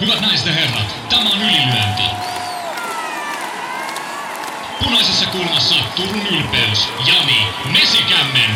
Hyvät 0.00 0.20
naiset 0.20 0.46
ja 0.46 0.52
herrat, 0.52 0.96
tämä 1.08 1.30
on 1.30 1.42
ylilyönti. 1.42 2.02
Punaisessa 4.84 5.26
kulmassa 5.26 5.74
Turun 5.96 6.26
ylpeys, 6.26 6.88
Jani 7.06 7.46
Mesikämmen. 7.72 8.50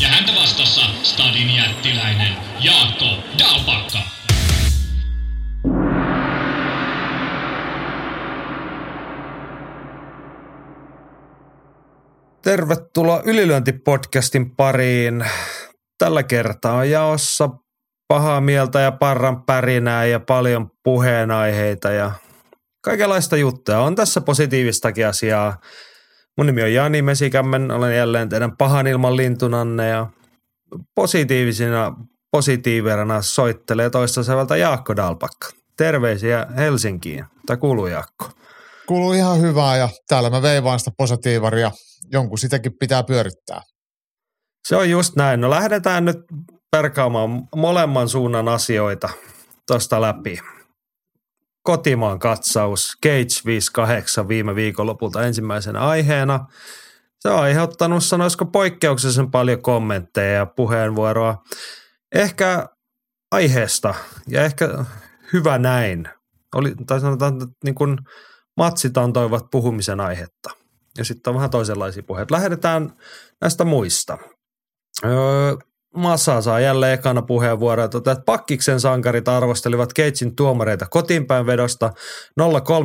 Ja 0.00 0.08
häntä 0.08 0.32
vastassa 0.40 0.80
Stadin 1.02 1.54
jättiläinen 1.54 2.32
Jaakko 2.60 3.06
Dalpakka. 3.38 3.98
Tervetuloa 12.42 13.22
Ylilyöntipodcastin 13.24 14.56
pariin. 14.56 15.24
Tällä 15.98 16.22
kertaa 16.22 16.84
jaossa 16.84 17.50
pahaa 18.08 18.40
mieltä 18.40 18.80
ja 18.80 18.92
parran 18.92 19.42
pärinää 19.42 20.04
ja 20.04 20.20
paljon 20.20 20.70
puheenaiheita 20.82 21.90
ja 21.90 22.12
kaikenlaista 22.84 23.36
juttuja. 23.36 23.80
On 23.80 23.94
tässä 23.94 24.20
positiivistakin 24.20 25.06
asiaa. 25.06 25.60
Mun 26.36 26.46
nimi 26.46 26.62
on 26.62 26.72
Jani 26.72 27.02
Mesikämmen, 27.02 27.70
olen 27.70 27.96
jälleen 27.96 28.28
teidän 28.28 28.56
pahan 28.56 28.86
ilman 28.86 29.16
lintunanne 29.16 29.88
ja 29.88 30.06
positiivisina 30.94 31.94
positiiverana 32.30 33.22
soittelee 33.22 33.90
toista 33.90 34.22
säveltä 34.22 34.56
Jaakko 34.56 34.96
Dalpakka. 34.96 35.48
Terveisiä 35.76 36.46
Helsinkiin. 36.56 37.24
Tämä 37.46 37.56
kuuluu 37.56 37.86
Jaakko. 37.86 38.30
Kuuluu 38.86 39.12
ihan 39.12 39.40
hyvää 39.40 39.76
ja 39.76 39.88
täällä 40.08 40.30
mä 40.30 40.42
veivaan 40.42 40.78
sitä 40.78 40.90
positiivaria. 40.98 41.70
Jonkun 42.12 42.38
sitäkin 42.38 42.72
pitää 42.80 43.02
pyörittää. 43.02 43.62
Se 44.68 44.76
on 44.76 44.90
just 44.90 45.16
näin. 45.16 45.40
No 45.40 45.50
lähdetään 45.50 46.04
nyt 46.04 46.16
perkaamaan 46.76 47.48
molemman 47.56 48.08
suunnan 48.08 48.48
asioita 48.48 49.08
tuosta 49.66 50.00
läpi. 50.00 50.38
Kotimaan 51.62 52.18
katsaus, 52.18 52.92
Cage 53.04 53.42
58 53.46 54.28
viime 54.28 54.54
viikonlopulta 54.54 55.22
ensimmäisenä 55.22 55.80
aiheena. 55.80 56.46
Se 57.20 57.28
on 57.28 57.40
aiheuttanut, 57.40 58.04
sanoisiko 58.04 58.44
poikkeuksellisen 58.44 59.30
paljon 59.30 59.62
kommentteja 59.62 60.32
ja 60.32 60.46
puheenvuoroa. 60.46 61.42
Ehkä 62.14 62.68
aiheesta 63.32 63.94
ja 64.28 64.42
ehkä 64.42 64.84
hyvä 65.32 65.58
näin. 65.58 66.08
Oli, 66.54 66.74
tai 66.86 67.00
sanotaan, 67.00 67.34
että 67.34 67.46
niin 67.64 67.74
kuin 67.74 67.98
matsit 68.56 68.98
antoivat 68.98 69.44
puhumisen 69.50 70.00
aihetta. 70.00 70.50
Ja 70.98 71.04
sitten 71.04 71.30
on 71.30 71.34
vähän 71.34 71.50
toisenlaisia 71.50 72.02
puheita. 72.02 72.34
Lähdetään 72.34 72.92
näistä 73.40 73.64
muista. 73.64 74.18
Öö, 75.04 75.56
Massa 75.94 76.40
saa 76.40 76.60
jälleen 76.60 76.92
ekana 76.92 77.22
puheenvuoroa, 77.22 77.84
että 77.84 78.16
pakkiksen 78.26 78.80
sankarit 78.80 79.28
arvostelivat 79.28 79.92
Keitsin 79.92 80.36
tuomareita 80.36 80.86
kotiinpäin 80.90 81.46
vedosta, 81.46 81.90
0-3 82.40 82.42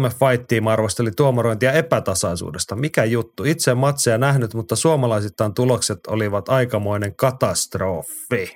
fight 0.09 0.67
arvosteli 0.71 1.11
tuomarointia 1.11 1.71
epätasaisuudesta. 1.71 2.75
Mikä 2.75 3.03
juttu? 3.03 3.43
Itse 3.43 3.73
matseja 3.73 4.17
nähnyt, 4.17 4.53
mutta 4.53 4.75
suomalaisittain 4.75 5.53
tulokset 5.53 5.99
olivat 6.07 6.49
aikamoinen 6.49 7.15
katastrofi. 7.15 8.55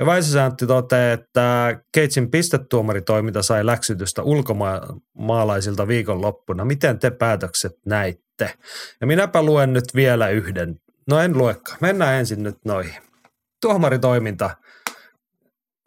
Ja 0.00 0.06
Väisäsä 0.06 0.44
Antti 0.44 0.66
toteaa, 0.66 1.12
että 1.12 1.78
Keitsin 1.92 2.30
pistetuomaritoiminta 2.30 3.42
sai 3.42 3.66
läksytystä 3.66 4.22
ulkomaalaisilta 4.22 5.88
viikonloppuna. 5.88 6.64
Miten 6.64 6.98
te 6.98 7.10
päätökset 7.10 7.72
näitte? 7.86 8.54
Ja 9.00 9.06
minäpä 9.06 9.42
luen 9.42 9.72
nyt 9.72 9.84
vielä 9.94 10.28
yhden. 10.28 10.80
No 11.08 11.20
en 11.20 11.38
luekaan. 11.38 11.78
Mennään 11.80 12.14
ensin 12.14 12.42
nyt 12.42 12.56
noihin 12.64 13.07
tuomaritoiminta. 13.60 14.50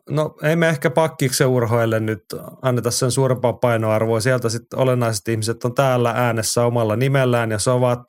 No 0.10 0.36
ei 0.44 0.56
me 0.56 0.70
ehkä 0.70 0.90
pakkiksen 0.90 1.48
urhoille 1.48 2.00
nyt 2.00 2.24
anneta 2.62 2.92
sen 2.92 3.12
suurempaa 3.12 3.54
painoarvoa. 3.54 4.20
Sieltä 4.20 4.50
sitten 4.50 4.80
olennaiset 4.80 5.28
ihmiset 5.28 5.66
on 5.66 5.76
täällä 5.76 6.12
äänessä 6.12 6.66
omalla 6.66 6.96
nimellään 6.96 7.52
ja 7.52 7.60
sovat. 7.60 8.04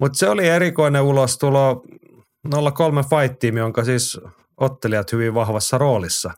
Mutta 0.00 0.18
se 0.18 0.28
oli 0.28 0.48
erikoinen 0.48 1.02
ulostulo 1.02 1.82
03 2.74 3.02
fight 3.02 3.56
jonka 3.56 3.84
siis 3.84 4.20
ottelijat 4.56 5.12
hyvin 5.12 5.34
vahvassa 5.34 5.78
roolissa 5.78 6.30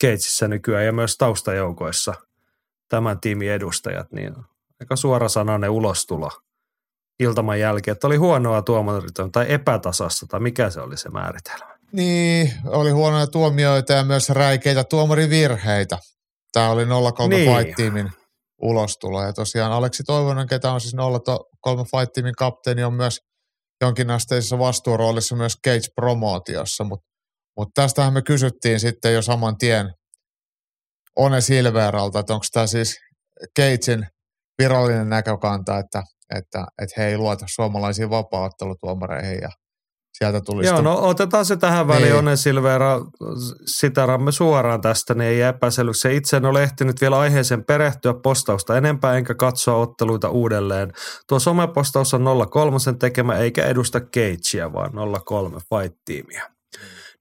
Keitsissä 0.00 0.48
nykyään 0.48 0.84
ja 0.84 0.92
myös 0.92 1.16
taustajoukoissa 1.16 2.14
tämän 2.88 3.20
tiimin 3.20 3.50
edustajat, 3.50 4.12
niin 4.12 4.34
aika 4.80 4.96
suorasanainen 4.96 5.70
ulostulo 5.70 6.30
iltaman 7.18 7.60
jälkeen, 7.60 7.92
että 7.92 8.06
oli 8.06 8.16
huonoa 8.16 8.62
tuomaritonta 8.62 9.32
tai 9.32 9.52
epätasasta 9.52 10.26
tai 10.26 10.40
mikä 10.40 10.70
se 10.70 10.80
oli 10.80 10.96
se 10.96 11.08
määritelmä. 11.08 11.73
Niin, 11.94 12.52
oli 12.66 12.90
huonoja 12.90 13.26
tuomioita 13.26 13.92
ja 13.92 14.04
myös 14.04 14.28
räikeitä 14.28 14.84
tuomarivirheitä. 14.84 15.98
Tämä 16.52 16.70
oli 16.70 16.86
03 17.14 17.36
niin. 17.36 17.56
Fight 17.56 17.76
Teamin 17.76 18.10
ulostulo. 18.62 19.22
Ja 19.22 19.32
tosiaan 19.32 19.72
Aleksi 19.72 20.02
Toivonen, 20.02 20.46
ketä 20.46 20.72
on 20.72 20.80
siis 20.80 20.94
03 21.60 21.82
Fight 21.82 22.12
Teamin 22.12 22.34
kapteeni, 22.34 22.84
on 22.84 22.94
myös 22.94 23.20
jonkinasteisessa 23.80 24.58
vastuuroolissa 24.58 25.36
myös 25.36 25.56
Cage-promootiossa. 25.66 26.84
Mutta 26.84 27.06
mut 27.56 27.68
tästähän 27.74 28.12
me 28.12 28.22
kysyttiin 28.22 28.80
sitten 28.80 29.14
jo 29.14 29.22
saman 29.22 29.58
tien 29.58 29.94
One 31.16 31.40
Silveralta, 31.40 32.18
että 32.18 32.34
onko 32.34 32.46
tämä 32.52 32.66
siis 32.66 32.96
Cagein 33.58 34.06
virallinen 34.62 35.08
näkökanta, 35.08 35.78
että, 35.78 36.02
että, 36.34 36.66
että 36.82 36.94
he 36.96 37.06
ei 37.06 37.16
luota 37.16 37.46
suomalaisiin 37.48 38.10
vapaaottelutuomareihin 38.10 39.38
ja– 39.42 39.50
sieltä 40.18 40.40
tuli 40.40 40.66
Joo, 40.66 40.80
no 40.80 40.98
otetaan 41.00 41.44
se 41.44 41.56
tähän 41.56 41.88
väliin, 41.88 42.04
niin. 42.04 42.14
Onne 42.14 42.36
Silvera, 42.36 43.00
sitaramme 43.66 44.32
suoraan 44.32 44.80
tästä, 44.80 45.14
niin 45.14 45.28
ei 45.28 45.42
epäselvyksi. 45.42 46.16
Itse 46.16 46.36
en 46.36 46.44
ole 46.44 46.62
ehtinyt 46.62 47.00
vielä 47.00 47.18
aiheeseen 47.18 47.64
perehtyä 47.64 48.14
postausta 48.14 48.76
enempää, 48.76 49.16
enkä 49.16 49.34
katsoa 49.34 49.76
otteluita 49.76 50.28
uudelleen. 50.28 50.92
Tuo 51.28 51.38
somepostaus 51.38 52.14
on 52.14 52.24
03 52.50 52.76
tekemä, 52.98 53.34
eikä 53.34 53.64
edusta 53.64 54.00
Cagea, 54.00 54.72
vaan 54.72 54.92
03 55.24 55.58
Fight-tiimiä. 55.58 56.50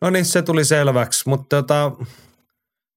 No 0.01 0.09
niin, 0.09 0.25
se 0.25 0.41
tuli 0.41 0.65
selväksi, 0.65 1.29
mutta 1.29 1.55
tota, 1.55 1.91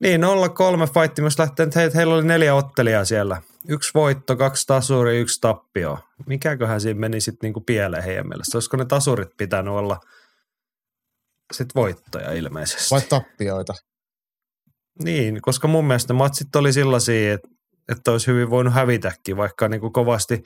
niin 0.02 0.20
03 0.54 0.86
Fight 0.86 1.18
myös 1.18 1.38
lähtee, 1.38 1.64
että 1.64 1.80
heillä 1.94 2.14
oli 2.14 2.24
neljä 2.24 2.54
ottelijaa 2.54 3.04
siellä– 3.04 3.42
yksi 3.68 3.90
voitto, 3.94 4.36
kaksi 4.36 4.66
tasuri, 4.66 5.20
yksi 5.20 5.40
tappio. 5.40 5.98
Mikäköhän 6.26 6.80
siinä 6.80 7.00
meni 7.00 7.20
sitten 7.20 7.46
niinku 7.46 7.60
pieleen 7.60 8.02
heidän 8.02 8.28
mielestä? 8.28 8.56
Olisiko 8.56 8.76
ne 8.76 8.84
tasurit 8.84 9.36
pitänyt 9.36 9.74
olla 9.74 10.00
sitten 11.52 11.82
voittoja 11.82 12.32
ilmeisesti? 12.32 12.90
Vai 12.90 13.00
tappioita? 13.00 13.74
Niin, 15.04 15.42
koska 15.42 15.68
mun 15.68 15.84
mielestä 15.84 16.12
ne 16.12 16.18
matsit 16.18 16.56
oli 16.56 16.72
sellaisia, 16.72 17.34
että, 17.34 17.48
että 17.88 18.12
olisi 18.12 18.26
hyvin 18.26 18.50
voinut 18.50 18.74
hävitäkin, 18.74 19.36
vaikka 19.36 19.68
niin 19.68 19.80
kuin 19.80 19.92
kovasti 19.92 20.42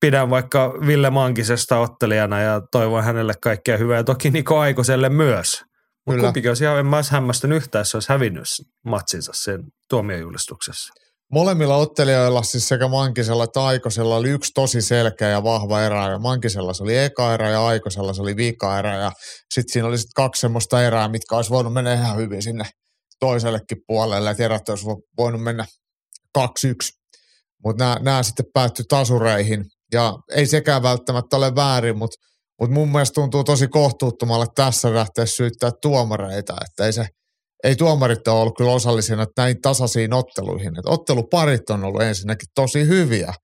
pidän 0.00 0.30
vaikka 0.30 0.74
Ville 0.86 1.10
Mankisesta 1.10 1.78
ottelijana 1.78 2.40
ja 2.40 2.60
toivon 2.72 3.04
hänelle 3.04 3.34
kaikkea 3.42 3.76
hyvää. 3.76 3.96
Ja 3.96 4.04
toki 4.04 4.30
Niko 4.30 4.58
Aikoselle 4.58 5.08
myös. 5.08 5.64
Mutta 6.06 6.22
kumpikin 6.22 6.50
olisi 6.50 6.64
ihan, 6.64 6.78
en 6.78 6.86
mä 6.86 7.00
hämmästynyt 7.10 7.56
yhtään, 7.56 7.80
jos 7.80 7.94
olisi 7.94 8.08
hävinnyt 8.08 8.44
matsinsa 8.84 9.32
sen 9.34 9.64
tuomiojulistuksessa. 9.90 10.94
Molemmilla 11.32 11.76
ottelijoilla, 11.76 12.42
siis 12.42 12.68
sekä 12.68 12.88
Mankisella 12.88 13.44
että 13.44 13.64
Aikosella, 13.64 14.16
oli 14.16 14.30
yksi 14.30 14.52
tosi 14.54 14.82
selkeä 14.82 15.28
ja 15.28 15.42
vahva 15.42 15.82
erä. 15.82 16.10
Ja 16.10 16.18
Mankisella 16.18 16.74
se 16.74 16.82
oli 16.82 16.98
eka 16.98 17.34
erä 17.34 17.50
ja 17.50 17.66
Aikosella 17.66 18.14
se 18.14 18.22
oli 18.22 18.36
vika 18.36 18.78
erä. 18.78 18.96
Ja 18.96 19.12
sitten 19.54 19.72
siinä 19.72 19.88
oli 19.88 19.98
sit 19.98 20.10
kaksi 20.14 20.40
semmoista 20.40 20.82
erää, 20.82 21.08
mitkä 21.08 21.36
olisi 21.36 21.50
voinut 21.50 21.72
mennä 21.72 21.94
ihan 21.94 22.16
hyvin 22.16 22.42
sinne 22.42 22.64
toisellekin 23.20 23.78
puolelle. 23.86 24.30
Että 24.30 24.44
erät 24.44 24.68
olisi 24.68 24.86
voinut 25.18 25.42
mennä 25.42 25.64
2-1. 26.38 26.42
Mutta 27.64 27.98
nämä 28.00 28.22
sitten 28.22 28.46
päättyi 28.54 28.84
tasureihin. 28.88 29.64
Ja 29.92 30.18
ei 30.34 30.46
sekään 30.46 30.82
välttämättä 30.82 31.36
ole 31.36 31.54
väärin, 31.54 31.98
mutta 31.98 32.16
mut 32.60 32.70
mun 32.70 32.92
mielestä 32.92 33.14
tuntuu 33.14 33.44
tosi 33.44 33.68
kohtuuttomalle 33.68 34.46
tässä 34.54 34.94
lähteä 34.94 35.26
syyttää 35.26 35.70
tuomareita. 35.82 36.56
Että 36.66 36.86
ei 36.86 36.92
se– 36.92 37.06
ei 37.64 37.76
tuomarit 37.76 38.28
ole 38.28 38.40
ollut 38.40 38.56
kyllä 38.56 38.72
osallisena 38.72 39.26
näin 39.36 39.60
tasaisiin 39.60 40.12
otteluihin. 40.12 40.78
Että 40.78 40.90
otteluparit 40.90 41.70
on 41.70 41.84
ollut 41.84 42.02
ensinnäkin 42.02 42.48
tosi 42.54 42.86
hyviä. 42.86 43.34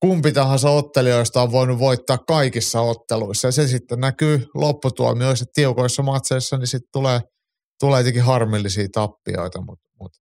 Kumpi 0.00 0.32
tahansa 0.32 0.70
ottelijoista 0.70 1.42
on 1.42 1.52
voinut 1.52 1.78
voittaa 1.78 2.18
kaikissa 2.18 2.80
otteluissa. 2.80 3.48
Ja 3.48 3.52
se 3.52 3.68
sitten 3.68 4.00
näkyy 4.00 4.46
lopputuomioissa 4.54 5.44
tiukoissa 5.54 6.02
matseissa, 6.02 6.56
niin 6.56 6.66
sitten 6.66 6.88
tulee, 6.92 7.20
tulee 7.80 8.00
jotenkin 8.00 8.22
harmillisia 8.22 8.88
tappioita. 8.92 9.60
Mutta 9.60 9.88
mut. 10.00 10.12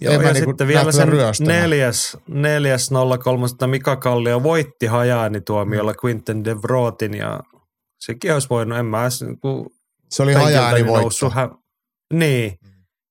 Joo, 0.00 0.14
ja 0.14 0.32
niinku 0.32 0.50
sitten 0.50 0.68
vielä 0.68 0.92
sen 0.92 1.08
neljäs, 1.40 2.16
neljäs 2.28 2.90
03, 3.22 3.46
Mika 3.66 3.96
Kallio 3.96 4.42
voitti 4.42 4.86
hajaani 4.86 5.40
tuomiolla 5.40 5.92
mm. 5.92 5.96
Quinten 6.04 6.44
de 6.44 6.62
Vrotin 6.62 7.14
ja 7.14 7.40
sekin 8.00 8.32
olisi 8.32 8.48
voinut, 8.50 8.78
en 8.78 8.86
mä 8.86 9.02
edes, 9.02 9.22
niin 9.22 9.38
se 10.10 10.22
oli 10.22 10.32
hajaani 10.32 10.86
voitto. 10.86 11.30
Hä, 11.30 11.48
niin, 12.12 12.58
mm. 12.62 12.70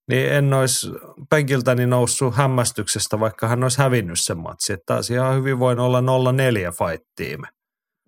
niin 0.09 0.31
en 0.31 0.53
olisi 0.53 0.87
penkiltäni 1.29 1.87
noussut 1.87 2.35
hämmästyksestä, 2.35 3.19
vaikka 3.19 3.47
hän 3.47 3.63
olisi 3.63 3.77
hävinnyt 3.77 4.19
sen 4.19 4.37
matsi. 4.37 4.73
Että 4.73 4.83
taas 4.85 5.09
ihan 5.09 5.35
hyvin 5.35 5.59
voin 5.59 5.79
olla 5.79 6.01
0-4 6.01 6.03
fight-tiime. 6.71 7.47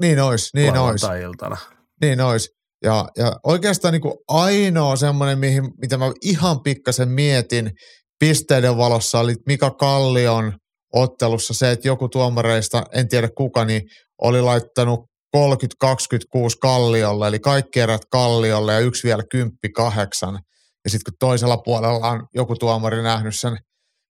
Niin 0.01 0.21
olisi, 0.21 0.49
niin 0.55 0.77
olisi. 0.77 1.05
Iltana. 1.23 1.57
Niin 2.01 2.21
olisi. 2.21 2.49
Ja, 2.83 3.07
ja 3.17 3.33
oikeastaan 3.43 3.91
niin 3.91 4.01
kuin 4.01 4.13
ainoa 4.27 4.95
semmoinen, 4.95 5.39
mihin, 5.39 5.71
mitä 5.81 5.97
mä 5.97 6.11
ihan 6.21 6.61
pikkasen 6.63 7.09
mietin 7.09 7.71
pisteiden 8.19 8.77
valossa, 8.77 9.19
oli 9.19 9.35
Mika 9.47 9.71
Kallion 9.71 10.53
ottelussa 10.93 11.53
se, 11.53 11.71
että 11.71 11.87
joku 11.87 12.09
tuomareista, 12.09 12.83
en 12.93 13.07
tiedä 13.07 13.29
kuka, 13.37 13.65
niin 13.65 13.81
oli 14.21 14.41
laittanut 14.41 14.99
30-26 15.37 15.39
Kalliolle, 16.61 17.27
eli 17.27 17.39
kaikki 17.39 17.79
erät 17.79 18.01
Kalliolle 18.11 18.73
ja 18.73 18.79
yksi 18.79 19.07
vielä 19.07 19.23
kymppi 19.31 19.69
kahdeksan. 19.69 20.39
Ja 20.83 20.89
sitten 20.89 21.13
kun 21.13 21.17
toisella 21.19 21.57
puolella 21.57 22.09
on 22.09 22.27
joku 22.35 22.55
tuomari 22.55 23.01
nähnyt 23.03 23.39
sen 23.39 23.57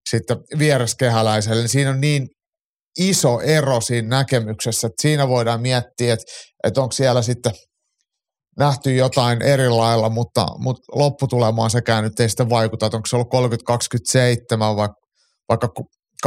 sitten 0.09 0.37
viereskehäläiselle, 0.59 1.61
niin 1.61 1.69
siinä 1.69 1.89
on 1.89 2.01
niin 2.01 2.27
iso 2.99 3.39
ero 3.39 3.81
siinä 3.81 4.07
näkemyksessä, 4.07 4.87
että 4.87 5.01
siinä 5.01 5.27
voidaan 5.27 5.61
miettiä, 5.61 6.13
että, 6.13 6.25
että 6.63 6.81
onko 6.81 6.91
siellä 6.91 7.21
sitten 7.21 7.51
nähty 8.59 8.95
jotain 8.95 9.41
eri 9.41 9.69
lailla, 9.69 10.09
mutta, 10.09 10.45
mutta 10.57 10.81
lopputulemaan 10.95 11.69
sekään 11.69 12.03
nyt 12.03 12.19
ei 12.19 12.29
sitten 12.29 12.49
vaikuta, 12.49 12.85
että 12.85 12.97
onko 12.97 13.07
se 13.07 13.15
ollut 13.15 13.33
30-27 14.53 14.75
vai 14.75 14.89
vaikka 15.49 15.69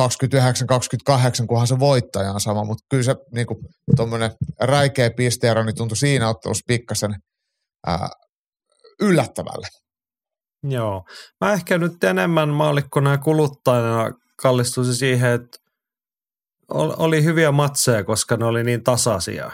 29-28, 0.00 1.46
kunhan 1.48 1.66
se 1.66 1.78
voittaja 1.78 2.32
on 2.32 2.40
sama, 2.40 2.64
mutta 2.64 2.84
kyllä 2.90 3.02
se 3.02 3.14
niin 3.34 3.46
tuommoinen 3.96 4.30
räikeä 4.60 5.10
pisteero 5.10 5.64
niin 5.64 5.76
tuntui 5.76 5.96
siinä 5.96 6.28
ottelussa 6.28 6.64
pikkasen 6.66 7.14
ää, 7.86 8.08
yllättävälle. 9.00 9.66
Joo. 10.68 11.04
Mä 11.40 11.52
ehkä 11.52 11.78
nyt 11.78 12.04
enemmän 12.04 12.48
maalikkona 12.48 13.10
ja 13.10 13.18
kuluttajana 13.18 14.10
kallistuisin 14.42 14.94
siihen, 14.94 15.32
että 15.32 15.58
oli 16.96 17.24
hyviä 17.24 17.52
matseja, 17.52 18.04
koska 18.04 18.36
ne 18.36 18.44
oli 18.44 18.64
niin 18.64 18.84
tasaisia. 18.84 19.50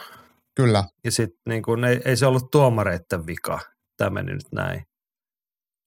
Kyllä. 0.57 0.85
Ja 1.05 1.11
sitten 1.11 1.41
niin 1.49 1.63
kun, 1.63 1.85
ei, 1.85 2.01
ei 2.05 2.17
se 2.17 2.27
ollut 2.27 2.51
tuomareiden 2.51 3.27
vika. 3.27 3.61
Tämä 3.97 4.11
meni 4.11 4.33
nyt 4.33 4.53
näin. 4.53 4.83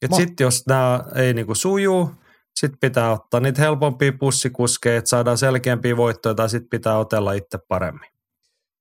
Ma- 0.09 0.17
sitten 0.17 0.45
jos 0.45 0.63
nämä 0.67 1.03
ei 1.15 1.33
niin 1.33 1.45
kuin 1.45 1.55
sujuu, 1.55 2.11
sitten 2.59 2.79
pitää 2.79 3.11
ottaa 3.11 3.39
niitä 3.39 3.61
helpompia 3.61 4.13
pussikuskeja, 4.19 4.97
että 4.97 5.09
saadaan 5.09 5.37
selkeämpiä 5.37 5.97
voittoja 5.97 6.35
tai 6.35 6.49
sitten 6.49 6.69
pitää 6.69 6.97
otella 6.97 7.33
itse 7.33 7.57
paremmin. 7.67 8.09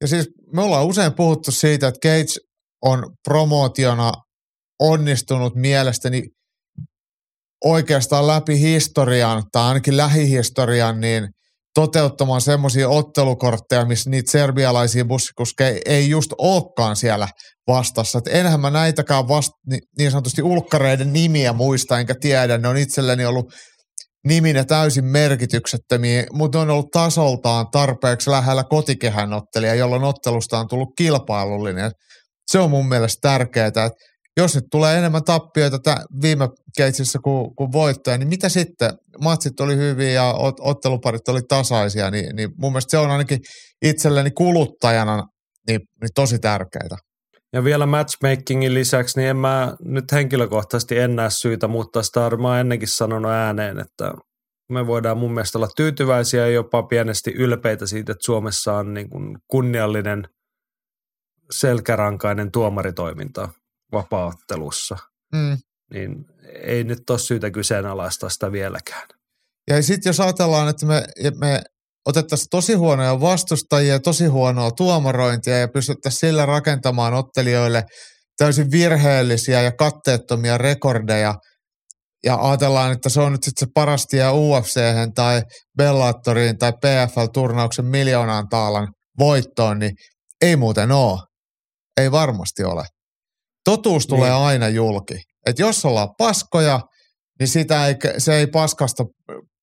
Ja 0.00 0.08
siis 0.08 0.30
me 0.52 0.62
ollaan 0.62 0.86
usein 0.86 1.14
puhuttu 1.14 1.50
siitä, 1.50 1.88
että 1.88 2.08
Gates 2.08 2.40
on 2.82 3.16
promootiona 3.24 4.12
onnistunut 4.80 5.54
mielestäni 5.54 6.22
oikeastaan 7.64 8.26
läpi 8.26 8.60
historian 8.60 9.42
tai 9.52 9.68
ainakin 9.68 9.96
lähihistorian 9.96 11.00
niin 11.00 11.28
toteuttamaan 11.74 12.40
semmoisia 12.40 12.88
ottelukortteja, 12.88 13.84
missä 13.84 14.10
niitä 14.10 14.30
serbialaisia 14.30 15.04
bussikuskeja 15.04 15.80
ei 15.86 16.10
just 16.10 16.32
olekaan 16.38 16.96
siellä 16.96 17.28
vastassa. 17.66 18.18
Et 18.18 18.26
enhän 18.28 18.60
mä 18.60 18.70
näitäkään 18.70 19.28
vast, 19.28 19.52
niin 19.98 20.10
sanotusti 20.10 20.42
ulkkareiden 20.42 21.12
nimiä 21.12 21.52
muista 21.52 22.00
enkä 22.00 22.14
tiedä. 22.20 22.58
Ne 22.58 22.68
on 22.68 22.76
itselleni 22.76 23.24
ollut 23.24 23.52
niminä 24.26 24.64
täysin 24.64 25.04
merkityksettömiä, 25.04 26.26
mutta 26.32 26.60
on 26.60 26.70
ollut 26.70 26.90
tasoltaan 26.90 27.66
tarpeeksi 27.72 28.30
lähellä 28.30 28.64
kotikehän 28.64 29.32
ottelija, 29.32 29.74
jolloin 29.74 30.04
ottelusta 30.04 30.58
on 30.58 30.68
tullut 30.68 30.92
kilpailullinen. 30.98 31.90
Se 32.50 32.58
on 32.58 32.70
mun 32.70 32.88
mielestä 32.88 33.28
tärkeää, 33.28 33.66
että 33.66 33.90
jos 34.36 34.54
nyt 34.54 34.64
tulee 34.70 34.98
enemmän 34.98 35.24
tappioita 35.24 35.78
tämän 35.78 36.04
viime 36.22 36.48
keitsissä 36.76 37.18
kuin, 37.24 37.54
kuin 37.54 37.72
voittoja, 37.72 38.18
niin 38.18 38.28
mitä 38.28 38.48
sitten? 38.48 38.90
Matsit 39.20 39.60
oli 39.60 39.76
hyviä 39.76 40.10
ja 40.10 40.32
ot, 40.32 40.56
otteluparit 40.60 41.28
oli 41.28 41.42
tasaisia, 41.48 42.10
niin, 42.10 42.36
niin 42.36 42.50
mun 42.58 42.72
mielestä 42.72 42.90
se 42.90 42.98
on 42.98 43.10
ainakin 43.10 43.40
itselleni 43.82 44.30
kuluttajana 44.30 45.22
niin, 45.68 45.80
niin 46.00 46.10
tosi 46.14 46.38
tärkeää. 46.38 46.98
Ja 47.52 47.64
vielä 47.64 47.86
matchmakingin 47.86 48.74
lisäksi, 48.74 49.18
niin 49.18 49.28
en 49.28 49.36
mä 49.36 49.76
nyt 49.80 50.12
henkilökohtaisesti 50.12 50.98
en 50.98 51.16
näe 51.16 51.30
syytä 51.30 51.68
muuttaa 51.68 52.02
sitä. 52.02 52.20
Oon 52.20 52.58
ennenkin 52.58 52.88
sanonut 52.88 53.30
ääneen, 53.30 53.78
että 53.78 54.12
me 54.70 54.86
voidaan 54.86 55.18
mun 55.18 55.34
mielestä 55.34 55.58
olla 55.58 55.68
tyytyväisiä 55.76 56.40
ja 56.40 56.52
jopa 56.52 56.82
pienesti 56.82 57.30
ylpeitä 57.30 57.86
siitä, 57.86 58.12
että 58.12 58.24
Suomessa 58.24 58.74
on 58.74 58.94
niin 58.94 59.10
kuin 59.10 59.38
kunniallinen 59.48 60.28
selkärankainen 61.50 62.50
tuomaritoiminta 62.52 63.48
vapaattelussa. 63.92 64.96
Mm. 65.32 65.58
Niin 65.92 66.26
ei 66.62 66.84
nyt 66.84 67.10
ole 67.10 67.18
syytä 67.18 67.50
kyseenalaistaa 67.50 68.28
sitä 68.28 68.52
vieläkään. 68.52 69.08
Ja 69.70 69.82
sitten 69.82 70.10
jos 70.10 70.20
ajatellaan, 70.20 70.68
että 70.68 70.86
me, 70.86 71.04
me 71.40 71.62
otettaisiin 72.06 72.50
tosi 72.50 72.74
huonoja 72.74 73.20
vastustajia, 73.20 74.00
tosi 74.00 74.26
huonoa 74.26 74.70
tuomarointia 74.70 75.58
ja 75.58 75.68
pystyttäisiin 75.68 76.20
sillä 76.20 76.46
rakentamaan 76.46 77.14
ottelijoille 77.14 77.84
täysin 78.36 78.70
virheellisiä 78.70 79.62
ja 79.62 79.72
katteettomia 79.72 80.58
rekordeja. 80.58 81.34
Ja 82.24 82.36
ajatellaan, 82.36 82.92
että 82.92 83.08
se 83.08 83.20
on 83.20 83.32
nyt 83.32 83.42
sitten 83.42 83.68
se 83.68 83.72
parasti 83.74 84.16
ja 84.16 84.32
UFC 84.32 84.80
tai 85.14 85.42
Bellatoriin 85.76 86.58
tai 86.58 86.72
PFL-turnauksen 86.72 87.84
miljoonaan 87.84 88.48
taalan 88.48 88.88
voittoon, 89.18 89.78
niin 89.78 89.92
ei 90.40 90.56
muuten 90.56 90.92
ole. 90.92 91.20
Ei 92.00 92.12
varmasti 92.12 92.64
ole. 92.64 92.84
Totuus 93.64 94.06
tulee 94.06 94.30
niin. 94.30 94.42
aina 94.42 94.68
julki. 94.68 95.14
Että 95.46 95.62
jos 95.62 95.84
ollaan 95.84 96.14
paskoja, 96.18 96.80
niin 97.40 97.48
sitä 97.48 97.86
ei, 97.86 97.94
se 98.18 98.34
ei 98.34 98.46
paskasta 98.46 99.04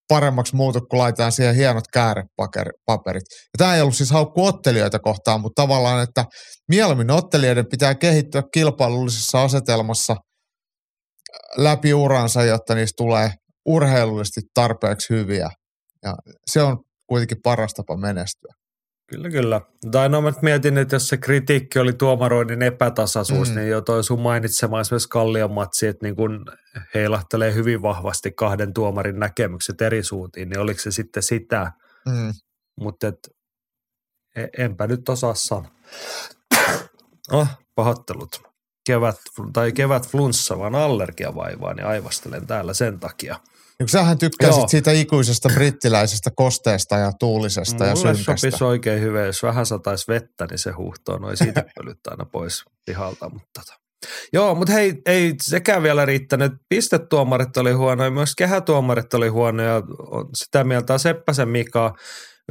paremmaksi 0.08 0.56
muutu, 0.56 0.80
kun 0.90 1.00
laitetaan 1.00 1.32
siihen 1.32 1.56
hienot 1.56 1.84
käärepaperit. 1.94 3.24
Ja 3.32 3.58
tämä 3.58 3.76
ei 3.76 3.82
ollut 3.82 3.96
siis 3.96 4.12
haukku 4.12 4.46
ottelijoita 4.46 5.00
kohtaan, 5.00 5.42
mutta 5.42 5.62
tavallaan, 5.62 6.04
että 6.04 6.26
mieluummin 6.70 7.12
ottelijoiden 7.12 7.66
pitää 7.72 7.96
kehittyä 7.96 8.44
kilpailullisessa 8.54 9.44
asetelmassa 9.44 10.16
läpi 11.58 11.94
uransa, 11.94 12.44
jotta 12.44 12.76
niistä 12.76 12.98
tulee 12.98 13.32
urheilullisesti 13.66 14.42
tarpeeksi 14.54 15.10
hyviä. 15.10 15.50
Ja 16.04 16.16
se 16.52 16.62
on 16.62 16.78
kuitenkin 17.08 17.38
paras 17.44 17.74
tapa 17.74 17.98
menestyä. 17.98 18.54
Kyllä, 19.12 19.30
kyllä. 19.30 19.62
Tai 19.92 20.10
no 20.10 20.22
mietin, 20.42 20.78
että 20.78 20.96
jos 20.96 21.08
se 21.08 21.18
kritiikki 21.18 21.80
oli 21.80 21.94
tuomaroinnin 21.94 22.62
epätasaisuus, 22.62 23.50
mm. 23.50 23.56
niin 23.56 23.70
jo 23.70 23.82
toi 23.82 24.04
sun 24.04 24.22
mainitsema 24.22 24.82
esimerkiksi 24.82 25.10
Kallion 25.10 25.52
matsi, 25.52 25.88
että 25.88 26.06
niin 26.06 26.16
kun 26.16 26.46
heilahtelee 26.94 27.54
hyvin 27.54 27.82
vahvasti 27.82 28.32
kahden 28.32 28.74
tuomarin 28.74 29.20
näkemykset 29.20 29.82
eri 29.82 30.04
suuntiin, 30.04 30.50
niin 30.50 30.60
oliko 30.60 30.80
se 30.80 30.92
sitten 30.92 31.24
sitä? 31.24 31.72
Mm. 32.06 32.34
Mutta 32.80 33.08
e, 34.36 34.48
enpä 34.58 34.88
nyt 34.88 35.10
osaa 35.10 35.36
sanoa. 35.36 35.72
Oh, 37.32 37.48
pahoittelut. 37.76 38.42
Kevät, 38.88 39.16
tai 39.54 39.72
kevät 39.72 40.08
flunssa, 40.08 40.60
vaan 40.60 40.76
allergiavaivaa, 40.76 41.74
niin 41.74 41.86
aivastelen 41.86 42.48
täällä 42.48 42.74
sen 42.74 43.00
takia– 43.00 43.40
sähän 43.90 44.18
tykkäsit 44.18 44.58
Joo. 44.58 44.68
siitä 44.68 44.92
ikuisesta 44.92 45.50
brittiläisestä 45.54 46.32
kosteesta 46.36 46.98
ja 46.98 47.12
tuulisesta 47.20 47.84
Mulle 47.84 47.90
ja 47.90 47.96
synkästä. 47.96 48.24
sopisi 48.36 48.64
oikein 48.64 49.02
hyvin, 49.02 49.26
jos 49.26 49.44
vähän 49.44 49.66
sataisi 49.66 50.08
vettä, 50.08 50.48
niin 50.50 50.58
se 50.58 50.72
huhtoo 50.72 51.18
noin 51.18 51.38
siitä 51.38 51.64
pölyt 51.76 52.08
aina 52.08 52.26
pois 52.26 52.64
pihalta. 52.86 53.30
Mutta 53.30 53.62
tota. 53.62 53.82
Joo, 54.34 54.56
mutta 54.56 54.74
hei, 54.74 55.02
ei 55.06 55.34
sekään 55.42 55.84
vielä 55.84 56.06
riittänyt. 56.06 56.54
Pistetuomarit 56.70 57.58
oli 57.58 57.72
huonoja, 57.72 58.12
myös 58.12 58.36
kehätuomarit 58.36 59.14
oli 59.14 59.28
huonoja. 59.28 59.82
Sitä 60.34 60.64
mieltä 60.64 60.98
Seppäsen 60.98 61.50
Mika 61.50 61.94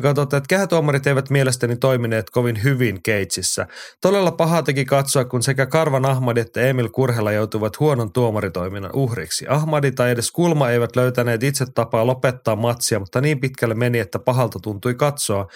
Katsotaan, 0.01 0.39
että 0.39 0.49
kehätuomarit 0.49 1.07
eivät 1.07 1.31
mielestäni 1.31 1.77
toimineet 1.77 2.31
kovin 2.31 2.63
hyvin 2.65 3.03
Keitsissä. 3.03 3.67
Todella 4.01 4.33
paha 4.33 4.63
teki 4.63 4.85
katsoa, 4.85 5.25
kun 5.25 5.43
sekä 5.43 5.67
Karvan 5.67 6.07
Ahmad 6.07 6.37
että 6.37 6.61
Emil 6.61 6.89
Kurhela 6.89 7.33
joutuivat 7.33 7.81
huonon 7.81 8.13
tuomaritoiminnan 8.13 8.91
uhriksi. 8.95 9.47
Ahmadi 9.49 9.93
tai 9.93 10.11
edes 10.11 10.31
Kulma 10.31 10.71
eivät 10.71 10.97
löytäneet 10.97 11.43
itse 11.43 11.65
tapaa 11.75 12.07
lopettaa 12.07 12.57
matsia, 12.57 12.99
mutta 12.99 13.21
niin 13.21 13.41
pitkälle 13.41 13.75
meni, 13.75 13.99
että 13.99 14.19
pahalta 14.19 14.59
tuntui 14.63 14.95
katsoa. 14.95 15.47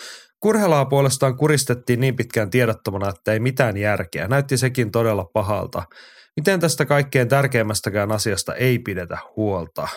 Kurhelaa 0.40 0.84
puolestaan 0.84 1.36
kuristettiin 1.36 2.00
niin 2.00 2.16
pitkään 2.16 2.50
tiedottomana, 2.50 3.08
että 3.08 3.32
ei 3.32 3.40
mitään 3.40 3.76
järkeä. 3.76 4.28
Näytti 4.28 4.56
sekin 4.56 4.90
todella 4.90 5.24
pahalta. 5.24 5.82
Miten 6.36 6.60
tästä 6.60 6.86
kaikkein 6.86 7.28
tärkeimmästäkään 7.28 8.12
asiasta 8.12 8.54
ei 8.54 8.78
pidetä 8.78 9.18
huolta? 9.36 9.88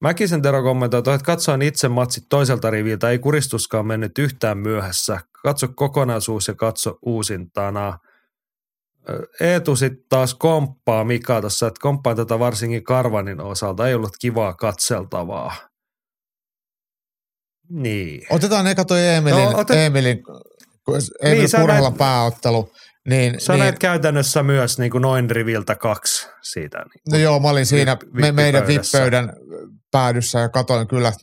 Mäkisen 0.00 0.42
Tero 0.42 0.62
kommentoi, 0.62 0.98
että 0.98 1.18
katsoin 1.24 1.62
itse 1.62 1.88
matsit 1.88 2.24
toiselta 2.28 2.70
riviltä, 2.70 3.10
ei 3.10 3.18
kuristuskaan 3.18 3.86
mennyt 3.86 4.18
yhtään 4.18 4.58
myöhässä. 4.58 5.20
Katso 5.42 5.68
kokonaisuus 5.74 6.48
ja 6.48 6.54
katso 6.54 6.98
uusintana. 7.02 7.98
Eetu 9.40 9.76
sitten 9.76 10.04
taas 10.08 10.34
komppaa 10.34 11.04
Mika 11.04 11.40
tuossa, 11.40 11.66
että 11.66 11.80
komppaa 11.80 12.14
tätä 12.14 12.38
varsinkin 12.38 12.84
Karvanin 12.84 13.40
osalta, 13.40 13.88
ei 13.88 13.94
ollut 13.94 14.16
kivaa 14.20 14.54
katseltavaa. 14.54 15.54
Niin. 17.70 18.26
Otetaan 18.30 18.66
eka 18.66 18.84
toi 18.84 19.06
Emilin, 19.06 19.44
no, 19.44 19.58
otet... 19.58 19.76
Emilin, 19.76 20.22
Emilin 21.22 21.38
niin, 21.40 21.60
Kurhalla 21.60 21.88
näet... 21.88 21.98
pääottelu. 21.98 22.72
Niin, 23.08 23.40
Sä 23.40 23.52
niin, 23.52 23.60
näet 23.60 23.78
käytännössä 23.78 24.42
myös 24.42 24.78
niin 24.78 24.90
kuin 24.90 25.02
noin 25.02 25.30
riviltä 25.30 25.74
kaksi 25.74 26.28
siitä. 26.42 26.78
Niin 26.78 27.02
no 27.12 27.18
joo, 27.18 27.40
mä 27.40 27.48
olin 27.48 27.66
siinä 27.66 27.96
vi- 28.16 28.32
meidän 28.32 28.66
vippöydän 28.66 29.32
päädyssä 29.90 30.38
ja 30.38 30.48
katoin 30.48 30.88
kyllä 30.88 31.08
äh, 31.08 31.14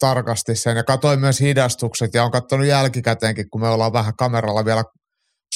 tarkasti 0.00 0.56
sen. 0.56 0.76
Ja 0.76 0.84
katoin 0.84 1.20
myös 1.20 1.40
hidastukset 1.40 2.14
ja 2.14 2.24
on 2.24 2.30
katsonut 2.30 2.66
jälkikäteenkin, 2.66 3.50
kun 3.50 3.60
me 3.60 3.68
ollaan 3.68 3.92
vähän 3.92 4.16
kameralla 4.16 4.64
vielä 4.64 4.84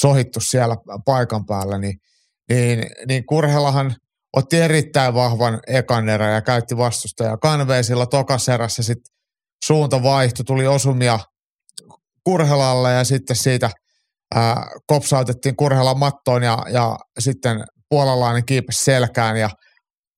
sohittu 0.00 0.40
siellä 0.40 0.76
paikan 1.04 1.46
päällä, 1.46 1.78
niin, 1.78 2.00
niin, 2.48 2.86
niin 3.08 3.26
Kurhelahan 3.26 3.94
otti 4.36 4.56
erittäin 4.56 5.14
vahvan 5.14 5.60
ekan 5.66 6.08
erän 6.08 6.34
ja 6.34 6.42
käytti 6.42 6.76
vastustaja 6.76 7.36
kanveen 7.36 7.84
sillä 7.84 8.06
tokas 8.06 8.48
erässä 8.48 8.82
sitten 8.82 9.14
suunta 9.64 10.02
vaihtui, 10.02 10.44
tuli 10.44 10.66
osumia 10.66 11.18
Kurhelalle 12.24 12.92
ja 12.92 13.04
sitten 13.04 13.36
siitä 13.36 13.70
ää, 14.34 14.66
kopsautettiin 14.86 15.56
Kurhelan 15.56 15.98
mattoon 15.98 16.42
ja, 16.42 16.58
ja 16.72 16.98
sitten 17.18 17.64
puolalainen 17.88 18.44
kiipesi 18.44 18.84
selkään 18.84 19.36
ja 19.36 19.50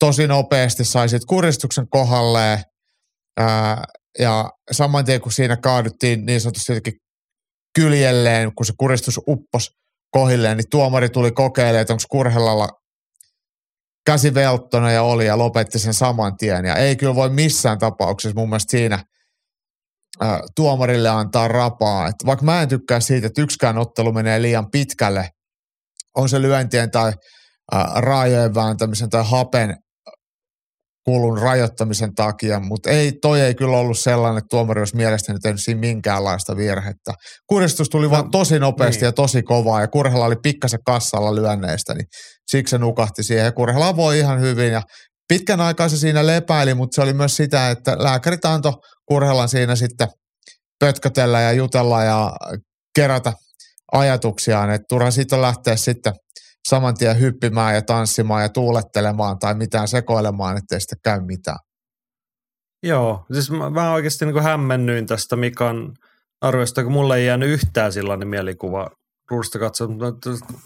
tosi 0.00 0.26
nopeasti 0.26 0.84
sai 0.84 1.08
sitten 1.08 1.26
kuristuksen 1.26 1.88
kohdalleen 1.90 2.62
ää, 3.40 3.84
ja 4.18 4.50
saman 4.72 5.04
tien 5.04 5.20
kun 5.20 5.32
siinä 5.32 5.56
kaaduttiin 5.56 6.26
niin 6.26 6.40
sanotusti 6.40 6.72
jotenkin 6.72 7.00
kyljelleen, 7.74 8.54
kun 8.54 8.66
se 8.66 8.72
kuristus 8.78 9.20
uppos 9.28 9.70
kohilleen, 10.10 10.56
niin 10.56 10.70
tuomari 10.70 11.08
tuli 11.08 11.32
kokeilemaan, 11.32 11.80
että 11.80 11.92
onko 11.92 12.02
Kurhelalla 12.10 12.68
käsi 14.06 14.32
ja 14.92 15.02
oli 15.02 15.26
ja 15.26 15.38
lopetti 15.38 15.78
sen 15.78 15.94
saman 15.94 16.36
tien. 16.36 16.64
Ja 16.64 16.76
ei 16.76 16.96
kyllä 16.96 17.14
voi 17.14 17.30
missään 17.30 17.78
tapauksessa 17.78 18.40
mun 18.40 18.48
mielestä 18.48 18.70
siinä 18.70 19.04
ä, 20.22 20.40
tuomarille 20.56 21.08
antaa 21.08 21.48
rapaa. 21.48 22.06
Et 22.06 22.14
vaikka 22.26 22.44
mä 22.44 22.62
en 22.62 22.68
tykkää 22.68 23.00
siitä, 23.00 23.26
että 23.26 23.42
yksikään 23.42 23.78
ottelu 23.78 24.12
menee 24.12 24.42
liian 24.42 24.70
pitkälle, 24.70 25.30
on 26.16 26.28
se 26.28 26.42
lyöntien 26.42 26.90
tai 26.90 27.12
ä, 27.74 27.84
raajojen 27.94 28.54
vääntämisen 28.54 29.10
tai 29.10 29.24
hapen 29.26 29.76
kulun 31.04 31.38
rajoittamisen 31.38 32.14
takia, 32.14 32.60
mutta 32.60 32.90
ei, 32.90 33.12
toi 33.12 33.40
ei 33.40 33.54
kyllä 33.54 33.76
ollut 33.76 33.98
sellainen, 33.98 34.38
että 34.38 34.48
tuomari 34.50 34.80
olisi 34.80 34.96
mielestäni 34.96 35.38
tehnyt 35.38 35.60
siinä 35.62 35.80
minkäänlaista 35.80 36.56
virhettä. 36.56 37.12
Kuristus 37.46 37.88
tuli 37.88 38.06
no, 38.06 38.10
vaan 38.10 38.30
tosi 38.30 38.58
nopeasti 38.58 39.00
niin. 39.00 39.06
ja 39.06 39.12
tosi 39.12 39.42
kovaa 39.42 39.80
ja 39.80 39.88
Kurhela 39.88 40.24
oli 40.24 40.36
pikkasen 40.42 40.80
kassalla 40.86 41.34
lyönneistä, 41.34 41.94
niin 41.94 42.06
siksi 42.50 42.70
se 42.70 42.78
nukahti 42.78 43.22
siihen. 43.22 43.44
Ja 43.44 43.52
Kurhela 43.52 43.96
voi 43.96 44.18
ihan 44.18 44.40
hyvin 44.40 44.72
ja 44.72 44.82
pitkän 45.28 45.60
aikaa 45.60 45.88
se 45.88 45.96
siinä 45.96 46.26
lepäili, 46.26 46.74
mutta 46.74 46.94
se 46.94 47.02
oli 47.02 47.12
myös 47.12 47.36
sitä, 47.36 47.70
että 47.70 47.96
lääkärit 47.98 48.44
antoi 48.44 48.72
Kurhelan 49.06 49.48
siinä 49.48 49.76
sitten 49.76 50.08
pötkötellä 50.80 51.40
ja 51.40 51.52
jutella 51.52 52.04
ja 52.04 52.32
kerätä 52.94 53.32
ajatuksiaan, 53.92 54.70
että 54.70 54.86
turha 54.88 55.10
siitä 55.10 55.42
lähteä 55.42 55.76
sitten– 55.76 56.12
saman 56.68 56.94
tien 56.94 57.20
hyppimään 57.20 57.74
ja 57.74 57.82
tanssimaan 57.82 58.42
ja 58.42 58.48
tuulettelemaan 58.48 59.38
tai 59.38 59.54
mitään 59.54 59.88
sekoilemaan, 59.88 60.56
ettei 60.56 60.80
sitten 60.80 60.98
käy 61.04 61.20
mitään. 61.20 61.58
Joo, 62.82 63.26
siis 63.32 63.50
mä, 63.50 63.70
mä 63.70 63.92
oikeasti 63.92 64.26
niin 64.26 64.42
hämmennyin 64.42 65.06
tästä 65.06 65.36
Mikan 65.36 65.94
arvoista, 66.40 66.82
kun 66.82 66.92
mulle 66.92 67.16
ei 67.16 67.26
jäänyt 67.26 67.48
yhtään 67.48 67.92
sellainen 67.92 68.28
mielikuva 68.28 68.90
ruudusta 69.30 69.58
katsoa. 69.58 69.88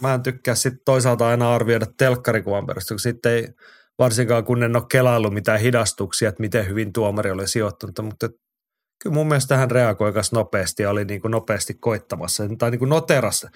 Mä 0.00 0.14
en 0.14 0.22
tykkää 0.22 0.54
sitten 0.54 0.80
toisaalta 0.84 1.28
aina 1.28 1.54
arvioida 1.54 1.86
telkkarikuvan 1.98 2.66
perusteella, 2.66 2.96
kun 2.96 3.00
sitten 3.00 3.32
ei 3.32 3.48
varsinkaan 3.98 4.44
kun 4.44 4.62
en 4.62 4.76
ole 4.76 4.84
kelaillut 4.90 5.34
mitään 5.34 5.60
hidastuksia, 5.60 6.28
että 6.28 6.40
miten 6.40 6.68
hyvin 6.68 6.92
tuomari 6.92 7.30
oli 7.30 7.48
sijoittunut, 7.48 7.98
mutta 8.02 8.28
kyllä 9.02 9.14
mun 9.14 9.28
mielestä 9.28 9.56
hän 9.56 9.70
reagoi 9.70 10.12
nopeasti 10.32 10.82
ja 10.82 10.90
oli 10.90 11.04
niin 11.04 11.20
kuin 11.20 11.30
nopeasti 11.30 11.74
koittamassa 11.74 12.44
tai 12.58 12.70
niin 12.70 12.78
kuin 12.78 12.88
noterassa 12.88 13.50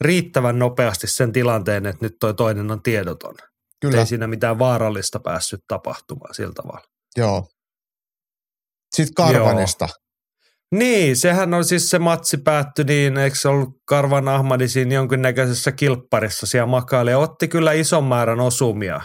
riittävän 0.00 0.58
nopeasti 0.58 1.06
sen 1.06 1.32
tilanteen, 1.32 1.86
että 1.86 2.04
nyt 2.04 2.16
toi 2.20 2.34
toinen 2.34 2.70
on 2.70 2.82
tiedoton. 2.82 3.34
Kyllä. 3.80 3.98
Ei 3.98 4.06
siinä 4.06 4.26
mitään 4.26 4.58
vaarallista 4.58 5.20
päässyt 5.20 5.60
tapahtumaan 5.68 6.34
sillä 6.34 6.52
tavalla. 6.54 6.86
Joo. 7.16 7.46
Sitten 8.96 9.14
Karvanesta. 9.14 9.84
Joo. 9.84 10.04
Niin, 10.78 11.16
sehän 11.16 11.54
on 11.54 11.64
siis 11.64 11.90
se 11.90 11.98
matsi 11.98 12.38
päättyi 12.38 12.84
niin, 12.84 13.16
eikö 13.16 13.36
se 13.36 13.48
ollut 13.48 13.68
Karvan 13.88 14.28
Ahmadi 14.28 14.68
siinä 14.68 14.94
jonkinnäköisessä 14.94 15.72
kilpparissa 15.72 16.46
siellä 16.46 16.66
makaili 16.66 17.10
ja 17.10 17.18
otti 17.18 17.48
kyllä 17.48 17.72
ison 17.72 18.04
määrän 18.04 18.40
osumia 18.40 19.00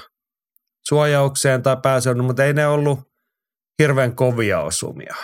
suojaukseen 0.88 1.63
tai 1.63 1.77
pääsyn, 1.84 2.24
mutta 2.24 2.46
ei 2.46 2.53
ne 2.53 2.67
ollut 2.67 3.00
hirveän 3.81 4.15
kovia 4.15 4.62
osumia. 4.62 5.15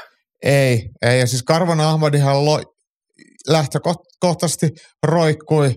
Ei, 0.44 0.90
ei. 1.02 1.20
Ja 1.20 1.28
siis 1.28 1.44
Karvan 1.44 1.80
Ahmadihan 1.80 2.46
lähtökohtaisesti 3.48 4.70
roikkui 5.04 5.76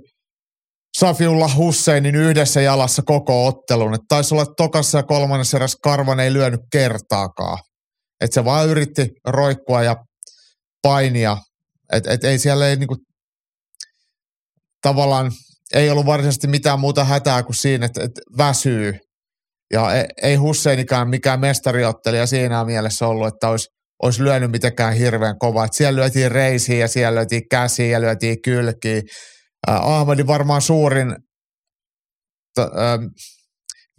Safiulla 0.99 1.51
Husseinin 1.57 2.15
yhdessä 2.15 2.61
jalassa 2.61 3.03
koko 3.07 3.47
ottelun. 3.47 3.95
Et 3.95 4.01
taisi 4.09 4.35
olla, 4.35 4.47
tokassa 4.57 4.99
ja 4.99 5.03
kolmannessa 5.03 5.57
erässä 5.57 5.79
Karvan 5.83 6.21
ei 6.21 6.33
lyönyt 6.33 6.61
kertaakaan. 6.73 7.59
Et 8.21 8.33
se 8.33 8.45
vaan 8.45 8.69
yritti 8.69 9.09
roikkua 9.27 9.83
ja 9.83 9.97
painia. 10.83 11.37
Et, 11.93 12.07
et 12.07 12.25
ei 12.25 12.39
siellä 12.39 12.69
ei 12.69 12.77
niinku, 12.77 12.97
tavallaan 14.83 15.33
ei 15.75 15.91
ollut 15.91 16.07
varsinaisesti 16.07 16.47
mitään 16.47 16.81
muuta 16.81 17.05
hätää 17.05 17.43
kuin 17.43 17.57
siinä, 17.57 17.87
että, 17.87 18.03
että 18.05 18.21
väsyy. 18.39 18.99
Ja 19.73 19.95
ei, 19.95 20.05
ei 20.23 20.37
Husseinikään 20.37 21.09
mikään 21.09 21.41
mestariottelija 21.41 22.27
siinä 22.27 22.65
mielessä 22.65 23.07
ollut, 23.07 23.29
että 23.29 23.49
olisi 23.49 23.69
olisi 24.03 24.25
lyönyt 24.25 24.51
mitenkään 24.51 24.95
hirveän 24.95 25.39
kovaa. 25.39 25.65
Et 25.65 25.73
siellä 25.73 26.01
lyötiin 26.01 26.31
reisiä 26.31 26.77
ja 26.77 26.89
siellä 26.89 27.19
lyötiin 27.19 27.49
käsiä 27.51 27.87
ja 27.87 28.01
lyötiin 28.01 28.43
kylkiä. 28.43 29.03
Ahmadin 29.67 30.27
varmaan 30.27 30.63
suurin 30.63 31.17
t- 32.55 32.59
ähm, 32.59 33.05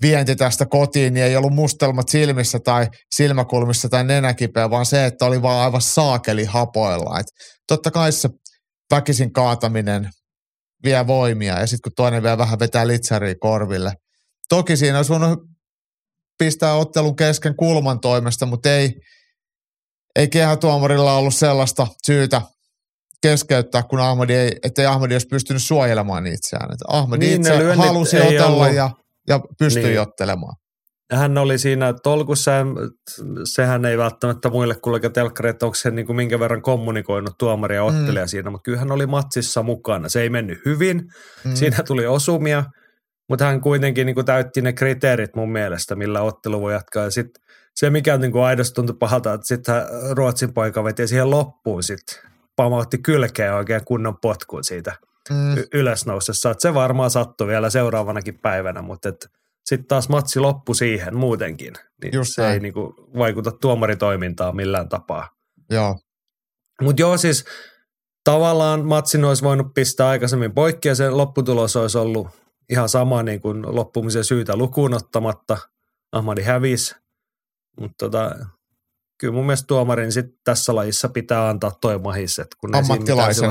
vienti 0.01 0.35
tästä 0.35 0.65
kotiin, 0.65 1.13
niin 1.13 1.25
ei 1.25 1.35
ollut 1.35 1.53
mustelmat 1.53 2.09
silmissä 2.09 2.59
tai 2.59 2.87
silmäkulmissa 3.15 3.89
tai 3.89 4.03
nenäkipeä, 4.03 4.69
vaan 4.69 4.85
se, 4.85 5.05
että 5.05 5.25
oli 5.25 5.41
vaan 5.41 5.63
aivan 5.65 5.81
saakeli 5.81 6.45
hapoilla. 6.45 7.19
Et 7.19 7.25
totta 7.67 7.91
kai 7.91 8.11
se 8.11 8.29
väkisin 8.91 9.33
kaataminen 9.33 10.09
vie 10.83 11.07
voimia 11.07 11.59
ja 11.59 11.67
sitten 11.67 11.91
kun 11.91 11.95
toinen 11.95 12.23
vielä 12.23 12.37
vähän 12.37 12.59
vetää 12.59 12.87
litsaria 12.87 13.35
korville. 13.39 13.93
Toki 14.49 14.77
siinä 14.77 14.97
olisi 14.97 15.11
voinut 15.11 15.39
pistää 16.39 16.73
ottelun 16.73 17.15
kesken 17.15 17.55
kulman 17.55 17.99
toimesta, 17.99 18.45
mutta 18.45 18.71
ei, 18.71 18.93
ei 20.19 20.27
kehätuomarilla 20.27 21.17
ollut 21.17 21.35
sellaista 21.35 21.87
syytä 22.05 22.41
keskeyttää, 23.21 23.83
kun 23.83 23.99
Ahmadi 23.99 24.33
ei, 24.33 24.51
ettei 24.63 24.85
Ahmadi 24.85 25.15
olisi 25.15 25.27
pystynyt 25.27 25.63
suojelemaan 25.63 26.27
itseään. 26.27 26.71
Että 26.71 26.85
Ahmadi 26.87 27.25
niin, 27.25 27.41
itse 27.41 27.73
halusi 27.73 28.21
otella 28.21 28.69
ja, 28.69 28.89
ja 29.27 29.39
pystyi 29.59 29.83
niin. 29.83 30.01
ottelemaan. 30.01 30.55
Hän 31.13 31.37
oli 31.37 31.57
siinä 31.57 31.93
tolkussa, 32.03 32.51
sehän 33.43 33.85
ei 33.85 33.97
välttämättä 33.97 34.49
muille 34.49 34.75
kuulega 34.75 35.09
telkkari, 35.09 35.49
että 35.49 35.65
onko 35.65 35.75
se 35.75 35.91
niin 35.91 36.05
kuin 36.05 36.15
minkä 36.15 36.39
verran 36.39 36.61
kommunikoinut 36.61 37.37
tuomari 37.39 37.75
ja 37.75 37.83
ottelija 37.83 38.25
mm. 38.25 38.27
siinä, 38.27 38.49
mutta 38.49 38.63
kyllä 38.63 38.79
hän 38.79 38.91
oli 38.91 39.05
matsissa 39.05 39.63
mukana. 39.63 40.09
Se 40.09 40.21
ei 40.21 40.29
mennyt 40.29 40.59
hyvin, 40.65 41.03
mm. 41.45 41.55
siinä 41.55 41.83
tuli 41.87 42.07
osumia, 42.07 42.63
mutta 43.29 43.45
hän 43.45 43.61
kuitenkin 43.61 44.05
niin 44.05 44.15
kuin 44.15 44.25
täytti 44.25 44.61
ne 44.61 44.73
kriteerit 44.73 45.35
mun 45.35 45.51
mielestä, 45.51 45.95
millä 45.95 46.21
ottelu 46.21 46.61
voi 46.61 46.73
jatkaa. 46.73 47.03
Ja 47.03 47.11
sitten 47.11 47.43
se, 47.79 47.89
mikä 47.89 48.17
niin 48.17 48.31
kuin 48.31 48.43
aidosti 48.43 48.75
tuntui 48.75 48.95
pahalta, 48.99 49.33
että 49.33 49.47
sitten 49.47 49.75
Ruotsin 50.11 50.53
poika 50.53 50.83
veti 50.83 51.07
siihen 51.07 51.29
loppuun 51.29 51.83
sitten 51.83 52.31
pamautti 52.55 52.97
kylkeä 52.97 53.55
oikein 53.55 53.85
kunnon 53.85 54.17
potkuun 54.21 54.63
siitä 54.63 54.95
mm. 55.29 55.57
y- 55.57 55.67
ylösnousessa. 55.73 56.51
Että 56.51 56.61
se 56.61 56.73
varmaan 56.73 57.09
sattui 57.09 57.47
vielä 57.47 57.69
seuraavanakin 57.69 58.39
päivänä, 58.39 58.81
mutta 58.81 59.09
sitten 59.65 59.87
taas 59.87 60.09
matsi 60.09 60.39
loppu 60.39 60.73
siihen 60.73 61.15
muutenkin. 61.15 61.73
Niin 62.03 62.13
Just 62.13 62.35
se 62.35 62.41
näin. 62.41 62.53
ei 62.53 62.59
niin 62.59 62.73
kuin 62.73 62.93
vaikuta 63.17 63.51
tuomaritoimintaan 63.51 64.55
millään 64.55 64.89
tapaa. 64.89 65.29
Joo. 65.69 65.99
Mutta 66.81 67.01
joo 67.01 67.17
siis 67.17 67.45
tavallaan 68.23 68.85
matsin 68.85 69.25
olisi 69.25 69.43
voinut 69.43 69.73
pistää 69.73 70.07
aikaisemmin 70.07 70.53
poikki 70.53 70.87
ja 70.87 70.95
se 70.95 71.09
lopputulos 71.09 71.75
olisi 71.75 71.97
ollut 71.97 72.27
ihan 72.69 72.89
sama 72.89 73.23
niin 73.23 73.41
kuin 73.41 73.75
loppumisen 73.75 74.23
syytä 74.23 74.55
lukuun 74.55 74.93
ottamatta. 74.93 75.57
Ahmadi 76.11 76.41
hävisi 76.41 76.95
mutta 77.79 77.95
tota, 77.97 78.35
kyllä 79.19 79.33
mun 79.33 79.45
mielestä 79.45 79.67
tuomarin 79.67 80.11
sit 80.11 80.25
tässä 80.43 80.75
lajissa 80.75 81.09
pitää 81.09 81.49
antaa 81.49 81.71
toi 81.81 81.99
mahis, 81.99 82.39
että 82.39 82.55
kun 82.59 82.75
Ammattilaisen. 82.75 83.49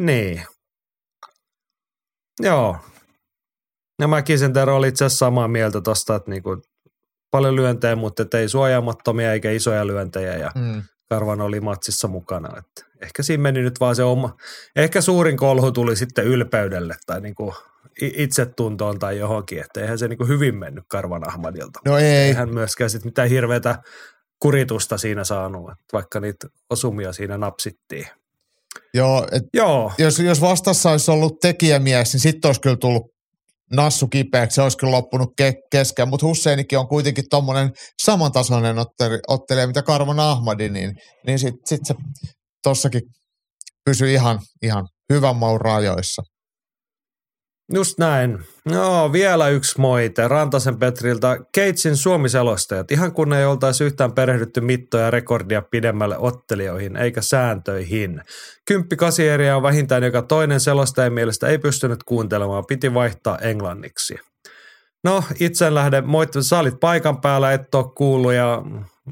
Niin. 0.00 0.46
Joo. 2.40 2.76
Ja 4.00 4.08
mä 4.08 4.22
Kisentero 4.22 4.76
oli 4.76 4.88
itse 4.88 5.04
asiassa 5.04 5.26
samaa 5.26 5.48
mieltä 5.48 5.80
tosta, 5.80 6.14
että 6.14 6.30
niinku 6.30 6.62
paljon 7.30 7.56
lyöntejä, 7.56 7.96
mutta 7.96 8.38
ei 8.38 8.48
suojaamattomia 8.48 9.32
eikä 9.32 9.50
isoja 9.50 9.86
lyöntejä 9.86 10.36
ja 10.36 10.52
mm. 10.54 10.82
Karvan 11.08 11.40
oli 11.40 11.60
matsissa 11.60 12.08
mukana. 12.08 12.58
Että 12.58 12.86
ehkä 13.02 13.22
siinä 13.22 13.42
meni 13.42 13.62
nyt 13.62 13.80
vaan 13.80 13.96
se 13.96 14.02
oma, 14.02 14.36
ehkä 14.76 15.00
suurin 15.00 15.36
kolhu 15.36 15.72
tuli 15.72 15.96
sitten 15.96 16.24
ylpeydelle 16.24 16.96
tai 17.06 17.20
niinku 17.20 17.54
itsetuntoon 18.02 18.98
tai 18.98 19.18
johonkin, 19.18 19.60
että 19.60 19.80
eihän 19.80 19.98
se 19.98 20.08
niin 20.08 20.18
kuin 20.18 20.28
hyvin 20.28 20.56
mennyt 20.56 20.84
Karvan 20.88 21.28
Ahmadilta. 21.28 21.80
No 21.84 21.98
ei. 21.98 22.04
Eihän 22.04 22.54
myöskään 22.54 22.90
sit 22.90 23.04
mitään 23.04 23.28
hirveätä 23.28 23.78
kuritusta 24.40 24.98
siinä 24.98 25.24
saanut, 25.24 25.70
vaikka 25.92 26.20
niitä 26.20 26.48
osumia 26.70 27.12
siinä 27.12 27.38
napsittiin. 27.38 28.06
Joo, 28.94 29.28
et 29.32 29.42
Joo. 29.54 29.92
Jos, 29.98 30.18
jos 30.18 30.40
vastassa 30.40 30.90
olisi 30.90 31.10
ollut 31.10 31.40
tekijämies, 31.40 32.12
niin 32.12 32.20
sitten 32.20 32.48
olisi 32.48 32.60
kyllä 32.60 32.76
tullut 32.76 33.16
nassu 33.72 34.08
kipeäksi, 34.08 34.54
se 34.54 34.62
olisi 34.62 34.78
kyllä 34.78 34.90
loppunut 34.90 35.28
ke- 35.42 35.68
kesken, 35.72 36.08
mutta 36.08 36.26
Husseinikin 36.26 36.78
on 36.78 36.88
kuitenkin 36.88 37.24
tuommoinen 37.30 37.70
samantasoinen 38.02 38.78
ottelija, 38.78 39.20
ottelija, 39.28 39.66
mitä 39.66 39.82
Karvan 39.82 40.20
Ahmadi, 40.20 40.68
niin, 40.68 40.94
niin 41.26 41.38
sitten 41.38 41.60
sit 41.66 41.80
se 41.84 41.94
tossakin 42.62 43.02
pysyi 43.84 44.14
ihan, 44.14 44.38
ihan 44.62 44.88
hyvän 45.12 45.36
maun 45.36 45.60
rajoissa. 45.60 46.22
Just 47.74 47.98
näin. 47.98 48.38
No, 48.64 49.12
vielä 49.12 49.48
yksi 49.48 49.80
moite 49.80 50.28
Rantasen 50.28 50.78
Petriltä. 50.78 51.38
Keitsin 51.52 51.96
Suomi-selostajat. 51.96 52.90
Ihan 52.90 53.12
kun 53.12 53.32
ei 53.32 53.44
oltaisi 53.44 53.84
yhtään 53.84 54.12
perehdytty 54.12 54.60
mittoja 54.60 55.04
ja 55.04 55.10
rekordia 55.10 55.62
pidemmälle 55.62 56.18
ottelijoihin 56.18 56.96
eikä 56.96 57.20
sääntöihin. 57.20 58.22
Kymppi 58.64 58.96
kasi 58.96 59.28
eriä 59.28 59.56
on 59.56 59.62
vähintään 59.62 60.02
joka 60.02 60.22
toinen 60.22 60.60
selostajan 60.60 61.12
mielestä 61.12 61.46
ei 61.46 61.58
pystynyt 61.58 62.02
kuuntelemaan. 62.02 62.66
Piti 62.66 62.94
vaihtaa 62.94 63.38
englanniksi. 63.38 64.16
No, 65.04 65.24
itse 65.40 65.66
en 65.66 65.74
lähde 65.74 66.00
moittamaan. 66.00 66.44
Sä 66.44 66.58
olit 66.58 66.80
paikan 66.80 67.20
päällä, 67.20 67.52
et 67.52 67.74
ole 67.74 67.92
kuullut 67.96 68.32
ja 68.32 68.62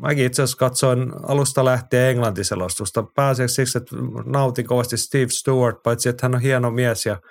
mäkin 0.00 0.26
itse 0.26 0.42
asiassa 0.42 0.58
katsoin 0.58 1.12
alusta 1.22 1.64
lähtien 1.64 2.10
englantiselostusta. 2.10 3.04
Pääseeksi 3.14 3.54
siksi, 3.54 3.78
että 3.78 3.96
nautin 4.24 4.66
kovasti 4.66 4.96
Steve 4.96 5.28
Stewart, 5.28 5.82
paitsi 5.82 6.08
että 6.08 6.26
hän 6.26 6.34
on 6.34 6.40
hieno 6.40 6.70
mies 6.70 7.06
ja– 7.06 7.18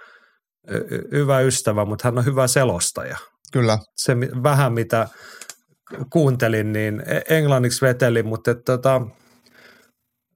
hyvä 1.11 1.39
ystävä, 1.39 1.85
mutta 1.85 2.07
hän 2.07 2.17
on 2.17 2.25
hyvä 2.25 2.47
selostaja. 2.47 3.17
Kyllä. 3.51 3.79
Se 3.95 4.15
vähän 4.43 4.73
mitä 4.73 5.07
kuuntelin, 6.09 6.73
niin 6.73 7.03
e-, 7.05 7.35
englanniksi 7.37 7.85
veteli, 7.85 8.23
mutta 8.23 8.51
että, 8.51 8.63
tota, 8.63 9.01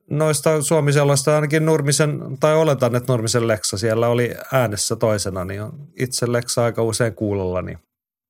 noista 0.10 0.62
suomiselosta 0.62 1.36
ainakin 1.36 1.66
Nurmisen, 1.66 2.38
tai 2.40 2.56
oletan, 2.56 2.96
että 2.96 3.14
Nurmisen 3.14 3.48
Leksa 3.48 3.78
siellä 3.78 4.08
oli 4.08 4.36
äänessä 4.54 4.96
toisena, 4.96 5.46
niin 5.46 5.62
itse 6.00 6.32
Leksa 6.32 6.64
aika 6.64 6.84
usein 6.84 7.16
kuulolla, 7.16 7.62
niin 7.62 7.78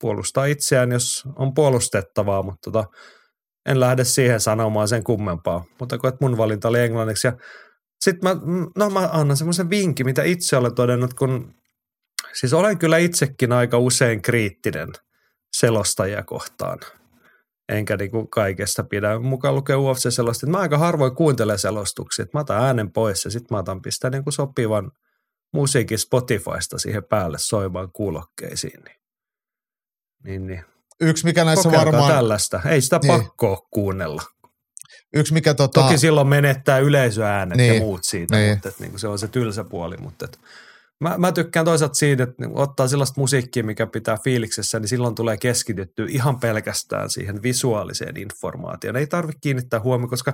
puolustaa 0.01 0.45
itseään, 0.45 0.91
jos 0.91 1.23
on 1.35 1.53
puolustettavaa, 1.53 2.43
mutta 2.43 2.71
tota, 2.71 2.89
en 3.65 3.79
lähde 3.79 4.03
siihen 4.03 4.39
sanomaan 4.39 4.87
sen 4.87 5.03
kummempaa. 5.03 5.65
Mutta 5.79 5.97
kun 5.97 6.11
mun 6.21 6.37
valinta 6.37 6.67
oli 6.67 6.79
englanniksi 6.79 7.27
ja 7.27 7.33
sitten 7.99 8.29
mä, 8.29 8.41
no 8.77 8.89
mä 8.89 9.09
annan 9.11 9.37
semmoisen 9.37 9.69
vinkin, 9.69 10.05
mitä 10.05 10.23
itse 10.23 10.57
olen 10.57 10.75
todennut, 10.75 11.13
kun 11.13 11.53
Siis 12.39 12.53
olen 12.53 12.77
kyllä 12.77 12.97
itsekin 12.97 13.51
aika 13.51 13.77
usein 13.77 14.21
kriittinen 14.21 14.89
selostajia 15.53 16.23
kohtaan. 16.23 16.79
Enkä 17.69 17.97
niin 17.97 18.11
kuin 18.11 18.29
kaikesta 18.29 18.83
pidä. 18.83 19.19
Mukaan 19.19 19.55
lukee 19.55 19.75
UFC 19.75 20.13
selosti, 20.13 20.45
mä 20.45 20.57
aika 20.57 20.77
harvoin 20.77 21.15
kuuntelen 21.15 21.59
selostuksia. 21.59 22.25
Mä 22.33 22.39
otan 22.39 22.63
äänen 22.63 22.91
pois 22.91 23.25
ja 23.25 23.31
sitten 23.31 23.55
mä 23.55 23.59
otan 23.59 23.81
pistää 23.81 24.09
niin 24.09 24.23
kuin 24.23 24.33
sopivan 24.33 24.91
musiikin 25.53 25.99
Spotifysta 25.99 26.77
siihen 26.77 27.03
päälle 27.03 27.37
soimaan 27.37 27.91
kuulokkeisiin. 27.91 28.83
Niin, 28.83 28.97
niin, 30.23 30.47
niin. 30.47 30.65
Yksi 31.01 31.25
mikä 31.25 31.43
näissä 31.43 31.63
Kokeilkaa 31.63 31.91
varmaan... 31.91 32.11
tällaista. 32.11 32.61
Ei 32.65 32.81
sitä 32.81 32.99
niin. 33.03 33.21
pakkoa 33.21 33.67
kuunnella. 33.71 34.23
Yksi 35.13 35.33
mikä 35.33 35.53
tota... 35.53 35.81
Toki 35.81 35.97
silloin 35.97 36.27
menettää 36.27 36.79
yleisöäänet 36.79 37.57
niin. 37.57 37.73
ja 37.73 37.79
muut 37.79 38.03
siitä, 38.03 38.35
niin. 38.35 38.53
mutta 38.53 38.69
että, 38.69 38.83
niin 38.83 38.91
kuin 38.91 38.99
se 38.99 39.07
on 39.07 39.19
se 39.19 39.27
tylsä 39.27 39.63
puoli. 39.63 39.97
Mutta 39.97 40.25
että, 40.25 40.37
Mä, 40.99 41.17
mä 41.17 41.31
tykkään 41.31 41.65
toisaalta 41.65 41.93
siitä, 41.93 42.23
että 42.23 42.43
ottaa 42.53 42.87
sellaista 42.87 43.21
musiikkia, 43.21 43.63
mikä 43.63 43.87
pitää 43.87 44.17
fiiliksessä, 44.23 44.79
niin 44.79 44.87
silloin 44.87 45.15
tulee 45.15 45.37
keskitytty 45.37 46.05
ihan 46.09 46.39
pelkästään 46.39 47.09
siihen 47.09 47.43
visuaaliseen 47.43 48.17
informaatioon. 48.17 48.95
Ei 48.95 49.07
tarvitse 49.07 49.39
kiinnittää 49.41 49.79
huomioon, 49.79 50.09
koska 50.09 50.33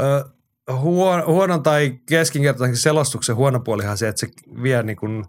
ö, 0.00 0.24
huon, 0.72 1.26
huonon 1.26 1.62
tai 1.62 1.98
keskinkertaisen 2.08 2.76
selostuksen 2.76 3.36
huono 3.36 3.60
puolihan 3.60 3.98
se, 3.98 4.08
että 4.08 4.20
se 4.20 4.28
vie 4.62 4.82
niin 4.82 4.96
kuin 4.96 5.24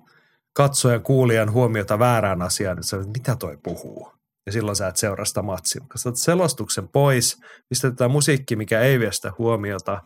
katsojan 0.53 1.01
kuulijan 1.01 1.51
huomiota 1.51 1.99
väärään 1.99 2.41
asiaan, 2.41 2.77
että 2.77 2.87
se, 2.87 2.97
mitä 2.97 3.35
toi 3.35 3.57
puhuu. 3.63 4.11
Ja 4.45 4.51
silloin 4.51 4.75
sä 4.75 4.87
et 4.87 4.97
seuraa 4.97 5.25
sitä 5.25 5.41
matsia. 5.41 5.85
Selostuksen 6.13 6.87
pois, 6.87 7.37
pistetään 7.69 8.11
musiikki, 8.11 8.55
mikä 8.55 8.81
ei 8.81 8.99
vie 8.99 9.11
sitä 9.11 9.31
huomiota, 9.37 10.01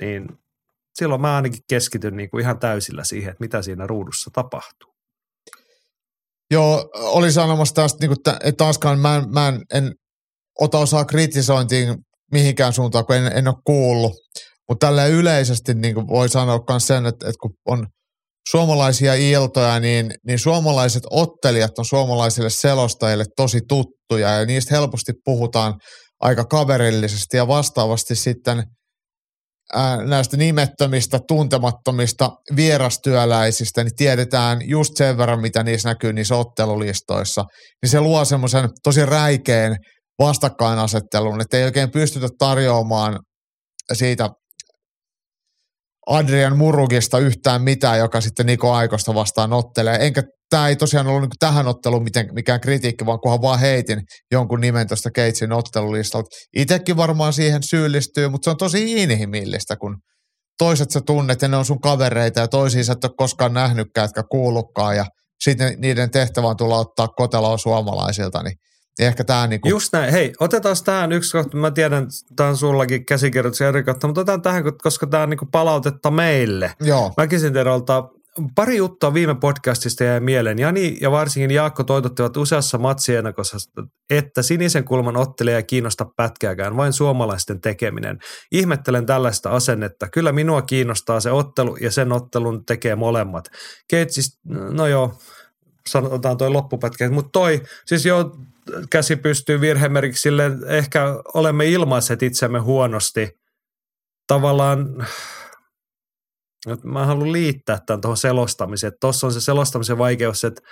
niin 0.00 0.38
silloin 0.98 1.20
mä 1.20 1.36
ainakin 1.36 1.60
keskityn 1.68 2.16
niin 2.16 2.30
kuin 2.30 2.40
ihan 2.40 2.58
täysillä 2.58 3.04
siihen, 3.04 3.30
että 3.30 3.44
mitä 3.44 3.62
siinä 3.62 3.86
ruudussa 3.86 4.30
tapahtuu. 4.32 4.92
Joo, 6.50 6.90
oli 6.94 7.32
sanomassa 7.32 7.74
tästä, 7.74 7.98
niin 8.00 8.08
kuin, 8.08 8.36
että 8.40 8.52
taaskaan 8.56 8.98
mä, 8.98 9.16
en, 9.16 9.24
mä 9.32 9.48
en, 9.48 9.62
en 9.74 9.92
ota 10.60 10.78
osaa 10.78 11.04
kritisointiin 11.04 11.94
mihinkään 12.32 12.72
suuntaan, 12.72 13.06
kun 13.06 13.16
en, 13.16 13.26
en 13.26 13.48
ole 13.48 13.56
kuullut. 13.64 14.12
Mutta 14.68 14.86
tällä 14.86 15.06
yleisesti 15.06 15.74
niin 15.74 15.94
kuin 15.94 16.08
voi 16.08 16.28
sanoa 16.28 16.64
myös 16.68 16.86
sen, 16.86 17.06
että, 17.06 17.28
että 17.28 17.38
kun 17.40 17.54
on 17.66 17.86
suomalaisia 18.50 19.14
iltoja, 19.14 19.80
niin, 19.80 20.10
niin 20.26 20.38
suomalaiset 20.38 21.02
ottelijat 21.10 21.78
on 21.78 21.84
suomalaisille 21.84 22.50
selostajille 22.50 23.24
tosi 23.36 23.60
tuttuja 23.68 24.30
ja 24.30 24.46
niistä 24.46 24.74
helposti 24.74 25.12
puhutaan 25.24 25.74
aika 26.20 26.44
kaverillisesti 26.44 27.36
ja 27.36 27.48
vastaavasti 27.48 28.14
sitten– 28.14 28.62
näistä 30.06 30.36
nimettömistä, 30.36 31.18
tuntemattomista 31.28 32.30
vierastyöläisistä, 32.56 33.84
niin 33.84 33.96
tiedetään 33.96 34.58
just 34.68 34.96
sen 34.96 35.18
verran, 35.18 35.40
mitä 35.40 35.62
niissä 35.62 35.88
näkyy 35.88 36.12
niissä 36.12 36.36
ottelulistoissa. 36.36 37.44
Niin 37.82 37.90
se 37.90 38.00
luo 38.00 38.24
semmoisen 38.24 38.68
tosi 38.82 39.06
räikeen 39.06 39.76
vastakkainasettelun, 40.18 41.40
että 41.40 41.56
ei 41.56 41.64
oikein 41.64 41.90
pystytä 41.90 42.28
tarjoamaan 42.38 43.18
siitä 43.92 44.28
Adrian 46.06 46.56
Murugista 46.56 47.18
yhtään 47.18 47.62
mitään, 47.62 47.98
joka 47.98 48.20
sitten 48.20 48.46
Niko 48.46 48.72
Aikosta 48.72 49.14
vastaan 49.14 49.52
ottelee. 49.52 49.98
Enkä 50.00 50.22
tämä 50.50 50.68
ei 50.68 50.76
tosiaan 50.76 51.06
ollut 51.06 51.22
niin 51.22 51.30
tähän 51.38 51.68
otteluun 51.68 52.02
miten, 52.02 52.28
mikään 52.32 52.60
kritiikki, 52.60 53.06
vaan 53.06 53.20
kunhan 53.20 53.42
vaan 53.42 53.60
heitin 53.60 54.02
jonkun 54.32 54.60
nimen 54.60 54.88
tuosta 54.88 55.10
Keitsin 55.10 55.52
ottelulistalta. 55.52 56.28
Itsekin 56.56 56.96
varmaan 56.96 57.32
siihen 57.32 57.62
syyllistyy, 57.62 58.28
mutta 58.28 58.44
se 58.44 58.50
on 58.50 58.56
tosi 58.56 59.02
inhimillistä, 59.02 59.76
kun 59.76 59.96
toiset 60.58 60.90
sä 60.90 61.00
tunnet 61.06 61.42
ja 61.42 61.48
ne 61.48 61.56
on 61.56 61.64
sun 61.64 61.80
kavereita 61.80 62.40
ja 62.40 62.48
toisia 62.48 62.84
sä 62.84 62.92
et 62.92 63.04
ole 63.04 63.12
koskaan 63.16 63.54
nähnytkään, 63.54 64.04
etkä 64.04 64.22
kuullutkaan 64.30 64.96
ja 64.96 65.06
sitten 65.44 65.74
niiden 65.78 66.10
tehtävä 66.10 66.48
on 66.48 66.56
tulla 66.56 66.78
ottaa 66.78 67.08
koteloa 67.08 67.58
suomalaisilta, 67.58 68.42
niin 68.42 68.56
ehkä 68.98 69.24
tämä 69.24 69.46
niin 69.46 69.60
kuin... 69.60 69.70
Just 69.70 69.92
näin. 69.92 70.12
Hei, 70.12 70.32
otetaan 70.40 70.76
tähän 70.84 71.12
yksi 71.12 71.32
kohta. 71.32 71.56
Mä 71.56 71.70
tiedän, 71.70 72.06
tämä 72.36 72.48
on 72.48 72.56
sullakin 72.56 73.06
käsikirjoitus 73.06 73.60
eri 73.60 73.82
kohta, 73.82 74.06
mutta 74.06 74.20
otetaan 74.20 74.42
tähän, 74.42 74.64
koska 74.82 75.06
tämä 75.06 75.22
on 75.22 75.30
niin 75.30 75.50
palautetta 75.52 76.10
meille. 76.10 76.72
Joo. 76.80 77.12
Mäkisin 77.16 77.52
Terolta 77.52 78.08
pari 78.54 78.76
juttua 78.76 79.14
viime 79.14 79.34
podcastista 79.34 80.04
jäi 80.04 80.20
mieleen. 80.20 80.58
Jani 80.58 80.98
ja 81.00 81.10
varsinkin 81.10 81.50
Jaakko 81.50 81.84
toitottivat 81.84 82.36
useassa 82.36 82.78
matsiennakossa, 82.78 83.56
että 84.10 84.42
sinisen 84.42 84.84
kulman 84.84 85.16
ottelija 85.16 85.56
ei 85.56 85.62
kiinnosta 85.62 86.06
pätkääkään, 86.16 86.76
vain 86.76 86.92
suomalaisten 86.92 87.60
tekeminen. 87.60 88.18
Ihmettelen 88.52 89.06
tällaista 89.06 89.50
asennetta. 89.50 90.08
Kyllä 90.08 90.32
minua 90.32 90.62
kiinnostaa 90.62 91.20
se 91.20 91.30
ottelu 91.30 91.76
ja 91.76 91.90
sen 91.90 92.12
ottelun 92.12 92.64
tekee 92.64 92.96
molemmat. 92.96 93.48
Keitsis, 93.88 94.38
no 94.48 94.86
joo, 94.86 95.18
sanotaan 95.88 96.36
toi 96.36 96.50
loppupätkä, 96.50 97.10
mutta 97.10 97.30
toi, 97.32 97.62
siis 97.86 98.06
joo, 98.06 98.36
käsi 98.90 99.16
pystyy 99.16 99.60
virhemerkiksi 99.60 100.22
sille, 100.22 100.50
ehkä 100.66 101.04
olemme 101.34 101.66
ilmaiset 101.66 102.22
itsemme 102.22 102.58
huonosti. 102.58 103.30
Tavallaan 104.26 105.06
mä 106.84 107.06
haluan 107.06 107.32
liittää 107.32 107.78
tämän 107.86 108.00
tuohon 108.00 108.16
selostamiseen. 108.16 108.92
Tuossa 109.00 109.26
on 109.26 109.32
se 109.32 109.40
selostamisen 109.40 109.98
vaikeus, 109.98 110.44
että 110.44 110.62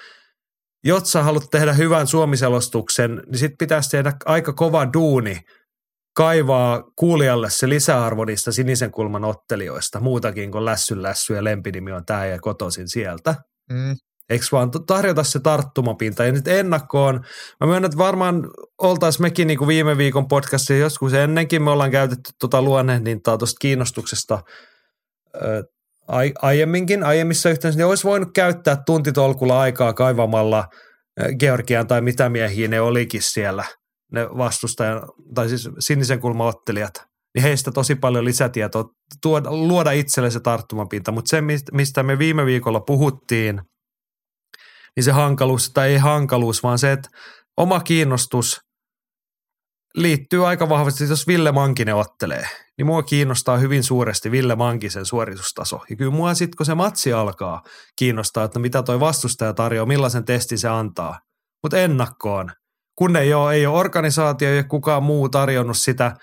jos 0.85 1.13
sä 1.13 1.23
haluat 1.23 1.51
tehdä 1.51 1.73
hyvän 1.73 2.07
suomiselostuksen, 2.07 3.23
niin 3.27 3.39
sit 3.39 3.53
pitäisi 3.59 3.91
tehdä 3.91 4.13
aika 4.25 4.53
kova 4.53 4.93
duuni 4.93 5.41
kaivaa 6.17 6.83
kuulijalle 6.97 7.51
se 7.51 7.69
lisäarvo 7.69 8.25
niistä 8.25 8.53
sinisen 8.53 8.91
kulman 8.91 9.25
ottelijoista, 9.25 10.01
muutakin 10.01 10.53
kuin 10.53 10.65
lässyn 10.65 11.03
lässy 11.03 11.35
ja 11.35 11.45
lempinimi 11.45 11.93
on 11.93 12.05
tämä 12.07 12.27
ja 12.27 12.39
kotoisin 12.41 12.89
sieltä. 12.89 13.35
Mm. 13.71 13.97
Eikö 14.31 14.45
vaan 14.53 14.71
tarjota 14.87 15.25
se 15.25 15.41
tarttumapinta? 15.41 16.25
Ja 16.25 16.33
nyt 16.33 16.49
ennakkoon, 16.49 17.15
mä 17.61 17.67
myönnän, 17.67 17.85
että 17.85 17.99
varmaan 17.99 18.51
oltaisiin 18.79 19.23
mekin 19.23 19.47
niin 19.47 19.59
kuin 19.59 19.69
viime 19.69 19.97
viikon 19.97 20.29
podcastissa 20.29 20.75
joskus 20.75 21.13
ennenkin, 21.13 21.63
me 21.63 21.71
ollaan 21.71 21.91
käytetty 21.91 22.31
tuota 22.41 22.63
luonnehdintaa 22.63 23.39
tuosta 23.39 23.59
kiinnostuksesta 23.61 24.43
aiemminkin, 26.43 27.05
aiemmissa 27.05 27.51
yhteydessä, 27.51 27.79
niin 27.79 27.87
olisi 27.87 28.05
voinut 28.05 28.29
käyttää 28.35 28.83
tuntitolkulla 28.87 29.61
aikaa 29.61 29.93
kaivamalla 29.93 30.65
Georgian 31.39 31.87
tai 31.87 32.01
mitä 32.01 32.29
miehiä 32.29 32.69
ne 32.69 32.81
olikin 32.81 33.23
siellä, 33.23 33.65
ne 34.13 34.29
vastustajan, 34.29 35.03
tai 35.35 35.49
siis 35.49 35.69
sinisen 35.79 36.21
kulmaottelijat, 36.21 36.95
niin 37.35 37.43
heistä 37.43 37.71
tosi 37.71 37.95
paljon 37.95 38.25
lisätietoa, 38.25 38.85
tuoda, 39.23 39.51
luoda 39.51 39.91
itselle 39.91 40.31
se 40.31 40.41
tarttumapinta, 40.41 41.13
mutta 41.13 41.29
se, 41.29 41.43
mistä 41.73 42.03
me 42.03 42.19
viime 42.19 42.47
viikolla 42.47 42.81
puhuttiin, 42.81 43.61
niin 44.97 45.05
se 45.05 45.13
hankaluus, 45.13 45.71
tai 45.71 45.89
ei 45.89 45.99
hankaluus, 45.99 46.63
vaan 46.63 46.79
se, 46.79 46.93
että 46.93 47.09
oma 47.57 47.81
kiinnostus 47.81 48.61
liittyy 49.95 50.49
aika 50.49 50.69
vahvasti, 50.69 51.05
jos 51.05 51.27
Ville 51.27 51.53
Mankinen 51.53 51.95
ottelee, 51.95 52.49
niin 52.79 52.87
mua 52.87 53.03
kiinnostaa 53.03 53.57
hyvin 53.57 53.83
suuresti 53.83 54.31
Ville 54.31 54.57
Mankisen 54.57 55.07
suoritustaso. 55.07 55.81
Ja 55.91 55.97
kyllä 55.97 56.11
mua 56.11 56.35
sitten, 56.35 56.57
kun 56.57 56.67
se 56.67 56.75
matsi 56.75 57.13
alkaa, 57.13 57.63
kiinnostaa, 57.97 58.45
että 58.45 58.59
mitä 58.59 58.83
toi 58.83 59.01
vastustaja 59.01 59.55
tarjoaa, 59.55 59.87
millaisen 59.87 60.25
testin 60.25 60.59
se 60.59 60.69
antaa. 60.69 61.19
Mutta 61.63 61.79
ennakkoon, 61.79 62.53
kun 62.95 63.17
ei 63.17 63.35
ole, 63.35 63.55
ei 63.55 63.67
ole 63.67 63.79
organisaatio 63.79 64.55
ja 64.55 64.65
kukaan 64.65 65.03
muu 65.03 65.29
tarjonnut 65.29 65.79
sitä 65.79 66.17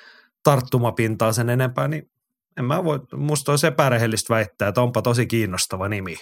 tarttumapintaa 0.43 1.33
sen 1.33 1.49
enempää, 1.49 1.87
niin 1.87 2.11
En 2.57 2.65
mä 2.65 2.83
voi, 2.83 2.99
musta 3.13 3.51
olisi 3.51 3.67
epärehellistä 3.67 4.33
väittää, 4.33 4.67
että 4.67 4.81
onpa 4.81 5.01
tosi 5.01 5.27
kiinnostava 5.27 5.89
nimi 5.89 6.17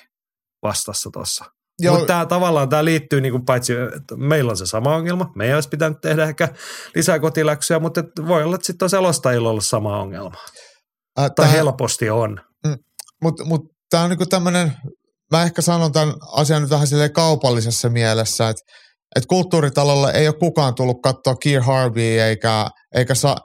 vastassa 0.63 1.09
tuossa. 1.13 1.45
Mutta 1.87 2.05
tämä 2.05 2.25
tavallaan 2.25 2.69
tämä 2.69 2.85
liittyy 2.85 3.21
niin 3.21 3.31
kuin 3.31 3.45
paitsi, 3.45 3.73
että 3.73 4.15
meillä 4.15 4.49
on 4.49 4.57
se 4.57 4.65
sama 4.65 4.95
ongelma, 4.95 5.31
meidän 5.35 5.57
olisi 5.57 5.69
pitänyt 5.69 6.01
tehdä 6.01 6.23
ehkä 6.23 6.47
lisää 6.95 7.19
kotiläksyjä, 7.19 7.79
mutta 7.79 8.03
voi 8.27 8.43
olla, 8.43 8.55
että 8.55 8.65
sitten 8.65 8.85
on 8.85 8.89
selostajilla 8.89 9.49
ollut 9.49 9.65
sama 9.65 9.99
ongelma. 9.99 10.37
Ää, 11.17 11.29
tai 11.29 11.45
tähän, 11.45 11.51
helposti 11.51 12.09
on. 12.09 12.41
Mm, 12.67 12.77
mutta 13.23 13.45
mut, 13.45 13.61
tämä 13.89 14.03
on 14.03 14.09
niinku 14.09 14.25
tämmöinen, 14.25 14.73
mä 15.31 15.43
ehkä 15.43 15.61
sanon 15.61 15.91
tämän 15.91 16.15
asian 16.31 16.61
nyt 16.61 16.71
vähän 16.71 16.87
kaupallisessa 17.13 17.89
mielessä, 17.89 18.49
että 18.49 18.63
et 19.15 19.25
kulttuuritalolla 19.25 20.11
ei 20.11 20.27
ole 20.27 20.35
kukaan 20.39 20.75
tullut 20.75 21.01
katsoa 21.03 21.35
Keir 21.35 21.61
Harvey 21.61 22.19
eikä, 22.19 22.67
eikä 22.95 23.15
sa, 23.15 23.35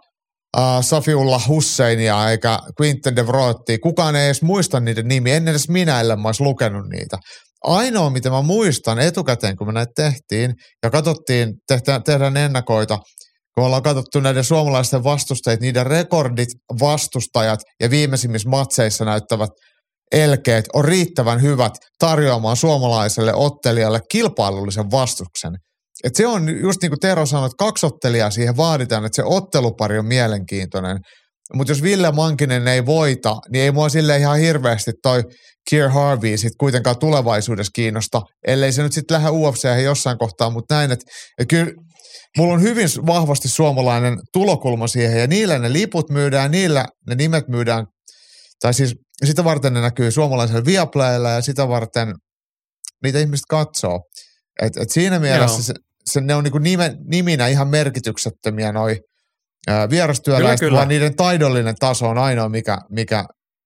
uh, 0.57 0.63
Safiullah 0.81 1.49
Husseinia 1.49 2.31
eikä 2.31 2.59
Quinten 2.81 3.17
de 3.17 3.27
Vrottia. 3.27 3.79
Kukaan 3.79 4.17
ei 4.17 4.27
edes 4.27 4.43
muista 4.43 4.81
niiden 4.81 5.09
nimiä, 5.09 5.37
en 5.37 5.49
edes 5.49 5.69
minä, 5.69 6.01
ellen 6.01 6.21
mä 6.21 6.31
lukenut 6.41 6.87
niitä. 6.89 7.19
Ainoa, 7.65 8.11
mitä 8.11 8.31
mä 8.31 8.43
muistan 8.43 8.99
etukäteen, 8.99 9.57
kun 9.57 9.67
me 9.67 9.73
näitä 9.73 9.93
tehtiin 9.97 10.55
ja 10.83 10.91
katsottiin, 10.91 11.55
tehdään, 11.69 12.03
tehdään 12.03 12.37
ennakoita, 12.37 12.97
kun 12.97 13.63
me 13.63 13.67
ollaan 13.67 13.83
katsottu 13.83 14.21
näiden 14.21 14.45
suomalaisten 14.45 15.05
vastustajat, 15.05 15.61
niiden 15.61 15.87
rekordit, 15.87 16.49
vastustajat 16.81 17.61
ja 17.81 17.91
viimeisimmissä 17.91 18.49
matseissa 18.49 19.05
näyttävät 19.05 19.51
elkeet 20.13 20.65
on 20.75 20.85
riittävän 20.85 21.43
hyvät 21.43 21.73
tarjoamaan 21.99 22.57
suomalaiselle 22.57 23.35
ottelijalle 23.35 24.01
kilpailullisen 24.11 24.91
vastuksen. 24.91 25.53
Et 26.05 26.17
se 26.17 26.27
on 26.27 26.59
just 26.61 26.83
niin 26.83 26.91
kuin 26.91 27.01
Tero 27.01 27.27
sanoi, 27.27 27.47
että 27.47 27.65
kaksi 27.65 27.87
ottelijaa 27.87 28.31
siihen 28.31 28.57
vaaditaan, 28.57 29.05
että 29.05 29.17
se 29.17 29.25
ottelupari 29.25 29.99
on 29.99 30.07
mielenkiintoinen. 30.07 30.99
Mutta 31.55 31.71
jos 31.71 31.83
Ville 31.83 32.13
Mankinen 32.13 32.69
ei 32.69 32.87
voita, 32.87 33.37
niin 33.53 33.65
ei 33.65 33.73
mua 33.73 33.89
sille 33.89 34.19
ihan 34.19 34.39
hirveästi 34.39 34.93
toi 35.03 35.23
Kier 35.71 35.91
Harvey 35.91 36.37
sit 36.37 36.53
kuitenkaan 36.61 36.99
tulevaisuudessa 36.99 37.71
kiinnosta, 37.75 38.23
ellei 38.47 38.73
se 38.73 38.83
nyt 38.83 38.93
sitten 38.93 39.15
lähde 39.15 39.31
UFC 39.31 39.69
jossain 39.85 40.19
kohtaa, 40.19 40.51
mutta 40.51 40.75
näin, 40.75 40.93
että 40.93 41.05
et 41.39 41.49
kyllä 41.49 41.73
mulla 42.39 42.55
on 42.55 42.63
hyvin 42.63 42.89
vahvasti 43.07 43.49
suomalainen 43.49 44.19
tulokulma 44.33 44.87
siihen 44.87 45.21
ja 45.21 45.27
niillä 45.27 45.59
ne 45.59 45.73
liput 45.73 46.11
myydään, 46.11 46.51
niillä 46.51 46.85
ne 47.09 47.15
nimet 47.15 47.49
myydään, 47.49 47.87
tai 48.61 48.75
siis 48.75 48.95
sitä 49.25 49.45
varten 49.45 49.75
ne 49.75 49.81
näkyy 49.81 50.11
suomalaisella 50.11 50.65
Viaplaylla 50.65 51.31
ja 51.31 51.41
sitä 51.41 51.69
varten 51.69 52.15
niitä 53.03 53.19
ihmiset 53.19 53.47
katsoo. 53.49 54.01
Et, 54.63 54.77
et 54.77 54.91
siinä 54.91 55.19
mielessä 55.19 55.63
se, 55.63 55.75
se, 56.05 56.21
ne 56.21 56.35
on 56.35 56.45
niinku 56.45 56.59
nime, 56.59 56.97
niminä 57.11 57.49
ihan 57.49 57.69
merkityksettömiä 57.69 58.73
noi 58.73 59.01
vierastyöläiset, 59.91 60.73
vaan 60.73 60.89
niiden 60.89 61.17
taidollinen 61.17 61.75
taso 61.81 62.09
on 62.09 62.19
ainoa, 62.19 62.49
mikä, 62.49 62.79
mikä 62.91 63.25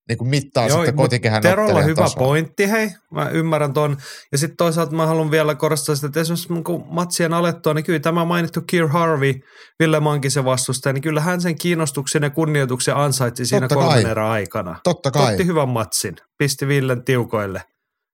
niin 0.09 0.19
kuin 0.19 0.29
mittaa 0.29 0.67
Joo, 0.69 0.77
sitten 0.77 0.97
kotikehän 0.97 1.43
Terolla 1.43 1.83
hyvä 1.83 2.03
tasoa. 2.03 2.19
pointti, 2.19 2.71
hei. 2.71 2.91
Mä 3.11 3.29
ymmärrän 3.29 3.73
ton. 3.73 3.97
Ja 4.33 4.39
sitten 4.39 4.57
toisaalta 4.57 4.97
mä 4.97 5.07
haluan 5.07 5.31
vielä 5.31 5.55
korostaa 5.55 5.95
sitä, 5.95 6.07
että 6.07 6.21
esimerkiksi 6.21 6.49
kun 6.65 6.85
matsien 6.91 7.35
alettua, 7.35 7.75
niin 7.75 7.85
kyllä 7.85 7.99
tämä 7.99 8.25
mainittu 8.25 8.61
Kier 8.61 8.89
Harvey, 8.89 9.35
Ville 9.81 10.01
Mankisen 10.01 10.45
vastustaja, 10.45 10.93
niin 10.93 11.03
kyllä 11.03 11.21
hän 11.21 11.41
sen 11.41 11.59
kiinnostuksen 11.59 12.23
ja 12.23 12.31
kunnioituksen 12.31 12.97
ansaitsi 12.97 13.47
siinä 13.47 13.69
kolmen 13.69 14.07
erän 14.07 14.27
aikana. 14.27 14.81
Totta 14.85 15.11
kai. 15.11 15.33
Otti 15.33 15.47
hyvän 15.47 15.69
matsin, 15.69 16.17
pisti 16.39 16.69
Villen 16.69 17.05
tiukoille. 17.05 17.63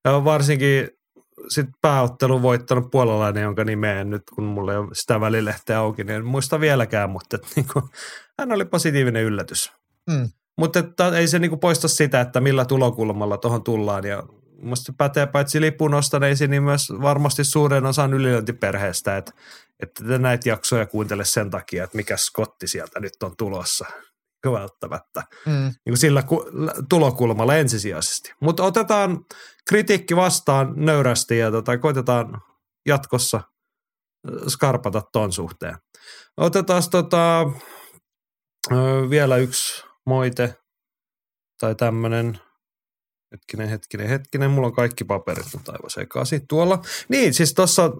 Ja 0.04 0.24
varsinkin 0.24 0.88
sit 1.48 1.66
pääottelu 1.82 2.42
voittanut 2.42 2.90
puolalainen, 2.90 3.42
jonka 3.42 3.64
nimeä 3.64 4.04
nyt, 4.04 4.22
kun 4.34 4.44
mulla 4.44 4.72
ei 4.72 4.78
ole 4.78 4.88
sitä 4.92 5.20
välilehteä 5.20 5.78
auki, 5.78 6.04
niin 6.04 6.16
en 6.16 6.24
muista 6.24 6.60
vieläkään, 6.60 7.10
mutta 7.10 7.36
että, 7.36 7.48
niin 7.56 7.66
kuin, 7.72 7.84
hän 8.38 8.52
oli 8.52 8.64
positiivinen 8.64 9.22
yllätys. 9.22 9.72
Hmm. 10.10 10.28
Mutta 10.58 10.78
että, 10.78 11.08
ei 11.08 11.28
se 11.28 11.38
niin 11.38 11.48
kuin 11.48 11.60
poista 11.60 11.88
sitä, 11.88 12.20
että 12.20 12.40
millä 12.40 12.64
tulokulmalla 12.64 13.38
tuohon 13.38 13.64
tullaan. 13.64 14.04
Ja 14.04 14.22
musta 14.62 14.92
pätee 14.98 15.26
paitsi 15.26 15.60
lipun 15.60 15.94
ostaneisiin, 15.94 16.50
niin 16.50 16.62
myös 16.62 16.92
varmasti 17.02 17.44
suuren 17.44 17.86
osan 17.86 18.14
ylilöintiperheestä, 18.14 19.16
että, 19.16 19.32
että 19.82 20.04
te 20.04 20.18
näitä 20.18 20.48
jaksoja 20.48 20.86
kuuntele 20.86 21.24
sen 21.24 21.50
takia, 21.50 21.84
että 21.84 21.96
mikä 21.96 22.16
skotti 22.16 22.66
sieltä 22.66 23.00
nyt 23.00 23.22
on 23.22 23.36
tulossa 23.38 23.86
välttämättä. 24.52 25.22
Mm. 25.46 25.52
Niin 25.52 25.74
kuin 25.88 25.96
sillä 25.96 26.22
ku, 26.22 26.44
tulokulmalla 26.88 27.56
ensisijaisesti. 27.56 28.32
Mutta 28.40 28.62
otetaan 28.62 29.24
kritiikki 29.68 30.16
vastaan 30.16 30.72
nöyrästi 30.76 31.38
ja 31.38 31.50
tota, 31.50 31.78
koitetaan 31.78 32.40
jatkossa 32.86 33.40
skarpata 34.48 35.02
ton 35.12 35.32
suhteen. 35.32 35.76
Otetaan 36.36 36.82
tota, 36.90 37.50
vielä 39.10 39.36
yksi 39.36 39.84
moite 40.06 40.54
tai 41.60 41.74
tämmöinen, 41.74 42.38
hetkinen, 43.32 43.68
hetkinen, 43.68 44.08
hetkinen, 44.08 44.50
mulla 44.50 44.66
on 44.66 44.74
kaikki 44.74 45.04
paperit 45.04 45.46
nyt 45.54 45.68
aivan 45.68 45.90
sekaisin 45.90 46.48
tuolla. 46.48 46.82
Niin, 47.08 47.34
siis 47.34 47.54
tuossa 47.54 47.90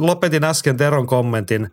lopetin 0.00 0.44
äsken 0.44 0.76
Teron 0.76 1.06
kommentin, 1.06 1.70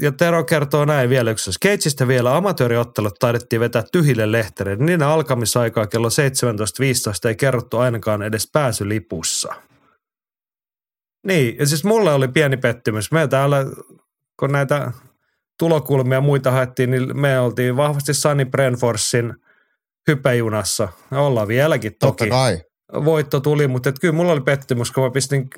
ja 0.00 0.12
Tero 0.12 0.44
kertoo 0.44 0.84
näin 0.84 1.10
vielä 1.10 1.30
yksi. 1.30 1.50
Keitsistä 1.60 2.08
vielä 2.08 2.36
amatööriottelut 2.36 3.14
taidettiin 3.18 3.60
vetää 3.60 3.84
tyhjille 3.92 4.32
lehtereille. 4.32 4.84
Niiden 4.84 5.06
alkamisaikaa 5.06 5.86
kello 5.86 6.08
17.15 6.08 7.28
ei 7.28 7.34
kerrottu 7.34 7.78
ainakaan 7.78 8.22
edes 8.22 8.50
pääsylipussa. 8.52 9.54
Niin, 11.26 11.58
ja 11.58 11.66
siis 11.66 11.84
mulle 11.84 12.12
oli 12.12 12.28
pieni 12.28 12.56
pettymys. 12.56 13.12
Me 13.12 13.28
täällä, 13.28 13.66
kun 14.40 14.52
näitä 14.52 14.92
tulokulmia 15.60 16.16
ja 16.16 16.20
muita 16.20 16.50
haettiin, 16.50 16.90
niin 16.90 17.20
me 17.20 17.40
oltiin 17.40 17.76
vahvasti 17.76 18.14
Sunny 18.14 18.44
Brenforsin 18.44 19.34
hypejunassa. 20.08 20.88
Ollaan 21.12 21.48
vieläkin 21.48 21.92
toki. 22.00 22.16
Totta 22.18 22.26
kai. 22.26 22.60
Voitto 23.04 23.40
tuli, 23.40 23.68
mutta 23.68 23.88
et 23.88 23.98
kyllä 24.00 24.14
mulla 24.14 24.32
oli 24.32 24.40
pettymys, 24.40 24.90
kun 24.90 25.04
mä 25.04 25.10
pistin 25.10 25.48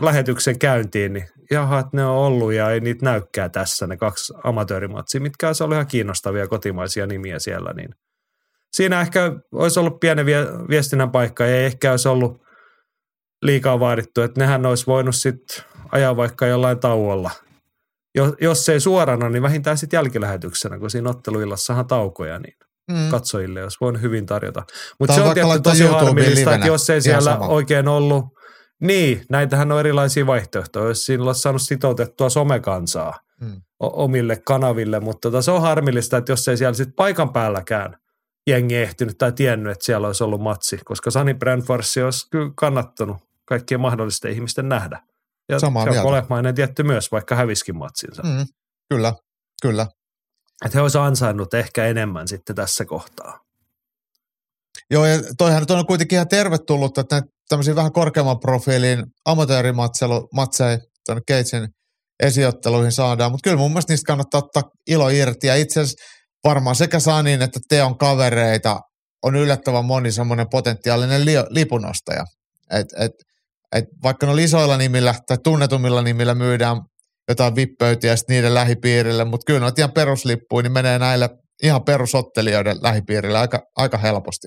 lähetyksen 0.00 0.58
käyntiin, 0.58 1.12
niin 1.12 1.28
jaha, 1.50 1.78
että 1.78 1.96
ne 1.96 2.04
on 2.04 2.16
ollut 2.16 2.52
ja 2.52 2.70
ei 2.70 2.80
niitä 2.80 3.04
näykää 3.04 3.48
tässä 3.48 3.86
ne 3.86 3.96
kaksi 3.96 4.34
amatöörimatsia, 4.44 5.20
mitkä 5.20 5.46
olisi 5.46 5.62
ollut 5.62 5.74
ihan 5.74 5.86
kiinnostavia 5.86 6.48
kotimaisia 6.48 7.06
nimiä 7.06 7.38
siellä. 7.38 7.72
Niin 7.72 7.88
siinä 8.72 9.00
ehkä 9.00 9.32
olisi 9.52 9.80
ollut 9.80 10.00
pieni 10.00 10.26
viestinnän 10.68 11.10
paikka 11.10 11.44
ja 11.44 11.56
ei 11.56 11.64
ehkä 11.64 11.90
olisi 11.90 12.08
ollut 12.08 12.42
liikaa 13.42 13.80
vaadittu, 13.80 14.22
että 14.22 14.40
nehän 14.40 14.66
olisi 14.66 14.86
voinut 14.86 15.14
sitten 15.14 15.64
ajaa 15.92 16.16
vaikka 16.16 16.46
jollain 16.46 16.78
tauolla. 16.78 17.30
Jos, 18.16 18.34
jos 18.40 18.68
ei 18.68 18.80
suorana, 18.80 19.28
niin 19.28 19.42
vähintään 19.42 19.78
sitten 19.78 19.98
jälkilähetyksenä, 19.98 20.78
kun 20.78 20.90
siinä 20.90 21.10
otteluillassahan 21.10 21.86
taukoja, 21.86 22.38
niin 22.38 22.56
mm. 22.90 23.10
katsojille 23.10 23.62
olisi 23.62 23.78
voinut 23.80 24.02
hyvin 24.02 24.26
tarjota. 24.26 24.62
Mutta 24.98 25.14
se 25.14 25.22
on 25.22 25.34
tietysti 25.34 25.60
tosi 25.60 25.84
harmillista, 25.84 26.54
että 26.54 26.66
jos 26.66 26.90
ei 26.90 27.00
siellä 27.02 27.32
sama. 27.32 27.46
oikein 27.46 27.88
ollut– 27.88 28.24
niin, 28.80 29.24
näitähän 29.30 29.72
on 29.72 29.80
erilaisia 29.80 30.26
vaihtoehtoja. 30.26 30.88
Jos 30.88 31.06
siinä 31.06 31.24
olisi 31.24 31.40
saanut 31.40 31.62
sitoutettua 31.62 32.28
somekansaa 32.28 33.20
hmm. 33.40 33.60
omille 33.80 34.36
kanaville, 34.36 35.00
mutta 35.00 35.30
tota, 35.30 35.42
se 35.42 35.50
on 35.50 35.62
harmillista, 35.62 36.16
että 36.16 36.32
jos 36.32 36.48
ei 36.48 36.56
siellä 36.56 36.74
sitten 36.74 36.96
paikan 36.96 37.32
päälläkään 37.32 37.96
jengi 38.46 38.76
ehtinyt 38.76 39.18
tai 39.18 39.32
tiennyt, 39.32 39.72
että 39.72 39.84
siellä 39.84 40.06
olisi 40.06 40.24
ollut 40.24 40.40
matsi, 40.40 40.78
koska 40.84 41.10
Sani 41.10 41.34
Brandforsi 41.34 42.02
olisi 42.02 42.30
kyllä 42.30 42.50
kannattanut 42.56 43.16
kaikkien 43.44 43.80
mahdollisten 43.80 44.32
ihmisten 44.32 44.68
nähdä. 44.68 45.00
Ja 45.48 45.60
Samaa 45.60 45.84
se 45.84 45.90
on 45.90 46.02
kolehmainen 46.02 46.54
tietty 46.54 46.82
myös, 46.82 47.12
vaikka 47.12 47.34
häviskin 47.34 47.76
matsinsa. 47.76 48.22
Hmm. 48.22 48.46
Kyllä, 48.88 49.14
kyllä. 49.62 49.86
Että 50.64 50.78
he 50.78 50.82
olisivat 50.82 51.06
ansainnut 51.06 51.54
ehkä 51.54 51.86
enemmän 51.86 52.28
sitten 52.28 52.56
tässä 52.56 52.84
kohtaa. 52.84 53.40
Joo, 54.90 55.06
ja 55.06 55.18
toihan 55.38 55.62
nyt 55.62 55.70
on 55.70 55.86
kuitenkin 55.86 56.16
ihan 56.16 56.28
tervetullut, 56.28 56.98
että 56.98 57.22
tämmöisiä 57.48 57.74
vähän 57.74 57.92
korkeamman 57.92 58.40
profiilin 58.40 59.04
amatöörimatseja 59.24 60.78
tuonne 61.06 61.22
Keitsin 61.26 61.68
esiotteluihin 62.22 62.92
saadaan, 62.92 63.30
mutta 63.30 63.44
kyllä 63.44 63.56
mun 63.56 63.70
mielestä 63.70 63.92
niistä 63.92 64.06
kannattaa 64.06 64.38
ottaa 64.38 64.62
ilo 64.86 65.08
irti, 65.08 65.46
ja 65.46 65.56
itse 65.56 65.80
asiassa 65.80 66.04
varmaan 66.44 66.76
sekä 66.76 67.00
Sanin 67.00 67.42
että 67.42 67.60
Teon 67.68 67.98
kavereita 67.98 68.80
on 69.22 69.36
yllättävän 69.36 69.84
moni 69.84 70.12
semmoinen 70.12 70.46
potentiaalinen 70.50 71.24
li- 71.24 71.46
lipunostaja. 71.50 72.24
Et, 72.70 72.86
et, 72.98 73.12
et 73.76 73.84
vaikka 74.02 74.26
no 74.26 74.34
isoilla 74.36 74.76
nimillä 74.76 75.14
tai 75.26 75.38
tunnetumilla 75.44 76.02
nimillä 76.02 76.34
myydään 76.34 76.76
jotain 77.28 77.56
vippöytiä 77.56 78.14
niiden 78.28 78.54
lähipiirille, 78.54 79.24
mutta 79.24 79.44
kyllä 79.46 79.60
noita 79.60 79.80
ihan 79.80 79.92
peruslippuja, 79.92 80.62
niin 80.62 80.72
menee 80.72 80.98
näille 80.98 81.30
ihan 81.62 81.84
perusottelijoiden 81.84 82.76
lähipiirille 82.82 83.38
aika, 83.38 83.62
aika 83.76 83.98
helposti. 83.98 84.46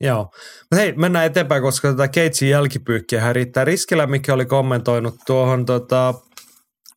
Joo. 0.00 0.24
Mutta 0.60 0.76
hei, 0.76 0.92
mennään 0.92 1.26
eteenpäin, 1.26 1.62
koska 1.62 1.90
tätä 1.90 2.08
Keitsin 2.08 2.50
jälkipyykkiä 2.50 3.32
riittää. 3.32 3.64
Riskilä, 3.64 4.06
mikä 4.06 4.34
oli 4.34 4.46
kommentoinut 4.46 5.14
tuohon, 5.26 5.66
tota, 5.66 6.14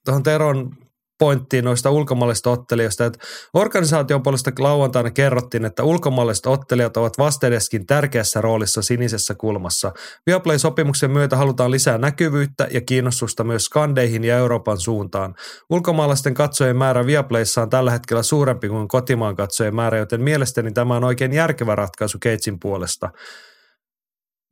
tuohon 0.05 0.23
Teron 0.23 0.80
pointtiin 1.21 1.65
noista 1.65 1.89
ulkomaalaisista 1.89 2.49
ottelijoista, 2.49 3.05
että 3.05 3.19
organisaation 3.53 4.23
puolesta 4.23 4.51
lauantaina 4.59 5.11
kerrottiin, 5.11 5.65
että 5.65 5.83
ulkomaalaiset 5.83 6.45
ottelijat 6.45 6.97
ovat 6.97 7.17
vastedeskin 7.17 7.85
tärkeässä 7.85 8.41
roolissa 8.41 8.81
sinisessä 8.81 9.35
kulmassa. 9.35 9.91
Viaplay-sopimuksen 10.25 11.11
myötä 11.11 11.37
halutaan 11.37 11.71
lisää 11.71 11.97
näkyvyyttä 11.97 12.67
ja 12.71 12.81
kiinnostusta 12.81 13.43
myös 13.43 13.65
skandeihin 13.65 14.23
ja 14.23 14.37
Euroopan 14.37 14.79
suuntaan. 14.79 15.35
Ulkomaalaisten 15.69 16.33
katsojien 16.33 16.77
määrä 16.77 17.05
Viaplayssa 17.05 17.61
on 17.61 17.69
tällä 17.69 17.91
hetkellä 17.91 18.23
suurempi 18.23 18.69
kuin 18.69 18.87
kotimaan 18.87 19.35
katsojien 19.35 19.75
määrä, 19.75 19.97
joten 19.97 20.21
mielestäni 20.21 20.71
tämä 20.71 20.95
on 20.95 21.03
oikein 21.03 21.33
järkevä 21.33 21.75
ratkaisu 21.75 22.17
Keitsin 22.19 22.59
puolesta. 22.59 23.09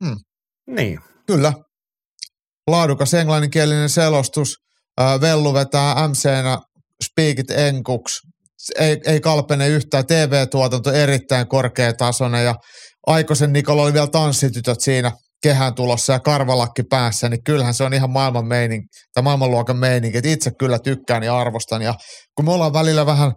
Hmm. 0.04 0.16
Niin. 0.66 1.00
Kyllä. 1.26 1.52
Laadukas 2.66 3.14
englanninkielinen 3.14 3.88
selostus. 3.88 4.69
Vellu 5.20 5.54
vetää 5.54 6.08
MC-nä 6.08 6.58
Speakit 7.04 7.50
enkuks. 7.50 8.12
Ei, 8.78 9.00
ei 9.06 9.20
kalpene 9.20 9.68
yhtään. 9.68 10.06
TV-tuotanto 10.06 10.92
erittäin 10.92 11.48
korkeatasoinen 11.48 12.44
ja 12.44 12.54
Aikosen 13.06 13.52
Nikola 13.52 13.82
oli 13.82 13.92
vielä 13.92 14.06
tanssitytöt 14.06 14.80
siinä 14.80 15.12
kehään 15.42 15.74
tulossa 15.74 16.12
ja 16.12 16.20
karvalakki 16.20 16.82
päässä, 16.82 17.28
niin 17.28 17.44
kyllähän 17.44 17.74
se 17.74 17.84
on 17.84 17.94
ihan 17.94 18.10
maailman 18.10 18.46
meininki, 18.46 18.86
tai 19.14 19.22
maailmanluokan 19.22 19.76
meininki, 19.76 20.18
että 20.18 20.30
itse 20.30 20.50
kyllä 20.58 20.78
tykkään 20.78 21.22
ja 21.22 21.38
arvostan. 21.38 21.82
Ja 21.82 21.94
kun 22.34 22.44
me 22.44 22.52
ollaan 22.52 22.72
välillä 22.72 23.06
vähän 23.06 23.32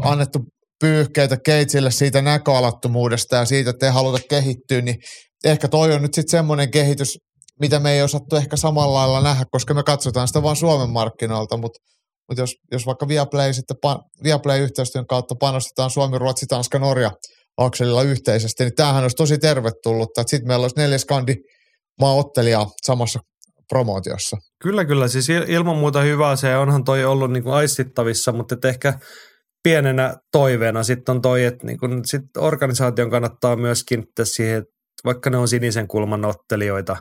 annettu 0.00 0.38
pyyhkeitä 0.80 1.36
Keitsille 1.44 1.90
siitä 1.90 2.22
näköalattomuudesta 2.22 3.36
ja 3.36 3.44
siitä, 3.44 3.70
että 3.70 3.86
ei 3.86 3.92
haluta 3.92 4.18
kehittyä, 4.30 4.80
niin 4.80 4.96
ehkä 5.44 5.68
toi 5.68 5.92
on 5.94 6.02
nyt 6.02 6.14
sitten 6.14 6.38
semmoinen 6.38 6.70
kehitys, 6.70 7.18
mitä 7.60 7.80
me 7.80 7.92
ei 7.92 8.02
osattu 8.02 8.36
ehkä 8.36 8.56
samalla 8.56 8.94
lailla 8.94 9.20
nähdä, 9.20 9.44
koska 9.50 9.74
me 9.74 9.82
katsotaan 9.82 10.28
sitä 10.28 10.42
vain 10.42 10.56
Suomen 10.56 10.90
markkinoilta, 10.90 11.56
mutta 11.56 11.78
mutta 12.28 12.42
jos, 12.42 12.54
jos 12.72 12.86
vaikka 12.86 13.08
Viaplay, 13.08 13.52
sitten 13.52 13.76
Viaplay-yhteistyön 14.24 15.06
kautta 15.06 15.34
panostetaan 15.40 15.90
Suomi, 15.90 16.18
Ruotsi, 16.18 16.46
Tanska, 16.46 16.78
Norja 16.78 17.10
akselilla 17.56 18.02
yhteisesti, 18.02 18.64
niin 18.64 18.74
tämähän 18.74 19.02
olisi 19.02 19.16
tosi 19.16 19.38
tervetullutta, 19.38 20.20
että 20.20 20.30
sitten 20.30 20.48
meillä 20.48 20.64
olisi 20.64 20.76
neljä 20.76 20.98
skandi 20.98 21.34
maaottelijaa 22.00 22.66
samassa 22.86 23.20
promootiossa. 23.68 24.36
Kyllä, 24.62 24.84
kyllä. 24.84 25.08
Siis 25.08 25.28
ilman 25.28 25.76
muuta 25.76 26.00
hyvää 26.00 26.36
se 26.36 26.56
onhan 26.56 26.84
toi 26.84 27.04
ollut 27.04 27.32
niin 27.32 27.42
kuin 27.42 27.54
aistittavissa, 27.54 28.32
mutta 28.32 28.68
ehkä 28.68 28.98
pienenä 29.62 30.14
toiveena 30.32 30.82
sitten 30.82 31.14
on 31.14 31.22
toi, 31.22 31.44
että 31.44 31.66
niin 31.66 31.78
kuin 31.78 32.04
sit 32.04 32.36
organisaation 32.38 33.10
kannattaa 33.10 33.56
myös 33.56 33.84
kiinnittää 33.84 34.24
siihen, 34.24 34.58
että 34.58 34.72
vaikka 35.04 35.30
ne 35.30 35.36
on 35.36 35.48
sinisen 35.48 35.88
kulman 35.88 36.24
ottelijoita, 36.24 36.96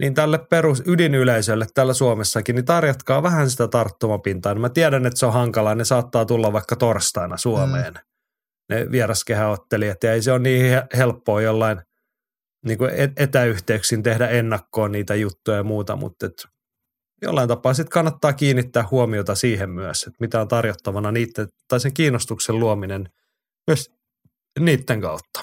niin 0.00 0.14
tälle 0.14 0.38
perus 0.38 0.82
ydinyleisölle 0.86 1.66
täällä 1.74 1.94
Suomessakin, 1.94 2.54
niin 2.54 2.64
tarjotkaa 2.64 3.22
vähän 3.22 3.50
sitä 3.50 3.68
tarttumapintaa. 3.68 4.54
Mä 4.54 4.68
tiedän, 4.68 5.06
että 5.06 5.18
se 5.18 5.26
on 5.26 5.32
hankalaa, 5.32 5.74
ne 5.74 5.84
saattaa 5.84 6.24
tulla 6.24 6.52
vaikka 6.52 6.76
torstaina 6.76 7.36
Suomeen, 7.36 7.92
mm. 7.92 8.00
ne 8.68 8.86
vieraskehäottelijat, 8.90 10.02
ja 10.02 10.12
ei 10.12 10.22
se 10.22 10.32
ole 10.32 10.38
niin 10.38 10.82
helppoa 10.96 11.42
jollain 11.42 11.80
niin 12.66 12.78
kuin 12.78 12.90
etäyhteyksin 13.16 14.02
tehdä 14.02 14.28
ennakkoon 14.28 14.92
niitä 14.92 15.14
juttuja 15.14 15.56
ja 15.56 15.62
muuta, 15.62 15.96
mutta 15.96 16.26
et 16.26 16.46
jollain 17.22 17.48
tapaa 17.48 17.74
sitten 17.74 17.92
kannattaa 17.92 18.32
kiinnittää 18.32 18.84
huomiota 18.90 19.34
siihen 19.34 19.70
myös, 19.70 20.02
että 20.02 20.16
mitä 20.20 20.40
on 20.40 20.48
tarjottavana 20.48 21.12
niiden, 21.12 21.48
tai 21.68 21.80
sen 21.80 21.94
kiinnostuksen 21.94 22.60
luominen 22.60 23.08
myös 23.66 23.90
niiden 24.60 25.00
kautta. 25.00 25.40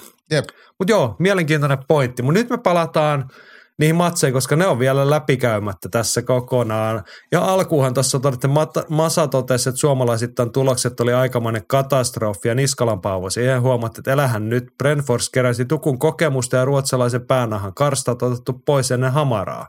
Mutta 0.78 0.92
joo, 0.92 1.16
mielenkiintoinen 1.18 1.78
pointti. 1.88 2.22
Mutta 2.22 2.40
nyt 2.40 2.50
me 2.50 2.58
palataan 2.58 3.30
niihin 3.78 3.96
matseihin, 3.96 4.32
koska 4.32 4.56
ne 4.56 4.66
on 4.66 4.78
vielä 4.78 5.10
läpikäymättä 5.10 5.88
tässä 5.88 6.22
kokonaan. 6.22 7.04
Ja 7.32 7.44
alkuuhan 7.44 7.94
tuossa 7.94 8.20
todettiin, 8.20 8.52
Masa 8.88 9.28
totesi, 9.28 9.68
että 9.68 9.80
suomalaisittain 9.80 10.52
tulokset 10.52 11.00
oli 11.00 11.12
aikamoinen 11.12 11.66
katastrofi 11.66 12.48
ja 12.48 12.54
Niskalan 12.54 13.00
Paavo 13.00 13.30
siihen 13.30 13.62
huomatti, 13.62 14.00
että 14.00 14.12
elähän 14.12 14.48
nyt. 14.48 14.64
Brentfors 14.78 15.30
keräsi 15.30 15.64
tukun 15.64 15.98
kokemusta 15.98 16.56
ja 16.56 16.64
ruotsalaisen 16.64 17.26
päänahan 17.26 17.74
karstat 17.74 18.22
otettu 18.22 18.52
pois 18.66 18.90
ennen 18.90 19.12
hamaraa. 19.12 19.68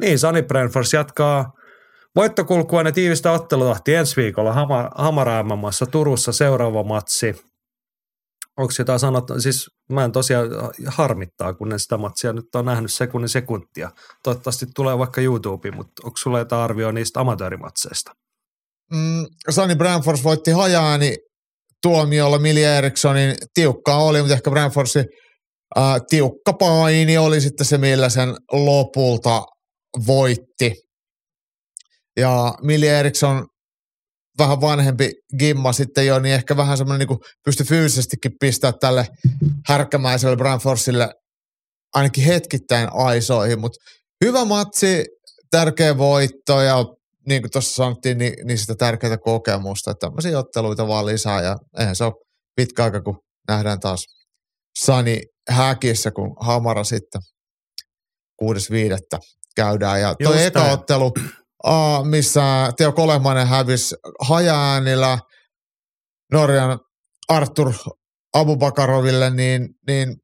Niin, 0.00 0.18
Sani 0.18 0.42
Brentfors 0.42 0.92
jatkaa 0.92 1.52
voittokulkua 2.16 2.82
ja 2.82 2.92
tiivistä 2.92 3.32
ottelutahti 3.32 3.94
ensi 3.94 4.16
viikolla 4.16 4.52
Hamara 4.96 5.44
Turussa 5.90 6.32
seuraava 6.32 6.82
matsi. 6.82 7.55
Onko 8.56 8.72
jotain 8.78 9.00
sanottu? 9.00 9.40
Siis 9.40 9.70
mä 9.88 10.04
en 10.04 10.12
tosiaan 10.12 10.48
harmittaa, 10.86 11.54
kun 11.54 11.72
en 11.72 11.78
sitä 11.80 11.96
matsia 11.96 12.32
nyt 12.32 12.54
on 12.54 12.64
nähnyt 12.64 12.92
sekunnin 12.92 13.28
sekuntia. 13.28 13.90
Toivottavasti 14.22 14.66
tulee 14.74 14.98
vaikka 14.98 15.20
YouTube, 15.20 15.70
mutta 15.70 16.02
onko 16.04 16.16
sulla 16.16 16.38
jotain 16.38 16.62
arvioa 16.62 16.92
niistä 16.92 17.20
amatöörimatseista? 17.20 18.12
Mm, 18.92 19.26
Sani 19.50 19.74
Brandfors 19.74 20.24
voitti 20.24 20.50
hajaani 20.50 21.16
tuomiolla 21.82 22.38
Mili 22.38 22.64
Erikssonin. 22.64 23.36
Tiukkaa 23.54 24.04
oli, 24.04 24.18
mutta 24.18 24.34
ehkä 24.34 24.50
Brandforsin 24.50 25.04
äh, 25.78 26.00
tiukka 26.08 26.52
paini 26.52 27.18
oli 27.18 27.40
sitten 27.40 27.66
se, 27.66 27.78
millä 27.78 28.08
sen 28.08 28.36
lopulta 28.52 29.42
voitti. 30.06 30.74
Ja 32.16 32.54
Mili 32.62 32.88
Eriksson 32.88 33.46
vähän 34.38 34.60
vanhempi 34.60 35.12
gimma 35.38 35.72
sitten 35.72 36.06
jo, 36.06 36.18
niin 36.18 36.34
ehkä 36.34 36.56
vähän 36.56 36.78
semmoinen 36.78 37.08
niin 37.08 37.18
pysty 37.44 37.64
fyysisestikin 37.64 38.32
pistää 38.40 38.72
tälle 38.72 39.06
härkämäiselle 39.68 40.36
Branforsille 40.36 41.14
ainakin 41.94 42.24
hetkittäin 42.24 42.88
aisoihin, 42.92 43.60
mutta 43.60 43.78
hyvä 44.24 44.44
matsi, 44.44 45.04
tärkeä 45.50 45.98
voitto 45.98 46.60
ja 46.60 46.84
niin 47.28 47.42
kuin 47.42 47.50
tuossa 47.50 47.74
sanottiin, 47.74 48.18
niin, 48.18 48.34
niin 48.44 48.58
sitä 48.58 48.74
tärkeää 48.74 49.18
kokemusta, 49.18 49.90
että 49.90 50.06
tämmöisiä 50.06 50.38
otteluita 50.38 50.88
vaan 50.88 51.06
lisää 51.06 51.42
ja 51.42 51.56
eihän 51.78 51.96
se 51.96 52.04
ole 52.04 52.12
pitkä 52.56 52.84
aika, 52.84 53.00
kun 53.00 53.18
nähdään 53.48 53.80
taas 53.80 54.04
Sani 54.78 55.22
häkissä, 55.48 56.10
kun 56.10 56.36
Hamara 56.40 56.84
sitten 56.84 57.20
6.5. 58.42 59.18
käydään. 59.56 60.00
Ja 60.00 60.14
tuo 60.22 60.34
eka 60.34 60.62
ottelu, 60.62 61.12
missä 62.04 62.72
Teo 62.76 62.92
Kolemainen 62.92 63.46
hävisi 63.46 63.94
hajaäänillä 64.20 65.18
Norjan 66.32 66.78
Artur 67.28 67.72
Abubakaroville, 68.34 69.30
niin, 69.30 69.68
niin 69.86 70.16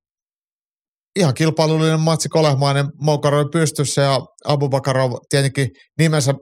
ihan 1.16 1.34
kilpailullinen 1.34 2.00
matsi 2.00 2.28
Kolehmainen 2.28 2.86
Moukaroi 3.00 3.44
pystyssä 3.52 4.02
ja 4.02 4.20
Abubakarov 4.44 5.12
tietenkin 5.28 5.68
nimensä 5.98 6.34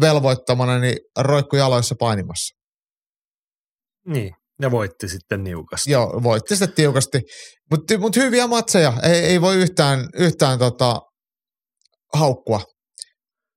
velvoittamana 0.00 0.78
niin 0.78 0.96
roikku 1.18 1.56
jaloissa 1.56 1.94
painimassa. 1.98 2.54
Niin, 4.06 4.34
ja 4.62 4.70
voitti 4.70 5.08
sitten 5.08 5.44
niukasti. 5.44 5.90
Joo, 5.90 6.20
voitti 6.22 6.56
sitten 6.56 6.76
tiukasti. 6.76 7.20
Mutta 7.70 7.98
mut 7.98 8.16
hyviä 8.16 8.46
matseja, 8.46 8.92
ei, 9.02 9.20
ei 9.24 9.40
voi 9.40 9.56
yhtään, 9.56 10.08
yhtään 10.14 10.58
tota, 10.58 11.00
haukkua 12.14 12.60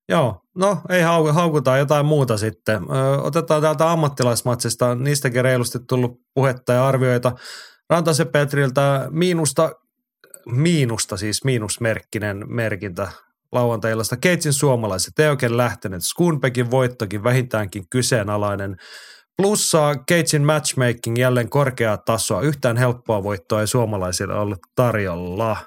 Joo, 0.09 0.41
no 0.55 0.81
ei 0.89 1.01
hau, 1.01 1.27
haukuta 1.27 1.77
jotain 1.77 2.05
muuta 2.05 2.37
sitten. 2.37 2.75
Ö, 2.83 3.21
otetaan 3.21 3.61
täältä 3.61 3.91
ammattilaismatsista, 3.91 4.95
niistäkin 4.95 5.43
reilusti 5.43 5.79
tullut 5.89 6.11
puhetta 6.33 6.73
ja 6.73 6.87
arvioita. 6.87 7.31
Rantasen 7.89 8.27
Petriltä 8.27 9.07
miinusta, 9.11 9.71
miinusta 10.45 11.17
siis 11.17 11.43
miinusmerkkinen 11.43 12.43
merkintä 12.47 13.07
lauantailasta. 13.51 14.17
Keitsin 14.17 14.53
suomalaiset 14.53 15.19
ei 15.19 15.29
oikein 15.29 15.57
lähteneet. 15.57 16.03
Skunbekin 16.03 16.71
voittokin 16.71 17.23
vähintäänkin 17.23 17.83
kyseenalainen. 17.89 18.75
Plussaa 19.37 19.95
Keitsin 19.95 20.45
matchmaking 20.45 21.17
jälleen 21.19 21.49
korkeaa 21.49 21.97
tasoa. 21.97 22.41
Yhtään 22.41 22.77
helppoa 22.77 23.23
voittoa 23.23 23.61
ei 23.61 23.67
suomalaisille 23.67 24.33
ollut 24.33 24.59
tarjolla. 24.75 25.57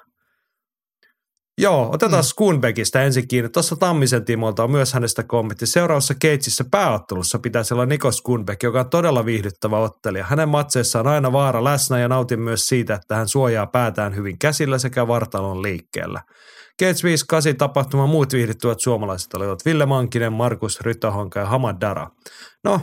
Joo, 1.61 1.89
otetaan 1.93 2.23
mm. 2.23 2.27
Skunbeckista 2.27 3.01
ensin 3.01 3.27
kiinni. 3.27 3.49
Tuossa 3.49 3.75
Tammisen 3.75 4.25
Timolta 4.25 4.63
on 4.63 4.71
myös 4.71 4.93
hänestä 4.93 5.23
kommentti. 5.23 5.65
Seuraavassa 5.65 6.15
Keitsissä 6.15 6.65
pääottelussa 6.71 7.39
pitäisi 7.39 7.73
olla 7.73 7.85
Niko 7.85 8.11
Skunbeck, 8.11 8.63
joka 8.63 8.79
on 8.79 8.89
todella 8.89 9.25
viihdyttävä 9.25 9.77
ottelija. 9.77 10.23
Hänen 10.23 10.49
matseissaan 10.49 11.07
on 11.07 11.13
aina 11.13 11.31
vaara 11.31 11.63
läsnä 11.63 11.99
ja 11.99 12.07
nautin 12.07 12.39
myös 12.39 12.67
siitä, 12.67 12.93
että 12.95 13.15
hän 13.15 13.27
suojaa 13.27 13.67
päätään 13.67 14.15
hyvin 14.15 14.39
käsillä 14.39 14.77
sekä 14.77 15.07
vartalon 15.07 15.61
liikkeellä. 15.61 16.21
Keits 16.79 17.03
58 17.03 17.57
tapahtuma 17.57 18.07
muut 18.07 18.33
viihdyttävät 18.33 18.79
suomalaiset 18.79 19.33
olivat 19.33 19.65
Ville 19.65 19.85
Mankinen, 19.85 20.33
Markus 20.33 20.81
Rytahonka 20.81 21.39
ja 21.39 21.45
Hamad 21.45 21.81
Dara. 21.81 22.09
No, 22.63 22.81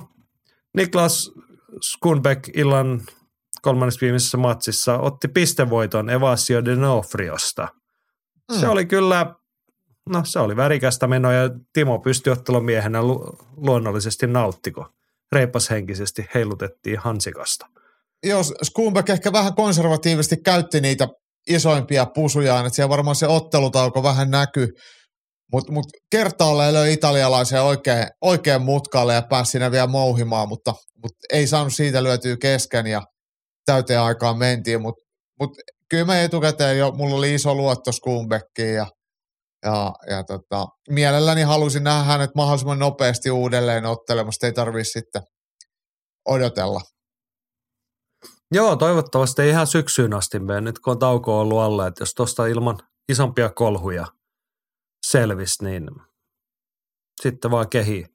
Niklas 0.77 1.31
Skunbeck 1.83 2.49
illan 2.57 3.01
kolmannes 3.63 4.01
viimeisessä 4.01 4.39
matsissa 4.39 4.99
otti 4.99 5.29
pistevoiton 5.29 6.11
Evasio 6.11 6.65
de 6.65 6.77
Nofriosta– 6.77 7.69
Mm. 8.53 8.61
Se 8.61 8.69
oli 8.69 8.87
kyllä, 8.87 9.35
no 10.09 10.23
se 10.25 10.39
oli 10.39 10.57
värikästä 10.57 11.07
menoa 11.07 11.33
ja 11.33 11.51
Timo 11.73 11.99
pystyi 11.99 12.33
ottelun 12.33 12.65
miehenä 12.65 13.03
lu- 13.03 13.39
luonnollisesti 13.57 14.27
nauttiko. 14.27 14.87
Reipashenkisesti 15.33 16.27
heilutettiin 16.35 16.99
hansikasta. 16.99 17.67
Joo, 18.27 18.43
Skumbeck 18.63 19.11
ehkä 19.11 19.33
vähän 19.33 19.55
konservatiivisesti 19.55 20.37
käytti 20.37 20.81
niitä 20.81 21.09
isoimpia 21.49 22.07
pusujaan, 22.07 22.67
että 22.67 22.77
siellä 22.77 22.89
varmaan 22.89 23.17
se 23.17 23.27
ottelutauko 23.27 24.03
vähän 24.03 24.31
näkyy. 24.31 24.69
Mutta 25.53 25.73
mut 25.73 25.87
kertaalleen 26.11 26.75
löi 26.75 26.93
italialaisen 26.93 27.63
oikein, 27.63 28.07
oikein 28.21 28.63
mutkalle 28.63 29.15
ja 29.15 29.23
pääsi 29.23 29.51
siinä 29.51 29.71
vielä 29.71 29.87
mouhimaan, 29.87 30.49
mutta, 30.49 30.75
mutta 31.03 31.19
ei 31.33 31.47
saanut 31.47 31.75
siitä 31.75 32.03
lyötyä 32.03 32.37
kesken 32.37 32.87
ja 32.87 33.03
täyteen 33.67 34.01
aikaan 34.01 34.39
mentiin, 34.39 34.83
mutta 34.83 35.05
mut 35.41 35.51
kyllä 35.91 36.05
mä 36.05 36.23
etukäteen 36.23 36.79
jo, 36.79 36.91
mulla 36.91 37.17
oli 37.17 37.35
iso 37.35 37.55
luotto 37.55 37.93
Skumbeckiin 37.93 38.75
ja, 38.75 38.87
ja, 39.65 39.93
ja 40.11 40.25
tota, 40.25 40.67
mielelläni 40.91 41.43
halusin 41.43 41.85
nähdä 41.85 42.05
hänet 42.05 42.31
mahdollisimman 42.35 42.79
nopeasti 42.79 43.31
uudelleen 43.31 43.87
ottelemassa, 43.87 44.47
ei 44.47 44.53
tarvitse 44.53 44.91
sitten 44.91 45.23
odotella. 46.29 46.81
Joo, 48.53 48.77
toivottavasti 48.77 49.43
ei 49.43 49.51
ihan 49.51 49.67
syksyyn 49.67 50.15
asti 50.15 50.39
mene, 50.39 50.61
nyt 50.61 50.79
kun 50.79 50.91
on 50.91 50.99
tauko 50.99 51.41
ollut 51.41 51.59
alla, 51.59 51.87
että 51.87 52.03
jos 52.03 52.15
tuosta 52.15 52.47
ilman 52.47 52.79
isompia 53.09 53.51
kolhuja 53.51 54.07
selvisi, 55.07 55.65
niin 55.65 55.91
sitten 57.23 57.51
vaan 57.51 57.69
kehi. 57.69 58.07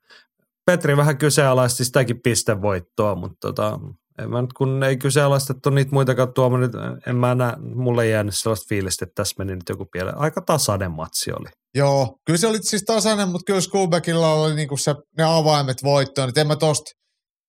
Petri 0.65 0.97
vähän 0.97 1.17
kyseenalaisti 1.17 1.86
sitäkin 1.86 2.21
pistevoittoa, 2.21 3.15
mutta 3.15 3.47
tota, 3.47 3.79
en 4.23 4.29
mä 4.29 4.41
nyt, 4.41 4.53
kun 4.53 4.84
ei 4.84 4.97
kyseenalaistettu 4.97 5.69
niitä 5.69 5.91
muitakaan 5.91 6.34
tuoma, 6.34 6.58
nyt 6.58 6.71
en 7.08 7.15
mä 7.15 7.36
näe, 7.36 7.55
mulle 7.75 8.03
ei 8.03 8.12
jäänyt 8.12 8.38
sellaista 8.38 8.65
fiilistä, 8.69 9.05
että 9.05 9.15
tässä 9.15 9.36
meni 9.38 9.55
nyt 9.55 9.69
joku 9.69 9.86
pieleen. 9.91 10.17
Aika 10.17 10.41
tasainen 10.41 10.91
matsi 10.91 11.32
oli. 11.32 11.49
Joo, 11.75 12.17
kyllä 12.25 12.38
se 12.38 12.47
oli 12.47 12.58
siis 12.62 12.84
tasainen, 12.84 13.29
mutta 13.29 13.45
kyllä 13.45 13.62
Skubeckilla 13.62 14.34
oli 14.34 14.55
niinku 14.55 14.77
se, 14.77 14.95
ne 15.17 15.23
avaimet 15.23 15.84
voittoon. 15.84 16.29
Että 16.29 16.41
en 16.41 16.47
mä 16.47 16.55
tosta, 16.55 16.91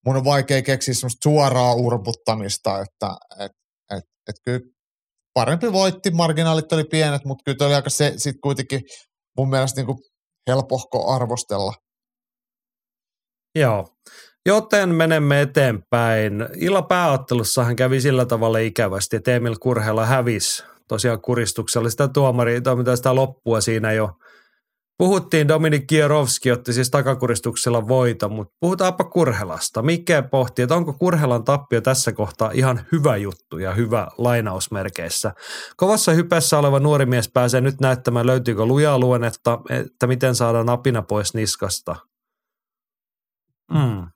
mun 0.06 0.16
on 0.16 0.24
vaikea 0.24 0.62
keksiä 0.62 0.94
semmoista 0.94 1.30
suoraa 1.30 1.74
urputtamista, 1.74 2.80
että 2.80 3.16
et, 3.44 3.52
et, 3.96 4.04
et 4.28 4.36
kyllä 4.44 4.60
parempi 5.34 5.72
voitti, 5.72 6.10
marginaalit 6.10 6.72
oli 6.72 6.84
pienet, 6.84 7.24
mutta 7.24 7.42
kyllä 7.44 7.66
oli 7.66 7.74
aika 7.74 7.90
se 7.90 8.12
sit 8.16 8.36
kuitenkin 8.42 8.80
mun 9.36 9.50
mielestä 9.50 9.80
niinku 9.80 10.02
helpohko 10.48 11.12
arvostella. 11.12 11.72
Joo, 13.54 13.88
Joten 14.46 14.94
menemme 14.94 15.40
eteenpäin. 15.40 16.46
Illa 16.56 16.82
pääottelussahan 16.82 17.76
kävi 17.76 18.00
sillä 18.00 18.26
tavalla 18.26 18.58
ikävästi, 18.58 19.16
että 19.16 19.34
Emil 19.34 19.56
Kurhela 19.60 20.06
hävisi 20.06 20.64
tosiaan 20.88 21.20
kuristuksella 21.20 21.90
sitä 21.90 22.08
tuomari, 22.08 22.60
mitä 22.76 22.96
sitä 22.96 23.14
loppua 23.14 23.60
siinä 23.60 23.92
jo 23.92 24.10
Puhuttiin, 25.00 25.48
Dominik 25.48 25.86
Kierovski 25.86 26.52
otti 26.52 26.72
siis 26.72 26.90
takakuristuksella 26.90 27.88
voita, 27.88 28.28
mutta 28.28 28.54
puhutaanpa 28.60 29.04
Kurhelasta. 29.04 29.82
Mikke 29.82 30.22
pohti, 30.22 30.62
että 30.62 30.74
onko 30.74 30.92
Kurhelan 30.92 31.44
tappio 31.44 31.80
tässä 31.80 32.12
kohtaa 32.12 32.50
ihan 32.54 32.80
hyvä 32.92 33.16
juttu 33.16 33.58
ja 33.58 33.74
hyvä 33.74 34.08
lainausmerkeissä. 34.18 35.34
Kovassa 35.76 36.12
hypessä 36.12 36.58
oleva 36.58 36.80
nuori 36.80 37.06
mies 37.06 37.30
pääsee 37.32 37.60
nyt 37.60 37.80
näyttämään, 37.80 38.26
löytyykö 38.26 38.64
lujaa 38.64 38.98
luonnetta, 38.98 39.58
että 39.70 40.06
miten 40.06 40.34
saadaan 40.34 40.68
apina 40.68 41.02
pois 41.02 41.34
niskasta. 41.34 41.96
Mm. 43.72 44.06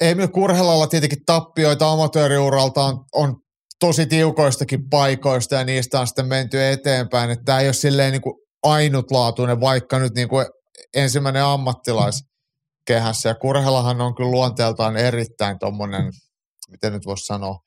Emil 0.00 0.28
Kurhelalla 0.28 0.86
tietenkin 0.86 1.24
tappioita 1.26 1.90
amatööriuralta 1.90 2.84
on, 2.84 3.04
on 3.12 3.36
tosi 3.80 4.06
tiukoistakin 4.06 4.88
paikoista 4.90 5.54
ja 5.54 5.64
niistä 5.64 6.00
on 6.00 6.06
sitten 6.06 6.26
menty 6.26 6.64
eteenpäin. 6.64 7.30
Että 7.30 7.44
tämä 7.44 7.60
ei 7.60 7.66
ole 7.66 7.72
silleen 7.72 8.12
niin 8.12 8.22
kuin 8.22 8.34
ainutlaatuinen, 8.62 9.60
vaikka 9.60 9.98
nyt 9.98 10.14
niin 10.14 10.28
kuin 10.28 10.46
ensimmäinen 10.94 11.44
ammattilaiskehässä. 11.44 13.28
Ja 13.28 13.34
Kurhelahan 13.34 14.00
on 14.00 14.14
kyllä 14.14 14.30
luonteeltaan 14.30 14.96
erittäin 14.96 15.58
tuommoinen, 15.58 16.12
miten 16.70 16.92
nyt 16.92 17.06
voisi 17.06 17.26
sanoa, 17.26 17.58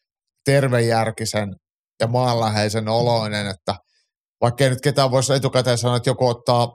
tervejärkisen 0.46 1.56
ja 2.00 2.08
maanläheisen 2.08 2.88
oloinen, 2.88 3.48
että 3.48 3.76
vaikka 4.42 4.70
nyt 4.70 4.82
ketään 4.82 5.12
voisi 5.12 5.34
etukäteen 5.34 5.78
sanoa, 5.78 5.98
että 5.98 6.10
joku 6.10 6.28
ottaa 6.28 6.74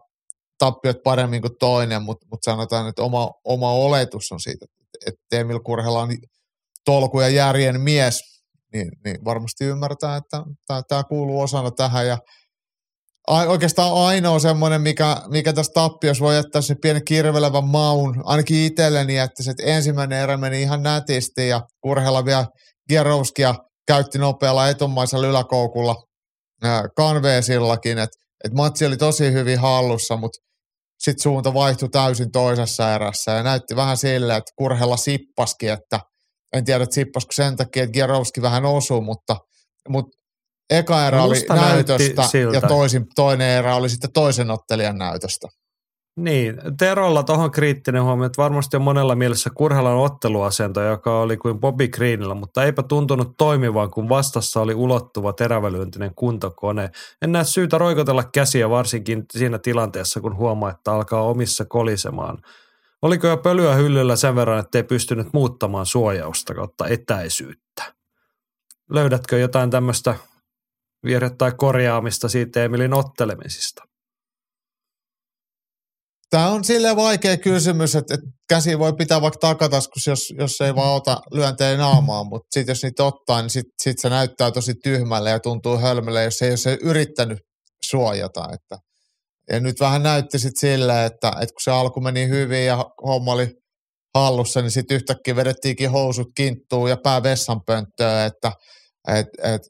tappiot 0.59 0.97
paremmin 1.05 1.43
kuin 1.43 1.57
toinen, 1.61 2.03
mutta, 2.03 2.27
mutta 2.31 2.51
sanotaan, 2.51 2.89
että 2.89 3.03
oma, 3.03 3.31
oma 3.45 3.73
oletus 3.73 4.33
on 4.33 4.41
siitä, 4.41 4.67
että 5.07 5.21
Emil 5.33 5.61
Kurhela 5.61 6.03
on 6.03 6.17
tolku 6.85 7.21
ja 7.21 7.29
järjen 7.29 7.81
mies, 7.81 8.21
niin, 8.73 8.89
niin 9.05 9.25
varmasti 9.25 9.65
ymmärtää, 9.65 10.17
että 10.17 10.43
tämä 10.89 11.05
kuuluu 11.05 11.41
osana 11.41 11.71
tähän. 11.71 12.07
Ja 12.07 12.19
oikeastaan 13.29 13.95
ainoa 13.95 14.39
semmoinen, 14.39 14.81
mikä, 14.81 15.17
mikä 15.29 15.53
tässä 15.53 15.73
tappiossa 15.75 16.25
voi 16.25 16.37
jättää 16.37 16.63
se 16.63 16.75
pieni 16.83 17.01
kirvelevä 17.01 17.61
maun, 17.61 18.23
ainakin 18.25 18.57
itselleni, 18.57 19.19
että 19.19 19.43
se 19.43 19.55
ensimmäinen 19.63 20.21
erä 20.21 20.37
meni 20.37 20.63
ihan 20.63 20.83
nätisti 20.83 21.49
ja 21.49 21.61
Kurhela 21.81 22.25
vielä 22.25 22.47
Gierovskia 22.89 23.55
käytti 23.87 24.19
nopealla 24.19 24.69
etumaisella 24.69 25.27
yläkoukulla 25.27 25.95
kanveesillakin, 26.97 27.99
että 27.99 28.17
et 28.45 28.53
matsi 28.53 28.87
oli 28.87 28.97
tosi 28.97 29.33
hyvin 29.33 29.59
hallussa, 29.59 30.17
mutta 30.17 30.39
sitten 30.99 31.23
suunta 31.23 31.55
vaihtui 31.55 31.89
täysin 31.89 32.33
toisessa 32.33 32.95
erässä 32.95 33.33
ja 33.33 33.43
näytti 33.43 33.77
vähän 33.77 33.97
sille, 33.97 34.37
että 34.37 34.53
Kurhella 34.57 34.97
sippaski, 34.97 35.69
että 35.69 36.01
en 36.53 36.65
tiedä, 36.65 36.85
että 36.85 36.95
sippasko 36.95 37.33
sen 37.33 37.57
takia, 37.57 37.83
että 37.83 37.93
Gierovski 37.93 38.43
vähän 38.43 38.65
osui, 38.65 39.01
mutta, 39.01 39.37
mutta 39.89 40.17
eka 40.71 41.07
erä 41.07 41.23
oli 41.23 41.45
näytöstä 41.49 42.27
siltä. 42.27 42.57
ja 42.57 42.61
toisin, 42.61 43.07
toinen 43.15 43.49
erä 43.49 43.77
oli 43.77 43.89
sitten 43.89 44.13
toisen 44.13 44.51
ottelijan 44.51 44.99
näytöstä. 44.99 45.49
Niin, 46.17 46.57
Terolla 46.79 47.23
tuohon 47.23 47.51
kriittinen 47.51 48.03
huomio, 48.03 48.27
että 48.27 48.43
varmasti 48.43 48.77
on 48.77 48.83
monella 48.83 49.15
mielessä 49.15 49.51
Kurhelan 49.55 49.97
otteluasento, 49.97 50.83
joka 50.83 51.21
oli 51.21 51.37
kuin 51.37 51.61
Bobby 51.61 51.89
Greenillä, 51.89 52.35
mutta 52.35 52.65
eipä 52.65 52.83
tuntunut 52.83 53.37
toimivan, 53.39 53.91
kun 53.91 54.09
vastassa 54.09 54.61
oli 54.61 54.75
ulottuva 54.75 55.33
terävälyöntinen 55.33 56.15
kuntokone. 56.15 56.91
En 57.23 57.33
näe 57.33 57.45
syytä 57.45 57.79
roikotella 57.79 58.25
käsiä 58.25 58.71
varsinkin 58.71 59.25
siinä 59.31 59.59
tilanteessa, 59.59 60.21
kun 60.21 60.37
huomaa, 60.37 60.71
että 60.71 60.93
alkaa 60.93 61.23
omissa 61.23 61.65
kolisemaan. 61.65 62.39
Oliko 63.03 63.27
jo 63.27 63.37
pölyä 63.37 63.75
hyllyllä 63.75 64.17
sen 64.17 64.37
verran, 64.37 64.59
että 64.59 64.79
ei 64.79 64.85
pystynyt 64.85 65.29
muuttamaan 65.33 65.87
suojausta 65.87 66.55
kautta 66.55 66.89
etäisyyttä? 66.89 67.95
Löydätkö 68.91 69.39
jotain 69.39 69.71
tämmöistä 69.71 70.15
virhe- 71.07 71.35
tai 71.39 71.53
korjaamista 71.57 72.29
siitä 72.29 72.65
Emilin 72.65 72.95
ottelemisista? 72.95 73.96
Tämä 76.31 76.49
on 76.49 76.65
sille 76.65 76.97
vaikea 76.97 77.37
kysymys, 77.37 77.97
että, 77.97 78.15
että 78.15 78.27
käsi 78.49 78.79
voi 78.79 78.93
pitää 78.93 79.21
vaikka 79.21 79.39
takataskus, 79.39 80.07
jos, 80.07 80.35
jos 80.39 80.61
ei 80.61 80.75
vaan 80.75 80.95
ota 80.95 81.21
lyönteen 81.33 81.79
naamaan, 81.79 82.27
mutta 82.27 82.47
sitten 82.51 82.73
jos 82.73 82.83
niitä 82.83 83.05
ottaa, 83.05 83.43
niin 83.43 83.51
sitten 83.51 83.73
sit 83.83 83.99
se 83.99 84.09
näyttää 84.09 84.51
tosi 84.51 84.75
tyhmälle 84.83 85.31
ja 85.31 85.41
tuntuu 85.41 85.79
hölmölle, 85.79 86.25
jos 86.25 86.43
ei 86.43 86.51
ole 86.51 86.79
yrittänyt 86.83 87.39
suojata. 87.85 88.49
Että. 88.53 88.79
Ja 89.51 89.61
nyt 89.61 89.81
vähän 89.81 90.03
näytti 90.03 90.39
sitten 90.39 90.61
silleen, 90.61 91.07
että, 91.07 91.29
että 91.29 91.55
kun 91.55 91.63
se 91.65 91.71
alku 91.71 92.01
meni 92.01 92.29
hyvin 92.29 92.67
ja 92.67 92.85
homma 93.07 93.33
oli 93.33 93.49
hallussa, 94.15 94.63
niin 94.63 94.71
sitten 94.71 94.95
yhtäkkiä 94.95 95.37
vedettiinkin 95.37 95.91
housut 95.91 96.29
kinttuun 96.37 96.91
ja 96.91 96.97
pää 96.97 97.23
vessanpönttöön, 97.23 98.27
että 98.27 98.53
et, 99.09 99.27
et, 99.43 99.63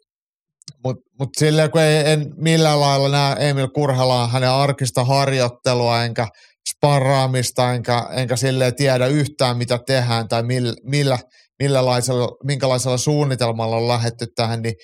mutta 0.85 1.11
mut 1.19 1.29
silleen, 1.39 1.71
kun 1.71 1.81
ei, 1.81 2.13
en 2.13 2.33
millään 2.37 2.81
lailla 2.81 3.09
näe 3.09 3.51
Emil 3.51 3.69
Kurhalaa 3.69 4.29
hänen 4.29 4.51
arkista 4.51 5.05
harjoittelua, 5.05 6.05
enkä 6.05 6.29
sparraamista, 6.71 7.75
enkä, 7.75 8.09
enkä 8.11 8.37
silleen 8.37 8.75
tiedä 8.75 9.07
yhtään, 9.07 9.57
mitä 9.57 9.79
tehdään 9.87 10.29
tai 10.29 10.43
millä, 10.43 10.75
millä, 10.83 11.19
millälaisella, 11.59 12.29
minkälaisella 12.45 12.97
suunnitelmalla 12.97 13.77
on 13.77 13.89
lähetty 13.89 14.27
tähän, 14.35 14.63
niin 14.63 14.75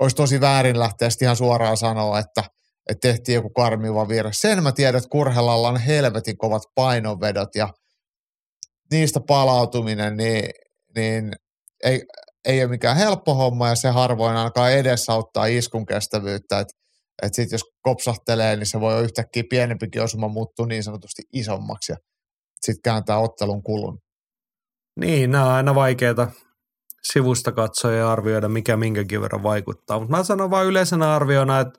olisi 0.00 0.16
tosi 0.16 0.40
väärin 0.40 0.78
lähteä 0.78 1.08
ihan 1.22 1.36
suoraan 1.36 1.76
sanoa, 1.76 2.18
että, 2.18 2.44
että 2.90 3.08
tehtiin 3.08 3.34
joku 3.34 3.50
karmiva 3.50 4.08
virhe. 4.08 4.32
Sen 4.32 4.62
mä 4.62 4.72
tiedän, 4.72 4.98
että 4.98 5.10
Kurhelalla 5.10 5.68
on 5.68 5.80
helvetin 5.80 6.38
kovat 6.38 6.62
painonvedot 6.74 7.54
ja 7.54 7.68
niistä 8.90 9.20
palautuminen, 9.28 10.16
niin, 10.16 10.50
niin 10.96 11.32
ei, 11.84 12.02
ei 12.44 12.62
ole 12.62 12.70
mikään 12.70 12.96
helppo 12.96 13.34
homma 13.34 13.68
ja 13.68 13.74
se 13.74 13.88
harvoin 13.88 14.36
alkaa 14.36 14.70
edesauttaa 14.70 15.46
iskun 15.46 15.86
kestävyyttä, 15.86 16.60
että 16.60 16.74
et 17.22 17.34
sitten 17.34 17.54
jos 17.54 17.64
kopsahtelee, 17.82 18.56
niin 18.56 18.66
se 18.66 18.80
voi 18.80 19.04
yhtäkkiä 19.04 19.42
pienempikin 19.50 20.02
osuma 20.02 20.28
muuttua 20.28 20.66
niin 20.66 20.84
sanotusti 20.84 21.22
isommaksi 21.32 21.92
ja 21.92 21.96
sitten 22.60 22.82
kääntää 22.82 23.18
ottelun 23.18 23.62
kulun. 23.62 23.98
Niin, 25.00 25.30
nämä 25.30 25.46
on 25.46 25.52
aina 25.52 25.74
vaikeita 25.74 26.30
sivusta 27.12 27.52
katsoa 27.52 27.92
ja 27.92 28.12
arvioida, 28.12 28.48
mikä 28.48 28.76
minkäkin 28.76 29.20
verran 29.20 29.42
vaikuttaa. 29.42 29.98
Mutta 29.98 30.16
mä 30.16 30.24
sanon 30.24 30.50
vain 30.50 30.68
yleisenä 30.68 31.14
arviona, 31.14 31.60
että 31.60 31.78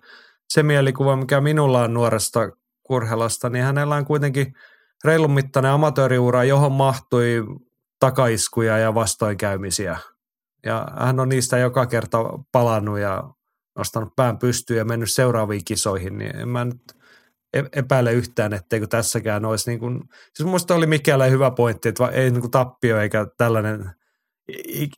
se 0.49 0.63
mielikuva, 0.63 1.15
mikä 1.15 1.41
minulla 1.41 1.83
on 1.83 1.93
nuoresta 1.93 2.39
Kurhelasta, 2.83 3.49
niin 3.49 3.65
hänellä 3.65 3.95
on 3.95 4.05
kuitenkin 4.05 4.53
reilun 5.03 5.31
mittainen 5.31 5.71
amatööriura, 5.71 6.43
johon 6.43 6.71
mahtui 6.71 7.43
takaiskuja 7.99 8.77
ja 8.77 8.95
vastoinkäymisiä– 8.95 9.97
ja 10.65 10.87
hän 10.99 11.19
on 11.19 11.29
niistä 11.29 11.57
joka 11.57 11.85
kerta 11.85 12.17
palannut 12.51 12.99
ja 12.99 13.23
nostanut 13.77 14.15
pään 14.15 14.37
pystyyn 14.37 14.77
ja 14.77 14.85
mennyt 14.85 15.11
seuraaviin 15.11 15.65
kisoihin, 15.65 16.17
niin 16.17 16.35
en 16.35 16.49
mä 16.49 16.65
nyt 16.65 16.81
e- 17.53 17.79
epäile 17.79 18.13
yhtään, 18.13 18.53
etteikö 18.53 18.87
tässäkään 18.87 19.45
olisi 19.45 19.69
niin 19.69 19.79
kuin, 19.79 20.01
siis 20.33 20.45
minusta 20.45 20.75
oli 20.75 20.87
Mikkelä 20.87 21.25
hyvä 21.25 21.51
pointti, 21.51 21.89
että 21.89 22.07
ei 22.07 22.31
niin 22.31 22.41
kuin 22.41 22.51
tappio 22.51 22.99
eikä 22.99 23.27
tällainen 23.37 23.91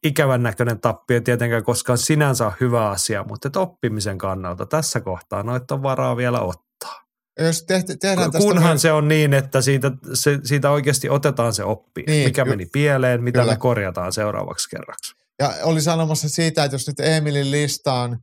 ikävän 0.03 0.43
näköinen 0.43 0.82
tappio 0.82 1.22
tietenkään 1.22 1.63
koskaan 1.63 1.97
sinänsä 1.97 2.51
hyvä 2.61 2.89
asia, 2.89 3.24
mutta 3.24 3.47
että 3.47 3.59
oppimisen 3.59 4.18
kannalta 4.18 4.66
tässä 4.66 5.01
kohtaa 5.01 5.43
noita 5.43 5.76
on 5.76 5.84
varaa 5.84 6.18
vielä 6.18 6.39
ottaa. 6.39 7.05
jos 7.39 7.63
tehti, 7.63 7.97
tehdään 7.97 8.32
tästä... 8.32 8.47
Kunhan 8.47 8.68
noin- 8.68 8.80
se 8.80 8.91
on 8.91 9.07
niin, 9.07 9.34
että 9.34 9.61
siitä, 9.61 9.91
se, 10.13 10.39
siitä 10.43 10.72
oikeasti 10.72 11.09
otetaan 11.09 11.53
se 11.53 11.63
oppi. 11.63 12.03
Niin, 12.07 12.28
mikä 12.28 12.45
meni 12.45 12.66
pieleen, 12.66 13.24
mitä 13.24 13.39
kyllä. 13.39 13.53
me 13.53 13.57
korjataan 13.57 14.13
seuraavaksi 14.13 14.70
kerraksi. 14.70 15.24
Ja 15.40 15.54
oli 15.64 15.82
sanomassa 15.82 16.30
siitä, 16.30 16.64
että 16.64 16.76
jos 16.76 16.88
nyt 16.88 17.00
Emilin 17.00 17.52
lista 17.52 17.94
on 17.94 18.18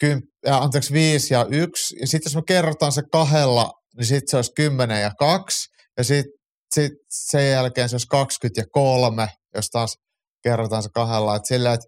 kym, 0.00 0.22
äh, 0.48 0.62
anteeksi, 0.62 0.92
viisi 0.92 1.34
ja 1.34 1.46
yksi, 1.50 1.96
ja 2.00 2.06
sitten 2.06 2.30
jos 2.30 2.36
me 2.36 2.42
kerrotaan 2.46 2.92
se 2.92 3.02
kahdella, 3.12 3.72
niin 3.96 4.06
sitten 4.06 4.30
se 4.30 4.36
olisi 4.36 4.52
kymmenen 4.56 5.02
ja 5.02 5.10
kaksi, 5.18 5.68
ja 5.96 6.04
sitten 6.04 6.32
sit 6.74 6.92
sen 7.10 7.50
jälkeen 7.50 7.88
se 7.88 7.94
olisi 7.94 8.06
20 8.06 8.60
ja 8.60 8.64
kolme, 8.72 9.28
jos 9.54 9.66
taas 9.66 9.96
kerrotaan 10.42 10.82
se 10.82 10.88
kahdella, 10.94 11.36
että 11.36 11.48
sillä, 11.48 11.72
että 11.72 11.86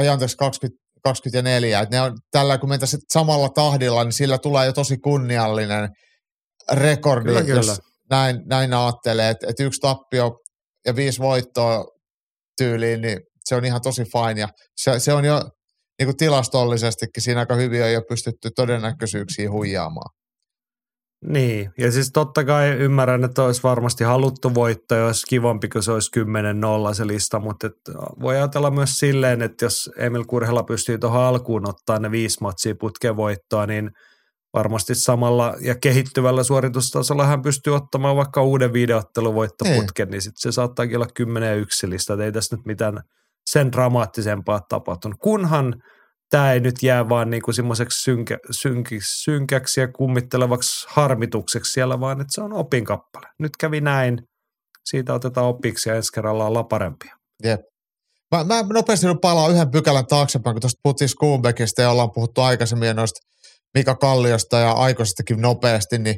ei 0.00 0.08
anteeksi 0.08 0.36
20, 0.36 0.82
24, 1.02 1.80
että 1.80 1.96
ne 1.96 2.00
on 2.00 2.18
tällä, 2.30 2.58
kun 2.58 2.68
mentäisiin 2.68 3.02
samalla 3.12 3.48
tahdilla, 3.48 4.04
niin 4.04 4.12
sillä 4.12 4.38
tulee 4.38 4.66
jo 4.66 4.72
tosi 4.72 4.96
kunniallinen 4.98 5.88
rekordi, 6.72 7.28
Kyllä, 7.28 7.42
kyllä. 7.42 7.56
jos 7.56 7.80
näin, 8.10 8.42
näin 8.46 8.74
ajattelee, 8.74 9.30
että, 9.30 9.46
että 9.48 9.62
yksi 9.62 9.80
tappio 9.80 10.38
ja 10.86 10.96
viisi 10.96 11.18
voittoa 11.18 11.84
tyyliin, 12.58 13.00
niin 13.00 13.18
se 13.48 13.54
on 13.54 13.64
ihan 13.64 13.82
tosi 13.82 14.04
fine. 14.04 14.40
Ja 14.40 14.48
se, 14.76 14.98
se 14.98 15.12
on 15.12 15.24
jo 15.24 15.42
niin 15.98 16.06
kuin 16.06 16.16
tilastollisestikin 16.16 17.22
siinä 17.22 17.40
aika 17.40 17.54
hyvin 17.54 17.82
on 17.82 17.92
jo 17.92 18.02
pystytty 18.08 18.50
todennäköisyyksiä 18.56 19.50
huijaamaan. 19.50 20.10
Niin, 21.24 21.70
ja 21.78 21.92
siis 21.92 22.10
totta 22.12 22.44
kai 22.44 22.68
ymmärrän, 22.68 23.24
että 23.24 23.42
olisi 23.42 23.62
varmasti 23.62 24.04
haluttu 24.04 24.54
voitto, 24.54 25.06
olisi 25.06 25.26
kivampi, 25.28 25.68
kun 25.68 25.82
se 25.82 25.92
olisi 25.92 26.10
10-0 26.90 26.94
se 26.94 27.06
lista, 27.06 27.40
mutta 27.40 27.66
et 27.66 27.96
voi 28.20 28.36
ajatella 28.36 28.70
myös 28.70 28.98
silleen, 28.98 29.42
että 29.42 29.64
jos 29.64 29.90
Emil 29.96 30.24
Kurhela 30.24 30.62
pystyy 30.62 30.98
tuohon 30.98 31.22
alkuun 31.22 31.68
ottaa 31.68 31.98
ne 31.98 32.10
viisi 32.10 32.38
matsia 32.40 32.74
putkeen 32.80 33.16
voittoa, 33.16 33.66
niin 33.66 33.90
varmasti 34.54 34.94
samalla 34.94 35.54
ja 35.60 35.74
kehittyvällä 35.74 36.42
suoritustasolla 36.42 37.26
hän 37.26 37.42
pystyy 37.42 37.74
ottamaan 37.74 38.16
vaikka 38.16 38.42
uuden 38.42 38.72
videotteluvoittoputken, 38.72 40.08
niin 40.08 40.22
sitten 40.22 40.40
se 40.40 40.52
saattaakin 40.52 40.96
olla 40.96 41.08
10 41.14 41.48
ja 41.48 41.54
1 41.54 41.90
lista, 41.90 42.24
ei 42.24 42.32
tässä 42.32 42.56
nyt 42.56 42.66
mitään 42.66 43.00
sen 43.52 43.72
dramaattisempaa 43.72 44.60
tapahtunut, 44.68 45.18
kunhan 45.22 45.74
tämä 46.30 46.52
ei 46.52 46.60
nyt 46.60 46.82
jää 46.82 47.08
vaan 47.08 47.30
niinku 47.30 47.52
semmoiseksi 47.52 48.02
synkä, 48.02 48.38
synki, 48.50 48.98
synkäksi 49.02 49.80
ja 49.80 49.88
kummittelevaksi 49.92 50.86
harmitukseksi 50.88 51.72
siellä, 51.72 52.00
vaan 52.00 52.20
että 52.20 52.34
se 52.34 52.40
on 52.40 52.52
opinkappale. 52.52 53.26
Nyt 53.38 53.52
kävi 53.60 53.80
näin, 53.80 54.18
siitä 54.84 55.14
otetaan 55.14 55.46
opiksi 55.46 55.88
ja 55.88 55.94
ensi 55.94 56.12
kerralla 56.12 56.46
ollaan 56.46 56.68
parempia. 56.68 57.14
Jep. 57.44 57.60
Mä, 58.34 58.44
mä 58.44 58.62
nopeasti 58.72 59.06
nyt 59.06 59.16
palaan 59.22 59.52
yhden 59.52 59.70
pykälän 59.70 60.06
taaksepäin, 60.06 60.54
kun 60.54 60.60
tuosta 60.60 60.80
puhuttiin 60.82 61.08
Skubeckista 61.08 61.82
ja 61.82 61.90
ollaan 61.90 62.10
puhuttu 62.14 62.40
aikaisemmin 62.40 62.96
noista 62.96 63.20
Mika 63.74 63.94
Kalliosta 63.94 64.58
ja 64.58 64.72
aikaisestakin 64.72 65.40
nopeasti, 65.40 65.98
niin 65.98 66.16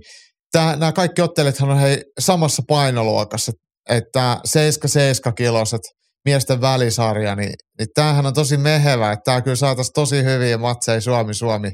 tää, 0.52 0.76
nämä 0.76 0.92
kaikki 0.92 1.22
ottelijathan 1.22 1.70
on 1.70 1.78
hei 1.78 2.02
samassa 2.20 2.62
painoluokassa, 2.68 3.52
että 3.88 4.36
7-7 5.28 5.32
kiloset 5.36 5.80
miesten 6.24 6.60
välisarja, 6.60 7.36
niin, 7.36 7.54
niin 7.78 7.88
tämähän 7.94 8.26
on 8.26 8.34
tosi 8.34 8.56
mehevä, 8.56 9.12
että 9.12 9.22
tämä 9.24 9.40
kyllä 9.40 9.56
saataisiin 9.56 9.92
tosi 9.94 10.24
hyviä 10.24 10.58
matseja 10.58 11.00
Suomi-Suomi 11.00 11.72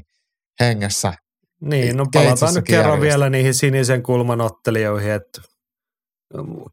hengessä. 0.59 1.13
Niin, 1.61 1.97
no 1.97 2.05
palataan 2.13 2.53
nyt 2.53 2.65
kerran 2.65 2.85
järjestetään. 2.85 3.01
vielä 3.01 3.29
niihin 3.29 3.53
sinisen 3.53 4.03
kulman 4.03 4.41
ottelijoihin, 4.41 5.11
että 5.11 5.41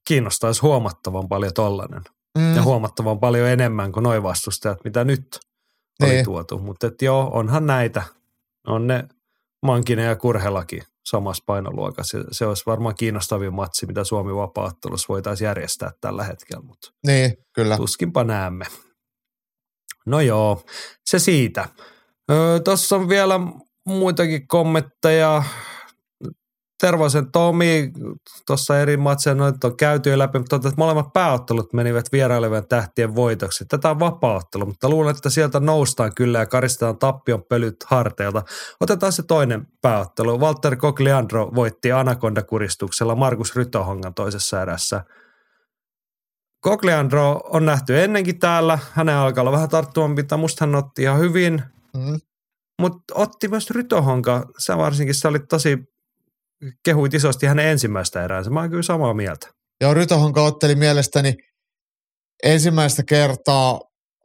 kiinnostaisi 0.08 0.60
huomattavan 0.60 1.28
paljon 1.28 1.52
tollanen. 1.54 2.02
Mm, 2.38 2.56
Ja 2.56 2.62
huomattavan 2.62 3.20
paljon 3.20 3.48
enemmän 3.48 3.92
kuin 3.92 4.02
noi 4.02 4.22
vastustajat, 4.22 4.78
mitä 4.84 5.04
nyt 5.04 5.40
oli 6.02 6.10
Niin. 6.10 6.24
tuotu. 6.24 6.58
Mutta 6.58 6.90
joo, 7.02 7.30
onhan 7.32 7.66
näitä. 7.66 8.02
On 8.66 8.86
ne 8.86 9.04
Mankinen 9.62 10.06
ja 10.06 10.16
Kurhelakin 10.16 10.82
samassa 11.04 11.42
painoluokassa. 11.46 12.18
Se- 12.18 12.24
Se 12.30 12.46
olisi 12.46 12.62
varmaan 12.66 12.94
kiinnostavin 12.94 13.54
matsi, 13.54 13.86
mitä 13.86 14.04
Suomi 14.04 14.34
vapaattelussa 14.34 15.06
voitaisiin 15.08 15.46
järjestää 15.46 15.90
tällä 16.00 16.24
hetkellä, 16.24 16.62
mutta 16.62 16.90
niin, 17.06 17.34
kyllä. 17.54 17.76
tuskinpa 17.76 18.24
näemme. 18.24 18.64
No 20.06 20.20
joo, 20.20 20.62
se 21.04 21.18
siitä. 21.18 21.68
Öö, 22.30 22.60
Tuossa 22.60 22.96
on 22.96 23.08
vielä 23.08 23.40
muitakin 23.86 24.48
kommentteja. 24.48 25.42
Tervosen 26.84 27.32
Tomi, 27.32 27.92
tuossa 28.46 28.80
eri 28.80 28.96
matseja 28.96 29.34
noita 29.34 29.66
on 29.66 29.76
käyty 29.76 30.10
jo 30.10 30.18
läpi, 30.18 30.38
mutta 30.38 30.56
että 30.56 30.70
molemmat 30.76 31.12
pääottelut 31.12 31.72
menivät 31.72 32.12
vierailevien 32.12 32.68
tähtien 32.68 33.14
voitoksi. 33.14 33.64
Tätä 33.64 33.90
on 33.90 34.00
vapaaottelu, 34.00 34.66
mutta 34.66 34.88
luulen, 34.88 35.16
että 35.16 35.30
sieltä 35.30 35.60
noustaan 35.60 36.14
kyllä 36.14 36.38
ja 36.38 36.46
karistetaan 36.46 36.98
tappion 36.98 37.42
pölyt 37.48 37.76
harteilta. 37.86 38.42
Otetaan 38.80 39.12
se 39.12 39.22
toinen 39.22 39.66
pääottelu. 39.82 40.40
Walter 40.40 40.76
Cogliandro 40.76 41.50
voitti 41.54 41.92
Anaconda-kuristuksella 41.92 43.14
Markus 43.14 43.56
Rytohongan 43.56 44.14
toisessa 44.14 44.62
erässä. 44.62 45.04
Cogliandro 46.64 47.40
on 47.44 47.64
nähty 47.64 48.00
ennenkin 48.02 48.38
täällä. 48.38 48.78
Hänen 48.92 49.16
alkaa 49.16 49.42
olla 49.42 49.52
vähän 49.52 49.68
tarttuvan 49.68 50.14
pitää. 50.14 50.38
Musta 50.38 50.66
hän 50.66 50.74
otti 50.74 51.02
ihan 51.02 51.18
hyvin, 51.20 51.62
Mm. 51.96 52.20
mutta 52.80 53.14
otti 53.14 53.48
myös 53.48 53.70
Rytohonka. 53.70 54.46
Sä 54.58 54.78
varsinkin, 54.78 55.14
sä 55.14 55.28
olit 55.28 55.48
tosi, 55.48 55.93
kehuit 56.84 57.14
isosti 57.14 57.46
hänen 57.46 57.66
ensimmäistä 57.66 58.24
eräänsä. 58.24 58.50
Mä 58.50 58.60
oon 58.60 58.70
kyllä 58.70 58.82
samaa 58.82 59.14
mieltä. 59.14 59.46
Joo, 59.80 59.94
Rytohonka 59.94 60.44
otteli 60.44 60.74
mielestäni 60.74 61.34
ensimmäistä 62.42 63.02
kertaa 63.02 63.80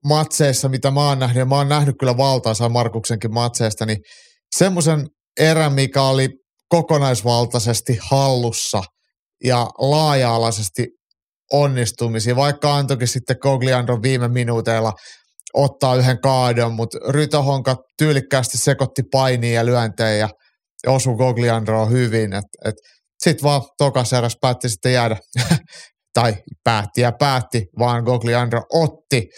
matseissa, 0.05 0.69
mitä 0.69 0.91
mä 0.91 1.07
oon 1.07 1.19
nähnyt, 1.19 1.37
ja 1.39 1.45
mä 1.45 1.55
oon 1.55 1.69
nähnyt 1.69 1.95
kyllä 1.99 2.17
valtaosa 2.17 2.69
Markuksenkin 2.69 3.33
matseista, 3.33 3.85
niin 3.85 3.97
semmoisen 4.55 5.07
erän, 5.39 5.73
mikä 5.73 6.01
oli 6.01 6.29
kokonaisvaltaisesti 6.69 7.99
hallussa 8.01 8.83
ja 9.43 9.67
laaja-alaisesti 9.77 10.87
onnistumisia, 11.53 12.35
vaikka 12.35 12.75
antoikin 12.75 13.07
sitten 13.07 13.37
Cogliandro 13.37 14.01
viime 14.01 14.27
minuuteilla 14.27 14.93
ottaa 15.53 15.95
yhden 15.95 16.21
kaadon, 16.21 16.73
mutta 16.73 16.97
Rytohonka 17.09 17.75
tyylikkäästi 17.97 18.57
sekoitti 18.57 19.03
painia 19.11 19.53
ja 19.53 19.65
lyöntejä 19.65 20.15
ja 20.15 20.29
osui 20.87 21.17
Cogliandroa 21.17 21.85
hyvin. 21.85 22.33
Et, 22.33 22.45
et 22.65 22.75
sitten 23.23 23.43
vaan 23.43 23.61
tokas 23.77 24.13
eräs 24.13 24.37
päätti 24.41 24.69
sitten 24.69 24.93
jäädä, 24.93 25.17
tai 26.13 26.35
päätti 26.63 27.01
ja 27.01 27.11
päätti, 27.11 27.67
vaan 27.79 28.03
Gogliandro 28.03 28.61
otti 28.73 29.29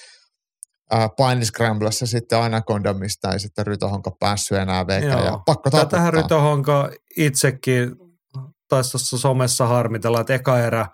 ää, 0.92 1.10
painiscramblessa 1.18 2.08
sitten 2.08 2.40
Anaconda, 2.40 2.94
mistä 2.94 3.30
ei 3.30 3.40
sitten 3.40 3.68
Rytohonka 3.68 4.12
päässyt 4.20 4.58
enää. 4.58 4.86
Joo. 5.02 5.26
Ja 5.26 5.40
pakko 5.46 5.70
Tätähän 5.70 5.90
taputtaa. 5.90 6.12
Rytohonka 6.12 6.90
itsekin 7.18 7.96
taisi 8.70 8.92
tuossa 8.92 9.18
somessa 9.18 9.68
harmitella, 9.68 10.22
että 10.22 10.34
eka 10.34 10.60
erä 10.60 10.86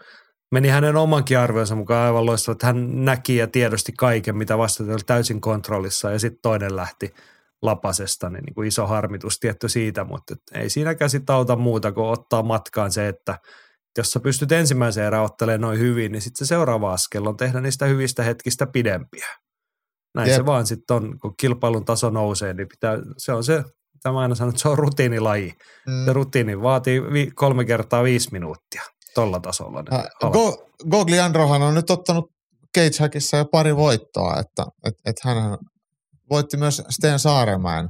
meni 0.52 0.68
hänen 0.68 0.95
omankin 0.95 1.39
arvionsa 1.39 1.76
mukaan 1.76 2.06
aivan 2.06 2.26
loistava, 2.26 2.54
että 2.54 2.68
hän 2.68 3.06
näki 3.06 3.36
ja 3.36 3.48
tiedosti 3.48 3.91
kaiken, 3.98 4.38
mitä 4.38 4.58
vastaan 4.58 4.89
oli 4.89 5.00
täysin 5.06 5.41
kontrollissa 5.41 6.12
ja 6.12 6.20
sitten 6.20 6.41
toinen 6.41 6.76
lähti 6.76 7.14
lapasesta, 7.62 8.30
niin, 8.30 8.43
niin 8.43 8.53
kuin 8.53 8.68
iso 8.68 8.88
harmitus 8.88 9.39
tietty 9.39 9.70
siitä, 9.70 10.03
mutta 10.03 10.36
ei 10.53 10.70
siinäkään 10.70 11.10
sitten 11.10 11.36
auta 11.36 11.55
muuta 11.55 11.91
kuin 11.91 12.08
ottaa 12.08 12.43
matkaan 12.43 12.91
se, 12.91 13.08
että 13.08 13.39
jos 13.97 14.12
sä 14.12 14.20
pystyt 14.20 14.51
ensimmäisen 14.51 15.03
erän 15.05 15.24
ottelemaan 15.24 15.62
noin 15.62 15.80
hyvin, 15.80 16.12
niin 16.12 16.22
sitten 16.22 16.45
se 16.45 16.49
seuraava 16.49 16.93
askel 16.93 17.26
on 17.26 17.38
tehdä 17.38 17.62
niistä 17.62 17.86
hyvistä 17.86 18.24
hetkistä 18.24 18.68
pidempiä. 18.68 19.28
Näin 20.16 20.28
Jep. 20.30 20.36
se 20.38 20.45
vaan 20.45 20.66
sitten 20.68 20.95
on, 20.95 21.20
kun 21.20 21.34
kilpailun 21.39 21.86
taso 21.86 22.10
nousee, 22.10 22.53
niin 22.53 22.68
pitää, 22.68 22.97
se 23.18 23.34
on 23.34 23.43
se, 23.43 23.64
mitä 23.93 24.12
mä 24.12 24.20
aina 24.20 24.36
sanon, 24.36 24.49
että 24.49 24.62
se 24.62 24.70
on 24.70 24.78
rutiinilaji. 24.78 25.53
Mm. 25.88 26.05
Se 26.05 26.14
rutiini 26.14 26.62
vaatii 26.62 27.01
vi- 27.03 27.32
kolme 27.36 27.66
kertaa 27.66 28.03
viisi 28.03 28.30
minuuttia 28.32 28.82
tuolla 29.16 29.39
tasolla. 29.39 29.82
Niin 29.82 29.93
Ä, 29.93 30.10
ala- 30.24 30.32
Go, 30.32 30.70
Gogliandrohan 30.89 31.62
on 31.62 31.74
nyt 31.74 31.89
ottanut 31.89 32.32
Cagehackissa 32.78 33.38
jo 33.38 33.45
pari 33.45 33.76
voittoa, 33.76 34.39
että 34.39 34.66
et, 34.86 34.93
et 35.05 35.16
hän 35.24 35.58
voitti 36.30 36.57
myös 36.57 36.82
Sten 36.89 37.19
Saaremäen 37.19 37.88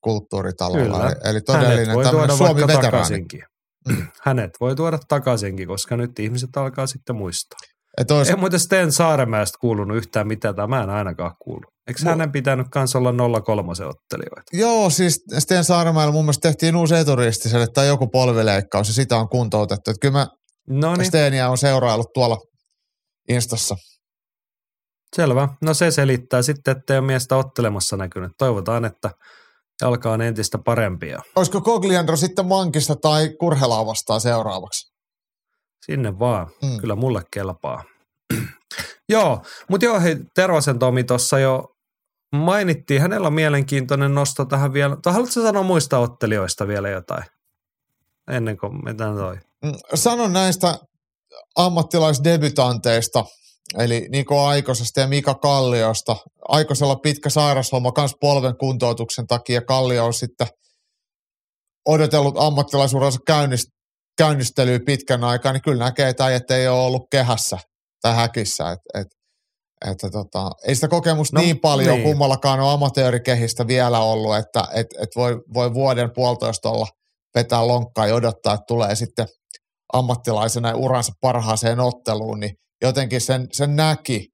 kulttuuritalolla. 0.00 0.84
Kyllä. 0.84 1.16
Eli, 1.24 1.40
todellinen 1.40 1.86
tämmöinen 1.86 2.10
tuoda 2.10 2.36
Suomi 2.36 2.54
vaikka 2.54 2.66
veteraani. 2.66 2.90
takaisinkin. 2.90 3.42
Hänet 4.22 4.50
voi 4.60 4.74
tuoda 4.76 4.98
takaisinkin, 5.08 5.68
koska 5.68 5.96
nyt 5.96 6.18
ihmiset 6.18 6.56
alkaa 6.56 6.86
sitten 6.86 7.16
muistaa. 7.16 7.58
Et 7.98 8.10
ois, 8.10 8.30
Ei 8.30 8.36
muuten 8.36 8.60
Sten 8.60 8.92
Saaremäestä 8.92 9.58
kuulunut 9.60 9.96
yhtään 9.96 10.26
mitään, 10.26 10.54
tai 10.54 10.66
mä 10.66 10.82
en 10.82 10.90
ainakaan 10.90 11.32
kuullut. 11.38 11.72
Eikö 11.88 12.02
Mu- 12.02 12.08
hänen 12.08 12.32
pitänyt 12.32 12.66
kanssa 12.70 12.98
olla 12.98 13.40
03 13.40 13.72
ottelijoita? 13.72 14.42
Joo, 14.52 14.90
siis 14.90 15.24
Sten 15.38 15.64
Saaremäellä 15.64 16.12
mun 16.12 16.24
mielestä 16.24 16.48
tehtiin 16.48 16.76
uusi 16.76 16.94
eturistiselle 16.94 17.66
tai 17.74 17.86
joku 17.86 18.08
polvileikkaus 18.08 18.88
ja 18.88 18.94
sitä 18.94 19.16
on 19.16 19.28
kuntoutettu. 19.28 19.90
Et 19.90 19.96
kyllä 20.00 20.18
mä 20.18 20.26
No 20.68 20.96
niin, 20.96 21.06
Stenia 21.06 21.48
on 21.48 21.58
seuraillut 21.58 22.12
tuolla 22.14 22.38
Instassa. 23.28 23.76
Selvä. 25.16 25.48
No 25.60 25.74
se 25.74 25.90
selittää 25.90 26.42
sitten, 26.42 26.76
että 26.76 26.94
ei 26.94 26.98
ole 26.98 27.06
miestä 27.06 27.36
ottelemassa 27.36 27.96
näkynyt. 27.96 28.32
Toivotaan, 28.38 28.84
että 28.84 29.10
jalka 29.80 30.12
on 30.12 30.22
entistä 30.22 30.58
parempia. 30.58 31.22
Olisiko 31.36 31.60
Cogliandro 31.60 32.16
sitten 32.16 32.46
Mankista 32.46 32.96
tai 32.96 33.30
Kurhelaa 33.38 33.86
vastaan 33.86 34.20
seuraavaksi? 34.20 34.92
Sinne 35.86 36.18
vaan. 36.18 36.46
Mm. 36.62 36.80
Kyllä 36.80 36.96
mulle 36.96 37.22
kelpaa. 37.30 37.84
joo, 39.08 39.42
mutta 39.68 39.86
joo, 39.86 40.00
hei, 40.00 40.16
Tervasen 40.34 40.78
Tomi 40.78 41.04
tuossa 41.04 41.38
jo 41.38 41.76
mainittiin. 42.32 43.00
Hänellä 43.00 43.26
on 43.26 43.32
mielenkiintoinen 43.32 44.14
nosto 44.14 44.44
tähän 44.44 44.72
vielä. 44.72 44.96
Tai 45.02 45.12
haluatko 45.12 45.32
sanoa 45.42 45.62
muista 45.62 45.98
ottelijoista 45.98 46.68
vielä 46.68 46.88
jotain? 46.88 47.24
ennen 48.30 48.56
kuin 48.56 48.84
mitä 48.84 49.04
toi. 49.04 49.36
Mm, 49.64 49.72
Sano 49.94 50.28
näistä 50.28 50.78
ammattilaisdebytanteista, 51.56 53.24
eli 53.78 54.08
Niko 54.10 54.44
Aikosesta 54.44 55.00
ja 55.00 55.06
Mika 55.06 55.34
Kalliosta. 55.34 56.16
Aikosella 56.48 56.96
pitkä 56.96 57.30
sairasloma 57.30 57.92
myös 57.96 58.12
polven 58.20 58.56
kuntoutuksen 58.56 59.26
takia. 59.26 59.62
Kallio 59.62 60.06
on 60.06 60.14
sitten 60.14 60.46
odotellut 61.88 62.34
ammattilaisuransa 62.38 63.18
käynnist, 63.26 63.68
käynnistelyä 64.18 64.80
pitkän 64.86 65.24
aikaa, 65.24 65.52
niin 65.52 65.62
kyllä 65.62 65.84
näkee, 65.84 66.08
että 66.08 66.24
äijät 66.24 66.50
ei 66.50 66.68
ole 66.68 66.80
ollut 66.80 67.06
kehässä 67.10 67.58
tai 68.02 68.14
häkissä. 68.14 68.70
Et, 68.70 68.80
et, 68.94 69.06
että 69.90 70.10
tota, 70.10 70.50
ei 70.66 70.74
sitä 70.74 70.88
kokemusta 70.88 71.36
no, 71.36 71.42
niin 71.42 71.60
paljon 71.60 71.94
niin. 71.94 72.02
kummallakaan 72.02 72.60
ole 72.60 72.72
amatöörikehistä 72.72 73.66
vielä 73.66 74.00
ollut, 74.00 74.36
että 74.36 74.64
et, 74.74 74.86
et 75.00 75.08
voi, 75.16 75.40
voi 75.54 75.74
vuoden 75.74 76.10
puolitoista 76.14 76.70
olla 76.70 76.86
vetää 77.34 77.66
lonkkaa 77.66 78.06
ja 78.06 78.14
odottaa, 78.14 78.54
että 78.54 78.64
tulee 78.68 78.94
sitten 78.94 79.26
ammattilaisena 79.92 80.68
ja 80.68 80.76
uransa 80.76 81.12
parhaaseen 81.20 81.80
otteluun, 81.80 82.40
niin 82.40 82.56
jotenkin 82.82 83.20
sen, 83.20 83.46
sen 83.52 83.76
näki 83.76 84.28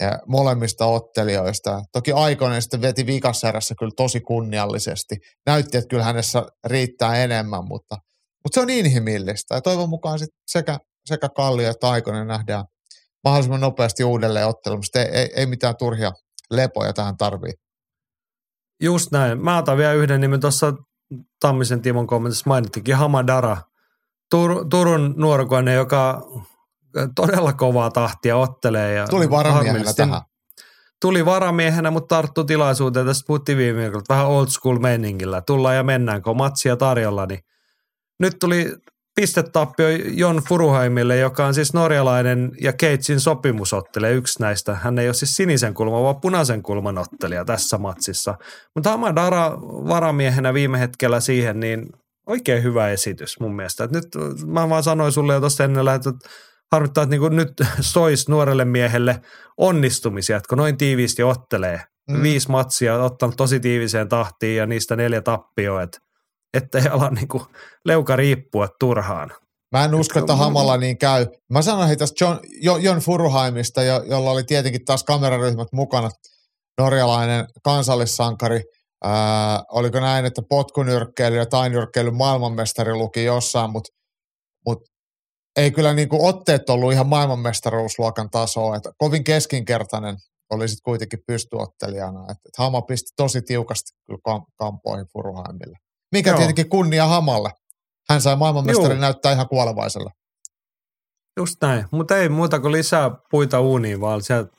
ja 0.00 0.18
molemmista 0.26 0.86
ottelijoista. 0.86 1.82
Toki 1.92 2.12
Aikonen 2.12 2.62
sitten 2.62 2.82
veti 2.82 3.06
vikaserässä 3.06 3.74
kyllä 3.78 3.92
tosi 3.96 4.20
kunniallisesti. 4.20 5.16
Näytti, 5.46 5.78
että 5.78 5.88
kyllä 5.88 6.04
hänessä 6.04 6.42
riittää 6.66 7.16
enemmän, 7.16 7.64
mutta, 7.68 7.96
mutta 8.44 8.54
se 8.54 8.60
on 8.60 8.70
inhimillistä. 8.70 9.54
Ja 9.54 9.60
toivon 9.60 9.88
mukaan 9.88 10.18
sit 10.18 10.28
sekä, 10.46 10.78
sekä 11.06 11.28
Kallio 11.36 11.70
että 11.70 11.90
Aikonen 11.90 12.26
nähdään 12.26 12.64
mahdollisimman 13.24 13.60
nopeasti 13.60 14.04
uudelleen 14.04 14.46
ottelusta. 14.46 15.00
Ei, 15.00 15.06
ei, 15.06 15.30
ei 15.36 15.46
mitään 15.46 15.76
turhia 15.78 16.12
lepoja 16.50 16.92
tähän 16.92 17.16
tarvii. 17.16 17.52
Just 18.82 19.12
näin. 19.12 19.44
Mä 19.44 19.58
otan 19.58 19.78
vielä 19.78 19.92
yhden 19.92 20.20
nimen 20.20 20.40
tuossa 20.40 20.72
Tammisen 21.40 21.82
Timon 21.82 22.06
kommentissa 22.06 22.44
mainittikin 22.46 22.96
Hamadara. 22.96 23.56
Tur- 24.34 24.66
Turun 24.70 25.14
nuorukainen, 25.16 25.74
joka 25.74 26.22
todella 27.14 27.52
kovaa 27.52 27.90
tahtia 27.90 28.36
ottelee. 28.36 28.94
Ja 28.94 29.06
Tuli 29.08 29.30
varamiehenä 29.30 29.92
tähän. 29.96 30.20
Tuli 31.00 31.24
varamiehenä, 31.24 31.90
mutta 31.90 32.16
tarttui 32.16 32.44
tilaisuuteen. 32.44 33.06
Tästä 33.06 33.26
puhuttiin 33.26 33.58
viime 33.58 33.80
viikolla, 33.80 34.04
vähän 34.08 34.26
old 34.26 34.46
school 34.46 34.78
meiningillä. 34.78 35.40
Tullaan 35.40 35.76
ja 35.76 35.82
mennään, 35.82 36.22
kun 36.22 36.30
on 36.30 36.36
matsia 36.36 36.76
tarjolla. 36.76 37.26
Niin 37.26 37.40
nyt 38.20 38.36
tuli 38.40 38.74
pistetappio 39.14 39.88
Jon 40.12 40.42
Furuheimille, 40.48 41.16
joka 41.16 41.46
on 41.46 41.54
siis 41.54 41.74
norjalainen 41.74 42.52
ja 42.60 42.72
Keitsin 42.72 43.20
sopimusottelija, 43.20 44.12
yksi 44.12 44.40
näistä. 44.42 44.74
Hän 44.74 44.98
ei 44.98 45.08
ole 45.08 45.14
siis 45.14 45.36
sinisen 45.36 45.74
kulman, 45.74 46.02
vaan 46.02 46.20
punaisen 46.20 46.62
kulman 46.62 46.98
ottelija 46.98 47.44
tässä 47.44 47.78
matsissa. 47.78 48.34
Mutta 48.74 48.90
Hamadara 48.90 49.52
varamiehenä 49.60 50.54
viime 50.54 50.80
hetkellä 50.80 51.20
siihen, 51.20 51.60
niin 51.60 51.86
oikein 52.26 52.62
hyvä 52.62 52.88
esitys 52.88 53.40
mun 53.40 53.56
mielestä. 53.56 53.84
Et 53.84 53.90
nyt 53.90 54.08
mä 54.46 54.68
vaan 54.68 54.82
sanoin 54.82 55.12
sulle 55.12 55.34
jo 55.34 55.40
tuossa 55.40 55.64
ennen 55.64 55.84
lähettä, 55.84 56.10
että 56.10 56.28
harmittaa, 56.72 57.04
että 57.04 57.16
niin 57.16 57.36
nyt 57.36 57.52
sois 57.80 58.28
nuorelle 58.28 58.64
miehelle 58.64 59.20
onnistumisia, 59.56 60.36
että 60.36 60.48
kun 60.48 60.58
noin 60.58 60.76
tiiviisti 60.76 61.22
ottelee. 61.22 61.80
Mm. 62.10 62.22
Viisi 62.22 62.50
matsia 62.50 63.02
ottanut 63.02 63.36
tosi 63.36 63.60
tiiviseen 63.60 64.08
tahtiin 64.08 64.56
ja 64.56 64.66
niistä 64.66 64.96
neljä 64.96 65.22
tappioa, 65.22 65.82
että 65.82 65.98
ettei 66.54 66.88
ala 66.90 67.10
niin 67.10 67.28
kuin 67.28 67.42
leuka 67.84 68.16
riippua 68.16 68.68
turhaan. 68.80 69.30
Mä 69.72 69.84
en 69.84 69.94
usko, 69.94 70.18
että 70.18 70.36
Hamalla 70.36 70.76
niin 70.76 70.98
käy. 70.98 71.26
Mä 71.52 71.62
sanoin 71.62 71.98
tästä 71.98 72.24
John, 72.24 72.38
jo, 72.60 72.76
Jon 72.76 72.98
Furuheimista, 72.98 73.82
jo, 73.82 74.02
jolla 74.02 74.30
oli 74.30 74.44
tietenkin 74.44 74.84
taas 74.84 75.04
kameraryhmät 75.04 75.68
mukana, 75.72 76.10
norjalainen 76.80 77.46
kansallissankari. 77.64 78.60
Ää, 79.04 79.62
oliko 79.72 80.00
näin, 80.00 80.24
että 80.24 80.42
potkunyrkkeily 80.48 81.36
ja 81.36 81.46
tainyrkkeily 81.46 82.10
maailmanmestari 82.10 82.94
luki 82.94 83.24
jossain, 83.24 83.70
mutta 83.70 83.92
mut 84.66 84.78
ei 85.58 85.70
kyllä 85.70 85.94
niinku 85.94 86.26
otteet 86.26 86.70
ollut 86.70 86.92
ihan 86.92 87.06
maailmanmestaruusluokan 87.06 88.30
tasoa. 88.30 88.76
Että 88.76 88.92
kovin 88.98 89.24
keskinkertainen 89.24 90.16
oli 90.50 90.68
sitten 90.68 90.84
kuitenkin 90.84 91.18
pystyottelijana. 91.26 92.20
Et, 92.22 92.36
et 92.46 92.56
Hama 92.58 92.82
pisti 92.82 93.10
tosi 93.16 93.42
tiukasti 93.42 93.90
kyllä 94.06 94.18
kam- 94.28 94.52
kampoihin 94.56 95.06
Furuheimille. 95.12 95.78
Mikä 96.12 96.30
Joo. 96.30 96.36
tietenkin 96.36 96.68
kunnia 96.68 97.06
Hamalle. 97.06 97.50
Hän 98.10 98.20
sai 98.20 98.36
maailmanmestari 98.36 98.94
Juu. 98.94 99.00
näyttää 99.00 99.32
ihan 99.32 99.48
kuolevaiselle. 99.48 100.10
Just 101.36 101.56
näin, 101.62 101.84
mutta 101.90 102.16
ei 102.16 102.28
muuta 102.28 102.60
kuin 102.60 102.72
lisää 102.72 103.10
puita 103.30 103.60
uuniin, 103.60 104.00
vaan 104.00 104.22
sieltä 104.22 104.52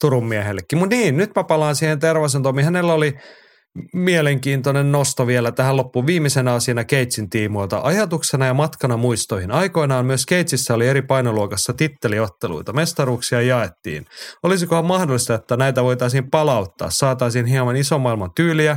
Turun 0.00 0.26
miehellekin. 0.26 0.78
Mutta 0.78 0.96
niin, 0.96 1.16
nyt 1.16 1.30
mä 1.36 1.44
palaan 1.44 1.76
siihen 1.76 1.98
Tervasen 1.98 2.42
Tomi. 2.42 2.62
Hänellä 2.62 2.94
oli 2.94 3.18
mielenkiintoinen 3.92 4.92
nosto 4.92 5.26
vielä 5.26 5.52
tähän 5.52 5.76
loppuun 5.76 6.06
viimeisenä 6.06 6.52
asiana 6.52 6.84
Keitsin 6.84 7.30
tiimoilta. 7.30 7.80
Ajatuksena 7.82 8.46
ja 8.46 8.54
matkana 8.54 8.96
muistoihin. 8.96 9.50
Aikoinaan 9.50 10.06
myös 10.06 10.26
Keitsissä 10.26 10.74
oli 10.74 10.88
eri 10.88 11.02
painoluokassa 11.02 11.72
titteliotteluita. 11.72 12.72
Mestaruuksia 12.72 13.42
jaettiin. 13.42 14.06
Olisikohan 14.42 14.86
mahdollista, 14.86 15.34
että 15.34 15.56
näitä 15.56 15.84
voitaisiin 15.84 16.30
palauttaa? 16.30 16.90
Saataisiin 16.90 17.46
hieman 17.46 17.76
isomaailman 17.76 18.30
tyyliä 18.36 18.76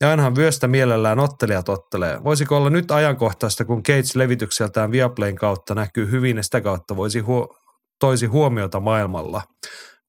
ja 0.00 0.10
ainahan 0.10 0.36
vyöstä 0.36 0.68
mielellään 0.68 1.18
ottelijat 1.18 1.68
ottelee. 1.68 2.24
Voisiko 2.24 2.56
olla 2.56 2.70
nyt 2.70 2.90
ajankohtaista, 2.90 3.64
kun 3.64 3.78
Gates 3.78 4.16
levitykseltään 4.16 4.92
Viaplayn 4.92 5.36
kautta 5.36 5.74
näkyy 5.74 6.10
hyvin 6.10 6.36
ja 6.36 6.42
sitä 6.42 6.60
kautta 6.60 6.96
voisi 6.96 7.20
huo- 7.20 7.56
toisi 8.00 8.26
huomiota 8.26 8.80
maailmalla. 8.80 9.42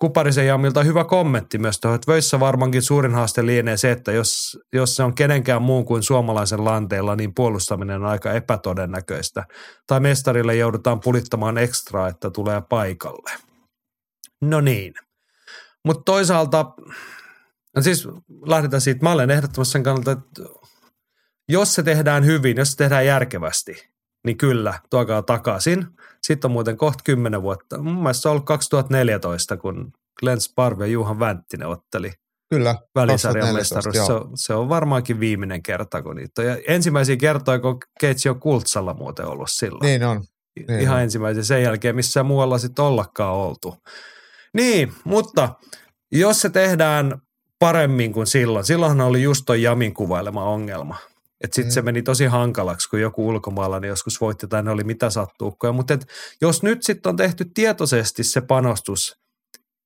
Kuparisen 0.04 0.48
Jamilta 0.48 0.84
hyvä 0.84 1.04
kommentti 1.04 1.58
myös 1.58 1.80
tuohon, 1.80 1.96
että 1.96 2.12
Vöissä 2.12 2.40
varmaankin 2.40 2.82
suurin 2.82 3.14
haaste 3.14 3.46
lienee 3.46 3.78
se, 3.78 3.92
että 3.92 4.12
jos, 4.12 4.60
jos 4.74 4.96
se 4.96 5.04
on 5.04 5.16
kenenkään 5.16 5.62
muun 5.62 5.86
kuin 5.86 6.04
suomalaisen 6.04 6.66
lanteella, 6.66 7.16
niin 7.16 7.34
puolustaminen 7.34 7.96
on 7.96 8.06
aika 8.06 8.34
epätodennäköistä. 8.34 9.46
Tai 9.88 10.00
mestarille 10.00 10.56
joudutaan 10.56 11.00
pulittamaan 11.00 11.58
ekstraa, 11.58 12.08
että 12.08 12.30
tulee 12.32 12.62
paikalle. 12.70 13.32
No 14.42 14.62
niin. 14.62 14.94
Mutta 15.86 16.04
toisaalta, 16.06 16.74
no 17.76 17.82
siis 17.82 18.08
lähdetään 18.46 18.82
siitä, 18.82 19.04
mä 19.04 19.12
olen 19.12 19.32
ehdottomasti 19.32 19.72
sen 19.72 19.84
kannalta, 19.84 20.12
että 20.12 20.44
jos 21.50 21.76
se 21.76 21.84
tehdään 21.84 22.26
hyvin, 22.26 22.58
jos 22.58 22.72
se 22.72 22.78
tehdään 22.78 23.06
järkevästi, 23.06 23.90
niin 24.26 24.38
kyllä, 24.38 24.80
tuokaa 24.90 25.22
takaisin. 25.22 25.88
Sitten 26.28 26.48
on 26.48 26.52
muuten 26.52 26.78
kohta 26.78 27.02
10 27.04 27.42
vuotta. 27.42 27.78
Mun 27.82 27.96
mielestä 27.96 28.22
se 28.22 28.28
on 28.28 28.32
ollut 28.32 28.46
2014, 28.46 29.58
kun 29.58 29.92
Glenn 30.20 30.42
Sparve 30.42 30.84
ja 30.88 30.92
Juhan 30.92 31.20
Vänttinen 31.20 31.68
otteli 31.68 32.12
Kyllä. 32.50 32.76
välisarjan 32.96 33.48
2014, 33.54 33.76
mestaruus. 33.76 34.08
Se, 34.08 34.14
on- 34.14 34.38
se 34.38 34.54
on 34.54 34.70
varmaankin 34.70 35.20
viimeinen 35.20 35.64
kerta, 35.64 36.02
kun 36.04 36.16
niitä 36.16 36.42
on. 36.42 36.48
Ja 36.48 36.58
ensimmäisiä 36.68 37.18
kertoja, 37.18 37.60
kun 37.60 37.78
Keitsi 38.00 38.30
on 38.30 38.40
Kultsalla 38.40 38.94
muuten 38.94 39.26
ollut 39.26 39.50
silloin. 39.52 39.82
Niin 39.82 40.04
on. 40.04 40.24
niin 40.68 40.80
Ihan 40.80 40.96
on. 40.96 41.02
ensimmäisen 41.02 41.46
sen 41.46 41.64
jälkeen, 41.64 41.96
missä 41.96 42.24
muualla 42.24 42.58
sitten 42.58 42.86
ollakaan 42.86 43.34
oltu. 43.34 43.76
Niin, 44.54 44.94
mutta 45.04 45.50
jos 46.12 46.42
se 46.42 46.50
tehdään 46.50 47.22
paremmin 47.60 48.14
kuin 48.14 48.28
silloin, 48.28 48.66
silloinhan 48.66 49.08
oli 49.08 49.24
just 49.24 49.44
toi 49.46 49.62
Jamin 49.62 49.94
kuvailema 49.94 50.44
ongelma. 50.44 50.96
Että 51.44 51.56
sitten 51.56 51.72
Mm. 51.72 51.74
se 51.74 51.82
meni 51.82 52.02
tosi 52.02 52.26
hankalaksi, 52.26 52.90
kun 52.90 53.02
joku 53.02 53.28
ulkomaalainen 53.28 53.88
joskus 53.88 54.22
voitti 54.22 54.48
tai 54.48 54.64
ne 54.64 54.72
oli 54.72 54.84
mitä 54.84 55.10
sattuukkoja. 55.10 55.74
Mutta 55.74 55.98
jos 56.42 56.64
nyt 56.64 56.84
sitten 56.84 57.10
on 57.10 57.16
tehty 57.16 57.46
tietoisesti 57.54 58.24
se 58.24 58.42
panostus, 58.42 59.18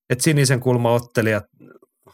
että 0.09 0.23
sinisen 0.23 0.59
kulmaottelijat, 0.59 1.43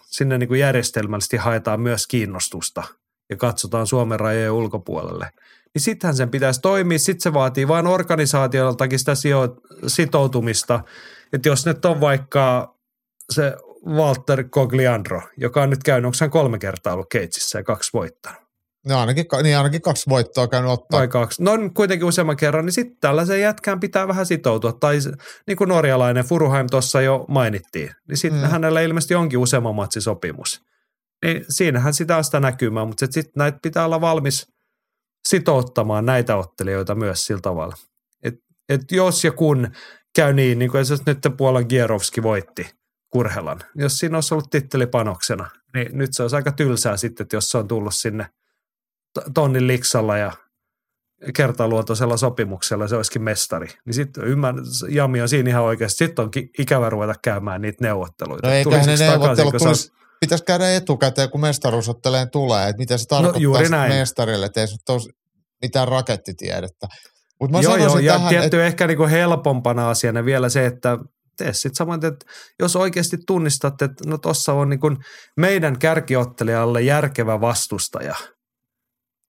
sinne 0.05 0.37
niin 0.37 0.47
kuin 0.47 0.59
järjestelmällisesti 0.59 1.37
haetaan 1.37 1.81
myös 1.81 2.07
kiinnostusta 2.07 2.83
ja 3.29 3.37
katsotaan 3.37 3.87
Suomen 3.87 4.19
rajojen 4.19 4.51
ulkopuolelle, 4.51 5.29
niin 5.73 5.81
sittenhän 5.81 6.15
sen 6.15 6.29
pitäisi 6.29 6.61
toimia. 6.61 6.99
Sitten 6.99 7.21
se 7.21 7.33
vaatii 7.33 7.67
vain 7.67 7.87
organisaatioltakin 7.87 8.99
sitä 8.99 9.13
sitoutumista. 9.87 10.83
Että 11.33 11.49
jos 11.49 11.65
nyt 11.65 11.85
on 11.85 12.01
vaikka 12.01 12.75
se 13.31 13.55
Walter 13.87 14.43
Cogliandro, 14.43 15.21
joka 15.37 15.61
on 15.61 15.69
nyt 15.69 15.83
käynyt, 15.83 16.05
onko 16.05 16.17
hän 16.21 16.29
kolme 16.29 16.59
kertaa 16.59 16.93
ollut 16.93 17.09
Keitsissä 17.11 17.59
ja 17.59 17.63
kaksi 17.63 17.89
voittanut? 17.93 18.42
No 18.87 18.99
ainakin, 18.99 19.25
niin 19.43 19.57
ainakin 19.57 19.81
kaksi 19.81 20.09
voittoa 20.09 20.47
käynyt 20.47 20.71
ottaa. 20.71 20.99
Tai 20.99 21.07
kaksi. 21.07 21.43
No 21.43 21.51
kuitenkin 21.73 22.07
useamman 22.07 22.35
kerran, 22.37 22.65
niin 22.65 22.73
sitten 22.73 22.97
tällaisen 23.01 23.41
jätkään 23.41 23.79
pitää 23.79 24.07
vähän 24.07 24.25
sitoutua. 24.25 24.73
Tai 24.73 24.97
niin 25.47 25.57
kuin 25.57 25.67
norjalainen 25.67 26.25
Furuheim 26.25 26.67
tuossa 26.71 27.01
jo 27.01 27.25
mainittiin, 27.27 27.89
niin 28.07 28.17
sitten 28.17 28.41
Mm. 28.41 28.47
hänellä 28.47 28.81
ilmeisesti 28.81 29.15
onkin 29.15 29.39
useamman 29.39 29.75
matsisopimus. 29.75 30.61
Niin 31.25 31.45
siinähän 31.49 31.93
sitä 31.93 32.17
on 32.17 32.23
sitä 32.23 32.39
näkymää, 32.39 32.85
mutta 32.85 33.05
sitten 33.05 33.33
näitä 33.37 33.57
pitää 33.61 33.85
olla 33.85 34.01
valmis 34.01 34.47
sitouttamaan 35.27 36.05
näitä 36.05 36.35
ottelijoita 36.35 36.95
myös 36.95 37.25
sillä 37.25 37.41
tavalla. 37.41 37.75
Et, 38.23 38.33
et 38.69 38.81
jos 38.91 39.23
ja 39.23 39.31
kun 39.31 39.67
käy 40.15 40.33
niin, 40.33 40.59
niin 40.59 40.71
kuin 40.71 40.81
esimerkiksi 40.81 41.09
nyt 41.29 41.37
Puolan 41.37 41.65
Gierovski 41.69 42.23
voitti 42.23 42.69
Kurhelan, 43.09 43.59
jos 43.75 43.97
siinä 43.97 44.17
olisi 44.17 44.33
ollut 44.33 44.49
tittelipanoksena, 44.49 45.49
niin 45.73 45.97
nyt 45.97 46.09
se 46.13 46.21
olisi 46.21 46.35
aika 46.35 46.51
tylsää 46.51 46.97
sitten, 46.97 47.23
että 47.23 47.35
jos 47.35 47.49
se 47.49 47.57
on 47.57 47.67
tullut 47.67 47.93
sinne 47.95 48.25
tonnin 49.33 49.67
liksalla 49.67 50.17
ja 50.17 50.31
kertaluontoisella 51.35 52.17
sopimuksella 52.17 52.87
se 52.87 52.95
olisikin 52.95 53.21
mestari. 53.21 53.67
Niin 53.85 53.93
sitten 53.93 54.23
ymmärrän, 54.23 54.65
Jami 54.89 55.21
on 55.21 55.29
siinä 55.29 55.49
ihan 55.49 55.63
oikeasti. 55.63 55.97
Sitten 55.97 56.25
on 56.25 56.31
ki- 56.31 56.49
ikävä 56.59 56.89
ruveta 56.89 57.13
käymään 57.23 57.61
niitä 57.61 57.77
neuvotteluita. 57.81 58.47
No 58.47 58.53
eiköhän 58.53 58.85
ne 58.85 58.95
neuvottelut 58.95 59.55
tulisi, 59.57 59.91
on- 59.91 59.97
pitäisi 60.19 60.43
käydä 60.43 60.75
etukäteen, 60.75 61.29
kun 61.29 61.41
mestaruusotteleen 61.41 62.29
tulee, 62.31 62.69
että 62.69 62.77
mitä 62.77 62.97
se 62.97 63.05
tarkoittaa 63.07 63.41
juuri 63.41 63.65
sitten 63.65 63.79
näin. 63.79 63.93
mestarille, 63.93 64.45
että 64.45 64.61
ei 64.61 64.67
se 64.67 64.75
tos, 64.85 65.09
mitään 65.61 65.87
rakettitiedettä. 65.87 66.87
Mut 67.41 67.51
mä 67.51 67.61
joo, 67.61 67.77
joo, 67.77 67.99
ja 67.99 68.13
tähän, 68.13 68.29
tietty 68.29 68.61
et... 68.61 68.67
ehkä 68.67 68.87
niinku 68.87 69.07
helpompana 69.07 69.89
asiana 69.89 70.25
vielä 70.25 70.49
se, 70.49 70.65
että 70.65 70.97
tee 71.37 71.53
sitten 71.53 71.75
samoin, 71.75 72.05
että 72.05 72.25
jos 72.59 72.75
oikeasti 72.75 73.17
tunnistat, 73.27 73.81
että 73.81 74.09
no 74.09 74.17
tuossa 74.17 74.53
on 74.53 74.69
niinku 74.69 74.91
meidän 75.37 75.79
kärkiottelijalle 75.79 76.81
järkevä 76.81 77.41
vastustaja, 77.41 78.15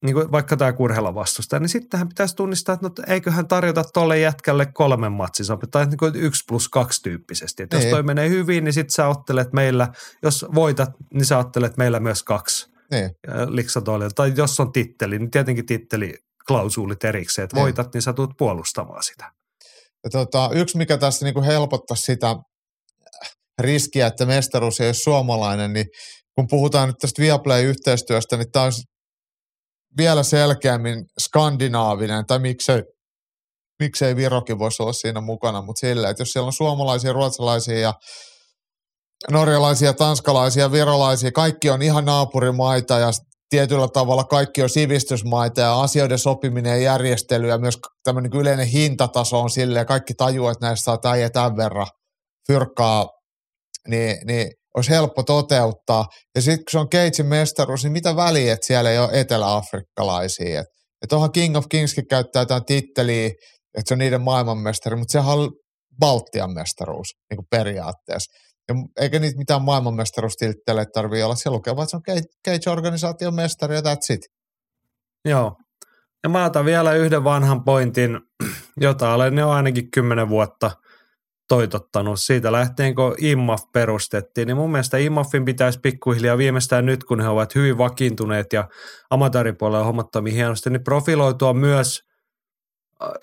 niin 0.02 0.14
kuin 0.14 0.32
vaikka 0.32 0.56
tämä 0.56 0.72
kurhella 0.72 1.14
vastustaja, 1.14 1.60
niin 1.60 1.68
sittenhän 1.68 2.08
pitäisi 2.08 2.36
tunnistaa, 2.36 2.72
että 2.72 2.86
no, 2.88 2.94
eiköhän 3.14 3.48
tarjota 3.48 3.84
tuolle 3.94 4.18
jätkälle 4.18 4.66
kolmen 4.66 5.12
matsin 5.12 5.46
tai 5.70 5.86
niin 5.86 5.98
kuin 5.98 6.16
yksi 6.16 6.44
plus 6.48 6.68
kaksi 6.68 7.02
tyyppisesti. 7.02 7.62
Että 7.62 7.76
jos 7.76 7.84
Niin. 7.84 7.90
toi 7.90 8.02
menee 8.02 8.28
hyvin, 8.28 8.64
niin 8.64 8.72
sitten 8.72 8.94
sä 8.94 9.08
ottelet 9.08 9.52
meillä, 9.52 9.88
jos 10.22 10.46
voitat, 10.54 10.90
niin 11.14 11.24
sä 11.24 11.38
ottelet 11.38 11.76
meillä 11.76 12.00
myös 12.00 12.22
kaksi 12.22 12.74
Niin. 12.90 13.10
Tai 14.14 14.32
jos 14.36 14.60
on 14.60 14.72
titteli, 14.72 15.18
niin 15.18 15.30
tietenkin 15.30 15.66
titteli 15.66 16.14
klausuulit 16.46 17.04
erikseen, 17.04 17.44
että 17.44 17.56
Niin. 17.56 17.62
voitat, 17.62 17.94
niin 17.94 18.02
sä 18.02 18.12
tulet 18.12 18.30
puolustamaan 18.38 19.02
sitä. 19.02 19.32
Ja 20.04 20.10
tota, 20.10 20.50
yksi, 20.52 20.76
mikä 20.76 20.98
tässä 20.98 21.26
niinku 21.26 21.42
helpottaa 21.42 21.96
sitä 21.96 22.36
riskiä, 23.58 24.06
että 24.06 24.26
mestaruus 24.26 24.80
ei 24.80 24.88
ole 24.88 24.94
suomalainen, 24.94 25.72
niin 25.72 25.86
kun 26.34 26.46
puhutaan 26.50 26.88
nyt 26.88 26.96
tästä 27.00 27.22
Viaplay-yhteistyöstä, 27.22 28.36
niin 28.36 28.52
tämä 28.52 28.64
olisi 28.64 28.82
vielä 29.96 30.22
selkeämmin 30.22 31.04
skandinaavinen, 31.20 32.26
tai 32.26 32.38
miksei, 32.38 32.82
miksei 33.80 34.16
Virokin 34.16 34.58
voisi 34.58 34.82
olla 34.82 34.92
siinä 34.92 35.20
mukana, 35.20 35.62
mutta 35.62 35.80
sillä, 35.80 36.10
että 36.10 36.20
jos 36.20 36.32
siellä 36.32 36.46
on 36.46 36.52
suomalaisia, 36.52 37.12
ruotsalaisia 37.12 37.78
ja 37.78 37.94
norjalaisia, 39.30 39.92
tanskalaisia, 39.92 40.72
virolaisia, 40.72 41.32
kaikki 41.32 41.70
on 41.70 41.82
ihan 41.82 42.04
naapurimaita 42.04 42.98
ja 42.98 43.10
tietyllä 43.48 43.88
tavalla 43.88 44.24
kaikki 44.24 44.62
on 44.62 44.70
sivistysmaita 44.70 45.60
ja 45.60 45.80
asioiden 45.80 46.18
sopiminen 46.18 46.70
ja 46.70 46.76
järjestely 46.76 47.48
ja 47.48 47.58
myös 47.58 47.78
tämmöinen 48.04 48.30
niin 48.30 48.40
yleinen 48.40 48.66
hintataso 48.66 49.40
on 49.40 49.50
silleen, 49.50 49.86
kaikki 49.86 50.14
tajuu, 50.14 50.48
että 50.48 50.66
näistä 50.66 50.84
saa 50.84 50.98
tämän 50.98 51.20
ja 51.20 51.30
tämän 51.30 51.56
verran 51.56 51.86
fyrkkaa, 52.46 53.08
niin, 53.88 54.16
niin 54.26 54.52
olisi 54.76 54.90
helppo 54.90 55.22
toteuttaa. 55.22 56.06
Ja 56.34 56.42
sitten 56.42 56.58
kun 56.64 56.70
se 56.70 56.78
on 56.78 56.88
Keitsin 56.88 57.26
mestaruus, 57.26 57.82
niin 57.84 57.92
mitä 57.92 58.16
väliä, 58.16 58.52
että 58.52 58.66
siellä 58.66 58.90
ei 58.90 58.98
ole 58.98 59.20
eteläafrikkalaisia. 59.20 60.60
Että 60.60 60.74
et 61.02 61.12
onhan 61.12 61.32
King 61.32 61.56
of 61.56 61.64
Kingskin 61.68 62.08
käyttää 62.08 62.42
jotain 62.42 62.64
titteliä, 62.64 63.26
että 63.26 63.88
se 63.88 63.94
on 63.94 63.98
niiden 63.98 64.22
maailmanmestari, 64.22 64.96
mutta 64.96 65.12
sehän 65.12 65.38
on 65.38 65.52
Baltian 66.00 66.54
mestaruus 66.54 67.08
niin 67.30 67.36
kuin 67.36 67.46
periaatteessa. 67.50 68.32
Ja 68.68 68.74
eikä 69.00 69.18
niitä 69.18 69.38
mitään 69.38 69.62
maailmanmestaruustiltteleitä 69.62 70.90
tarvitse 70.94 71.24
olla. 71.24 71.34
Siellä 71.34 71.56
lukee 71.56 71.76
vaan, 71.76 71.84
että 71.84 71.90
se 71.90 71.96
on 71.96 72.26
Cage-organisaation 72.48 73.34
mestari 73.34 73.74
ja 73.74 73.80
that's 73.80 74.14
it. 74.14 74.20
Joo. 75.24 75.56
Ja 76.22 76.28
mä 76.28 76.44
otan 76.44 76.64
vielä 76.64 76.92
yhden 76.92 77.24
vanhan 77.24 77.64
pointin, 77.64 78.20
jota 78.76 79.14
olen 79.14 79.38
jo 79.38 79.50
ainakin 79.50 79.90
kymmenen 79.90 80.28
vuotta 80.28 80.70
toitottanut. 81.48 82.20
Siitä 82.20 82.52
lähtien, 82.52 82.94
kun 82.94 83.14
IMAF 83.18 83.62
perustettiin, 83.72 84.46
niin 84.46 84.56
mun 84.56 84.72
mielestä 84.72 84.96
IMAFin 84.96 85.44
pitäisi 85.44 85.80
pikkuhiljaa 85.80 86.38
viimeistään 86.38 86.86
nyt, 86.86 87.04
kun 87.04 87.20
he 87.20 87.28
ovat 87.28 87.54
hyvin 87.54 87.78
vakiintuneet 87.78 88.52
ja 88.52 88.68
amatööripuolella 89.10 89.84
hommat 89.84 90.10
toimii 90.12 90.34
hienosti, 90.34 90.70
niin 90.70 90.84
profiloitua 90.84 91.54
myös 91.54 92.00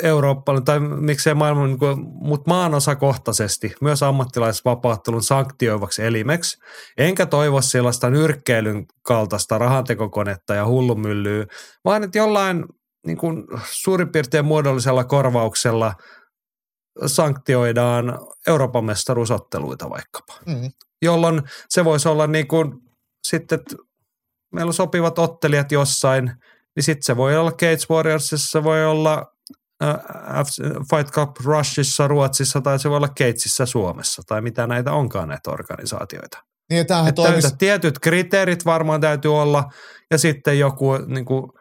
Eurooppaan, 0.04 0.66
tai 0.66 0.80
miksei 0.80 1.34
maailman, 1.34 1.68
niin 1.68 1.80
kuin, 1.80 1.98
mutta 2.00 2.50
maanosakohtaisesti 2.50 3.74
myös 3.82 4.04
ammattilaisvapaattelun 4.04 5.24
sanktioivaksi 5.24 6.04
elimeksi. 6.04 6.58
Enkä 6.98 7.26
toivo 7.26 7.62
sellaista 7.62 8.10
nyrkkeilyn 8.10 8.86
kaltaista 9.02 9.58
rahantekokonetta 9.58 10.56
ja 10.56 10.66
hullumyllyä, 10.66 11.46
vaan 11.86 12.04
että 12.04 12.18
jollain 12.18 12.66
niin 13.06 13.18
kuin 13.18 13.44
suurin 13.66 14.12
piirtein 14.12 14.46
muodollisella 14.46 15.04
korvauksella 15.04 15.94
sanktioidaan 17.06 18.20
Euroopan 18.48 18.86
mestaruusotteluita 18.86 19.90
vaikkapa. 19.90 20.34
Mm. 20.46 20.72
Jolloin 21.02 21.42
se 21.70 21.86
voisi 21.86 22.10
olla 22.10 22.28
niin 22.28 22.48
kuin 22.48 22.74
sitten, 23.28 23.60
että 23.60 23.76
meillä 24.54 24.70
on 24.70 24.74
sopivat 24.74 25.20
ottelijat 25.20 25.72
jossain, 25.72 26.26
niin 26.76 26.84
sitten 26.84 27.04
se 27.04 27.18
voi 27.18 27.38
olla 27.38 27.52
Cage 27.52 27.86
Warriorsissa, 27.90 28.52
se 28.52 28.64
voi 28.64 28.86
olla 28.86 29.26
äh, 29.84 29.96
Fight 30.90 31.14
Cup 31.14 31.38
Rushissa 31.44 32.08
Ruotsissa 32.08 32.62
tai 32.62 32.80
se 32.80 32.90
voi 32.90 32.98
olla 32.98 33.08
Cageissa 33.08 33.66
Suomessa 33.66 34.22
tai 34.28 34.42
mitä 34.42 34.68
näitä 34.68 34.94
onkaan 34.94 35.30
näitä 35.30 35.52
organisaatioita. 35.52 36.44
Niin 36.70 36.82
Että 36.82 37.12
toimisi, 37.12 37.58
tietyt 37.58 38.00
kriteerit 38.00 38.66
varmaan 38.66 39.02
täytyy 39.02 39.40
olla 39.42 39.72
ja 40.12 40.18
sitten 40.18 40.60
joku 40.60 40.98
niin 41.08 41.26
kuin, 41.26 41.52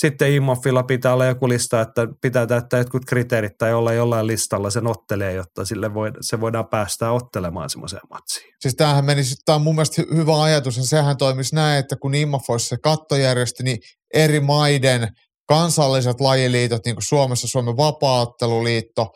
sitten 0.00 0.32
IMOFilla 0.32 0.82
pitää 0.82 1.12
olla 1.12 1.26
joku 1.26 1.48
lista, 1.48 1.80
että 1.80 2.06
pitää 2.22 2.46
täyttää 2.46 2.80
jotkut 2.80 3.04
kriteerit 3.04 3.52
tai 3.58 3.74
olla 3.74 3.92
jollain 3.92 4.26
listalla 4.26 4.70
sen 4.70 4.86
ottelee, 4.86 5.32
jotta 5.32 5.64
sille 5.64 5.94
voi, 5.94 6.10
se 6.20 6.40
voidaan 6.40 6.68
päästää 6.68 7.12
ottelemaan 7.12 7.70
semmoiseen 7.70 8.02
matsiin. 8.10 8.52
siis 8.60 8.74
tämähän 8.74 9.04
menisi, 9.04 9.34
tämä 9.44 9.56
on 9.56 9.62
mun 9.62 9.74
mielestä 9.74 10.02
hy- 10.02 10.16
hyvä 10.16 10.42
ajatus, 10.42 10.76
ja 10.76 10.82
sehän 10.82 11.16
toimisi 11.16 11.54
näin, 11.54 11.78
että 11.78 11.96
kun 11.96 12.14
IMAF 12.14 12.50
olisi 12.50 12.68
se 12.68 12.76
kattojärjestö, 12.82 13.62
niin 13.62 13.78
eri 14.14 14.40
maiden 14.40 15.08
kansalliset 15.48 16.20
lajiliitot, 16.20 16.84
niin 16.84 16.96
kuin 16.96 17.06
Suomessa 17.08 17.48
Suomen 17.48 17.76
vapaaotteluliitto, 17.76 19.08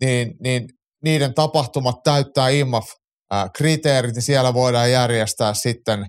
niin, 0.00 0.34
niin 0.42 0.68
niiden 1.04 1.34
tapahtumat 1.34 1.96
täyttää 2.04 2.48
IMAF-kriteerit, 2.48 4.14
niin 4.14 4.22
siellä 4.22 4.54
voidaan 4.54 4.92
järjestää 4.92 5.54
sitten 5.54 6.06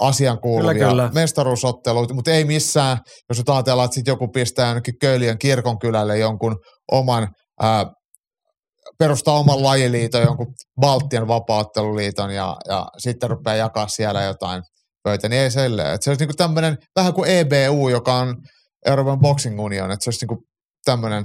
asian 0.00 0.40
kuuluvia 0.40 0.74
Kyllä, 0.74 0.88
kyllä. 0.88 1.10
mestaruusotteluita, 1.14 2.14
mutta 2.14 2.30
ei 2.30 2.44
missään, 2.44 2.98
jos 3.28 3.38
nyt 3.38 3.48
ajatellaan, 3.48 3.84
että 3.84 3.94
sitten 3.94 4.12
joku 4.12 4.28
pistää 4.28 4.68
ainakin 4.68 4.94
Köyliön 5.00 5.38
kirkonkylälle 5.38 6.18
jonkun 6.18 6.56
oman, 6.92 7.28
ää, 7.60 7.86
perustaa 8.98 9.38
oman 9.38 9.62
lajiliiton, 9.62 10.22
jonkun 10.22 10.54
Baltian 10.80 11.28
vapaatteluliiton 11.28 12.30
ja, 12.34 12.56
ja 12.68 12.86
sitten 12.98 13.30
rupeaa 13.30 13.56
jakaa 13.56 13.88
siellä 13.88 14.22
jotain 14.22 14.62
pöitä, 15.02 15.28
niin 15.28 15.42
ei 15.42 15.50
silleen. 15.50 15.94
Että 15.94 16.04
se 16.04 16.10
olisi 16.10 16.22
niinku 16.22 16.36
tämmöinen, 16.36 16.76
vähän 16.96 17.14
kuin 17.14 17.30
EBU, 17.30 17.88
joka 17.88 18.14
on 18.14 18.36
Euroopan 18.86 19.20
Boxing 19.20 19.60
Union, 19.60 19.90
että 19.90 20.04
se 20.04 20.10
olisi 20.10 20.26
niinku 20.26 20.44
tämmöinen, 20.84 21.24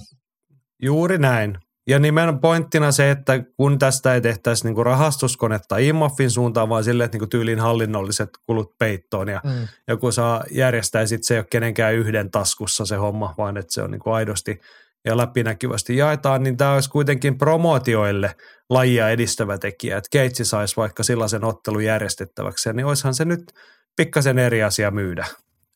Juuri 0.84 1.18
näin. 1.18 1.56
Ja 1.90 2.00
nimenomaan 2.00 2.42
pointtina 2.42 2.92
se, 2.92 3.12
että 3.12 3.44
kun 3.58 3.80
tästä 3.80 4.14
ei 4.14 4.22
tehtäisi 4.22 4.64
niinku 4.66 4.84
rahastuskonetta 4.84 5.78
IMAFin 5.78 6.32
suuntaan, 6.32 6.70
vaan 6.70 6.84
sille, 6.84 7.04
että 7.04 7.16
niinku 7.16 7.28
tyyliin 7.28 7.60
hallinnolliset 7.60 8.30
kulut 8.46 8.78
peittoon 8.78 9.28
ja 9.28 9.42
mm. 9.44 9.68
joku 9.88 10.12
saa 10.12 10.44
järjestää, 10.52 11.06
sit 11.06 11.24
se 11.24 11.34
ei 11.34 11.40
ole 11.40 11.48
kenenkään 11.50 11.94
yhden 11.94 12.32
taskussa 12.32 12.86
se 12.86 12.96
homma, 12.96 13.36
vaan 13.38 13.58
että 13.58 13.74
se 13.74 13.82
on 13.82 13.92
niinku 13.92 14.10
aidosti 14.10 14.60
ja 15.06 15.18
läpinäkyvästi 15.18 15.98
jaetaan, 15.98 16.44
niin 16.44 16.58
tämä 16.58 16.74
olisi 16.74 16.90
kuitenkin 16.90 17.38
promootioille 17.38 18.36
lajia 18.70 19.10
edistävä 19.10 19.58
tekijä, 19.58 19.98
että 19.98 20.10
Keitsi 20.12 20.46
saisi 20.46 20.78
vaikka 20.78 21.04
sellaisen 21.04 21.44
ottelun 21.44 21.84
järjestettäväksi, 21.84 22.74
niin 22.74 22.86
olisihan 22.86 23.14
se 23.14 23.26
nyt 23.26 23.54
pikkasen 23.96 24.40
eri 24.40 24.64
asia 24.64 24.92
myydä. 24.92 25.26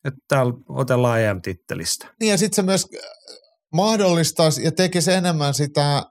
Että 0.04 0.20
täällä 0.28 0.52
otellaan 0.68 1.20
EM-tittelistä. 1.20 2.06
Niin 2.20 2.30
ja 2.30 2.38
sitten 2.38 2.56
se 2.56 2.62
myös 2.62 2.88
mahdollistaisi 3.74 4.64
ja 4.64 4.72
tekisi 4.72 5.12
enemmän 5.12 5.54
sitä 5.54 6.02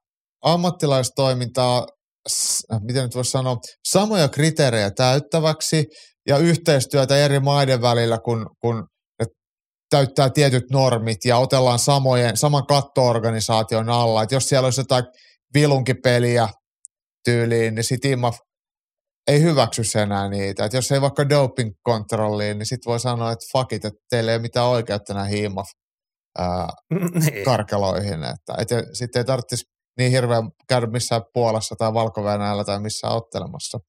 ammattilaistoimintaa, 0.41 1.87
äh, 2.73 2.79
miten 2.81 3.03
nyt 3.03 3.15
voisi 3.15 3.31
sanoa, 3.31 3.57
samoja 3.87 4.29
kriteerejä 4.29 4.91
täyttäväksi 4.91 5.85
ja 6.27 6.37
yhteistyötä 6.37 7.17
eri 7.17 7.39
maiden 7.39 7.81
välillä, 7.81 8.17
kun, 8.19 8.49
kun 8.61 8.87
täyttää 9.89 10.29
tietyt 10.29 10.63
normit 10.71 11.17
ja 11.25 11.37
otellaan 11.37 11.79
samojen, 11.79 12.37
saman 12.37 12.65
kattoorganisaation 12.65 13.89
alla. 13.89 14.23
Et 14.23 14.31
jos 14.31 14.49
siellä 14.49 14.65
olisi 14.65 14.81
jotain 14.81 15.03
vilunkipeliä 15.53 16.47
tyyliin, 17.25 17.75
niin 17.75 17.83
sitten 17.83 18.11
IMAF 18.11 18.37
ei 19.27 19.41
hyväksy 19.41 19.99
enää 19.99 20.29
niitä. 20.29 20.65
Et 20.65 20.73
jos 20.73 20.91
ei 20.91 21.01
vaikka 21.01 21.29
doping-kontrolliin, 21.29 22.57
niin 22.57 22.65
sitten 22.65 22.89
voi 22.89 22.99
sanoa, 22.99 23.31
että 23.31 23.45
fuck 23.51 23.73
it, 23.73 23.85
että 23.85 23.99
teillä 24.09 24.31
ei 24.31 24.35
ole 24.35 24.41
mitään 24.41 24.67
oikeutta 24.67 25.13
näihin 25.13 25.43
IMAF 25.43 25.67
ää, 26.37 26.67
Niin. 27.19 27.45
karkeloihin. 27.45 28.23
Että, 28.23 28.53
et, 28.57 28.69
sitten 28.93 29.19
ei 29.19 29.25
tarvitsisi 29.25 29.65
niin 29.97 30.11
hirveän 30.11 30.49
käydä 30.69 30.87
missään 30.87 31.21
Puolassa 31.33 31.75
tai 31.75 31.93
valko 31.93 32.23
tai 32.65 32.79
missään 32.79 33.15
ottelemassa. 33.15 33.79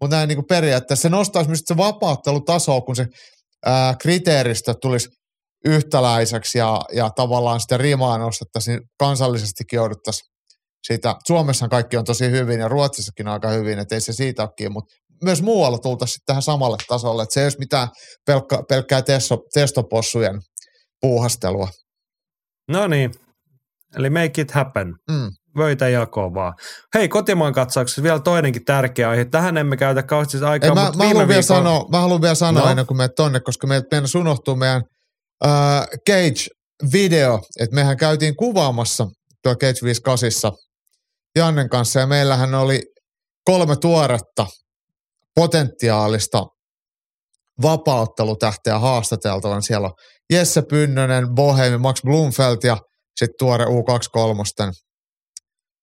Mutta 0.00 0.16
näin 0.16 0.28
niin 0.28 0.46
periaatteessa 0.48 1.02
se 1.02 1.08
nostaisi 1.08 1.50
myös 1.50 1.62
se 1.64 1.76
vapaattelutasoa, 1.76 2.80
kun 2.80 2.96
se 2.96 3.06
ää, 3.66 3.94
kriteeristö 4.02 4.74
tulisi 4.82 5.08
yhtäläiseksi 5.64 6.58
ja, 6.58 6.80
ja 6.92 7.10
tavallaan 7.10 7.60
sitä 7.60 7.76
rimaa 7.76 8.18
nostettaisiin, 8.18 8.78
niin 8.78 8.88
kansallisestikin 8.98 9.76
jouduttaisiin 9.76 10.30
siitä. 10.86 11.16
Suomessahan 11.26 11.70
kaikki 11.70 11.96
on 11.96 12.04
tosi 12.04 12.30
hyvin 12.30 12.60
ja 12.60 12.68
Ruotsissakin 12.68 13.28
aika 13.28 13.48
hyvin, 13.48 13.78
että 13.78 13.94
ei 13.94 14.00
se 14.00 14.12
siitä 14.12 14.42
ole 14.42 14.50
kiinni, 14.56 14.72
mutta 14.72 14.94
myös 15.24 15.42
muualla 15.42 15.78
tultaisiin 15.78 16.22
tähän 16.26 16.42
samalle 16.42 16.76
tasolle, 16.88 17.22
että 17.22 17.34
se 17.34 17.40
ei 17.40 17.44
olisi 17.44 17.58
mitään 17.58 17.88
pelkkä, 18.26 18.62
pelkkää 18.68 19.02
testo, 19.02 19.38
testopossujen 19.54 20.40
puuhastelua. 21.00 21.68
No 22.70 22.86
niin, 22.86 23.10
eli 23.96 24.10
make 24.10 24.42
it 24.42 24.50
happen. 24.50 24.94
Mm. 25.10 25.30
Vöitä 25.56 25.88
jakoon 25.88 26.34
vaan. 26.34 26.54
Hei, 26.94 27.08
kotimaan 27.08 27.52
katsauksessa 27.52 28.02
vielä 28.02 28.18
toinenkin 28.20 28.64
tärkeä 28.64 29.10
aihe. 29.10 29.24
Tähän 29.24 29.56
emme 29.56 29.76
käytä 29.76 30.02
kauheasti 30.02 30.44
aikaa, 30.44 30.68
Ei, 30.68 30.74
mä, 30.74 30.84
mutta 30.84 30.98
mä, 30.98 31.04
haluan 31.04 31.28
vielä 31.28 31.40
viikolla... 31.40 31.60
sanoa, 31.60 31.88
mä 31.88 32.00
haluan 32.00 32.22
vielä 32.22 32.34
sanoa 32.34 32.64
No. 32.64 32.70
ennen 32.70 32.86
kuin 32.86 32.96
menet 32.96 33.14
tonne, 33.16 33.40
koska 33.40 33.66
meidän, 33.66 33.84
meidän 33.90 34.08
unohtuu 34.20 34.56
meidän 34.56 34.82
äh, 35.46 35.86
Cage 36.08 36.46
video, 36.92 37.40
että 37.60 37.74
mehän 37.74 37.96
käytiin 37.96 38.36
kuvaamassa 38.36 39.06
tuo 39.42 39.54
Cage 39.54 39.78
58 39.84 40.52
Jannen 41.36 41.68
kanssa 41.68 42.00
ja 42.00 42.06
meillähän 42.06 42.54
oli 42.54 42.82
kolme 43.44 43.76
tuoretta 43.76 44.46
potentiaalista 45.34 46.46
vapauttelutähteä 47.62 48.78
haastateltavan. 48.78 49.62
Siellä 49.62 49.86
on 49.86 49.94
Jesse 50.30 50.62
Pynnönen, 50.62 51.34
Bohemi, 51.34 51.78
Max 51.78 52.02
Blumfeld 52.02 52.58
ja 52.64 52.76
sitten 53.16 53.34
tuore 53.38 53.64
U23 53.64 54.72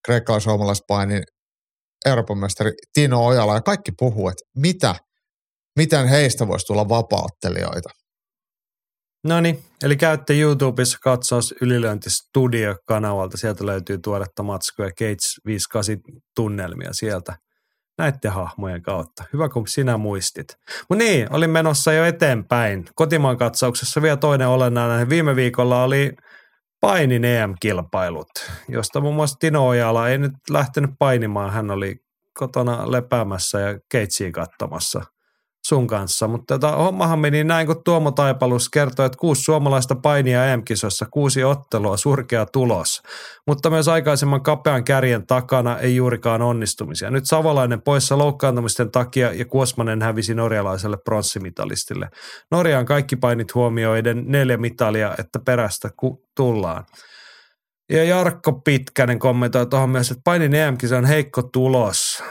kreikkalais-suomalaispainin 0.05 1.23
Euroopan 2.05 2.37
mestari 2.37 2.71
Tino 2.93 3.25
Ojala 3.25 3.53
ja 3.53 3.61
kaikki 3.61 3.91
puhuu, 3.99 4.29
että 4.29 4.43
mitä, 4.57 4.95
miten 5.75 6.07
heistä 6.07 6.47
voisi 6.47 6.65
tulla 6.65 6.89
vapauttelijoita. 6.89 7.89
No 9.23 9.41
niin, 9.41 9.63
eli 9.83 9.95
käytte 9.95 10.39
YouTubessa 10.39 10.97
katsaus 11.01 11.55
Ylilöinti 11.61 12.09
Studio-kanavalta. 12.09 13.37
Sieltä 13.37 13.65
löytyy 13.65 13.97
tuoretta 13.97 14.43
matskua 14.43 14.85
ja 14.85 14.91
Gates 14.91 15.35
58 15.45 15.97
tunnelmia 16.35 16.93
sieltä 16.93 17.35
näiden 17.97 18.31
hahmojen 18.31 18.81
kautta. 18.81 19.23
Hyvä, 19.33 19.49
kun 19.49 19.67
sinä 19.67 19.97
muistit. 19.97 20.47
Mutta 20.89 21.03
niin, 21.03 21.33
olin 21.33 21.49
menossa 21.49 21.93
jo 21.93 22.05
eteenpäin. 22.05 22.85
Kotimaan 22.95 23.37
katsauksessa 23.37 24.01
vielä 24.01 24.17
toinen 24.17 24.47
olennainen. 24.47 25.09
Viime 25.09 25.35
viikolla 25.35 25.83
oli 25.83 26.11
painin 26.81 27.25
EM-kilpailut, 27.25 28.29
josta 28.69 29.01
muun 29.01 29.15
muassa 29.15 29.39
Tino 29.39 29.67
Ojala 29.67 30.09
ei 30.09 30.17
nyt 30.17 30.33
lähtenyt 30.49 30.91
painimaan. 30.99 31.53
Hän 31.53 31.71
oli 31.71 31.95
kotona 32.33 32.91
lepäämässä 32.91 33.59
ja 33.59 33.79
keitsiin 33.91 34.31
katsomassa– 34.31 35.01
sun 35.67 35.87
kanssa, 35.87 36.27
mutta 36.27 36.59
tota, 36.59 36.75
hommahan 36.75 37.19
meni 37.19 37.43
näin, 37.43 37.67
kun 37.67 37.83
Tuomo 37.83 38.11
Taipalus 38.11 38.69
kertoi, 38.69 39.05
että 39.05 39.17
kuusi 39.17 39.41
suomalaista 39.41 39.95
painia 39.95 40.45
EM-kisossa, 40.45 41.05
kuusi 41.11 41.43
ottelua, 41.43 41.97
surkea 41.97 42.45
tulos, 42.45 43.01
mutta 43.47 43.69
myös 43.69 43.87
aikaisemman 43.87 44.43
kapean 44.43 44.83
kärjen 44.83 45.27
takana 45.27 45.79
ei 45.79 45.95
juurikaan 45.95 46.41
onnistumisia. 46.41 47.09
Nyt 47.09 47.25
Savolainen 47.25 47.81
poissa 47.81 48.17
loukkaantumisten 48.17 48.91
takia 48.91 49.33
ja 49.33 49.45
Kuosmanen 49.45 50.01
hävisi 50.01 50.33
norjalaiselle 50.33 50.97
pronssimitalistille. 50.97 52.09
Norjaan 52.51 52.85
kaikki 52.85 53.15
painit 53.15 53.55
huomioiden 53.55 54.23
neljä 54.27 54.57
mitalia, 54.57 55.15
että 55.19 55.39
perästä 55.39 55.89
ku- 55.97 56.23
tullaan. 56.35 56.83
Ja 57.89 58.03
Jarkko 58.03 58.53
Pitkänen 58.53 59.19
kommentoi 59.19 59.65
tuohon 59.65 59.89
myös, 59.89 60.11
että 60.11 60.21
painin 60.23 60.55
em 60.55 60.77
on 60.97 61.05
heikko 61.05 61.43
tulos 61.43 62.23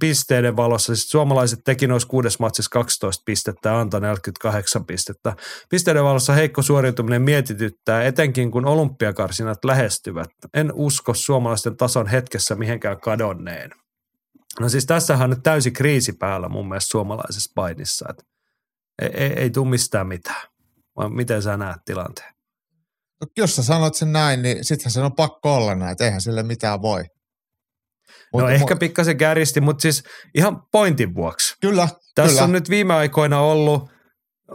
pisteiden 0.00 0.56
valossa, 0.56 0.94
siis 0.94 1.10
suomalaiset 1.10 1.60
teki 1.64 1.86
noissa 1.86 2.08
kuudes 2.08 2.38
matsissa 2.38 2.70
12 2.70 3.22
pistettä 3.24 3.68
ja 3.68 3.80
antoi 3.80 4.00
48 4.00 4.84
pistettä. 4.84 5.36
Pisteiden 5.70 6.04
valossa 6.04 6.32
heikko 6.32 6.62
suoriutuminen 6.62 7.22
mietityttää, 7.22 8.02
etenkin 8.02 8.50
kun 8.50 8.66
olympiakarsinat 8.66 9.64
lähestyvät. 9.64 10.28
En 10.54 10.72
usko 10.74 11.14
suomalaisten 11.14 11.76
tason 11.76 12.06
hetkessä 12.06 12.54
mihinkään 12.54 13.00
kadonneen. 13.00 13.70
No 14.60 14.68
siis 14.68 14.86
tässähän 14.86 15.24
on 15.24 15.30
nyt 15.30 15.42
täysi 15.42 15.70
kriisi 15.70 16.12
päällä 16.12 16.48
mun 16.48 16.68
mielestä 16.68 16.90
suomalaisessa 16.90 17.52
painissa, 17.54 18.06
että 18.10 18.24
ei, 19.02 19.10
ei, 19.14 19.32
ei 19.32 19.50
tule 19.50 19.68
mistään 19.68 20.06
mitään. 20.06 20.48
Vai 20.96 21.10
miten 21.10 21.42
sä 21.42 21.56
näet 21.56 21.84
tilanteen? 21.84 22.34
Jos 23.36 23.56
sä 23.56 23.62
sanot 23.62 23.94
sen 23.94 24.12
näin, 24.12 24.42
niin 24.42 24.64
sittenhän 24.64 24.92
se 24.92 25.00
on 25.00 25.14
pakko 25.14 25.54
olla 25.56 25.74
näin, 25.74 25.92
että 25.92 26.04
eihän 26.04 26.20
sille 26.20 26.42
mitään 26.42 26.82
voi. 26.82 27.04
Mut, 28.32 28.42
no 28.42 28.48
ehkä 28.48 28.76
pikkasen 28.76 29.16
kärjisti, 29.16 29.60
mutta 29.60 29.82
siis 29.82 30.04
ihan 30.34 30.62
pointin 30.72 31.14
vuoksi. 31.14 31.56
Kyllä, 31.60 31.88
Tässä 32.14 32.32
kyllä. 32.32 32.44
on 32.44 32.52
nyt 32.52 32.70
viime 32.70 32.94
aikoina 32.94 33.40
ollut 33.40 33.90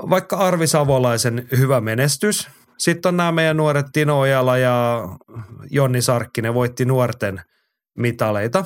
vaikka 0.09 0.36
Arvi 0.36 0.67
Savolaisen 0.67 1.47
hyvä 1.57 1.82
menestys. 1.82 2.47
Sitten 2.78 3.09
on 3.09 3.17
nämä 3.17 3.32
meidän 3.32 3.57
nuoret 3.57 3.86
Tino 3.93 4.19
Ojala 4.19 4.57
ja 4.57 5.07
Jonni 5.71 6.01
Sarkkinen 6.01 6.53
voitti 6.53 6.86
nuorten 6.86 7.41
mitaleita. 7.97 8.65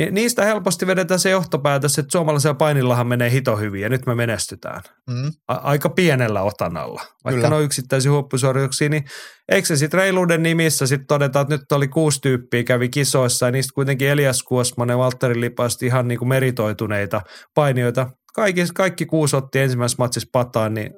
Niin 0.00 0.14
niistä 0.14 0.44
helposti 0.44 0.86
vedetään 0.86 1.20
se 1.20 1.30
johtopäätös, 1.30 1.98
että 1.98 2.12
suomalaisella 2.12 2.54
painillahan 2.54 3.06
menee 3.06 3.30
hito 3.30 3.56
hyvin 3.56 3.82
ja 3.82 3.88
nyt 3.88 4.06
me 4.06 4.14
menestytään. 4.14 4.82
Mm. 5.10 5.32
A- 5.48 5.54
aika 5.54 5.88
pienellä 5.88 6.42
otanalla. 6.42 7.02
Vaikka 7.24 7.36
Kyllä. 7.36 7.48
ne 7.48 7.56
on 7.56 7.62
yksittäisiä 7.62 8.12
huippusuorituksia, 8.12 8.88
niin 8.88 9.04
eikö 9.48 9.68
se 9.68 9.76
sitten 9.76 10.00
reiluuden 10.00 10.42
nimissä 10.42 10.86
sitten 10.86 11.06
todeta, 11.06 11.40
että 11.40 11.54
nyt 11.54 11.72
oli 11.72 11.88
kuusi 11.88 12.20
tyyppiä 12.20 12.64
kävi 12.64 12.88
kisoissa 12.88 13.46
ja 13.46 13.52
niistä 13.52 13.74
kuitenkin 13.74 14.08
Elias 14.08 14.42
Kuosmanen 14.42 14.94
ja 14.94 14.98
Valtteri 14.98 15.40
Lipasti 15.40 15.86
ihan 15.86 16.08
niin 16.08 16.18
kuin 16.18 16.28
meritoituneita 16.28 17.22
painijoita. 17.54 18.10
Kaikki, 18.34 18.60
kaikki 18.74 19.06
kuusi 19.06 19.36
otti 19.36 19.58
ensimmäisessä 19.58 20.02
matsissa 20.02 20.28
pataan, 20.32 20.74
niin 20.74 20.94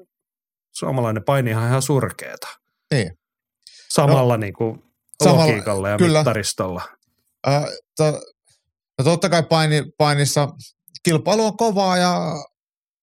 suomalainen 0.75 1.25
painihan 1.25 1.69
ihan 1.69 1.83
surkeeta. 1.83 2.49
Niin. 2.95 3.13
Samalla 3.89 4.35
no, 4.35 4.41
niin 4.41 4.53
kuin 4.53 4.83
samalla- 5.25 5.47
logiikalla 5.47 5.89
ja 5.89 5.99
kyllä. 5.99 6.19
mittaristolla. 6.19 6.83
Äh, 7.49 7.65
to, 7.97 8.21
no 9.03 9.11
totta 9.11 9.29
kai 9.29 9.43
paini, 9.43 9.83
painissa 9.99 10.49
kilpailu 11.05 11.47
on 11.47 11.57
kovaa 11.57 11.97
ja 11.97 12.21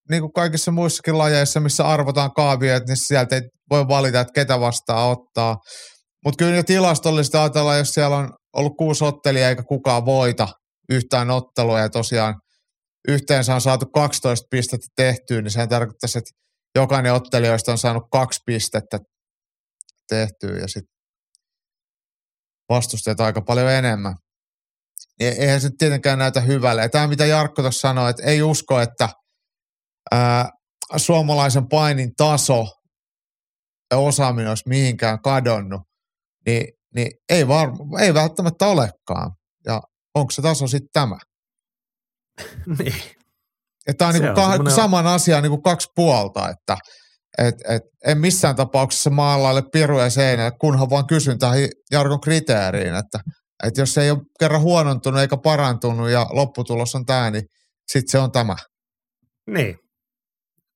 niin 0.09 0.21
kuin 0.21 0.33
kaikissa 0.33 0.71
muissakin 0.71 1.17
lajeissa, 1.17 1.59
missä 1.59 1.87
arvotaan 1.87 2.33
kaavioita, 2.33 2.85
niin 2.85 3.07
sieltä 3.07 3.35
ei 3.35 3.41
voi 3.69 3.87
valita, 3.87 4.19
että 4.19 4.33
ketä 4.33 4.59
vastaan 4.59 5.09
ottaa. 5.09 5.57
Mutta 6.25 6.37
kyllä 6.37 6.55
jo 6.55 6.63
tilastollisesti 6.63 7.37
ajatellaan, 7.37 7.77
jos 7.77 7.89
siellä 7.89 8.17
on 8.17 8.29
ollut 8.53 8.77
kuusi 8.77 9.03
ottelijaa 9.03 9.49
eikä 9.49 9.63
kukaan 9.63 10.05
voita 10.05 10.47
yhtään 10.89 11.29
ottelua 11.29 11.79
ja 11.79 11.89
tosiaan 11.89 12.35
yhteensä 13.07 13.55
on 13.55 13.61
saatu 13.61 13.85
12 13.85 14.47
pistettä 14.51 14.87
tehtyä, 14.95 15.41
niin 15.41 15.51
sehän 15.51 15.69
tarkoittaisi, 15.69 16.17
että 16.17 16.31
jokainen 16.75 17.13
ottelijoista 17.13 17.71
on 17.71 17.77
saanut 17.77 18.03
kaksi 18.11 18.39
pistettä 18.45 18.99
tehtyä 20.09 20.57
ja 20.57 20.67
sitten 20.67 20.99
vastustajat 22.69 23.19
aika 23.19 23.41
paljon 23.41 23.71
enemmän. 23.71 24.15
E- 25.19 25.27
Eihän 25.27 25.61
se 25.61 25.69
tietenkään 25.77 26.19
näytä 26.19 26.41
hyvälle. 26.41 26.81
Ja 26.81 26.89
tämä, 26.89 27.07
mitä 27.07 27.25
Jarkko 27.25 27.61
tuossa 27.61 27.79
sanoi, 27.79 28.09
että 28.09 28.23
ei 28.23 28.41
usko, 28.41 28.79
että 28.79 29.09
ää, 30.11 30.49
suomalaisen 30.97 31.67
painin 31.69 32.11
taso 32.17 32.65
ja 33.91 33.97
osaaminen 33.97 34.49
olisi 34.49 34.69
mihinkään 34.69 35.21
kadonnut, 35.21 35.81
niin, 36.45 36.67
niin 36.95 37.11
ei, 37.29 37.47
var- 37.47 37.71
ei 37.99 38.13
välttämättä 38.13 38.67
olekaan. 38.67 39.31
Ja 39.65 39.81
onko 40.15 40.31
se 40.31 40.41
taso 40.41 40.67
sitten 40.67 40.89
tämä? 40.93 41.17
niin. 42.79 42.95
Että 43.87 43.97
tämä 43.97 44.09
on, 44.09 44.13
Se 44.13 44.19
niinku 44.19 44.41
on 44.41 44.67
kah- 44.67 44.71
saman 44.71 45.07
asian 45.07 45.43
niinku 45.43 45.61
kaksi 45.61 45.87
puolta, 45.95 46.49
että 46.49 46.77
et, 47.37 47.55
et, 47.69 47.81
en 48.05 48.17
missään 48.17 48.55
tapauksessa 48.55 49.09
maalaille 49.09 49.63
piruja 49.71 50.09
seinälle, 50.09 50.51
kunhan 50.61 50.89
vaan 50.89 51.07
kysyn 51.07 51.39
tähän 51.39 51.57
Jarkon 51.91 52.21
kriteeriin, 52.21 52.95
että 52.95 53.19
et 53.63 53.77
jos 53.77 53.93
se 53.93 54.01
ei 54.01 54.11
ole 54.11 54.19
kerran 54.39 54.61
huonontunut 54.61 55.21
eikä 55.21 55.37
parantunut 55.37 56.09
ja 56.09 56.27
lopputulos 56.29 56.95
on 56.95 57.05
tämä, 57.05 57.31
niin 57.31 57.43
sitten 57.91 58.11
se 58.11 58.19
on 58.19 58.31
tämä. 58.31 58.55
Niin. 59.47 59.77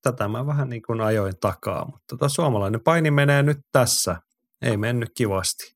Tätä 0.02 0.28
mä 0.28 0.46
vähän 0.46 0.70
niin 0.70 0.82
kuin 0.88 1.02
ajoin 1.02 1.34
takaa, 1.42 1.86
mutta 1.86 2.04
tota 2.10 2.30
suomalainen 2.30 2.82
paini 2.84 3.12
menee 3.12 3.44
nyt 3.44 3.58
tässä. 3.72 4.16
Ei 4.62 4.78
mennyt 4.78 5.10
kivasti. 5.18 5.74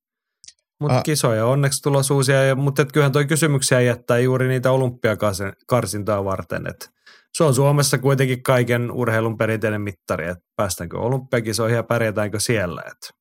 Mutta 0.80 1.02
kisoja 1.02 1.46
onneksi 1.46 1.82
tulos 1.82 2.12
uusia, 2.12 2.44
ja, 2.44 2.56
mutta 2.56 2.86
kyllähän 2.86 3.12
toi 3.12 3.26
kysymyksiä 3.26 3.82
jättää 3.82 4.20
juuri 4.20 4.48
niitä 4.48 4.72
olympiakarsintoja 4.72 6.24
varten. 6.24 6.68
Et 6.68 6.90
se 7.38 7.44
on 7.44 7.56
Suomessa 7.56 7.98
kuitenkin 7.98 8.44
kaiken 8.44 8.92
urheilun 8.92 9.38
perinteinen 9.38 9.82
mittari, 9.82 10.28
että 10.28 10.44
päästäänkö 10.56 11.00
olympiakisoihin 11.00 11.76
ja 11.76 11.84
pärjätäänkö 11.84 12.40
siellä. 12.40 12.84
Et, 12.92 13.14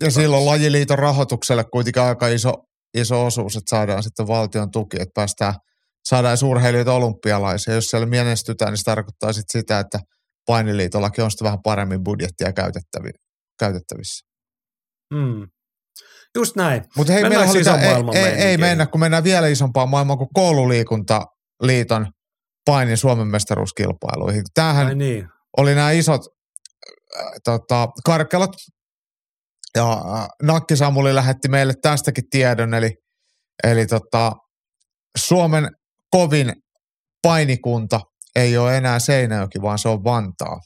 Ja 0.00 0.10
silloin 0.10 0.46
lajiliiton 0.46 0.98
rahoitukselle 0.98 1.64
kuitenkin 1.64 2.02
aika 2.02 2.28
iso, 2.28 2.52
iso 2.94 3.26
osuus, 3.26 3.56
että 3.56 3.70
saadaan 3.70 4.02
sitten 4.02 4.26
valtion 4.26 4.70
tuki, 4.70 4.96
että 5.00 5.12
päästään, 5.14 5.54
saadaan 6.08 6.30
edes 6.30 6.42
urheilijoita 6.42 6.92
olympialaisia. 6.92 7.74
Jos 7.74 7.86
siellä 7.86 8.06
menestytään, 8.06 8.72
niin 8.72 8.78
se 8.78 8.84
tarkoittaa 8.84 9.32
sitten 9.32 9.60
sitä, 9.60 9.78
että 9.78 9.98
painiliitollakin 10.46 11.24
on 11.24 11.30
sitten 11.30 11.44
vähän 11.44 11.62
paremmin 11.62 12.04
budjettia 12.04 12.48
käytettävi- 12.48 13.22
käytettävissä. 13.58 14.26
Mm. 15.14 15.46
Just 16.34 16.56
näin. 16.56 16.84
Mutta 16.96 17.12
hei, 17.12 17.22
meillä 17.22 17.50
oli 17.50 18.18
ei, 18.18 18.24
ei, 18.24 18.32
ei 18.32 18.56
mennä, 18.56 18.86
kun 18.86 19.00
mennään 19.00 19.24
vielä 19.24 19.46
isompaan 19.46 19.88
maailmaan 19.88 20.18
kuin 20.18 20.30
koululiikuntaliiton 20.34 22.06
painin 22.64 22.96
Suomen 22.96 23.26
mestaruuskilpailuihin. 23.26 24.42
Tämähän 24.54 24.86
Ai 24.86 24.94
niin. 24.94 25.28
oli 25.56 25.74
nämä 25.74 25.90
isot 25.90 26.20
äh, 27.20 27.32
tota, 27.44 27.88
karkelat. 28.04 28.52
Ja 29.76 30.02
Nakki 30.42 30.76
Samuli 30.76 31.14
lähetti 31.14 31.48
meille 31.48 31.72
tästäkin 31.82 32.24
tiedon, 32.30 32.74
eli, 32.74 32.94
eli 33.64 33.86
tota, 33.86 34.32
Suomen 35.18 35.68
kovin 36.10 36.52
painikunta 37.22 38.00
ei 38.36 38.58
ole 38.58 38.76
enää 38.76 38.98
Seinäjoki, 38.98 39.62
vaan 39.62 39.78
se 39.78 39.88
on 39.88 40.04
Vantaa. 40.04 40.60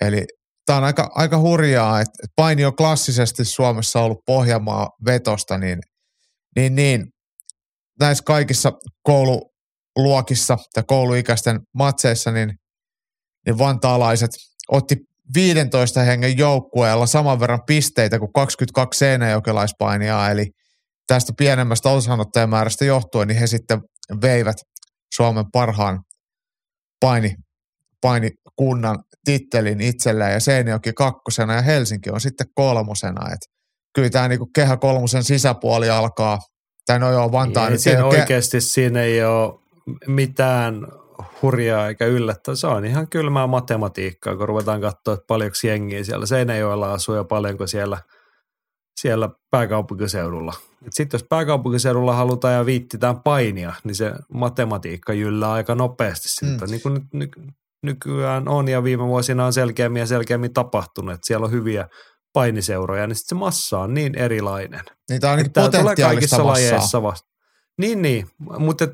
Eli 0.00 0.24
tämä 0.66 0.76
on 0.76 0.84
aika, 0.84 1.10
aika 1.14 1.38
hurjaa, 1.38 2.00
että 2.00 2.26
paini 2.36 2.64
on 2.64 2.76
klassisesti 2.76 3.44
Suomessa 3.44 4.00
ollut 4.00 4.18
Pohjanmaa 4.26 4.88
vetosta, 5.06 5.58
niin, 5.58 5.78
niin, 6.56 6.74
niin 6.74 7.06
näissä 8.00 8.24
kaikissa 8.24 8.72
koululuokissa 9.02 10.58
tai 10.74 10.84
kouluikäisten 10.86 11.60
matseissa, 11.74 12.30
niin, 12.30 12.52
niin 13.46 13.58
vantaalaiset 13.58 14.30
otti 14.68 14.96
15 15.34 16.00
hengen 16.00 16.38
joukkueella 16.38 17.06
saman 17.06 17.40
verran 17.40 17.62
pisteitä 17.66 18.18
kuin 18.18 18.32
22 18.32 18.98
seinäjokelaispainijaa, 18.98 20.30
eli 20.30 20.46
tästä 21.06 21.32
pienemmästä 21.38 21.88
osanottajamäärästä 21.88 22.84
johtuen, 22.84 23.28
niin 23.28 23.38
he 23.38 23.46
sitten 23.46 23.80
veivät 24.22 24.56
Suomen 25.14 25.44
parhaan 25.52 26.00
paini, 27.00 27.34
painikunnan 28.00 28.98
tittelin 29.24 29.80
itselleen 29.80 30.32
ja 30.32 30.40
Seinäjoki 30.40 30.92
kakkosena 30.92 31.54
ja 31.54 31.62
Helsinki 31.62 32.10
on 32.10 32.20
sitten 32.20 32.46
kolmosena. 32.54 33.32
Et 33.32 33.40
kyllä 33.94 34.10
tämä 34.10 34.28
niinku 34.28 34.50
kehä 34.54 34.76
kolmosen 34.76 35.24
sisäpuoli 35.24 35.90
alkaa, 35.90 36.38
tai 36.86 36.98
no 36.98 37.12
joo, 37.12 37.32
Vantaa 37.32 37.66
Ei, 37.66 37.72
nyt 37.72 37.80
siinä 37.80 37.98
ei 37.98 38.04
ole 38.04 38.14
ke- 38.14 38.20
oikeasti 38.20 38.60
siinä 38.60 39.02
ei 39.02 39.24
ole 39.24 39.52
mitään 40.06 40.74
hurjaa 41.42 41.88
eikä 41.88 42.06
yllättävää. 42.06 42.56
Se 42.56 42.66
on 42.66 42.84
ihan 42.84 43.08
kylmää 43.08 43.46
matematiikkaa, 43.46 44.36
kun 44.36 44.48
ruvetaan 44.48 44.80
katsoa, 44.80 45.14
että 45.14 45.26
paljonko 45.26 45.56
jengiä 45.64 46.04
siellä 46.04 46.26
Seinäjoella 46.26 46.92
asuu 46.92 47.14
ja 47.14 47.24
paljonko 47.24 47.66
siellä, 47.66 47.98
siellä 49.00 49.30
pääkaupunkiseudulla. 49.50 50.54
Sitten 50.90 51.18
jos 51.18 51.26
pääkaupunkiseudulla 51.28 52.14
halutaan 52.14 52.54
ja 52.54 52.66
viittitään 52.66 53.20
painia, 53.20 53.72
niin 53.84 53.94
se 53.94 54.12
matematiikka 54.34 55.12
jyllää 55.12 55.52
aika 55.52 55.74
nopeasti 55.74 56.28
siltä, 56.28 56.64
mm. 56.64 56.70
niin 56.70 56.82
kuin 56.82 57.00
ny, 57.12 57.28
nykyään 57.82 58.48
on 58.48 58.68
ja 58.68 58.84
viime 58.84 59.06
vuosina 59.06 59.46
on 59.46 59.52
selkeämmin 59.52 60.00
ja 60.00 60.06
selkeämmin 60.06 60.52
tapahtunut, 60.52 61.14
että 61.14 61.26
siellä 61.26 61.44
on 61.44 61.52
hyviä 61.52 61.88
painiseuroja, 62.32 63.06
niin 63.06 63.16
sitten 63.16 63.36
se 63.36 63.40
massa 63.40 63.78
on 63.78 63.94
niin 63.94 64.18
erilainen. 64.18 64.84
Niin 65.10 65.20
tämä 65.20 65.32
on 65.32 65.38
niin 65.38 65.52
tulee 65.52 65.66
potentiaalista 65.66 66.06
kaikissa 66.06 66.36
massaa. 66.36 66.52
lajeissa 66.52 67.02
vasta. 67.02 67.31
Niin, 67.82 68.02
niin. 68.02 68.26
Mutta 68.58 68.88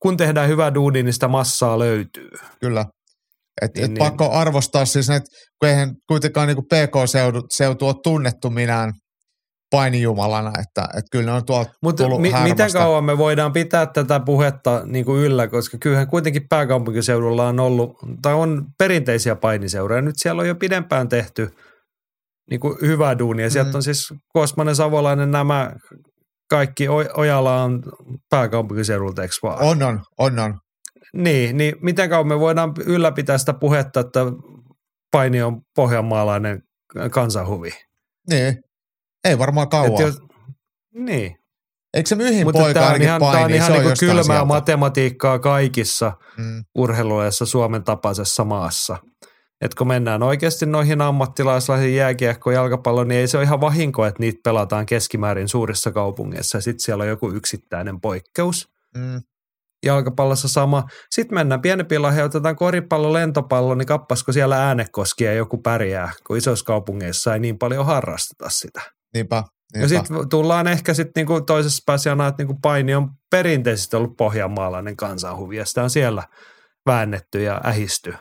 kun 0.00 0.16
tehdään 0.16 0.48
hyvää 0.48 0.74
duunia, 0.74 1.02
niin 1.02 1.12
sitä 1.12 1.28
massaa 1.28 1.78
löytyy. 1.78 2.30
Kyllä. 2.60 2.84
Et, 3.62 3.74
Niin, 3.74 3.84
et 3.84 3.90
niin. 3.90 3.98
pakko 3.98 4.30
arvostaa 4.32 4.84
siis 4.84 5.08
näitä, 5.08 5.26
kun 5.60 5.68
eihän 5.68 5.94
kuitenkaan 6.08 6.48
niin 6.48 6.56
PK-seutu 6.64 7.42
seutu 7.50 7.86
ole 7.86 7.94
tunnettu 8.02 8.50
minään 8.50 8.92
painijumalana, 9.70 10.48
että, 10.48 10.82
että 10.82 11.08
kyllä 11.12 11.24
ne 11.24 11.32
on 11.32 11.46
tuolta 11.46 11.70
Mutta 11.82 12.08
mi- 12.08 12.32
miten 12.42 12.72
kauan 12.72 13.04
me 13.04 13.18
voidaan 13.18 13.52
pitää 13.52 13.86
tätä 13.86 14.20
puhetta 14.20 14.82
niin 14.86 15.04
kuin 15.04 15.22
yllä, 15.22 15.48
koska 15.48 15.78
kyllähän 15.80 16.06
kuitenkin 16.08 16.48
pääkaupunkiseudulla 16.48 17.48
on 17.48 17.60
ollut, 17.60 17.90
tai 18.22 18.34
on 18.34 18.66
perinteisiä 18.78 19.36
painiseuroja. 19.36 20.02
Nyt 20.02 20.14
siellä 20.18 20.40
on 20.42 20.48
jo 20.48 20.54
pidempään 20.54 21.08
tehty 21.08 21.50
niin 22.50 22.60
kuin 22.60 22.78
hyvää 22.80 23.18
duunia. 23.18 23.50
Sieltä 23.50 23.70
Mm. 23.70 23.74
on 23.76 23.82
siis 23.82 24.14
Kosmanen, 24.28 24.76
Savolainen, 24.76 25.30
nämä 25.30 25.72
kaikki, 26.50 26.88
Ojala 27.16 27.62
on 27.62 27.82
pääkaupunkiseudulta, 28.30 29.22
eikö 29.22 29.34
vaan? 29.42 29.58
On, 29.62 29.82
on, 29.82 30.00
on, 30.18 30.38
on. 30.38 30.58
Niin, 31.14 31.56
niin 31.56 31.74
miten 31.82 32.10
kauan 32.10 32.28
me 32.28 32.40
voidaan 32.40 32.72
ylläpitää 32.86 33.38
sitä 33.38 33.54
puhetta, 33.54 34.00
että 34.00 34.20
paini 35.10 35.42
on 35.42 35.60
pohjanmaalainen 35.76 36.62
kansanhuvi? 37.10 37.70
Niin. 38.30 38.56
Ei 39.24 39.38
varmaan 39.38 39.68
kauan. 39.68 40.02
jos, 40.02 40.18
niin, 40.94 41.36
Eikö 41.94 42.08
se 42.08 42.14
myhin 42.14 42.46
mutta 42.46 42.60
poika 42.60 42.74
tämä 42.74 42.86
on 42.86 42.92
ainakin 42.92 43.08
ihan, 43.08 43.20
paini? 43.20 43.42
on 43.44 43.50
se 43.50 43.56
ihan 43.56 43.72
on 43.72 43.78
niin 43.78 43.88
jostain 43.90 44.08
kylmää 44.10 44.24
sieltä. 44.24 44.44
matematiikkaa 44.44 45.38
kaikissa 45.38 46.12
Mm. 46.38 46.64
urheiluissa 46.74 47.46
Suomen 47.46 47.84
tapaisessa 47.84 48.44
maassa. 48.44 48.96
Et 49.64 49.74
kun 49.74 49.88
mennään 49.88 50.22
oikeasti 50.22 50.66
noihin 50.66 51.00
ammattilaislaisiin 51.00 51.96
jääkiekko 51.96 52.50
jalkapallo, 52.50 53.04
niin 53.04 53.20
ei 53.20 53.28
se 53.28 53.36
ole 53.36 53.44
ihan 53.44 53.60
vahinko, 53.60 54.06
että 54.06 54.20
niitä 54.20 54.40
pelataan 54.44 54.86
keskimäärin 54.86 55.48
suurissa 55.48 55.92
kaupungeissa. 55.92 56.60
Sitten 56.60 56.80
siellä 56.80 57.02
on 57.02 57.08
joku 57.08 57.30
yksittäinen 57.30 58.00
poikkeus. 58.00 58.68
Mm. 58.96 59.22
jalkapallossa 59.86 60.48
sama. 60.48 60.84
Sitten 61.10 61.34
mennään 61.34 61.60
pienempiin 61.60 62.02
lahjoihin, 62.02 62.24
otetaan 62.24 62.56
koripallo, 62.56 63.12
lentopallo, 63.12 63.74
niin 63.74 63.86
kappasko 63.86 64.32
siellä 64.32 64.66
äänekoski 64.66 65.24
ja 65.24 65.34
joku 65.34 65.58
pärjää, 65.58 66.12
kun 66.26 66.36
isoissa 66.36 66.64
kaupungeissa 66.64 67.34
ei 67.34 67.40
niin 67.40 67.58
paljon 67.58 67.86
harrasteta 67.86 68.48
sitä. 68.48 68.80
Niinpä, 69.14 69.36
Ja 69.36 69.42
niinpä. 69.74 69.88
sitten 69.88 70.28
tullaan 70.28 70.66
ehkä 70.66 70.94
sitten 70.94 71.20
niinku 71.20 71.40
toisessa 71.40 71.82
päässä 71.86 72.12
että 72.12 72.34
niinku 72.38 72.58
paini 72.62 72.94
on 72.94 73.10
perinteisesti 73.30 73.96
ollut 73.96 74.16
pohjanmaalainen 74.16 74.96
kansanhuvi 74.96 75.56
ja 75.56 75.64
sitä 75.64 75.82
on 75.82 75.90
siellä 75.90 76.22
väännetty 76.86 77.42
ja 77.42 77.60
ähisty. 77.66 78.14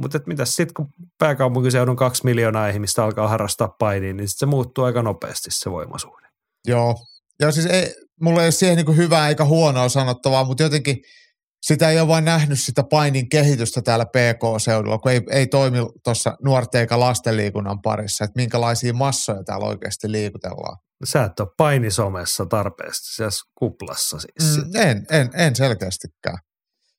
Mutta 0.00 0.20
mitäs 0.26 0.56
sitten, 0.56 0.74
kun 0.74 0.88
pääkaupunkiseudun 1.18 1.96
kaksi 1.96 2.24
miljoonaa 2.24 2.68
ihmistä 2.68 3.04
alkaa 3.04 3.28
harrastaa 3.28 3.68
painia, 3.68 4.12
niin 4.12 4.28
sit 4.28 4.38
se 4.38 4.46
muuttuu 4.46 4.84
aika 4.84 5.02
nopeasti 5.02 5.50
se 5.50 5.70
voimasuhde. 5.70 6.28
Joo. 6.66 6.94
Joo, 7.40 7.52
siis 7.52 7.66
ei, 7.66 7.94
mulla 8.20 8.40
ei 8.40 8.46
ole 8.46 8.50
siihen 8.50 8.76
niin 8.76 8.96
hyvää 8.96 9.28
eikä 9.28 9.44
huonoa 9.44 9.88
sanottavaa, 9.88 10.44
mutta 10.44 10.62
jotenkin 10.62 10.96
sitä 11.66 11.90
ei 11.90 12.00
ole 12.00 12.08
vain 12.08 12.24
nähnyt 12.24 12.60
sitä 12.60 12.82
painin 12.82 13.28
kehitystä 13.28 13.82
täällä 13.82 14.06
PK-seudulla, 14.06 14.98
kun 14.98 15.12
ei, 15.12 15.20
ei 15.30 15.46
toimi 15.46 15.78
tuossa 16.04 16.36
nuorten 16.44 16.80
eikä 16.80 17.00
lastenliikunnan 17.00 17.82
parissa, 17.82 18.24
että 18.24 18.40
minkälaisia 18.40 18.92
massoja 18.92 19.44
täällä 19.44 19.66
oikeasti 19.66 20.12
liikutellaan. 20.12 20.76
Sä 21.04 21.24
et 21.24 21.40
ole 21.40 21.48
painisomessa 21.56 22.46
tarpeesti, 22.46 23.14
siellä 23.14 23.30
kuplassa 23.54 24.18
siis. 24.18 24.56
Mm, 24.56 24.70
en, 24.76 25.06
en, 25.10 25.30
en 25.34 25.56
selkeästikään. 25.56 26.38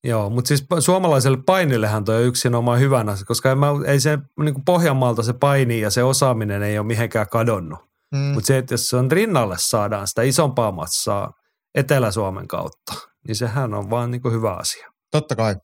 Joo, 0.05 0.29
mutta 0.29 0.47
siis 0.47 0.65
suomalaiselle 0.79 1.37
painillehan 1.45 2.03
toi 2.05 2.15
on 2.15 2.23
yksinomaan 2.23 2.79
hyvän 2.79 3.09
asia, 3.09 3.25
koska 3.25 3.51
en 3.51 3.57
mä, 3.57 3.67
ei 3.85 3.99
se 3.99 4.17
niin 4.39 4.53
kuin 4.53 4.65
Pohjanmaalta 4.65 5.23
se 5.23 5.33
paini 5.33 5.79
ja 5.81 5.89
se 5.89 6.03
osaaminen 6.03 6.63
ei 6.63 6.79
ole 6.79 6.87
mihinkään 6.87 7.29
kadonnut. 7.29 7.79
Mm, 8.11 8.17
Mutta 8.19 8.47
se, 8.47 8.57
että 8.57 8.73
jos 8.73 8.87
se 8.89 8.95
on 8.97 9.11
rinnalle 9.11 9.55
saadaan 9.59 10.07
sitä 10.07 10.21
isompaa 10.21 10.71
massaa 10.71 11.31
Etelä-Suomen 11.75 12.47
kautta, 12.47 12.93
niin 13.27 13.35
sehän 13.35 13.73
on 13.73 13.89
vaan 13.89 14.11
niin 14.11 14.21
kuin 14.21 14.33
hyvä 14.33 14.53
asia. 14.53 14.87
totta 15.11 15.35
kai. 15.35 15.55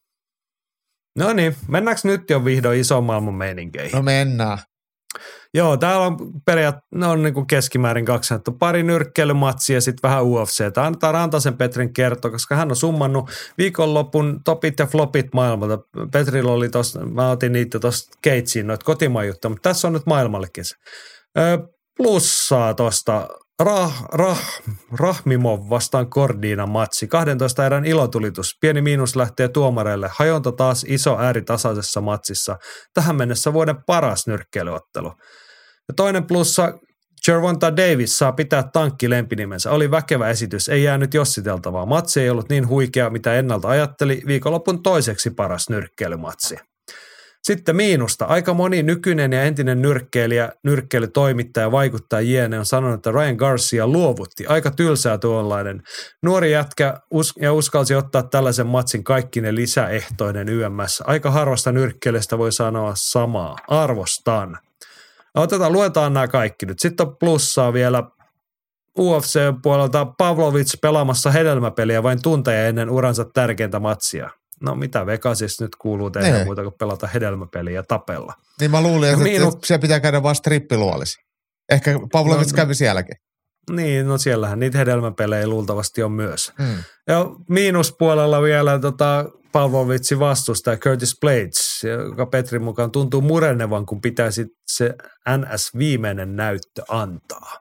No 1.18 1.34
niin, 1.34 1.56
mennäänkö 1.68 2.02
nyt 2.04 2.30
jo 2.30 2.46
vihdoin 2.46 2.80
ison 2.80 3.04
maailman 3.04 3.34
meininkeihin? 3.34 3.92
No 3.96 4.02
mennään. 4.02 4.58
Joo, 5.54 5.78
täällä 5.78 6.06
on 6.06 6.18
periaatteessa, 6.46 7.10
on 7.10 7.24
niin 7.24 7.48
keskimäärin 7.48 8.06
kaksi 8.06 8.28
sanottu, 8.28 8.52
pari 8.52 8.84
nyrkkeilymatsia 8.84 9.78
ja 9.78 9.82
sitten 9.82 10.10
vähän 10.10 10.26
UFC. 10.26 10.78
Annetaan 10.78 11.14
Rantasen 11.14 11.58
Petrin 11.58 11.94
kertoa, 11.94 12.32
koska 12.32 12.56
hän 12.56 12.70
on 12.70 12.76
summannut 12.76 13.30
viikonlopun 13.58 14.42
topit 14.46 14.80
ja 14.80 14.86
flopit 14.86 15.34
maailmalta. 15.34 15.80
Petrillä 16.12 16.52
oli 16.52 16.70
tossa, 16.70 17.06
mä 17.06 17.30
otin 17.30 17.52
niitä 17.52 17.80
tuosta 17.80 18.18
Keitsiin, 18.22 18.68
noita 18.68 18.86
kotimaan 18.86 19.28
juttuja, 19.28 19.50
mutta 19.50 19.70
tässä 19.70 19.88
on 19.88 19.94
nyt 19.94 20.06
maailmallekin 20.06 20.66
se. 20.66 20.76
Ö, 21.38 21.68
plussaa 21.98 22.74
tuosta 22.74 23.28
Rah, 23.60 24.06
rah, 24.14 24.62
Rahmimov 24.92 25.70
vastaan 25.70 26.10
Kordiina 26.10 26.66
matsi. 26.68 27.08
12 27.08 27.66
erän 27.66 27.86
ilotulitus. 27.86 28.58
Pieni 28.62 28.82
miinus 28.82 29.16
lähtee 29.16 29.48
tuomareille. 29.48 30.10
Hajonta 30.12 30.52
taas 30.52 30.86
iso 30.88 31.18
ääritasaisessa 31.20 32.02
matsissa. 32.02 32.58
Tähän 32.94 33.16
mennessä 33.16 33.54
vuoden 33.54 33.84
paras 33.88 34.28
nyrkkeilyottelu. 34.28 35.08
Ja 35.88 35.94
toinen 35.96 36.28
plussa, 36.28 36.74
Gervonta 37.26 37.78
Davis 37.78 38.18
saa 38.18 38.32
pitää 38.32 38.64
tankki 38.74 39.10
lempinimensä. 39.10 39.72
Oli 39.72 39.92
väkevä 39.92 40.30
esitys, 40.30 40.70
ei 40.70 40.84
jäänyt 40.84 41.14
jossiteltavaa. 41.14 41.86
Matsi 41.86 42.22
ei 42.22 42.30
ollut 42.30 42.50
niin 42.50 42.68
huikea, 42.68 43.10
mitä 43.10 43.34
ennalta 43.34 43.68
ajatteli. 43.68 44.22
Viikonlopun 44.28 44.84
toiseksi 44.84 45.30
paras 45.30 45.70
nyrkkeilymatsi. 45.70 46.56
Sitten 47.44 47.76
miinusta. 47.76 48.26
Aika 48.26 48.54
moni 48.54 48.84
nykyinen 48.84 49.34
ja 49.34 49.44
entinen 49.44 49.82
nyrkkeilijä, 49.82 50.52
nyrkkeilytoimittaja, 50.64 51.72
vaikuttaja 51.72 52.22
Jiene 52.22 52.60
on 52.60 52.66
sanonut, 52.66 52.96
että 52.96 53.12
Ryan 53.12 53.36
Garcia 53.36 53.88
luovutti. 53.88 54.46
Aika 54.48 54.72
tylsää 54.72 55.18
tuollainen. 55.18 55.84
Nuori 56.24 56.52
jätkä 56.52 56.98
us- 57.12 57.34
ja 57.42 57.54
uskalsi 57.54 57.96
ottaa 57.96 58.24
tällaisen 58.24 58.68
matsin 58.68 59.04
kaikki 59.04 59.42
ne 59.42 59.56
lisäehtoinen 59.56 60.50
YMS. 60.50 61.04
Aika 61.06 61.32
harvasta 61.32 61.72
nyrkkeilijästä 61.72 62.38
voi 62.38 62.52
sanoa 62.52 62.92
samaa. 62.96 63.56
Arvostan. 63.68 64.58
Otetaan, 65.36 65.74
luetaan 65.74 66.14
nämä 66.14 66.28
kaikki 66.28 66.66
nyt. 66.66 66.80
Sitten 66.80 67.08
on 67.08 67.18
plussaa 67.18 67.74
vielä 67.74 68.04
UFC-puolelta 69.00 70.06
Pavlovic 70.18 70.82
pelaamassa 70.82 71.32
hedelmäpeliä 71.32 72.04
vain 72.04 72.22
tunteja 72.22 72.68
ennen 72.68 72.90
uransa 72.90 73.26
tärkeintä 73.26 73.80
matsia. 73.80 74.30
No 74.62 74.76
mitä 74.76 75.06
Vegasissa 75.06 75.64
nyt 75.64 75.76
kuuluu 75.76 76.12
tehdä 76.12 76.32
Niin. 76.32 76.46
muuta 76.46 76.64
kuin 76.64 76.76
pelata 76.80 77.08
hedelmäpeliä 77.08 77.74
ja 77.76 77.84
tapella. 77.84 78.34
Niin 78.60 78.72
mä 78.72 78.82
luulin, 78.82 79.10
että, 79.10 79.20
No 79.20 79.24
miinu- 79.24 79.48
että 79.48 79.68
siellä 79.68 79.82
pitää 79.82 80.00
käydä 80.00 80.24
vaan 80.24 80.36
strippiluolissa. 80.36 81.20
Ehkä 81.72 82.00
Pavlovic 82.12 82.52
No, 82.52 82.56
kävi 82.56 82.76
sielläkin. 82.76 83.16
Niin, 83.72 84.08
no 84.08 84.18
siellähän 84.18 84.60
niitä 84.60 84.78
hedelmäpelejä 84.78 85.48
luultavasti 85.48 86.04
on 86.04 86.12
myös. 86.12 86.52
Mm. 86.60 86.78
Ja 87.08 87.26
miinuspuolella 87.50 88.42
vielä 88.42 88.80
tota, 88.80 89.26
Pavlovitsin 89.52 90.20
vastustaja 90.20 90.78
Curtis 90.78 91.18
Blades, 91.22 91.82
joka 92.10 92.26
Petrin 92.26 92.64
mukaan 92.64 92.92
tuntuu 92.92 93.22
murenevan, 93.22 93.86
kun 93.86 94.02
pitäisi 94.02 94.46
se 94.72 94.96
NS-viimeinen 95.30 96.36
näyttö 96.36 96.84
antaa. 96.88 97.58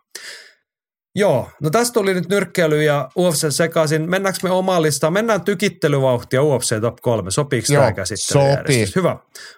Joo, 1.20 1.50
no 1.62 1.70
tästä 1.70 1.94
tuli 1.94 2.14
nyt 2.14 2.28
nyrkkeily 2.28 2.82
ja 2.82 3.08
UFC 3.16 3.50
sekaisin. 3.50 4.10
Mennäänkö 4.10 4.38
me 4.42 4.50
omaan 4.50 4.82
listaan? 4.82 5.12
Mennään 5.12 5.40
tykittelyvauhtia 5.44 6.42
UFC 6.42 6.80
Top 6.80 6.96
3. 7.02 7.30
Sopiiko 7.30 7.66
Joo, 7.72 7.82
tämä 7.82 7.92
käsittelyjärjestys? 7.92 8.88
sopii. 8.88 9.02
Hyvä. 9.02 9.16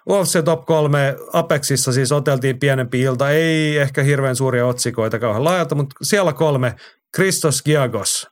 UFC 0.09 0.43
Top 0.45 0.65
3 0.65 1.15
Apexissa 1.33 1.91
siis 1.93 2.11
oteltiin 2.11 2.59
pienempi 2.59 3.01
ilta. 3.01 3.31
Ei 3.31 3.77
ehkä 3.77 4.03
hirveän 4.03 4.35
suuria 4.35 4.65
otsikoita 4.65 5.19
kauhean 5.19 5.43
laajalta, 5.43 5.75
mutta 5.75 5.95
siellä 6.01 6.33
kolme. 6.33 6.75
Christos 7.15 7.63
Giagos. 7.63 8.27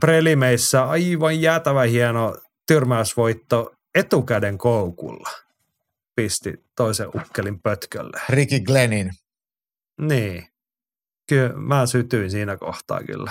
Prelimeissä 0.00 0.84
aivan 0.84 1.40
jäätävä 1.40 1.82
hieno 1.82 2.36
tyrmäysvoitto 2.66 3.72
etukäden 3.94 4.58
koukulla. 4.58 5.30
pisti 6.16 6.54
toisen 6.76 7.08
ukkelin 7.08 7.62
pötkölle. 7.62 8.20
Ricky 8.28 8.60
Glennin. 8.60 9.10
Niin. 10.00 10.44
Kyllä 11.28 11.52
mä 11.56 11.86
sytyin 11.86 12.30
siinä 12.30 12.56
kohtaa 12.56 13.00
kyllä. 13.02 13.30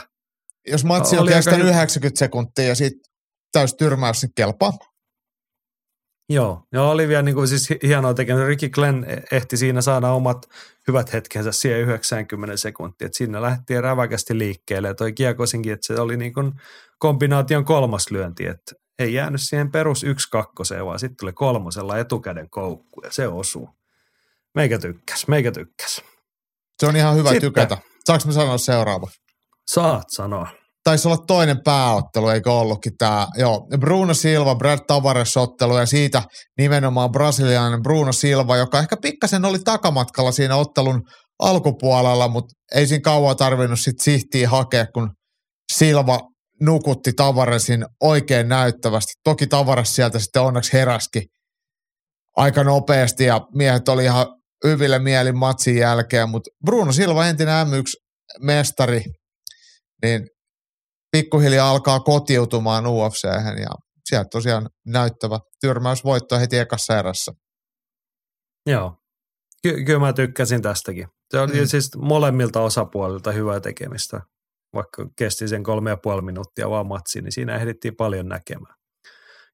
Jos 0.67 0.85
matsi 0.85 1.15
on 1.15 1.21
aika 1.21 1.35
kestänyt 1.35 1.67
hy- 1.67 1.69
90 1.69 2.19
sekuntia 2.19 2.65
ja 2.65 2.75
sitten 2.75 3.13
täys 3.51 3.73
tyrmäys, 3.73 4.21
niin 4.21 4.31
kelpaa. 4.35 4.71
Joo, 6.29 6.63
ja 6.73 6.83
oli 6.83 7.07
vielä 7.07 7.21
niin 7.21 7.35
kuin 7.35 7.47
siis 7.47 7.69
hi- 7.69 7.79
hienoa 7.83 8.13
tekemään. 8.13 8.47
Ricky 8.47 8.69
Glenn 8.69 9.05
ehti 9.31 9.57
siinä 9.57 9.81
saada 9.81 10.11
omat 10.11 10.49
hyvät 10.87 11.13
hetkensä 11.13 11.51
siihen 11.51 11.79
90 11.79 12.57
sekuntia. 12.57 13.05
Että 13.05 13.17
sinne 13.17 13.41
lähti 13.41 13.81
räväkästi 13.81 14.37
liikkeelle. 14.37 14.87
Ja 14.87 14.95
toi 14.95 15.13
kiekosinkin, 15.13 15.73
että 15.73 15.87
se 15.87 16.01
oli 16.01 16.17
niin 16.17 16.33
kuin 16.33 16.51
kombinaation 16.99 17.65
kolmas 17.65 18.11
lyönti. 18.11 18.45
Että 18.45 18.75
ei 18.99 19.13
jäänyt 19.13 19.41
siihen 19.43 19.71
perus 19.71 20.03
yksi 20.03 20.29
kakkoseen, 20.31 20.85
vaan 20.85 20.99
sitten 20.99 21.17
tuli 21.19 21.33
kolmosella 21.33 21.97
etukäden 21.97 22.49
koukku 22.49 23.01
ja 23.03 23.11
se 23.11 23.27
osuu. 23.27 23.69
Meikä 24.55 24.79
tykkäs, 24.79 25.27
meikä 25.27 25.51
tykkäs. 25.51 26.03
Se 26.80 26.86
on 26.86 26.95
ihan 26.95 27.15
hyvä 27.15 27.30
Sitten. 27.30 27.49
tykätä. 27.49 27.78
Saanko 28.05 28.25
mä 28.28 28.32
sanoa 28.32 28.57
seuraava? 28.57 29.07
Saat 29.71 30.03
sanoa. 30.15 30.47
Taisi 30.84 31.07
olla 31.07 31.17
toinen 31.17 31.63
pääottelu, 31.63 32.30
eikö 32.30 32.51
ollutkin 32.53 32.97
tämä? 32.97 33.28
Joo, 33.38 33.67
Bruno 33.80 34.13
Silva, 34.13 34.55
Brad 34.55 34.80
Tavares 34.88 35.38
ottelu 35.38 35.78
ja 35.78 35.86
siitä 35.86 36.23
nimenomaan 36.57 37.11
brasilialainen 37.11 37.82
Bruno 37.82 38.11
Silva, 38.11 38.57
joka 38.57 38.80
ehkä 38.80 38.97
pikkasen 39.01 39.45
oli 39.45 39.59
takamatkalla 39.59 40.32
siinä 40.32 40.55
ottelun 40.55 41.01
alkupuolella, 41.39 42.28
mutta 42.28 42.53
ei 42.75 42.88
siinä 42.88 43.01
kauan 43.01 43.38
tarvinnut 43.38 43.80
sit 43.80 43.99
sihtiä 44.01 44.49
hakea, 44.49 44.86
kun 44.93 45.09
Silva 45.73 46.19
nukutti 46.61 47.13
Tavaresin 47.13 47.86
oikein 48.01 48.49
näyttävästi. 48.49 49.13
Toki 49.23 49.47
Tavares 49.47 49.95
sieltä 49.95 50.19
sitten 50.19 50.41
onneksi 50.41 50.73
heräski 50.73 51.23
aika 52.38 52.63
nopeasti 52.63 53.23
ja 53.23 53.41
miehet 53.55 53.89
oli 53.89 54.03
ihan 54.03 54.25
hyville 54.64 54.99
mielin 54.99 55.38
matsin 55.38 55.78
jälkeen, 55.78 56.30
mutta 56.30 56.49
Bruno 56.66 56.91
Silva, 56.91 57.26
entinen 57.26 57.68
M1-mestari, 57.68 59.03
niin 60.03 60.28
pikkuhiljaa 61.12 61.70
alkaa 61.70 61.99
kotiutumaan 61.99 62.88
ufc 62.88 63.24
ja 63.62 63.70
sieltä 64.10 64.28
tosiaan 64.32 64.70
näyttävä 64.86 65.39
tyrmäysvoitto 65.62 66.39
heti 66.39 66.58
ekassa 66.58 66.99
erässä. 66.99 67.32
Joo. 68.66 68.97
Ky- 69.64 69.84
kyllä 69.84 69.99
mä 69.99 70.14
tykkäsin 70.14 70.62
tästäkin. 70.62 71.08
Se 71.32 71.39
oli 71.39 71.60
mm. 71.60 71.68
siis 71.68 71.89
molemmilta 71.97 72.62
osapuolilta 72.62 73.32
hyvää 73.32 73.60
tekemistä. 73.60 74.22
Vaikka 74.74 75.10
kesti 75.18 75.47
sen 75.47 75.64
kolme 75.64 75.89
ja 75.89 75.97
puoli 76.03 76.22
minuuttia 76.22 76.70
vaan 76.70 76.88
matsi, 76.88 77.22
niin 77.22 77.32
siinä 77.32 77.55
ehdittiin 77.55 77.95
paljon 77.95 78.28
näkemään. 78.28 78.76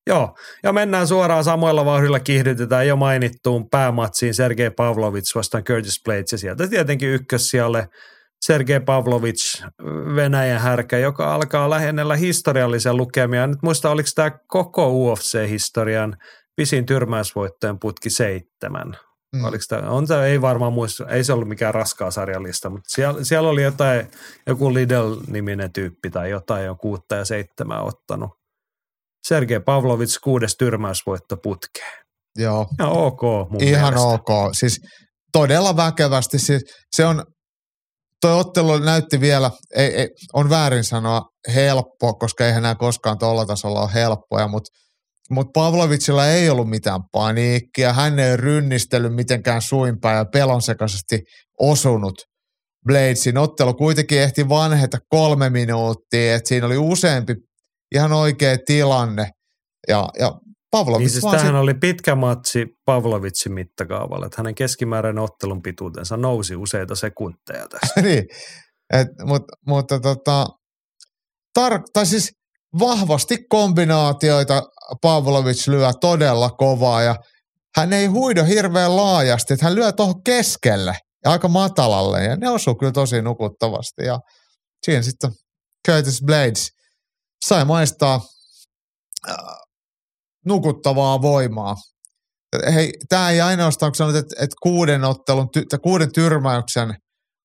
Joo, 0.08 0.36
ja 0.64 0.74
mennään 0.74 1.08
suoraan 1.08 1.43
samoilla 1.43 1.86
vauhdilla 1.86 2.20
kiihdytetään 2.20 2.88
jo 2.88 2.95
mainittuun 2.95 3.70
päämatsiin 3.70 4.34
Sergei 4.34 4.70
Pavlovich 4.70 5.36
vastaan 5.36 5.64
Curtis 5.64 6.01
Blades 6.06 6.32
ja 6.32 6.38
sieltä 6.38 6.68
tietenkin 6.68 7.10
ykkössijalle 7.10 7.88
Sergei 8.45 8.80
Pavlovich, 8.80 9.64
Venäjän 10.16 10.62
härkä, 10.62 10.97
joka 10.97 11.36
alkaa 11.36 11.70
lähennellä 11.70 12.16
historiallisia 12.16 12.93
lukemia. 12.93 13.47
Nyt 13.47 13.62
muista, 13.62 13.89
oliko 13.89 14.10
tämä 14.16 14.32
koko 14.47 14.89
UFC-historian 14.89 16.18
pisin 16.56 16.86
tyrmäysvoittojen 16.86 17.80
putki 17.80 18.10
seitsemän. 18.10 18.97
Mm. 19.36 19.43
Oliko 19.45 19.64
tämä, 19.70 19.89
on 19.89 20.08
tämä, 20.08 20.26
ei 20.26 20.41
varmaan 20.41 20.74
muista, 20.74 21.08
ei 21.08 21.24
se 21.24 21.34
ollut 21.34 21.47
mikään 21.47 21.74
raskaa 21.74 22.12
sarjalista, 22.12 22.70
mutta 22.70 22.89
siellä, 22.89 23.24
siellä 23.24 23.49
oli 23.49 23.64
jotain, 23.64 24.08
joku 24.47 24.74
Lidl-niminen 24.74 25.74
tyyppi 25.74 26.10
tai 26.10 26.30
jotain 26.30 26.66
jo 26.66 26.76
kuutta 26.76 27.16
ja 27.16 27.26
seitsemää 27.26 27.82
ottanut. 27.82 28.42
Sergei 29.28 29.59
Pavlovits 29.59 30.19
kuudes 30.19 30.55
tyrmäysvoitto 30.57 31.38
putkeen. 31.43 32.03
Joo, 32.38 32.67
Ja 32.80 32.88
ok 32.88 33.21
mun 33.49 33.63
ihan 33.63 33.93
mielestä. 33.93 34.07
ok. 34.07 34.49
Siis 34.53 34.80
todella 35.34 35.76
väkevästi. 35.78 36.39
Siis 36.39 36.61
se 36.95 37.05
on, 37.05 37.24
toi 38.21 38.39
ottelu 38.39 38.78
näytti 38.78 39.19
vielä, 39.19 39.51
ei, 39.76 39.95
ei, 39.95 40.09
on 40.34 40.49
väärin 40.49 40.84
sanoa 40.84 41.21
helppo, 41.55 42.13
koska 42.13 42.45
eihän 42.45 42.61
nämä 42.63 42.76
koskaan 42.76 43.17
tuolla 43.17 43.45
tasolla 43.45 43.82
ole 43.82 43.93
helppoja, 43.93 44.47
mutta 44.47 44.69
mutta 45.30 45.51
Pavlovicilla 45.53 46.28
ei 46.28 46.49
ollut 46.49 46.69
mitään 46.69 46.99
paniikkia. 47.11 47.93
Hän 47.93 48.19
ei 48.19 48.38
rynnistellyt 48.38 49.15
mitenkään 49.15 49.61
suinpäin 49.61 50.17
ja 50.17 50.26
pelonsekaisesti 50.26 51.19
osunut 51.59 52.13
Bladesin 52.88 53.38
ottelu. 53.38 53.74
Kuitenkin 53.74 54.21
ehti 54.21 54.49
vanheta 54.49 54.97
kolme 55.09 55.49
minuuttia, 55.49 56.36
että 56.36 56.47
siinä 56.49 56.67
oli 56.67 56.78
useampi 56.78 57.36
ihan 57.93 58.13
oikea 58.13 58.57
tilanne. 58.65 59.29
Ja, 59.87 60.09
ja 60.19 60.31
Pavlovic 60.71 60.99
Niin 60.99 61.09
siis 61.09 61.21
tämähän 61.21 61.45
sit- 61.45 61.55
oli 61.55 61.73
pitkä 61.73 62.15
matsi 62.15 62.65
Pavlovitsin 62.85 63.53
mittakaavalla, 63.53 64.25
että 64.25 64.37
hänen 64.37 64.55
keskimääräinen 64.55 65.23
ottelun 65.23 65.61
pituutensa 65.61 66.17
nousi 66.17 66.55
useita 66.55 66.95
sekunteja 66.95 67.67
tästä. 67.67 68.01
niin, 68.07 68.23
et, 68.93 69.07
mut, 69.25 69.43
mutta 69.67 69.99
tota, 69.99 70.47
tar- 71.59 71.83
tai 71.93 72.05
siis 72.05 72.31
vahvasti 72.79 73.37
kombinaatioita 73.49 74.63
Pavlovic 75.01 75.67
lyö 75.67 75.91
todella 76.01 76.49
kovaa 76.49 77.01
ja 77.01 77.15
hän 77.77 77.93
ei 77.93 78.05
huido 78.05 78.43
hirveän 78.43 78.95
laajasti, 78.95 79.53
että 79.53 79.65
hän 79.65 79.75
lyö 79.75 79.91
tuohon 79.91 80.23
keskelle 80.23 80.97
ja 81.25 81.31
aika 81.31 81.47
matalalle 81.47 82.23
ja 82.23 82.35
ne 82.35 82.49
osuu 82.49 82.75
kyllä 82.75 82.91
tosi 82.91 83.21
nukuttavasti 83.21 84.05
ja 84.05 84.19
siinä 84.85 85.01
sitten 85.01 85.31
Curtis 85.87 86.21
Blades 86.25 86.69
sai 87.47 87.65
maistaa 87.65 88.21
äh, 89.29 89.35
nukuttavaa 90.45 91.21
voimaa. 91.21 91.75
Hei, 92.73 92.93
tämä 93.09 93.29
ei 93.29 93.41
ainoastaan, 93.41 93.91
kun 93.91 93.95
sanot, 93.95 94.15
että, 94.15 94.35
että 94.39 94.55
kuuden, 94.61 95.03
ottelun, 95.03 95.49
ty, 95.51 95.65
kuuden 95.81 96.13
tyrmäyksen 96.13 96.95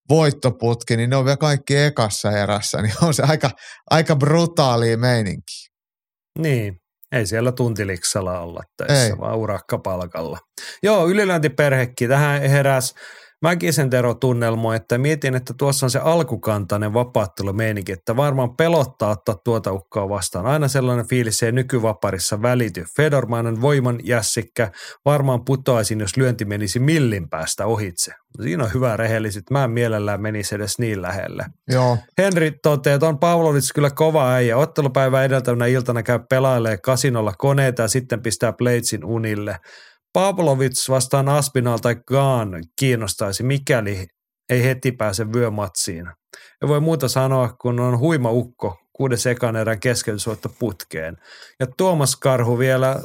voittoputki, 0.08 0.96
niin 0.96 1.10
ne 1.10 1.16
on 1.16 1.24
vielä 1.24 1.36
kaikki 1.36 1.76
ekassa 1.76 2.30
erässä, 2.30 2.78
niin 2.82 2.94
on 3.02 3.14
se 3.14 3.22
aika, 3.22 3.50
aika 3.90 4.16
brutaali 4.16 4.96
meininki. 4.96 5.68
Niin, 6.38 6.80
ei 7.12 7.26
siellä 7.26 7.52
tuntiliksalla 7.52 8.40
olla 8.40 8.62
töissä, 8.76 9.04
Ei. 9.04 9.10
ei. 9.10 9.18
vaan 9.18 9.36
urakkapalkalla. 9.36 10.38
Joo, 10.82 11.08
ylilöintiperhekki, 11.08 12.08
tähän 12.08 12.42
heräs 12.42 12.94
Mäkisen 13.42 13.90
Tero 13.90 14.14
tunnelmo, 14.14 14.72
että 14.72 14.98
mietin, 14.98 15.34
että 15.34 15.54
tuossa 15.58 15.86
on 15.86 15.90
se 15.90 15.98
alkukantainen 15.98 16.94
vapaattelumeininki, 16.94 17.92
että 17.92 18.16
varmaan 18.16 18.56
pelottaa 18.56 19.10
ottaa 19.10 19.34
tuota 19.44 19.72
ukkaa 19.72 20.08
vastaan. 20.08 20.46
Aina 20.46 20.68
sellainen 20.68 21.08
fiilis 21.08 21.42
ei 21.42 21.52
nykyvaparissa 21.52 22.42
välity. 22.42 22.84
Fedormainen 22.96 23.60
voiman 23.60 23.98
jässikkä 24.04 24.70
varmaan 25.04 25.44
putoaisin, 25.44 26.00
jos 26.00 26.16
lyönti 26.16 26.44
menisi 26.44 26.78
millin 26.78 27.28
päästä 27.28 27.66
ohitse. 27.66 28.12
Siinä 28.42 28.64
on 28.64 28.72
hyvä 28.74 28.96
rehelliset. 28.96 29.50
Mä 29.50 29.64
en 29.64 29.70
mielellään 29.70 30.22
menisi 30.22 30.54
edes 30.54 30.78
niin 30.78 31.02
lähelle. 31.02 31.46
Joo, 31.68 31.98
Henri 32.18 32.52
toteaa, 32.62 32.94
että 32.94 33.08
on 33.08 33.18
Pavlovic 33.18 33.74
kyllä 33.74 33.90
kova 33.90 34.32
äijä. 34.32 34.56
Ottelupäivä 34.56 35.24
edeltävänä 35.24 35.66
iltana 35.66 36.02
käy 36.02 36.18
pelailee 36.30 36.76
kasinolla 36.76 37.32
koneita 37.38 37.82
ja 37.82 37.88
sitten 37.88 38.22
pistää 38.22 38.52
Bladesin 38.52 39.04
unille. 39.04 39.56
Pavlovic 40.12 40.88
vastaan 40.88 41.28
Aspinal 41.28 41.78
tai 41.78 41.96
Gaan 42.06 42.64
kiinnostaisi, 42.78 43.42
mikäli 43.42 44.06
ei 44.48 44.64
heti 44.64 44.92
pääse 44.92 45.32
vyömatsiin. 45.32 46.06
Ei 46.62 46.68
voi 46.68 46.80
muuta 46.80 47.08
sanoa, 47.08 47.56
kun 47.60 47.80
on 47.80 47.98
huima 47.98 48.30
ukko 48.30 48.76
kuuden 48.92 49.18
ekan 49.30 49.56
erän 49.56 49.80
keskeytysvoitto 49.80 50.48
putkeen. 50.58 51.16
Ja 51.60 51.66
Tuomas 51.76 52.16
Karhu 52.16 52.58
vielä 52.58 53.02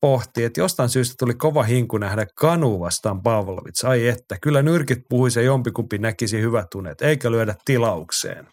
pohti, 0.00 0.44
että 0.44 0.60
jostain 0.60 0.88
syystä 0.88 1.14
tuli 1.18 1.34
kova 1.34 1.62
hinku 1.62 1.98
nähdä 1.98 2.26
Kanu 2.34 2.80
vastaan 2.80 3.22
Pavlovic. 3.22 3.84
Ai 3.84 4.08
että, 4.08 4.36
kyllä 4.42 4.62
nyrkit 4.62 4.98
puhuisi 5.08 5.38
ja 5.38 5.44
jompikumpi 5.44 5.98
näkisi 5.98 6.40
hyvät 6.40 6.66
tunnet, 6.70 7.02
eikä 7.02 7.30
lyödä 7.30 7.54
tilaukseen. 7.64 8.48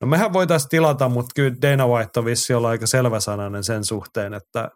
No 0.00 0.06
mehän 0.06 0.32
voitaisiin 0.32 0.68
tilata, 0.68 1.08
mutta 1.08 1.30
kyllä 1.34 1.56
Dana 1.62 1.86
White 1.86 2.20
on 2.56 2.66
aika 2.66 2.86
selväsanainen 2.86 3.64
sen 3.64 3.84
suhteen, 3.84 4.34
että 4.34 4.70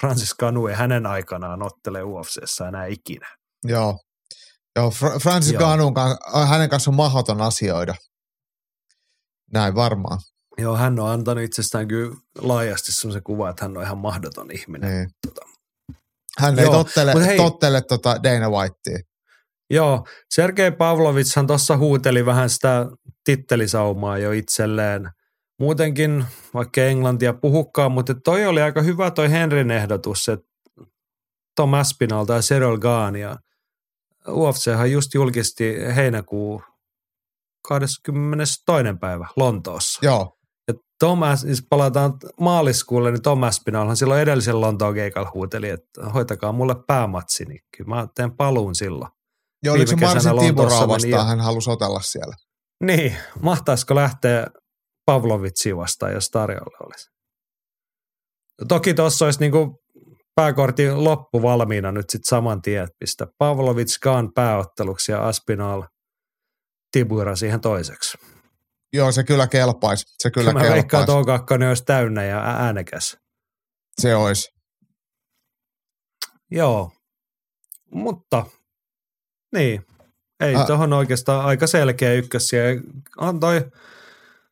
Francis 0.00 0.34
Kanu 0.34 0.66
ei 0.66 0.74
hänen 0.74 1.06
aikanaan 1.06 1.62
ottele 1.62 2.02
UFCssä 2.02 2.68
enää 2.68 2.86
ikinä. 2.86 3.28
joo. 3.64 3.98
Joo, 4.76 4.90
Fra- 4.90 5.18
Francis 5.22 5.52
Joo. 5.52 5.92
Kanssa, 5.94 6.46
hänen 6.46 6.68
kanssa 6.68 6.90
on 6.90 6.94
mahdoton 6.94 7.40
asioida. 7.40 7.94
Näin 9.52 9.74
varmaan. 9.74 10.18
Joo, 10.58 10.76
hän 10.76 11.00
on 11.00 11.08
antanut 11.10 11.44
itsestään 11.44 11.88
kyllä 11.88 12.16
laajasti 12.38 12.92
sellaisen 12.92 13.22
kuvan, 13.22 13.50
että 13.50 13.64
hän 13.64 13.76
on 13.76 13.82
ihan 13.82 13.98
mahdoton 13.98 14.50
ihminen. 14.50 14.90
Niin. 14.90 15.08
Tota. 15.26 15.40
Hän 16.38 16.58
ei 16.58 16.64
Joo, 16.64 16.72
tottele, 16.72 17.26
hei- 17.26 17.36
tottele 17.36 17.80
tota 17.80 18.22
Dana 18.22 18.50
Whitea. 18.50 18.98
Joo, 19.70 20.06
Sergei 20.34 20.70
Pavlovitshan 20.72 21.46
tuossa 21.46 21.76
huuteli 21.76 22.26
vähän 22.26 22.50
sitä 22.50 22.86
tittelisaumaa 23.24 24.18
jo 24.18 24.32
itselleen. 24.32 25.10
Muutenkin, 25.60 26.24
vaikka 26.54 26.80
englantia 26.80 27.32
puhukkaan, 27.32 27.92
mutta 27.92 28.14
toi 28.14 28.46
oli 28.46 28.62
aika 28.62 28.82
hyvä 28.82 29.10
toi 29.10 29.30
Henrin 29.30 29.70
ehdotus, 29.70 30.28
että 30.28 30.46
Tom 31.56 31.74
Aspinall 31.74 32.24
tai 32.24 32.40
Cyril 32.40 32.78
Gahn 32.78 33.16
ja 33.16 33.36
UFChan 34.28 34.92
just 34.92 35.14
julkisti 35.14 35.74
heinäkuu 35.96 36.62
22. 37.68 38.62
päivä 39.00 39.28
Lontoossa. 39.36 40.06
Joo, 40.06 40.36
Ja 40.68 40.74
Tom, 40.98 41.20
siis 41.36 41.66
palataan 41.70 42.12
maaliskuulle, 42.40 43.10
niin 43.10 43.22
Tom 43.22 43.42
Aspinallhan 43.42 43.96
silloin 43.96 44.20
edellisen 44.20 44.60
Lontoon 44.60 44.94
keikalla 44.94 45.30
huuteli, 45.34 45.68
että 45.68 46.10
hoitakaa 46.14 46.52
mulle 46.52 46.74
päämatsi, 46.86 47.44
niin 47.44 47.60
kyllä 47.76 47.88
mä 47.88 48.06
teen 48.14 48.36
paluun 48.36 48.74
silloin. 48.74 49.10
Ja 49.64 49.72
oliko 49.72 49.86
se 49.90 49.96
Marsin 49.96 50.38
Tiburaa 50.40 50.88
vastaan, 50.88 51.10
meni- 51.12 51.28
hän 51.28 51.40
halusi 51.40 51.70
otella 51.70 52.00
siellä. 52.00 52.34
Niin, 52.84 53.16
mahtaisiko 53.42 53.94
lähteä 53.94 54.46
Pavlovitsiin 55.06 55.76
vastaan, 55.76 56.12
jos 56.12 56.28
tarjolla 56.30 56.76
olisi? 56.86 57.10
Toki 58.68 58.94
tuossa 58.94 59.24
olisi 59.24 59.40
niinku 59.40 59.82
pääkortin 60.34 61.04
loppu 61.04 61.42
valmiina 61.42 61.92
nyt 61.92 62.10
sitten 62.10 62.28
saman 62.28 62.62
tien, 62.62 62.84
että 62.84 62.96
pistä 62.98 63.26
Pavlovits 63.38 63.98
Kaan 63.98 64.32
pääotteluksi 64.34 65.12
ja 65.12 65.28
Aspinall 65.28 65.82
Tibura 66.92 67.36
siihen 67.36 67.60
toiseksi. 67.60 68.18
Joo, 68.92 69.12
se 69.12 69.24
kyllä 69.24 69.46
kelpaisi. 69.46 70.04
Se 70.22 70.30
kyllä 70.30 70.52
Mä 70.52 70.60
veikkaan, 70.60 71.06
kelpaisi. 71.06 71.30
että 71.30 71.64
O2 71.64 71.68
olisi 71.68 71.84
täynnä 71.84 72.24
ja 72.24 72.40
äänekäs. 72.40 73.16
Se 74.00 74.14
olisi. 74.14 74.48
Joo, 76.50 76.90
mutta 77.94 78.46
niin, 79.54 79.86
ei 80.40 80.54
tuohon 80.66 80.92
oikeastaan 80.92 81.44
aika 81.44 81.66
selkeä 81.66 82.12
ykkös. 82.12 82.50
Antoi, 83.18 83.70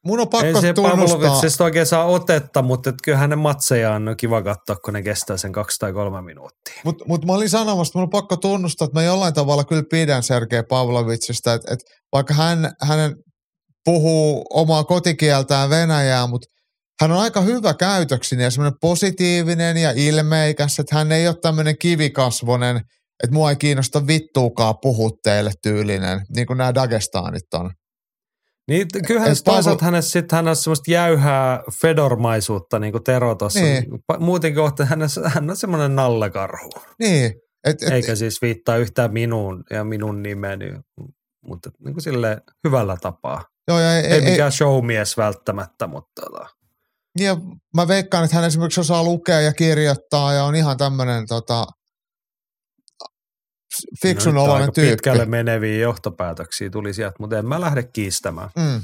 Mun 0.04 0.20
on 0.20 0.26
ei 0.26 0.30
pakko 0.30 0.60
se 0.60 0.72
tunnustaa. 0.72 1.18
Pavlovitsista 1.18 1.64
oikein 1.64 1.86
saa 1.86 2.04
otetta, 2.04 2.62
mutta 2.62 2.90
et 2.90 2.96
kyllähän 3.04 3.30
ne 3.30 3.36
matseja 3.36 3.92
on 3.92 4.14
kiva 4.16 4.42
katsoa, 4.42 4.76
kun 4.76 4.94
ne 4.94 5.02
kestää 5.02 5.36
sen 5.36 5.52
kaksi 5.52 5.78
tai 5.78 5.92
kolme 5.92 6.22
minuuttia. 6.22 6.80
Mutta 6.84 7.04
mut 7.08 7.24
mä 7.24 7.32
olin 7.32 7.50
sanomassa, 7.50 7.90
että 7.90 7.98
mun 7.98 8.02
on 8.02 8.10
pakko 8.10 8.36
tunnustaa, 8.36 8.84
että 8.84 9.00
mä 9.00 9.04
jollain 9.04 9.34
tavalla 9.34 9.64
kyllä 9.64 9.82
pidän 9.90 10.22
Sergei 10.22 10.62
Pavlovitsista, 10.62 11.54
että, 11.54 11.74
että 11.74 11.84
vaikka 12.12 12.34
hän, 12.34 12.72
hänen 12.82 13.16
puhuu 13.84 14.44
omaa 14.50 14.84
kotikieltään 14.84 15.70
Venäjää, 15.70 16.26
mutta 16.26 16.46
hän 17.00 17.12
on 17.12 17.18
aika 17.18 17.40
hyvä 17.40 17.74
käytöksinen 17.74 18.44
ja 18.44 18.50
semmoinen 18.50 18.78
positiivinen 18.80 19.76
ja 19.76 19.92
ilmeikäs, 19.96 20.78
että 20.78 20.96
hän 20.96 21.12
ei 21.12 21.28
ole 21.28 21.36
tämmöinen 21.42 21.78
kivikasvonen, 21.78 22.76
että 23.24 23.34
mua 23.34 23.50
ei 23.50 23.56
kiinnosta 23.56 24.06
vittuukaan 24.06 24.74
puhua 24.82 25.10
teille 25.22 25.50
tyylinen, 25.62 26.20
niin 26.34 26.46
kuin 26.46 26.56
nämä 26.56 26.74
Dagestanit 26.74 27.54
on. 27.54 27.70
Niin, 28.68 28.86
kyllähän 29.06 29.32
Et 29.32 29.38
toisaalta 29.44 29.78
Pavlo- 29.80 29.84
hänessä 29.84 30.10
sitten 30.10 30.36
hän 30.36 30.48
on 30.48 30.56
semmoista 30.56 30.90
jäyhää 30.90 31.62
fedormaisuutta, 31.82 32.78
niin 32.78 32.92
kuin 32.92 33.04
Tero 33.04 33.34
tuossa. 33.34 33.60
Niin. 33.60 33.84
Pa- 34.12 34.18
Muutenkin 34.20 34.56
kohta 34.62 34.84
hän, 34.84 35.00
hän 35.26 35.50
on 35.50 35.56
semmoinen 35.56 35.96
nallekarhu, 35.96 36.70
Niin, 36.98 37.32
et, 37.64 37.82
et, 37.82 37.88
eikä 37.92 38.14
siis 38.16 38.42
viittaa 38.42 38.76
yhtään 38.76 39.12
minuun 39.12 39.64
ja 39.70 39.84
minun 39.84 40.22
nimeni, 40.22 40.72
mutta 41.46 41.70
niin 41.84 41.94
kuin 41.94 42.02
sille 42.02 42.40
hyvällä 42.64 42.96
tapaa. 43.00 43.44
joo, 43.68 43.80
ja 43.80 43.96
ei, 43.96 44.04
Ei, 44.04 44.12
ei, 44.12 44.24
ei 44.24 44.30
mikään 44.30 44.52
showmies 44.52 45.16
välttämättä, 45.16 45.86
mutta 45.86 46.22
tota, 46.22 46.46
Niin 47.18 47.26
ja 47.26 47.36
mä 47.76 47.88
veikkaan, 47.88 48.24
että 48.24 48.36
hän 48.36 48.44
esimerkiksi 48.46 48.80
osaa 48.80 49.04
lukea 49.04 49.40
ja 49.40 49.52
kirjoittaa 49.52 50.32
ja 50.32 50.44
on 50.44 50.54
ihan 50.54 50.76
tämmöinen 50.76 51.26
tota, 51.26 51.66
fiksun 54.02 54.34
no, 54.34 54.44
oloinen 54.44 54.72
tyyppi. 54.72 54.90
pitkälle 54.90 55.24
meneviä 55.26 55.78
johtopäätöksiä 55.78 56.70
tuli 56.70 56.94
sieltä, 56.94 57.16
mutta 57.18 57.38
en 57.38 57.46
mä 57.46 57.60
lähde 57.60 57.82
kiistämään. 57.82 58.48
Mm. 58.58 58.80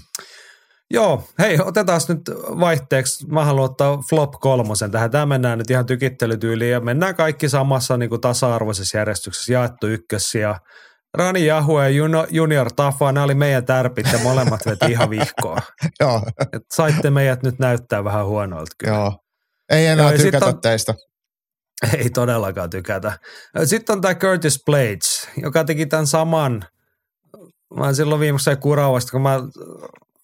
Joo, 0.90 1.28
hei, 1.38 1.58
otetaan 1.64 2.00
nyt 2.08 2.20
vaihteeksi. 2.60 3.26
Mä 3.26 3.44
haluan 3.44 3.64
ottaa 3.64 3.98
flop 4.10 4.30
kolmosen 4.40 4.90
tähän. 4.90 5.10
Tämä 5.10 5.26
mennään 5.26 5.58
nyt 5.58 5.70
ihan 5.70 5.86
tykittelytyyliin 5.86 6.70
ja 6.72 6.80
mennään 6.80 7.14
kaikki 7.14 7.48
samassa 7.48 7.96
niin 7.96 8.08
kuin 8.08 8.20
tasa-arvoisessa 8.20 8.98
järjestyksessä 8.98 9.52
jaettu 9.52 9.86
ykkössiä. 9.86 10.54
Rani 11.14 11.46
Jahu 11.46 11.78
ja 11.78 11.88
Junior 12.30 12.72
Tafa, 12.76 13.12
nämä 13.12 13.24
oli 13.24 13.34
meidän 13.34 13.64
tärpit 13.66 14.12
ja 14.12 14.18
molemmat 14.18 14.60
veti 14.66 14.92
ihan 14.92 15.10
vihkoa. 15.10 15.58
Joo, 16.00 16.22
Et 16.52 16.62
saitte 16.74 17.10
meidät 17.10 17.42
nyt 17.42 17.58
näyttää 17.58 18.04
vähän 18.04 18.26
huonoilta 18.26 18.72
kyllä. 18.78 18.94
joo. 18.94 19.18
Ei 19.70 19.86
enää 19.86 20.10
Joo, 20.12 20.18
tykätä 20.18 20.46
on- 20.46 20.60
teistä. 20.60 20.94
Ei 21.98 22.10
todellakaan 22.10 22.70
tykätä. 22.70 23.18
Sitten 23.64 23.92
on 23.92 24.00
tämä 24.00 24.14
Curtis 24.14 24.62
Blades, 24.64 25.28
joka 25.42 25.64
teki 25.64 25.86
tämän 25.86 26.06
saman. 26.06 26.64
Mä 27.76 27.92
silloin 27.92 28.20
viimeksi 28.20 28.56
kuravasta, 28.56 29.10
kun 29.10 29.22
mä 29.22 29.40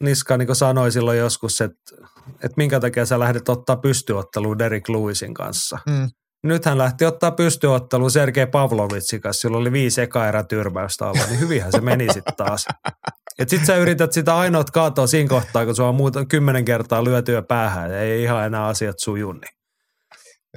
Niska 0.00 0.36
niin 0.36 0.56
sanoin 0.56 0.92
silloin 0.92 1.18
joskus, 1.18 1.60
että, 1.60 1.96
että 2.34 2.54
minkä 2.56 2.80
takia 2.80 3.06
sä 3.06 3.18
lähdet 3.18 3.48
ottaa 3.48 3.76
pystyotteluun 3.76 4.58
Derek 4.58 4.88
Lewisin 4.88 5.34
kanssa. 5.34 5.78
Mm. 5.86 6.10
Nyt 6.42 6.64
hän 6.64 6.78
lähti 6.78 7.04
ottaa 7.04 7.30
pystyotteluun 7.30 8.10
Sergei 8.10 8.46
Pavlovitsin 8.46 9.20
kanssa, 9.20 9.40
sillä 9.40 9.56
oli 9.58 9.72
viisi 9.72 10.00
eka 10.00 10.28
erä 10.28 10.44
tyrmäystä 10.44 11.06
alla, 11.08 11.26
niin 11.26 11.40
hyvinhän 11.40 11.72
se 11.72 11.80
meni 11.80 12.12
sitten 12.12 12.36
taas. 12.36 12.66
Et 13.38 13.48
sit 13.48 13.64
sä 13.64 13.76
yrität 13.76 14.12
sitä 14.12 14.36
ainoat 14.36 14.70
kaatoa 14.70 15.06
siinä 15.06 15.28
kohtaa, 15.28 15.64
kun 15.64 15.76
sua 15.76 15.88
on 15.88 15.94
muuta 15.94 16.24
kymmenen 16.24 16.64
kertaa 16.64 17.04
lyötyä 17.04 17.42
päähän, 17.42 17.90
ja 17.90 18.00
ei 18.00 18.22
ihan 18.22 18.46
enää 18.46 18.66
asiat 18.66 18.98
suju, 18.98 19.32
niin 19.32 19.54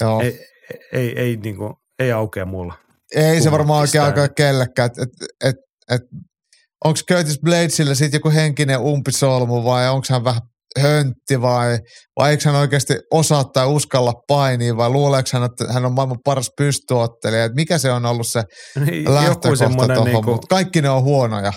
Joo. 0.01 0.21
Ei, 0.21 0.39
ei, 0.93 1.19
ei, 1.19 1.37
niin 1.37 1.57
kuin, 1.57 1.73
ei 1.99 2.11
aukea 2.11 2.45
mulla. 2.45 2.73
ei 3.15 3.41
se 3.41 3.51
varmaan 3.51 3.81
oikein 3.81 4.03
aika 4.03 4.29
kellekään. 4.29 4.89
Et, 4.89 4.97
et, 5.01 5.09
et, 5.49 5.55
et, 5.91 6.01
onko 6.85 6.99
Curtis 7.09 7.39
Bladesilla 7.41 7.95
sitten 7.95 8.17
joku 8.17 8.29
henkinen 8.29 8.79
umpisolmu 8.79 9.63
vai 9.63 9.89
onko 9.89 10.07
hän 10.09 10.23
vähän 10.23 10.41
höntti 10.79 11.41
vai, 11.41 11.79
vai 12.19 12.31
eikö 12.31 12.43
hän 12.45 12.55
oikeasti 12.55 12.93
osaa 13.11 13.43
tai 13.43 13.67
uskalla 13.67 14.13
painia 14.27 14.77
vai 14.77 14.89
luuleeko 14.89 15.29
hän, 15.33 15.43
että 15.43 15.73
hän 15.73 15.85
on 15.85 15.93
maailman 15.93 16.19
paras 16.23 16.51
pystyottelija? 16.57 17.45
Et 17.45 17.53
mikä 17.53 17.77
se 17.77 17.91
on 17.91 18.05
ollut 18.05 18.27
se 18.27 18.43
Niin, 18.85 19.13
lähtökohta 19.13 19.69
tuohon, 19.69 20.05
niinku, 20.05 20.31
mutta 20.31 20.47
kaikki 20.47 20.81
ne 20.81 20.89
on 20.89 21.03
huonoja. 21.03 21.53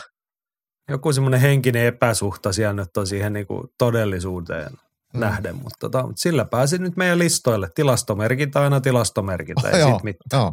joku 0.90 1.12
semmoinen 1.12 1.40
henkinen 1.40 1.86
epäsuhta 1.86 2.52
siellä 2.52 2.72
nyt 2.72 2.96
on 2.96 3.06
siihen 3.06 3.32
niinku 3.32 3.68
todellisuuteen 3.78 4.70
Mm. 5.14 5.20
nähden, 5.20 5.54
mutta 5.54 5.76
tota, 5.80 6.08
sillä 6.16 6.44
pääsi 6.44 6.78
nyt 6.78 6.96
meidän 6.96 7.18
listoille. 7.18 7.68
Tilastomerkintä 7.74 8.60
aina 8.60 8.80
tilastomerkintä, 8.80 9.70
ei 9.70 9.80
Joo, 9.80 9.92
sit 9.92 10.02
mitään. 10.02 10.42
joo. 10.42 10.52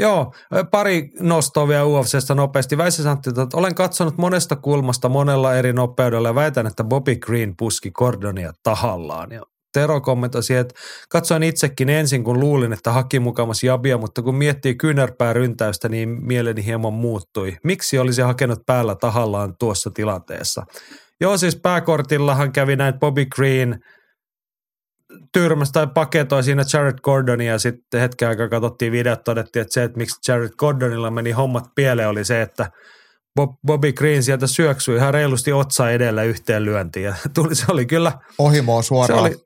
Joo, 0.00 0.32
pari 0.70 1.10
nostoa 1.20 1.68
vielä 1.68 1.84
UFCstä 1.84 2.34
nopeasti. 2.34 2.78
Väisä 2.78 3.02
sanottiin, 3.02 3.40
että 3.40 3.56
olen 3.56 3.74
katsonut 3.74 4.18
monesta 4.18 4.56
kulmasta 4.56 5.08
monella 5.08 5.54
eri 5.54 5.72
nopeudella 5.72 6.28
ja 6.28 6.34
väitän, 6.34 6.66
että 6.66 6.84
Bobby 6.84 7.16
Green 7.16 7.54
puski 7.58 7.90
Gordonia 7.90 8.52
tahallaan. 8.62 9.32
Ja 9.32 9.42
Tero 9.72 10.00
kommentoi 10.00 10.42
että 10.60 10.74
katsoin 11.08 11.42
itsekin 11.42 11.88
ensin, 11.88 12.24
kun 12.24 12.40
luulin, 12.40 12.72
että 12.72 12.92
haki 12.92 13.20
mukamas 13.20 13.62
jabia, 13.62 13.98
mutta 13.98 14.22
kun 14.22 14.34
miettii 14.34 14.74
kyynärpää 14.74 15.32
ryntäystä, 15.32 15.88
niin 15.88 16.08
mieleni 16.08 16.64
hieman 16.64 16.92
muuttui. 16.92 17.56
Miksi 17.64 17.98
olisi 17.98 18.22
hakenut 18.22 18.58
päällä 18.66 18.94
tahallaan 18.94 19.54
tuossa 19.58 19.90
tilanteessa? 19.94 20.62
Joo, 21.20 21.36
siis 21.36 21.56
pääkortillahan 21.56 22.52
kävi 22.52 22.76
näin, 22.76 22.88
että 22.88 23.00
Bobby 23.00 23.26
Green 23.26 23.80
tyrmäsi 25.32 25.72
tai 25.72 25.86
paketoi 25.94 26.42
siinä 26.44 26.62
Jared 26.72 26.98
Gordonia 27.02 27.52
ja 27.52 27.58
sitten 27.58 28.00
hetken 28.00 28.28
aikaa 28.28 28.48
katsottiin 28.48 28.92
videot, 28.92 29.24
todettiin, 29.24 29.60
että 29.60 29.74
se, 29.74 29.82
että 29.84 29.98
miksi 29.98 30.32
Jared 30.32 30.50
Gordonilla 30.58 31.10
meni 31.10 31.30
hommat 31.30 31.64
pieleen, 31.74 32.08
oli 32.08 32.24
se, 32.24 32.42
että 32.42 32.70
Bob, 33.34 33.50
Bobby 33.66 33.92
Green 33.92 34.22
sieltä 34.22 34.46
syöksyi 34.46 34.96
ihan 34.96 35.14
reilusti 35.14 35.52
otsa 35.52 35.90
edellä 35.90 36.22
yhteen 36.22 36.64
lyöntiin 36.64 37.04
ja 37.04 37.14
tuli, 37.34 37.54
se 37.54 37.64
oli 37.68 37.86
kyllä, 37.86 38.12
Ohimoa 38.38 38.82
se 38.82 38.86
suoraan. 38.86 39.20
oli, 39.20 39.36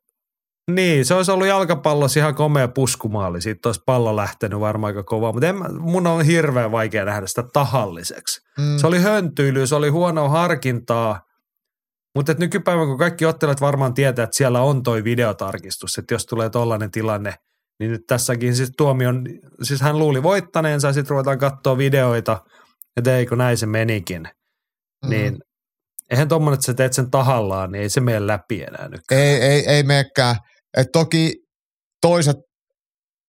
niin, 0.70 1.04
se 1.04 1.14
olisi 1.14 1.30
ollut 1.30 1.46
jalkapallossa 1.46 2.20
ihan 2.20 2.34
komea 2.34 2.68
puskumaali. 2.68 3.40
Siitä 3.40 3.68
olisi 3.68 3.80
pallo 3.86 4.16
lähtenyt 4.16 4.60
varmaan 4.60 4.90
aika 4.90 5.02
kovaa, 5.02 5.32
mutta 5.32 5.48
en, 5.48 5.56
mun 5.80 6.06
on 6.06 6.24
hirveän 6.24 6.72
vaikea 6.72 7.04
nähdä 7.04 7.26
sitä 7.26 7.44
tahalliseksi. 7.52 8.40
Mm. 8.58 8.78
Se 8.78 8.86
oli 8.86 8.98
höntyilyä, 8.98 9.66
se 9.66 9.74
oli 9.74 9.88
huonoa 9.88 10.28
harkintaa, 10.28 11.20
mutta 12.14 12.34
nykypäivän 12.38 12.86
kun 12.86 12.98
kaikki 12.98 13.26
ottelijat 13.26 13.60
varmaan 13.60 13.94
tietää, 13.94 14.22
että 14.22 14.36
siellä 14.36 14.62
on 14.62 14.82
toi 14.82 15.04
videotarkistus, 15.04 15.98
että 15.98 16.14
jos 16.14 16.26
tulee 16.26 16.50
tollainen 16.50 16.90
tilanne, 16.90 17.34
niin 17.80 17.90
nyt 17.90 18.02
tässäkin 18.06 18.56
siis 18.56 18.70
tuomion, 18.76 19.24
siis 19.62 19.80
hän 19.80 19.98
luuli 19.98 20.22
voittaneensa 20.22 20.86
ja 20.86 20.92
sitten 20.92 21.10
ruvetaan 21.10 21.38
katsoa 21.38 21.78
videoita, 21.78 22.40
että 22.96 23.16
ei 23.16 23.26
kun 23.26 23.38
näin 23.38 23.56
se 23.56 23.66
menikin. 23.66 24.22
Mm. 25.04 25.10
Niin 25.10 25.38
eihän 26.10 26.28
tommonen, 26.28 26.54
että 26.54 26.66
sä 26.66 26.74
teet 26.74 26.92
sen 26.92 27.10
tahallaan, 27.10 27.72
niin 27.72 27.82
ei 27.82 27.88
se 27.88 28.00
mene 28.00 28.26
läpi 28.26 28.62
enää 28.62 28.88
nyt. 28.88 29.00
Ei, 29.10 29.36
ei, 29.36 29.66
ei 29.66 29.82
meekään. 29.82 30.36
Et 30.76 30.88
toki 30.92 31.34
toiset 32.00 32.36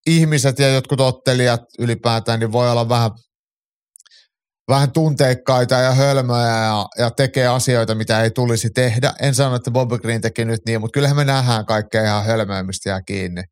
ihmiset 0.05 0.60
ja 0.60 0.73
jotkut 0.73 1.01
ottelijat 1.01 1.61
ylipäätään 1.80 2.39
niin 2.39 2.51
voi 2.51 2.72
olla 2.72 2.89
vähän, 2.89 3.11
vähän 4.69 4.91
tunteikkaita 4.91 5.76
ja 5.76 5.91
hölmöjä 5.91 6.48
ja, 6.48 6.85
ja 6.98 7.11
tekee 7.11 7.48
asioita, 7.48 7.95
mitä 7.95 8.22
ei 8.23 8.31
tulisi 8.31 8.69
tehdä. 8.69 9.14
En 9.22 9.35
sano, 9.35 9.56
että 9.56 9.72
Bobby 9.72 9.98
Green 9.98 10.22
teki 10.22 10.45
nyt 10.45 10.61
niin, 10.65 10.81
mutta 10.81 10.94
kyllähän 10.94 11.18
me 11.18 11.26
nähdään 11.26 11.65
kaikkea 11.65 12.03
ihan 12.03 12.26
hölmöä, 12.26 12.64
mistä 12.64 12.90
jää 12.90 13.02
kiinni. 13.02 13.44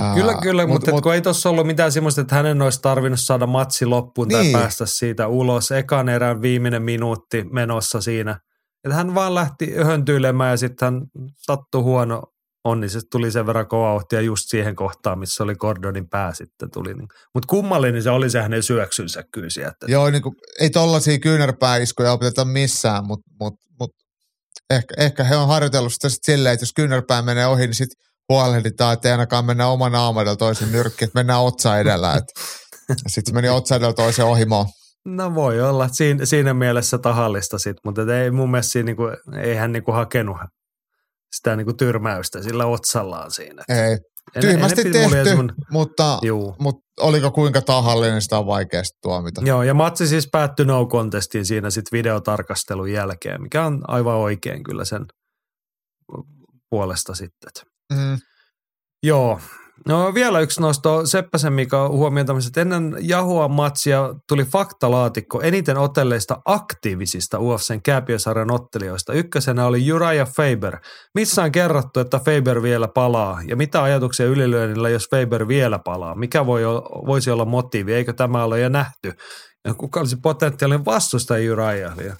Ää, 0.00 0.14
Kyllä, 0.14 0.34
kyllä, 0.42 0.62
mut- 0.66 0.72
mutta 0.72 0.90
mut, 0.90 0.96
mut- 0.96 1.02
kun 1.02 1.14
ei 1.14 1.20
tuossa 1.22 1.50
ollut 1.50 1.66
mitään 1.66 1.92
semmoista, 1.92 2.20
että 2.20 2.34
hänen 2.34 2.62
olisi 2.62 2.82
tarvinnut 2.82 3.20
saada 3.20 3.46
matsi 3.46 3.86
loppuun 3.86 4.28
tai 4.28 4.42
Niin. 4.42 4.58
päästä 4.58 4.86
siitä 4.86 5.28
ulos. 5.28 5.70
Ekan 5.70 6.08
erän 6.08 6.42
viimeinen 6.42 6.82
minuutti 6.82 7.44
menossa 7.52 8.00
siinä. 8.00 8.40
Että 8.84 8.94
hän 8.96 9.14
vaan 9.14 9.34
lähti 9.34 9.74
höntyilemään 9.84 10.50
ja 10.50 10.56
sitten 10.56 10.86
hän 10.94 11.02
sattui 11.36 11.82
huono 11.82 12.22
onni. 12.64 12.88
Se 12.88 13.00
tuli 13.10 13.30
sen 13.30 13.46
verran 13.46 13.68
kova 13.68 13.88
vauhtia 13.88 14.20
just 14.20 14.42
siihen 14.46 14.76
kohtaan, 14.76 15.18
missä 15.18 15.44
oli 15.44 15.54
Gordonin 15.54 16.08
pää 16.08 16.34
sitten 16.34 16.68
tuli. 16.72 16.94
Mutta 17.34 17.46
kummallinen 17.48 18.02
se 18.02 18.10
oli 18.10 18.30
se 18.30 18.42
hänen 18.42 18.62
syöksynsä 18.62 19.22
kyllä 19.34 19.50
sieltä. 19.50 19.86
Joo, 19.88 20.10
niin 20.10 20.22
kuin, 20.22 20.34
ei 20.60 20.70
tollaisia 20.70 21.18
kyynärpääiskuja 21.18 22.12
opeteta 22.12 22.44
missään, 22.44 23.06
mutta 23.06 23.30
mut, 23.40 23.54
mut, 23.80 23.90
Ehkä, 24.70 24.94
ehkä 24.98 25.24
he 25.24 25.36
on 25.36 25.48
harjoitellut 25.48 25.92
sitä 25.92 26.08
sit 26.08 26.18
silleen, 26.22 26.52
että 26.52 26.62
jos 26.62 26.72
kyynärpää 26.76 27.22
menee 27.22 27.46
ohi, 27.46 27.66
niin 27.66 27.74
sitten 27.74 27.96
huolehditaan, 28.28 28.92
että 28.92 29.08
ei 29.08 29.12
ainakaan 29.12 29.44
mennä 29.44 29.66
oman 29.66 29.92
naamadella 29.92 30.36
toisen 30.36 30.72
nyrkki, 30.72 31.04
että 31.04 31.18
mennään 31.18 31.40
otsa 31.40 31.78
edellä. 31.78 32.12
Sitten 33.06 33.30
se 33.30 33.34
meni 33.34 33.48
otsa 33.48 33.76
edellä 33.76 33.92
toisen 33.92 34.24
ohimoon. 34.24 34.66
No 35.04 35.34
voi 35.34 35.60
olla 35.60 35.88
siinä, 35.88 36.24
siinä 36.24 36.54
mielessä 36.54 36.98
tahallista 36.98 37.58
sit, 37.58 37.76
mutta 37.84 38.16
ei 38.16 38.30
mun 38.30 38.50
mielestä 38.50 38.72
siinä 38.72 38.86
niinku, 38.86 39.02
ei 39.42 39.54
hän 39.54 39.72
niinku 39.72 39.92
hakenut 39.92 40.36
sitä 41.36 41.56
niinku 41.56 41.72
tyrmäystä 41.72 42.42
sillä 42.42 42.66
otsallaan 42.66 43.30
siinä. 43.30 43.62
Ei. 43.68 43.98
Tyhmästi 44.40 44.84
tehty, 44.84 45.36
mun... 45.36 45.52
mutta, 45.70 46.18
mutta 46.58 46.82
oliko 47.00 47.30
kuinka 47.30 47.60
tahallinen, 47.62 48.22
sitä 48.22 48.38
on 48.38 48.46
vaikea 48.46 48.82
tuomita. 49.02 49.42
Joo, 49.44 49.62
ja 49.62 49.74
matsi 49.74 50.06
siis 50.06 50.28
päättyi 50.32 50.66
no 50.66 50.86
contestiin 50.86 51.46
siinä 51.46 51.70
sitten 51.70 51.98
videotarkastelun 51.98 52.92
jälkeen, 52.92 53.42
mikä 53.42 53.64
on 53.64 53.82
aivan 53.88 54.14
oikein 54.14 54.62
kyllä 54.62 54.84
sen 54.84 55.06
puolesta 56.70 57.14
sitten. 57.14 57.50
Mm. 57.92 58.18
Joo, 59.02 59.40
No 59.88 60.14
vielä 60.14 60.40
yksi 60.40 60.60
nosto 60.60 61.06
Seppäsen 61.06 61.52
Mika 61.52 61.88
huomioon 61.88 62.38
että 62.46 62.60
ennen 62.60 62.96
Jahua 63.00 63.48
matsia 63.48 64.14
tuli 64.28 64.44
faktalaatikko 64.44 65.40
eniten 65.40 65.78
otelleista 65.78 66.42
aktiivisista 66.44 67.38
UFCn 67.38 67.82
kääpiösarjan 67.82 68.50
ottelijoista. 68.50 69.12
Ykkösenä 69.12 69.66
oli 69.66 69.92
Uriah 69.92 70.28
Faber. 70.28 70.76
Missä 71.14 71.42
on 71.42 71.52
kerrottu, 71.52 72.00
että 72.00 72.18
Faber 72.18 72.62
vielä 72.62 72.88
palaa? 72.88 73.40
Ja 73.46 73.56
mitä 73.56 73.82
ajatuksia 73.82 74.26
ylilyönnillä, 74.26 74.88
jos 74.88 75.08
Faber 75.10 75.48
vielä 75.48 75.78
palaa? 75.78 76.14
Mikä 76.14 76.46
voi, 76.46 76.62
voisi 77.06 77.30
olla 77.30 77.44
motiivi? 77.44 77.94
Eikö 77.94 78.12
tämä 78.12 78.44
ole 78.44 78.60
jo 78.60 78.68
nähty? 78.68 79.12
Ja 79.64 79.74
kuka 79.74 80.00
olisi 80.00 80.16
potentiaalinen 80.16 80.84
vastustaja 80.84 81.52
Uriahille? 81.52 82.16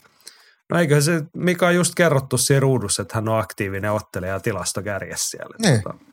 No 0.70 0.78
eikö 0.78 1.00
se, 1.00 1.22
mikä 1.36 1.66
on 1.66 1.74
just 1.74 1.94
kerrottu 1.94 2.38
siinä 2.38 2.60
ruudussa, 2.60 3.02
että 3.02 3.14
hän 3.14 3.28
on 3.28 3.38
aktiivinen 3.38 3.92
ottelija 3.92 4.40
tilastokärjessä 4.40 5.30
siellä. 5.30 5.56
Niin. 5.62 5.82
Tota, 5.82 6.11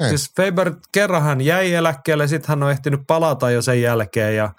ei. 0.00 0.08
Siis 0.08 0.32
Faber 0.36 0.72
kerran 0.92 1.22
hän 1.22 1.40
jäi 1.40 1.74
eläkkeelle, 1.74 2.28
sitten 2.28 2.48
hän 2.48 2.62
on 2.62 2.70
ehtinyt 2.70 3.00
palata 3.06 3.50
jo 3.50 3.62
sen 3.62 3.82
jälkeen 3.82 4.36
ja 4.36 4.50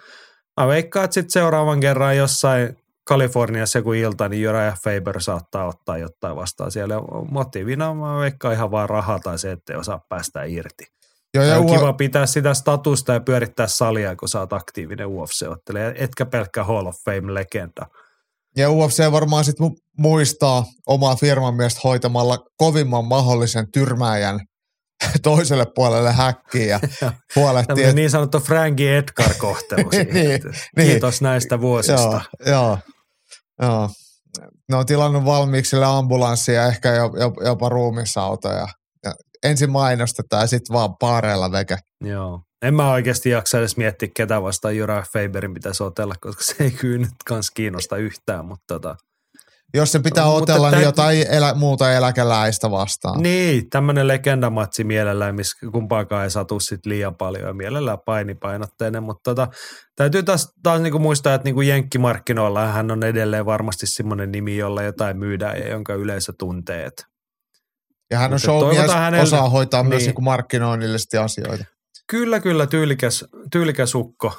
mä 0.61 0.67
veikkaan, 0.67 1.03
että 1.03 1.13
sitten 1.13 1.31
seuraavan 1.31 1.79
kerran 1.79 2.17
jossain 2.17 2.77
Kaliforniassa 3.07 3.79
joku 3.79 3.93
ilta, 3.93 4.29
niin 4.29 4.43
Jura 4.43 4.73
Faber 4.83 5.21
saattaa 5.21 5.67
ottaa 5.67 5.97
jotain 5.97 6.35
vastaan 6.35 6.71
siellä. 6.71 6.95
Motiivina 7.31 7.93
mä 7.93 8.19
veikkaan 8.19 8.53
ihan 8.53 8.71
vaan 8.71 8.89
rahaa 8.89 9.19
tai 9.19 9.39
se, 9.39 9.51
ettei 9.51 9.75
osaa 9.75 10.05
päästä 10.09 10.43
irti. 10.43 10.85
Joo, 11.33 11.43
ja 11.43 11.57
on 11.57 11.65
kiva 11.65 11.93
pitää 11.93 12.25
sitä 12.25 12.53
statusta 12.53 13.13
ja 13.13 13.19
pyörittää 13.19 13.67
salia, 13.67 14.15
kun 14.15 14.29
sä 14.29 14.39
oot 14.39 14.53
aktiivinen 14.53 15.07
UFC-ottelija, 15.07 15.93
etkä 15.95 16.25
pelkkä 16.25 16.63
Hall 16.63 16.85
of 16.85 16.95
Fame-legenda. 16.95 17.85
Ja 18.57 18.71
UFC 18.71 19.11
varmaan 19.11 19.43
sitten 19.43 19.71
muistaa 19.97 20.65
omaa 20.87 21.15
firman 21.15 21.55
mielestä 21.55 21.79
hoitamalla 21.83 22.37
kovimman 22.57 23.05
mahdollisen 23.05 23.71
tyrmääjän– 23.71 24.39
toiselle 25.23 25.65
puolelle 25.75 26.11
häkkiin 26.11 26.67
ja 26.67 26.79
huolehtii. 27.35 27.83
Että... 27.83 27.95
niin 27.95 28.09
sanottu 28.09 28.39
Frankie 28.39 28.97
Edgar-kohtelu 28.97 29.89
niin, 29.91 30.13
niin, 30.13 30.41
Kiitos 30.87 31.21
näistä 31.21 31.61
vuosista. 31.61 32.21
Joo, 32.45 32.45
joo, 32.45 32.77
joo. 33.61 33.89
Ne 34.69 34.77
on 34.77 34.85
tilannut 34.85 35.25
valmiiksi 35.25 35.69
sille 35.69 35.85
ambulanssia 35.85 36.61
ja 36.61 36.67
ehkä 36.67 36.93
jopa, 36.93 37.43
jopa 37.45 37.69
ruumisautoja. 37.69 38.67
Ja 39.03 39.13
ensin 39.43 39.71
mainostetaan 39.71 40.43
ja 40.43 40.47
sitten 40.47 40.73
vaan 40.73 40.97
paareilla 40.99 41.51
veke. 41.51 41.77
Joo. 42.03 42.41
En 42.61 42.75
mä 42.75 42.91
oikeasti 42.91 43.29
jaksa 43.29 43.59
edes 43.59 43.77
miettiä, 43.77 44.09
ketä 44.15 44.41
vastaan 44.41 44.77
Jura 44.77 45.03
Faberin 45.13 45.53
pitäisi 45.53 45.83
otella, 45.83 46.15
koska 46.21 46.43
se 46.43 46.55
ei 46.63 46.71
kyllä 46.71 46.97
nyt 46.97 47.13
kans 47.25 47.51
kiinnosta 47.51 47.97
yhtään, 47.97 48.45
mutta 48.45 48.63
tota, 48.67 48.95
jos 49.75 49.91
se 49.91 49.99
pitää 49.99 50.25
otella, 50.25 50.71
niin 50.71 50.83
jotain 50.83 51.25
elä, 51.29 51.53
muuta 51.53 51.93
eläkeläistä 51.93 52.71
vastaan. 52.71 53.23
Niin, 53.23 53.69
tämmöinen 53.69 54.07
legendamatsi 54.07 54.83
mielellään, 54.83 55.35
missä 55.35 55.67
kumpaakaan 55.71 56.23
ei 56.23 56.29
satu 56.29 56.59
sit 56.59 56.85
liian 56.85 57.15
paljon 57.15 57.47
ja 57.47 57.53
mielellään 57.53 57.97
painipainotteinen, 58.05 59.03
mutta 59.03 59.21
tota, 59.23 59.47
täytyy 59.95 60.23
taas, 60.23 60.53
taas 60.63 60.81
niinku 60.81 60.99
muistaa, 60.99 61.33
että 61.33 61.45
niinku 61.45 61.61
jenkkimarkkinoilla 61.61 62.67
hän 62.67 62.91
on 62.91 63.03
edelleen 63.03 63.45
varmasti 63.45 63.87
semmoinen 63.87 64.31
nimi, 64.31 64.57
jolla 64.57 64.83
jotain 64.83 65.17
myydään 65.17 65.57
ja 65.57 65.69
jonka 65.69 65.93
yleisö 65.93 66.33
tuntee. 66.39 66.89
Ja 68.11 68.19
hän 68.19 68.33
on 68.33 68.39
showmies, 68.39 68.91
hänelle, 68.91 69.23
osaa 69.23 69.49
hoitaa 69.49 69.81
niin. 69.81 69.89
myös 69.89 70.03
niinku 70.05 70.21
markkinoinnillisesti 70.21 71.17
asioita. 71.17 71.65
Kyllä, 72.07 72.39
kyllä, 72.39 72.67
tyylikäs, 72.67 73.25
tyylikäs 73.51 73.95
ukko. 73.95 74.33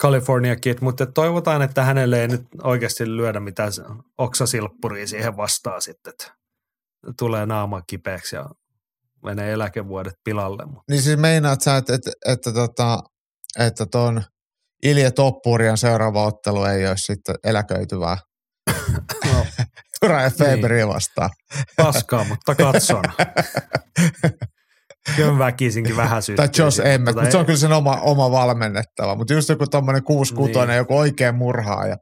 California 0.00 0.56
Kid, 0.56 0.78
mutta 0.80 1.06
toivotaan, 1.06 1.62
että 1.62 1.84
hänelle 1.84 2.20
ei 2.20 2.28
nyt 2.28 2.42
oikeasti 2.62 3.16
lyödä 3.16 3.40
mitään 3.40 3.72
oksasilppuria 4.18 5.06
siihen 5.06 5.36
vastaan 5.36 5.82
sitten, 5.82 6.10
että 6.10 6.34
tulee 7.18 7.46
naama 7.46 7.82
kipeäksi 7.82 8.36
ja 8.36 8.46
menee 9.24 9.52
eläkevuodet 9.52 10.14
pilalle. 10.24 10.62
Niin 10.90 11.02
siis 11.02 11.18
meinaat 11.18 11.60
sä, 11.60 11.76
että, 11.76 11.94
että, 11.94 12.10
että, 12.26 12.52
tota, 12.52 13.02
että 13.58 13.86
ton 13.86 14.22
Ilje 14.82 15.10
Toppurian 15.10 15.78
seuraava 15.78 16.24
ottelu 16.24 16.64
ei 16.64 16.86
olisi 16.86 17.04
sitten 17.04 17.34
eläköityvää? 17.44 18.16
No. 19.32 19.46
Ryan 20.08 20.32
Faberiin 20.32 20.70
niin. 20.70 20.88
vastaan. 20.88 21.30
Paskaa, 21.76 22.24
mutta 22.24 22.54
katson. 22.54 23.04
Kyllä 25.16 25.38
väkisinkin 25.38 25.96
vähän 25.96 26.22
syttyy. 26.22 26.36
Tai 26.36 26.48
Josh 26.58 26.86
Emmett, 26.86 27.16
mutta 27.16 27.30
se 27.30 27.38
on 27.38 27.46
kyllä 27.46 27.58
sen 27.58 27.72
oma, 27.72 28.00
oma 28.00 28.30
valmennettava. 28.30 29.14
Mutta 29.14 29.32
just 29.32 29.48
joku 29.48 29.66
tommonen 29.66 30.02
6 30.02 30.34
niin. 30.34 30.76
joku 30.76 30.98
oikein 30.98 31.34
murhaaja. 31.34 31.96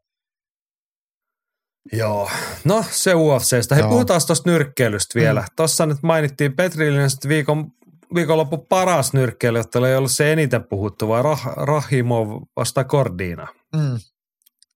Joo, 1.93 2.31
no 2.65 2.85
se 2.91 3.15
UFCstä. 3.15 3.75
He 3.75 3.83
puhutaan 3.83 4.21
tuosta 4.27 4.51
nyrkkeilystä 4.51 5.19
vielä. 5.19 5.41
Mm. 5.41 5.47
Tuossa 5.57 5.87
nyt 5.87 5.99
mainittiin 6.03 6.57
Petrilinen 6.57 7.11
viikon, 7.29 7.71
viikonloppu 8.15 8.59
paras 8.59 9.13
nyrkkeily, 9.13 9.59
että 9.59 9.89
ei 9.89 9.97
ollut 9.97 10.11
se 10.11 10.33
eniten 10.33 10.65
puhuttu, 10.65 11.09
vaan 11.09 11.25
Rah, 11.25 11.47
Rahimov 11.57 12.43
vasta 12.57 12.85
Kordiina. 12.85 13.47
Mm. 13.77 13.99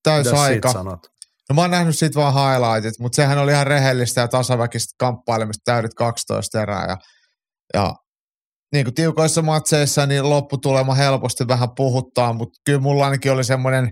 Täys 0.02 0.26
aika. 0.26 0.72
Sanot? 0.72 1.12
No 1.48 1.54
mä 1.54 1.60
oon 1.60 1.70
nähnyt 1.70 1.98
siitä 1.98 2.20
vaan 2.20 2.34
highlightit, 2.34 2.98
mutta 2.98 3.16
sehän 3.16 3.38
oli 3.38 3.52
ihan 3.52 3.66
rehellistä 3.66 4.20
ja 4.20 4.28
tasaväkistä 4.28 4.94
kamppailemista 4.98 5.62
täydet 5.64 5.94
12 5.94 6.62
erää. 6.62 6.86
Ja, 6.86 6.96
ja 7.74 7.94
niin 8.72 8.84
kuin 8.84 8.94
tiukoissa 8.94 9.42
matseissa, 9.42 10.06
niin 10.06 10.30
lopputulema 10.30 10.94
helposti 10.94 11.48
vähän 11.48 11.68
puhuttaa, 11.76 12.32
mutta 12.32 12.60
kyllä 12.66 12.80
mulla 12.80 13.04
ainakin 13.04 13.32
oli 13.32 13.44
semmoinen 13.44 13.90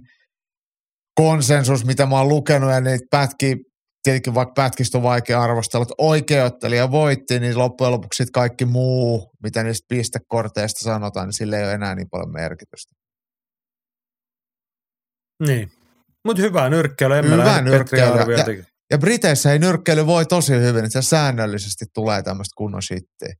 konsensus, 1.14 1.84
mitä 1.84 2.06
mä 2.06 2.18
oon 2.18 2.28
lukenut, 2.28 2.70
ja 2.70 2.80
niitä 2.80 3.06
pätkiä, 3.10 3.56
tietenkin 4.02 4.34
vaikka 4.34 4.52
pätkistä 4.56 4.98
on 4.98 5.02
vaikea 5.02 5.42
arvostella, 5.42 5.82
että 5.82 5.94
oikeuttelija 5.98 6.90
voitti, 6.90 7.40
niin 7.40 7.58
loppujen 7.58 7.92
lopuksi 7.92 8.24
kaikki 8.32 8.64
muu, 8.64 9.30
mitä 9.42 9.62
niistä 9.62 9.86
pistekorteista 9.88 10.80
sanotaan, 10.80 11.26
niin 11.26 11.32
sillä 11.32 11.58
ei 11.58 11.64
ole 11.64 11.72
enää 11.72 11.94
niin 11.94 12.10
paljon 12.10 12.32
merkitystä. 12.32 12.94
Niin, 15.46 15.72
mutta 16.24 16.42
hyvää 16.42 16.68
nyrkkeily. 16.68 17.14
En 17.14 17.30
hyvää 17.30 17.62
nyrkkeily. 17.62 18.34
Ja, 18.34 18.64
ja 18.90 18.98
Briteissä 18.98 19.52
ei 19.52 19.58
nyrkkeily 19.58 20.06
voi 20.06 20.26
tosi 20.26 20.52
hyvin, 20.52 20.84
että 20.84 21.02
se 21.02 21.08
säännöllisesti 21.08 21.84
tulee 21.94 22.22
tämmöistä 22.22 22.52
kunnon 22.56 22.82
shittiä 22.82 23.34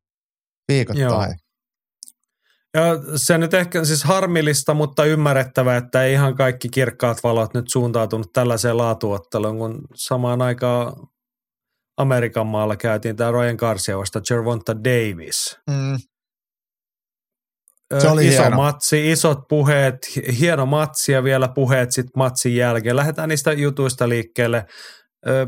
viikoittain. 0.75 1.31
Joo. 1.31 1.35
Ja 2.75 2.83
se 3.17 3.39
nyt 3.39 3.55
ehkä 3.55 3.85
siis 3.85 4.05
harmillista, 4.05 4.75
mutta 4.75 5.05
ymmärrettävää, 5.05 5.77
että 5.77 6.05
ei 6.05 6.13
ihan 6.13 6.35
kaikki 6.37 6.69
kirkkaat 6.69 7.23
valot 7.23 7.55
nyt 7.55 7.69
suuntautunut 7.69 8.33
tällaiseen 8.33 8.77
laatuotteluun, 8.77 9.59
kun 9.59 9.81
samaan 9.95 10.43
aikaan 10.43 10.93
Amerikan 11.97 12.47
maalla 12.47 12.77
käytiin 12.77 13.17
tämä 13.17 13.31
Ryan 13.31 13.57
Garcia 13.59 13.99
vasta 13.99 14.21
Gervonta 14.21 14.85
Davis. 14.85 15.59
Mm. 15.71 15.99
Se 17.99 18.09
oli 18.09 18.29
Iso 18.29 18.43
hieno. 18.43 18.57
matsi, 18.57 19.11
isot 19.11 19.39
puheet, 19.49 19.99
hieno 20.41 20.67
matsi 20.67 21.13
ja 21.13 21.25
vielä 21.25 21.49
puheet 21.49 21.93
sitten 21.93 22.13
matsin 22.17 22.57
jälkeen. 22.57 22.97
Lähdetään 22.97 23.29
niistä 23.29 23.53
jutuista 23.53 24.09
liikkeelle. 24.09 24.67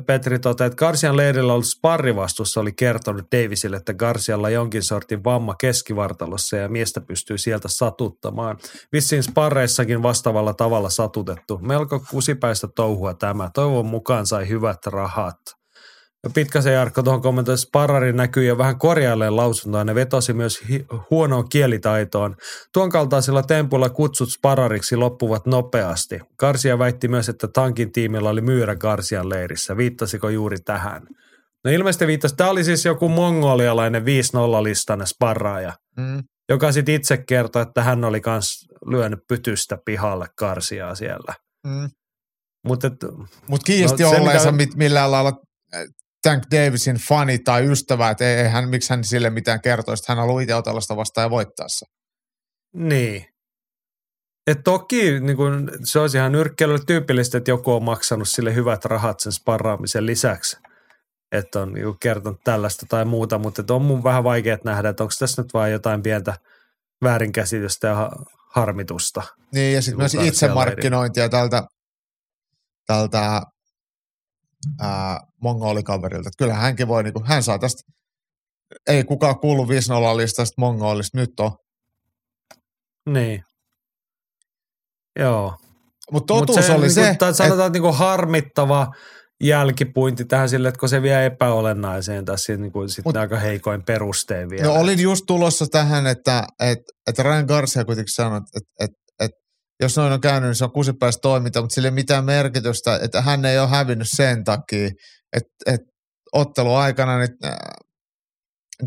Petri 0.07 0.39
toteaa, 0.39 0.67
että 0.67 0.77
Garcian 0.77 1.17
leirillä 1.17 1.53
ollut 1.53 1.67
sparrivastussa 1.67 2.61
oli 2.61 2.73
kertonut 2.73 3.27
Davisille, 3.33 3.77
että 3.77 3.95
Garcialla 3.95 4.51
jonkin 4.51 4.83
sortin 4.83 5.25
vamma 5.25 5.55
keskivartalossa 5.61 6.57
ja 6.57 6.69
miestä 6.69 7.01
pystyy 7.01 7.39
sieltä 7.39 7.69
satuttamaan. 7.69 8.59
Vissiin 8.93 9.23
sparreissakin 9.23 10.03
vastaavalla 10.03 10.55
tavalla 10.55 10.91
satutettu. 10.91 11.59
Melko 11.59 12.01
kusipäistä 12.11 12.69
touhua 12.69 13.15
tämä. 13.15 13.51
Toivon 13.55 13.87
mukaan 13.87 14.27
sai 14.27 14.49
hyvät 14.49 14.87
rahat. 14.87 15.62
Pitkäsen 16.35 16.75
Jarkko 16.75 17.03
tuohon 17.03 17.23
kommentoi, 17.23 17.55
että 17.55 17.67
Sparrarin 17.67 18.17
näkyy 18.17 18.45
jo 18.45 18.59
vähän 18.59 18.79
korjaalleen 18.79 19.37
lausuntoa. 19.37 19.85
Ne 19.85 19.95
vetosi 19.95 20.33
myös 20.33 20.69
hi- 20.69 20.87
huonoon 21.11 21.49
kielitaitoon. 21.49 22.37
Tuon 22.73 22.91
kaltaisilla 22.91 23.43
tempuilla 23.43 23.91
kutsut 23.91 24.33
Sparrariksi 24.33 24.97
loppuvat 24.97 25.47
nopeasti. 25.47 26.21
Karsia 26.37 26.79
väitti 26.79 27.09
myös, 27.09 27.29
että 27.29 27.49
tankin 27.49 27.93
tiimillä 27.93 28.29
oli 28.31 28.41
myyrä 28.41 28.77
Karsian 28.77 29.29
leirissä. 29.29 29.77
Viittasiko 29.77 30.29
juuri 30.29 30.57
tähän? 30.65 31.03
No 31.65 31.71
ilmeisesti 31.71 32.07
viittasi. 32.07 32.37
Tämä 32.37 32.51
oli 32.51 32.65
siis 32.65 32.85
joku 32.85 33.09
mongolialainen 33.09 34.03
5-0-listainen 34.03 35.07
sparraaja, 35.07 35.73
mm. 35.97 36.23
joka 36.49 36.73
sitten 36.73 36.95
itse 36.95 37.17
kertoi, 37.17 37.63
että 37.63 37.83
hän 37.83 38.05
oli 38.05 38.21
myös 38.27 38.67
lyönyt 38.87 39.21
pytystä 39.29 39.79
pihalle 39.85 40.27
Karsiaa 40.37 40.95
siellä. 40.95 41.35
Mm. 41.67 41.91
Mutta 42.67 42.91
Mut 43.49 43.63
kiisti 43.65 44.03
no, 44.03 44.11
olleensa 44.11 44.53
mitä... 44.53 44.77
millään 44.77 45.13
lailla 45.13 45.33
Tank 46.23 46.43
Davisin 46.51 46.97
fani 46.97 47.39
tai 47.39 47.67
ystävä, 47.67 48.11
että 48.11 48.25
ei, 48.25 48.49
hän, 48.49 48.69
miksi 48.69 48.91
hän 48.91 49.05
sille 49.05 49.31
mitään 49.31 49.61
kertoisi, 49.61 50.03
että 50.03 50.13
hän 50.13 50.19
haluaa 50.19 50.41
itse 50.41 50.97
vastaan 50.97 51.25
ja 51.25 51.31
voittaa 51.31 51.69
se. 51.69 51.87
Niin. 52.75 53.27
Et 54.47 54.61
toki 54.65 55.21
niin 55.21 55.37
kun, 55.37 55.71
se 55.85 55.99
olisi 55.99 56.17
ihan 56.17 56.33
nyrkkeilylle 56.33 56.85
tyypillistä, 56.87 57.39
että 57.39 57.51
joku 57.51 57.73
on 57.73 57.83
maksanut 57.83 58.29
sille 58.29 58.55
hyvät 58.55 58.85
rahat 58.85 59.21
sen 59.21 59.33
sparraamisen 59.33 60.07
lisäksi. 60.07 60.57
Että 61.33 61.61
on 61.61 61.73
niin 61.73 61.99
kertonut 62.01 62.41
tällaista 62.45 62.87
tai 62.89 63.05
muuta, 63.05 63.39
mutta 63.39 63.75
on 63.75 63.83
mun 63.83 64.05
vähän 64.05 64.25
vaikea 64.25 64.59
nähdä, 64.65 64.89
että 64.89 65.03
onko 65.03 65.13
tässä 65.19 65.43
nyt 65.43 65.55
vain 65.55 65.73
jotain 65.73 66.03
pientä 66.03 66.35
väärinkäsitystä 67.03 67.87
ja 67.89 68.11
harmitusta. 68.51 69.23
Niin, 69.55 69.75
ja 69.75 69.83
sitten 69.83 69.99
myös 69.99 70.15
itsemarkkinointia 70.15 71.29
tältä, 71.29 71.63
tältä 72.87 73.43
ää, 74.81 75.21
mongolikaverilta. 75.43 76.29
Että 76.29 76.45
kyllä 76.45 76.55
hänkin 76.55 76.89
voi, 76.89 77.03
niin 77.03 77.15
kuin, 77.15 77.27
hän 77.27 77.43
saa 77.43 77.59
tästä, 77.59 77.83
ei 78.89 79.05
kukaan 79.05 79.41
kuulu 79.41 79.69
5 79.69 79.93
listasta 80.17 80.55
mongolista, 80.59 81.19
nyt 81.19 81.41
on. 81.41 81.51
Niin. 83.11 83.43
Joo. 85.19 85.57
Mutta 86.13 86.35
totuus 86.35 86.57
Mut 86.57 86.67
se, 86.67 86.73
oli 86.73 86.81
niin 86.81 86.93
se, 86.93 87.09
että... 87.09 87.33
Sanotaan, 87.33 87.67
että 87.67 87.79
niin 87.79 87.95
harmittava 87.95 88.93
jälkipuinti 89.43 90.25
tähän 90.25 90.49
sille, 90.49 90.69
että 90.69 90.79
kun 90.79 90.89
se 90.89 91.03
vie 91.03 91.27
epäolennaiseen 91.27 92.25
tässä 92.25 92.57
niin 92.57 92.73
kuin 92.73 92.89
sitten 92.89 93.17
aika 93.17 93.37
heikoin 93.37 93.83
perusteen 93.85 94.51
vielä. 94.51 94.67
No 94.67 94.75
olin 94.75 95.01
just 95.01 95.25
tulossa 95.27 95.67
tähän, 95.67 96.07
että, 96.07 96.47
että, 96.61 96.93
että 97.07 97.23
Ryan 97.23 97.45
Garcia 97.45 97.85
kuitenkin 97.85 98.15
sanoi, 98.15 98.39
että, 98.39 98.71
että 98.81 98.97
jos 99.85 99.97
noin 99.97 100.13
on 100.13 100.21
käynyt, 100.21 100.49
niin 100.49 100.55
se 100.55 100.65
on 100.65 100.73
kusipäistä 100.73 101.21
toiminta, 101.21 101.61
mutta 101.61 101.75
sillä 101.75 101.87
ei 101.87 101.93
mitään 101.93 102.25
merkitystä, 102.25 103.01
että 103.03 103.23
hän 103.23 103.45
ei 103.45 103.59
ole 103.59 103.69
hävinnyt 103.69 104.09
sen 104.17 104.45
takia, 104.45 104.91
että, 105.33 105.53
että 105.67 105.87
ottelu 106.33 106.75
aikana 106.75 107.19
niin, 107.19 107.29
äh, 107.45 107.53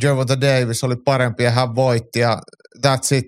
Gervonta 0.01 0.41
Davis 0.41 0.83
oli 0.83 0.95
parempi 1.05 1.43
ja 1.43 1.51
hän 1.51 1.75
voitti 1.75 2.19
ja 2.19 2.37
that's 2.85 3.15
it. 3.15 3.25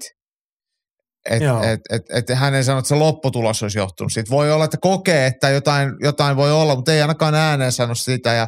Että 1.29 1.71
et, 1.71 1.79
et, 1.89 2.29
et, 2.29 2.37
hän 2.37 2.55
ei 2.55 2.63
sano, 2.63 2.79
että 2.79 2.89
se 2.89 2.95
lopputulos 2.95 3.63
olisi 3.63 3.79
johtunut 3.79 4.13
siitä. 4.13 4.29
Voi 4.29 4.51
olla, 4.51 4.65
että 4.65 4.77
kokee, 4.81 5.27
että 5.27 5.49
jotain, 5.49 5.89
jotain 5.99 6.37
voi 6.37 6.51
olla, 6.51 6.75
mutta 6.75 6.93
ei 6.93 7.01
ainakaan 7.01 7.35
ääneen 7.35 7.71
sano 7.71 7.95
sitä. 7.95 8.33
Ja 8.33 8.47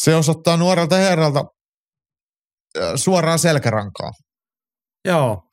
se 0.00 0.14
osoittaa 0.14 0.56
nuorelta 0.56 0.96
herralta 0.96 1.44
suoraan 2.96 3.38
selkärankaa. 3.38 4.10
Joo. 5.04 5.45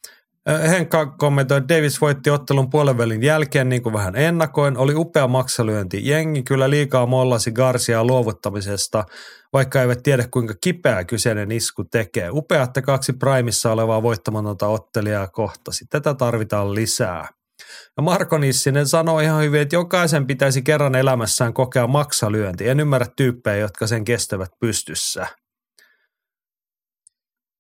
Henkka 0.70 1.06
kommentoi, 1.06 1.58
että 1.58 1.76
Davis 1.76 2.02
voitti 2.02 2.30
ottelun 2.30 2.70
puolenvälin 2.70 3.24
jälkeen 3.24 3.70
niin 3.70 3.84
kuin 3.84 3.94
vähän 3.94 4.16
ennakoin. 4.16 4.78
Oli 4.78 4.96
upea 4.96 5.28
maksalyönti. 5.28 6.10
Jengi 6.10 6.44
kyllä 6.44 6.70
liikaa 6.70 7.06
mollasi 7.06 7.52
Garcia 7.52 8.04
luovuttamisesta, 8.04 9.04
vaikka 9.54 9.82
eivät 9.82 10.04
tiedä 10.04 10.28
kuinka 10.32 10.54
kipeä 10.64 11.04
kyseinen 11.04 11.52
isku 11.52 11.84
tekee. 11.84 12.30
Upea, 12.32 12.64
että 12.64 12.82
kaksi 12.82 13.14
primissa 13.14 13.72
olevaa 13.72 14.04
voittamatonta 14.04 14.68
ottelijaa 14.68 15.28
kohtasi. 15.28 15.86
Tätä 15.90 16.14
tarvitaan 16.14 16.76
lisää. 16.76 17.28
Ja 17.98 18.04
Marko 18.04 18.38
Nissinen 18.38 18.88
sanoi 18.88 19.24
ihan 19.24 19.44
hyvin, 19.44 19.62
että 19.62 19.76
jokaisen 19.76 20.28
pitäisi 20.28 20.62
kerran 20.62 20.96
elämässään 20.96 21.54
kokea 21.54 21.88
maksalyönti. 21.88 22.70
En 22.70 22.80
ymmärrä 22.80 23.08
tyyppejä, 23.18 23.58
jotka 23.58 23.88
sen 23.88 24.04
kestävät 24.06 24.50
pystyssä. 24.60 25.28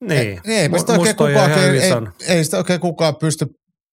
Niin. 0.08 0.42
Ei, 0.46 0.56
ei, 0.56 0.80
sitä 0.80 0.94
oikein 0.94 1.16
kukaan, 1.16 1.52
ei, 1.52 1.80
ei, 1.80 1.92
ei, 2.28 2.44
sitä 2.44 2.58
oikein 2.58 2.80
kukaan 2.80 3.16
pysty, 3.16 3.46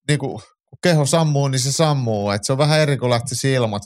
niin 0.09 0.19
kuin, 0.19 0.41
kun 0.69 0.79
keho 0.83 1.07
sammuu, 1.07 1.49
niin 1.49 1.61
se 1.61 1.73
sammuu. 1.73 2.31
Et 2.31 2.45
se 2.45 2.53
on 2.53 2.59
vähän 2.59 2.81
eri 2.81 2.97
kuin 2.97 3.11
lähti 3.11 3.35
silmat. 3.35 3.83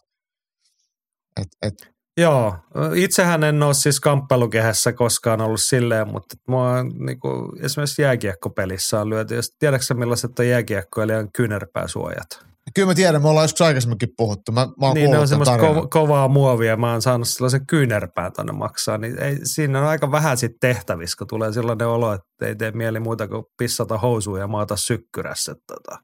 Et, 1.41 1.49
et. 1.63 1.95
Joo, 2.21 2.57
itsehän 2.95 3.45
en 3.45 3.63
ole 3.63 3.75
siis 3.75 4.01
kamppailukehässä 4.01 4.93
koskaan 4.93 5.41
ollut 5.41 5.61
silleen, 5.61 6.09
mutta 6.09 6.37
mua 6.49 6.83
niin 6.83 7.21
kuin, 7.21 7.65
esimerkiksi 7.65 8.03
jääkiekkopelissä 8.03 9.01
on 9.01 9.11
lyöty. 9.11 9.41
Tiedätkö 9.59 9.95
millaiset 9.95 10.39
on 10.39 10.49
jääkiekkoilijan 10.49 11.29
kyynärpääsuojat? 11.33 12.54
Kyllä 12.75 12.87
mä 12.87 12.95
tiedän, 12.95 13.23
me 13.23 13.29
ollaan 13.29 13.45
joskus 13.45 13.63
aikaisemminkin 13.63 14.09
puhuttu. 14.17 14.53
Mä, 14.53 14.69
mä 14.81 14.93
niin, 14.95 15.11
ne 15.11 15.19
on 15.19 15.29
semmoista 15.29 15.57
ko- 15.57 15.89
kovaa 15.91 16.29
muovia. 16.29 16.77
Mä 16.77 16.93
oon 16.93 17.03
saanut 17.03 17.29
sellaisen 17.29 17.67
kyynärpään 17.67 18.33
tonne 18.33 18.53
maksaa. 18.53 18.99
Niin 18.99 19.23
ei, 19.23 19.39
siinä 19.43 19.81
on 19.81 19.87
aika 19.87 20.11
vähän 20.11 20.37
sitten 20.37 20.59
tehtävissä, 20.61 21.17
kun 21.19 21.27
tulee 21.27 21.53
sellainen 21.53 21.89
olo, 21.89 22.13
että 22.13 22.47
ei 22.47 22.57
tee 22.57 22.71
mieli 22.71 23.01
muuta 23.01 23.29
kuin 23.29 23.45
pissata 23.59 23.99
housuun 23.99 24.41
ja 24.41 24.47
maata 24.47 24.77
sykkyrässä. 24.77 25.55
Tota. 25.67 25.99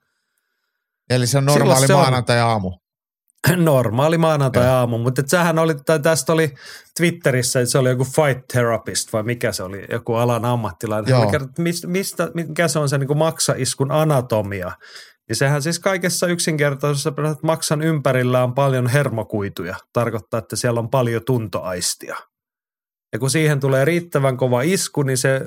Eli 1.11 1.27
se 1.27 1.39
on 1.39 1.45
normaali 1.45 1.87
se 1.87 1.93
maanantai-aamu. 1.93 2.73
normaali 3.57 4.19
maanantai-aamu, 4.19 4.99
mutta 4.99 5.23
sähän 5.27 5.59
oli, 5.59 5.75
tai 5.75 6.01
tästä 6.01 6.33
oli 6.33 6.55
Twitterissä, 6.97 7.61
että 7.61 7.71
se 7.71 7.79
oli 7.79 7.89
joku 7.89 8.05
fight 8.05 8.47
therapist 8.53 9.13
vai 9.13 9.23
mikä 9.23 9.53
se 9.53 9.63
oli, 9.63 9.85
joku 9.91 10.15
alan 10.15 10.45
ammattilainen. 10.45 11.11
Joo. 11.11 11.31
Kertoi, 11.31 11.51
mistä, 11.59 11.87
mistä, 11.87 12.31
mikä 12.35 12.69
se 12.69 12.79
on 12.79 12.89
se 12.89 12.99
niin 12.99 13.19
maksaiskun 13.19 13.91
anatomia. 13.91 14.73
Ja 15.31 15.37
sehän 15.37 15.63
siis 15.63 15.79
kaikessa 15.79 16.27
yksinkertaisessa, 16.27 17.11
että 17.11 17.39
maksan 17.43 17.83
ympärillä 17.83 18.45
on 18.45 18.55
paljon 18.55 18.87
hermokuituja. 18.87 19.77
Tarkoittaa, 19.93 20.39
että 20.39 20.57
siellä 20.57 20.81
on 20.81 20.91
paljon 20.91 21.25
tuntoaistia. 21.25 22.17
Ja 23.13 23.19
kun 23.19 23.31
siihen 23.31 23.61
tulee 23.61 23.85
riittävän 23.85 24.37
kova 24.37 24.63
isku, 24.63 25.03
niin 25.03 25.19
se 25.19 25.41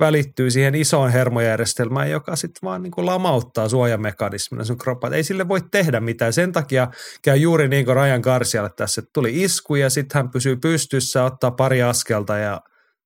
välittyy 0.00 0.50
siihen 0.50 0.74
isoon 0.74 1.10
hermojärjestelmään, 1.10 2.10
joka 2.10 2.36
sitten 2.36 2.60
vaan 2.62 2.82
niin 2.82 2.90
kuin 2.90 3.06
lamauttaa 3.06 3.68
suojamekanismina 3.68 4.64
sun 4.64 4.78
kroppa. 4.78 5.08
Ei 5.08 5.24
sille 5.24 5.48
voi 5.48 5.60
tehdä 5.70 6.00
mitään. 6.00 6.32
Sen 6.32 6.52
takia 6.52 6.90
käy 7.22 7.36
juuri 7.36 7.68
niin 7.68 7.84
kuin 7.84 7.96
Rajan 7.96 8.22
Karsialle 8.22 8.70
tässä, 8.76 9.00
että 9.00 9.10
tuli 9.12 9.42
isku 9.42 9.74
ja 9.74 9.90
sitten 9.90 10.18
hän 10.18 10.30
pysyy 10.30 10.56
pystyssä, 10.56 11.24
ottaa 11.24 11.50
pari 11.50 11.82
askelta 11.82 12.36
ja 12.36 12.60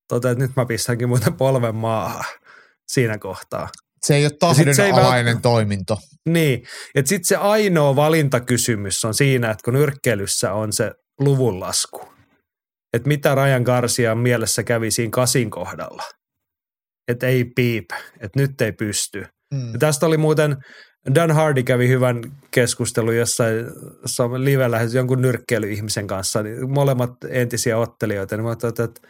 toteaa, 0.09 0.33
että 0.33 0.45
nyt 0.45 0.57
mä 0.57 0.67
pistänkin 0.67 1.09
muuten 1.09 1.35
polven 1.35 1.75
maahan 1.75 2.25
siinä 2.89 3.19
kohtaa. 3.19 3.69
Se 4.07 4.15
ei 4.15 4.25
ole 4.25 4.33
tahdonalainen 4.41 5.35
vält... 5.35 5.43
toiminto. 5.43 5.99
Niin, 6.29 6.63
että 6.95 7.09
sitten 7.09 7.29
se 7.29 7.37
ainoa 7.37 7.97
valintakysymys 7.97 9.05
on 9.05 9.15
siinä, 9.15 9.51
että 9.51 9.65
kun 9.65 9.75
nyrkkeilyssä 9.75 10.53
on 10.53 10.73
se 10.73 10.93
luvunlasku, 11.21 12.13
että 12.93 13.09
mitä 13.09 13.35
Rajan 13.35 13.63
Garcia 13.63 14.15
mielessä 14.15 14.63
kävi 14.63 14.91
siinä 14.91 15.11
kasin 15.11 15.51
kohdalla. 15.51 16.03
Että 17.09 17.27
ei 17.27 17.45
piip, 17.45 17.85
että 18.21 18.41
nyt 18.41 18.61
ei 18.61 18.73
pysty. 18.73 19.27
Mm. 19.55 19.73
Ja 19.73 19.79
tästä 19.79 20.07
oli 20.07 20.17
muuten, 20.17 20.57
Dan 21.15 21.31
Hardy 21.31 21.63
kävi 21.63 21.89
hyvän 21.89 22.23
keskustelun 22.51 23.17
jossain, 23.17 23.67
jossain 24.03 24.45
livellä 24.45 24.81
jonkun 24.95 25.23
nyrkkeilyihmisen 25.23 26.07
kanssa, 26.07 26.43
niin 26.43 26.71
molemmat 26.71 27.11
entisiä 27.29 27.79
ottelijoita, 27.79 28.37
niin 28.37 28.45
mä 28.45 28.53
että 28.53 29.01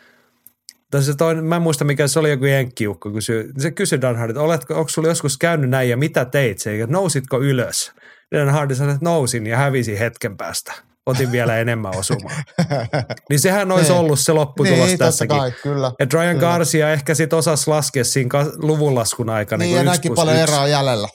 se 1.01 1.15
toinen, 1.15 1.45
mä 1.45 1.57
en 1.57 1.63
muista 1.63 1.85
mikä 1.85 2.09
se 2.09 2.19
oli 2.19 2.31
joku 2.31 2.45
jenkkiukko, 2.45 3.11
kysy, 3.11 3.53
se 3.59 3.71
kysyi 3.71 4.01
Dan 4.01 4.17
Hardy, 4.17 4.31
että 4.31 4.43
oletko, 4.43 4.75
onko 4.75 4.89
sulla 4.89 5.09
joskus 5.09 5.39
käynyt 5.39 5.71
näin 5.71 5.89
ja 5.89 5.97
mitä 5.97 6.25
teit 6.25 6.59
se, 6.59 6.81
että 6.81 6.93
nousitko 6.93 7.41
ylös? 7.41 7.93
Dan 8.35 8.51
Hardy 8.51 8.75
sanoi, 8.75 8.95
että 8.95 9.05
nousin 9.05 9.47
ja 9.47 9.57
hävisin 9.57 9.99
hetken 9.99 10.37
päästä. 10.37 10.73
Otin 11.07 11.33
vielä 11.33 11.59
enemmän 11.59 11.97
osumaan. 11.97 12.45
niin 13.31 13.41
sehän 13.41 13.73
olisi 13.73 13.91
niin. 13.91 14.01
ollut 14.01 14.21
se 14.21 14.33
lopputulos 14.33 14.87
niin, 14.87 14.99
tässäkin. 14.99 15.37
Kai, 15.37 15.53
kyllä. 15.63 15.93
Että 15.99 16.19
Ryan 16.19 16.37
kyllä. 16.37 16.53
Garcia 16.53 16.93
ehkä 16.93 17.15
sitten 17.15 17.39
osasi 17.39 17.71
laskea 17.71 18.05
siinä 18.05 18.29
luvunlaskun 18.57 19.31
aikana. 19.31 19.59
Niin, 19.59 19.69
niin 19.69 19.87
ja 19.87 19.93
näki 19.93 20.11
paljon 20.11 20.37
eroa 20.37 20.69
jäljellä. 20.69 21.09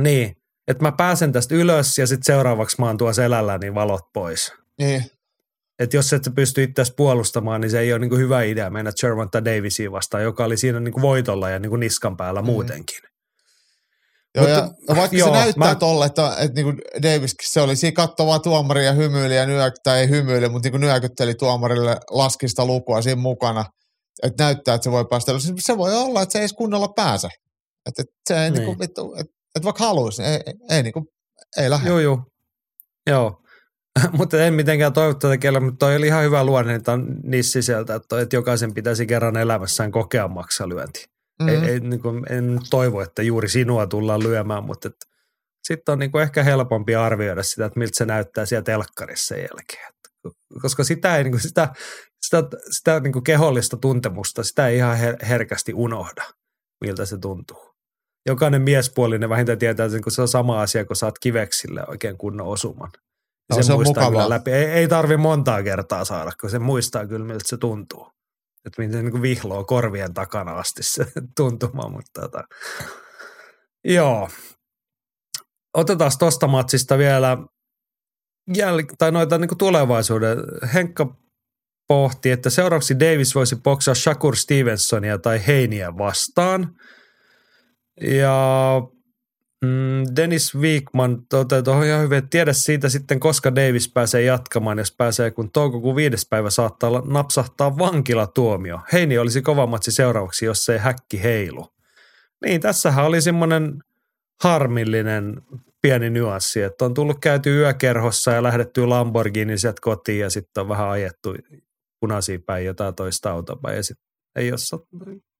Niin, 0.00 0.36
että 0.68 0.82
mä 0.82 0.92
pääsen 0.92 1.32
tästä 1.32 1.54
ylös 1.54 1.98
ja 1.98 2.06
sitten 2.06 2.34
seuraavaksi 2.34 2.76
mä 2.78 2.86
oon 2.86 2.98
tuo 2.98 3.12
selällä, 3.12 3.58
niin 3.58 3.74
valot 3.74 4.02
pois. 4.14 4.52
Niin. 4.78 5.04
Että 5.78 5.96
jos 5.96 6.12
et 6.12 6.22
pysty 6.34 6.62
itse 6.62 6.82
puolustamaan, 6.96 7.60
niin 7.60 7.70
se 7.70 7.80
ei 7.80 7.92
ole 7.92 7.98
niin 7.98 8.10
kuin 8.10 8.20
hyvä 8.20 8.42
idea 8.42 8.70
mennä 8.70 8.92
Gervonta 9.00 9.44
Davisia 9.44 9.92
vastaan, 9.92 10.22
joka 10.22 10.44
oli 10.44 10.56
siinä 10.56 10.80
niin 10.80 10.92
kuin 10.92 11.02
voitolla 11.02 11.50
ja 11.50 11.58
niin 11.58 11.70
kuin 11.70 11.80
niskan 11.80 12.16
päällä 12.16 12.42
mm. 12.42 12.46
muutenkin. 12.46 12.98
Joo, 14.34 14.46
Mutta, 14.46 14.74
ja 14.88 14.96
vaikka 14.96 15.16
joo, 15.16 15.28
se 15.28 15.34
näyttää 15.34 15.68
mä... 15.68 15.74
tolle, 15.74 16.06
että, 16.06 16.36
että 16.38 16.54
niin 16.54 16.64
kuin 16.64 16.78
Davis, 17.02 17.34
se 17.42 17.60
oli 17.60 17.76
siinä 17.76 17.94
kattavaa 17.94 18.38
tuomari 18.38 18.86
ja 18.86 18.92
hymyili 18.92 19.36
ja 19.36 19.46
nyök, 19.46 19.74
tai 19.82 20.00
ei 20.00 20.08
hymyili, 20.08 20.48
mutta 20.48 20.66
niin 20.66 20.72
kuin 20.72 20.80
nyökytteli 20.80 21.34
tuomarille 21.34 21.96
laskista 22.10 22.66
lukua 22.66 23.02
siinä 23.02 23.20
mukana, 23.20 23.64
että 24.22 24.44
näyttää, 24.44 24.74
että 24.74 24.84
se 24.84 24.90
voi 24.90 25.04
päästä. 25.10 25.32
Se 25.60 25.78
voi 25.78 25.94
olla, 25.94 26.22
että 26.22 26.32
se 26.32 26.38
ei 26.38 26.42
edes 26.42 26.52
kunnolla 26.52 26.88
pääse. 26.96 27.28
Että, 27.86 28.02
että 28.02 28.14
se 28.28 28.44
ei 28.44 28.50
niin. 28.50 28.54
Niin 28.54 28.76
kuin, 28.76 28.84
että, 28.84 29.02
että, 29.02 29.32
että 29.56 29.64
vaikka 29.64 29.84
haluaisi, 29.84 30.22
ei, 30.22 30.40
ei, 30.46 30.54
ei, 30.70 30.82
niin 30.82 30.92
kuin, 30.92 31.04
ei 31.56 31.70
lähde. 31.70 31.88
Joo, 31.88 31.98
joo. 31.98 32.24
Joo, 33.06 33.41
mutta 34.18 34.44
en 34.44 34.54
mitenkään 34.54 34.92
toivo 34.92 35.14
tätä 35.14 35.38
kellä, 35.38 35.60
mutta 35.60 35.78
toi 35.78 35.96
oli 35.96 36.06
ihan 36.06 36.24
hyvä 36.24 36.44
luonne, 36.44 36.74
että 36.74 36.92
on 36.92 37.06
niissä 37.22 37.62
sieltä, 37.62 37.94
että, 37.94 38.20
että 38.20 38.36
jokaisen 38.36 38.74
pitäisi 38.74 39.06
kerran 39.06 39.36
elämässään 39.36 39.92
kokea 39.92 40.28
maksalyönti. 40.28 41.04
Mm-hmm. 41.42 41.64
Ei, 41.64 41.70
ei, 41.70 41.80
niin 41.80 42.02
kuin, 42.02 42.22
en 42.30 42.58
toivo, 42.70 43.00
että 43.00 43.22
juuri 43.22 43.48
sinua 43.48 43.86
tullaan 43.86 44.22
lyömään, 44.22 44.64
mutta 44.64 44.90
sitten 45.62 45.92
on 45.92 45.98
niin 45.98 46.10
kuin 46.10 46.22
ehkä 46.22 46.42
helpompi 46.42 46.94
arvioida 46.94 47.42
sitä, 47.42 47.64
että 47.64 47.78
miltä 47.78 47.98
se 47.98 48.06
näyttää 48.06 48.46
siellä 48.46 48.64
telkkarissa 48.64 49.36
jälkeen. 49.36 49.92
Koska 50.62 50.84
sitä, 50.84 51.16
ei, 51.16 51.24
niin 51.24 51.32
kuin, 51.32 51.40
sitä, 51.40 51.68
sitä, 52.22 52.42
sitä 52.70 53.00
niin 53.00 53.12
kuin 53.12 53.24
kehollista 53.24 53.76
tuntemusta, 53.76 54.42
sitä 54.42 54.68
ei 54.68 54.76
ihan 54.76 54.98
her- 54.98 55.26
herkästi 55.26 55.74
unohda, 55.74 56.24
miltä 56.80 57.04
se 57.04 57.18
tuntuu. 57.18 57.72
Jokainen 58.26 58.62
miespuolinen 58.62 59.28
vähintään 59.28 59.58
tietää, 59.58 59.86
että 59.86 60.10
se 60.10 60.22
on 60.22 60.28
sama 60.28 60.62
asia, 60.62 60.84
kun 60.84 60.96
saat 60.96 61.18
kiveksille 61.18 61.84
oikein 61.86 62.18
kunnon 62.18 62.46
osuman 62.46 62.90
No, 63.50 63.62
se 63.62 63.72
on 63.72 63.78
muistaa 63.78 64.04
mukavaa. 64.04 64.28
läpi. 64.28 64.50
Ei, 64.50 64.64
ei 64.64 64.88
tarvi 64.88 65.16
montaa 65.16 65.62
kertaa 65.62 66.04
saada, 66.04 66.32
kun 66.40 66.50
se 66.50 66.58
muistaa 66.58 67.06
kyllä, 67.06 67.26
miltä 67.26 67.48
se 67.48 67.56
tuntuu. 67.56 68.08
Että 68.66 68.82
miten 68.82 68.98
se 69.04 69.10
niin 69.10 69.22
vihloo 69.22 69.64
korvien 69.64 70.14
takana 70.14 70.52
asti 70.58 70.82
se 70.82 71.06
tuntuma, 71.36 71.88
mutta 71.88 72.20
tota. 72.20 72.44
Joo. 73.84 74.28
Otetaan 75.76 76.10
tuosta 76.18 76.46
matsista 76.46 76.98
vielä 76.98 77.38
jäl- 78.50 78.94
tai 78.98 79.12
noita 79.12 79.38
niin 79.38 79.58
tulevaisuuden. 79.58 80.38
Henkka 80.74 81.16
pohti, 81.88 82.30
että 82.30 82.50
seuraavaksi 82.50 83.00
Davis 83.00 83.34
voisi 83.34 83.56
boksaa 83.56 83.94
Shakur 83.94 84.36
Stevensonia 84.36 85.18
tai 85.18 85.46
Heiniä 85.46 85.98
vastaan. 85.98 86.74
Ja 88.00 88.74
mm, 89.62 90.16
Dennis 90.16 90.54
Wiekman 90.54 91.26
totesi 91.26 91.62
tuohon 91.62 91.86
ihan 91.86 92.12
että 92.12 92.30
tiedä 92.30 92.52
siitä 92.52 92.88
sitten, 92.88 93.20
koska 93.20 93.54
Davis 93.54 93.92
pääsee 93.92 94.22
jatkamaan, 94.22 94.78
jos 94.78 94.92
pääsee, 94.92 95.30
kun 95.30 95.50
toukokuun 95.50 95.96
viides 95.96 96.26
päivä 96.30 96.50
saattaa 96.50 96.88
olla- 96.88 97.02
napsahtaa 97.06 97.78
vankilatuomio. 97.78 98.80
Heini 98.92 99.18
olisi 99.18 99.42
kova 99.42 99.66
matsi 99.66 99.92
seuraavaksi, 99.92 100.44
jos 100.44 100.68
ei 100.68 100.78
häkki 100.78 101.22
heilu. 101.22 101.66
Niin, 102.44 102.60
tässähän 102.60 103.04
oli 103.04 103.20
semmoinen 103.20 103.82
harmillinen 104.42 105.42
pieni 105.82 106.10
nyanssi, 106.10 106.62
että 106.62 106.84
on 106.84 106.94
tullut 106.94 107.18
käyty 107.20 107.58
yökerhossa 107.58 108.30
ja 108.30 108.42
lähdetty 108.42 108.86
Lamborghini 108.86 109.58
sieltä 109.58 109.80
kotiin 109.80 110.20
ja 110.20 110.30
sitten 110.30 110.60
on 110.60 110.68
vähän 110.68 110.88
ajettu 110.88 111.34
punaisiin 112.00 112.42
päin 112.42 112.66
jotain 112.66 112.94
toista 112.94 113.30
autopäin 113.30 113.76
ja 113.76 113.82
sitten 113.82 114.06
ei, 114.36 114.50
ole, 114.52 114.58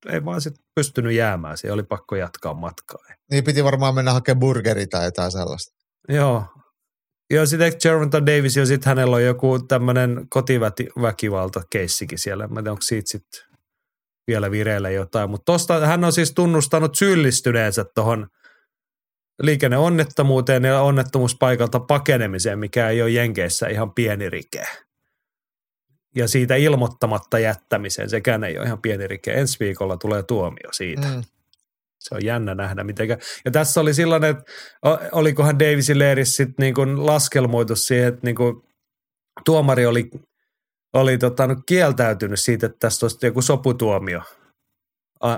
ei 0.07 0.24
vaan 0.24 0.41
sit 0.41 0.55
pystynyt 0.74 1.12
jäämään, 1.12 1.59
se 1.59 1.73
oli 1.73 1.83
pakko 1.83 2.16
jatkaa 2.16 2.55
matkaa. 2.55 2.99
Niin 3.31 3.45
piti 3.45 3.65
varmaan 3.65 3.95
mennä 3.95 4.12
hakemaan 4.12 4.41
burgeri 4.41 4.87
tai 4.87 5.05
jotain 5.05 5.33
sellaista. 5.33 5.73
Joo. 6.09 6.45
Joo, 7.31 7.47
sitten 7.47 7.73
Jervonta 7.85 8.27
Davis 8.27 8.57
ja 8.57 8.66
sitten 8.66 8.91
hänellä 8.91 9.16
on 9.16 9.24
joku 9.24 9.59
tämmöinen 9.59 10.27
kotiväkivalta-keissikin 10.29 12.19
siellä. 12.19 12.49
Mä 12.49 12.59
en 12.61 12.65
tiedä, 12.65 12.70
onko 12.70 12.83
siitä 12.83 13.11
sitten 13.11 13.43
vielä 14.27 14.51
vireillä 14.51 14.91
jotain. 14.91 15.31
Mutta 15.31 15.53
tosta 15.53 15.87
hän 15.87 16.05
on 16.05 16.12
siis 16.12 16.33
tunnustanut 16.35 16.95
syyllistyneensä 16.95 17.85
tuohon 17.95 18.27
liikenneonnettomuuteen 19.43 20.65
ja 20.65 20.83
onnettomuuspaikalta 20.83 21.81
pakenemiseen, 21.81 22.59
mikä 22.59 22.89
ei 22.89 23.03
ole 23.03 23.11
Jenkeissä 23.11 23.69
ihan 23.69 23.95
pieni 23.95 24.31
rike. 24.31 24.65
Ja 26.16 26.28
siitä 26.28 26.56
ilmoittamatta 26.56 27.39
jättämiseen, 27.39 28.10
sekään 28.10 28.44
ei 28.44 28.59
ole 28.59 28.66
ihan 28.66 28.82
pieni 28.82 29.06
rike. 29.06 29.32
Ensi 29.32 29.60
viikolla 29.60 29.97
tulee 29.97 30.22
tuomio 30.22 30.72
siitä. 30.72 31.09
Mm. 31.09 31.22
Se 31.98 32.14
on 32.14 32.24
jännä 32.24 32.55
nähdä, 32.55 32.84
miten. 32.84 33.09
Ja 33.44 33.51
tässä 33.51 33.80
oli 33.80 33.94
sellainen, 33.94 34.30
että 34.30 34.44
olikohan 35.12 35.59
Davisin 35.59 35.98
leirissä 35.98 36.36
sitten 36.36 36.62
niin 36.62 36.74
kuin 36.74 37.06
laskelmoitu 37.06 37.76
siihen, 37.76 38.09
että 38.09 38.20
niin 38.22 38.36
kuin 38.36 38.62
tuomari 39.44 39.86
oli, 39.86 40.10
oli 40.93 41.18
tota, 41.18 41.47
no 41.47 41.56
kieltäytynyt 41.66 42.40
siitä, 42.40 42.66
että 42.66 42.78
tästä 42.80 43.06
olisi 43.06 43.26
joku 43.26 43.43
soputuomio 43.43 44.22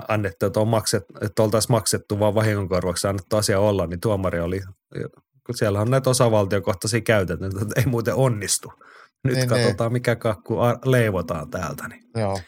annettu, 0.07 0.45
että, 0.45 0.59
on 0.59 0.67
makset, 0.67 1.03
että 1.21 1.43
oltaisiin 1.43 1.71
maksettu 1.71 2.19
vaan 2.19 2.35
vahingonkorvauksia 2.35 3.09
annettu 3.09 3.37
asia 3.37 3.59
olla, 3.59 3.87
niin 3.87 3.99
tuomari 3.99 4.39
oli, 4.39 4.61
kun 5.45 5.57
siellä 5.57 5.81
on 5.81 5.91
näitä 5.91 6.09
osavaltiokohtaisia 6.09 7.01
käytäntöjä, 7.01 7.61
että 7.61 7.81
ei 7.81 7.85
muuten 7.85 8.15
onnistu. 8.15 8.73
Nyt 9.25 9.35
Niin, 9.35 9.49
katsotaan, 9.49 9.93
mikä 9.93 10.15
kakku 10.15 10.57
leivotaan 10.85 11.49
täältä. 11.49 11.87
Niin. 11.87 12.03
Joo. 12.17 12.39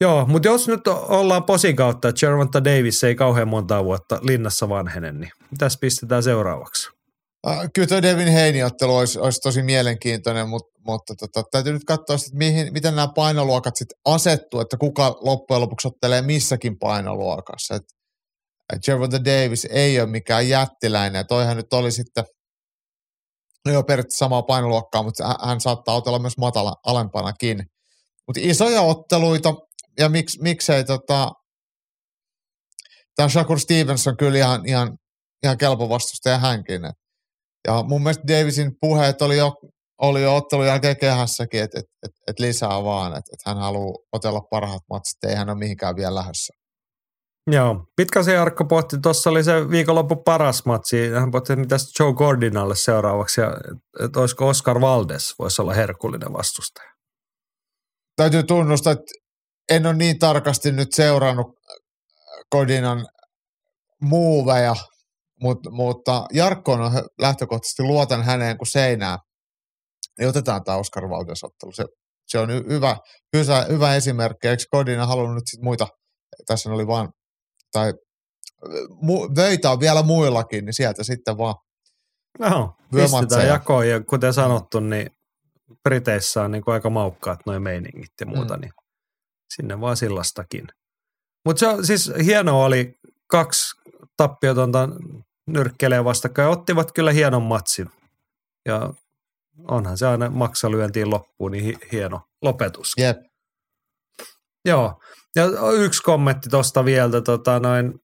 Joo, 0.00 0.26
mutta 0.26 0.48
jos 0.48 0.68
nyt 0.68 0.88
ollaan 0.88 1.44
posin 1.44 1.76
kautta, 1.76 2.08
että 2.08 2.20
Gervonta 2.20 2.64
Davis 2.64 3.04
ei 3.04 3.14
kauhean 3.14 3.48
montaa 3.48 3.84
vuotta 3.84 4.18
linnassa 4.22 4.68
vanhene, 4.68 5.12
niin 5.12 5.30
mitäs 5.50 5.78
pistetään 5.80 6.22
seuraavaksi? 6.22 6.90
Kyllä 7.74 7.88
tuo 7.88 8.02
Devin 8.02 8.28
Heini-ottelu 8.28 8.96
olisi, 8.96 9.18
olisi 9.18 9.40
tosi 9.40 9.62
mielenkiintoinen, 9.62 10.48
mutta, 10.48 10.80
mutta 10.86 11.14
tota, 11.14 11.42
täytyy 11.50 11.72
nyt 11.72 11.84
katsoa, 11.84 12.18
sit, 12.18 12.34
mihin, 12.34 12.72
miten 12.72 12.96
nämä 12.96 13.08
painoluokat 13.14 13.76
sitten 13.76 13.98
asettuu, 14.04 14.60
että 14.60 14.76
kuka 14.76 15.16
loppujen 15.20 15.60
lopuksi 15.60 15.88
ottelee 15.88 16.22
missäkin 16.22 16.78
painoluokassa. 16.78 17.74
Et, 17.74 17.82
et 18.72 18.82
Gervonta 18.84 19.24
Davis 19.24 19.66
ei 19.70 20.00
ole 20.00 20.08
mikään 20.10 20.48
jättiläinen, 20.48 21.18
ja 21.18 21.24
toihan 21.24 21.56
nyt 21.56 21.72
oli 21.72 21.92
sitten 21.92 22.24
no 23.66 23.72
joo, 23.72 23.82
periaatteessa 23.82 24.24
samaa 24.24 24.42
painoluokkaa, 24.42 25.02
mutta 25.02 25.36
hän- 25.46 25.60
saattaa 25.60 25.94
otella 25.94 26.18
myös 26.18 26.38
matala, 26.38 26.74
alempanakin. 26.86 27.62
Mutta 28.26 28.40
isoja 28.42 28.82
otteluita, 28.82 29.54
ja 29.98 30.08
miksi, 30.08 30.42
miksei 30.42 30.84
tota, 30.84 31.32
tämä 33.16 33.28
Shakur 33.28 33.60
Stevenson 33.60 34.16
kyllä 34.16 34.38
ihan, 34.38 34.66
ihan, 34.66 34.98
ihan 35.42 35.58
kelpo 35.58 35.88
vastustaja 35.88 36.38
hänkin. 36.38 36.82
Ja 37.68 37.82
mun 37.82 38.02
mielestä 38.02 38.24
Davisin 38.28 38.72
puheet 38.80 39.22
oli 39.22 39.36
jo, 39.36 39.52
oli 40.02 40.22
jo 40.22 40.36
ottelun 40.36 40.66
jälkeen 40.66 40.96
kehässäkin, 40.96 41.62
että 41.62 41.78
et, 41.78 41.86
et, 42.02 42.10
et 42.28 42.38
lisää 42.38 42.84
vaan, 42.84 43.12
että 43.12 43.30
et 43.32 43.40
hän 43.46 43.56
haluaa 43.56 43.98
otella 44.12 44.40
parhaat 44.40 44.82
matsit, 44.90 45.24
ei 45.24 45.34
hän 45.34 45.50
ole 45.50 45.58
mihinkään 45.58 45.96
vielä 45.96 46.14
lähdössä. 46.14 46.61
Joo, 47.50 47.84
Pitkäsen 47.96 48.34
Jarkko 48.34 48.64
pohti, 48.64 48.96
tuossa 49.02 49.30
oli 49.30 49.44
se 49.44 49.70
viikonloppu 49.70 50.16
paras 50.16 50.64
matsi, 50.64 51.08
hän 51.08 51.30
pohti, 51.30 51.56
mitä 51.56 51.76
Joe 51.98 52.12
Gordinalle 52.12 52.76
seuraavaksi, 52.76 53.40
ja 53.40 53.56
että 54.04 54.20
olisiko 54.20 54.48
Oscar 54.48 54.80
Valdes 54.80 55.34
voisi 55.38 55.62
olla 55.62 55.74
herkullinen 55.74 56.32
vastustaja. 56.32 56.90
Täytyy 58.16 58.42
tunnustaa, 58.42 58.92
että 58.92 59.12
en 59.70 59.86
ole 59.86 59.94
niin 59.94 60.18
tarkasti 60.18 60.72
nyt 60.72 60.88
seurannut 60.92 61.46
Kodinan 62.50 63.06
muuveja, 64.00 64.74
mutta, 65.40 65.70
mutta 65.70 66.26
Jarkko 66.32 66.72
on 66.72 66.92
lähtökohtaisesti 67.20 67.82
luotan 67.82 68.22
häneen 68.22 68.58
kuin 68.58 68.70
seinään. 68.70 69.18
Niin 70.18 70.28
otetaan 70.28 70.64
tämä 70.64 70.78
Oscar 70.78 71.08
Valdes-ottelu. 71.08 71.72
Se, 71.72 71.84
se 72.26 72.38
on 72.38 72.48
hy- 72.48 72.68
hyvä, 72.68 72.96
hyvä, 73.36 73.66
hyvä 73.68 73.94
esimerkki. 73.94 74.48
Eikö 74.48 74.62
Kodina 74.70 75.06
halunnut 75.06 75.34
nyt 75.34 75.48
sit 75.50 75.62
muita, 75.62 75.86
tässä 76.46 76.70
oli 76.70 76.86
vaan, 76.86 77.08
tai 77.72 77.94
mu, 79.00 79.28
vöitä 79.36 79.70
on 79.70 79.80
vielä 79.80 80.02
muillakin, 80.02 80.64
niin 80.64 80.74
sieltä 80.74 81.02
sitten 81.04 81.38
vaan. 81.38 81.54
No, 82.38 82.74
pistetään 82.94 83.48
jakoon, 83.48 83.88
ja 83.88 84.00
kuten 84.00 84.34
sanottu, 84.34 84.80
niin 84.80 85.10
Briteissä 85.82 86.42
on 86.42 86.50
niin 86.50 86.64
kuin 86.64 86.74
aika 86.74 86.90
maukkaat 86.90 87.40
noin 87.46 87.62
meiningit 87.62 88.12
ja 88.20 88.26
muuta, 88.26 88.54
Mm. 88.56 88.60
niin 88.60 88.72
sinne 89.54 89.80
vaan 89.80 89.96
sillastakin. 89.96 90.66
Mutta 91.44 91.60
se 91.60 91.66
on, 91.68 91.86
siis 91.86 92.12
hienoa 92.24 92.64
oli 92.64 92.94
kaksi 93.26 93.76
tappiotonta 94.16 94.88
nyrkkeleä 95.46 96.04
vastakkain, 96.04 96.48
ottivat 96.48 96.92
kyllä 96.92 97.12
hienon 97.12 97.42
matsin. 97.42 97.90
Ja 98.66 98.94
onhan 99.68 99.98
se 99.98 100.06
aina 100.06 100.30
maksalyöntiin 100.30 101.10
loppuun, 101.10 101.52
niin 101.52 101.64
hi- 101.64 101.78
hieno 101.92 102.20
lopetus. 102.42 102.92
Jep. 102.98 103.16
Joo, 104.64 105.00
ja 105.36 105.44
yksi 105.72 106.02
kommentti 106.02 106.48
tuosta 106.48 106.84
vielä, 106.84 107.20
tota 107.20 107.60
noin, 107.60 107.94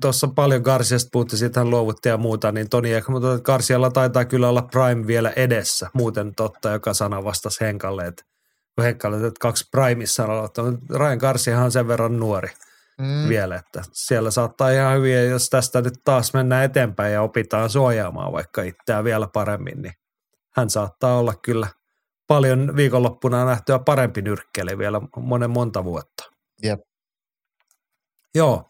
tuossa 0.00 0.28
paljon 0.28 0.62
Garciasta 0.62 1.08
puhuttiin, 1.12 1.38
siitä 1.38 1.60
hän 1.60 1.70
luovutti 1.70 2.08
ja 2.08 2.16
muuta, 2.16 2.52
niin 2.52 2.68
Toni 2.68 2.90
mutta 3.08 3.38
Garcialla 3.38 3.90
taitaa 3.90 4.24
kyllä 4.24 4.48
olla 4.48 4.62
Prime 4.62 5.06
vielä 5.06 5.32
edessä, 5.36 5.90
muuten 5.94 6.34
totta, 6.34 6.70
joka 6.70 6.94
sana 6.94 7.24
vastasi 7.24 7.60
Henkalle, 7.60 8.06
että 8.06 8.24
kun 8.74 8.84
Henkalle, 8.84 9.16
että 9.16 9.40
kaksi 9.40 9.64
Primeissa 9.70 10.24
on 10.24 10.30
aloittanut, 10.30 10.80
Ryan 10.90 11.18
Garciahan 11.18 11.64
on 11.64 11.72
sen 11.72 11.88
verran 11.88 12.20
nuori 12.20 12.48
Mm. 13.00 13.28
vielä, 13.28 13.56
että 13.56 13.82
siellä 13.92 14.30
saattaa 14.30 14.70
ihan 14.70 14.96
hyvin, 14.96 15.30
jos 15.30 15.50
tästä 15.50 15.80
nyt 15.80 15.94
taas 16.04 16.34
mennään 16.34 16.64
eteenpäin 16.64 17.12
ja 17.12 17.22
opitaan 17.22 17.70
suojaamaan 17.70 18.32
vaikka 18.32 18.62
itseään 18.62 19.04
vielä 19.04 19.28
paremmin, 19.32 19.82
niin 19.82 19.94
hän 20.56 20.70
saattaa 20.70 21.18
olla 21.18 21.34
kyllä 21.42 21.66
paljon 22.26 22.76
viikonloppuna 22.76 23.44
nähtyä 23.44 23.78
parempi 23.78 24.22
nyrkkeli 24.22 24.78
vielä 24.78 25.00
monen 25.16 25.50
monta 25.50 25.84
vuotta. 25.84 26.24
Jep. 26.62 26.80
Joo. 28.34 28.68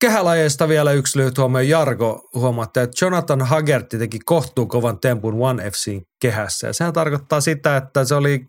Kehälajeista 0.00 0.68
vielä 0.68 0.92
yksi 0.92 1.18
lyhyt 1.18 1.38
huomio. 1.38 1.60
Jarko 1.60 2.28
huomaatte, 2.34 2.82
että 2.82 3.04
Jonathan 3.04 3.42
Hagerty 3.42 3.98
teki 3.98 4.18
kohtuu 4.24 4.66
kovan 4.66 5.00
tempun 5.00 5.34
One 5.40 5.70
FCin 5.70 6.02
kehässä. 6.20 6.66
Ja 6.66 6.72
sehän 6.72 6.92
tarkoittaa 6.92 7.40
sitä, 7.40 7.76
että 7.76 8.04
se 8.04 8.14
oli, 8.14 8.46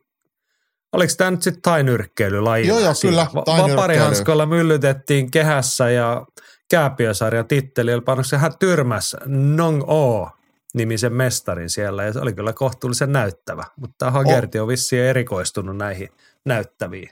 oliko 0.93 1.13
tämä 1.17 1.31
nyt 1.31 1.41
sitten 1.41 1.61
tainyrkkeilylaji? 1.61 2.67
Joo, 2.67 2.79
joo, 2.79 2.93
kyllä. 3.01 3.27
Vaparihanskoilla 3.35 4.45
myllytettiin 4.45 5.31
kehässä 5.31 5.89
ja 5.89 6.25
kääpiösarjan 6.69 7.47
titteli, 7.47 7.91
eli 7.91 8.01
hän 8.37 8.57
tyrmäs 8.59 9.15
Nong 9.25 9.83
O 9.87 10.29
nimisen 10.75 11.13
mestarin 11.13 11.69
siellä, 11.69 12.03
ja 12.03 12.13
se 12.13 12.19
oli 12.19 12.33
kyllä 12.33 12.53
kohtuullisen 12.53 13.11
näyttävä. 13.11 13.63
Mutta 13.79 13.95
tämä 13.97 14.11
Hagerty 14.11 14.59
on 14.59 14.67
vissiin 14.67 15.03
erikoistunut 15.03 15.77
näihin 15.77 16.09
näyttäviin. 16.45 17.09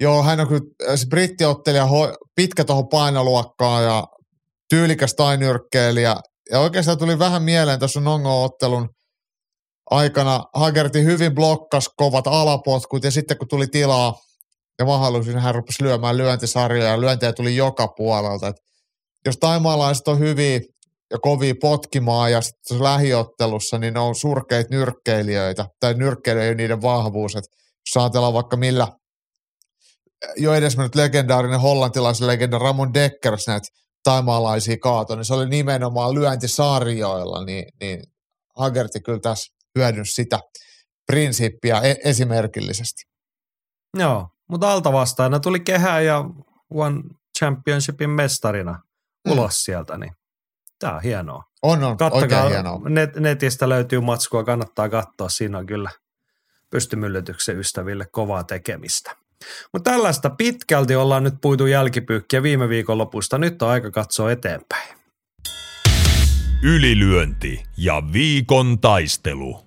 Joo, 0.00 0.22
hän 0.22 0.40
on 0.40 0.48
kyllä 0.48 0.96
se 0.96 1.06
brittiottelija, 1.06 1.88
pitkä 2.34 2.64
tuohon 2.64 2.88
painoluokkaan 2.88 3.84
ja 3.84 4.06
tyylikäs 4.68 5.14
tainyrkkeilijä. 5.14 6.16
Ja 6.50 6.60
oikeastaan 6.60 6.98
tuli 6.98 7.18
vähän 7.18 7.42
mieleen 7.42 7.78
tuossa 7.78 8.00
Nongo-ottelun 8.00 8.88
aikana. 9.90 10.44
Hagerti 10.54 11.04
hyvin 11.04 11.34
blokkas 11.34 11.90
kovat 11.96 12.26
alapotkut 12.26 13.04
ja 13.04 13.10
sitten 13.10 13.38
kun 13.38 13.48
tuli 13.48 13.66
tilaa 13.66 14.18
ja 14.78 14.84
mahdollisuus, 14.84 15.42
hän 15.42 15.54
rupesi 15.54 15.84
lyömään 15.84 16.16
lyöntisarjoja 16.16 16.90
ja 16.90 17.00
lyöntejä 17.00 17.32
tuli 17.32 17.56
joka 17.56 17.88
puolelta. 17.88 18.48
Et 18.48 18.56
jos 19.26 19.36
taimaalaiset 19.36 20.08
on 20.08 20.18
hyviä, 20.18 20.60
ja 21.10 21.18
kovia 21.18 21.54
potkimaan 21.60 22.32
ja 22.32 22.40
sitten 22.40 22.82
lähiottelussa, 22.82 23.78
niin 23.78 23.94
ne 23.94 24.00
on 24.00 24.14
surkeita 24.14 24.68
nyrkkeilijöitä 24.70 25.66
tai 25.80 25.94
nyrkkeilijöitä 25.94 26.54
niiden 26.54 26.82
vahvuus. 26.82 27.36
Et 27.36 27.44
jos 27.86 28.02
ajatellaan 28.02 28.34
vaikka 28.34 28.56
millä 28.56 28.88
jo 30.36 30.54
edesmennyt 30.54 30.94
legendaarinen 30.94 31.60
hollantilaisen 31.60 32.26
legenda 32.26 32.58
Ramon 32.58 32.94
Dekkers 32.94 33.46
näitä 33.46 33.68
taimaalaisia 34.04 34.76
kaato, 34.82 35.16
niin 35.16 35.24
se 35.24 35.34
oli 35.34 35.48
nimenomaan 35.48 36.14
lyöntisarjoilla, 36.14 37.44
niin, 37.44 37.64
niin 37.80 38.02
Hagerti 38.56 39.00
kyllä 39.00 39.20
tässä 39.20 39.54
hyödynsi 39.78 40.12
sitä 40.12 40.40
prinsiippiä 41.06 41.80
e- 41.80 41.96
esimerkillisesti. 42.04 43.02
Joo, 43.98 44.28
mutta 44.50 44.72
alta 44.72 44.92
vastaajana 44.92 45.40
tuli 45.40 45.60
kehä 45.60 46.00
ja 46.00 46.24
One 46.74 47.00
Championshipin 47.38 48.10
mestarina 48.10 48.72
mm. 48.72 49.32
ulos 49.32 49.64
sieltä, 49.64 49.98
niin 49.98 50.12
tämä 50.80 50.94
on 50.94 51.02
hienoa. 51.02 51.44
On, 51.62 51.84
on, 51.84 51.96
Kattakaa, 51.96 52.42
oikein 52.42 52.52
hienoa. 52.52 52.88
Net, 52.88 53.16
netistä 53.16 53.68
löytyy 53.68 54.00
matskua, 54.00 54.44
kannattaa 54.44 54.88
katsoa, 54.88 55.28
siinä 55.28 55.58
on 55.58 55.66
kyllä 55.66 55.90
pystymyllytyksen 56.70 57.58
ystäville 57.58 58.06
kovaa 58.12 58.44
tekemistä. 58.44 59.16
Mutta 59.72 59.90
tällaista 59.90 60.30
pitkälti 60.30 60.96
ollaan 60.96 61.24
nyt 61.24 61.34
puitu 61.40 61.66
jälkipyykkiä 61.66 62.42
viime 62.42 62.68
viikon 62.68 62.98
lopusta. 62.98 63.38
Nyt 63.38 63.62
on 63.62 63.68
aika 63.68 63.90
katsoa 63.90 64.30
eteenpäin. 64.30 64.88
Ylilyönti 66.62 67.62
ja 67.76 68.02
viikon 68.12 68.78
taistelu. 68.78 69.60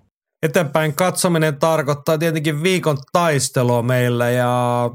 Eteenpäin 0.44 0.96
katsominen 0.96 1.60
tarkoittaa 1.60 2.18
tietenkin 2.18 2.64
viikon 2.64 2.98
taistelua 3.12 3.82
meillä 3.82 4.30
ja 4.30 4.92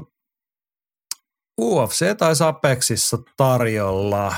UFC 1.61 2.17
tai 2.17 2.33
Apexissa 2.47 3.17
tarjolla. 3.37 4.35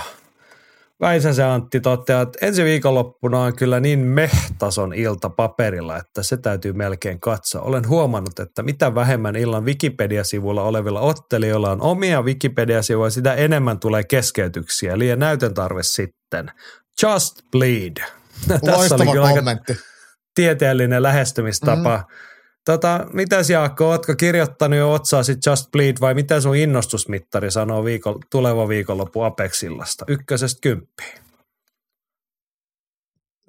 Väisäsen 1.02 1.46
Antti 1.46 1.80
toteaa, 1.80 2.22
että 2.22 2.46
ensi 2.46 2.64
viikonloppuna 2.64 3.40
on 3.40 3.56
kyllä 3.56 3.80
niin 3.80 4.00
mehtason 4.00 4.94
ilta 4.94 5.30
paperilla, 5.30 5.98
että 5.98 6.24
se 6.24 6.38
täytyy 6.38 6.74
melkein 6.74 7.20
katsoa. 7.20 7.62
Olen 7.62 7.88
huomannut, 7.88 8.40
että 8.40 8.64
mitä 8.64 8.96
vähemmän 8.96 9.36
illan 9.36 9.66
Wikipedia-sivulla 9.66 10.64
olevilla 10.64 11.00
ottelijoilla 11.00 11.72
on 11.72 11.82
omia 11.82 12.22
Wikipedia-sivuja, 12.22 13.10
sitä 13.10 13.34
enemmän 13.34 13.80
tulee 13.80 14.04
keskeytyksiä. 14.04 15.00
Liian 15.00 15.20
näytön 15.20 15.54
tarve 15.54 15.84
sitten. 15.84 16.52
Just 17.04 17.42
bleed. 17.52 17.98
Tässä 18.66 18.96
oli 18.96 19.06
kyllä 19.06 19.28
kommentti. 19.34 19.72
aika 19.72 19.84
tieteellinen 20.36 21.04
lähestymistapa. 21.04 21.98
Mm-hmm. 21.98 22.31
Tota, 22.66 23.06
mitäs 23.14 23.50
Jaakko, 23.50 23.90
ootko 23.90 24.16
kirjoittanut 24.16 24.80
jo 24.80 24.94
otsaa 24.94 25.24
sit 25.24 25.46
Just 25.46 25.72
Bleed 25.72 25.96
vai 26.02 26.14
mitä 26.14 26.42
sun 26.42 26.56
innostusmittari 26.56 27.52
sanoo 27.52 27.84
viikon, 27.86 28.20
tuleva 28.32 28.68
viikonloppu 28.68 29.22
Apexillasta? 29.22 30.06
Ykkösestä 30.08 30.60
kymppiin. 30.62 31.22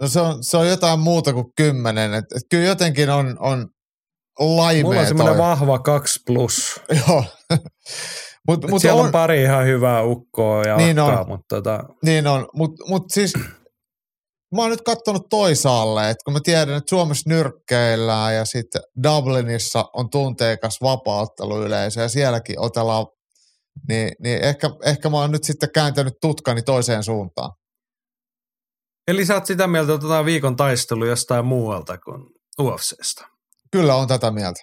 No 0.01 0.09
se 0.09 0.21
on, 0.21 0.45
se 0.45 0.57
on 0.57 0.69
jotain 0.69 1.01
muuta 1.01 1.33
kuin 1.33 1.53
kymmenen. 1.57 2.15
Et, 2.15 2.25
et 2.37 2.43
kyllä 2.51 2.65
jotenkin 2.65 3.11
on, 3.11 3.37
on 3.41 3.69
laimea 4.39 4.83
Mulla 4.83 5.01
on 5.01 5.07
semmoinen 5.07 5.39
vahva 5.39 5.79
kaksi 5.79 6.21
plus. 6.27 6.81
Joo. 7.07 7.25
mut, 8.49 8.71
mut 8.71 8.83
siellä 8.83 9.01
on, 9.01 9.07
on 9.07 9.13
pari 9.13 9.43
ihan 9.43 9.67
hyvää 9.67 10.03
ukkoa 10.03 10.63
ja 10.63 10.77
niin 10.77 10.99
akkaa, 10.99 11.21
on, 11.21 11.29
mutta 11.29 11.57
tota... 11.57 11.85
Niin 12.03 12.27
on, 12.27 12.49
mutta 12.55 12.85
mut 12.89 13.11
siis 13.11 13.33
mä 14.53 14.63
oon 14.63 14.71
nyt 14.71 14.83
katsonut 14.83 15.29
toisaalle, 15.31 16.11
että 16.11 16.25
kun 16.25 16.33
mä 16.33 16.41
tiedän, 16.43 16.77
että 16.77 16.91
Suomessa 16.91 17.31
nyrkkeillään 17.31 18.35
ja 18.35 18.45
sitten 18.45 18.83
Dublinissa 19.03 19.85
on 19.93 20.11
tunteikas 20.11 20.79
vapautteluyleisö 20.83 22.01
ja 22.01 22.09
sielläkin 22.09 22.61
otellaan, 22.61 23.07
niin, 23.89 24.13
niin 24.23 24.43
ehkä, 24.43 24.71
ehkä 24.85 25.11
mä 25.11 25.17
oon 25.17 25.33
nyt 25.33 25.45
sitten 25.45 25.73
kääntänyt 25.75 26.15
tutkani 26.21 26.63
toiseen 26.63 27.03
suuntaan. 27.03 27.53
Eli 29.09 29.27
sä 29.27 29.35
oot 29.35 29.47
sitä 29.47 29.67
mieltä, 29.67 29.95
että 29.95 30.07
otetaan 30.07 30.25
viikon 30.25 30.57
taistelu 30.57 31.05
jostain 31.05 31.45
muualta 31.45 31.99
kuin 31.99 32.27
UFCstä? 32.61 33.29
Kyllä 33.71 33.95
on 33.95 34.09
tätä 34.09 34.31
mieltä. 34.31 34.61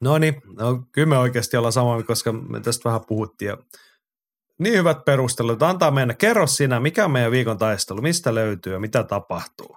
No 0.00 0.18
niin, 0.18 0.34
no, 0.58 0.82
kyllä 0.92 1.08
me 1.08 1.18
oikeasti 1.18 1.56
ollaan 1.56 1.72
samaa, 1.72 2.02
koska 2.02 2.32
me 2.32 2.60
tästä 2.60 2.88
vähän 2.88 3.00
puhuttiin. 3.08 3.48
Ja 3.48 3.56
niin 4.58 4.74
hyvät 4.74 5.04
perustelut. 5.04 5.62
Antaa 5.62 5.90
mennä. 5.90 6.14
Kerro 6.14 6.46
sinä, 6.46 6.80
mikä 6.80 7.04
on 7.04 7.10
meidän 7.10 7.32
viikon 7.32 7.58
taistelu, 7.58 8.02
mistä 8.02 8.34
löytyy 8.34 8.72
ja 8.72 8.80
mitä 8.80 9.04
tapahtuu? 9.04 9.76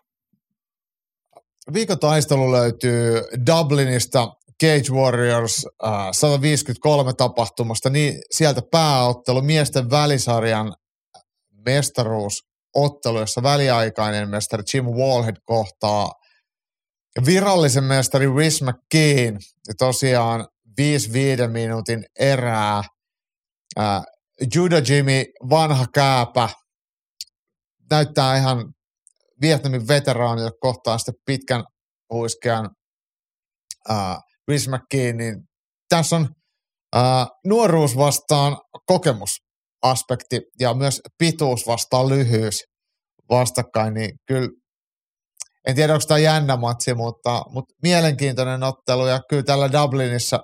Viikon 1.73 1.99
taistelu 1.99 2.51
löytyy 2.51 3.21
Dublinista 3.45 4.27
Cage 4.63 4.91
Warriors 4.91 5.65
äh, 5.85 5.91
153 6.11 7.13
tapahtumasta, 7.13 7.89
niin 7.89 8.21
sieltä 8.31 8.61
pääottelu 8.71 9.41
miesten 9.41 9.89
välisarjan 9.89 10.73
mestaruusottelu, 11.65 13.19
jossa 13.19 13.43
väliaikainen 13.43 14.29
mestari 14.29 14.63
Jim 14.73 14.85
Wallhead 14.85 15.35
kohtaa 15.45 16.11
virallisen 17.25 17.83
mestari 17.83 18.27
Rhys 18.27 18.61
McKean. 18.61 19.39
Ja 19.67 19.73
tosiaan 19.77 20.47
5 20.77 21.13
5 21.13 21.47
minuutin 21.47 22.05
erää. 22.19 22.83
Äh, 23.79 24.01
Judah 24.55 24.81
Jimmy, 24.89 25.25
vanha 25.49 25.85
kääpä, 25.93 26.49
näyttää 27.91 28.37
ihan 28.37 28.73
Vietnamin 29.41 29.87
veteraanille 29.87 30.51
kohtaan 30.59 30.99
sitten 30.99 31.15
pitkän 31.25 31.63
huiskean 32.13 32.69
äh, 33.89 34.17
Rhys 34.47 34.67
niin 35.13 35.35
tässä 35.89 36.15
on 36.15 36.29
äh, 36.95 37.27
nuoruus 37.45 37.97
vastaan 37.97 38.57
kokemusaspekti 38.85 40.41
ja 40.59 40.73
myös 40.73 41.01
pituus 41.17 41.67
vastaan 41.67 42.09
lyhyys 42.09 42.63
vastakkain, 43.29 43.93
niin 43.93 44.11
kyllä 44.27 44.49
en 45.67 45.75
tiedä, 45.75 45.93
onko 45.93 46.05
tämä 46.07 46.17
jännä 46.17 46.57
matsi, 46.57 46.93
mutta, 46.93 47.43
mutta 47.49 47.75
mielenkiintoinen 47.83 48.63
ottelu 48.63 49.07
ja 49.07 49.19
kyllä 49.29 49.43
tällä 49.43 49.71
Dublinissa 49.71 50.39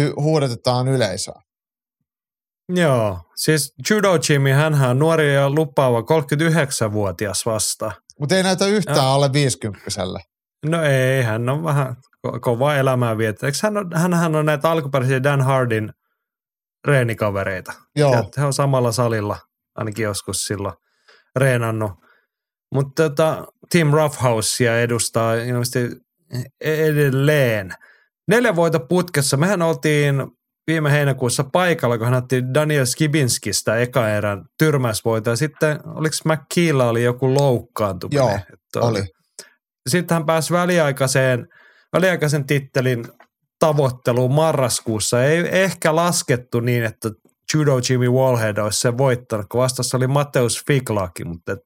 hu- 0.00 0.22
huudetetaan 0.22 0.88
yleisöä. 0.88 1.40
Joo, 2.68 3.18
siis 3.36 3.74
Judo 3.90 4.18
Jimmy, 4.28 4.50
hän 4.50 4.74
on 4.74 4.98
nuori 4.98 5.34
ja 5.34 5.50
lupaava 5.50 6.00
39-vuotias 6.00 7.46
vasta. 7.46 7.92
Mutta 8.20 8.36
ei 8.36 8.42
näytä 8.42 8.66
yhtään 8.66 8.96
ja. 8.96 9.14
alle 9.14 9.32
50 9.32 9.80
No 10.66 10.82
ei, 10.82 11.22
hän 11.22 11.48
on 11.48 11.64
vähän 11.64 11.96
ko- 12.26 12.40
kova 12.40 12.74
elämää 12.74 13.18
viettää. 13.18 13.50
Hän 13.62 13.76
on, 13.76 13.90
hänhän 13.94 14.36
on 14.36 14.46
näitä 14.46 14.70
alkuperäisiä 14.70 15.22
Dan 15.22 15.42
Hardin 15.42 15.92
reenikavereita. 16.84 17.72
Joo. 17.96 18.12
Ja 18.12 18.24
he 18.36 18.44
on 18.44 18.52
samalla 18.52 18.92
salilla, 18.92 19.38
ainakin 19.74 20.02
joskus 20.02 20.44
silloin 20.44 20.74
reenannut. 21.36 21.92
Mutta 22.74 23.02
tota, 23.02 23.46
Team 23.72 23.90
Roughhousea 23.90 24.80
edustaa 24.80 25.34
ilmeisesti 25.34 25.96
edelleen. 26.60 27.74
Neljä 28.28 28.56
voita 28.56 28.80
putkessa. 28.80 29.36
Mehän 29.36 29.62
oltiin 29.62 30.14
viime 30.66 30.92
heinäkuussa 30.92 31.44
paikalla, 31.52 31.98
kun 31.98 32.06
hän 32.06 32.14
otti 32.14 32.42
Daniel 32.54 32.84
Skibinskistä 32.84 33.76
eka 33.76 34.08
erän 34.08 34.44
tyrmäysvoita. 34.58 35.30
Ja 35.30 35.36
sitten 35.36 35.80
oliko 35.86 36.14
McKeella 36.24 36.88
oli 36.88 37.04
joku 37.04 37.34
loukkaantuminen? 37.34 38.24
Joo, 38.24 38.38
että 38.52 38.80
oli. 38.80 39.04
Sitten 39.88 40.14
hän 40.14 40.26
pääsi 40.26 40.52
väliaikaiseen, 40.52 41.46
väliaikaisen 41.92 42.46
tittelin 42.46 43.04
tavoitteluun 43.58 44.34
marraskuussa. 44.34 45.24
Ei 45.24 45.62
ehkä 45.62 45.96
laskettu 45.96 46.60
niin, 46.60 46.84
että 46.84 47.10
Judo 47.54 47.80
Jimmy 47.90 48.08
Wallhead 48.08 48.56
olisi 48.56 48.80
sen 48.80 48.98
voittanut, 48.98 49.46
kun 49.52 49.60
vastassa 49.60 49.96
oli 49.96 50.06
Mateus 50.06 50.62
Figlaki, 50.66 51.24
mutta 51.24 51.56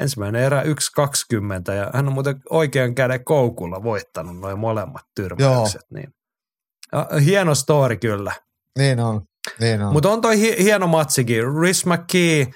ensimmäinen 0.00 0.42
erä 0.42 0.62
1.20 0.62 1.74
ja 1.74 1.90
hän 1.94 2.06
on 2.06 2.12
muuten 2.12 2.36
oikean 2.50 2.94
käden 2.94 3.24
koukulla 3.24 3.82
voittanut 3.82 4.38
noin 4.38 4.58
molemmat 4.58 5.02
tyrmäykset. 5.14 5.80
Joo. 5.90 6.00
Niin 6.00 6.17
Hieno 7.24 7.54
story 7.54 7.96
kyllä. 7.96 8.32
Niin 8.78 9.00
on. 9.00 9.22
Niin 9.60 9.82
on. 9.82 9.92
Mutta 9.92 10.10
on 10.10 10.20
toi 10.20 10.40
hi- 10.40 10.56
hieno 10.58 10.86
matsikin. 10.86 11.44
Rhys 11.44 11.86
McKee, 11.86 12.46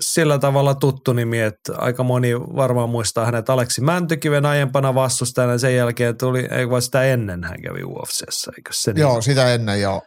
sillä 0.00 0.38
tavalla 0.38 0.74
tuttu 0.74 1.12
nimi, 1.12 1.40
että 1.40 1.72
aika 1.76 2.02
moni 2.02 2.40
varmaan 2.40 2.90
muistaa 2.90 3.24
hänet 3.24 3.50
Aleksi 3.50 3.80
Mäntykiven 3.80 4.46
aiempana 4.46 4.94
vastustajana. 4.94 5.58
Sen 5.58 5.76
jälkeen 5.76 6.16
tuli, 6.18 6.48
ei 6.50 6.70
vaan 6.70 6.82
sitä 6.82 7.02
ennen 7.02 7.44
hän 7.44 7.62
kävi 7.62 7.84
UFCssä, 7.84 8.52
eikö 8.56 8.70
se 8.72 8.92
niin? 8.92 9.00
Joo, 9.00 9.20
sitä 9.20 9.54
ennen 9.54 9.80
joo. 9.80 10.02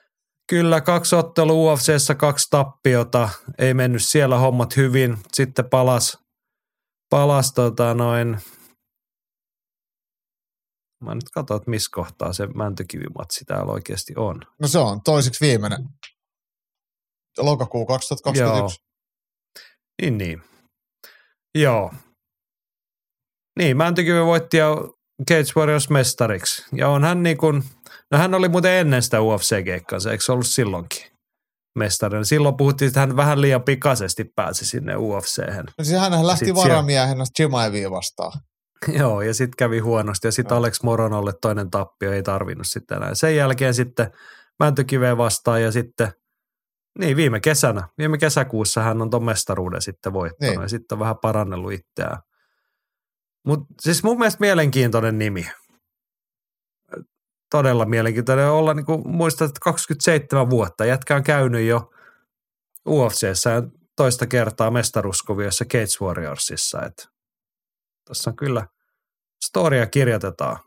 Kyllä, 0.49 0.81
kaksi 0.81 1.15
ottelua 1.15 1.73
UFCssä, 1.73 2.15
kaksi 2.15 2.47
tappiota. 2.49 3.29
Ei 3.59 3.73
mennyt 3.73 4.03
siellä 4.03 4.37
hommat 4.37 4.77
hyvin. 4.77 5.17
Sitten 5.33 5.69
palas, 5.69 6.17
palas 7.09 7.53
tota 7.53 7.93
noin 7.93 8.37
Mä 11.01 11.15
nyt 11.15 11.29
katson, 11.33 11.57
että 11.57 11.69
missä 11.69 11.89
kohtaa 11.91 12.33
se 12.33 12.47
Mäntykivimatsi 12.47 13.45
täällä 13.45 13.71
oikeasti 13.71 14.13
on. 14.17 14.41
No 14.59 14.67
se 14.67 14.79
on 14.79 15.01
toiseksi 15.03 15.45
viimeinen. 15.45 15.79
Lokakuu 17.37 17.85
2021. 17.85 18.79
Joo. 18.79 18.91
Niin, 20.01 20.17
niin. 20.17 20.43
Joo. 21.55 21.93
Niin, 23.59 23.77
Mäntykivi 23.77 24.25
voitti 24.25 24.57
ja 24.57 24.75
Cage 25.29 25.53
Warriors 25.55 25.89
mestariksi. 25.89 26.65
Ja 26.75 26.89
on 26.89 27.03
hän 27.03 27.23
niin 27.23 27.37
kuin, 27.37 27.63
no 28.11 28.17
hän 28.17 28.33
oli 28.33 28.49
muuten 28.49 28.71
ennen 28.71 29.03
sitä 29.03 29.17
UFC-keikkaansa, 29.17 30.11
eikö 30.11 30.23
se 30.23 30.31
ollut 30.31 30.47
silloinkin? 30.47 31.11
mestarina. 31.75 32.23
Silloin 32.23 32.57
puhuttiin, 32.57 32.87
että 32.87 32.99
hän 32.99 33.15
vähän 33.15 33.41
liian 33.41 33.63
pikaisesti 33.63 34.23
pääsi 34.35 34.65
sinne 34.65 34.95
UFC:hen. 34.95 35.65
No 35.77 35.83
siis 35.83 35.99
hän 35.99 36.27
lähti 36.27 36.55
varamiehenä 36.55 37.23
Chimaevia 37.35 37.91
vastaan. 37.91 38.41
Joo, 38.99 39.21
ja 39.21 39.33
sitten 39.33 39.57
kävi 39.57 39.79
huonosti. 39.79 40.27
Ja 40.27 40.31
sitten. 40.31 40.57
Alex 40.57 40.83
Moronolle 40.83 41.33
toinen 41.41 41.71
tappio 41.71 42.11
ei 42.11 42.23
tarvinnut 42.23 42.67
sitten 42.67 42.97
enää. 42.97 43.15
Sen 43.15 43.35
jälkeen 43.35 43.73
sitten 43.73 44.11
Mäntykiveen 44.59 45.17
vastaan 45.17 45.61
ja 45.61 45.71
sitten, 45.71 46.11
niin 46.99 47.17
viime 47.17 47.39
kesänä, 47.39 47.87
viime 47.97 48.17
kesäkuussa 48.17 48.81
hän 48.81 49.01
on 49.01 49.09
ton 49.09 49.25
mestaruuden 49.25 49.81
sitten 49.81 50.13
voittanut 50.13 50.55
Niin. 50.55 50.61
ja 50.61 50.67
sitten 50.67 50.95
on 50.95 50.99
vähän 50.99 51.17
parannellut 51.21 51.73
itseään. 51.73 52.17
Mutta 53.45 53.65
siis 53.81 54.03
mun 54.03 54.17
mielestä 54.19 54.39
mielenkiintoinen 54.39 55.19
nimi. 55.19 55.47
Todella 57.51 57.85
mielenkiintoinen 57.85 58.51
olla, 58.51 58.73
niin 58.73 58.85
kuin 58.85 59.01
muistat, 59.05 59.49
että 59.49 59.59
27 59.63 60.49
vuotta. 60.49 60.85
Jätkä 60.85 61.15
on 61.15 61.23
käynyt 61.23 61.67
jo 61.67 61.91
UFCssä 62.87 63.63
toista 63.95 64.27
kertaa 64.27 64.71
mestaruuskuviossa 64.71 65.65
Cage 65.65 66.05
Warriorsissa. 66.05 66.85
Et 66.85 67.07
tässä 68.11 68.29
on 68.29 68.35
kyllä 68.35 68.67
storia 69.45 69.87
kirjoitetaan. 69.87 70.57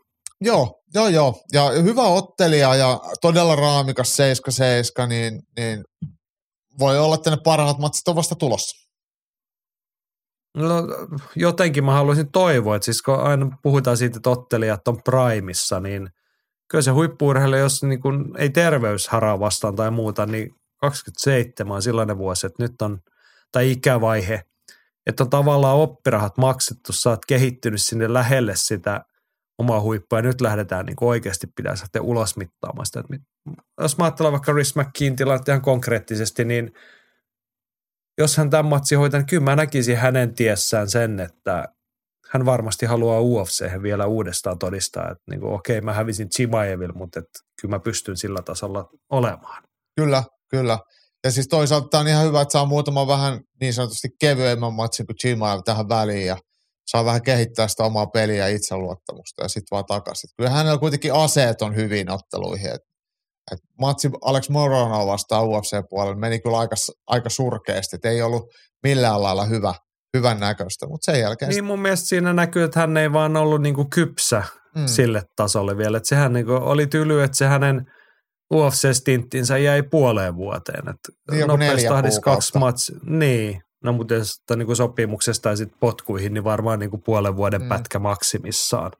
Joo, 0.41 0.81
joo, 0.93 1.07
joo. 1.07 1.43
Ja 1.53 1.69
hyvä 1.69 2.03
ottelija 2.03 2.75
ja 2.75 2.99
todella 3.21 3.55
raamikas 3.55 4.17
7-7, 5.03 5.07
niin, 5.07 5.41
niin 5.57 5.83
voi 6.79 6.99
olla, 6.99 7.15
että 7.15 7.29
ne 7.29 7.37
parhaat 7.43 7.77
matsit 7.77 8.07
on 8.07 8.15
vasta 8.15 8.35
tulossa. 8.35 8.85
No 10.57 10.83
jotenkin 11.35 11.85
mä 11.85 11.93
haluaisin 11.93 12.31
toivoa, 12.31 12.75
että 12.75 12.85
siis 12.85 13.01
kun 13.01 13.19
aina 13.19 13.57
puhutaan 13.63 13.97
siitä, 13.97 14.17
että 14.17 14.29
ottelijat 14.29 14.87
on 14.87 15.01
primissa, 15.03 15.79
niin 15.79 16.09
kyllä 16.69 16.81
se 16.81 16.91
huippu 16.91 17.25
jos 17.59 17.83
niin 17.83 18.01
kun 18.01 18.35
ei 18.37 18.49
terveys 18.49 19.07
haraa 19.07 19.39
vastaan 19.39 19.75
tai 19.75 19.91
muuta, 19.91 20.25
niin 20.25 20.49
27 20.81 21.75
on 21.75 21.81
sellainen 21.81 22.17
vuosi, 22.17 22.47
että 22.47 22.63
nyt 22.63 22.81
on, 22.81 22.99
tai 23.51 23.71
ikävaihe, 23.71 24.41
että 25.05 25.23
on 25.23 25.29
tavallaan 25.29 25.77
oppirahat 25.77 26.37
maksettu, 26.37 26.93
sä 26.93 27.09
oot 27.09 27.25
kehittynyt 27.27 27.81
sinne 27.81 28.13
lähelle 28.13 28.53
sitä 28.55 29.01
omaa 29.57 29.81
huippua 29.81 30.19
ja 30.19 30.23
nyt 30.23 30.41
lähdetään 30.41 30.85
niin 30.85 30.95
oikeasti 31.01 31.47
pitäisi 31.55 31.83
lähteä 31.83 32.01
ulos 32.01 32.37
mittaamaan 32.37 32.85
sitä. 32.85 32.99
Että 32.99 33.17
jos 33.81 33.97
mä 33.97 34.03
ajattelen 34.03 34.31
vaikka 34.31 34.51
Rhys 34.51 34.75
McKean 34.75 35.15
tilannetta 35.15 35.51
ihan 35.51 35.61
konkreettisesti, 35.61 36.45
niin 36.45 36.71
jos 38.17 38.37
hän 38.37 38.49
tämän 38.49 38.65
matsin 38.65 38.97
hoitaa, 38.97 39.19
niin 39.19 39.27
kyllä 39.27 39.43
mä 39.43 39.55
näkisin 39.55 39.97
hänen 39.97 40.35
tiessään 40.35 40.89
sen, 40.89 41.19
että 41.19 41.65
hän 42.29 42.45
varmasti 42.45 42.85
haluaa 42.85 43.21
UFC 43.21 43.81
vielä 43.81 44.05
uudestaan 44.05 44.59
todistaa, 44.59 45.11
että 45.11 45.23
niin 45.29 45.39
kuin, 45.39 45.53
okei, 45.53 45.81
mä 45.81 45.93
hävisin 45.93 46.29
Chimaeville, 46.29 46.93
mutta 46.93 47.19
että 47.19 47.39
kyllä 47.61 47.75
mä 47.75 47.79
pystyn 47.79 48.17
sillä 48.17 48.41
tasolla 48.41 48.89
olemaan. 49.09 49.63
Kyllä, 49.95 50.23
kyllä. 50.49 50.79
Ja 51.25 51.31
siis 51.31 51.47
toisaalta 51.47 51.87
tämä 51.91 52.01
on 52.01 52.07
ihan 52.07 52.25
hyvä, 52.25 52.41
että 52.41 52.51
saa 52.51 52.65
muutama 52.65 53.07
vähän 53.07 53.39
niin 53.61 53.73
sanotusti 53.73 54.07
kevyemmän 54.19 54.73
matsin 54.73 55.05
kuin 55.05 55.15
Chimaev 55.15 55.59
tähän 55.65 55.89
väliin 55.89 56.27
ja 56.27 56.37
saa 56.87 57.05
vähän 57.05 57.21
kehittää 57.21 57.67
sitä 57.67 57.83
omaa 57.83 58.05
peliä 58.05 58.47
ja 58.47 58.55
itseluottamusta 58.55 59.43
ja 59.43 59.47
sitten 59.47 59.67
vaan 59.71 59.85
takaisin. 59.85 60.29
Kyllä 60.37 60.49
hänellä 60.49 60.77
kuitenkin 60.77 61.13
aseet 61.13 61.61
on 61.61 61.75
hyvin 61.75 62.11
otteluihin. 62.11 62.69
Et, 62.69 62.81
et 63.51 63.59
matsi 63.81 64.09
Alex 64.21 64.49
Morono 64.49 65.07
vastaan 65.07 65.45
UFC-puolella 65.45 66.15
meni 66.15 66.39
kyllä 66.39 66.59
aika, 66.59 66.75
aika 67.07 67.29
surkeasti, 67.29 67.95
että 67.95 68.09
ei 68.09 68.21
ollut 68.21 68.43
millään 68.83 69.23
lailla 69.23 69.45
hyvä, 69.45 69.73
hyvän 70.17 70.39
näköistä, 70.39 70.87
mutta 70.87 71.11
sen 71.11 71.21
jälkeen... 71.21 71.49
Niin 71.49 71.63
mun 71.63 71.81
mielestä 71.81 72.07
siinä 72.07 72.33
näkyy, 72.33 72.63
että 72.63 72.79
hän 72.79 72.97
ei 72.97 73.13
vaan 73.13 73.37
ollut 73.37 73.61
niin 73.61 73.75
kuin 73.75 73.89
kypsä 73.89 74.43
mm, 74.75 74.87
sille 74.87 75.23
tasolle 75.35 75.77
vielä. 75.77 75.97
Että 75.97 76.09
sehän 76.09 76.33
niin 76.33 76.45
kuin 76.45 76.61
oli 76.61 76.87
tyly, 76.87 77.23
että 77.23 77.37
se 77.37 77.45
hänen 77.45 77.81
UFC-stinttinsä 78.53 79.57
jäi 79.57 79.83
puoleen 79.83 80.35
vuoteen. 80.35 80.89
Että 80.89 81.11
Niin 81.31 81.59
neljä 81.59 81.89
tahdissa 81.89 82.21
kaksi 82.21 82.57
matsi. 82.57 82.93
Niin, 83.05 83.61
no 83.83 83.93
mutta 83.93 84.13
jos 84.13 84.33
niin 84.55 84.65
kuin 84.65 84.75
sopimuksesta 84.75 85.49
ja 85.49 85.55
sitten 85.55 85.79
potkuihin, 85.79 86.33
niin 86.33 86.43
varmaan 86.43 86.79
niin 86.79 86.89
kuin 86.89 87.01
puolen 87.05 87.35
vuoden 87.35 87.61
Mm. 87.61 87.69
pätkä 87.69 87.99
maksimissaan. 87.99 88.91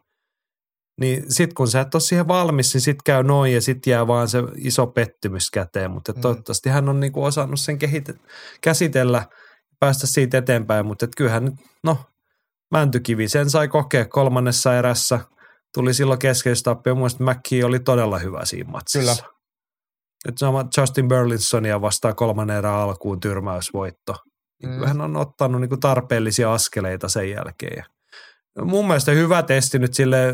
Niin 1.01 1.23
sit 1.33 1.53
kun 1.53 1.67
sä 1.67 1.81
et 1.81 1.95
ole 1.95 2.01
siihen 2.01 2.27
valmis, 2.27 2.73
niin 2.73 2.81
sit 2.81 2.97
käy 3.05 3.23
noin 3.23 3.53
ja 3.53 3.61
sit 3.61 3.87
jää 3.87 4.07
vaan 4.07 4.27
se 4.27 4.43
iso 4.57 4.87
pettymys 4.87 5.51
käteen. 5.51 5.91
Mutta 5.91 6.11
Mm. 6.11 6.21
toivottavasti 6.21 6.69
hän 6.69 6.89
on 6.89 6.99
niinku 6.99 7.23
osannut 7.23 7.59
sen 7.59 7.77
kehite- 7.79 8.19
käsitellä, 8.61 9.25
päästä 9.79 10.07
siitä 10.07 10.37
eteenpäin. 10.37 10.85
Mutta 10.85 11.07
kyllähän 11.17 11.45
nyt, 11.45 11.53
no 11.83 11.97
Mäntykivi 12.71 13.27
sen 13.27 13.49
sai 13.49 13.67
kokea 13.67 14.05
kolmannessa 14.05 14.75
erässä. 14.75 15.19
Tuli 15.73 15.93
silloin 15.93 16.19
keskeystappio. 16.19 16.95
Mielestäni 16.95 17.31
McKee 17.33 17.65
oli 17.65 17.79
todella 17.79 18.19
hyvä 18.19 18.45
siinä 18.45 18.69
matsissa. 18.71 19.15
Kyllä. 19.23 19.34
Nyt 20.25 20.37
sama 20.37 20.65
Justin 20.77 21.07
Burlinsonia 21.07 21.81
vastaan 21.81 22.15
kolmannen 22.15 22.57
erän 22.57 22.73
alkuun 22.73 23.19
tyrmäysvoitto. 23.19 24.15
Mm. 24.63 24.69
Mm. 24.69 24.87
Hän 24.87 25.01
on 25.01 25.15
ottanut 25.15 25.61
niinku 25.61 25.77
tarpeellisia 25.77 26.53
askeleita 26.53 27.09
sen 27.09 27.29
jälkeen. 27.29 27.77
Ja 27.77 28.65
mun 28.65 28.87
mielestä 28.87 29.11
hyvä 29.11 29.43
testi 29.43 29.79
nyt 29.79 29.93
sille 29.93 30.33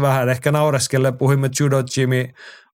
vähän 0.00 0.28
ehkä 0.28 0.52
naureskelle 0.52 1.12
puhuimme 1.12 1.50
Judo 1.60 1.76
Jimmy 1.96 2.28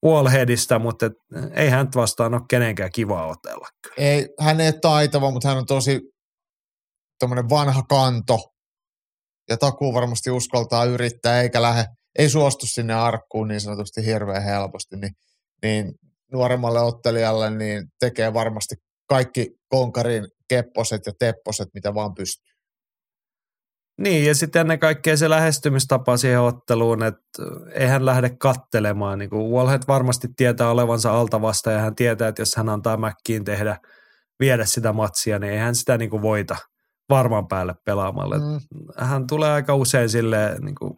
Wallheadista, 0.04 0.78
mutta 0.78 1.06
et, 1.06 1.12
ei 1.52 1.68
hän 1.68 1.88
vastaan 1.94 2.34
ole 2.34 2.42
kenenkään 2.50 2.92
kiva 2.92 3.26
otella. 3.26 3.68
Kyllä. 3.82 4.08
ei, 4.08 4.28
hän 4.40 4.60
ei 4.60 4.66
ole 4.66 4.78
taitava, 4.82 5.30
mutta 5.30 5.48
hän 5.48 5.58
on 5.58 5.66
tosi 5.66 6.00
vanha 7.50 7.82
kanto 7.82 8.38
ja 9.48 9.56
takuu 9.56 9.94
varmasti 9.94 10.30
uskaltaa 10.30 10.84
yrittää 10.84 11.42
eikä 11.42 11.62
lähde, 11.62 11.84
ei 12.18 12.28
suostu 12.28 12.66
sinne 12.66 12.94
arkkuun 12.94 13.48
niin 13.48 13.60
sanotusti 13.60 14.04
hirveän 14.04 14.42
helposti, 14.42 14.96
niin, 14.96 15.12
niin 15.62 15.94
nuoremmalle 16.32 16.80
ottelijalle 16.80 17.50
niin 17.50 17.84
tekee 18.00 18.34
varmasti 18.34 18.74
kaikki 19.08 19.50
konkarin 19.68 20.28
kepposet 20.48 21.06
ja 21.06 21.12
tepposet, 21.18 21.68
mitä 21.74 21.94
vaan 21.94 22.14
pystyy. 22.14 22.54
Niin, 23.98 24.26
ja 24.26 24.34
sitten 24.34 24.60
ennen 24.60 24.78
kaikkea 24.78 25.16
se 25.16 25.30
lähestymistapa 25.30 26.16
siihen 26.16 26.40
otteluun, 26.40 27.02
että 27.02 27.42
ei 27.72 27.86
hän 27.86 28.06
lähde 28.06 28.30
kattelemaan. 28.30 29.18
Niin 29.18 29.30
kuin 29.30 29.50
Wallhead 29.50 29.82
varmasti 29.88 30.28
tietää 30.36 30.70
olevansa 30.70 31.20
alta 31.20 31.42
vasta 31.42 31.70
ja 31.70 31.78
hän 31.78 31.94
tietää, 31.94 32.28
että 32.28 32.42
jos 32.42 32.56
hän 32.56 32.68
antaa 32.68 32.96
Mäkkiin 32.96 33.44
tehdä, 33.44 33.76
viedä 34.40 34.64
sitä 34.64 34.92
matsia, 34.92 35.38
niin 35.38 35.52
ei 35.52 35.58
hän 35.58 35.74
sitä 35.74 35.98
niin 35.98 36.10
kuin 36.10 36.22
voita 36.22 36.56
varman 37.08 37.48
päälle 37.48 37.74
pelaamalle. 37.84 38.38
Mm. 38.38 38.60
Hän 38.96 39.26
tulee 39.26 39.50
aika 39.50 39.74
usein 39.74 40.08
sille 40.08 40.56
niin 40.60 40.74
kuin, 40.74 40.94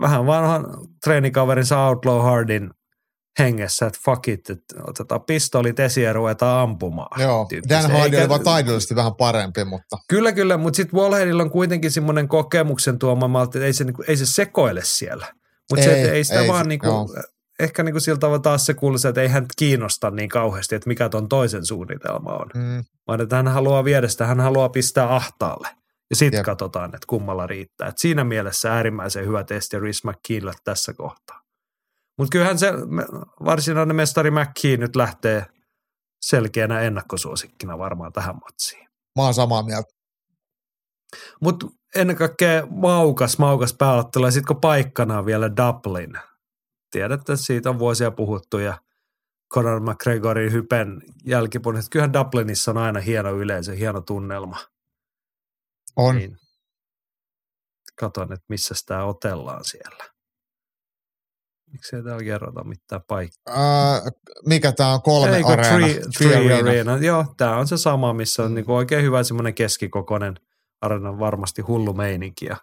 vähän 0.00 0.26
vanhan 0.26 0.64
treenikaverinsa 1.04 1.86
Outlaw 1.86 2.22
Hardin 2.22 2.70
hengessä, 3.38 3.86
että 3.86 3.98
fuck 4.04 4.28
it, 4.28 4.50
että 4.50 4.74
otetaan 4.86 5.22
pistolit 5.22 5.80
esiin 5.80 6.04
ja 6.04 6.12
ruvetaan 6.12 6.60
ampumaan. 6.62 7.20
Joo. 7.22 7.48
Dan 7.68 7.90
Hardy 7.90 8.04
Eikä- 8.04 8.18
oli 8.20 8.28
vaan 8.28 8.40
taidollisesti 8.44 8.96
vähän 8.96 9.14
parempi, 9.14 9.64
mutta 9.64 9.96
Kyllä, 10.08 10.32
kyllä, 10.32 10.56
mutta 10.56 10.76
sitten 10.76 11.00
Wallheadilla 11.00 11.42
on 11.42 11.50
kuitenkin 11.50 11.90
semmoinen 11.90 12.28
kokemuksen 12.28 12.98
tuoma 12.98 13.28
maltti, 13.28 13.58
että 13.58 13.66
ei 13.66 13.72
se, 13.72 13.84
niinku, 13.84 14.04
ei 14.08 14.16
se 14.16 14.26
sekoile 14.26 14.80
siellä. 14.84 15.26
Mutta 15.70 15.84
se, 15.84 15.92
Ei, 15.94 16.00
että 16.02 16.12
ei 16.12 16.24
sitä 16.24 16.40
ei 16.40 16.48
vaan 16.48 16.64
se- 16.64 16.68
niinku, 16.68 16.86
ehkä 17.60 17.82
niinku 17.82 18.00
sillä 18.00 18.18
tavalla 18.18 18.38
taas 18.38 18.66
se 18.66 18.74
kuuluu, 18.74 18.98
että 19.08 19.20
ei 19.22 19.28
hän 19.28 19.46
kiinnosta 19.56 20.10
niin 20.10 20.28
kauheasti, 20.28 20.74
että 20.74 20.88
mikä 20.88 21.08
ton 21.08 21.28
toisen 21.28 21.66
suunnitelma 21.66 22.30
on. 22.32 22.46
mm, 22.54 22.84
Vaan 23.08 23.20
että 23.20 23.36
hän 23.36 23.48
haluaa 23.48 23.84
viedä 23.84 24.08
sitä, 24.08 24.26
hän 24.26 24.40
haluaa 24.40 24.68
pistää 24.68 25.14
ahtaalle. 25.14 25.68
Ja 26.10 26.16
sitten 26.16 26.42
katsotaan, 26.42 26.84
että 26.94 27.06
kummalla 27.06 27.46
riittää. 27.46 27.88
Et 27.88 27.98
siinä 27.98 28.24
mielessä 28.24 28.72
äärimmäisen 28.74 29.26
hyvä 29.26 29.44
testi 29.44 29.78
Rhys 29.78 30.04
McKeanille 30.04 30.52
tässä 30.64 30.92
kohtaa. 30.92 31.40
Mutta 32.18 32.32
kyllähän 32.32 32.58
se 32.58 32.72
varsinainen 33.44 33.96
mestari 33.96 34.30
McKean 34.30 34.80
nyt 34.80 34.96
lähtee 34.96 35.46
selkeänä 36.22 36.80
ennakkosuosikkina 36.80 37.78
varmaan 37.78 38.12
tähän 38.12 38.36
matsiin. 38.36 38.88
mä 39.18 39.22
oon 39.22 39.34
samaa 39.34 39.62
mieltä. 39.62 39.94
Mutta 41.40 41.66
ennen 41.96 42.16
kaikkea 42.16 42.66
maukas, 42.66 43.38
maukas 43.38 43.74
pääottelu 43.78 44.24
ja 44.24 44.30
sitten 44.30 44.54
kun 44.54 44.60
paikkana 44.60 45.18
on 45.18 45.26
vielä 45.26 45.50
Dublin. 45.56 46.12
Tiedätte, 46.90 47.32
että 47.32 47.44
siitä 47.44 47.70
on 47.70 47.78
vuosia 47.78 48.10
puhuttu 48.10 48.58
ja 48.58 48.78
Conor 49.54 49.80
McGregorin 49.80 50.52
hypen 50.52 51.02
jälkipuolella. 51.24 51.86
Kyllähän 51.90 52.12
Dublinissa 52.12 52.70
on 52.70 52.78
aina 52.78 53.00
hieno 53.00 53.30
yleisö, 53.30 53.72
hieno 53.72 54.00
tunnelma. 54.00 54.56
On. 55.96 56.16
Niin 56.16 56.36
katon, 58.00 58.32
että 58.32 58.46
missä 58.48 58.74
sitä 58.74 59.04
otellaan 59.04 59.64
siellä. 59.64 60.13
Miksi 61.74 61.96
ei 61.96 62.02
täällä 62.02 62.24
kerrota 62.24 62.64
mitään 62.64 63.02
paikkaa? 63.08 63.54
Ää, 63.56 64.02
mikä 64.46 64.72
tää 64.72 64.88
on? 64.88 65.02
Kolme 65.02 65.36
Eikö 65.36 65.48
areena. 65.48 65.78
Tree, 65.78 66.00
Tree 66.18 66.58
Arena. 66.58 66.96
Joo, 66.96 67.24
tämä 67.36 67.56
on 67.56 67.68
se 67.68 67.76
sama, 67.76 68.12
missä 68.12 68.42
on 68.42 68.54
niinku 68.54 68.74
oikein 68.74 69.04
hyvä 69.04 69.22
semmoinen 69.22 69.54
keskikokoinen 69.54 70.34
areena, 70.80 71.18
varmasti 71.18 71.62
hullu 71.62 71.92
meininki. 71.92 72.46
Ja 72.46 72.56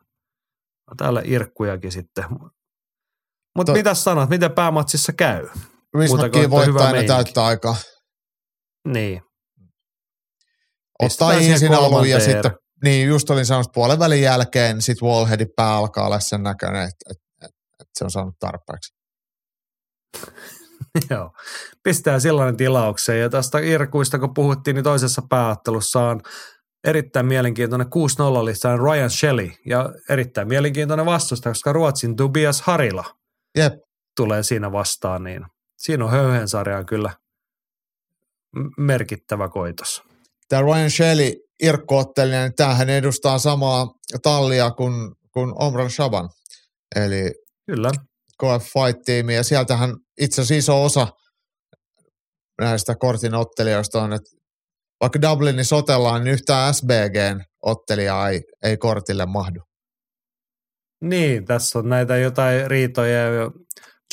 täällä 0.98 1.22
irkkujakin 1.26 1.92
sitten. 1.92 2.26
Mutta 3.56 3.72
To- 3.72 3.78
mitä 3.78 3.94
sanot, 3.94 4.30
miten 4.30 4.52
päämatsissa 4.52 5.14
käy? 5.14 5.50
Hyvä 5.98 6.50
voittaa 6.50 6.60
aina 6.60 6.92
meininki. 6.92 7.08
täyttä 7.08 7.46
aikaa. 7.46 7.76
Niin. 8.88 9.22
Ottaa 11.00 11.34
ensin 11.34 11.74
alun 11.74 12.10
ja 12.10 12.20
sitten, 12.20 12.52
niin 12.84 13.08
just 13.08 13.30
olin 13.30 13.46
sanonut 13.46 13.72
puolen 13.74 14.00
välin 14.00 14.22
jälkeen, 14.22 14.82
sitten 14.82 15.08
Wallheadin 15.08 15.48
pää 15.56 15.76
alkaa 15.76 16.06
olla 16.06 16.20
sen 16.20 16.44
näköinen, 16.44 16.82
että, 16.82 17.06
että, 17.10 17.24
että, 17.36 17.58
että 17.82 17.92
se 17.98 18.04
on 18.04 18.12
saanut 18.12 18.36
tarpeeksi. 18.40 19.01
Joo. 21.10 21.32
Pistää 21.84 22.20
sellainen 22.20 22.58
tilaukseen. 22.58 23.22
Ja 23.22 23.30
tästä 23.30 23.60
Irkuista, 23.60 24.20
kun 24.20 24.34
puhuttiin, 24.34 24.76
niin 24.76 24.84
toisessa 24.84 25.22
pääottelussa 25.30 26.00
on 26.00 26.22
erittäin 26.84 27.26
mielenkiintoinen 27.26 27.88
6-0 28.42 28.46
listaan 28.46 28.80
Ryan 28.80 29.10
Shelley. 29.10 29.52
Ja 29.66 29.94
erittäin 30.10 30.48
mielenkiintoinen 30.48 31.06
vastusta, 31.06 31.50
koska 31.50 31.74
Ruotsin 31.74 32.16
Tobias 32.16 32.62
Harila 32.62 33.04
Jep. 33.58 33.74
tulee 34.16 34.44
siinä 34.44 34.72
vastaan. 34.72 35.24
Niin 35.24 35.46
siinä 35.78 36.06
on 36.06 36.12
höyhen 36.12 36.48
sarjaan 36.48 36.86
kyllä 36.86 37.14
merkittävä 38.78 39.50
koitos. 39.50 40.04
Tämä 40.50 40.62
Ryan 40.62 40.92
Shelley 40.92 41.34
irkkoottelija, 41.64 42.42
niin 42.42 42.56
tämähän 42.56 42.90
edustaa 42.90 43.38
samaa 43.38 43.94
tallia 44.24 44.72
kuin, 44.72 45.16
kuin 45.32 45.54
Omran 45.56 45.90
Shaban. 45.90 46.30
Eli 46.96 47.34
Kyllä. 47.66 47.92
KF 48.42 48.66
Fight-tiimi, 48.74 49.36
ja 49.36 49.44
sieltähän 49.44 49.96
itse 50.22 50.42
asiassa 50.42 50.56
iso 50.56 50.84
osa 50.84 51.08
näistä 52.62 52.96
kortin 52.96 53.36
ottelijoista 53.36 54.02
on, 54.02 54.14
että 54.14 54.30
vaikka 55.02 55.22
Dublinissa 55.22 55.76
otellaan, 55.76 56.24
niin 56.24 56.34
yhtään 56.34 56.74
SBGn 56.74 57.42
ottelijaa 57.62 58.30
ei, 58.30 58.42
ei 58.64 58.78
kortille 58.78 59.26
mahdu. 59.26 59.60
Niin, 61.02 61.46
tässä 61.46 61.80
on 61.80 61.90
näitä 61.90 62.18
jotain 62.18 62.72
riitoja. 62.72 63.34
ja 63.34 63.52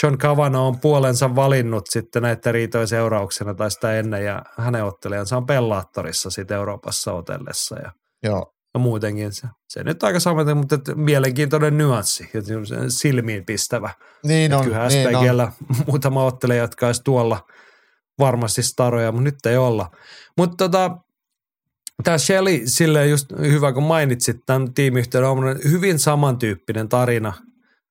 John 0.02 0.18
Cavano 0.18 0.66
on 0.66 0.80
puolensa 0.80 1.34
valinnut 1.34 1.84
sitten 1.90 2.22
näiden 2.22 2.54
riitojen 2.54 2.88
seurauksena 2.88 3.54
tai 3.54 3.70
sitä 3.70 3.98
ennen, 3.98 4.24
ja 4.24 4.42
hänen 4.58 4.84
ottelijansa 4.84 5.36
on 5.36 5.46
Bellaattorissa 5.46 6.30
sitten 6.30 6.56
Euroopassa 6.56 7.12
otellessa. 7.12 7.76
Ja, 7.78 7.92
Joo, 8.22 8.52
ja 8.78 8.82
muutenkin 8.82 9.32
se, 9.32 9.46
se 9.68 9.84
nyt 9.84 10.02
aika 10.02 10.20
sama, 10.20 10.54
mutta 10.54 10.74
et 10.74 10.82
mielenkiintoinen 10.94 11.78
nyanssi, 11.78 12.30
silmiin 12.88 13.44
pistävä. 13.46 13.90
niin 14.24 14.52
on. 14.52 14.58
On, 14.58 14.64
kyllä 14.64 14.88
niin 14.88 15.16
on. 15.16 15.22
SPGllä 15.22 15.52
muutama 15.86 16.24
ottelija, 16.24 16.60
jotka 16.62 16.86
olisi 16.86 17.02
tuolla 17.04 17.46
varmasti 18.18 18.62
staroja, 18.62 19.12
mutta 19.12 19.24
nyt 19.24 19.46
ei 19.46 19.56
olla. 19.56 19.90
Mutta 20.36 20.56
tota, 20.56 20.96
tämä 22.04 22.18
Shelly, 22.18 22.60
silleen 22.64 23.10
just 23.10 23.26
hyvä 23.40 23.72
kun 23.72 23.82
mainitsit 23.82 24.36
tämän 24.46 24.74
tiimiyhteyden, 24.74 25.28
on 25.30 25.58
hyvin 25.70 25.98
samantyyppinen 25.98 26.88
tarina 26.88 27.32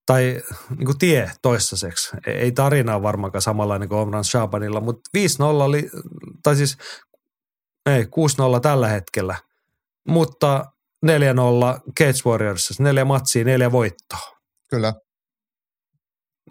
tai 0.05 0.41
niin 0.77 0.85
kuin 0.85 0.97
tie 0.97 1.31
toistaiseksi. 1.41 2.17
Ei- 2.27 2.33
Ei 2.33 2.51
tarina 2.51 2.95
ole 2.95 3.03
varmaankaan 3.03 3.41
samanlainen 3.41 3.89
kuin 3.89 3.99
Omran 3.99 4.23
Shabanilla, 4.23 4.81
mutta 4.81 5.09
5-0 5.17 5.21
oli, 5.63 5.89
tai 6.43 6.55
siis 6.55 6.77
ei, 7.85 8.03
6-0 8.03 8.07
tällä 8.61 8.87
hetkellä, 8.87 9.35
mutta 10.07 10.65
4-0 11.05 11.09
Cage 11.99 12.19
Warriorsissa, 12.25 12.83
neljä 12.83 13.05
matsia, 13.05 13.45
neljä 13.45 13.71
voittoa. 13.71 14.37
Kyllä, 14.69 14.93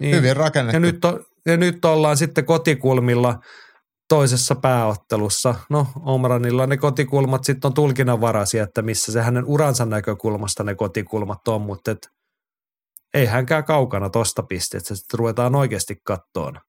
Niin, 0.01 0.17
hyvin 0.17 0.37
rakennettu. 0.37 0.77
ja 0.77 0.81
nyt, 0.81 1.05
on, 1.05 1.25
ja 1.47 1.57
nyt 1.57 1.85
ollaan 1.85 2.17
sitten 2.17 2.45
kotikulmilla 2.45 3.39
toisessa 4.09 4.55
pääottelussa. 4.55 5.55
No 5.71 5.87
Omranilla 6.01 6.67
ne 6.67 6.77
kotikulmat 6.77 7.45
sitten 7.45 7.69
on 7.69 7.75
tulkinnanvaraisia, 7.75 8.63
että 8.63 8.83
missä 8.83 9.13
se 9.13 9.23
hänen 9.23 9.45
uransa 9.45 9.87
näkökulmasta 9.87 10.65
ne 10.65 10.75
kotikulmat 10.75 11.49
on, 11.49 11.63
mutta 11.63 11.91
et, 11.91 12.09
ei 13.15 13.27
hänkään 13.27 13.65
kaukana 13.65 14.11
tosta 14.11 14.43
pisteestä. 14.43 14.95
Sitten 14.95 15.19
ruvetaan 15.19 15.55
oikeasti 15.55 15.97
kattoon 16.05 16.61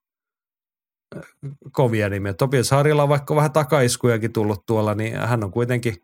kovia 1.72 2.10
nimiä. 2.10 2.34
Topias 2.34 2.72
Harilla 2.72 3.04
on 3.04 3.10
vaikka 3.10 3.36
vähän 3.36 3.52
takaiskujakin 3.52 4.34
tullut 4.34 4.66
tuolla, 4.66 4.96
niin 4.96 5.16
hän 5.16 5.44
on 5.44 5.52
kuitenkin 5.52 5.96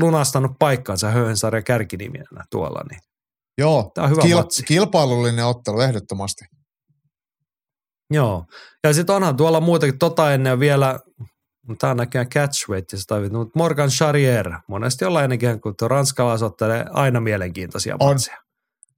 lunastanut 0.00 0.52
paikkansa 0.58 1.08
Höhensarjan 1.10 1.64
kärkinimienä 1.64 2.44
tuolla. 2.50 2.80
Niin. 2.90 3.00
Joo, 3.58 3.90
Tää 3.94 4.04
on 4.04 4.10
hyvä 4.10 4.22
kil- 4.22 4.36
matsi. 4.36 4.62
kilpailullinen 4.62 5.46
ottelu 5.46 5.80
ehdottomasti. 5.80 6.44
Joo. 8.10 8.44
Ja 8.84 8.94
sitten 8.94 9.16
onhan 9.16 9.36
tuolla 9.36 9.60
muutakin 9.60 9.98
tota 9.98 10.32
ennen 10.34 10.60
vielä, 10.60 11.00
tämä 11.78 11.90
on 11.90 11.96
näköjään 11.96 12.28
catchweightista, 12.28 13.14
mutta 13.20 13.52
Morgan 13.58 13.88
Charrier, 13.88 14.52
monesti 14.68 15.04
ollaan 15.04 15.24
ennenkin, 15.24 15.60
kun 15.60 15.74
tuo 15.78 15.88
ranskalais 15.88 16.42
ottelee 16.42 16.84
aina 16.90 17.20
mielenkiintoisia 17.20 17.96
On. 18.00 18.12
matseja. 18.14 18.38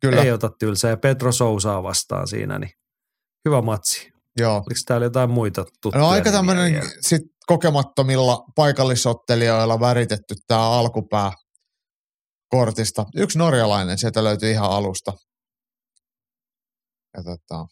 Kyllä, 0.00 0.22
Ei 0.22 0.32
ota 0.32 0.50
tylsää 0.58 0.90
ja 0.90 0.96
Petro 0.96 1.32
Sousaa 1.32 1.82
vastaan 1.82 2.28
siinä, 2.28 2.58
niin 2.58 2.70
hyvä 3.44 3.62
matsi. 3.62 4.12
joo. 4.38 4.56
Oliko 4.56 4.80
täällä 4.86 5.06
jotain 5.06 5.30
muita 5.30 5.64
tuttuja 5.64 5.98
No 5.98 6.08
aika 6.08 6.32
tämmöinen 6.32 6.82
sit 7.00 7.22
kokemattomilla 7.46 8.44
paikallisottelijoilla 8.56 9.80
väritetty 9.80 10.34
tämä 10.46 10.70
alkupää 10.70 11.32
kortista. 12.48 13.04
Yksi 13.16 13.38
norjalainen 13.38 13.98
sieltä 13.98 14.24
löytyi 14.24 14.50
ihan 14.50 14.70
alusta. 14.70 15.12
Ja 17.16 17.22
tota, 17.24 17.66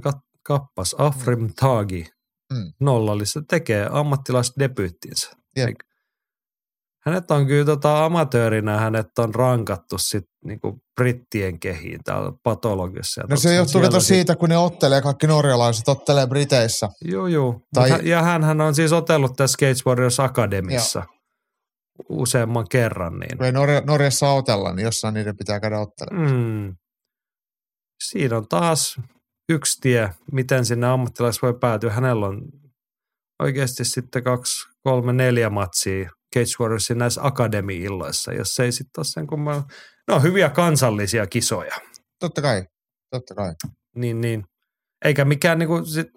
Kat- 0.00 0.20
kappas, 0.42 0.94
Afrim 0.98 1.54
Tagi, 1.60 2.06
Mm. 2.52 2.72
nollallissa, 2.80 3.42
tekee 3.48 3.88
ammattilaisdebyyttinsä. 3.90 5.30
Jep. 5.56 5.68
Hänet 7.08 7.30
on 7.30 7.46
kyllä 7.46 7.64
tota, 7.64 8.04
amatöörinä, 8.04 8.76
hänet 8.80 9.18
on 9.18 9.34
rankattu 9.34 9.98
sit 9.98 10.24
niinku 10.44 10.78
brittien 10.96 11.60
kehiin 11.60 12.04
täällä 12.04 12.32
patologissa. 12.42 13.22
No 13.28 13.36
se 13.36 13.54
johtuu 13.54 13.82
sit- 13.82 14.02
siitä, 14.02 14.36
kun 14.36 14.48
ne 14.48 14.56
ottelee, 14.56 15.02
kaikki 15.02 15.26
norjalaiset 15.26 15.88
ottelee 15.88 16.26
Briteissä. 16.26 16.88
Joo, 17.04 17.26
joo. 17.26 17.60
Tai-. 17.74 18.00
Ja 18.02 18.22
hän 18.22 18.60
on 18.60 18.74
siis 18.74 18.92
otellut 18.92 19.36
tässä 19.36 19.52
Skates 19.52 19.86
Warriors 19.86 20.20
Academissa 20.20 21.02
useamman 22.08 22.66
kerran. 22.70 23.18
Niin. 23.18 23.36
Kun 23.36 23.46
ei 23.46 23.52
Norja, 23.52 23.80
Norjassa 23.80 24.30
otella, 24.30 24.72
niin 24.74 24.84
jossain 24.84 25.14
niiden 25.14 25.36
pitää 25.36 25.60
käydä 25.60 25.80
ottelemaan. 25.80 26.32
Mm. 26.32 26.76
Siinä 28.04 28.36
on 28.36 28.48
taas 28.48 28.96
yksi 29.48 29.80
tie, 29.80 30.10
miten 30.32 30.64
sinne 30.64 30.86
ammattilais 30.86 31.42
voi 31.42 31.54
päätyä. 31.54 31.92
Hänellä 31.92 32.26
on 32.26 32.42
oikeasti 33.38 33.84
sitten 33.84 34.24
kaksi, 34.24 34.68
kolme, 34.82 35.12
neljä 35.12 35.50
matsia 35.50 36.10
Cage 36.34 36.52
Warriorsin 36.60 36.98
näissä 36.98 37.20
akademi-illoissa, 37.24 38.32
jos 38.32 38.60
ei 38.60 38.72
sitten 38.72 39.00
ole 39.00 39.04
sen 39.04 39.26
kumman. 39.26 39.64
Ne 40.08 40.14
on 40.14 40.22
hyviä 40.22 40.50
kansallisia 40.50 41.26
kisoja. 41.26 41.74
Totta 42.20 42.42
kai, 42.42 42.66
totta 43.10 43.34
kai. 43.34 43.54
Niin, 43.94 44.20
niin. 44.20 44.44
Eikä 45.04 45.24
mikään 45.24 45.58
niinku 45.58 45.84
sit 45.84 46.08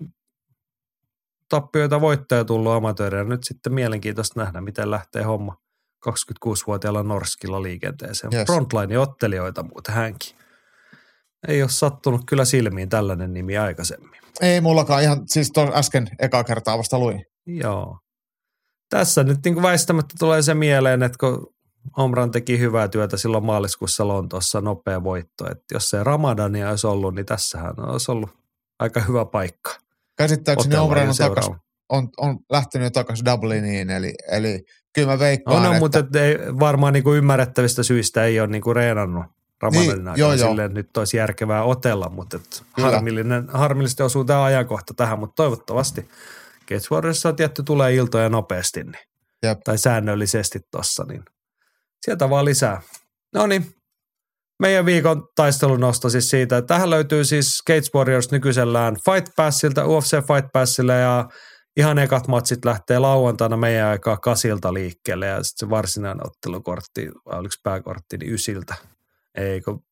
tappioita 1.49 2.02
voittoja 2.02 2.45
tullut 2.45 2.72
amatööreillä. 2.72 3.30
Nyt 3.30 3.43
sitten 3.43 3.73
mielenkiintoista 3.73 4.39
nähdä, 4.39 4.61
miten 4.61 4.91
lähtee 4.91 5.23
homma 5.23 5.57
26-vuotiaalla 6.10 7.03
Norskilla 7.03 7.64
liikenteeseen. 7.64 8.34
Yes. 8.34 8.48
Frontline-ottelijoita 8.48 9.64
muuten 9.64 9.95
hänkin. 9.95 10.35
Ei 11.48 11.62
ole 11.62 11.70
sattunut 11.70 12.22
kyllä 12.26 12.46
silmiin 12.46 12.90
tällainen 12.90 13.34
nimi 13.34 13.58
aikaisemmin. 13.58 14.22
Ei 14.42 14.62
mullakaan 14.62 15.04
ihan, 15.04 15.22
siis 15.26 15.52
tuon 15.52 15.72
äsken 15.76 16.08
eka 16.20 16.44
kertaa 16.44 16.78
vasta 16.78 17.00
luin. 17.00 17.26
Joo. 17.46 18.00
Tässä 18.90 19.24
nyt 19.24 19.40
niin 19.46 19.54
kuin 19.54 19.64
väistämättä 19.64 20.16
tulee 20.20 20.42
se 20.42 20.54
mieleen, 20.54 21.04
että 21.04 21.18
kun 21.20 21.54
Omran 21.98 22.32
teki 22.32 22.60
hyvää 22.60 22.88
työtä 22.88 23.18
silloin 23.18 23.46
maaliskuussa 23.46 24.08
Lontoossa 24.08 24.62
nopea 24.62 25.04
voitto, 25.04 25.52
että 25.52 25.66
jos 25.74 25.90
se 25.90 26.04
Ramadania 26.04 26.70
olisi 26.70 26.88
ollut, 26.88 27.16
niin 27.16 27.26
tässähän 27.26 27.74
olisi 27.80 28.12
ollut 28.12 28.30
aika 28.80 29.00
hyvä 29.00 29.26
paikka. 29.26 29.72
Käsittääkseni 30.18 30.76
Omran 30.76 31.10
on, 31.10 31.16
takas, 31.18 31.52
on, 31.90 32.10
on 32.18 32.40
lähtenyt 32.52 32.86
jo 32.86 32.92
takaisin 32.92 33.26
Dubliniin, 33.26 33.90
eli, 33.90 34.14
eli 34.32 34.64
kyllä 34.94 35.08
mä 35.08 35.20
veikkaan, 35.20 35.58
On, 35.58 35.66
on 35.66 35.76
että 35.76 35.80
mutta 35.80 36.20
ei, 36.20 36.38
varmaan 36.60 36.94
niin 36.94 37.04
kuin 37.04 37.18
ymmärrettävistä 37.18 37.84
syistä 37.84 38.24
ei 38.24 38.40
ole 38.40 38.48
niin 38.48 38.62
kuin 38.62 38.76
reenannut 38.76 39.26
Ramadanin 39.62 40.06
Niin, 40.06 40.06
joo, 40.06 40.30
aikana 40.30 40.36
joo. 40.36 40.50
silleen, 40.50 40.66
että 40.66 40.80
nyt 40.80 40.98
olisi 40.98 41.18
järkevää 41.18 41.64
otella, 41.64 42.10
mutta 42.10 42.38
et 42.38 42.64
harmillinen, 42.72 43.50
harmillisesti 43.54 44.04
osuu 44.04 44.26
tämä 44.26 44.44
ajankohta 44.44 44.94
tähän, 44.94 45.20
mutta 45.20 45.36
toivottavasti 45.36 46.10
Gates 46.68 46.92
Warriorissa 46.92 47.34
tietty 47.34 47.64
tulee 47.64 47.96
iltoja 47.96 48.30
nopeasti 48.30 48.84
niin, 48.84 49.04
Jep. 49.44 49.60
tai 49.64 49.78
säännöllisesti 49.78 50.60
tossa, 50.72 51.04
niin 51.04 51.24
sieltä 52.06 52.30
vaan 52.30 52.46
lisää. 52.46 52.82
No 53.36 53.48
niin, 53.48 53.76
meidän 54.60 54.86
viikon 54.86 55.28
taistelunosto 55.36 56.10
siis 56.10 56.30
siitä, 56.30 56.58
että 56.58 56.74
tähän 56.74 56.90
löytyy 56.90 57.26
siis 57.26 57.62
Gates 57.68 57.94
Warriors 57.96 58.32
nykyisellään 58.32 58.96
Fight 58.96 59.36
Passilta, 59.36 59.86
UFC 59.86 60.12
Fight 60.12 60.52
Passille 60.54 60.94
ja 60.94 61.30
ihan 61.78 62.00
ekat 62.00 62.28
matsit 62.28 62.66
lähtee 62.66 63.00
lauantaina 63.00 63.58
meidän 63.58 63.88
aikaa 63.88 64.18
kasilta 64.18 64.74
liikkeelle 64.74 65.28
ja 65.28 65.44
sitten 65.44 65.68
se 65.68 65.70
varsinainen 65.70 66.28
ottelukortti, 66.28 67.10
vai 67.26 67.40
oliko 67.40 67.54
pääkortti, 67.64 68.18
niin 68.18 68.34
ysiltä. 68.34 68.76
Ei, 69.36 69.62
kun, 69.62 69.84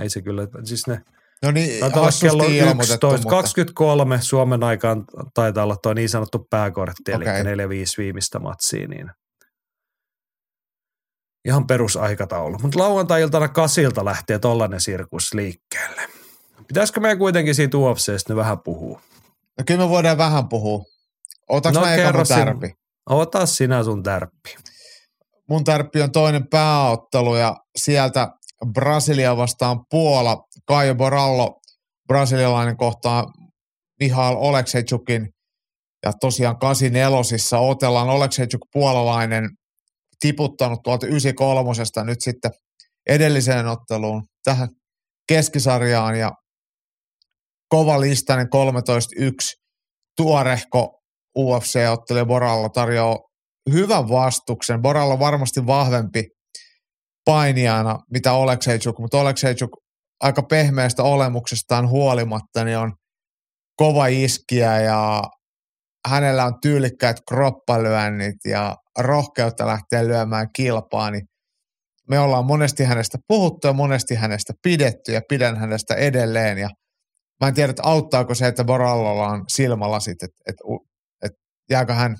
ei 0.00 0.10
se 0.10 0.22
kyllä, 0.22 0.48
siis 0.64 0.86
ne 0.86 1.02
no 1.42 1.50
niin, 1.50 1.80
taitaa 1.80 2.02
olla 2.02 2.10
kello 2.20 2.44
ilmoitettu, 2.44 3.06
11, 3.06 3.08
mutta 3.08 3.36
23 3.36 4.22
Suomen 4.22 4.64
aikaan 4.64 5.04
taitaa 5.34 5.64
olla 5.64 5.76
tuo 5.76 5.94
niin 5.94 6.08
sanottu 6.08 6.46
pääkortti, 6.50 7.12
eli 7.12 7.24
Okei. 7.24 7.42
4-5 7.42 7.46
viimeistä 7.98 8.38
matsia, 8.38 8.88
niin 8.88 9.10
ihan 11.44 11.66
perusaikataulu. 11.66 12.58
Mutta 12.62 12.78
lauantai-iltana 12.78 13.48
kasilta 13.48 14.04
lähtee 14.04 14.38
tollainen 14.38 14.80
sirkus 14.80 15.34
liikkeelle. 15.34 16.02
Pitäisikö 16.68 17.00
meidän 17.00 17.18
kuitenkin 17.18 17.54
siitä 17.54 17.78
UFCstä 17.78 18.14
nyt 18.28 18.36
vähän 18.36 18.58
puhua? 18.58 19.00
no 19.58 19.64
kyllä 19.66 19.80
me 19.80 19.88
voidaan 19.88 20.18
vähän 20.18 20.48
puhua. 20.48 20.84
Otaks 21.48 21.74
No 21.74 21.80
mä 21.80 21.94
eka 21.94 22.12
mun 22.12 22.26
tärpi? 22.26 22.74
Ota 23.06 23.46
sinä 23.46 23.84
sun 23.84 24.02
tärppi. 24.02 24.56
Mun 25.48 25.64
tärppi 25.64 26.02
on 26.02 26.12
toinen 26.12 26.48
pääottelu 26.48 27.36
ja 27.36 27.56
sieltä 27.76 28.28
Brasilia 28.72 29.36
vastaan 29.36 29.80
Puola. 29.90 30.36
Caio 30.70 30.94
Borallo, 30.94 31.60
brasilialainen 32.08 32.76
kohtaa 32.76 33.24
Mihail 34.00 34.36
Oleksijukin 34.36 35.28
ja 36.06 36.12
tosiaan 36.20 36.58
84 36.58 37.58
otellaan 37.58 38.08
Oleksijuk 38.08 38.60
puolalainen 38.72 39.50
tiputtanut 40.20 40.80
tuolta 40.84 41.06
93 41.06 41.70
nyt 42.04 42.20
sitten 42.20 42.50
edelliseen 43.08 43.66
otteluun 43.66 44.22
tähän 44.44 44.68
keskisarjaan 45.28 46.18
ja 46.18 46.32
kova 47.68 48.00
listainen 48.00 48.46
13-1 48.46 49.28
tuorehko 50.16 51.00
UFC-ottelija 51.38 52.26
Boralla 52.26 52.68
tarjoaa 52.68 53.18
hyvän 53.72 54.08
vastuksen. 54.08 54.82
Boralla 54.82 55.12
on 55.14 55.20
varmasti 55.20 55.66
vahvempi 55.66 56.24
painijana, 57.28 57.98
mitä 58.10 58.32
Oleksejczuk, 58.32 58.98
mutta 58.98 59.20
Oleksejczuk 59.20 59.70
aika 60.20 60.42
pehmeästä 60.42 61.02
olemuksestaan 61.02 61.88
huolimatta, 61.88 62.64
niin 62.64 62.78
on 62.78 62.92
kova 63.76 64.06
iskiä 64.06 64.80
ja 64.80 65.22
hänellä 66.08 66.44
on 66.44 66.60
tyylikkäät 66.62 67.16
kroppalyönnit 67.28 68.36
ja 68.44 68.76
rohkeutta 68.98 69.66
lähteä 69.66 70.08
lyömään 70.08 70.48
kilpaa, 70.56 71.10
niin 71.10 71.22
me 72.08 72.18
ollaan 72.18 72.46
monesti 72.46 72.84
hänestä 72.84 73.18
puhuttu 73.28 73.66
ja 73.66 73.72
monesti 73.72 74.14
hänestä 74.14 74.52
pidetty 74.62 75.12
ja 75.12 75.20
pidän 75.28 75.56
hänestä 75.56 75.94
edelleen 75.94 76.58
ja 76.58 76.68
mä 77.40 77.48
en 77.48 77.54
tiedä, 77.54 77.70
että 77.70 77.82
auttaako 77.86 78.34
se, 78.34 78.46
että 78.46 78.64
Borallolla 78.64 79.28
on 79.28 79.44
silmälasit, 79.48 80.22
että, 80.22 80.42
että, 80.46 80.64
että 81.22 81.38
jääkö 81.70 81.94
hän 81.94 82.16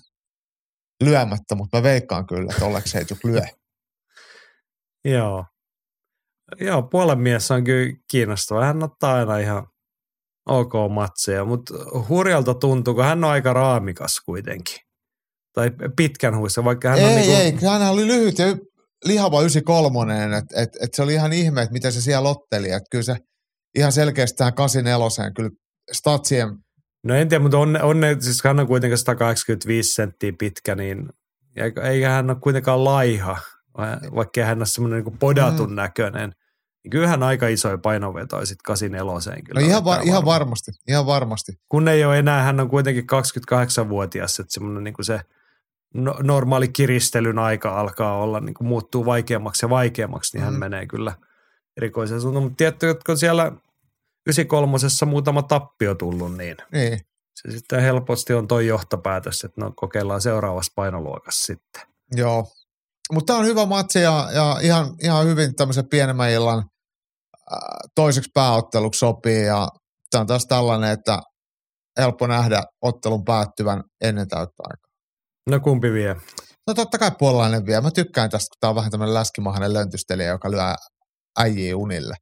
lyömättä, 1.04 1.54
mutta 1.54 1.76
mä 1.76 1.82
veikkaan 1.82 2.26
kyllä, 2.26 2.52
että 2.52 2.64
Oleksejczuk 2.64 3.24
lyö. 3.24 3.57
Joo. 5.10 5.44
Joo, 6.60 6.82
puolen 6.82 7.20
mies 7.20 7.50
on 7.50 7.64
kyllä 7.64 7.92
kiinnostava. 8.10 8.64
Hän 8.64 8.82
ottaa 8.82 9.14
aina 9.14 9.38
ihan 9.38 9.66
ok 10.48 10.72
matseja, 10.90 11.44
mutta 11.44 11.74
hurjalta 12.08 12.54
tuntuu, 12.54 12.94
kun 12.94 13.04
hän 13.04 13.24
on 13.24 13.30
aika 13.30 13.52
raamikas 13.52 14.20
kuitenkin. 14.24 14.76
Tai 15.54 15.70
pitkän 15.96 16.38
huissa, 16.38 16.64
vaikka 16.64 16.88
hän 16.88 16.98
ei, 16.98 17.04
on 17.04 17.10
niin 17.10 17.26
kuin... 17.26 17.38
ei, 17.38 17.78
hän 17.78 17.90
oli 17.90 18.06
lyhyt 18.06 18.38
ja 18.38 18.46
lihava 19.04 19.40
93, 19.40 20.36
että 20.38 20.62
et, 20.62 20.68
et 20.80 20.94
se 20.94 21.02
oli 21.02 21.14
ihan 21.14 21.32
ihme, 21.32 21.62
että 21.62 21.72
miten 21.72 21.92
se 21.92 22.00
siellä 22.00 22.28
otteli. 22.28 22.70
Että 22.70 22.88
kyllä 22.90 23.04
se 23.04 23.16
ihan 23.74 23.92
selkeästi 23.92 24.36
tähän 24.36 24.54
84 24.54 25.30
kyllä 25.30 25.50
statsien 25.92 26.48
No 27.04 27.14
en 27.14 27.28
tiedä, 27.28 27.42
mutta 27.42 27.58
on, 27.58 27.82
on 27.82 28.00
ne, 28.00 28.16
siis 28.20 28.44
hän 28.44 28.60
on 28.60 28.66
kuitenkin 28.66 28.98
185 28.98 29.94
senttiä 29.94 30.32
pitkä, 30.38 30.74
niin 30.74 31.08
eikä 31.82 32.08
hän 32.08 32.30
ole 32.30 32.38
kuitenkaan 32.40 32.84
laiha, 32.84 33.38
vaikka 34.14 34.44
hän 34.44 34.58
ole 34.58 34.66
semmoinen 34.66 35.04
niin 35.04 35.18
podatun 35.18 35.70
mm. 35.70 35.76
näköinen. 35.76 36.32
Niin 36.84 36.90
kyllähän 36.90 37.22
aika 37.22 37.48
isoja 37.48 37.78
painovetoja 37.78 38.46
sitten 38.46 38.64
84 38.64 39.42
kyllä. 39.42 39.60
No 39.60 39.66
ihan, 39.66 39.84
va- 39.84 40.00
ihan 40.00 40.24
varmasti, 40.24 40.70
ihan 40.88 41.06
varmasti. 41.06 41.52
Kun 41.68 41.88
ei 41.88 42.04
ole 42.04 42.18
enää, 42.18 42.42
hän 42.42 42.60
on 42.60 42.68
kuitenkin 42.68 43.04
28-vuotias, 43.04 44.40
että 44.40 44.52
semmoinen 44.52 44.84
niin 44.84 44.94
se 45.00 45.20
no, 45.94 46.16
normaali 46.22 46.68
kiristelyn 46.68 47.38
aika 47.38 47.80
alkaa 47.80 48.18
olla, 48.18 48.40
niin 48.40 48.54
kuin 48.54 48.68
muuttuu 48.68 49.06
vaikeammaksi 49.06 49.64
ja 49.64 49.70
vaikeammaksi, 49.70 50.36
niin 50.36 50.44
hän 50.44 50.54
mm. 50.54 50.60
menee 50.60 50.86
kyllä 50.86 51.12
erikoiseen 51.76 52.20
suuntaan. 52.20 52.42
Mutta 52.42 52.56
tiedätkö, 52.56 52.90
että 52.90 53.02
kun 53.06 53.18
siellä 53.18 53.52
93 54.26 54.78
muutama 55.06 55.42
tappio 55.42 55.94
tullut, 55.94 56.36
niin, 56.36 56.56
niin. 56.72 57.00
se 57.34 57.50
sitten 57.50 57.82
helposti 57.82 58.34
on 58.34 58.48
toi 58.48 58.66
johtopäätös, 58.66 59.44
että 59.44 59.60
no 59.60 59.72
kokeillaan 59.76 60.20
seuraavassa 60.20 60.72
painoluokassa 60.76 61.46
sitten. 61.46 61.82
Joo, 62.16 62.46
mutta 63.12 63.32
tämä 63.32 63.38
on 63.38 63.46
hyvä 63.46 63.66
matsi 63.66 63.98
ja, 63.98 64.28
ja 64.34 64.58
ihan, 64.62 64.94
ihan 65.02 65.26
hyvin 65.26 65.54
tämmöisen 65.54 65.88
pienemmän 65.88 66.30
illan 66.30 66.58
äh, 66.58 67.58
toiseksi 67.94 68.30
pääotteluksi 68.34 68.98
sopii 68.98 69.44
ja 69.44 69.68
tämä 70.10 70.20
on 70.20 70.26
taas 70.26 70.46
tällainen, 70.46 70.90
että 70.90 71.18
helppo 71.98 72.26
nähdä 72.26 72.62
ottelun 72.82 73.24
päättyvän 73.24 73.82
ennen 74.00 74.28
täyttä 74.28 74.62
aikaa. 74.62 74.92
No 75.50 75.60
kumpi 75.60 75.92
vie? 75.92 76.16
No 76.66 76.74
totta 76.74 76.98
kai 76.98 77.10
puolalainen 77.18 77.66
vie. 77.66 77.80
Mä 77.80 77.90
tykkään 77.90 78.30
tästä, 78.30 78.48
kun 78.48 78.56
tämä 78.60 78.68
on 78.68 78.76
vähän 78.76 78.90
tämmöinen 78.90 79.14
läskimahainen 79.14 79.74
löntystelijä, 79.74 80.28
joka 80.28 80.50
lyö 80.50 80.74
äijiä 81.38 81.76
unille. 81.76 82.14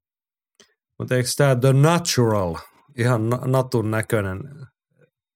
Mutta 0.98 1.14
eikö 1.14 1.28
tämä 1.36 1.56
The 1.56 1.72
Natural, 1.72 2.56
ihan 2.98 3.28
natun 3.30 3.90
näköinen 3.90 4.40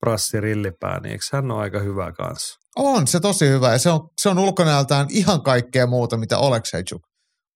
prassi 0.01 0.41
rillipää, 0.41 1.01
niin 1.01 1.13
eikö 1.13 1.25
hän 1.33 1.51
ole 1.51 1.63
aika 1.63 1.81
hyvä 1.81 2.13
kanssa? 2.13 2.60
On 2.77 3.07
se 3.07 3.21
tosi 3.21 3.49
hyvä 3.49 3.73
ja 3.73 3.79
se 3.79 3.91
on, 3.91 4.09
se 4.21 4.29
on 4.29 4.39
ulkonäöltään 4.39 5.07
ihan 5.11 5.43
kaikkea 5.43 5.87
muuta, 5.87 6.17
mitä 6.17 6.39
Oleksejczuk. 6.39 7.03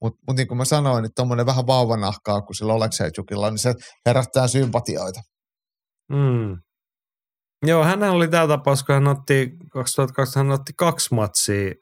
Mutta 0.03 0.19
mut 0.27 0.37
niin 0.37 0.49
kuin 0.49 0.59
mä 0.59 0.65
sanoin, 0.65 1.03
niin 1.03 1.13
tuommoinen 1.17 1.47
vähän 1.47 1.67
vauvanahkaa 1.67 2.41
kuin 2.41 2.57
sillä 2.57 2.73
Oleksejczukilla, 2.73 3.51
niin 3.51 3.59
se 3.59 3.75
herättää 4.07 4.49
sympatioita. 4.49 5.21
Mm. 6.13 6.57
Joo, 7.67 7.85
hän 7.85 8.03
oli 8.03 8.29
tämä 8.29 8.49
tapaus, 8.49 8.85
kun 8.85 8.95
hän 8.95 9.09
otti 9.09 9.51
2002, 9.73 10.39
hän 10.39 10.51
otti 10.51 10.73
kaksi 10.77 11.15
matsia 11.15 11.75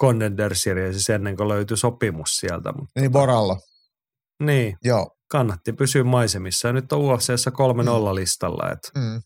Contender 0.00 0.54
Series 0.54 1.10
ennen 1.10 1.36
kuin 1.36 1.48
löytyi 1.48 1.76
sopimus 1.76 2.30
sieltä. 2.30 2.72
Mutta 2.72 3.00
niin 3.00 3.12
Boralla. 3.12 3.56
Niin. 4.42 4.76
Joo. 4.84 5.10
Kannatti 5.30 5.72
pysyä 5.72 6.04
maisemissa 6.04 6.68
ja 6.68 6.72
nyt 6.72 6.92
on 6.92 6.98
UFCssä 6.98 7.50
3-0 7.50 7.52
mm. 7.52 8.14
listalla. 8.14 8.70
Et 8.72 8.78
mm. 8.94 9.22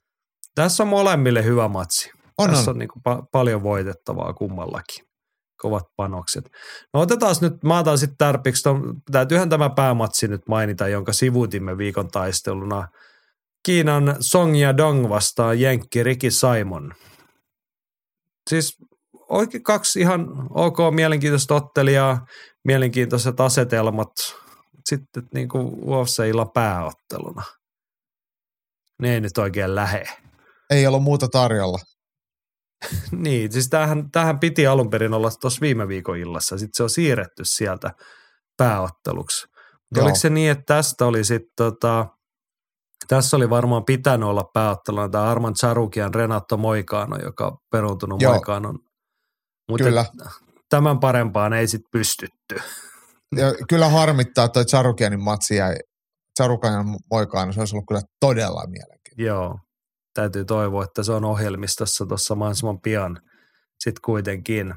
Tässä 0.55 0.83
on 0.83 0.89
molemmille 0.89 1.45
hyvä 1.45 1.69
matsi. 1.69 2.11
On, 2.39 2.51
Tässä 2.51 2.71
on. 2.71 2.75
on 2.75 2.79
niin 2.79 2.89
kuin 2.89 3.03
pa- 3.09 3.27
paljon 3.33 3.63
voitettavaa 3.63 4.33
kummallakin. 4.33 5.05
Kovat 5.61 5.85
panokset. 5.97 6.51
No 6.95 7.01
otetaan 7.01 7.35
nyt, 7.41 7.65
mä 7.65 7.79
otan 7.79 7.99
sitten 7.99 8.19
tärpiksi, 8.19 8.69
täytyyhän 9.13 9.49
tämä 9.49 9.71
päämatsi 9.71 10.29
nyt 10.29 10.43
mainita, 10.49 10.89
jonka 10.89 11.13
sivutimme 11.13 11.79
viikon 11.79 12.09
taisteluna. 12.09 12.89
Kiinan 13.67 14.17
Song 14.21 14.53
Dong 14.77 15.09
vastaan 15.09 15.61
Jenkki 15.61 16.03
Riki 16.03 16.31
Simon. 16.31 16.93
Siis 18.51 18.77
oikein 19.29 19.63
kaksi 19.63 20.01
ihan 20.01 20.27
ok 20.51 20.79
mielenkiintoista 20.95 21.55
ottelijaa, 21.55 22.27
mielenkiintoiset 22.65 23.41
asetelmat, 23.41 24.11
sitten 24.89 25.23
niin 25.35 25.49
kuin 25.49 25.67
UFCilla 25.67 26.47
pääotteluna. 26.55 27.43
Ne 29.03 29.15
ei 29.15 29.21
nyt 29.21 29.39
oikein 29.39 29.75
lähe. 29.75 30.05
Ei 30.71 30.87
ollut 30.87 31.03
muuta 31.03 31.29
tarjolla. 31.29 31.79
niin, 33.13 33.53
siis 33.53 33.69
tämähän, 33.69 34.11
tämähän 34.11 34.39
piti 34.39 34.67
alun 34.67 34.91
perin 34.91 35.15
olla 35.15 35.31
tuossa 35.41 35.61
viime 35.61 35.89
viikon 35.89 36.19
illassa, 36.19 36.59
sitten 36.59 36.77
se 36.77 36.83
on 36.83 36.91
siirretty 36.91 37.45
sieltä 37.45 37.91
pääotteluksi. 38.57 39.47
Mutta 39.91 40.03
oliko 40.03 40.17
se 40.17 40.31
niin, 40.31 40.51
että 40.51 40.75
tästä 40.75 41.07
oli 41.07 41.25
sitten 41.25 41.53
tota, 41.57 42.07
tässä 43.09 43.37
oli 43.37 43.51
varmaan 43.51 43.85
pitänyt 43.85 44.29
olla 44.29 44.45
pääotteluna 44.55 45.09
tämä 45.09 45.31
Arman 45.31 45.55
Charukian 45.55 46.15
Renato 46.15 46.57
Moikano, 46.57 47.17
joka 47.23 47.47
on 47.47 47.57
peruuntunut 47.71 48.23
Joo. 48.23 48.33
Moikanon. 48.33 48.79
Mutta 49.69 49.85
kyllä. 49.85 50.05
tämän 50.69 51.01
parempaan 51.01 51.53
ei 51.53 51.69
sitten 51.69 51.91
pystytty. 51.93 52.57
Ja 53.37 53.55
kyllä 53.69 53.89
harmittaa, 53.89 54.45
että 54.45 54.65
Charukianin 54.65 55.21
matsi 55.21 55.57
jäi 55.57 55.75
Charukianin 56.39 56.97
Moikano, 57.11 57.53
se 57.53 57.61
olisi 57.61 57.77
ollut 57.77 57.87
kyllä 57.89 58.01
todella 58.21 58.65
mielenkiintoinen. 58.67 59.27
Joo, 59.27 59.59
täytyy 60.19 60.45
toivoa, 60.45 60.85
että 60.85 61.03
se 61.03 61.13
on 61.13 61.25
ohjelmistossa 61.25 62.07
tuossa 62.07 62.35
mahdollisimman 62.35 62.81
pian 62.81 63.23
sitten 63.81 64.03
kuitenkin. 64.05 64.75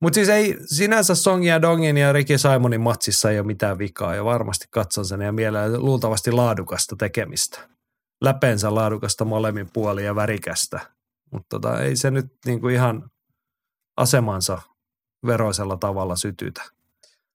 Mutta 0.00 0.14
siis 0.14 0.28
ei 0.28 0.56
sinänsä 0.66 1.14
Songin 1.14 1.48
ja 1.48 1.62
Dongin 1.62 1.96
ja 1.96 2.12
Ricky 2.12 2.38
Simonin 2.38 2.80
matsissa 2.80 3.30
ei 3.30 3.38
ole 3.38 3.46
mitään 3.46 3.78
vikaa 3.78 4.14
ja 4.14 4.24
varmasti 4.24 4.66
katson 4.70 5.04
sen 5.04 5.20
ja 5.20 5.32
mielellä 5.32 5.78
luultavasti 5.78 6.32
laadukasta 6.32 6.96
tekemistä. 6.98 7.68
Läpensä 8.24 8.74
laadukasta 8.74 9.24
molemmin 9.24 9.68
puoli 9.72 10.04
ja 10.04 10.14
värikästä. 10.14 10.80
Mutta 11.32 11.46
tota, 11.48 11.80
ei 11.80 11.96
se 11.96 12.10
nyt 12.10 12.26
niinku 12.44 12.68
ihan 12.68 13.10
asemansa 13.96 14.62
veroisella 15.26 15.76
tavalla 15.76 16.16
sytytä. 16.16 16.62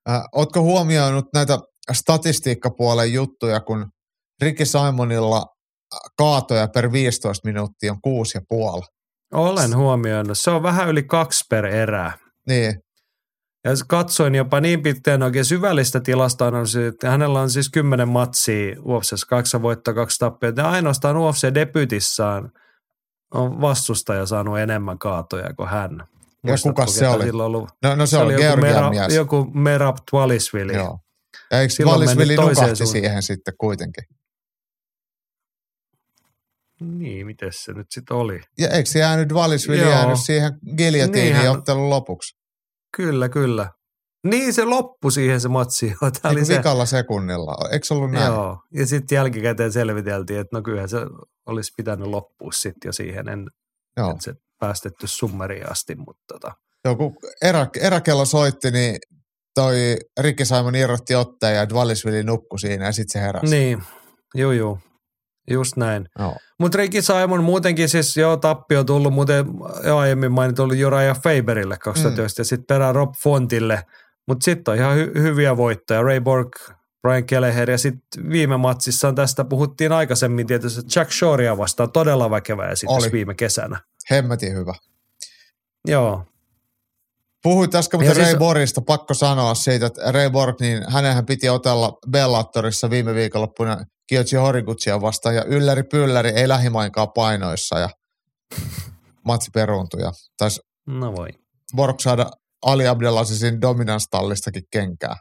Äh, 0.09 0.21
ootko 0.31 0.61
huomioinut 0.61 1.25
näitä 1.33 1.59
statistiikkapuolen 1.91 3.13
juttuja, 3.13 3.59
kun 3.59 3.91
Ricky 4.41 4.65
Simonilla 4.65 5.45
kaatoja 6.17 6.67
per 6.67 6.91
15 6.91 7.47
minuuttia 7.47 7.91
on 7.91 8.01
kuusi 8.01 8.37
ja 8.37 8.41
puoli. 8.49 8.85
Olen 9.33 9.75
huomioinut. 9.75 10.37
Se 10.37 10.51
on 10.51 10.63
vähän 10.63 10.89
yli 10.89 11.03
kaksi 11.03 11.45
per 11.49 11.65
erää. 11.65 12.17
Niin. 12.47 12.75
Ja 13.63 13.71
katsoin 13.87 14.35
jopa 14.35 14.61
niin 14.61 14.81
pitkään 14.81 15.23
oikein 15.23 15.45
syvällistä 15.45 15.99
tilasta, 15.99 16.51
että 16.87 17.09
hänellä 17.09 17.41
on 17.41 17.49
siis 17.49 17.69
kymmenen 17.69 18.07
matsia 18.07 18.75
UFCssä, 18.85 19.27
kahdeksan 19.29 19.61
voittoa, 19.61 19.93
kaksi 19.93 20.19
tappiota. 20.19 20.61
Ja 20.61 20.69
ainoastaan 20.69 21.15
UFC-debytissaan 21.15 22.51
on 23.33 23.61
vastustaja 23.61 24.25
saanut 24.25 24.59
enemmän 24.59 24.99
kaatoja 24.99 25.53
kuin 25.53 25.69
hän. 25.69 26.03
Ja 26.47 26.55
kuka 26.63 26.85
se 26.85 27.07
oli? 27.07 27.29
Ollut, 27.29 27.69
no, 27.83 27.95
no 27.95 28.05
se, 28.05 28.09
se 28.09 28.17
oli, 28.17 28.35
oli 28.35 28.45
joku, 28.45 28.61
Mera, 28.61 28.89
mies. 28.89 29.15
joku 29.15 29.51
Merab 29.53 29.97
Twalisvili. 30.11 30.73
Joo. 30.73 30.99
Ja 31.51 31.59
eikö 31.59 31.73
Twalisvili 31.83 32.35
nukahti 32.35 32.85
siihen 32.85 33.23
sitten 33.23 33.53
kuitenkin? 33.57 34.03
Niin, 36.81 37.25
miten 37.25 37.49
se 37.53 37.73
nyt 37.73 37.87
sitten 37.89 38.17
oli? 38.17 38.41
Ja 38.57 38.69
eikö 38.69 38.89
se 38.89 38.99
jäänyt 38.99 39.33
Valisvili 39.33 39.81
jäänyt 39.81 40.19
siihen 40.19 40.51
giljotiiniin 40.77 41.33
Niinhän... 41.33 41.57
ottelun 41.57 41.89
lopuksi? 41.89 42.35
Kyllä, 42.97 43.29
kyllä. 43.29 43.69
Niin 44.27 44.53
se 44.53 44.65
loppui 44.65 45.11
siihen 45.11 45.41
se 45.41 45.47
matsi. 45.47 45.93
Tämä 46.21 46.31
oli 46.31 46.45
se... 46.45 46.57
vikalla 46.57 46.85
sekunnilla. 46.85 47.69
Eikö 47.71 47.85
se 47.85 47.93
ollut 47.93 48.11
näin? 48.11 48.33
Joo. 48.33 48.57
Ja 48.73 48.87
sitten 48.87 49.15
jälkikäteen 49.15 49.71
selviteltiin, 49.71 50.39
että 50.39 50.57
no 50.57 50.61
kyllähän 50.61 50.89
se 50.89 50.97
olisi 51.47 51.71
pitänyt 51.77 52.07
loppua 52.07 52.51
sitten 52.51 52.89
jo 52.89 52.93
siihen, 52.93 53.29
en, 53.29 53.47
Joo. 53.97 54.11
että 54.11 54.23
se 54.23 54.33
päästetty 54.59 55.07
summeriin 55.07 55.71
asti, 55.71 55.95
mutta 55.95 56.23
tota, 56.27 56.51
Joku 56.85 57.15
erä, 57.41 57.67
eräkello 57.79 58.25
soitti, 58.25 58.71
niin 58.71 58.95
toi 59.55 59.97
Ricky 60.19 60.45
Simon 60.45 60.75
irrotti 60.75 61.15
otteen 61.15 61.55
ja 61.55 61.69
Dvallisvili 61.69 62.23
nukkui 62.23 62.59
siinä 62.59 62.85
ja 62.85 62.91
sitten 62.91 63.21
se 63.21 63.25
heräsi. 63.25 63.55
niin, 63.55 63.83
juu 64.35 64.51
juu, 64.51 64.79
just 65.49 65.77
näin. 65.77 66.09
Mutta 66.59 66.77
Ricky 66.77 67.01
Simon 67.01 67.43
muutenkin 67.43 67.89
siis 67.89 68.17
joo 68.17 68.37
tappio 68.37 68.83
tullut, 68.83 69.13
muuten 69.13 69.45
jo 69.85 69.97
aiemmin 69.97 70.31
mainittu 70.31 70.73
Juraja 70.73 71.13
Faberille 71.13 71.77
2009 71.77 72.33
mm. 72.33 72.41
ja 72.41 72.45
sitten 72.45 72.65
perään 72.67 72.95
Rob 72.95 73.13
Fontille, 73.23 73.83
mutta 74.27 74.43
sitten 74.43 74.71
on 74.71 74.77
ihan 74.77 74.97
hy- 74.97 75.19
hyviä 75.21 75.57
voittoja. 75.57 76.01
Ray 76.01 76.19
Borg, 76.21 76.49
Brian 77.01 77.25
Kelleher 77.25 77.71
ja 77.71 77.77
sitten 77.77 78.29
viime 78.29 78.57
matsissa 78.57 79.13
tästä 79.13 79.43
puhuttiin 79.45 79.91
aikaisemmin 79.91 80.47
tietysti 80.47 80.81
Jack 80.95 81.11
Shorea 81.11 81.57
vastaan 81.57 81.91
todella 81.91 82.29
väkevä 82.29 82.67
esitys 82.67 83.11
viime 83.11 83.33
kesänä. 83.33 83.79
Hemmetin 84.11 84.53
hyvä. 84.55 84.73
Joo, 85.87 86.25
Puhuit 87.43 87.75
äsken 87.75 87.99
mutta 87.99 88.11
Ja 88.11 88.17
Ray 88.17 88.25
siis- 88.25 88.37
Borgista, 88.37 88.81
pakko 88.81 89.13
sanoa 89.13 89.53
siitä, 89.53 89.85
että 89.85 90.11
Ray 90.11 90.29
Borg, 90.29 90.59
niin 90.59 90.83
hänenhän 90.91 91.25
piti 91.25 91.49
otella 91.49 91.97
Bellatorissa 92.11 92.89
viime 92.89 93.13
viikonloppuna 93.15 93.85
Kyoji 94.11 94.41
Horigutsia 94.41 95.01
vastaan 95.01 95.35
ja 95.35 95.43
ylläri 95.43 95.83
pylläri 95.83 96.29
ei 96.29 96.47
lähimainkaan 96.47 97.11
painoissa 97.15 97.79
ja 97.79 97.89
matsi 99.27 99.51
peruuntui 99.53 100.01
ja 100.01 100.11
taisi 100.37 100.61
no 100.87 101.15
voi. 101.15 101.29
Borg 101.75 101.99
saada 101.99 102.31
Ali 102.61 102.87
Abdelazisin 102.87 103.61
dominanstallistakin 103.61 104.63
kenkää. 104.71 105.15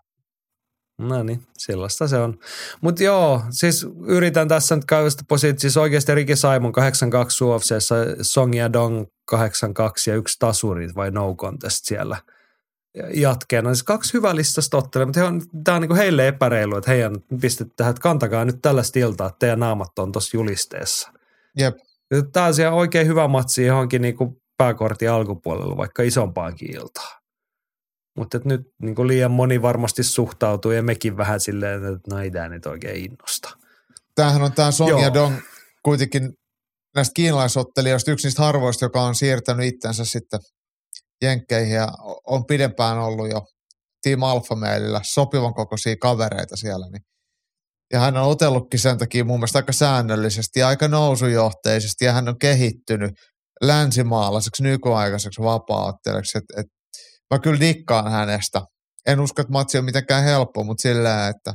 No 0.99 1.23
niin, 1.23 1.47
sellaista 1.59 2.09
se 2.09 2.17
on. 2.17 2.39
Mutta 2.81 3.03
joo, 3.03 3.43
siis 3.51 3.87
yritän 4.07 4.49
tässä 4.49 4.77
nyt 4.77 4.85
käydä 4.85 5.11
sitä 5.11 5.25
positiivista. 5.29 5.61
Siis 5.61 5.77
oikeasti 5.77 6.15
Ricky 6.15 6.37
Simon 6.37 6.73
82 6.73 7.45
UFCssä, 7.45 7.97
Song 8.23 8.57
ja 8.57 8.73
Dong 8.73 9.07
82 9.25 10.11
ja 10.11 10.17
yksi 10.17 10.37
tasuri 10.39 10.89
vai 10.95 11.11
no 11.11 11.35
contest 11.35 11.85
siellä 11.85 12.17
jatkeena. 13.15 13.75
Siis 13.75 13.83
kaksi 13.83 14.15
hyvää 14.15 14.37
listasta 14.37 14.77
ottelee, 14.77 15.07
mutta 15.07 15.21
tämä 15.65 15.75
on 15.77 15.81
niinku 15.81 15.95
heille 15.95 16.29
epäreilu, 16.29 16.77
että 16.77 16.91
heidän 16.91 17.17
pistetään 17.41 17.73
tähän, 17.77 17.91
että 17.91 18.01
kantakaa 18.01 18.45
nyt 18.45 18.62
tällaista 18.62 18.99
iltaa, 18.99 19.27
että 19.27 19.39
teidän 19.39 19.61
naamat 19.61 19.99
on 19.99 20.12
tuossa 20.12 20.37
julisteessa. 20.37 21.12
Jep, 21.57 21.77
Tämä 22.33 22.47
on 22.47 22.55
siellä 22.55 22.77
oikein 22.77 23.07
hyvä 23.07 23.29
matsi 23.29 23.67
johonkin 23.67 24.03
niinku 24.03 24.43
pääkortin 24.59 25.11
alkupuolella, 25.11 25.77
vaikka 25.77 26.03
isompaankin 26.03 26.77
iltaan. 26.77 27.21
Mutta 28.17 28.41
nyt 28.45 28.61
niinku 28.83 29.07
liian 29.07 29.31
moni 29.31 29.62
varmasti 29.62 30.03
suhtautuu 30.03 30.73
ja 30.73 30.83
mekin 30.83 31.17
vähän 31.17 31.41
silleen, 31.41 31.85
että 31.95 32.15
no 32.15 32.19
ei 32.19 32.31
tämä 32.31 32.49
nyt 32.49 32.67
oikein 32.67 33.05
innosta. 33.05 33.51
tämähän 34.15 34.43
on 34.43 34.53
tämä 34.53 34.71
Song 34.71 35.03
ja 35.03 35.15
Dong 35.15 35.35
kuitenkin 35.83 36.33
näistä 36.95 37.12
kiinalaisottelijoista 37.15 38.11
yksi 38.11 38.27
niistä 38.27 38.43
harvoista, 38.43 38.85
joka 38.85 39.03
on 39.03 39.15
siirtänyt 39.15 39.67
itsensä 39.67 40.05
sitten 40.05 40.41
jenkkeihin 41.23 41.75
ja 41.75 41.89
on 42.27 42.45
pidempään 42.47 42.99
ollut 42.99 43.31
jo 43.31 43.43
Team 44.03 44.23
Alpha 44.23 44.55
Mailillä 44.55 45.01
sopivan 45.05 45.55
kokoisia 45.55 45.97
kavereita 46.01 46.57
siellä. 46.57 46.87
Niin. 46.93 47.03
Ja 47.93 48.01
hän 48.01 48.17
on 48.17 48.29
otellutkin 48.29 48.81
sen 48.81 48.99
takia 48.99 49.25
mun 49.25 49.39
mielestä 49.39 49.59
aika 49.59 49.73
säännöllisesti 49.73 50.61
ja 50.61 50.69
aika 50.69 50.89
nousujohteisesti 50.89 52.05
ja 52.05 52.13
hän 52.13 52.29
on 52.29 52.39
kehittynyt 52.39 53.11
länsimaalaiseksi 53.63 54.63
nykyaikaiseksi 54.63 55.43
vapaa-ottelijaksi. 55.43 56.39
Et, 56.39 56.45
et, 56.57 56.67
mä 57.31 57.39
kyllä 57.39 57.61
dikkaan 57.61 58.11
hänestä. 58.11 58.63
En 59.07 59.21
usko, 59.21 59.43
että 59.43 59.53
matsi 59.53 59.79
on 59.79 59.85
mitenkään 59.85 60.25
helppo, 60.25 60.65
mutta 60.65 60.83
sillä 60.83 61.29
että 61.29 61.55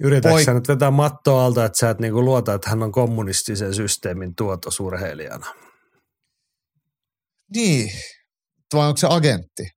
Yritätkö 0.00 0.44
sä 0.44 0.54
nyt 0.54 0.68
vetää 0.68 0.90
mattoa 0.90 1.44
alta, 1.44 1.64
että 1.64 1.78
sä 1.78 1.90
et 1.90 1.98
niinku 1.98 2.24
luota, 2.24 2.54
että 2.54 2.70
hän 2.70 2.82
on 2.82 2.92
kommunistisen 2.92 3.74
systeemin 3.74 4.34
tuotosurheilijana? 4.36 5.46
niin, 7.54 7.90
vai 8.74 8.88
onko 8.88 8.96
se 8.96 9.06
agentti? 9.10 9.68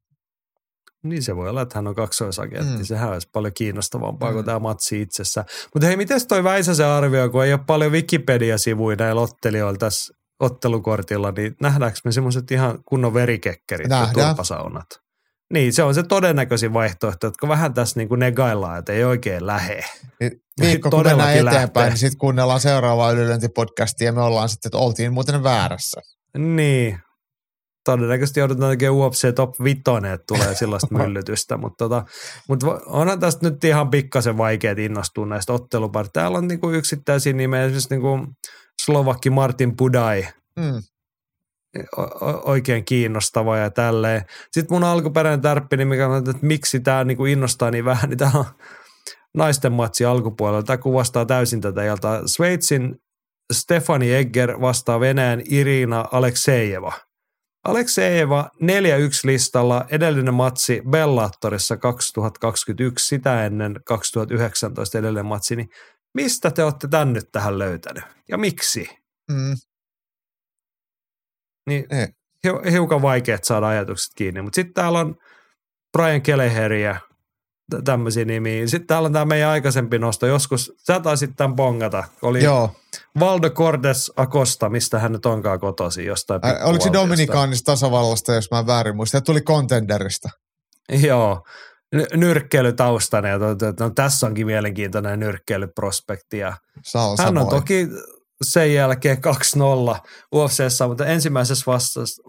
Niin 1.03 1.23
se 1.23 1.35
voi 1.35 1.49
olla, 1.49 1.61
että 1.61 1.77
hän 1.77 1.87
on 1.87 1.95
kaksoisagentti. 1.95 2.77
Mm. 2.77 2.83
Sehän 2.85 3.09
olisi 3.09 3.29
paljon 3.33 3.53
kiinnostavampaa 3.53 4.29
mm. 4.29 4.33
Kuin 4.33 4.45
tämä 4.45 4.59
matsi 4.59 5.01
itsessä. 5.01 5.45
Mutta 5.73 5.87
hei, 5.87 5.97
miten 5.97 6.27
toi 6.27 6.43
Väisäsen 6.43 6.87
arvio, 6.87 7.29
kun 7.29 7.45
ei 7.45 7.53
ole 7.53 7.61
paljon 7.67 7.91
Wikipedia-sivuja 7.91 8.95
näillä 8.95 9.21
ottelijoilla 9.21 9.77
tässä 9.77 10.13
ottelukortilla, 10.39 11.33
niin 11.37 11.55
nähdäänkö 11.61 11.99
me 12.03 12.11
semmoiset 12.11 12.51
ihan 12.51 12.79
kunnon 12.85 13.13
verikekkerit 13.13 13.89
ja 13.89 13.99
Nähdään. 13.99 14.27
turpasaunat? 14.27 14.85
Niin, 15.53 15.73
se 15.73 15.83
on 15.83 15.95
se 15.95 16.03
todennäköisin 16.03 16.73
vaihtoehto, 16.73 17.27
että 17.27 17.39
kun 17.39 17.49
vähän 17.49 17.73
tässä 17.73 17.99
niin 17.99 18.09
kuin 18.09 18.19
negaillaan, 18.19 18.79
että 18.79 18.93
ei 18.93 19.03
oikein 19.03 19.47
lähe. 19.47 19.83
Niin 20.19 20.31
Viikko 20.61 20.89
kun 20.89 21.03
mennään 21.03 21.45
lähtee. 21.45 21.57
eteenpäin, 21.57 21.89
niin 21.89 21.97
sitten 21.97 22.17
kuunnellaan 22.17 22.59
seuraavaa 22.59 23.11
ylilöintipodcastia 23.11 24.05
ja 24.05 24.13
me 24.13 24.21
ollaan 24.21 24.49
sitten, 24.49 24.69
että 24.69 24.77
oltiin 24.77 25.13
muuten 25.13 25.43
väärässä. 25.43 26.01
Niin, 26.37 26.99
todennäköisesti 27.91 28.39
joudutaan 28.39 28.71
tekemään 28.71 28.97
UFC 28.97 29.35
Top 29.35 29.55
5, 29.63 29.81
että 30.13 30.23
tulee 30.27 30.55
sellaista 30.55 30.95
myllytystä, 30.97 31.57
mutta 31.57 31.85
tota, 31.85 32.05
mut 32.49 32.63
onhan 32.85 33.19
tästä 33.19 33.49
nyt 33.49 33.63
ihan 33.63 33.89
pikkasen 33.89 34.37
vaikea 34.37 34.75
innostua 34.77 35.25
näistä 35.25 35.53
otteluparit. 35.53 36.13
Täällä 36.13 36.37
on 36.37 36.47
niinku 36.47 36.69
yksittäisiä 36.71 37.33
nimeä, 37.33 37.63
esimerkiksi 37.63 37.89
niinku 37.89 38.19
Slovakki 38.85 39.29
Martin 39.29 39.75
Budai, 39.77 40.27
Mm. 40.59 40.81
o- 41.97 42.01
o- 42.01 42.41
oikein 42.45 42.85
kiinnostava 42.85 43.57
ja 43.57 43.69
tälleen. 43.71 44.21
Sitten 44.51 44.75
mun 44.75 44.83
alkuperäinen 44.83 45.41
tärppi, 45.41 45.77
niin 45.77 45.87
mikä 45.87 46.07
on, 46.07 46.17
että 46.17 46.33
miksi 46.45 46.79
tämä 46.79 47.03
niinku 47.03 47.25
innostaa 47.25 47.71
niin 47.71 47.85
vähän, 47.85 48.09
niin 48.09 48.17
tämä 48.17 48.31
on 48.35 48.45
naisten 49.37 49.71
matsi 49.73 50.05
alkupuolella. 50.05 50.63
Tämä 50.63 50.77
kuvastaa 50.77 51.25
täysin 51.25 51.61
tätä 51.61 51.83
iltaa. 51.83 52.21
Sveitsin 52.25 52.95
Stefani 53.53 54.13
Egger 54.13 54.61
vastaa 54.61 54.99
Venäjän 54.99 55.41
Irina 55.49 56.05
Aleksejeva. 56.11 56.91
Aleksejeva 57.67 58.49
4-1 58.55 58.57
listalla, 59.23 59.85
edellinen 59.91 60.33
matsi 60.33 60.81
Bellatorissa 60.89 61.77
2021, 61.77 63.07
sitä 63.07 63.45
ennen 63.45 63.79
2019 63.85 64.97
edellinen 64.97 65.25
matsi, 65.25 65.55
niin 65.55 65.69
mistä 66.13 66.51
te 66.51 66.63
olette 66.63 66.87
tän 66.87 67.13
nyt 67.13 67.31
tähän 67.31 67.59
löytänyt 67.59 68.03
ja 68.29 68.37
miksi? 68.37 68.89
Mm. 69.31 69.55
Niin 71.69 71.85
Ei. 71.89 72.07
hiukan 72.71 73.01
vaikeat 73.01 73.43
saada 73.43 73.67
ajatukset 73.67 74.11
kiinni, 74.15 74.41
mutta 74.41 74.55
sitten 74.55 74.73
täällä 74.73 74.99
on 74.99 75.15
Brian 75.97 76.21
Keleheriä, 76.21 76.99
tämmöisiä 77.83 78.25
nimiä. 78.25 78.67
Sitten 78.67 78.87
täällä 78.87 79.05
on 79.05 79.13
tämä 79.13 79.25
meidän 79.25 79.49
aikaisempi 79.49 79.99
nosto. 79.99 80.27
Joskus 80.27 80.73
sä 80.87 80.99
taisit 80.99 81.31
tämän 81.37 81.55
bongata. 81.55 82.03
Oli 82.21 82.43
Joo. 82.43 82.71
Valdo 83.19 83.49
Cordes 83.49 84.11
Acosta, 84.15 84.69
mistä 84.69 84.99
hän 84.99 85.11
nyt 85.11 85.25
onkaan 85.25 85.59
kotoisin 85.59 86.05
jostain. 86.05 86.45
Ä, 86.45 86.65
Oliko 86.65 86.83
se. 86.83 86.93
Dominikaanista 86.93 87.71
tasavallasta, 87.71 88.33
jos 88.33 88.51
mä 88.51 88.67
väärin 88.67 88.95
muistan? 88.95 89.23
Tuli 89.23 89.41
Contenderista. 89.41 90.29
Joo. 90.89 91.43
N- 91.95 92.19
nyrkkeilytaustainen. 92.19 93.39
No, 93.79 93.89
tässä 93.95 94.27
onkin 94.27 94.45
mielenkiintoinen 94.45 95.19
nyrkkeilyprospekti. 95.19 96.37
Ja 96.37 96.57
hän 97.17 97.37
on 97.37 97.49
toki 97.49 97.87
sen 98.41 98.73
jälkeen 98.73 99.17
2-0 99.17 99.19
UFCssä, 100.35 100.87
mutta 100.87 101.05
ensimmäisessä 101.05 101.71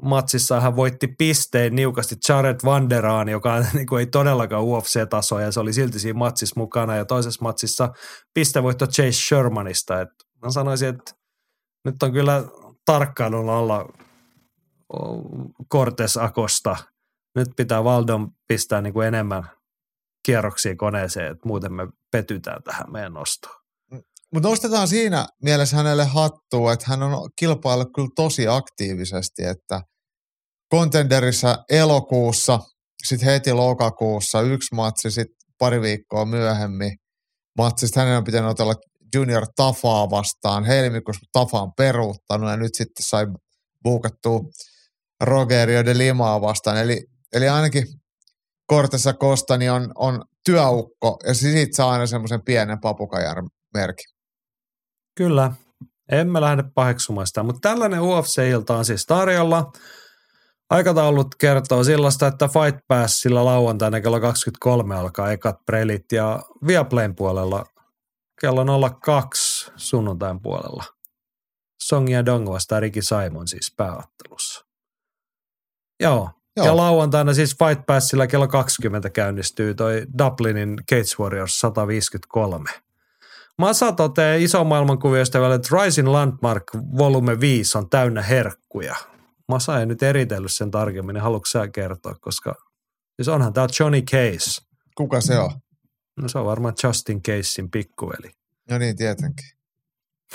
matsissa 0.02 0.60
hän 0.60 0.76
voitti 0.76 1.08
pisteen 1.18 1.74
niukasti 1.74 2.16
Jared 2.28 2.56
Vanderaan, 2.64 3.28
joka 3.28 3.60
niin 3.74 3.86
kuin, 3.86 4.00
ei 4.00 4.06
todellakaan 4.06 4.64
UFC-taso, 4.64 5.38
ja 5.38 5.52
se 5.52 5.60
oli 5.60 5.72
silti 5.72 5.98
siinä 5.98 6.18
matsissa 6.18 6.60
mukana. 6.60 6.96
Ja 6.96 7.04
toisessa 7.04 7.42
matsissa 7.42 7.88
pistevoitto 8.34 8.86
Chase 8.86 9.12
Shermanista. 9.12 10.00
Et 10.00 10.08
mä 10.42 10.50
sanoisin, 10.50 10.88
että 10.88 11.12
nyt 11.84 12.02
on 12.02 12.12
kyllä 12.12 12.44
tarkkailun 12.84 13.50
alla 13.50 13.88
Cortes 15.72 16.16
Akosta. 16.16 16.76
Nyt 17.34 17.48
pitää 17.56 17.84
Valdon 17.84 18.28
pistää 18.48 18.82
niin 18.82 18.92
kuin 18.92 19.08
enemmän 19.08 19.50
kierroksia 20.26 20.76
koneeseen, 20.76 21.32
että 21.32 21.48
muuten 21.48 21.72
me 21.72 21.88
petytään 22.10 22.62
tähän 22.62 22.92
meidän 22.92 23.12
nostoon. 23.12 23.67
Mutta 24.34 24.48
nostetaan 24.48 24.88
siinä 24.88 25.26
mielessä 25.42 25.76
hänelle 25.76 26.04
hattua, 26.04 26.72
että 26.72 26.86
hän 26.88 27.02
on 27.02 27.30
kilpaillut 27.38 27.88
kyllä 27.94 28.08
tosi 28.16 28.48
aktiivisesti, 28.48 29.44
että 29.44 29.80
Contenderissa 30.74 31.64
elokuussa, 31.70 32.58
sitten 33.06 33.28
heti 33.28 33.52
lokakuussa 33.52 34.40
yksi 34.40 34.74
matsi, 34.74 35.10
sitten 35.10 35.36
pari 35.58 35.80
viikkoa 35.80 36.24
myöhemmin 36.24 36.92
matsista 37.58 38.00
hänen 38.00 38.16
on 38.16 38.24
pitänyt 38.24 38.50
otella 38.50 38.74
Junior 39.14 39.46
Tafaa 39.56 40.10
vastaan. 40.10 40.64
Helmikuussa 40.64 41.26
Tafa 41.32 41.60
on 41.62 41.72
peruuttanut 41.76 42.50
ja 42.50 42.56
nyt 42.56 42.74
sitten 42.74 43.06
sai 43.06 43.26
buukattua 43.84 44.40
Rogerio 45.20 45.84
de 45.84 45.98
Limaa 45.98 46.40
vastaan. 46.40 46.76
Eli, 46.76 47.04
eli 47.32 47.48
ainakin 47.48 47.86
Cortesa 48.72 49.12
Kostani 49.12 49.68
on, 49.68 49.92
on 49.94 50.24
työukko 50.44 51.16
ja 51.26 51.34
siitä 51.34 51.76
saa 51.76 51.90
aina 51.90 52.06
semmoisen 52.06 52.44
pienen 52.44 52.80
papukajan 52.80 53.48
merkin. 53.74 54.17
Kyllä, 55.18 55.52
emme 56.12 56.40
lähde 56.40 56.64
paheksumaan 56.74 57.26
sitä, 57.26 57.42
mutta 57.42 57.68
tällainen 57.68 58.00
UFC-ilta 58.00 58.76
on 58.76 58.84
siis 58.84 59.06
tarjolla. 59.06 59.72
Aikataulut 60.70 61.34
kertoo 61.34 61.84
sellaista, 61.84 62.26
että 62.26 62.48
Fight 62.48 62.80
Pass 62.88 63.20
sillä 63.20 63.44
lauantaina 63.44 64.00
kello 64.00 64.20
23 64.20 64.96
alkaa 64.96 65.32
ekat 65.32 65.56
prelit 65.66 66.12
ja 66.12 66.42
Viaplayn 66.66 67.14
puolella 67.14 67.66
kello 68.40 68.90
02 69.00 69.72
sunnuntain 69.76 70.40
puolella 70.42 70.84
Song 71.82 72.10
ja 72.10 72.26
Dong 72.26 72.48
vastaan 72.48 72.82
Ricky 72.82 73.02
Simon 73.02 73.48
siis 73.48 73.74
pääottelussa. 73.76 74.64
Joo. 76.00 76.14
Joo. 76.14 76.30
Joo. 76.56 76.66
Ja 76.66 76.76
lauantaina 76.76 77.34
siis 77.34 77.56
Fight 77.58 77.86
Passilla 77.86 78.26
kello 78.26 78.48
20 78.48 79.10
käynnistyy 79.10 79.74
toi 79.74 80.06
Dublinin 80.18 80.76
Cage 80.90 81.22
Warriors 81.22 81.60
153. 81.60 82.87
Masa 83.58 83.92
toteaa 83.92 84.34
iso 84.34 84.64
maailmankuviosta 84.64 85.54
että 85.54 85.68
Rising 85.84 86.08
Landmark 86.08 86.64
volume 86.98 87.40
5 87.40 87.78
on 87.78 87.90
täynnä 87.90 88.22
herkkuja. 88.22 88.96
Masa 89.48 89.80
ei 89.80 89.86
nyt 89.86 90.02
eritellyt 90.02 90.52
sen 90.52 90.70
tarkemmin, 90.70 91.14
niin 91.14 91.22
haluatko 91.22 91.46
sä 91.46 91.68
kertoa, 91.68 92.14
koska 92.20 92.54
siis 93.16 93.28
onhan 93.28 93.52
tää 93.52 93.66
Johnny 93.80 94.00
Case. 94.02 94.62
Kuka 94.94 95.20
se 95.20 95.38
on? 95.38 95.50
No 96.20 96.28
se 96.28 96.38
on 96.38 96.46
varmaan 96.46 96.74
Justin 96.84 97.22
Casein 97.22 97.70
pikkuveli. 97.70 98.30
No 98.70 98.78
niin, 98.78 98.96
tietenkin. 98.96 99.46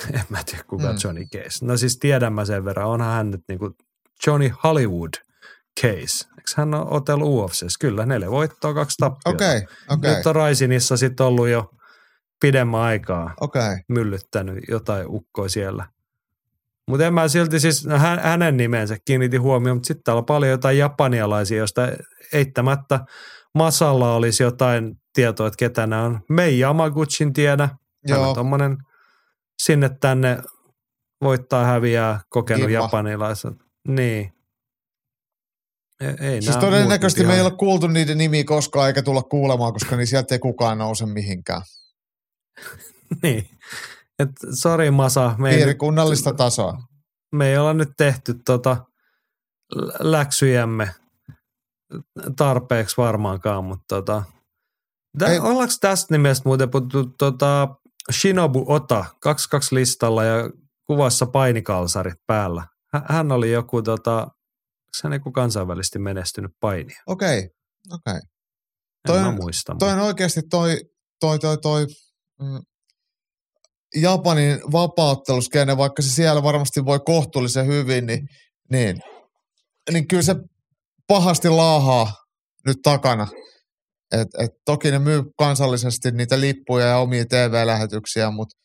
En 0.14 0.24
mä 0.28 0.42
tiedä, 0.46 0.64
kuka 0.64 0.92
Mm. 0.92 0.98
Johnny 1.04 1.24
Case. 1.24 1.66
No 1.66 1.76
siis 1.76 1.98
tiedän 1.98 2.32
mä 2.32 2.44
sen 2.44 2.64
verran. 2.64 2.88
Onhan 2.88 3.12
hän 3.14 3.30
nyt 3.30 3.40
niinku 3.48 3.76
Johnny 4.26 4.50
Hollywood 4.64 5.14
Case. 5.80 6.24
Eikö 6.28 6.50
hän 6.56 6.74
ole 6.74 6.86
otellut 6.90 7.28
UFCs? 7.28 7.78
Kyllä, 7.80 8.06
neljä 8.06 8.30
voittoa, 8.30 8.74
kaksi 8.74 8.96
tappiota. 8.98 9.30
Okei, 9.30 9.62
okei, 9.90 10.14
Nyt 10.16 10.26
on 10.26 10.34
Raisinissa 10.34 10.96
sitten 10.96 11.26
ollut 11.26 11.48
jo 11.48 11.70
pidemmän 12.40 12.80
aikaa 12.80 13.34
okei. 13.40 13.76
myllyttänyt 13.88 14.64
jotain 14.68 15.06
ukkoa 15.08 15.48
siellä. 15.48 15.86
Mutta 16.90 17.06
en 17.06 17.14
mä 17.14 17.28
silti 17.28 17.60
siis, 17.60 17.86
no 17.86 17.98
hän, 17.98 18.18
hänen 18.18 18.56
nimensä 18.56 18.96
kiinnitin 19.04 19.42
huomioon, 19.42 19.76
mutta 19.76 19.86
sitten 19.86 20.04
täällä 20.04 20.18
on 20.18 20.26
paljon 20.26 20.50
jotain 20.50 20.78
japanialaisia, 20.78 21.58
joista 21.58 21.88
eittämättä 22.32 23.00
Masalla 23.54 24.14
olisi 24.14 24.42
jotain 24.42 24.96
tietoa, 25.12 25.46
että 25.46 25.56
ketä 25.58 25.86
nämä 25.86 26.02
on. 26.02 26.20
Mei 26.30 26.60
Yamaguchin 26.60 27.32
tiedä. 27.32 27.68
Hän 28.10 28.18
Joo. 28.18 28.28
on 28.28 28.34
tommonen 28.34 28.76
sinne 29.62 29.90
tänne 30.00 30.38
voittaa 31.22 31.64
häviää 31.64 32.20
kokenut 32.28 32.66
Kimma. 32.66 32.84
japanilaiset. 32.84 33.54
Niin. 33.88 34.32
Ei, 36.00 36.28
ei 36.28 36.42
Siis 36.42 36.56
todennäköisesti 36.56 37.24
me 37.24 37.34
ei 37.34 37.40
ole 37.40 37.50
kuultu 37.50 37.86
niiden 37.86 38.18
nimiä 38.18 38.44
koskaan 38.44 38.88
eikä 38.88 39.02
tulla 39.02 39.22
kuulemaan, 39.22 39.72
koska 39.72 39.96
niin 39.96 40.06
sieltä 40.06 40.34
ei 40.34 40.38
kukaan 40.38 40.78
nouse 40.78 41.06
mihinkään. 41.06 41.62
Niin. 43.22 43.48
Et, 44.18 44.30
sori 44.54 44.90
Masa, 44.90 45.34
me 45.38 45.48
ei, 45.50 45.54
nyt, 45.56 45.64
Piirikunnallista 45.64 46.32
tasoa. 46.34 46.78
me 47.32 47.48
ei 47.50 47.58
olla 47.58 47.74
nyt 47.74 47.88
tehty 47.96 48.34
tota 48.44 48.76
lä- 49.74 49.92
läksyjämme 50.00 50.94
tarpeeksi 52.36 52.96
varmaankaan, 52.96 53.64
mutta 53.64 53.84
tota, 53.88 54.22
tä, 55.18 55.26
Ei- 55.26 55.38
ollaanko 55.38 55.74
tästä 55.80 56.14
nimestä 56.14 56.42
muuten 56.48 56.70
puhuttu 56.70 57.04
tota, 57.18 57.68
Shinobu 58.12 58.64
Ota 58.68 59.04
22 59.20 59.74
listalla 59.74 60.24
ja 60.24 60.50
kuvassa 60.86 61.26
painikalsarit 61.26 62.18
päällä. 62.26 62.66
Hä- 62.92 63.02
Hän 63.08 63.32
oli 63.32 63.52
joku 63.52 63.82
tota, 63.82 64.28
hän 65.04 65.12
joku 65.12 65.32
kansainvälisesti 65.32 65.98
menestynyt 65.98 66.52
painija? 66.60 67.02
Okei, 67.06 67.50
okei. 67.92 68.14
En 68.14 68.22
Toi 69.06 69.18
on- 69.18 69.34
muista. 69.34 69.76
Toi 69.78 69.92
on 69.92 69.98
oikeasti 70.00 70.42
toi, 70.42 70.80
toi, 71.20 71.38
toi, 71.38 71.58
toi 71.58 71.86
mm, 72.40 72.60
Japanin 73.96 74.60
vapautteluskene, 74.72 75.76
vaikka 75.76 76.02
se 76.02 76.08
siellä 76.10 76.42
varmasti 76.42 76.84
voi 76.84 77.00
kohtuullisen 77.06 77.66
hyvin, 77.66 78.06
niin, 78.06 78.28
niin, 78.70 79.00
niin 79.92 80.08
kyllä 80.08 80.22
se 80.22 80.34
pahasti 81.06 81.48
laahaa 81.48 82.12
nyt 82.66 82.76
takana. 82.82 83.26
Et, 84.12 84.28
et 84.38 84.50
toki 84.64 84.90
ne 84.90 84.98
myy 84.98 85.22
kansallisesti 85.38 86.10
niitä 86.10 86.40
lippuja 86.40 86.86
ja 86.86 86.98
omia 86.98 87.24
TV-lähetyksiä, 87.24 88.30
mutta 88.30 88.56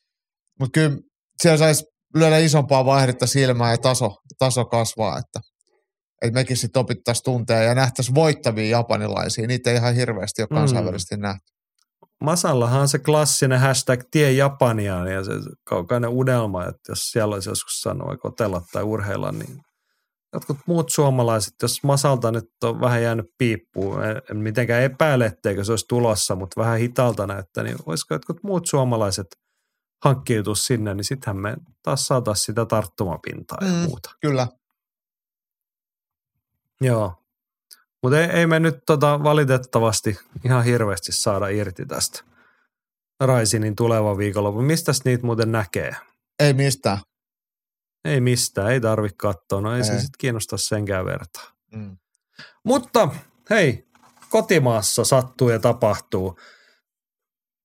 mut 0.60 0.70
kyllä 0.74 0.98
siellä 1.42 1.58
saisi 1.58 1.84
lyödä 2.16 2.38
isompaa 2.38 2.86
vaihdetta 2.86 3.28
silmään 3.28 3.72
ja 3.72 3.78
taso, 3.78 4.16
taso 4.40 4.66
kasvaa, 4.66 5.18
että 5.18 5.40
et 6.22 6.34
mekin 6.34 6.58
sitten 6.58 6.80
opittaisiin 6.80 7.24
tunteja 7.24 7.64
ja 7.64 7.76
nähtäisiin 7.76 8.16
voittavia 8.16 8.70
japanilaisia. 8.70 9.48
Niitä 9.48 9.70
ei 9.70 9.76
ihan 9.76 9.96
hirveästi 9.96 10.42
ole 10.42 10.48
Mm. 10.52 10.56
kansainvälisesti 10.56 11.18
nähty. 11.18 11.52
Masallahan 12.24 12.82
on 12.82 12.88
se 12.88 13.00
klassinen 13.00 13.60
hashtag 13.60 14.02
tie 14.12 14.32
Japaniaan 14.32 15.08
ja 15.12 15.24
se 15.24 15.32
kaukainen 15.64 16.10
unelma, 16.10 16.66
että 16.66 16.92
jos 16.92 17.12
siellä 17.12 17.34
olisi 17.36 17.50
joskus 17.50 17.82
saanut 17.82 18.08
vaikka 18.08 18.28
otella 18.28 18.62
tai 18.72 18.84
urheilla, 18.84 19.32
niin 19.32 19.62
jotkut 20.34 20.58
muut 20.68 20.90
suomalaiset, 20.92 21.54
jos 21.62 21.84
Masalta 21.84 22.32
nyt 22.32 22.46
on 22.64 22.82
vähän 22.82 23.04
jäänyt 23.04 23.26
piippuun, 23.38 24.04
en- 24.06 24.22
en 24.32 24.38
mitenkään 24.38 24.84
epäile, 24.84 25.26
etteikö 25.26 25.64
se 25.64 25.72
olisi 25.72 25.86
tulossa, 25.90 26.36
mutta 26.36 26.62
vähän 26.62 26.80
hitalta 26.80 27.28
näyttää, 27.28 27.64
niin 27.64 27.78
voisiko 27.88 28.14
jotkut 28.16 28.44
muut 28.44 28.68
suomalaiset 28.68 29.28
hankkiutua 30.06 30.56
sinne, 30.56 30.94
niin 30.94 31.04
sittenhän 31.04 31.38
me 31.42 31.58
taas 31.84 32.08
saataisiin 32.08 32.46
sitä 32.46 32.66
tarttumapintaa 32.66 33.58
ja 33.62 33.68
Mm. 33.72 33.74
muuta. 33.78 34.10
Kyllä. 34.22 34.48
Joo. 36.82 37.19
Mutta 38.04 38.20
ei, 38.20 38.26
ei 38.26 38.48
me 38.48 38.60
nyt 38.60 38.78
tota 38.86 39.24
valitettavasti 39.24 40.20
ihan 40.46 40.64
hirveästi 40.64 41.12
saada 41.12 41.48
irti 41.48 41.86
tästä 41.86 42.24
Raisinin 43.20 43.76
tulevan 43.76 44.18
viikonlopun. 44.18 44.64
Mistäs 44.64 45.06
niitä 45.06 45.26
muuten 45.26 45.52
näkee? 45.52 45.96
Ei 46.40 46.54
mistään. 46.54 46.98
Ei 48.06 48.22
mistään, 48.22 48.72
ei 48.72 48.82
tarvi 48.82 49.10
katsoa. 49.18 49.62
No 49.62 49.74
ei, 49.74 49.78
ei. 49.78 49.84
se 49.84 49.92
sitten 49.92 50.18
kiinnosta 50.18 50.58
senkään 50.58 51.06
vertaa. 51.06 51.52
Mm. 51.72 51.98
Mutta 52.64 53.10
hei, 53.50 53.88
kotimaassa 54.30 55.06
sattuu 55.06 55.50
ja 55.50 55.60
tapahtuu. 55.60 56.40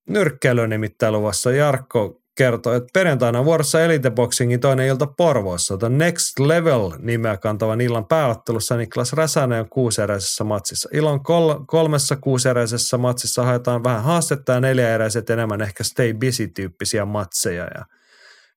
Nyrkkeily 0.08 0.68
nimittäin 0.68 1.12
luvassa. 1.12 1.50
Jarkko 1.52 2.23
kertoi, 2.34 2.76
että 2.76 2.88
perjantaina 2.92 3.44
vuorossa 3.44 3.80
Elite 3.80 4.10
Boxingin 4.10 4.60
toinen 4.60 4.86
ilta 4.86 5.06
Porvoossa. 5.06 5.78
Tämä 5.78 5.96
Next 5.96 6.38
Level 6.38 6.90
nimeä 6.98 7.36
kantavan 7.36 7.80
illan 7.80 8.06
pääottelussa 8.06 8.76
Niklas 8.76 9.12
Räsänen 9.12 9.60
on 9.60 9.68
kuuseräisessä 9.68 10.44
matsissa. 10.44 10.88
Ilon 10.92 11.22
kol- 11.22 11.64
kolmessa 11.66 12.16
kuuseräisessä 12.16 12.98
matsissa 12.98 13.42
haetaan 13.42 13.84
vähän 13.84 14.02
haastetta 14.02 14.52
ja 14.52 14.60
neljäeräiset 14.60 15.30
enemmän 15.30 15.62
ehkä 15.62 15.84
stay 15.84 16.14
busy-tyyppisiä 16.14 17.04
matseja. 17.04 17.64
Ja 17.64 17.84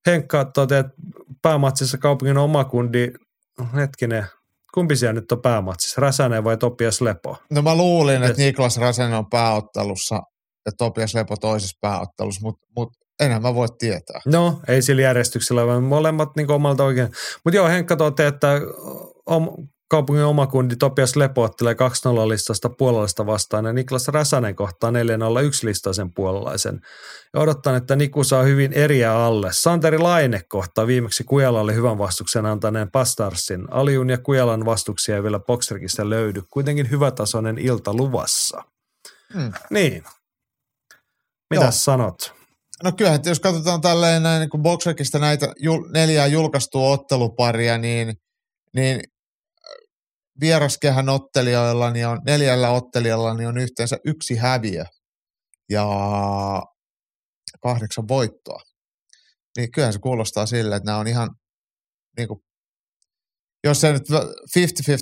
Henkka 0.06 0.46
toteaa, 0.46 0.80
että 0.80 0.94
päämatsissa 1.42 1.98
kaupungin 1.98 2.38
oma 2.38 2.64
kundi, 2.66 3.12
hetkinen, 3.76 4.26
kumpi 4.74 4.96
siellä 4.96 5.14
nyt 5.14 5.32
on 5.32 5.42
päämatsissa, 5.42 6.02
Räsänen 6.02 6.44
vai 6.44 6.58
Topias 6.58 7.02
Lepo? 7.02 7.38
No 7.52 7.62
mä 7.62 7.76
luulin, 7.76 8.24
että. 8.24 8.42
Niklas 8.42 8.78
Räsänen 8.78 9.18
on 9.18 9.30
pääottelussa 9.30 10.16
ja 10.66 10.72
Topias 10.78 11.14
Lepo 11.14 11.38
toisessa 11.38 11.78
pääottelussa, 11.82 12.42
mutta 12.42 12.68
mut 12.76 12.90
enää 13.20 13.40
mä 13.40 13.56
voi 13.56 13.68
tietää. 13.80 14.22
No, 14.26 14.60
ei 14.68 14.82
sillä 14.82 15.02
järjestyksellä, 15.02 15.68
vaan 15.68 15.84
molemmat 15.84 16.36
niin 16.36 16.52
omalta 16.52 16.84
oikein. 16.84 17.10
Mutta 17.44 17.56
joo, 17.56 17.68
Henkka 17.68 17.96
toteaa, 17.96 18.30
että 18.30 18.62
om, 19.26 19.50
kaupungin 19.90 20.26
oma 20.26 20.48
kundi 20.48 20.76
Topias 20.76 21.16
Lepo 21.16 21.44
ottelee 21.44 21.74
2-0 21.74 21.78
listasta 22.30 22.70
puolalaista 22.70 23.26
vastaan 23.26 23.66
ja 23.66 23.74
Niklas 23.74 24.08
Räsänen 24.08 24.56
kohtaa 24.56 24.92
4-0 24.92 24.94
listaisen 25.64 26.14
puolalaisen. 26.14 26.82
Ja 27.34 27.40
odotan, 27.40 27.76
että 27.76 27.96
Niku 27.96 28.24
saa 28.24 28.44
hyvin 28.44 28.74
eriä 28.74 29.16
alle. 29.16 29.50
Santeri 29.52 29.98
Laine 29.98 30.42
kohtaa 30.50 30.88
viimeksi 30.88 31.24
Kujalalle 31.24 31.76
hyvän 31.76 31.98
vastuksen 31.98 32.46
antaneen 32.46 32.92
Pastarsin. 32.92 33.72
Aliun 33.72 34.10
ja 34.10 34.18
Kujalan 34.18 34.66
vastuksia 34.66 35.16
ei 35.16 35.24
vielä 35.24 35.40
Boxerkista 35.40 36.10
löydy. 36.10 36.42
Kuitenkin 36.50 36.92
hyvätasoinen 36.92 37.58
ilta 37.58 37.94
luvassa. 37.94 38.64
Hmm. 39.34 39.54
Niin. 39.70 40.04
Mitäs 41.50 41.66
Joo. 41.66 41.72
sanot? 41.72 42.38
No 42.84 42.92
kyllähän, 42.92 43.20
jos 43.26 43.40
katsotaan 43.40 43.82
tälleen 43.82 44.24
näin 44.24 44.40
niin 44.40 44.50
kuin 44.50 44.64
Boxerkista 44.64 45.20
näitä 45.20 45.54
jul, 45.60 45.90
neljää 45.94 46.28
julkaistua 46.28 46.90
otteluparia, 46.90 47.78
niin, 47.78 48.14
niin 48.76 49.02
vieraskehän 50.42 51.10
ottelijoilla 51.10 51.92
niin 51.92 52.08
on, 52.08 52.22
neljällä 52.26 52.70
ottelijalla 52.70 53.34
niin 53.34 53.48
on 53.48 53.58
yhteensä 53.58 53.98
yksi 54.06 54.36
häviö 54.36 54.86
ja 55.70 55.88
kahdeksan 57.64 58.08
voittoa. 58.08 58.62
Niin 59.58 59.72
kyllähän 59.72 59.94
se 59.94 60.00
kuulostaa 60.00 60.46
sille, 60.46 60.76
että 60.76 60.86
nämä 60.86 60.98
on 60.98 61.08
ihan 61.08 61.30
niin 62.18 62.28
kuin, 62.28 62.40
jos 63.64 63.82
se 63.82 63.92
nyt 63.92 64.10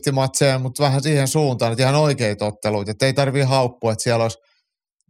50-50 0.09 0.11
matseja, 0.11 0.59
mutta 0.59 0.83
vähän 0.83 1.03
siihen 1.03 1.27
suuntaan, 1.27 1.71
että 1.71 1.83
ihan 1.83 1.95
oikeita 1.95 2.45
otteluita, 2.45 2.91
että 2.91 3.05
ei 3.05 3.13
tarvii 3.13 3.43
haukkua, 3.43 3.91
että 3.91 4.03
siellä 4.03 4.23
olisi 4.23 4.37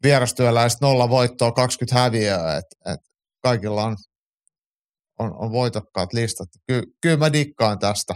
vierastyöläiset 0.03 0.81
nolla 0.81 1.09
voittoa, 1.09 1.51
20 1.51 1.99
häviöä, 2.01 2.57
että 2.57 2.93
et 2.93 2.99
kaikilla 3.43 3.83
on, 3.83 3.95
on, 5.19 5.35
on 5.37 5.51
voitokkaat 5.51 6.13
listat. 6.13 6.49
Ky, 6.67 6.81
kyllä 7.01 7.17
mä 7.17 7.33
dikkaan 7.33 7.79
tästä. 7.79 8.15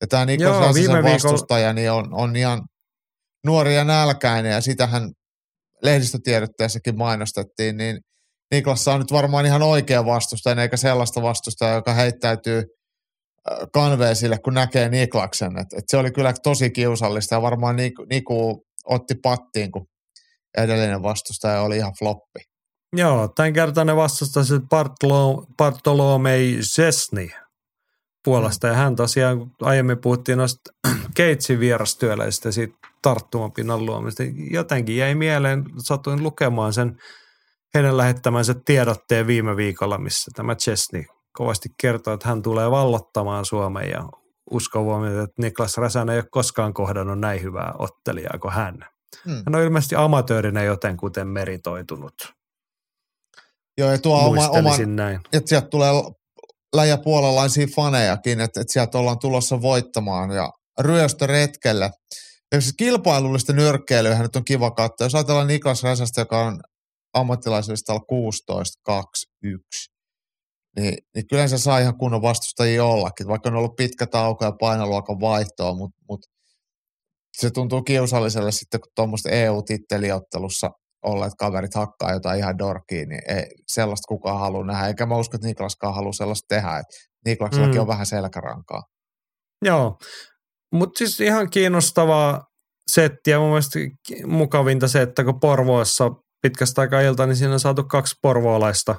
Ja 0.00 0.06
tämä 0.06 0.26
viikolla- 0.26 1.02
vastustaja 1.02 1.72
niin 1.72 1.92
on, 1.92 2.14
on 2.14 2.36
ihan 2.36 2.62
nuori 3.46 3.74
ja 3.74 3.84
nälkäinen 3.84 4.52
ja 4.52 4.60
sitähän 4.60 5.12
lehdistötiedotteessakin 5.82 6.98
mainostettiin, 6.98 7.76
niin 7.76 8.00
Niklas 8.50 8.88
on 8.88 8.98
nyt 9.00 9.12
varmaan 9.12 9.46
ihan 9.46 9.62
oikea 9.62 10.04
vastustaja, 10.04 10.62
eikä 10.62 10.76
sellaista 10.76 11.22
vastustajaa, 11.22 11.74
joka 11.74 11.94
heittäytyy 11.94 12.58
äh, 12.58 13.58
kanveen 13.72 14.16
sille, 14.16 14.38
kun 14.38 14.54
näkee 14.54 14.88
Niklaksen. 14.88 15.58
Et, 15.58 15.66
et 15.78 15.84
se 15.88 15.96
oli 15.96 16.10
kyllä 16.10 16.34
tosi 16.42 16.70
kiusallista 16.70 17.34
ja 17.34 17.42
varmaan 17.42 17.76
Niku, 17.76 18.06
Niku 18.10 18.66
otti 18.84 19.14
pattiin, 19.22 19.72
kun 19.72 19.86
edellinen 20.58 21.02
vastustaja 21.02 21.62
oli 21.62 21.76
ihan 21.76 21.92
floppi. 21.98 22.40
Joo, 22.96 23.28
tämän 23.28 23.52
kertainen 23.52 23.96
vastustaja 23.96 24.60
Bartolo, 24.68 25.46
Bartolomei 25.56 26.58
Sesni. 26.60 27.30
Puolasta. 28.24 28.66
Ja 28.66 28.74
hän 28.74 28.96
tosiaan, 28.96 29.50
aiemmin 29.62 29.98
puhuttiin 29.98 30.38
noista 30.38 30.72
Keitsin 31.16 31.60
vierastyöläisistä 31.60 32.48
ja 32.48 32.52
siitä 32.52 32.78
tarttumapinnan 33.02 33.86
luomista, 33.86 34.22
jotenkin 34.50 34.96
jäi 34.96 35.14
mieleen, 35.14 35.64
satuin 35.78 36.22
lukemaan 36.22 36.72
sen 36.72 36.96
heidän 37.74 37.96
lähettämänsä 37.96 38.54
tiedotteen 38.64 39.26
viime 39.26 39.56
viikolla, 39.56 39.98
missä 39.98 40.30
tämä 40.34 40.54
Chesney 40.54 41.04
kovasti 41.32 41.68
kertoo, 41.80 42.14
että 42.14 42.28
hän 42.28 42.42
tulee 42.42 42.70
vallottamaan 42.70 43.44
Suomen 43.44 43.90
ja 43.90 44.08
uskon 44.50 45.06
että 45.06 45.42
Niklas 45.42 45.76
Räsänen 45.76 46.14
ei 46.14 46.20
ole 46.20 46.28
koskaan 46.30 46.74
kohdannut 46.74 47.18
näin 47.18 47.42
hyvää 47.42 47.72
ottelijaa 47.78 48.38
kuin 48.40 48.54
hän. 48.54 48.84
Hmm. 49.24 49.34
Hän 49.34 49.54
on 49.54 49.62
ilmeisesti 49.62 49.94
amatöörinä 49.94 50.62
jotenkuten 50.62 51.28
meritoitunut. 51.28 52.14
Joo, 53.78 53.90
ja 53.90 53.98
tuo 53.98 54.18
oma, 54.18 54.48
oman, 54.48 54.96
näin. 54.96 55.20
että 55.32 55.48
sieltä 55.48 55.68
tulee 55.68 55.90
läjä 56.76 56.98
puolalaisia 56.98 57.66
fanejakin, 57.76 58.40
että, 58.40 58.60
että 58.60 58.72
sieltä 58.72 58.98
ollaan 58.98 59.18
tulossa 59.18 59.62
voittamaan 59.62 60.30
ja 60.30 60.52
ryöstöretkelle. 60.80 61.90
Ja 62.52 62.60
siis 62.60 62.74
kilpailullista 62.76 63.52
nyrkkeilyä 63.52 64.22
nyt 64.22 64.36
on 64.36 64.44
kiva 64.44 64.70
katsoa. 64.70 65.04
Jos 65.04 65.14
ajatellaan 65.14 65.46
Niklas 65.46 65.82
Räsästä, 65.82 66.20
joka 66.20 66.40
on 66.46 66.60
ammattilaisista 67.14 68.00
16, 68.00 68.80
2, 68.84 69.26
1, 69.42 69.90
niin, 70.76 70.98
niin 71.14 71.26
kyllä 71.28 71.48
se 71.48 71.58
saa 71.58 71.78
ihan 71.78 71.98
kunnon 71.98 72.22
vastustajia 72.22 72.84
ollakin, 72.84 73.28
vaikka 73.28 73.48
on 73.48 73.56
ollut 73.56 73.76
pitkä 73.76 74.06
tauko 74.06 74.44
ja 74.44 74.52
painoluokan 74.60 75.20
vaihtoa, 75.20 75.74
mutta 75.74 75.98
mut 76.08 76.20
se 77.36 77.50
tuntuu 77.50 77.82
kiusalliselle 77.82 78.52
sitten, 78.52 78.80
kun 78.80 78.92
tuommoista 78.96 79.30
EU-titteliottelussa 79.30 80.70
olleet 81.04 81.32
kaverit 81.38 81.74
hakkaa 81.74 82.12
jotain 82.12 82.38
ihan 82.38 82.58
dorkiin, 82.58 83.08
niin 83.08 83.22
ei 83.28 83.46
sellaista 83.72 84.08
kukaan 84.08 84.40
halua 84.40 84.64
nähdä. 84.66 84.86
Eikä 84.86 85.06
mä 85.06 85.16
usko, 85.16 85.36
että 85.36 85.46
Niklaskaan 85.46 85.94
halua 85.94 86.12
sellaista 86.12 86.46
tehdä. 86.54 86.78
Et 86.78 86.86
Niklassellakin 87.26 87.74
Mm. 87.74 87.80
on 87.80 87.86
vähän 87.88 88.06
selkärankaa. 88.06 88.82
Joo, 89.64 89.98
mutta 90.72 90.98
siis 90.98 91.20
ihan 91.20 91.50
kiinnostavaa 91.50 92.44
settiä. 92.92 93.38
Mun 93.38 93.48
mielestä 93.48 93.78
mukavinta 94.26 94.88
se, 94.88 95.02
että 95.02 95.24
kun 95.24 95.40
Porvoossa 95.40 96.10
pitkästä 96.42 96.80
aikaa 96.80 97.00
ilta, 97.00 97.26
niin 97.26 97.36
siinä 97.36 97.52
on 97.52 97.60
saatu 97.60 97.84
kaksi 97.84 98.14
porvoolaista 98.22 98.94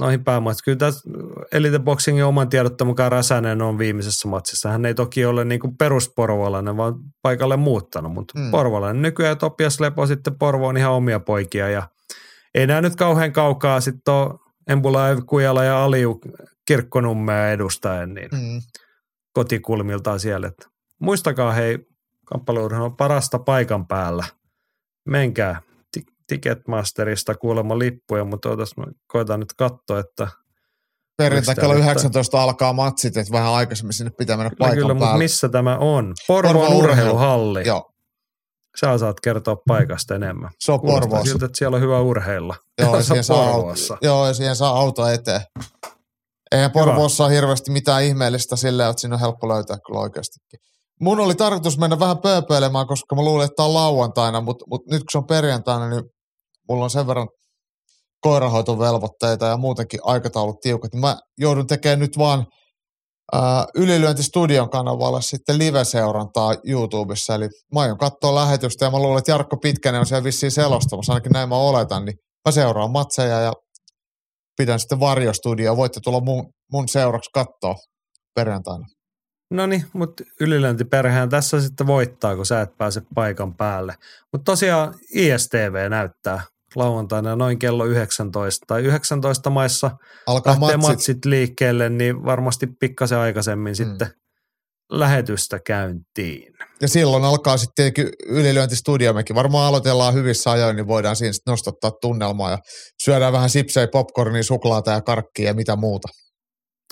noihin 0.00 0.24
päämatkaan. 0.24 0.62
Kyllä 0.64 0.78
tässä 0.78 1.10
Elite 1.52 1.78
Boxingin 1.78 2.24
oman 2.24 2.48
tiedotteen 2.48 2.88
mukaan 2.88 3.12
Räsänen 3.12 3.62
on 3.62 3.78
viimeisessä 3.78 4.28
matsissa. 4.28 4.70
Hän 4.70 4.84
ei 4.86 4.94
toki 4.94 5.24
ole 5.24 5.44
niin 5.44 5.60
kuin 5.60 5.76
perusporvoolainen, 5.76 6.76
vaan 6.76 6.94
paikalle 7.22 7.56
muuttanut, 7.56 8.12
mutta 8.12 8.38
Mm. 8.38 8.50
porvoolainen. 8.50 9.02
Nykyään 9.02 9.38
Topias 9.38 9.80
Lepo 9.80 10.06
sitten 10.06 10.38
Porvo 10.38 10.66
on 10.66 10.76
ihan 10.76 10.92
omia 10.92 11.20
poikia 11.20 11.68
ja 11.68 11.88
ei 12.54 12.66
nämä 12.66 12.80
nyt 12.80 12.96
kauhean 12.96 13.32
kaukaa 13.32 13.80
sitten 13.80 14.14
ole 14.14 14.34
Embulaev, 14.68 15.18
Kujala 15.26 15.64
ja 15.64 15.84
Aliu 15.84 16.20
kirkkonummea 16.66 17.50
edustaen, 17.50 18.14
niin 18.14 18.28
Mm. 18.32 18.60
kotikulmiltaan 19.32 20.20
siellä. 20.20 20.46
Että 20.46 20.66
muistakaa 20.98 21.52
hei, 21.52 21.78
kamppailuurheilu 22.26 22.84
on 22.84 22.96
parasta 22.96 23.38
paikan 23.38 23.86
päällä. 23.86 24.24
Menkää 25.08 25.62
Ticketmasterista 26.30 27.34
kuulemma 27.34 27.78
lippuja, 27.78 28.24
mutta 28.24 28.48
otas, 28.50 28.70
koitan 29.06 29.40
nyt 29.40 29.52
katsoa, 29.58 29.98
että 29.98 30.28
Perjantai 31.16 31.54
kello 31.54 31.68
tää 31.74 31.78
nyt 31.82 31.84
19 31.84 32.42
alkaa 32.42 32.72
matsit, 32.72 33.16
että 33.16 33.32
vähän 33.32 33.52
aikaisemmin 33.52 33.92
sinne 33.92 34.10
pitää 34.18 34.36
mennä 34.36 34.50
kyllä, 34.50 34.58
paikan 34.58 34.76
kyllä 34.78 34.94
mutta 34.94 35.06
päälle. 35.06 35.24
missä 35.24 35.48
tämä 35.48 35.76
on? 35.76 36.14
Porvoon 36.28 36.54
Porvoon 36.54 36.84
urheiluhalli. 36.84 37.66
Joo, 37.66 37.90
Sä 38.80 38.98
saat 38.98 39.20
kertoa 39.20 39.56
paikasta 39.68 40.14
enemmän. 40.14 40.50
se 40.60 40.72
on 40.72 40.80
Kuulostaa 40.80 41.00
Porvoossa. 41.08 41.30
siltä, 41.32 41.46
että 41.46 41.58
siellä 41.58 41.74
on 41.74 41.80
hyvä 41.82 42.00
urheilla. 42.00 42.56
Joo, 42.78 42.96
ja 42.96 43.02
siihen 43.08 43.24
saa, 43.24 43.48
auto, 43.50 43.98
joo, 44.02 44.26
ja 44.26 44.34
siihen 44.34 44.56
saa 44.56 44.70
auto 44.78 45.06
eteen. 45.08 45.40
Eihän 46.52 46.70
Porvoossa 46.70 47.24
ole 47.24 47.32
hirveästi 47.34 47.70
mitään 47.70 48.04
ihmeellistä 48.04 48.56
silleen, 48.56 48.90
että 48.90 49.00
siinä 49.00 49.14
on 49.16 49.20
helppo 49.20 49.48
löytää 49.48 49.76
kyllä 49.86 50.00
oikeastikin. 50.00 50.60
Mun 51.00 51.20
oli 51.20 51.34
tarkoitus 51.34 51.78
mennä 51.78 51.98
vähän 52.00 52.18
pööpöilemään, 52.18 52.86
koska 52.86 53.16
mä 53.16 53.22
luulin, 53.22 53.44
että 53.44 53.56
tää 53.56 53.66
on 53.66 53.74
lauantaina, 53.74 54.40
mutta, 54.40 54.64
mutta 54.68 54.90
nyt 54.94 55.00
kun 55.00 55.06
se 55.12 55.18
on 55.18 55.26
perjantaina, 55.26 55.88
niin 55.88 56.02
mulla 56.70 56.84
on 56.84 56.90
sen 56.90 57.06
verran 57.06 57.28
koirahoitovelvoitteita 58.20 59.46
ja 59.46 59.56
muutenkin 59.56 60.00
aikataulut 60.02 60.60
tiukat, 60.60 60.92
niin 60.92 61.00
mä 61.00 61.16
joudun 61.38 61.66
tekemään 61.66 61.98
nyt 61.98 62.18
vaan 62.18 62.46
ää, 63.32 63.66
Ylilyönti 63.74 64.22
Studion 64.22 64.70
kanavalla 64.70 65.20
sitten 65.20 65.58
live-seurantaa 65.58 66.56
YouTubessa, 66.64 67.34
eli 67.34 67.48
mä 67.74 67.80
aion 67.80 67.98
katsoa 67.98 68.34
lähetystä 68.34 68.84
ja 68.84 68.90
mä 68.90 68.98
luulen, 68.98 69.18
että 69.18 69.32
Jarkko 69.32 69.56
Pitkänen 69.56 70.00
on 70.00 70.06
siellä 70.06 70.24
vissiin 70.24 70.52
selostamassa, 70.52 71.12
ainakin 71.12 71.32
näin 71.32 71.48
mä 71.48 71.56
oletan, 71.56 72.04
niin 72.04 72.16
mä 72.48 72.52
seuraan 72.52 72.92
matseja 72.92 73.40
ja 73.40 73.52
pidän 74.56 74.80
sitten 74.80 75.00
varjostudioa. 75.00 75.76
Voitte 75.76 76.00
tulla 76.04 76.20
mun, 76.20 76.52
mun 76.72 76.88
seuraksi 76.88 77.30
katsoa 77.34 77.74
perjantaina. 78.34 78.86
No 79.50 79.66
niin, 79.66 79.84
mutta 79.92 80.24
ylilöintiperheen 80.40 81.28
tässä 81.28 81.60
sitten 81.60 81.86
voittaa, 81.86 82.36
kun 82.36 82.46
sä 82.46 82.60
et 82.60 82.70
pääse 82.78 83.02
paikan 83.14 83.56
päälle. 83.56 83.94
Mutta 84.32 84.52
tosiaan 84.52 84.94
ISTV 85.14 85.90
näyttää 85.90 86.42
lauantaina 86.76 87.36
noin 87.36 87.58
kello 87.58 87.84
19 87.84 88.64
tai 88.66 88.82
19 88.82 89.50
maissa 89.50 89.90
Alkaa 90.26 90.52
lähtee 90.60 90.76
matsit. 90.76 90.90
matsit 90.96 91.24
liikkeelle, 91.24 91.88
niin 91.88 92.24
varmasti 92.24 92.66
pikkasen 92.80 93.18
aikaisemmin 93.18 93.70
Mm. 93.72 93.74
sitten 93.74 94.10
lähetystä 94.92 95.58
käyntiin. 95.66 96.52
Ja 96.80 96.88
silloin 96.88 97.24
alkaa 97.24 97.56
sitten 97.56 97.72
tietenkin 97.76 98.08
ylilyöntistudio. 98.26 99.12
Mekin 99.12 99.36
varmaan 99.36 99.66
aloitellaan 99.68 100.14
hyvissä 100.14 100.50
ajoin, 100.50 100.76
niin 100.76 100.86
voidaan 100.86 101.16
siinä 101.16 101.32
sitten 101.32 101.52
nostattaa 101.52 101.90
tunnelmaa 102.00 102.50
ja 102.50 102.58
syödään 103.04 103.32
vähän 103.32 103.50
sipsejä, 103.50 103.88
popcornia, 103.92 104.42
suklaata 104.42 104.90
ja 104.90 105.00
karkkia 105.00 105.46
ja 105.46 105.54
mitä 105.54 105.76
muuta. 105.76 106.08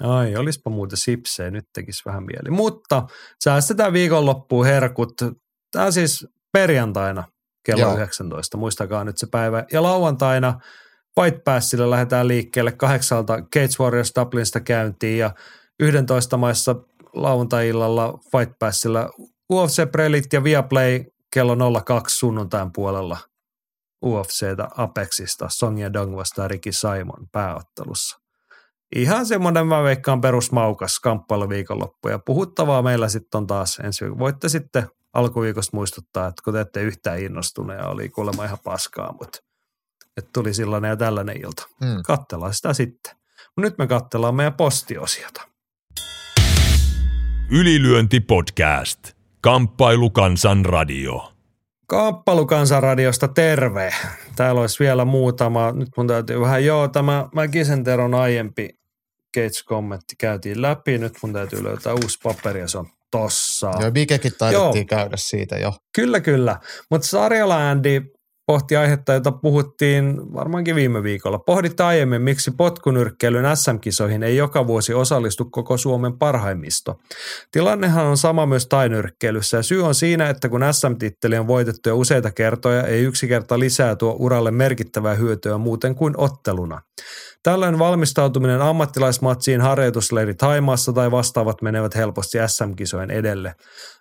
Ai, 0.02 0.36
olispa 0.36 0.70
muuten 0.70 0.98
sipsejä, 0.98 1.50
nyt 1.50 1.64
tekisi 1.74 2.02
vähän 2.06 2.22
mieli. 2.24 2.50
Mutta 2.50 3.02
säästetään 3.44 3.92
viikonloppuun 3.92 4.66
herkut. 4.66 5.12
Tämä 5.72 5.90
siis 5.90 6.26
perjantaina 6.52 7.24
kello 7.68 7.80
Joo. 7.80 7.90
Joo. 7.90 7.96
19, 7.96 8.56
muistakaa 8.56 9.04
nyt 9.04 9.18
se 9.18 9.26
päivä. 9.30 9.64
Ja 9.72 9.82
lauantaina 9.82 10.60
White 11.18 11.40
Passille 11.44 11.90
lähdetään 11.90 12.28
liikkeelle 12.28 12.72
kahdeksalta 12.72 13.36
Cage 13.36 13.76
Warriors 13.80 14.12
Dublinista 14.20 14.60
käyntiin 14.60 15.18
ja 15.18 15.30
11 15.80 16.36
maissa 16.36 16.76
lauantai-illalla 17.12 18.18
White 18.34 18.54
Passilla 18.58 19.10
UFC 19.52 19.92
Prelit 19.92 20.32
ja 20.32 20.44
Viaplay 20.44 21.04
kello 21.34 21.82
02 21.84 22.18
sunnuntain 22.18 22.72
puolella 22.72 23.18
UFCtä 24.04 24.68
Apexista 24.76 25.46
Song 25.48 25.80
ja 25.80 25.92
Dong 25.92 26.16
vastaan 26.16 26.50
Ricky 26.50 26.72
Simon 26.72 27.28
pääottelussa. 27.32 28.18
Ihan 28.96 29.26
semmoinen 29.26 29.66
mä 29.66 29.82
veikkaan 29.82 30.20
perusmaukas 30.20 31.00
kamppailuviikonloppu 31.00 32.08
ja 32.08 32.18
puhuttavaa 32.18 32.82
meillä 32.82 33.08
sitten 33.08 33.38
on 33.38 33.46
taas 33.46 33.78
ensi 33.84 34.04
viikolla. 34.04 34.18
Voitte 34.18 34.48
sitten 34.48 34.88
alkuviikosta 35.12 35.76
muistuttaa, 35.76 36.26
että 36.26 36.42
kun 36.44 36.52
te 36.52 36.60
ette 36.60 36.82
yhtään 36.82 37.18
innostuneet 37.18 37.84
oli 37.84 38.08
kuulemma 38.08 38.44
ihan 38.44 38.58
paskaa, 38.64 39.14
mutta 39.20 39.38
että 40.16 40.30
tuli 40.32 40.54
sellainen 40.54 40.88
ja 40.88 40.96
tällainen 40.96 41.36
ilta. 41.36 41.68
Hmm. 41.84 42.02
Kattellaan 42.06 42.54
sitä 42.54 42.72
sitten. 42.72 43.16
Mut 43.56 43.64
nyt 43.64 43.78
me 43.78 43.86
katsellaan 43.86 44.34
meidän 44.34 44.54
postiosiota. 44.54 45.48
Ylilyönti 47.50 48.20
podcast. 48.20 49.12
Kamppailukansan 49.40 50.64
radio. 50.64 51.32
Kamppailukansanradiosta 51.86 53.28
terve. 53.28 53.94
Täällä 54.36 54.60
olisi 54.60 54.84
vielä 54.84 55.04
muutama. 55.04 55.72
Nyt 55.72 55.88
mun 55.96 56.06
täytyy 56.06 56.40
vähän, 56.40 56.64
joo, 56.64 56.88
tämä 56.88 57.28
Mäkisen 57.34 57.84
Teron 57.84 58.14
aiempi 58.14 58.68
Gates-kommentti 59.34 60.16
käytiin 60.18 60.62
läpi. 60.62 60.98
Nyt 60.98 61.18
mun 61.22 61.32
täytyy 61.32 61.64
löytää 61.64 61.94
uusi 61.94 62.18
paperi 62.22 62.60
ja 62.60 62.68
se 62.68 62.78
on 62.78 62.86
tossa. 63.10 63.72
Joo, 63.80 63.94
Vikekin 63.94 64.32
taidettiin 64.38 64.86
Joo. 64.90 64.98
käydä 64.98 65.16
siitä 65.16 65.56
jo. 65.56 65.72
Kyllä, 65.94 66.20
kyllä. 66.20 66.56
Mutta 66.90 67.08
Sarjala 67.08 67.70
Andy 67.70 68.02
pohti 68.48 68.76
aihetta, 68.76 69.12
jota 69.12 69.32
puhuttiin 69.32 70.32
varmaankin 70.34 70.74
viime 70.74 71.02
viikolla. 71.02 71.38
Pohditte 71.38 71.82
aiemmin, 71.82 72.22
miksi 72.22 72.50
potkunyrkkeilyn 72.50 73.56
SM-kisoihin 73.56 74.22
ei 74.22 74.36
joka 74.36 74.66
vuosi 74.66 74.94
osallistu 74.94 75.44
koko 75.44 75.76
Suomen 75.76 76.18
parhaimmisto. 76.18 76.94
Tilannehan 77.52 78.06
on 78.06 78.16
sama 78.16 78.46
myös 78.46 78.66
tainyrkkeilyssä 78.66 79.56
ja 79.56 79.62
syy 79.62 79.84
on 79.84 79.94
siinä, 79.94 80.28
että 80.28 80.48
kun 80.48 80.60
SM-titteli 80.72 81.38
on 81.38 81.46
voitettu 81.46 81.88
jo 81.88 81.96
useita 81.96 82.30
kertoja, 82.30 82.86
ei 82.86 83.02
yksi 83.02 83.28
kerta 83.28 83.58
lisää 83.58 83.96
tuo 83.96 84.16
uralle 84.18 84.50
merkittävää 84.50 85.14
hyötyä 85.14 85.58
muuten 85.58 85.94
kuin 85.94 86.14
otteluna. 86.16 86.80
Tällöin 87.42 87.78
valmistautuminen 87.78 88.62
ammattilaismatsiin 88.62 89.60
harjoitusleiri 89.60 90.34
Taimaassa 90.34 90.92
tai 90.92 91.10
vastaavat 91.10 91.62
menevät 91.62 91.94
helposti 91.94 92.38
SM-kisojen 92.46 93.10
edelle. 93.10 93.54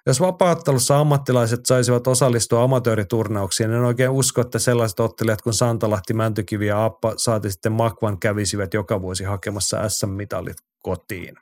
Jos 0.05 0.19
vapaattelussa 0.19 0.99
ammattilaiset 0.99 1.59
saisivat 1.65 2.07
osallistua 2.07 2.63
amatööriturnauksiin, 2.63 3.71
en 3.71 3.83
oikein 3.83 4.09
usko, 4.09 4.41
että 4.41 4.59
sellaiset 4.59 4.99
ottelijat 4.99 5.41
kuin 5.41 5.53
Santalahti, 5.53 6.13
Mäntykivi 6.13 6.67
ja 6.67 6.85
Appa 6.85 7.13
saati 7.17 7.51
sitten 7.51 7.71
Makvan 7.71 8.19
kävisivät 8.19 8.73
joka 8.73 9.01
vuosi 9.01 9.23
hakemassa 9.23 9.89
SM-mitalit 9.89 10.57
kotiin. 10.83 11.35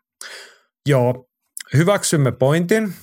Joo, 0.89 1.25
hyväksymme 1.73 2.31
pointin. 2.31 2.93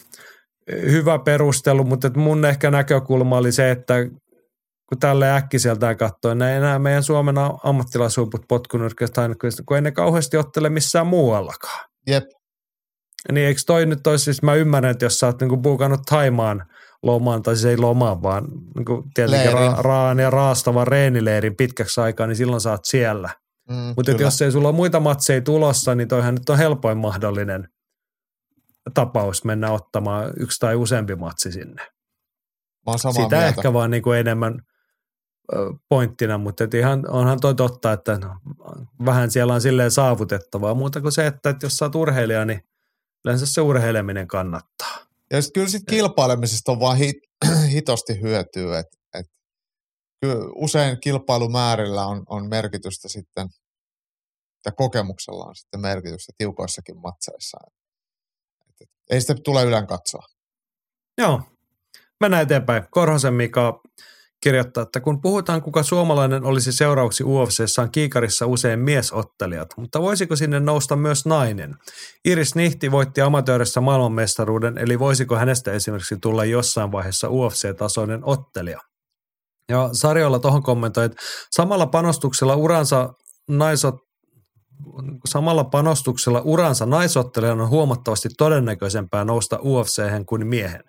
Hyvä 0.70 1.19
perustelu, 1.19 1.85
mutta 1.85 2.10
mun 2.16 2.44
ehkä 2.44 2.70
näkökulma 2.70 3.36
oli 3.36 3.52
se, 3.52 3.70
että 3.70 3.94
kun 4.93 4.98
tälle 4.98 5.32
äkkiseltään 5.32 5.97
katsoen, 5.97 6.39
ne 6.39 6.56
enää 6.56 6.78
meidän 6.78 7.02
Suomen 7.02 7.35
ammattilaishuiput 7.64 8.43
potkunyrkkeistä, 8.48 9.28
kun 9.66 9.77
ei 9.77 9.81
ne 9.82 9.90
kauheasti 9.90 10.36
ottele 10.36 10.69
missään 10.69 11.06
muuallakaan. 11.06 11.89
Jep. 12.06 12.24
Niin 13.32 13.47
eikö 13.47 13.60
toi 13.66 13.86
nyt 13.86 14.06
olisi, 14.06 14.24
siis 14.24 14.43
mä 14.43 14.55
ymmärrän, 14.55 14.90
että 14.90 15.05
jos 15.05 15.19
sä 15.19 15.27
oot 15.27 15.40
niinku 15.40 15.56
buukannut 15.56 16.01
Taimaan 16.10 16.66
lomaan, 17.02 17.43
tai 17.43 17.56
siis 17.56 17.64
ei 17.66 17.77
lomaan, 17.77 18.23
vaan 18.23 18.44
niinku 18.77 19.05
tietenkin 19.14 19.52
ra- 19.52 19.78
raan 19.81 20.19
ja 20.19 20.31
raastavan 20.31 20.86
reenileirin 20.86 21.56
pitkäksi 21.56 22.01
aikaa, 22.01 22.27
niin 22.27 22.36
silloin 22.36 22.60
sä 22.60 22.70
oot 22.70 22.85
siellä. 22.85 23.28
Mm, 23.70 23.77
Mutta 23.97 24.10
jos 24.10 24.43
ei 24.43 24.52
sulla 24.52 24.69
ole 24.69 24.77
muita 24.77 25.01
matseja 25.01 25.40
tulossa, 25.40 25.94
niin 25.94 26.09
toihan 26.09 26.35
nyt 26.35 26.48
on 26.48 26.59
helpoin 26.59 26.98
mahdollinen 26.98 27.69
tapaus 28.94 29.44
mennä 29.44 29.70
ottamaan 29.70 30.32
yksi 30.40 30.59
tai 30.60 30.77
useampi 30.77 31.16
matsi 31.16 31.52
sinne. 31.52 31.82
Mä 32.86 32.98
samaa 32.98 33.12
Sitä 33.12 33.36
mieltä. 33.36 33.47
ehkä 33.47 33.73
vaan 33.73 33.90
niin 33.90 34.02
kuin 34.02 34.19
enemmän 34.19 34.59
pointtina, 35.89 36.39
mutta 36.39 36.64
et 36.64 36.74
ihan, 36.74 37.10
onhan 37.10 37.40
toi 37.40 37.55
totta, 37.55 37.93
että 37.93 38.19
no, 38.19 38.36
vähän 39.05 39.31
siellä 39.31 39.55
on 39.55 39.60
silleen 39.60 39.90
saavutettavaa. 39.90 40.74
Muuta 40.74 41.01
kuin 41.01 41.12
se, 41.12 41.27
että, 41.27 41.51
että 41.51 41.66
jos 41.66 41.77
sä 41.77 41.85
oot 41.85 41.94
urheilija, 41.94 42.44
niin 42.44 42.60
yleensä 43.24 43.47
se 43.47 43.60
urheileminen 43.60 44.28
kannattaa. 44.28 45.06
Ja 45.31 45.43
sit 45.43 45.51
kyllä 45.55 45.69
sit 45.69 45.82
kilpailemisesta 45.89 46.73
on 46.73 46.81
vaan 46.81 46.97
hit, 46.97 47.16
hitosti 47.73 48.20
hyötyä, 48.20 48.78
että 48.78 48.97
et, 49.14 49.27
kyllä 50.20 50.36
usein 50.55 51.01
kilpailumäärillä 51.01 52.06
on, 52.06 52.23
on 52.28 52.48
merkitystä 52.48 53.09
sitten, 53.09 53.48
ja 54.66 54.73
kokemuksella 54.73 55.44
on 55.44 55.56
sitten 55.56 55.81
merkitystä 55.81 56.32
tiukoissakin 56.39 56.98
matseissa. 56.98 57.59
Et, 57.66 58.74
et, 58.81 58.89
ei 59.10 59.20
sitä 59.20 59.35
tule 59.44 59.64
ylän 59.64 59.86
katsoa. 59.86 60.27
Joo, 61.19 61.43
mennään 62.20 62.43
eteenpäin. 62.43 62.82
Korhosen 62.90 63.35
Mika 63.35 63.81
kirjoittaa, 64.43 64.82
että 64.82 65.01
kun 65.01 65.20
puhutaan 65.20 65.62
kuka 65.62 65.82
suomalainen 65.82 66.44
olisi 66.44 66.73
seuraavaksi 66.73 67.24
UFCssä 67.24 67.82
on 67.82 67.90
kiikarissa 67.90 68.47
usein 68.47 68.78
miesottelijat, 68.78 69.69
mutta 69.77 70.02
voisiko 70.02 70.36
sinne 70.36 70.60
nousta 70.60 70.97
myös 70.97 71.27
nainen? 71.27 71.74
Iris 72.24 72.55
Nihti 72.55 72.90
voitti 72.90 73.20
amatöörissä 73.20 73.81
maailmanmestaruuden, 73.81 74.78
eli 74.78 74.98
voisiko 74.98 75.36
hänestä 75.36 75.73
esimerkiksi 75.73 76.16
tulla 76.23 76.44
jossain 76.44 76.93
vaiheessa 76.93 77.28
UFC-tasoinen 77.28 78.20
ottelija? 78.23 78.81
Ja 79.69 79.89
Sarjolla 79.93 80.39
tuohon 80.39 80.62
kommentoi, 80.62 81.05
että 81.05 81.23
samalla 81.51 81.86
panostuksella 81.86 82.56
uransa 82.56 83.12
naisot, 83.48 83.94
samalla 85.29 85.65
panostuksella 85.65 86.41
uransa 86.45 86.87
naisottelijan 86.87 87.61
on 87.61 87.69
huomattavasti 87.69 88.29
todennäköisempää 88.39 89.25
nousta 89.25 89.59
ufc 89.63 90.03
kuin 90.27 90.47
miehen. 90.47 90.85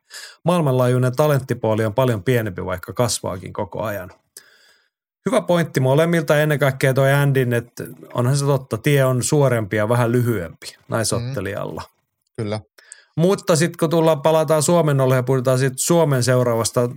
Maailmanlaajuinen 0.45 1.15
talenttipuoli 1.15 1.85
on 1.85 1.93
paljon 1.93 2.23
pienempi, 2.23 2.65
vaikka 2.65 2.93
kasvaakin 2.93 3.53
koko 3.53 3.83
ajan. 3.83 4.11
Hyvä 5.25 5.41
pointti 5.41 5.79
molemmilta 5.79 6.39
ennen 6.39 6.59
kaikkea 6.59 6.93
toi 6.93 7.13
Andin, 7.13 7.53
että 7.53 7.83
onhan 8.13 8.37
se 8.37 8.45
totta, 8.45 8.77
tie 8.77 9.05
on 9.05 9.23
suorempi 9.23 9.75
ja 9.75 9.89
vähän 9.89 10.11
lyhyempi 10.11 10.75
naisottelijalla. 10.87 11.81
Kyllä. 12.37 12.59
Mutta 13.17 13.55
sitten 13.55 13.79
kun 13.79 13.89
tullaan, 13.89 14.21
palataan 14.21 14.63
Suomen 14.63 15.01
olle 15.01 15.15
ja 15.15 15.23
puhutaan 15.23 15.59
siitä 15.59 15.75
Suomen 15.77 16.23
seuraavasta 16.23 16.89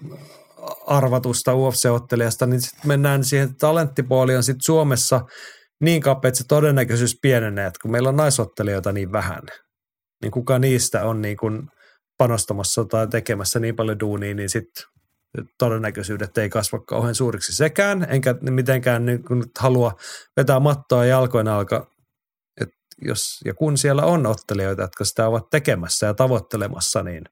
arvatusta 0.87 1.53
UFC-ottelijasta, 1.53 2.47
niin 2.47 2.61
sitten 2.61 2.89
mennään 2.89 3.25
siihen, 3.25 3.49
että 3.49 3.59
talenttipuoli 3.59 4.37
on 4.37 4.43
sitten 4.43 4.65
Suomessa 4.65 5.21
niin 5.81 6.03
kapea, 6.03 6.29
että 6.29 6.39
se 6.39 6.45
todennäköisyys 6.49 7.19
pienenee, 7.23 7.67
että 7.67 7.79
kun 7.83 7.91
meillä 7.91 8.09
on 8.09 8.17
naisottelijoita 8.17 8.93
niin 8.93 9.13
vähän, 9.13 9.43
niin 10.23 10.31
kuka 10.31 10.59
niistä 10.59 11.05
on 11.05 11.23
niin 11.23 11.37
kuin 11.37 11.69
panostamassa 12.19 12.85
tai 12.85 13.09
tekemässä 13.09 13.61
niin 13.61 13.77
paljon 13.77 14.01
duunia, 14.01 14.35
niin 14.35 14.49
sitten 14.49 14.85
todennäköisyydet 15.59 16.39
ei 16.39 16.49
kasva 16.49 16.79
kauhean 16.79 17.15
suuriksi 17.15 17.53
sekään, 17.53 18.07
enkä 18.11 18.35
mitenkään 18.41 19.07
niin 19.07 19.25
kuin 19.25 19.45
halua 19.59 19.93
vetää 20.37 20.61
mattoa 20.61 21.05
jalkojen 21.05 21.49
alka, 21.49 21.87
että 22.61 22.77
jos 23.03 23.41
ja 23.45 23.55
kun 23.55 23.79
siellä 23.79 24.03
on 24.03 24.27
ottelijoita, 24.27 24.83
jotka 24.83 25.05
sitä 25.05 25.29
ovat 25.29 25.51
tekemässä 25.51 26.07
ja 26.07 26.15
tavoittelemassa, 26.15 27.03
niin 27.03 27.25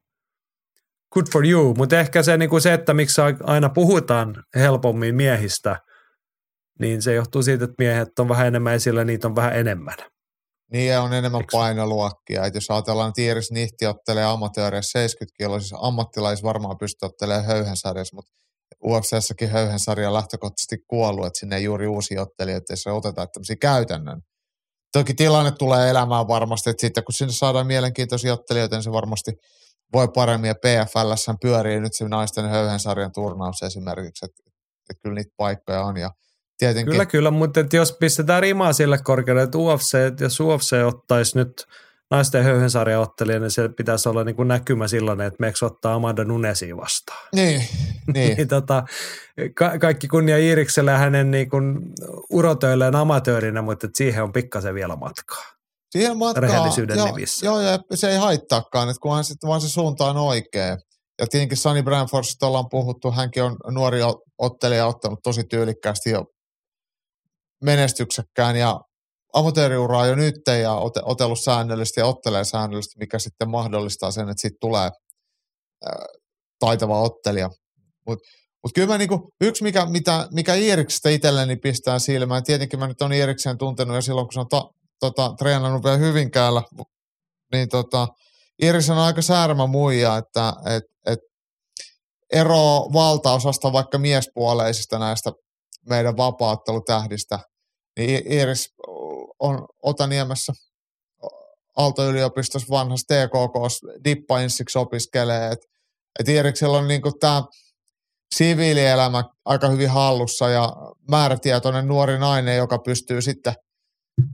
good 1.13 1.27
for 1.33 1.47
you, 1.47 1.75
mutta 1.75 1.99
ehkä 1.99 2.23
se, 2.23 2.37
niin 2.37 2.51
kuin 2.51 2.63
se, 2.63 2.73
että 2.73 2.95
miksi 2.95 3.21
aina 3.43 3.69
puhutaan 3.69 4.45
helpommin 4.55 5.15
miehistä, 5.15 5.77
niin 6.81 7.03
se 7.03 7.15
johtuu 7.15 7.43
siitä, 7.43 7.65
että 7.65 7.75
miehet 7.79 8.19
on 8.19 8.29
vähän 8.29 8.47
enemmän 8.47 8.75
esillä, 8.75 9.05
niitä 9.05 9.29
on 9.29 9.37
vähän 9.37 9.57
enemmän. 9.57 9.97
Niin 10.73 10.89
ja 10.89 11.03
on 11.03 11.13
enemmän 11.13 11.41
Eks- 11.41 11.53
painoluokkia. 11.53 12.45
Et 12.45 12.55
jos 12.55 12.71
ajatellaan, 12.71 13.09
että 13.09 13.23
Iiris 13.23 13.51
Nihti 13.51 13.87
ottelee 13.87 14.25
amatööreissä 14.25 14.99
70 14.99 15.37
kiloa, 15.37 15.61
siis 15.61 15.75
ammattilais 15.81 16.43
varmaan 16.43 16.79
pystyy 16.79 17.07
ottelemaan 17.07 17.45
höyhensarjassa, 17.45 18.17
mutta 18.17 18.33
UFCssäkin 18.85 19.51
höyhensarja 19.51 20.09
on 20.09 20.15
lähtökohtaisesti 20.15 20.77
kuollut, 20.87 21.27
että 21.27 21.39
sinne 21.39 21.57
ei 21.57 21.65
juuri 21.65 21.87
uusia 21.87 22.23
ottelijoita, 22.23 22.73
jos 22.73 22.87
otetaan 22.87 23.29
tämmöisiä 23.33 23.57
käytännön. 23.61 24.21
Toki 24.93 25.15
tilanne 25.15 25.53
tulee 25.59 25.91
elämään 25.91 26.29
varmasti, 26.29 26.71
että 26.71 26.81
sitten 26.81 27.05
kun 27.05 27.13
sinne 27.15 27.33
saadaan 27.33 27.67
mielenkiintoisia 27.67 28.33
ottelijoita, 28.33 28.77
niin 28.77 28.83
se 28.83 28.93
varmasti 28.93 29.33
voi 29.93 30.09
paremmin. 30.15 30.49
Ja 30.49 30.55
PFLssä 30.55 31.35
pyörii 31.43 31.81
nyt 31.81 31.95
se 31.95 32.09
naisten 32.09 32.49
höyhensarjan 32.49 33.13
turnaus 33.13 33.63
esimerkiksi, 33.63 34.25
että, 34.25 34.43
että 34.91 35.03
kyllä 35.03 35.15
niitä 35.15 35.35
paikkoja 35.37 35.85
on. 35.85 35.97
Ja 35.97 36.11
tietenkin, 36.59 36.93
Kyllä, 36.93 37.07
kyllä, 37.07 37.31
mutta 37.31 37.61
et 37.61 37.73
jos 37.73 37.97
pistetään 38.01 38.43
rimaa 38.43 38.73
sille 38.73 38.99
korkealle, 38.99 39.43
että 39.43 39.59
UFC, 39.59 39.95
että 39.95 40.25
jos 40.25 40.41
UFC 40.41 40.73
ottaisi 40.87 41.39
nyt 41.39 41.67
naisten 42.11 42.45
höyhensarjan 42.45 43.01
ottelija, 43.01 43.41
niin 43.41 43.51
se 43.51 43.69
pitäisi 43.69 44.09
olla 44.09 44.25
niin 44.25 44.37
kuin 44.37 44.49
näkymä 44.49 44.89
sellainen, 44.89 45.27
että 45.27 45.37
meeks 45.41 45.63
ottaa 45.63 45.95
Amanda 45.95 46.25
Nunesi 46.25 46.77
vastaan. 46.77 47.29
Niin, 47.35 47.69
niin. 48.15 48.37
Niin, 48.37 48.49
tota, 48.49 48.85
ka- 49.55 49.79
kaikki 49.79 50.09
kunnia 50.09 50.39
Iirikselle 50.39 50.91
ja 50.91 50.99
hänen 50.99 51.31
niin 51.31 51.51
kuin 51.51 51.79
urotöilleen 52.31 52.97
amatöörinä, 52.97 53.63
mutta 53.63 53.89
siihen 53.95 54.23
on 54.23 54.33
pikkasen 54.33 54.75
vielä 54.75 54.97
matkaa. 54.97 55.45
Siihen 55.91 56.19
matkaa, 56.19 56.41
rehellisyyden 56.41 56.97
joo, 56.97 57.07
nimissä. 57.07 57.47
Joo, 57.47 57.61
ja 57.61 57.79
se 57.95 58.11
ei 58.11 58.17
haittaakaan, 58.17 58.89
että 58.89 59.01
kunhan 59.01 59.25
sitten 59.25 59.49
vaan 59.49 59.61
se 59.61 59.69
suunta 59.69 60.05
on 60.05 60.17
oikea. 60.17 60.77
Ja 61.19 61.27
tietenkin 61.31 61.59
Sunny 61.59 61.83
Branfordista 61.83 62.47
ollaan 62.47 62.69
puhuttu, 62.71 63.13
hänkin 63.13 63.43
on 63.43 63.57
nuori 63.71 63.99
ottelija 64.39 64.87
ottanut 64.87 65.19
tosi 65.23 65.45
tyylikkäästi 65.45 66.11
jo 66.11 66.25
menestyksekkään 67.63 68.57
ja 68.57 68.81
amatööriuraa 69.33 70.07
jo 70.07 70.15
nyt 70.15 70.35
ja 70.63 70.75
ote, 70.75 71.01
otellut 71.05 71.41
säännöllisesti 71.41 72.01
ja 72.01 72.07
ottelee 72.07 72.45
säännöllisesti, 72.45 72.99
mikä 72.99 73.19
sitten 73.19 73.51
mahdollistaa 73.51 74.11
sen, 74.11 74.29
että 74.29 74.41
siitä 74.41 74.57
tulee 74.61 74.91
taitava 76.59 77.01
ottelija. 77.01 77.51
Mutta 78.07 78.29
mut 78.63 78.73
kyllä 78.75 78.89
mä 78.89 78.99
niinku, 78.99 79.35
yksi, 79.41 79.63
mikä, 79.63 79.87
mitä, 79.87 80.29
mikä 80.33 80.55
Iiriksestä 80.55 81.11
itselleni 81.11 81.57
pistää 81.57 81.99
silmään, 81.99 82.45
tietenkin 82.45 82.79
mä 82.79 82.87
nyt 82.87 83.03
on 83.03 83.13
Iiriksen 83.13 83.59
tuntenut 83.59 83.95
jo 83.95 84.03
silloin, 84.03 84.27
kun 84.27 84.33
se 84.33 84.41
on 84.41 84.49
ta, 84.49 84.71
tota, 85.01 85.35
treenannut 85.39 85.85
vielä 85.85 85.97
Hyvinkäällä, 85.97 86.63
niin 87.53 87.69
tota, 87.69 88.09
Iiris 88.63 88.91
on 88.91 88.99
aika 88.99 89.23
särmä 89.23 89.67
muija, 89.67 90.17
että 90.17 90.53
et, 90.67 90.85
et 91.07 91.19
ero 92.33 92.89
valtaosasta 92.93 93.73
vaikka 93.73 93.99
miespuoleisista 93.99 94.99
näistä 94.99 95.33
meidän 95.89 96.17
vapaattelutähdistä, 96.17 97.39
niin 97.99 98.33
Iiris 98.33 98.75
on 99.39 99.67
Otaniemessä 99.83 100.53
Aalto-yliopistossa 101.77 102.69
vanhassa 102.71 103.07
TKK 103.07 103.89
dippainssiksi 104.05 104.79
opiskelee, 104.79 105.53
että 105.53 105.67
et 106.21 106.29
Iiriksellä 106.29 106.79
on 106.79 106.89
niinku 106.89 107.13
tämä 107.21 107.43
siviilielämä 108.35 109.25
aika 109.45 109.69
hyvin 109.69 109.91
hallussa 109.91 110.49
ja 110.49 110.73
määrätietoinen 111.11 111.89
nuori 111.89 112.19
nainen, 112.19 112.57
joka 112.57 112.79
pystyy 112.79 113.23
sitten 113.23 113.55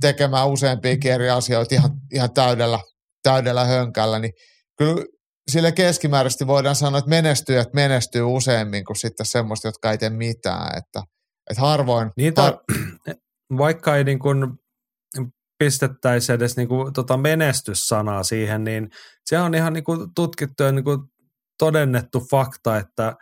tekemään 0.00 0.48
useampiakin 0.48 1.12
eri 1.12 1.30
asioita 1.30 1.74
ihan, 1.74 1.90
ihan 2.12 2.32
täydellä, 2.34 2.78
täydellä 3.22 3.64
hönkällä, 3.64 4.18
niin 4.18 4.32
kyllä 4.78 5.04
sille 5.50 5.72
keskimääräisesti 5.72 6.46
voidaan 6.46 6.76
sanoa, 6.76 6.98
että 6.98 7.08
menestyjät 7.08 7.68
menestyy 7.74 8.22
useammin 8.22 8.84
kuin 8.84 8.96
sitten 8.96 9.26
semmoista, 9.26 9.68
jotka 9.68 9.90
ei 9.90 9.98
tee 9.98 10.10
mitään, 10.10 10.78
että, 10.78 11.02
että 11.50 11.60
harvoin, 11.60 12.10
Niin, 12.16 12.32
har, 12.36 12.58
vaikka 13.58 13.96
ei 13.96 14.04
niin 14.04 14.18
kuin 14.18 14.46
pistettäisi 15.58 16.32
edes 16.32 16.56
niin 16.56 16.68
kuin 16.68 16.92
tota 16.92 17.16
menestyssanaa 17.16 18.22
siihen, 18.22 18.64
niin 18.64 18.90
se 19.24 19.38
on 19.38 19.54
ihan 19.54 19.72
niin 19.72 19.84
kuin 19.84 20.14
tutkittu 20.14 20.62
ja 20.62 20.72
niin 20.72 20.84
kuin 20.84 20.98
todennettu 21.58 22.26
fakta, 22.30 22.76
että 22.76 23.16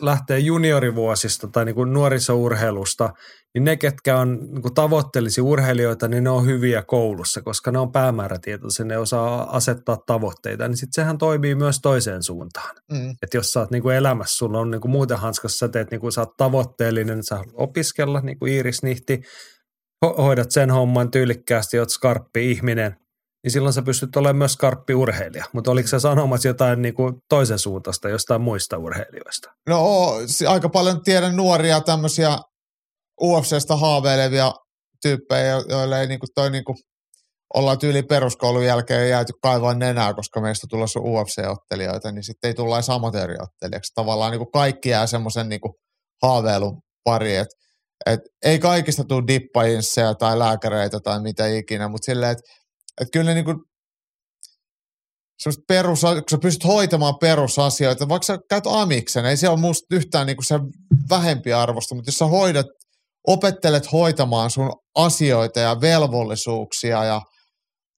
lähtee 0.00 0.38
juniorivuosista 0.38 1.48
tai 1.48 1.64
niin 1.64 1.74
kuin 1.74 1.92
nuorisourheilusta, 1.92 3.12
niin 3.56 3.64
ne, 3.64 3.76
ketkä 3.76 4.18
on 4.18 4.38
niin 4.52 4.62
kuin 4.62 4.74
tavoittelisi 4.74 5.40
urheilijoita, 5.40 6.08
niin 6.08 6.24
ne 6.24 6.30
on 6.30 6.46
hyviä 6.46 6.82
koulussa, 6.82 7.42
koska 7.42 7.70
ne 7.70 7.78
on 7.78 7.92
päämäärätietoisia, 7.92 8.84
ne 8.86 8.98
osaa 8.98 9.56
asettaa 9.56 9.98
tavoitteita, 10.06 10.68
niin 10.68 10.76
sitten 10.76 11.02
sehän 11.02 11.18
toimii 11.18 11.54
myös 11.54 11.80
toiseen 11.82 12.22
suuntaan. 12.22 12.76
mm, 12.92 13.10
Että 13.22 13.36
jos 13.36 13.52
sä 13.52 13.60
oot 13.60 13.70
niinku 13.70 13.88
elämässä, 13.88 14.36
sulla 14.36 14.58
on 14.58 14.70
niinku 14.70 14.88
muuten 14.88 15.18
hanskassa, 15.18 15.58
sä 15.58 15.68
teet 15.68 15.90
niinku, 15.90 16.10
sä 16.10 16.20
oot 16.20 16.36
tavoitteellinen, 16.36 17.22
sä 17.22 17.34
haluat 17.36 17.54
opiskella, 17.54 18.20
niin 18.20 18.38
kuin 18.38 18.52
Iiris 18.52 18.82
Nihti, 18.82 19.20
ho- 20.06 20.22
hoidat 20.22 20.50
sen 20.50 20.70
homman 20.70 21.10
tyylikkäästi, 21.10 21.78
oot 21.78 21.90
skarppi 21.90 22.50
ihminen, 22.50 22.96
niin 23.44 23.52
silloin 23.52 23.72
sä 23.72 23.82
pystyt 23.82 24.16
olemaan 24.16 24.36
myös 24.36 24.52
skarppi 24.52 24.94
urheilija. 24.94 25.44
Mutta 25.52 25.70
oliko 25.70 25.88
sä 25.88 25.98
sanomassa 25.98 26.48
jotain 26.48 26.82
niinku 26.82 27.12
toisen 27.28 27.58
suuntaista, 27.58 28.08
jostain 28.08 28.40
muista 28.40 28.78
urheilijoista? 28.78 29.50
No 29.68 29.84
aika 30.48 30.68
paljon 30.68 31.02
tiedän 31.02 31.36
nuoria 31.36 31.80
tämmöisiä 31.80 32.38
UFCstä 33.22 33.76
haaveilevia 33.76 34.52
tyyppejä, 35.02 35.46
jo- 35.46 35.64
joille 35.68 36.00
ei 36.00 36.06
niinku 36.06 36.26
toi 36.34 36.50
niinku 36.50 36.74
ollaan 37.54 37.78
tyyli 37.78 38.02
peruskoulun 38.02 38.64
jälkeen 38.64 39.10
jääty 39.10 39.32
kaivaa 39.42 39.74
nenää, 39.74 40.14
koska 40.14 40.40
meistä 40.40 40.66
tulossa 40.70 41.00
UFC-ottelijoita, 41.00 42.12
niin 42.12 42.24
sitten 42.24 42.48
ei 42.48 42.54
tulla 42.54 42.76
edes 42.76 42.90
amatööriottelijaksi. 42.90 43.92
Tavallaan 43.94 44.30
niin 44.30 44.38
kuin 44.38 44.52
kaikki 44.52 44.88
jää 44.88 45.06
semmoisen 45.06 45.48
niin 45.48 45.60
haaveilun 46.22 46.82
pari, 47.04 47.36
että 47.36 47.56
et 48.06 48.20
ei 48.44 48.58
kaikista 48.58 49.04
tule 49.04 49.26
dippajinsseja 49.26 50.14
tai 50.14 50.38
lääkäreitä 50.38 51.00
tai 51.00 51.22
mitä 51.22 51.46
ikinä, 51.46 51.88
mutta 51.88 52.06
silleen, 52.06 52.32
että 52.32 52.42
et 53.00 53.08
kyllä 53.12 53.30
ne 53.30 53.34
niin 53.34 53.44
kuin 53.44 53.58
perus, 55.68 56.00
kun 56.00 56.22
sä 56.30 56.38
pystyt 56.42 56.64
hoitamaan 56.64 57.14
perusasioita, 57.20 58.08
vaikka 58.08 58.26
sä 58.26 58.38
käyt 58.50 58.66
amiksen, 58.66 59.24
ei 59.24 59.36
se 59.36 59.48
ole 59.48 59.60
musta 59.60 59.86
yhtään 59.90 60.26
niin 60.26 60.36
kuin 60.36 60.46
se 60.46 60.54
vähempi 61.10 61.52
arvosta, 61.52 61.94
mutta 61.94 62.08
jos 62.08 62.18
sä 62.18 62.26
hoidat, 62.26 62.66
opettelet 63.26 63.92
hoitamaan 63.92 64.50
sun 64.50 64.72
asioita 64.94 65.60
ja 65.60 65.80
velvollisuuksia 65.80 67.04
ja 67.04 67.20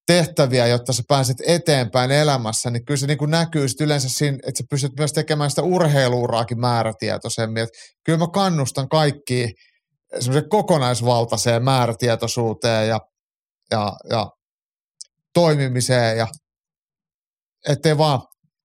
tehtäviä, 0.06 0.66
jotta 0.66 0.92
sä 0.92 1.02
pääset 1.08 1.36
eteenpäin 1.46 2.10
elämässä, 2.10 2.70
niin 2.70 2.84
kyllä 2.84 2.98
se 2.98 3.06
niin 3.06 3.18
kuin 3.18 3.30
näkyy 3.30 3.68
sit 3.68 3.80
yleensä 3.80 4.08
siinä, 4.08 4.38
että 4.46 4.58
sä 4.58 4.64
pystyt 4.70 4.92
myös 4.98 5.12
tekemään 5.12 5.50
sitä 5.50 5.62
urheiluuraakin 5.62 6.60
määrätietoisemmin. 6.60 7.62
Että 7.62 7.78
kyllä 8.04 8.18
mä 8.18 8.26
kannustan 8.32 8.88
kaikki 8.88 9.52
semmoiseen 10.20 10.48
kokonaisvaltaiseen 10.48 11.64
määrätietoisuuteen 11.64 12.88
ja, 12.88 13.00
ja, 13.70 13.92
ja 14.10 14.30
toimimiseen 15.34 16.18
ja 16.18 16.26
ettei 17.68 17.98
vaan 17.98 18.20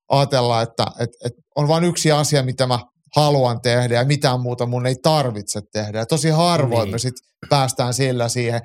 ajatella, 0.09 0.61
että, 0.61 0.85
että, 0.99 1.17
että 1.25 1.41
on 1.55 1.67
vain 1.67 1.83
yksi 1.83 2.11
asia, 2.11 2.43
mitä 2.43 2.67
mä 2.67 2.79
haluan 3.15 3.61
tehdä 3.61 3.95
ja 3.95 4.05
mitään 4.05 4.39
muuta 4.39 4.65
mun 4.65 4.85
ei 4.85 4.95
tarvitse 5.03 5.61
tehdä. 5.71 5.97
Ja 5.97 6.05
tosi 6.05 6.29
harvoin 6.29 6.85
niin. 6.85 6.91
me 6.91 6.99
sitten 6.99 7.27
päästään 7.49 7.93
sillä 7.93 8.29
siihen. 8.29 8.61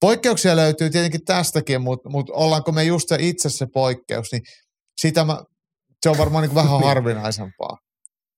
Poikkeuksia 0.00 0.56
löytyy 0.56 0.90
tietenkin 0.90 1.24
tästäkin, 1.24 1.82
mutta, 1.82 2.08
mutta 2.08 2.32
ollaanko 2.32 2.72
me 2.72 2.84
just 2.84 3.08
se 3.08 3.16
itse 3.20 3.50
se 3.50 3.66
poikkeus, 3.66 4.32
niin 4.32 4.42
sitä 5.00 5.24
mä, 5.24 5.42
se 6.02 6.10
on 6.10 6.18
varmaan 6.18 6.42
niin 6.46 6.54
vähän 6.54 6.80
harvinaisempaa. 6.80 7.78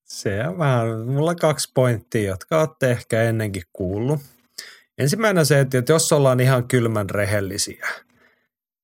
Se 0.04 0.48
on 0.48 0.58
vähän, 0.58 1.06
mulla 1.06 1.30
on 1.30 1.36
kaksi 1.36 1.70
pointtia, 1.74 2.30
jotka 2.30 2.60
olette 2.60 2.90
ehkä 2.90 3.22
ennenkin 3.22 3.62
kuullut. 3.72 4.20
Ensimmäinen 4.98 5.46
se, 5.46 5.60
että 5.60 5.92
jos 5.92 6.12
ollaan 6.12 6.40
ihan 6.40 6.68
kylmän 6.68 7.10
rehellisiä, 7.10 7.88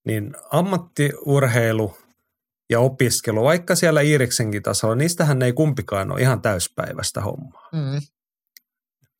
niin 0.06 0.36
ammattiurheilu 0.50 1.96
ja 2.70 2.80
opiskelu, 2.80 3.44
vaikka 3.44 3.74
siellä 3.74 4.00
Iiriksenkin 4.00 4.62
tasolla, 4.62 4.94
niistähän 4.94 5.42
ei 5.42 5.52
kumpikaan 5.52 6.12
ole 6.12 6.20
ihan 6.20 6.42
täyspäiväistä 6.42 7.20
hommaa. 7.20 7.68
Mm. 7.72 8.00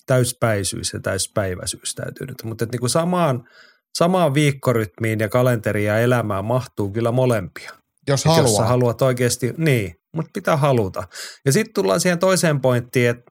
Täyspäisyys 0.06 0.92
ja 0.92 1.00
täyspäiväisyys 1.00 1.94
täytyy 1.94 2.26
nyt. 2.26 2.42
Mutta 2.44 2.66
niin 2.72 2.80
kuin 2.80 2.90
samaan, 2.90 3.48
samaan 3.94 4.34
viikkorytmiin 4.34 5.20
ja 5.20 5.28
kalenteriin 5.28 5.86
ja 5.86 5.98
elämään 5.98 6.44
mahtuu 6.44 6.90
kyllä 6.90 7.12
molempia. 7.12 7.72
Jos 8.08 8.24
haluaa. 8.24 8.42
Jos 8.42 8.58
haluat 8.58 9.02
oikeasti, 9.02 9.54
niin, 9.56 10.00
mutta 10.14 10.30
pitää 10.34 10.56
haluta. 10.56 11.02
Ja 11.44 11.52
sitten 11.52 11.74
tullaan 11.74 12.00
siihen 12.00 12.18
toiseen 12.18 12.60
pointtiin, 12.60 13.10
että 13.10 13.30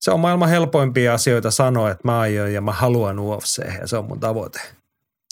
se 0.00 0.10
on 0.10 0.20
maailman 0.20 0.48
helpoimpia 0.48 1.14
asioita 1.14 1.50
sanoa, 1.50 1.90
että 1.90 2.08
mä 2.08 2.20
aion 2.20 2.52
ja 2.52 2.60
mä 2.60 2.72
haluan 2.72 3.18
UFC 3.18 3.58
ja 3.80 3.86
se 3.86 3.96
on 3.96 4.04
mun 4.04 4.20
tavoite. 4.20 4.60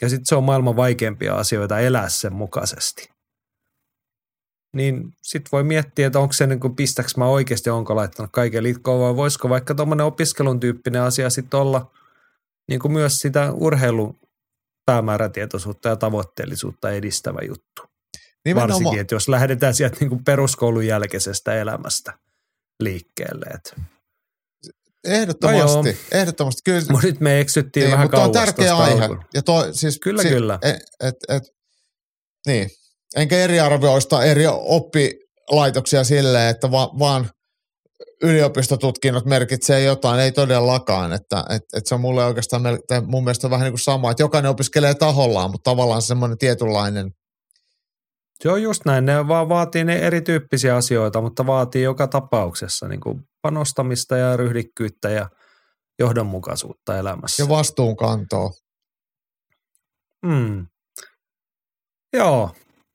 Ja 0.02 0.08
sitten 0.08 0.26
se 0.26 0.34
on 0.34 0.44
maailman 0.44 0.76
vaikeimpia 0.76 1.34
asioita 1.34 1.78
elää 1.78 2.08
sen 2.08 2.32
mukaisesti 2.32 3.13
niin 4.74 5.12
sitten 5.22 5.48
voi 5.52 5.64
miettiä, 5.64 6.06
että 6.06 6.18
onko 6.18 6.32
se 6.32 6.46
niin 6.46 6.60
kuin, 6.60 6.76
pistäks 6.76 7.16
mä 7.16 7.26
oikeasti, 7.26 7.70
onko 7.70 7.96
laittanut 7.96 8.32
kaiken 8.32 8.62
liitkoon 8.62 9.00
vai 9.00 9.16
voisiko 9.16 9.48
vaikka 9.48 9.74
tuommoinen 9.74 10.06
opiskelun 10.06 10.60
tyyppinen 10.60 11.02
asia 11.02 11.30
sitten 11.30 11.60
olla 11.60 11.90
niin 12.68 12.80
kuin 12.80 12.92
myös 12.92 13.18
sitä 13.18 13.52
urheilun 13.52 14.18
päämäärätietoisuutta 14.86 15.88
ja 15.88 15.96
tavoitteellisuutta 15.96 16.90
edistävä 16.90 17.38
juttu. 17.48 17.82
Nimenomaan. 18.44 18.70
Varsinkin, 18.70 19.00
että 19.00 19.14
jos 19.14 19.28
lähdetään 19.28 19.74
sieltä 19.74 19.96
niin 20.00 20.08
kuin 20.08 20.24
peruskoulun 20.24 20.86
jälkeisestä 20.86 21.54
elämästä 21.54 22.18
liikkeelle. 22.80 23.46
Että. 23.54 23.76
Ehdottomasti, 25.04 25.92
no 25.92 25.98
ehdottomasti. 26.12 26.62
Kyllä, 26.64 26.82
mutta 26.90 27.06
nyt 27.06 27.20
me 27.20 27.40
eksyttiin 27.40 27.84
niin, 27.84 27.92
vähän 27.92 28.08
kauas 28.08 28.26
on 28.26 28.32
tärkeä 28.32 28.76
aihe. 28.76 29.08
Ja 29.34 29.42
toi, 29.42 29.74
siis, 29.74 29.98
kyllä, 29.98 30.22
si, 30.22 30.28
kyllä. 30.28 30.58
Et, 30.62 30.76
et, 31.00 31.16
et, 31.28 31.42
niin, 32.46 32.70
enkä 33.16 33.36
eriarvioista 33.36 34.24
eri 34.24 34.44
oppilaitoksia 34.46 36.04
silleen, 36.04 36.50
että 36.50 36.70
va, 36.70 36.90
vaan 36.98 37.30
yliopistotutkinnot 38.22 39.24
merkitsee 39.24 39.82
jotain, 39.82 40.20
ei 40.20 40.32
todellakaan. 40.32 41.12
Että, 41.12 41.44
et, 41.50 41.62
et 41.76 41.86
se 41.86 41.94
on 41.94 42.00
mulle 42.00 42.24
oikeastaan 42.24 42.62
mun 43.06 43.24
mielestä 43.24 43.50
vähän 43.50 43.64
niin 43.64 43.72
kuin 43.72 43.80
sama, 43.80 44.10
että 44.10 44.22
jokainen 44.22 44.50
opiskelee 44.50 44.94
tahollaan, 44.94 45.50
mutta 45.50 45.70
tavallaan 45.70 46.02
semmoinen 46.02 46.38
tietynlainen 46.38 47.10
se 48.40 48.50
on 48.50 48.62
just 48.62 48.84
näin, 48.84 49.04
ne 49.04 49.28
vaan 49.28 49.48
vaatii 49.48 49.84
ne 49.84 49.96
erityyppisiä 49.96 50.76
asioita, 50.76 51.20
mutta 51.20 51.46
vaatii 51.46 51.82
joka 51.82 52.08
tapauksessa 52.08 52.88
niin 52.88 53.00
kuin 53.00 53.20
panostamista 53.42 54.16
ja 54.16 54.36
ryhdikkyyttä 54.36 55.10
ja 55.10 55.28
johdonmukaisuutta 55.98 56.98
elämässä. 56.98 57.42
Ja 57.42 57.48
vastuunkantoa. 57.48 58.50
Hmm. 60.26 60.66
Joo, 62.12 62.50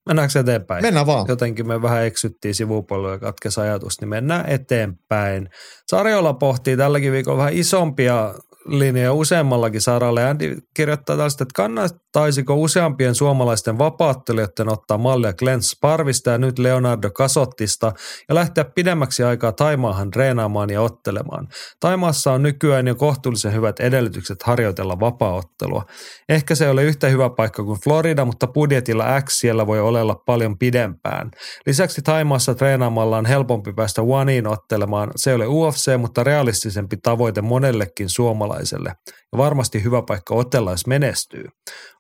Mennäänkö 0.06 0.40
eteenpäin? 0.40 0.84
Mennään 0.84 1.06
vaan. 1.06 1.26
Jotenkin 1.28 1.68
me 1.68 1.82
vähän 1.82 2.06
eksyttiin 2.06 2.56
sivupuolelle 2.56 3.12
ja 3.12 3.20
katkes 3.20 3.58
ajatus, 3.58 4.02
niin 4.02 4.10
mennään 4.10 4.46
eteenpäin. 4.50 5.50
Sarjolla 5.88 6.34
pohtii 6.34 6.78
tälläkin 6.78 7.12
viikolla 7.12 7.38
vähän 7.38 7.54
isompia 7.54 8.34
linja 8.70 9.14
useammallakin 9.14 9.82
saralla. 9.82 10.30
Andy 10.30 10.58
kirjoittaa 10.74 11.16
tällaista, 11.16 11.44
että 11.44 11.54
kannattaisiko 11.56 12.56
useampien 12.56 13.16
suomalaisten 13.16 13.78
vapaattelijoiden 13.78 14.70
ottaa 14.70 14.98
mallia 14.98 15.34
Glenn 15.34 15.62
Sparvista 15.62 16.30
ja 16.30 16.38
nyt 16.38 16.60
Leonardo 16.60 17.12
Kasottista 17.12 17.92
ja 18.30 18.36
lähteä 18.36 18.66
pidemmäksi 18.76 19.24
aikaa 19.24 19.52
Taimaahan 19.52 20.12
treenaamaan 20.12 20.70
ja 20.70 20.82
ottelemaan. 20.82 21.48
Taimaassa 21.80 22.32
on 22.32 22.44
nykyään 22.44 22.88
jo 22.88 22.96
kohtuullisen 22.96 23.54
hyvät 23.54 23.80
edellytykset 23.80 24.44
harjoitella 24.44 25.00
vapaaottelua. 25.00 25.84
Ehkä 26.30 26.56
se 26.56 26.66
ei 26.66 26.72
ole 26.72 26.84
yhtä 26.84 27.08
hyvä 27.08 27.30
paikka 27.30 27.64
kuin 27.64 27.80
Florida, 27.84 28.26
mutta 28.26 28.48
budjetilla 28.48 29.22
X 29.22 29.34
siellä 29.34 29.68
voi 29.68 29.80
olella 29.80 30.16
paljon 30.26 30.58
pidempään. 30.58 31.32
Lisäksi 31.66 32.02
Taimaassa 32.02 32.56
treenaamalla 32.56 33.18
on 33.18 33.26
helpompi 33.26 33.74
päästä 33.74 34.02
Oneiin 34.02 34.48
ottelemaan. 34.48 35.12
Se 35.16 35.30
ei 35.32 35.36
ole 35.36 35.48
UFC, 35.48 35.98
mutta 35.98 36.24
realistisempi 36.24 36.98
tavoite 36.98 37.42
monellekin 37.42 38.10
suomalaiselle 38.10 38.59
suomalaiselle 38.66 38.96
ja 39.32 39.38
varmasti 39.38 39.84
hyvä 39.84 40.02
paikka 40.08 40.36
otella, 40.36 40.72
jos 40.72 40.88
menestyy. 40.88 41.46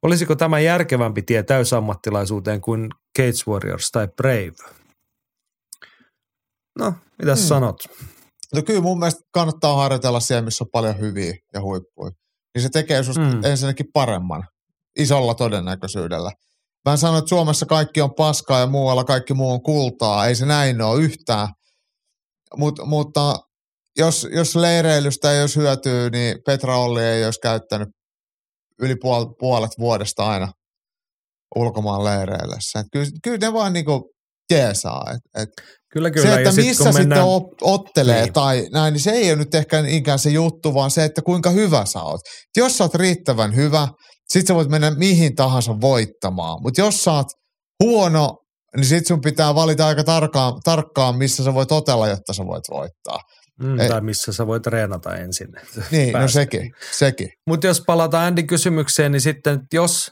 Olisiko 0.03 0.35
tämä 0.35 0.59
järkevämpi 0.59 1.21
tie 1.21 1.43
täysammattilaisuuteen 1.43 2.61
kuin 2.61 2.89
Cage 3.17 3.51
Warriors 3.51 3.89
tai 3.91 4.07
Brave? 4.07 4.55
No, 6.79 6.93
mitä 7.19 7.35
hmm. 7.35 7.43
sanot? 7.43 7.75
No 8.55 8.61
kyllä 8.61 8.81
mun 8.81 8.99
mielestä 8.99 9.21
kannattaa 9.31 9.75
harjoitella 9.75 10.19
siellä, 10.19 10.41
missä 10.41 10.63
on 10.63 10.69
paljon 10.71 10.99
hyviä 10.99 11.33
ja 11.53 11.61
huippuja. 11.61 12.11
Niin 12.55 12.61
se 12.61 12.69
tekee 12.69 13.03
susta 13.03 13.21
hmm. 13.21 13.43
ensinnäkin 13.43 13.85
paremman, 13.93 14.43
isolla 14.99 15.35
todennäköisyydellä. 15.35 16.31
Mä 16.85 16.91
en 16.91 16.97
sano, 16.97 17.17
että 17.17 17.29
Suomessa 17.29 17.65
kaikki 17.65 18.01
on 18.01 18.13
paskaa 18.15 18.59
ja 18.59 18.67
muualla 18.67 19.03
kaikki 19.03 19.33
muu 19.33 19.51
on 19.51 19.63
kultaa. 19.63 20.27
Ei 20.27 20.35
se 20.35 20.45
näin 20.45 20.81
ole 20.81 21.01
yhtään. 21.01 21.47
Mut, 22.57 22.79
mutta 22.85 23.35
jos, 23.99 24.27
jos 24.31 24.55
leireilystä 24.55 25.33
ei 25.33 25.41
olisi 25.41 25.59
hyötyä, 25.59 26.09
niin 26.09 26.37
Petra 26.45 26.77
Olli 26.77 27.03
ei 27.03 27.25
olisi 27.25 27.39
käyttänyt 27.39 27.87
yli 28.81 28.95
puol, 29.01 29.25
puolet 29.39 29.71
vuodesta 29.79 30.27
aina 30.27 30.51
ulkomaan 31.55 32.03
leireillessä. 32.03 32.83
kyllä, 32.91 33.07
kyllä 33.23 33.37
ne 33.37 33.53
vaan 33.53 33.73
niinku 33.73 34.11
jeesaa. 34.51 35.05
Et, 35.13 35.41
et 35.41 35.49
kyllä, 35.93 36.11
kyllä. 36.11 36.27
Se, 36.27 36.35
että 36.35 36.51
sit, 36.51 36.65
missä 36.65 36.91
mennään... 36.91 37.25
sitten 37.25 37.55
ottelee 37.61 38.23
niin. 38.23 38.33
tai 38.33 38.67
näin, 38.73 38.93
niin 38.93 39.01
se 39.01 39.11
ei 39.11 39.29
ole 39.29 39.39
nyt 39.39 39.55
ehkä 39.55 39.81
niinkään 39.81 40.19
se 40.19 40.29
juttu, 40.29 40.73
vaan 40.73 40.91
se, 40.91 41.03
että 41.03 41.21
kuinka 41.21 41.49
hyvä 41.49 41.85
sä 41.85 42.01
oot. 42.01 42.19
Et 42.19 42.57
jos 42.57 42.77
sä 42.77 42.83
oot 42.83 42.95
riittävän 42.95 43.55
hyvä, 43.55 43.87
sit 44.29 44.47
sä 44.47 44.55
voit 44.55 44.69
mennä 44.69 44.91
mihin 44.91 45.35
tahansa 45.35 45.75
voittamaan. 45.81 46.61
Mutta 46.61 46.81
jos 46.81 47.03
sä 47.03 47.11
oot 47.11 47.27
huono, 47.83 48.37
niin 48.75 48.85
sit 48.85 49.07
sun 49.07 49.21
pitää 49.21 49.55
valita 49.55 49.87
aika 49.87 50.03
tarkkaan, 50.03 50.53
tarkkaan, 50.63 51.17
missä 51.17 51.43
sä 51.43 51.53
voit 51.53 51.71
otella, 51.71 52.07
jotta 52.07 52.33
sä 52.33 52.45
voit 52.45 52.63
voittaa. 52.71 53.19
Mm, 53.59 53.77
tai 53.87 54.01
missä 54.01 54.33
sä 54.33 54.47
voit 54.47 54.63
treenata 54.63 55.15
ensin. 55.15 55.47
Niin, 55.91 56.13
no 56.13 56.27
sekin. 56.27 56.71
sekin. 56.91 57.29
Mutta 57.47 57.67
jos 57.67 57.81
palataan 57.81 58.27
Andy 58.27 58.43
kysymykseen, 58.43 59.11
niin 59.11 59.21
sitten 59.21 59.61
jos 59.73 60.11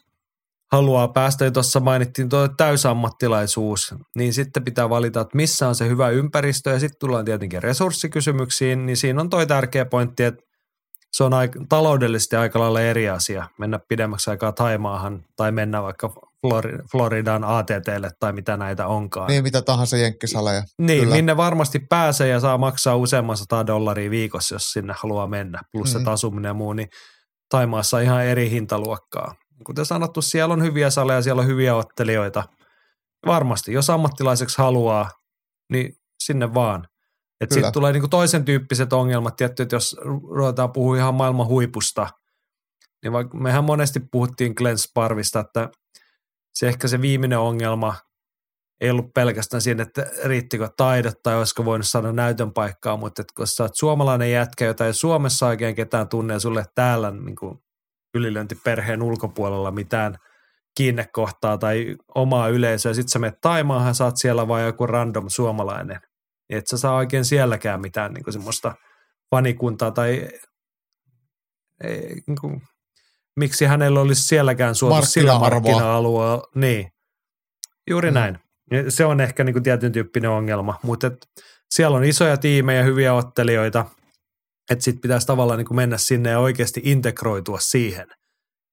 haluaa 0.71 1.07
päästä, 1.07 1.45
ja 1.45 1.51
tuossa 1.51 1.79
mainittiin 1.79 2.29
tuo 2.29 2.47
täysammattilaisuus, 2.47 3.95
niin 4.15 4.33
sitten 4.33 4.63
pitää 4.63 4.89
valita, 4.89 5.21
että 5.21 5.37
missä 5.37 5.67
on 5.67 5.75
se 5.75 5.87
hyvä 5.87 6.09
ympäristö, 6.09 6.69
ja 6.69 6.79
sitten 6.79 6.99
tullaan 6.99 7.25
tietenkin 7.25 7.63
resurssikysymyksiin, 7.63 8.85
niin 8.85 8.97
siinä 8.97 9.21
on 9.21 9.29
toi 9.29 9.47
tärkeä 9.47 9.85
pointti, 9.85 10.23
että 10.23 10.41
se 11.11 11.23
on 11.23 11.33
aika, 11.33 11.59
taloudellisesti 11.69 12.35
aika 12.35 12.59
lailla 12.59 12.81
eri 12.81 13.09
asia 13.09 13.47
mennä 13.57 13.79
pidemmäksi 13.89 14.29
aikaa 14.29 14.51
Taimaahan 14.51 15.23
tai 15.35 15.51
mennä 15.51 15.83
vaikka 15.83 16.13
Floridan 16.91 17.43
ATTlle 17.43 18.09
tai 18.19 18.33
mitä 18.33 18.57
näitä 18.57 18.87
onkaan. 18.87 19.27
Niin, 19.27 19.43
mitä 19.43 19.61
tahansa 19.61 19.97
jenkkisaleja. 19.97 20.63
Niin, 20.81 21.03
Kyllä. 21.03 21.15
minne 21.15 21.37
varmasti 21.37 21.79
pääsee 21.79 22.27
ja 22.27 22.39
saa 22.39 22.57
maksaa 22.57 22.95
useamman 22.95 23.37
sata 23.37 23.67
dollaria 23.67 24.09
viikossa, 24.09 24.55
jos 24.55 24.71
sinne 24.71 24.93
haluaa 24.97 25.27
mennä. 25.27 25.59
Plus 25.71 25.95
mm. 25.95 26.03
se 26.03 26.09
asuminen 26.09 26.49
ja 26.49 26.53
muu, 26.53 26.73
niin 26.73 26.87
Taimaassa 27.49 27.99
ihan 27.99 28.25
eri 28.25 28.49
hintaluokkaa. 28.49 29.35
Kuten 29.65 29.85
sanottu, 29.85 30.21
siellä 30.21 30.53
on 30.53 30.63
hyviä 30.63 30.89
saleja, 30.89 31.21
siellä 31.21 31.41
on 31.41 31.47
hyviä 31.47 31.75
ottelijoita. 31.75 32.43
Varmasti, 33.25 33.73
jos 33.73 33.89
ammattilaiseksi 33.89 34.57
haluaa, 34.57 35.09
niin 35.71 35.93
sinne 36.23 36.53
vaan. 36.53 36.87
Että 37.41 37.53
sitten 37.53 37.73
tulee 37.73 37.91
niinku 37.93 38.07
toisen 38.07 38.45
tyyppiset 38.45 38.93
ongelmat, 38.93 39.35
tietty, 39.35 39.63
että 39.63 39.75
jos 39.75 39.95
ruvetaan 40.35 40.71
puhua 40.71 40.97
ihan 40.97 41.15
maailman 41.15 41.47
huipusta, 41.47 42.07
niin 43.03 43.13
vaikka 43.13 43.37
mehän 43.37 43.63
monesti 43.63 43.99
puhuttiin 44.11 44.53
Glenn 44.57 44.77
Sparvista, 44.77 45.39
että 45.39 45.69
se 46.57 46.67
ehkä 46.67 46.87
se 46.87 47.01
viimeinen 47.01 47.39
ongelma 47.39 47.95
ei 48.81 48.89
ollut 48.89 49.13
pelkästään 49.13 49.61
siinä, 49.61 49.83
että 49.83 50.05
riittikö 50.23 50.69
taidot 50.77 51.23
tai 51.23 51.37
olisiko 51.37 51.65
voinut 51.65 51.87
saada 51.87 52.11
näytön 52.11 52.53
paikkaa, 52.53 52.97
mutta 52.97 53.21
että 53.21 53.33
kun 53.37 53.47
sä 53.47 53.63
oot 53.63 53.75
suomalainen 53.75 54.31
jätkä, 54.31 54.65
jota 54.65 54.85
ei 54.85 54.93
Suomessa 54.93 55.47
oikein 55.47 55.75
ketään 55.75 56.09
tunne 56.09 56.33
ja 56.33 56.39
sulle 56.39 56.65
täällä 56.75 57.11
niin 57.11 57.35
kuin 57.35 57.57
ylilöintiperheen 58.13 59.01
ulkopuolella 59.01 59.71
mitään 59.71 60.17
kiinnekohtaa 60.77 61.57
tai 61.57 61.95
omaa 62.15 62.47
yleisöä, 62.47 62.93
sitten 62.93 63.09
sä 63.09 63.19
menet 63.19 63.41
Taimaahan, 63.41 63.95
sä 63.95 64.05
oot 64.05 64.17
siellä 64.17 64.47
vaan 64.47 64.65
joku 64.65 64.87
random 64.87 65.29
suomalainen, 65.29 65.99
niin 66.49 66.57
et 66.57 66.67
sä 66.67 66.77
saa 66.77 66.95
oikein 66.95 67.25
sielläkään 67.25 67.81
mitään 67.81 68.13
niin 68.13 68.23
kuin 68.23 68.33
semmoista 68.33 68.75
fanikuntaa 69.29 69.91
tai 69.91 70.29
ei, 71.83 72.21
niin 72.27 72.37
kuin, 72.41 72.61
miksi 73.37 73.65
hänellä 73.65 74.01
olisi 74.01 74.21
sielläkään 74.21 74.75
suotu 74.75 75.05
sillä 75.05 75.39
markkina-alueella. 75.39 76.43
Niin, 76.55 76.87
juuri 77.89 78.11
Mm. 78.11 78.13
näin. 78.13 78.39
Se 78.89 79.05
on 79.05 79.21
ehkä 79.21 79.43
niin 79.43 79.53
kuin 79.53 79.63
tietyn 79.63 79.91
tyyppinen 79.91 80.29
ongelma, 80.29 80.79
mutta 80.83 81.07
et 81.07 81.17
siellä 81.69 81.97
on 81.97 82.03
isoja 82.03 82.37
tiimejä, 82.37 82.83
hyviä 82.83 83.13
ottelijoita, 83.13 83.85
että 84.71 84.83
sitten 84.83 85.01
pitäisi 85.01 85.27
tavallaan 85.27 85.57
niin 85.57 85.67
kuin 85.67 85.75
mennä 85.75 85.97
sinne 85.97 86.29
ja 86.29 86.39
oikeasti 86.39 86.81
integroitua 86.83 87.59
siihen. 87.59 88.07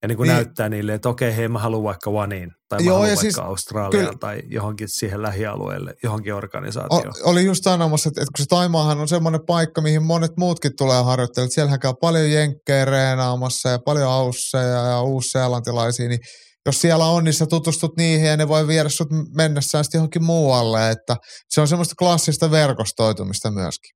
Ja 0.04 0.08
niin 0.08 0.16
kuin 0.16 0.26
Niin. 0.28 0.34
näyttää 0.34 0.68
niille, 0.68 0.94
että 0.94 1.08
okei, 1.08 1.36
hei 1.36 1.48
mä 1.48 1.58
haluan 1.58 1.82
vaikka 1.82 2.10
Oneiin, 2.10 2.50
tai 2.68 2.78
mä 2.78 2.86
Joo, 2.86 2.94
haluan 2.94 3.08
vaikka 3.08 3.20
siis 3.20 3.38
Australiaan, 3.38 4.06
kyllä- 4.06 4.18
tai 4.20 4.42
johonkin 4.50 4.88
siihen 4.88 5.22
lähialueelle, 5.22 5.94
johonkin 6.02 6.34
organisaatioon. 6.34 7.14
O, 7.24 7.30
oli 7.30 7.44
just 7.44 7.64
sanomassa, 7.64 8.08
että, 8.08 8.20
että 8.22 8.32
kun 8.36 8.44
se 8.44 8.48
Taimaahan 8.48 9.00
on 9.00 9.08
semmoinen 9.08 9.40
paikka, 9.46 9.80
mihin 9.80 10.02
monet 10.02 10.30
muutkin 10.36 10.72
tulee 10.78 11.02
harjoittelemaan. 11.02 11.46
että 11.46 11.54
Siellähän 11.54 11.80
käy 11.80 11.92
paljon 12.00 12.30
jenkkejä 12.30 12.84
reenaamassa 12.84 13.68
ja 13.68 13.78
paljon 13.78 14.08
ausseja 14.10 14.64
ja 14.90 15.02
uusseelantilaisia, 15.02 16.08
niin 16.08 16.20
jos 16.66 16.80
siellä 16.80 17.04
on, 17.06 17.24
niin 17.24 17.34
sä 17.34 17.46
tutustut 17.46 17.96
niihin 17.96 18.26
ja 18.26 18.36
ne 18.36 18.48
voi 18.48 18.66
viedä 18.66 18.88
sut 18.88 19.08
mennessään 19.36 19.84
sitten 19.84 19.98
johonkin 19.98 20.24
muualle, 20.24 20.90
että 20.90 21.16
se 21.48 21.60
on 21.60 21.68
semmoista 21.68 21.94
klassista 21.98 22.50
verkostoitumista 22.50 23.50
myöskin. 23.50 23.90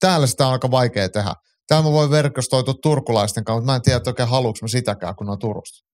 Täällä 0.00 0.26
sitä 0.26 0.46
on 0.46 0.52
aika 0.52 0.70
vaikea 0.70 1.08
tehdä. 1.08 1.34
Täällä 1.68 1.88
mä 1.88 1.92
voin 1.92 2.10
verkostoitua 2.10 2.74
turkulaisten 2.82 3.44
kanssa, 3.44 3.60
mutta 3.60 3.72
mä 3.72 3.76
en 3.76 3.82
tiedä, 3.82 3.96
että 3.96 4.10
oikein 4.10 4.28
haluuks 4.28 4.62
mä 4.62 4.68
sitäkään, 4.68 5.16
kun 5.16 5.30
on 5.30 5.38
Turusta. 5.38 5.86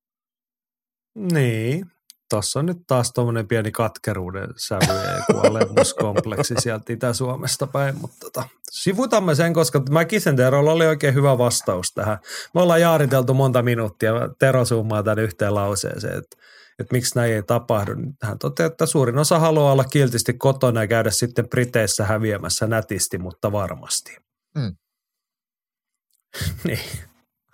Niin, 1.15 1.86
tuossa 2.31 2.59
on 2.59 2.66
nyt 2.66 2.78
taas 2.86 3.12
tuommoinen 3.12 3.49
pieni 3.49 3.73
katkeruuden 3.73 4.49
sävy 4.57 4.93
ja 4.93 5.16
joku 5.16 5.47
alemuskompleksi 5.47 6.55
sieltä 6.59 6.93
Itä-Suomesta 6.93 7.66
päin, 7.66 7.97
mutta 8.01 8.16
tota, 8.20 8.49
sivutamme 8.70 9.35
sen, 9.35 9.53
koska 9.55 9.82
Mäkisen 9.90 10.36
Terolla 10.36 10.73
oli 10.73 10.86
oikein 10.86 11.15
hyvä 11.15 11.39
vastaus 11.39 11.93
tähän. 11.94 12.19
Me 12.55 12.61
ollaan 12.61 12.81
jaariteltu 12.81 13.35
monta 13.35 13.62
minuuttia, 13.62 14.12
Tero 14.39 14.65
zoomaa 14.65 15.03
tämän 15.03 15.19
yhteen 15.19 15.55
lauseeseen, 15.55 16.19
että, 16.19 16.36
että 16.78 16.93
miksi 16.93 17.16
näin 17.16 17.32
ei 17.32 17.43
tapahdu. 17.43 17.93
Hän 18.23 18.39
toteaa, 18.39 18.66
että 18.66 18.86
suurin 18.86 19.19
osa 19.19 19.39
haluaa 19.39 19.73
olla 19.73 19.85
kiltisti 19.85 20.32
kotona 20.32 20.81
ja 20.81 20.86
käydä 20.86 21.11
sitten 21.11 21.49
Briteissä 21.49 22.05
häviämässä 22.05 22.66
nätisti, 22.66 23.19
mutta 23.19 23.53
varmasti. 23.53 24.16
Mm. 24.55 24.77
niin, 26.65 26.79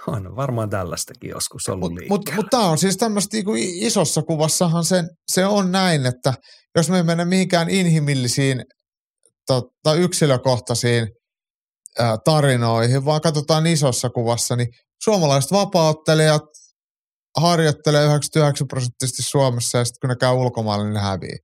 on 0.07 0.37
varmaan 0.37 0.71
tällaistakin 0.71 1.31
joskus 1.31 1.69
ollut 1.69 1.93
Mutta 2.09 2.09
mut, 2.09 2.37
mut 2.37 2.47
tämä 2.51 2.69
on 2.69 2.79
siis 2.79 2.97
tämmöistä 2.97 3.37
niinku 3.37 3.53
isossa 3.57 4.23
kuvassahan 4.23 4.85
se, 4.85 5.05
se 5.33 5.47
on 5.47 5.73
näin, 5.73 6.07
että 6.07 6.35
jos 6.77 6.91
me 6.91 6.97
ei 6.97 7.03
mennä 7.03 7.25
mihinkään 7.25 7.71
inhimillisiin 7.71 8.65
tota, 9.47 9.95
yksilökohtaisiin 9.95 11.09
ää, 11.99 12.17
tarinoihin, 12.25 13.05
vaan 13.05 13.21
katsotaan 13.21 13.67
isossa 13.67 14.11
kuvassa, 14.11 14.57
niin 14.57 14.69
suomalaiset 15.03 15.53
vapauttelijat 15.53 16.43
harjoittelee 17.37 18.05
99 18.05 18.69
prosenttisesti 18.69 19.23
Suomessa 19.23 19.79
ja 19.79 19.85
sitten 19.85 20.01
kun 20.01 20.09
ne 20.09 20.17
käy 20.17 20.33
ulkomailla, 20.33 20.85
niin 20.85 20.95
ne 20.95 21.01
hävii. 21.01 21.37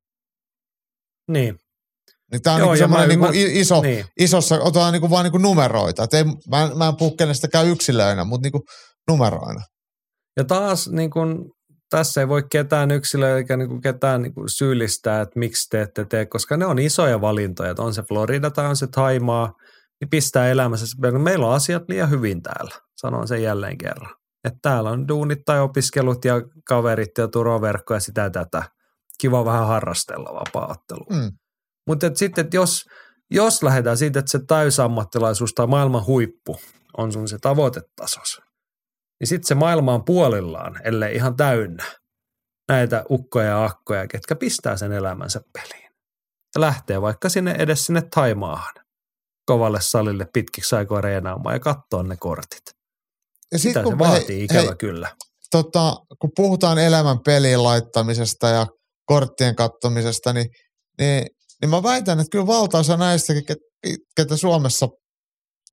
Niin, 1.28 1.56
Niin 2.32 2.42
tämä 2.42 2.54
on 2.54 2.60
Joo, 2.60 2.66
niinku 2.72 2.74
ja 2.82 2.84
semmoinen 2.84 3.08
niinku 3.08 3.26
mä- 3.26 3.32
i- 3.34 3.60
iso, 3.60 3.80
niin. 3.80 4.04
isossa, 4.20 4.54
otetaan 4.60 4.92
niinku 4.92 5.10
vaan 5.10 5.24
niinku 5.24 5.38
numeroita. 5.38 6.02
Et 6.04 6.14
ei, 6.14 6.24
mä, 6.24 6.62
en- 6.62 6.78
mä 6.78 6.88
en 6.88 6.96
puhu 6.96 7.16
kenestäkään 7.16 7.66
yksilöinä, 7.66 8.24
mutta 8.24 8.42
niinku 8.44 8.64
numeroina. 9.10 9.60
Ja 10.36 10.44
taas 10.44 10.88
niin 10.88 11.10
kun, 11.10 11.50
tässä 11.90 12.20
ei 12.20 12.28
voi 12.28 12.42
ketään 12.50 12.90
yksilöä 12.90 13.36
eikä 13.36 13.56
niin 13.56 13.68
kuin 13.68 13.80
ketään 13.80 14.22
niin 14.22 14.34
kuin 14.34 14.48
syyllistää, 14.56 15.20
että 15.20 15.38
miksi 15.38 15.68
te 15.70 15.82
ette 15.82 16.04
tee, 16.04 16.26
koska 16.26 16.56
ne 16.56 16.66
on 16.66 16.78
isoja 16.78 17.20
valintoja. 17.20 17.70
Että 17.70 17.82
on 17.82 17.94
se 17.94 18.02
Florida 18.08 18.50
tai 18.50 18.66
on 18.66 18.76
se 18.76 18.86
Taimaa, 18.86 19.52
niin 20.00 20.10
pistää 20.10 20.48
elämässä. 20.48 20.86
Meillä 21.18 21.46
on 21.46 21.54
asiat 21.54 21.82
liian 21.88 22.10
hyvin 22.10 22.42
täällä, 22.42 22.74
sanon 22.96 23.28
sen 23.28 23.42
jälleen 23.42 23.78
kerran. 23.78 24.14
Että 24.44 24.58
täällä 24.62 24.90
on 24.90 25.08
duunit 25.08 25.38
tai 25.44 25.60
opiskelut 25.60 26.24
ja 26.24 26.34
kaverit 26.68 27.18
ja 27.18 27.28
turvaverkko 27.28 27.94
ja 27.94 28.00
sitä 28.00 28.30
tätä. 28.30 28.62
Kiva 29.20 29.44
vähän 29.44 29.66
harrastella 29.66 30.34
vapaa-ottelua. 30.34 31.06
Mm. 31.22 31.30
Mutta 31.86 32.10
sitten, 32.14 32.44
että 32.44 32.56
jos, 32.56 32.84
jos 33.30 33.62
lähdetään 33.62 33.96
siitä, 33.96 34.18
että 34.18 34.30
se 34.30 34.38
täysammattilaisuus 34.48 35.52
tai 35.52 35.66
maailman 35.66 36.06
huippu 36.06 36.60
on 36.96 37.12
sun 37.12 37.28
se 37.28 37.38
tavoitetasos, 37.38 38.40
niin 39.20 39.28
sitten 39.28 39.46
se 39.46 39.54
maailma 39.54 39.94
on 39.94 40.04
puolillaan, 40.04 40.80
ellei 40.84 41.14
ihan 41.14 41.36
täynnä 41.36 41.84
näitä 42.68 43.04
ukkoja 43.10 43.46
ja 43.46 43.64
akkoja, 43.64 44.06
ketkä 44.06 44.36
pistää 44.36 44.76
sen 44.76 44.92
elämänsä 44.92 45.40
peliin. 45.52 45.90
Ja 46.54 46.60
lähtee 46.60 47.00
vaikka 47.02 47.28
sinne 47.28 47.54
edes 47.58 47.86
sinne 47.86 48.02
Taimaahan 48.14 48.74
kovalle 49.46 49.80
salille 49.80 50.26
pitkiksi 50.32 50.76
aikoja 50.76 51.00
reenaamaan 51.00 51.54
ja 51.54 51.60
katsoa 51.60 52.02
ne 52.02 52.16
kortit. 52.20 52.62
Ja 53.52 53.58
Sitä 53.58 53.82
kun- 53.82 53.92
se 53.92 53.98
vaatii 53.98 54.36
hei, 54.36 54.44
ikävä 54.44 54.60
hei, 54.60 54.76
kyllä. 54.78 55.16
tota, 55.50 55.96
kun 56.20 56.30
puhutaan 56.36 56.78
elämän 56.78 57.18
peliin 57.24 57.62
laittamisesta 57.62 58.48
ja 58.48 58.66
korttien 59.06 59.56
kattomisesta, 59.56 60.32
niin, 60.32 60.46
niin, 60.98 61.26
niin 61.62 61.70
mä 61.70 61.82
väitän, 61.82 62.20
että 62.20 62.30
kyllä 62.30 62.46
valtaosa 62.46 62.96
näistäkin, 62.96 63.42
ket- 63.52 63.96
ketä 64.16 64.36
Suomessa 64.36 64.88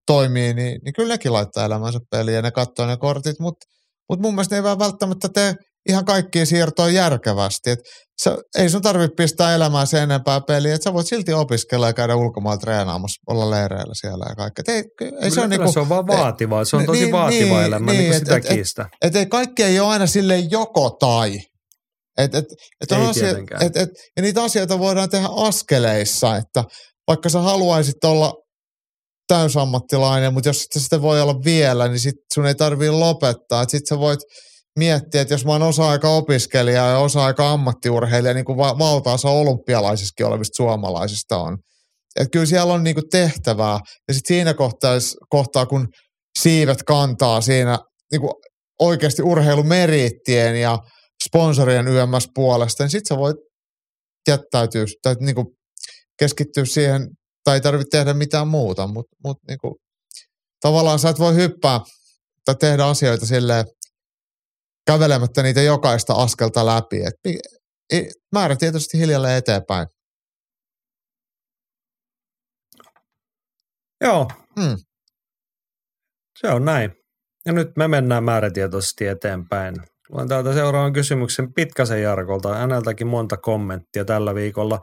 toimii, 0.08 0.53
niin, 0.53 0.80
niin 0.86 0.94
kyllä 0.94 1.14
nekin 1.14 1.34
laittaa 1.34 1.66
elämänsä 1.66 1.99
peliin 2.12 2.36
ja 2.36 2.41
ne 2.41 2.52
katsoo 2.52 2.86
ne 2.86 2.98
kortit, 2.98 3.40
mutta 3.40 3.66
mut 4.10 4.20
mun 4.20 4.34
mielestä 4.36 4.56
ne 4.56 4.60
ei 4.60 4.64
vaan 4.64 4.80
välttämättä 4.80 5.30
tee 5.34 5.53
ihan 5.90 6.06
kaikkia 6.06 6.45
siirtoja 6.45 6.94
järkevästi. 6.94 7.70
Et 7.70 7.80
sä, 8.24 8.38
ei 8.58 8.70
sun 8.70 8.82
tarvitse 8.82 9.16
pistää 9.18 9.56
elämää 9.56 9.86
sen 9.86 10.03
enempää 10.03 10.41
peliin, 10.48 10.74
että 10.74 10.84
sä 10.84 10.94
voit 10.94 11.08
silti 11.08 11.34
opiskella 11.34 11.88
ja 11.88 11.94
käydä 11.94 12.16
ulkomailla 12.16 12.58
treenaamassa, 12.58 13.22
olla 13.28 13.49
leireillä 13.49 13.94
siellä 13.95 14.26
ja 14.30 14.36
kaikkea. 14.36 14.64
Et 14.68 14.86
Ei, 15.02 15.12
ei 15.22 15.32
se, 15.32 15.41
on 15.41 15.49
niinku, 15.49 15.72
se 15.72 15.80
on 15.80 15.90
vaan 15.90 16.08
vaativaa. 16.08 16.66
Se 16.66 16.76
on 16.76 16.86
tosi 16.86 16.99
niin, 17.02 17.12
vaativa 17.12 17.56
niin, 17.58 17.66
elämä, 17.66 17.91
niin, 17.91 17.98
niin, 17.98 18.10
niin 18.10 18.14
et- 18.14 18.20
sitä 18.20 18.36
et- 18.36 18.45
et- 18.45 18.56
kiistä. 18.56 18.86
että 19.02 19.20
ei 19.20 19.26
kaikki 19.26 19.64
ei 19.64 19.80
ole 19.80 19.90
aina 19.90 20.08
sille 20.08 20.38
joko 20.38 20.90
tai. 20.99 21.40
Et, 22.18 22.36
et, 22.36 22.46
et 22.82 22.92
on 22.92 23.02
Ei 23.02 23.08
asia, 23.08 23.30
et, 23.62 23.78
et, 23.78 23.90
ja 24.18 24.22
niitä 24.22 24.44
asioita 24.44 24.80
voidaan 24.80 25.10
tehdä 25.10 25.28
askeleissa, 25.32 26.36
että 26.38 26.64
vaikka 27.08 27.30
sä 27.30 27.40
haluaisit 27.40 28.04
olla 28.04 28.34
täysammattilainen, 29.28 30.34
mutta 30.34 30.50
jos 30.50 30.62
et 30.62 30.82
sitä 30.82 31.02
voi 31.02 31.22
olla 31.22 31.36
vielä, 31.46 31.88
niin 31.88 32.00
sit 32.00 32.16
sun 32.34 32.46
ei 32.46 32.56
tarvii 32.56 32.90
lopettaa. 32.90 33.64
Sitten 33.64 33.88
sä 33.90 34.00
voit 34.00 34.20
miettiä, 34.80 35.22
että 35.22 35.34
jos 35.34 35.46
mä 35.46 35.52
oon 35.52 35.62
osa-aika 35.62 36.10
opiskelija 36.10 36.88
ja 36.88 36.98
osa-aika 36.98 37.52
ammattiurheilija, 37.52 38.34
niin 38.34 38.46
kuin 38.46 38.58
va- 38.58 38.78
valtaosa 38.80 39.30
olympialaisissakin 39.30 40.26
olevista 40.26 40.56
suomalaisista 40.56 41.38
on. 41.38 41.58
Että 42.20 42.30
kyllä 42.32 42.46
siellä 42.46 42.74
on 42.74 42.84
niinku 42.84 43.02
tehtävää. 43.12 43.80
Ja 44.08 44.14
sitten 44.14 44.36
siinä 44.36 44.54
kohtaa, 44.54 44.98
kohtaa, 45.30 45.66
kun 45.66 45.88
siivet 46.40 46.84
kantaa 46.84 47.42
siinä 47.42 47.80
niinku 48.12 48.34
oikeasti 48.80 49.22
urheilumeriittien 49.22 50.62
ja 50.62 50.80
sponsorien 51.27 51.88
YMS 51.88 52.30
puolesta, 52.35 52.84
niin 52.84 52.91
sitten 52.91 53.15
sä 53.15 53.19
voit 53.19 53.38
jättäytyä 54.27 54.85
tai 55.02 55.15
niinku 55.19 55.56
keskittyä 56.19 56.65
siihen, 56.65 57.10
tai 57.43 57.56
ei 57.56 57.61
tarvitse 57.61 57.98
tehdä 57.98 58.14
mitään 58.14 58.48
muuta, 58.48 58.88
mutta 58.88 59.15
mut 59.23 59.38
niinku, 59.48 59.77
tavallaan 60.61 60.99
sä 60.99 61.10
et 61.10 61.19
voi 61.19 61.35
hyppää 61.35 61.80
tai 62.45 62.56
tehdä 62.56 62.85
asioita 62.85 63.26
silleen 63.26 63.65
kävelemättä 64.88 65.43
niitä 65.43 65.61
jokaista 65.61 66.14
askelta 66.14 66.65
läpi. 66.65 67.02
Et, 67.06 67.14
pi- 67.23 67.39
i- 67.93 68.11
määrätietoisesti 68.31 68.98
hiljalleen 68.98 69.38
eteenpäin. 69.38 69.88
Joo, 74.02 74.27
Mm. 74.57 74.76
se 76.39 76.48
on 76.48 76.65
näin. 76.65 76.91
Ja 77.45 77.53
nyt 77.53 77.68
me 77.77 77.88
mennään 77.88 78.23
määrätietoisesti 78.23 79.07
eteenpäin. 79.07 79.76
Luen 80.12 80.28
täältä 80.28 80.54
seuraavan 80.54 80.94
kysymyksen 80.94 81.54
Pitkäsen 81.54 82.02
Jarkolta. 82.02 82.56
Häneltäkin 82.56 83.08
monta 83.08 83.38
kommenttia 83.38 84.06
tällä 84.06 84.36
viikolla. 84.36 84.82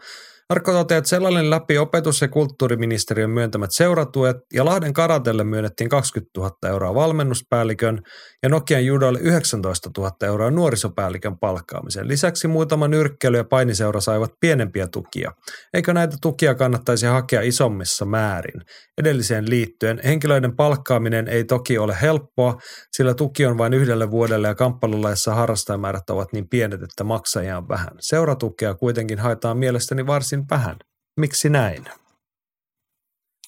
Arko 0.50 0.72
toteaa, 0.72 0.98
että 0.98 1.08
sellainen 1.08 1.50
läpi 1.50 1.78
opetus- 1.78 2.20
ja 2.20 2.28
kulttuuriministeriön 2.28 3.30
myöntämät 3.30 3.70
seuratuet 3.72 4.36
ja 4.52 4.64
Lahden 4.64 4.92
karatelle 4.92 5.44
myönnettiin 5.44 5.88
20 5.90 6.30
000 6.40 6.56
euroa 6.68 6.94
valmennuspäällikön 6.94 7.98
ja 8.42 8.48
Nokian 8.48 8.86
judolle 8.86 9.18
19 9.22 9.90
000 9.98 10.12
euroa 10.22 10.50
nuorisopäällikön 10.50 11.38
palkkaamiseen. 11.38 12.08
Lisäksi 12.08 12.48
muutama 12.48 12.86
nyrkkeily- 12.86 13.36
ja 13.36 13.44
painiseura 13.44 14.00
saivat 14.00 14.30
pienempiä 14.40 14.86
tukia. 14.86 15.32
Eikö 15.74 15.94
näitä 15.94 16.16
tukia 16.22 16.54
kannattaisi 16.54 17.06
hakea 17.06 17.40
isommissa 17.40 18.04
määrin? 18.04 18.60
Edelliseen 18.98 19.50
liittyen 19.50 20.00
henkilöiden 20.04 20.56
palkkaaminen 20.56 21.28
ei 21.28 21.44
toki 21.44 21.78
ole 21.78 21.96
helppoa, 22.02 22.58
sillä 22.92 23.14
tuki 23.14 23.46
on 23.46 23.58
vain 23.58 23.74
yhdelle 23.74 24.10
vuodelle 24.10 24.48
ja 24.48 24.54
kamppailulaissa 24.54 25.34
harrastajamäärät 25.34 26.10
ovat 26.10 26.32
niin 26.32 26.48
pienet, 26.48 26.82
että 26.82 27.04
maksajia 27.04 27.58
on 27.58 27.68
vähän. 27.68 27.90
Seuratukea 28.00 28.74
kuitenkin 28.74 29.18
haetaan 29.18 29.58
mielestäni 29.58 30.06
varsin 30.06 30.37
vähän. 30.50 30.76
Miksi 31.16 31.48
näin? 31.48 31.84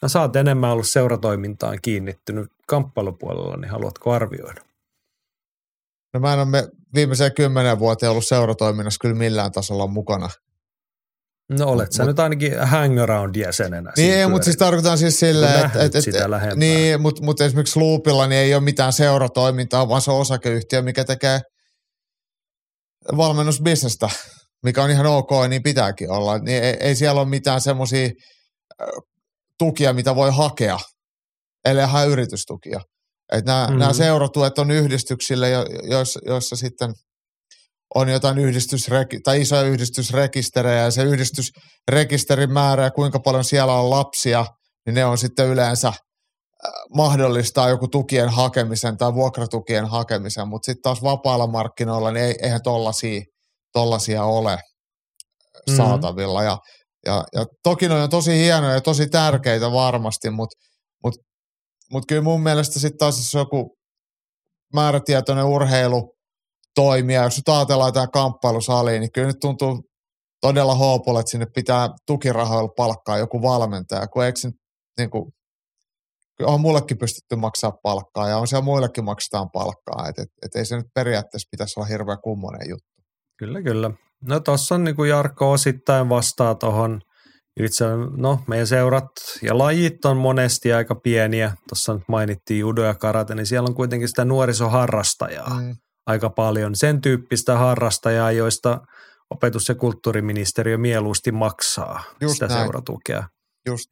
No, 0.02 0.08
sä 0.08 0.20
oot 0.20 0.36
enemmän 0.36 0.70
ollut 0.70 0.88
seuratoimintaan 0.88 1.78
kiinnittynyt 1.82 2.52
kamppailupuolella, 2.66 3.56
niin 3.56 3.70
haluatko 3.70 4.12
arvioida? 4.12 4.62
No 6.14 6.20
mä 6.20 6.32
en 6.32 6.38
ole 6.38 6.70
viimeiseen 6.94 7.34
kymmenen 7.34 7.78
vuoteen 7.78 8.10
ollut 8.10 8.26
seuratoiminnassa 8.26 8.98
kyllä 9.00 9.14
millään 9.14 9.52
tasolla 9.52 9.86
mukana. 9.86 10.28
No 11.58 11.66
olet 11.66 11.92
sä 11.92 12.02
Mut- 12.02 12.06
nyt 12.06 12.18
ainakin 12.18 12.52
hangaround-jäsenenä. 12.60 13.92
Niin, 13.96 14.30
mutta 14.30 14.44
siis 14.44 14.56
tarkoitan 14.56 14.98
siis 14.98 15.20
silleen, 15.20 15.54
että 15.54 15.78
nähnyt 15.78 15.94
et, 15.94 16.04
sitä 16.04 16.24
et, 16.24 16.30
lähempää. 16.30 16.58
niin, 16.58 17.00
mutta 17.00 17.22
mut 17.22 17.40
esimerkiksi 17.40 17.78
Loopilla 17.80 18.26
niin 18.26 18.38
ei 18.38 18.54
ole 18.54 18.62
mitään 18.62 18.92
seuratoimintaa, 18.92 19.88
vaan 19.88 20.00
se 20.00 20.10
on 20.10 20.20
osakeyhtiö, 20.20 20.82
mikä 20.82 21.04
tekee 21.04 21.40
valmennusbisnestä, 23.16 24.10
mikä 24.62 24.82
on 24.84 24.90
ihan 24.90 25.06
ok, 25.06 25.30
niin 25.48 25.62
pitääkin 25.62 26.10
olla. 26.10 26.38
Niin 26.38 26.62
ei, 26.64 26.76
ei 26.80 26.94
siellä 26.94 27.20
ole 27.20 27.28
mitään 27.28 27.60
semmoisia 27.60 28.10
tukia, 29.58 29.92
mitä 29.92 30.14
voi 30.14 30.30
hakea, 30.32 30.78
ellei 31.64 31.86
hae 31.86 32.06
yritystukia. 32.06 32.80
Että 33.32 33.52
nämä, 33.52 33.64
Mhm. 33.64 33.72
mm. 33.72 33.78
nämä 33.78 33.92
seuratuet 33.92 34.58
on 34.58 34.70
yhdistyksille, 34.70 35.50
jo- 35.50 35.66
joissa, 35.82 36.20
joissa 36.26 36.56
sitten 36.56 36.92
on 37.94 38.08
jotain 38.08 38.38
yhdistysreki- 38.38 39.20
tai 39.24 39.40
isoja 39.40 39.62
yhdistysrekisterejä 39.62 40.82
ja 40.82 40.90
se 40.90 41.02
yhdistysrekisterin 41.02 42.52
määrä 42.52 42.84
ja 42.84 42.90
kuinka 42.90 43.20
paljon 43.20 43.44
siellä 43.44 43.74
on 43.74 43.90
lapsia, 43.90 44.46
niin 44.86 44.94
ne 44.94 45.04
on 45.04 45.18
sitten 45.18 45.46
yleensä 45.46 45.92
mahdollistaa 46.96 47.68
joku 47.68 47.88
tukien 47.88 48.28
hakemisen 48.28 48.96
tai 48.96 49.14
vuokratukien 49.14 49.86
hakemisen, 49.86 50.48
mutta 50.48 50.66
sitten 50.66 50.82
taas 50.82 51.02
vapaalla 51.02 51.46
markkinoilla 51.46 52.12
niin 52.12 52.24
ei, 52.24 52.34
eihän 52.42 52.62
tollasia, 52.62 53.20
tollasia 53.72 54.24
ole 54.24 54.58
Mhm. 55.68 55.76
saatavilla. 55.76 56.42
Ja, 56.42 56.58
ja, 57.06 57.24
ja 57.32 57.44
toki 57.62 57.88
ne 57.88 57.94
on 57.94 58.10
tosi 58.10 58.32
hienoja 58.38 58.74
ja 58.74 58.80
tosi 58.80 59.06
tärkeitä 59.08 59.72
varmasti, 59.72 60.30
mutta 60.30 60.56
mut, 61.04 61.14
mut 61.92 62.04
kyllä 62.08 62.22
mun 62.22 62.42
mielestä 62.42 62.80
sitten 62.80 62.98
taas 62.98 63.16
jos 63.18 63.34
joku 63.34 63.76
määrätietoinen 64.74 65.44
urheilu 65.44 66.14
toimia, 66.74 67.22
jos 67.24 67.36
nyt 67.36 67.48
ajatellaan 67.48 67.92
tämä 67.92 68.06
kamppailusali, 68.06 68.98
niin 68.98 69.12
kyllä 69.12 69.26
nyt 69.26 69.40
tuntuu 69.40 69.82
todella 70.40 70.74
hoopulle, 70.74 71.20
että 71.20 71.30
sinne 71.30 71.46
pitää 71.54 71.88
tukirahoilla 72.06 72.70
palkkaa 72.76 73.18
joku 73.18 73.42
valmentaja, 73.42 74.06
kun 74.06 74.24
eikö 74.24 74.38
nyt 74.44 74.54
niin 74.98 75.10
kuin, 75.10 75.24
on 76.42 76.60
mullekin 76.60 76.98
pystytty 76.98 77.36
maksaa 77.36 77.72
palkkaa 77.82 78.28
ja 78.28 78.38
on 78.38 78.48
siellä 78.48 78.64
muillekin 78.64 79.04
maksetaan 79.04 79.50
palkkaa, 79.52 80.08
että 80.08 80.22
et, 80.22 80.28
et 80.44 80.54
ei 80.56 80.64
se 80.64 80.76
nyt 80.76 80.86
periaatteessa 80.94 81.48
pitäisi 81.50 81.80
olla 81.80 81.86
hirveän 81.86 82.18
kummonen 82.24 82.68
juttu. 82.70 82.89
Kyllä, 83.40 83.62
kyllä. 83.62 83.90
No 84.28 84.40
tuossa 84.40 84.74
on 84.74 84.84
niin 84.84 84.96
kuin 84.96 85.10
Jarkko 85.10 85.52
osittain 85.52 86.08
vastaa 86.08 86.54
tuohon. 86.54 87.00
Itse, 87.60 87.84
no 88.16 88.40
meidän 88.46 88.66
seurat 88.66 89.06
ja 89.42 89.58
lajit 89.58 90.04
on 90.04 90.16
monesti 90.16 90.72
aika 90.72 90.94
pieniä. 90.94 91.52
Tuossa 91.68 91.94
nyt 91.94 92.02
mainittiin 92.08 92.60
judo 92.60 92.82
ja 92.82 92.94
karate, 92.94 93.34
niin 93.34 93.46
siellä 93.46 93.66
on 93.68 93.74
kuitenkin 93.74 94.08
sitä 94.08 94.24
nuorisoharrastajaa 94.24 95.60
Mm. 95.60 95.76
aika 96.06 96.30
paljon. 96.30 96.74
Sen 96.74 97.00
tyyppistä 97.00 97.58
harrastajaa, 97.58 98.32
joista 98.32 98.80
opetus- 99.30 99.68
ja 99.68 99.74
kulttuuriministeriö 99.74 100.78
mieluusti 100.78 101.32
maksaa 101.32 102.02
Just 102.20 102.32
sitä 102.34 102.46
näin. 102.46 102.60
seuratukea. 102.60 103.24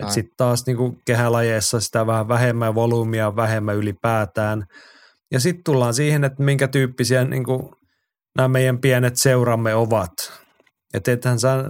Sitten 0.09 0.35
taas 0.37 0.67
niin 0.67 0.77
kuin 0.77 0.97
kehälajeissa 1.07 1.81
sitä 1.81 2.07
vähän 2.07 2.29
vähemmän 2.29 2.75
volyymia, 2.75 3.37
vähemmän 3.37 3.77
ylipäätään. 3.77 4.65
Ja 5.33 5.41
sitten 5.41 5.65
tullaan 5.65 5.95
siihen, 5.95 6.25
että 6.25 6.43
minkä 6.43 6.69
tyyppisiä 6.69 7.25
niin 7.25 7.45
kuin 7.45 7.63
nämä 8.39 8.49
meidän 8.49 8.79
pienet 8.81 9.17
seuramme 9.17 9.75
ovat. 9.75 10.13
Että 10.95 11.13
ethän 11.13 11.41
sä, 11.41 11.65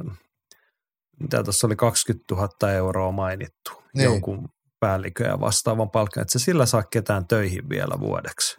mitä 1.21 1.43
tuossa 1.45 1.67
oli 1.67 1.77
20 1.77 2.35
000 2.35 2.73
euroa 2.73 3.13
mainittu, 3.13 3.71
Niin. 3.95 4.05
jonkun 4.05 4.49
päällikön 4.81 5.27
ja 5.27 5.41
vastaavan 5.41 5.91
palkan, 5.91 6.21
että 6.23 6.33
sä 6.33 6.39
sillä 6.45 6.67
saa 6.67 6.83
ketään 6.83 7.27
töihin 7.27 7.69
vielä 7.69 8.01
vuodeksi. 8.01 8.57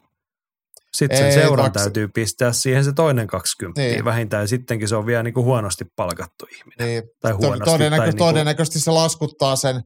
Sitten 0.93 1.17
sen 1.17 1.27
Ei, 1.27 1.33
seuran 1.33 1.65
maksa- 1.65 1.79
täytyy 1.79 2.07
pistää 2.07 2.51
siihen 2.53 2.83
se 2.83 2.93
toinen 2.93 3.27
20 3.27 3.81
Niin. 3.81 4.05
vähintään, 4.05 4.43
ja 4.43 4.47
sittenkin 4.47 4.87
se 4.87 4.95
on 4.95 5.05
vielä 5.05 5.23
niin 5.23 5.33
kuin 5.33 5.45
huonosti 5.45 5.85
palkattu 5.95 6.45
ihminen. 6.51 6.87
Niin. 6.87 7.03
Tai 7.21 7.31
huonosti. 7.31 7.65
todennäkö- 7.65 7.97
tai 8.01 8.07
niin 8.07 8.17
kuin, 8.17 8.27
todennäköisesti 8.29 8.79
se 8.79 8.91
laskuttaa 8.91 9.55
sen 9.55 9.81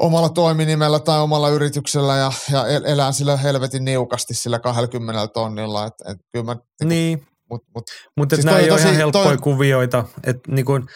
omalla 0.00 0.28
toiminimellä 0.28 0.98
tai 1.00 1.20
omalla 1.20 1.48
yrityksellä 1.48 2.16
ja, 2.16 2.32
ja 2.52 2.66
el- 2.66 2.84
elää 2.84 3.12
sillä 3.12 3.36
helvetin 3.36 3.84
niukasti 3.84 4.34
sillä 4.34 4.58
20 4.58 5.28
tonnilla. 5.28 5.86
Et, 5.86 5.94
et 6.08 6.18
kyllä 6.32 6.44
mä, 6.44 6.56
niin, 6.84 7.26
mut, 7.50 7.62
mut, 7.74 7.84
Mutta 8.16 8.36
Siis 8.36 8.44
nämä 8.44 8.58
ei 8.58 8.70
on 8.70 8.72
ole 8.72 8.80
ihan 8.80 8.94
helppoja 8.94 9.24
toi- 9.24 9.38
kuvioita, 9.38 10.04
että 10.24 10.52
niin 10.52 10.64
kuin 10.64 10.86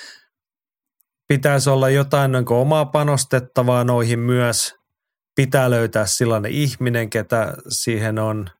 pitäisi 1.28 1.70
olla 1.70 1.90
jotain 1.90 2.32
niin 2.32 2.44
kuin 2.44 2.58
omaa 2.58 2.84
panostettavaa 2.84 3.84
noihin 3.84 4.18
myös. 4.18 4.74
Pitää 5.36 5.70
löytää 5.70 6.06
sellainen 6.06 6.52
ihminen, 6.52 7.10
ketä 7.10 7.54
siihen 7.68 8.18
on 8.18 8.50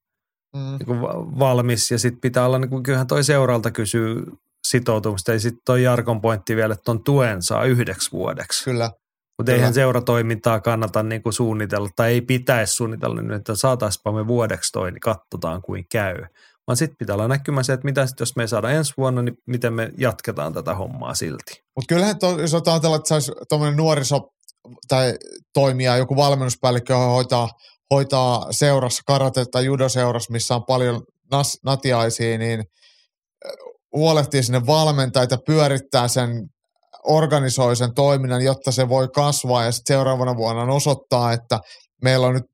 mm, 0.56 0.60
niin 0.78 0.86
kuin 0.86 1.00
valmis 1.38 1.90
ja 1.90 1.98
sitten 1.98 2.20
pitää 2.20 2.46
olla, 2.46 2.58
niin 2.58 2.70
kuin, 2.70 2.82
kyllähän 2.82 3.06
toi 3.06 3.24
seuralta 3.24 3.70
kysyy 3.70 4.24
sitoutumista 4.68 5.32
ja 5.32 5.40
sitten 5.40 5.62
toi 5.64 5.82
Jarkon 5.82 6.20
pointti 6.20 6.56
vielä, 6.56 6.74
että 6.74 6.84
ton 6.84 7.04
tuen 7.04 7.42
saa 7.42 7.64
yhdeksi 7.64 8.12
vuodeksi. 8.12 8.64
kyllä. 8.64 8.90
Mutta 9.38 9.50
Kyllä. 9.50 9.56
eihän 9.56 9.74
seuratoimintaa 9.74 10.60
kannata 10.60 11.02
niin 11.02 11.22
kuin 11.22 11.32
suunnitella 11.32 11.88
tai 11.96 12.12
ei 12.12 12.20
pitäisi 12.20 12.74
suunnitella 12.74 13.22
niin, 13.22 13.32
että 13.32 13.54
saataispa 13.54 14.12
me 14.12 14.26
vuodeksi 14.26 14.72
toi, 14.72 14.92
niin 14.92 15.00
katsotaan 15.00 15.62
kuin 15.62 15.86
käy. 15.92 16.16
Vaan 16.66 16.76
sitten 16.76 16.96
pitää 16.98 17.14
olla 17.14 17.28
näkymä 17.28 17.62
se, 17.62 17.72
että 17.72 17.84
mitä 17.84 18.06
sit, 18.06 18.20
jos 18.20 18.36
me 18.36 18.42
ei 18.42 18.48
saada 18.48 18.70
ensi 18.70 18.92
vuonna, 18.96 19.22
niin 19.22 19.38
miten 19.46 19.72
me 19.72 19.90
jatketaan 19.98 20.52
tätä 20.52 20.74
hommaa 20.74 21.14
silti. 21.14 21.62
Mutta 21.76 21.94
kyllähän 21.94 22.18
to, 22.18 22.40
jos 22.40 22.54
ajatellaan, 22.54 22.98
että 22.98 23.08
saisi 23.08 23.32
tuommoinen 23.48 23.76
nuoriso 23.76 24.20
tai 24.88 25.14
toimija, 25.54 25.96
joku 25.96 26.16
valmennuspäällikkö 26.16 26.96
hoitaa, 26.96 27.48
hoitaa 27.90 28.46
seurassa, 28.50 29.02
karate- 29.06 29.50
tai 29.50 29.64
judoseurassa, 29.64 30.32
missä 30.32 30.54
on 30.54 30.64
paljon 30.64 31.02
nas, 31.30 31.58
natiaisia, 31.64 32.38
niin 32.38 32.64
huolehtii 33.92 34.42
sinne 34.42 34.66
valmentajia, 34.66 35.38
pyörittää 35.46 36.08
sen, 36.08 36.50
organisoi 37.04 37.76
sen 37.76 37.94
toiminnan, 37.94 38.44
jotta 38.44 38.72
se 38.72 38.88
voi 38.88 39.08
kasvaa 39.08 39.64
ja 39.64 39.72
sitten 39.72 39.94
seuraavana 39.94 40.36
vuonna 40.36 40.72
osoittaa, 40.74 41.32
että 41.32 41.58
meillä 42.02 42.26
on 42.26 42.34
nyt 42.34 42.44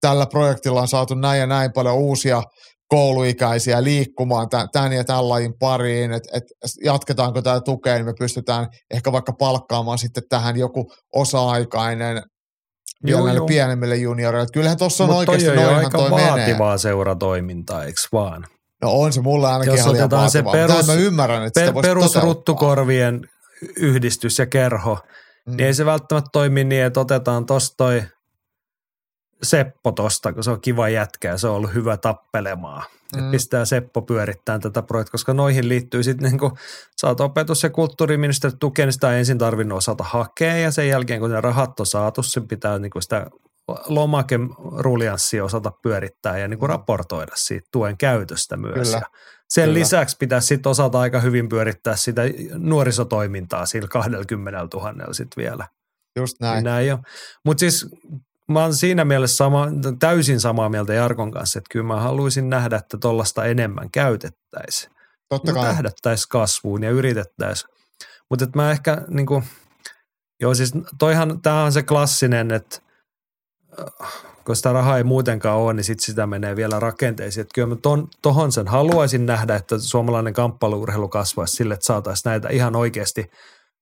tällä 0.00 0.26
projektilla 0.26 0.80
on 0.80 0.88
saatu 0.88 1.14
näin 1.14 1.40
ja 1.40 1.46
näin 1.46 1.70
paljon 1.72 1.94
uusia 1.94 2.42
kouluikäisiä 2.88 3.84
liikkumaan 3.84 4.48
tä- 4.48 4.66
tämän 4.72 4.92
ja 4.92 5.04
tämän 5.04 5.28
lajin 5.28 5.54
pariin, 5.58 6.12
että 6.12 6.28
et 6.36 6.42
jatketaanko 6.84 7.42
tämä 7.42 7.60
tukea, 7.60 7.94
niin 7.94 8.06
me 8.06 8.12
pystytään 8.18 8.66
ehkä 8.94 9.12
vaikka 9.12 9.32
palkkaamaan 9.32 9.98
sitten 9.98 10.22
tähän 10.28 10.56
joku 10.56 10.90
osa-aikainen 11.14 12.22
vielä 13.04 13.18
Joo, 13.18 13.24
näille 13.26 13.38
joo. 13.38 13.46
pienemmille 13.46 13.96
junioreille. 13.96 14.46
Kyllähän 14.52 14.78
tuossa 14.78 15.04
on 15.04 15.10
oikeasti 15.10 15.46
toi 15.46 15.56
noinhan 15.56 15.84
aika 15.84 15.98
toi 15.98 16.10
menee. 16.10 16.30
vaativaa 16.30 16.78
seuratoimintaa, 16.78 17.84
eikö 17.84 18.00
vaan? 18.12 18.46
No 18.82 18.92
on 18.92 19.12
se 19.12 19.20
mulle 19.20 19.48
ainakin 19.48 19.70
Jos 19.70 19.80
ihan 19.80 19.90
otetaan 19.94 20.30
se 20.30 20.42
perus- 20.52 20.86
mä 20.86 20.92
ymmärrän, 20.92 21.42
että 21.46 21.60
Per, 21.60 21.74
perusruttukorvien 21.82 23.20
yhdistys 23.76 24.38
ja 24.38 24.46
kerho, 24.46 24.98
Mm. 25.46 25.56
niin 25.56 25.66
ei 25.66 25.74
se 25.74 25.86
välttämättä 25.86 26.28
toimi 26.32 26.64
niin, 26.64 26.84
että 26.84 27.00
otetaan 27.00 27.46
tosta 27.46 27.74
toi 27.76 28.02
Seppo 29.42 29.92
tosta, 29.92 30.32
kun 30.32 30.44
se 30.44 30.50
on 30.50 30.60
kiva 30.60 30.88
jätkä 30.88 31.28
ja 31.28 31.38
se 31.38 31.48
on 31.48 31.54
ollut 31.54 31.74
hyvä 31.74 31.96
tappelemaan. 31.96 32.82
Mm. 33.16 33.22
Mm. 33.22 33.30
Pistää 33.30 33.64
Seppo 33.64 34.02
pyörittämään 34.02 34.60
tätä 34.60 34.82
projektia, 34.82 35.10
koska 35.12 35.34
noihin 35.34 35.68
liittyy 35.68 36.02
sitten 36.02 36.30
niin 36.30 36.38
kuin, 36.38 36.52
sä 37.00 37.06
oot 37.06 37.20
opetus- 37.20 37.62
ja 37.62 37.70
kulttuuriministeri 37.70 38.54
tukeen, 38.60 38.86
niin 38.86 38.92
sitä 38.92 39.16
ensin 39.16 39.38
tarvinnut 39.38 39.78
osata 39.78 40.04
hakea 40.04 40.56
ja 40.56 40.70
sen 40.70 40.88
jälkeen 40.88 41.20
kun 41.20 41.30
ne 41.30 41.40
rahat 41.40 41.80
on 41.80 41.86
saatu, 41.86 42.22
sen 42.22 42.48
pitää 42.48 42.78
niin 42.78 42.90
kuin 42.90 43.02
sitä 43.02 43.26
lomakerulianssia 43.86 45.44
osata 45.44 45.72
pyörittää 45.82 46.38
ja 46.38 46.48
niin 46.48 46.58
kuin 46.58 46.70
Mm. 46.70 46.72
raportoida 46.72 47.32
siitä 47.36 47.68
tuen 47.72 47.96
käytöstä 47.98 48.56
myös. 48.56 48.74
Kyllä. 48.88 48.96
Ja 48.96 49.06
sen 49.48 49.64
Kyllä. 49.64 49.78
lisäksi 49.78 50.16
pitäisi 50.20 50.46
sitten 50.46 50.70
osata 50.70 51.00
aika 51.00 51.20
hyvin 51.20 51.48
pyörittää 51.48 51.96
sitä 51.96 52.22
nuorisotoimintaa 52.54 53.66
sillä 53.66 53.88
20 53.88 54.68
000 54.74 55.12
sitten 55.12 55.44
vielä. 55.44 55.66
Just 56.16 56.36
Näin. 56.40 56.64
näin. 56.64 56.98
Mutta 57.44 57.60
siis 57.60 57.86
mä 58.48 58.62
oon 58.62 58.74
siinä 58.74 59.04
mielessä 59.04 59.36
sama, 59.36 59.68
täysin 59.98 60.40
samaa 60.40 60.68
mieltä 60.68 60.94
Jarkon 60.94 61.30
kanssa, 61.30 61.58
että 61.58 61.72
kyllä 61.72 61.86
mä 61.86 62.00
haluaisin 62.00 62.50
nähdä, 62.50 62.76
että 62.76 62.98
tuollaista 63.00 63.44
enemmän 63.44 63.90
käytettäisiin. 63.90 64.92
Totta 65.28 65.52
kai. 65.52 65.62
tähdättäisiin 65.62 66.28
kasvuun 66.28 66.82
ja 66.82 66.90
yritettäisiin. 66.90 67.70
Mutta 68.30 68.46
mä 68.54 68.70
ehkä 68.70 69.02
niin 69.08 69.26
kuin, 69.26 69.44
joo 70.40 70.54
siis 70.54 70.72
toihan, 70.98 71.42
tämähän 71.42 71.64
on 71.64 71.72
se 71.72 71.82
klassinen, 71.82 72.50
että 72.50 72.80
kun 74.46 74.56
sitä 74.56 74.72
rahaa 74.72 74.96
ei 74.96 75.04
muutenkaan 75.04 75.58
ole, 75.58 75.74
niin 75.74 75.84
sitten 75.84 76.06
sitä 76.06 76.26
menee 76.26 76.56
vielä 76.56 76.80
rakenteisiin. 76.80 77.42
Että 77.42 77.54
kyllä 77.54 77.68
mä 77.68 77.76
ton, 77.76 78.08
tohon 78.22 78.52
sen 78.52 78.68
haluaisin 78.68 79.26
nähdä, 79.26 79.56
että 79.56 79.78
suomalainen 79.78 80.32
kamppailuurheilu 80.32 81.08
kasvaisi 81.08 81.54
sille, 81.54 81.74
että 81.74 81.86
saataisiin 81.86 82.30
näitä 82.30 82.48
ihan 82.48 82.76
oikeasti 82.76 83.26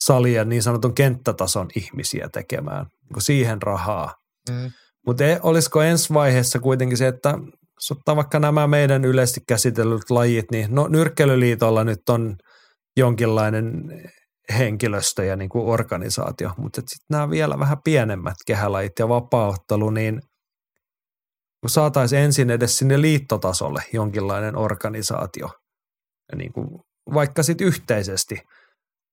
salia 0.04 0.44
niin 0.44 0.62
sanotun 0.62 0.94
kenttätason 0.94 1.68
ihmisiä 1.76 2.28
tekemään 2.32 2.86
niin 2.86 3.22
siihen 3.22 3.62
rahaa. 3.62 4.14
Mm. 4.50 4.70
Mutta 5.06 5.24
e, 5.24 5.38
olisiko 5.42 5.82
ensi 5.82 6.14
vaiheessa 6.14 6.58
kuitenkin 6.58 6.98
se, 6.98 7.08
että 7.08 7.38
ottaa 7.90 8.16
vaikka 8.16 8.38
nämä 8.38 8.66
meidän 8.66 9.04
yleisesti 9.04 9.40
käsitellyt 9.48 10.10
lajit, 10.10 10.50
niin 10.50 10.74
no 10.74 10.88
nyrkkelyliitolla 10.88 11.84
nyt 11.84 12.08
on 12.08 12.36
jonkinlainen 12.96 13.82
henkilöstö 14.58 15.24
ja 15.24 15.36
niin 15.36 15.48
kuin 15.48 15.66
organisaatio, 15.66 16.50
mutta 16.56 16.80
sitten 16.80 17.06
nämä 17.10 17.30
vielä 17.30 17.58
vähän 17.58 17.78
pienemmät 17.84 18.36
kehälajit 18.46 18.98
ja 18.98 19.08
vapaaottelu, 19.08 19.90
niin 19.90 20.20
kun 21.64 21.70
saataisiin 21.70 22.22
ensin 22.22 22.50
edes 22.50 22.78
sinne 22.78 23.00
liittotasolle 23.00 23.82
jonkinlainen 23.92 24.56
organisaatio, 24.56 25.46
ja 26.32 26.38
niin 26.38 26.52
kuin 26.52 26.68
vaikka 27.14 27.42
sitten 27.42 27.66
yhteisesti 27.66 28.38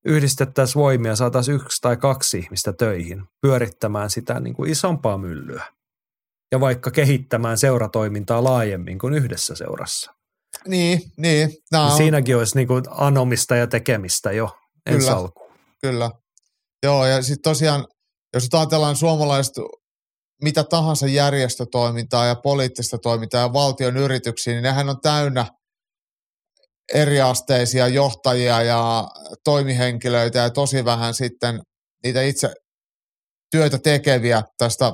yhdistettäisiin 0.05 0.81
voimia, 0.81 1.15
saataisiin 1.15 1.55
yksi 1.55 1.81
tai 1.81 1.97
kaksi 1.97 2.37
ihmistä 2.37 2.73
töihin 2.73 3.23
pyörittämään 3.41 4.09
sitä 4.09 4.39
niin 4.39 4.53
kuin 4.53 4.71
isompaa 4.71 5.17
myllyä 5.17 5.63
ja 6.51 6.59
vaikka 6.59 6.91
kehittämään 6.91 7.57
seuratoimintaa 7.57 8.43
laajemmin 8.43 8.99
kuin 8.99 9.13
yhdessä 9.13 9.55
seurassa. 9.55 10.13
Niin, 10.67 11.01
niin. 11.17 11.49
No. 11.71 11.97
Siinäkin 11.97 12.37
olisi 12.37 12.55
niin 12.55 12.67
kuin 12.67 12.83
anomista 12.89 13.55
ja 13.55 13.67
tekemistä 13.67 14.31
jo 14.31 14.57
ensi 14.85 15.07
kyllä, 15.07 15.17
alkuun. 15.17 15.53
Kyllä. 15.81 16.11
Joo, 16.83 17.05
ja 17.05 17.21
sitten 17.21 17.51
tosiaan, 17.51 17.87
jos 18.33 18.47
ajatellaan 18.53 18.95
suomalaista 18.95 19.61
mitä 20.43 20.63
tahansa 20.63 21.07
järjestötoimintaa 21.07 22.25
ja 22.25 22.35
poliittista 22.35 22.97
toimintaa 22.97 23.41
ja 23.41 23.53
valtion 23.53 23.97
yrityksiä, 23.97 24.53
niin 24.53 24.63
nehän 24.63 24.89
on 24.89 25.01
täynnä 25.01 25.45
eriasteisia 26.93 27.87
johtajia 27.87 28.61
ja 28.61 29.07
toimihenkilöitä 29.43 30.39
ja 30.39 30.49
tosi 30.49 30.85
vähän 30.85 31.13
sitten 31.13 31.61
niitä 32.03 32.21
itse 32.21 32.53
työtä 33.51 33.77
tekeviä 33.79 34.41
tästä 34.57 34.93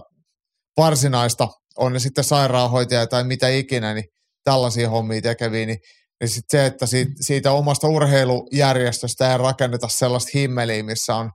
varsinaista, 0.78 1.48
on 1.78 1.94
ne 1.94 2.00
sitten 2.00 2.24
sairaanhoitaja 2.24 3.08
tai 3.08 3.24
mitä 3.24 3.48
ikinä, 3.48 3.94
niin 3.94 4.06
tällaisia 4.44 4.90
hommia 4.90 5.22
tekeviä, 5.22 5.66
niin, 5.66 5.80
niin 6.22 6.30
sitten 6.30 6.60
se, 6.60 6.66
että 6.66 6.86
siitä, 6.86 7.12
siitä 7.22 7.52
omasta 7.52 7.88
urheilujärjestöstä 7.88 9.32
ei 9.32 9.38
rakenneta 9.38 9.88
sellaista 9.88 10.32
himmeliä, 10.34 10.84
missä 10.84 11.16
on 11.16 11.32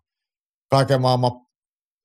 kaiken 0.70 1.00
maailman 1.00 1.32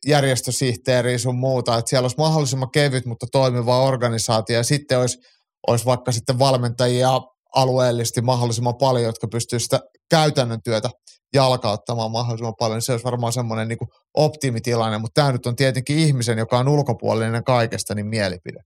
järjestösihteeri 0.06 1.19
sun 1.19 1.35
muuta, 1.35 1.77
että 1.77 1.90
siellä 1.90 2.06
olisi 2.06 2.17
mahdollisimman 2.17 2.72
kevyt, 2.72 3.06
mutta 3.06 3.26
toimiva 3.32 3.84
organisaatio 3.84 4.58
ja 4.58 4.64
sitten 4.64 5.00
olisi, 5.00 5.19
olisi 5.67 5.85
vaikka 5.85 6.11
sitten 6.11 6.40
valmentajia 6.40 7.09
alueellisesti 7.56 8.22
mahdollisimman 8.22 8.76
paljon, 8.76 9.06
jotka 9.06 9.27
pystyisivät 9.27 9.64
sitä 9.64 9.80
käytännön 10.09 10.61
työtä 10.64 10.90
jalkauttamaan 11.34 12.11
mahdollisimman 12.11 12.56
paljon. 12.59 12.82
Se 12.82 12.92
olisi 12.92 13.06
varmaan 13.06 13.34
semmoinen 13.34 13.67
niin 13.67 13.77
optimitilanne, 14.14 14.98
mutta 14.98 15.22
tämä 15.22 15.32
nyt 15.32 15.45
on 15.45 15.56
tietenkin 15.56 15.98
ihmisen, 15.98 16.38
joka 16.38 16.58
on 16.58 16.67
ulkopuolinen 16.67 17.43
kaikesta, 17.43 17.95
niin 17.95 18.08
mielipide. 18.08 18.59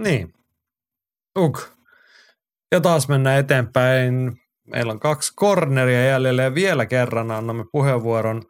Niin. 0.00 0.32
Uk. 1.38 1.68
Ja 2.72 2.80
taas 2.80 3.08
mennään 3.08 3.40
eteenpäin. 3.40 4.32
Meillä 4.66 4.92
on 4.92 5.00
kaksi 5.00 5.32
korneria 5.36 6.04
jäljellä 6.04 6.42
ja 6.42 6.54
vielä 6.54 6.86
kerran 6.86 7.30
annamme 7.30 7.64
puheenvuoron 7.72 8.42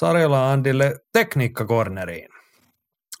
Sarjola 0.00 0.52
Andille 0.52 1.00
tekniikkakorneriin. 1.12 2.28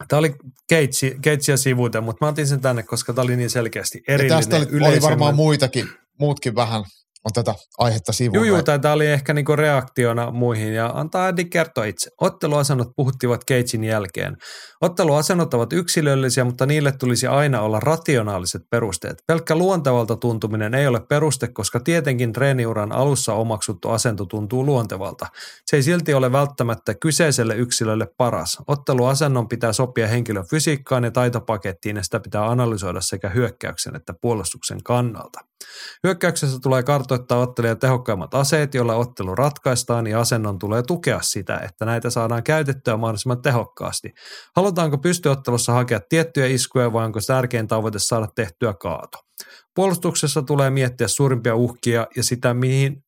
Tämä 0.08 0.18
oli 0.18 0.34
keitsi, 0.68 1.16
keitsiä 1.22 1.56
sivuuten, 1.56 2.04
mutta 2.04 2.24
mä 2.24 2.28
otin 2.28 2.46
sen 2.46 2.60
tänne, 2.60 2.82
koska 2.82 3.12
tämä 3.12 3.22
oli 3.22 3.36
niin 3.36 3.50
selkeästi 3.50 4.02
erillinen. 4.08 4.36
Ja 4.36 4.36
tästä 4.36 4.56
oli, 4.56 4.90
oli 4.90 5.02
varmaan 5.02 5.34
muitakin, 5.34 5.88
muutkin 6.18 6.54
vähän 6.54 6.84
on 7.24 7.32
tätä 7.34 7.54
aihetta 7.78 8.12
sivuun. 8.12 8.46
Juu, 8.46 8.62
tämä 8.62 8.94
oli 8.94 9.06
ehkä 9.06 9.34
niinku 9.34 9.56
reaktiona 9.56 10.30
muihin 10.30 10.74
ja 10.74 10.90
antaa 10.94 11.26
Andy 11.26 11.44
kertoa 11.44 11.84
itse. 11.84 12.10
Otteluasennot 12.20 12.88
puhuttivat 12.96 13.44
Cagein 13.44 13.84
jälkeen. 13.84 14.36
Otteluasennot 14.80 15.54
ovat 15.54 15.72
yksilöllisiä, 15.72 16.44
mutta 16.44 16.66
niille 16.66 16.92
tulisi 16.92 17.26
aina 17.26 17.60
olla 17.60 17.80
rationaaliset 17.80 18.62
perusteet. 18.70 19.22
Pelkkä 19.26 19.56
luontevalta 19.56 20.16
tuntuminen 20.16 20.74
ei 20.74 20.86
ole 20.86 21.00
peruste, 21.00 21.48
koska 21.48 21.80
tietenkin 21.80 22.32
treeniuran 22.32 22.92
alussa 22.92 23.34
omaksuttu 23.34 23.90
asento 23.90 24.24
tuntuu 24.24 24.66
luontevalta. 24.66 25.26
Se 25.66 25.76
ei 25.76 25.82
silti 25.82 26.14
ole 26.14 26.32
välttämättä 26.32 26.94
kyseiselle 26.94 27.56
yksilölle 27.56 28.06
paras. 28.16 28.58
Otteluasennon 28.66 29.48
pitää 29.48 29.72
sopia 29.72 30.08
henkilön 30.08 30.48
fysiikkaan 30.50 31.04
ja 31.04 31.10
taitopakettiin 31.10 31.96
ja 31.96 32.02
sitä 32.02 32.20
pitää 32.20 32.50
analysoida 32.50 33.00
sekä 33.00 33.28
hyökkäyksen 33.28 33.96
että 33.96 34.14
puolustuksen 34.20 34.82
kannalta. 34.82 35.40
Hyökkäyksessä 36.04 36.58
tulee 36.62 36.82
kartoittaa 36.82 37.38
ottelijan 37.38 37.78
tehokkaimmat 37.78 38.34
aseet, 38.34 38.74
joilla 38.74 38.94
ottelu 38.94 39.34
ratkaistaan 39.34 40.06
ja 40.06 40.20
asennon 40.20 40.58
tulee 40.58 40.82
tukea 40.82 41.18
sitä, 41.22 41.56
että 41.56 41.84
näitä 41.84 42.10
saadaan 42.10 42.42
käytettyä 42.42 42.96
mahdollisimman 42.96 43.42
tehokkaasti. 43.42 44.12
Halutaanko 44.56 44.98
pystyottelussa 44.98 45.72
hakea 45.72 46.00
tiettyjä 46.08 46.46
iskuja 46.46 46.92
vai 46.92 47.04
onko 47.04 47.20
tärkein 47.26 47.68
tavoite 47.68 47.98
saada 47.98 48.28
tehtyä 48.34 48.74
kaato? 48.74 49.18
Puolustuksessa 49.74 50.42
tulee 50.42 50.70
miettiä 50.70 51.08
suurimpia 51.08 51.54
uhkia 51.54 52.06
ja 52.16 52.22
sitä, 52.22 52.54
mihin, 52.54 53.04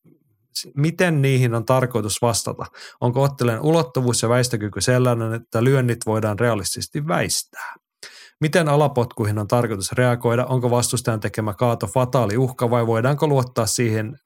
miten 0.77 1.23
niihin 1.23 1.55
on 1.55 1.65
tarkoitus 1.65 2.23
vastata. 2.23 2.67
Onko 3.01 3.23
ottelijan 3.23 3.63
ulottuvuus 3.63 4.23
ja 4.23 4.29
väistökyky 4.29 4.81
sellainen, 4.81 5.35
että 5.35 5.65
lyönnit 5.65 5.99
voidaan 6.07 6.39
realistisesti 6.39 7.07
väistää? 7.07 7.75
Miten 8.41 8.69
alapotkuihin 8.69 9.39
on 9.39 9.49
tarkoitus 9.49 9.93
reagoida? 9.93 10.47
Onko 10.47 10.71
vastustajan 10.71 11.21
tekemä 11.21 11.55
kaato 11.55 11.87
fataali 11.87 12.37
uhka 12.37 12.71
vai 12.71 12.87
voidaanko 12.87 13.27
luottaa 13.27 13.67
siihen, 13.67 14.17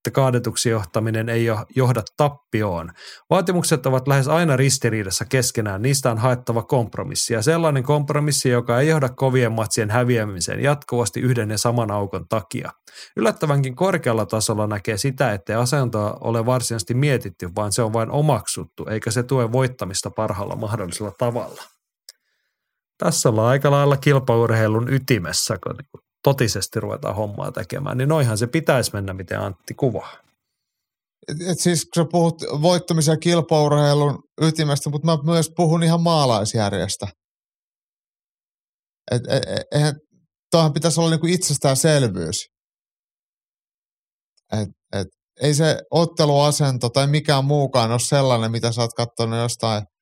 että 0.00 0.10
kaadetuksi 0.10 0.68
johtaminen 0.70 1.28
ei 1.28 1.46
johda 1.76 2.02
tappioon. 2.16 2.90
Vaatimukset 3.30 3.86
ovat 3.86 4.08
lähes 4.08 4.28
aina 4.28 4.56
ristiriidassa 4.56 5.24
keskenään, 5.24 5.82
niistä 5.82 6.10
on 6.10 6.18
haettava 6.18 6.62
kompromissi 6.62 7.34
ja 7.34 7.42
sellainen 7.42 7.82
kompromissi, 7.82 8.48
joka 8.48 8.80
ei 8.80 8.88
johda 8.88 9.08
kovien 9.08 9.52
matsien 9.52 9.90
häviämiseen 9.90 10.62
jatkuvasti 10.62 11.20
yhden 11.20 11.50
ja 11.50 11.58
saman 11.58 11.90
aukon 11.90 12.28
takia. 12.28 12.70
Yllättävänkin 13.16 13.76
korkealla 13.76 14.26
tasolla 14.26 14.66
näkee 14.66 14.96
sitä, 14.96 15.32
ettei 15.32 15.56
asentoa 15.56 16.18
ole 16.20 16.46
varsinaisesti 16.46 16.94
mietitty, 16.94 17.50
vaan 17.56 17.72
se 17.72 17.82
on 17.82 17.92
vain 17.92 18.10
omaksuttu, 18.10 18.86
eikä 18.90 19.10
se 19.10 19.22
tue 19.22 19.52
voittamista 19.52 20.10
parhaalla 20.10 20.56
mahdollisella 20.56 21.12
tavalla 21.18 21.62
tässä 23.00 23.28
ollaan 23.28 23.48
aika 23.48 23.70
lailla 23.70 23.96
kilpaurheilun 23.96 24.92
ytimessä, 24.92 25.58
kun 25.64 25.76
niin 25.76 26.04
totisesti 26.22 26.80
ruvetaan 26.80 27.16
hommaa 27.16 27.52
tekemään, 27.52 27.98
niin 27.98 28.08
noihan 28.08 28.38
se 28.38 28.46
pitäisi 28.46 28.90
mennä, 28.92 29.14
miten 29.14 29.40
Antti 29.40 29.74
kuvaa. 29.74 30.16
Et, 31.28 31.36
et 31.50 31.58
siis 31.58 31.84
kun 31.84 32.04
sä 32.04 32.08
puhut 32.12 32.42
voittamisen 32.42 33.12
ja 33.12 33.16
kilpaurheilun 33.16 34.22
ytimestä, 34.42 34.90
mutta 34.90 35.06
mä 35.06 35.18
myös 35.24 35.50
puhun 35.56 35.82
ihan 35.82 36.02
maalaisjärjestä. 36.02 37.06
Et, 39.10 39.22
et, 39.28 39.42
et, 39.70 39.96
tuohan 40.50 40.72
pitäisi 40.72 41.00
olla 41.00 41.10
niinku 41.10 41.26
itsestäänselvyys. 41.26 42.36
Et, 44.52 44.68
et, 44.92 45.08
ei 45.40 45.54
se 45.54 45.78
otteluasento 45.90 46.88
tai 46.90 47.06
mikään 47.06 47.44
muukaan 47.44 47.90
ole 47.90 47.98
sellainen, 47.98 48.50
mitä 48.50 48.72
sä 48.72 48.80
oot 48.80 48.92
katsonut 48.96 49.38
jostain– 49.38 49.82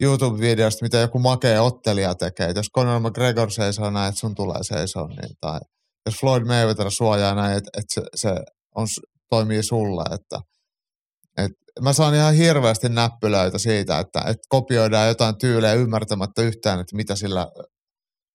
YouTube-videosta, 0.00 0.84
mitä 0.84 0.98
joku 0.98 1.18
makea 1.18 1.62
ottelija 1.62 2.14
tekee. 2.14 2.48
Et 2.48 2.56
jos 2.56 2.70
Conor 2.74 3.00
McGregor 3.00 3.50
seisoo 3.50 3.90
näin, 3.90 4.08
että 4.08 4.20
sun 4.20 4.34
tulee 4.34 4.62
seisoo, 4.62 5.06
niin, 5.06 5.36
tai 5.40 5.60
jos 6.06 6.20
Floyd 6.20 6.44
Mayweather 6.44 6.90
suojaa 6.90 7.34
näin, 7.34 7.56
että, 7.56 7.70
että 7.78 7.94
se, 7.94 8.02
se 8.14 8.34
on, 8.74 8.86
toimii 9.30 9.62
sulle, 9.62 10.04
että, 10.14 10.40
että 11.38 11.58
mä 11.80 11.92
saan 11.92 12.14
ihan 12.14 12.34
hirveästi 12.34 12.88
näppylöitä 12.88 13.58
siitä, 13.58 13.98
että, 13.98 14.20
että 14.20 14.42
kopioidaan 14.48 15.08
jotain 15.08 15.38
tyylejä 15.38 15.74
ymmärtämättä 15.74 16.42
yhtään, 16.42 16.80
että 16.80 16.96
mitä 16.96 17.16
sillä 17.16 17.46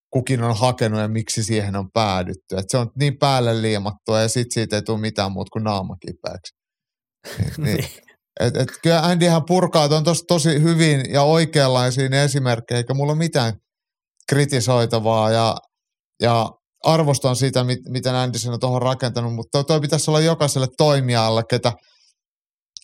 kukin 0.10 0.44
on 0.44 0.58
hakenut 0.58 1.00
ja 1.00 1.08
miksi 1.08 1.44
siihen 1.44 1.76
on 1.76 1.92
päädytty. 1.92 2.58
Että 2.58 2.72
se 2.72 2.78
on 2.78 2.92
niin 3.00 3.18
päälle 3.18 3.62
liimattua 3.62 4.22
ja 4.22 4.28
sit 4.28 4.52
siitä 4.52 4.76
ei 4.76 4.82
tule 4.82 5.00
mitään 5.00 5.32
muuta 5.32 5.50
kuin 5.54 5.64
naamakipeäksi. 5.64 6.56
Niin, 7.38 7.54
niin. 7.58 7.86
Et, 8.40 8.56
et 8.56 8.70
kyllä 8.84 9.02
Andyhän 9.02 9.46
purkaa 9.48 9.86
on 9.86 10.04
tos, 10.04 10.24
tosi 10.28 10.62
hyvin 10.62 11.04
ja 11.10 11.22
oikeanlaisia 11.22 12.24
esimerkkejä, 12.24 12.78
eikä 12.78 12.94
mulla 12.94 13.12
ole 13.12 13.18
mitään 13.18 13.54
kritisoitavaa 14.30 15.32
ja, 15.32 15.56
ja 16.22 16.50
arvostan 16.84 17.36
sitä, 17.36 17.64
mit, 17.64 17.80
miten 17.90 18.16
Andy 18.16 18.38
sen 18.38 18.54
on 18.54 18.60
tuohon 18.60 18.82
rakentanut, 18.82 19.34
mutta 19.34 19.64
toi, 19.64 19.80
pitäisi 19.80 20.12
olla 20.12 20.20
jokaiselle 20.20 20.68
toimijalle, 20.78 21.44
ketä 21.50 21.74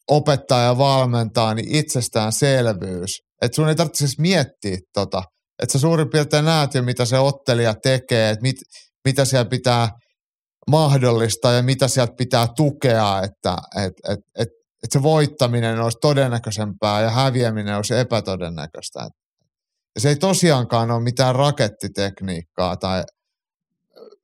opettaa 0.10 0.64
ja 0.64 0.78
valmentaa, 0.78 1.54
niin 1.54 1.76
itsestäänselvyys. 1.76 3.20
Että 3.42 3.56
sun 3.56 3.70
ei 3.70 3.76
tarvitse 3.76 4.08
siis 4.08 4.20
miettiä 4.20 4.78
tota. 4.94 5.24
Että 5.64 5.74
sä 5.74 5.80
suurin 5.80 6.10
piirtein 6.10 6.46
näet 6.46 6.74
jo, 6.74 6.84
mitä 6.84 7.06
se 7.06 7.20
ottelija 7.20 7.74
tekee, 7.84 8.30
että 8.30 8.42
mit, 8.42 8.56
mitä 9.06 9.26
siellä 9.26 9.50
pitää 9.50 9.90
mahdollista 10.72 11.52
ja 11.52 11.64
mitä 11.64 11.88
sieltä 11.88 12.14
pitää 12.18 12.48
tukea, 12.56 13.22
että 13.22 13.58
et, 13.86 13.94
et, 14.10 14.20
et, 14.38 14.48
et 14.84 14.92
se 14.92 15.04
voittaminen 15.04 15.80
olisi 15.80 15.98
todennäköisempää 16.02 17.02
ja 17.02 17.10
häviäminen 17.10 17.76
olisi 17.76 17.96
epätodennäköistä. 17.96 19.00
Ja 19.96 20.02
se 20.02 20.10
ei 20.10 20.16
tosiaankaan 20.16 20.92
ole 20.92 21.04
mitään 21.04 21.36
rakettitekniikkaa 21.36 22.78
tai 22.78 23.04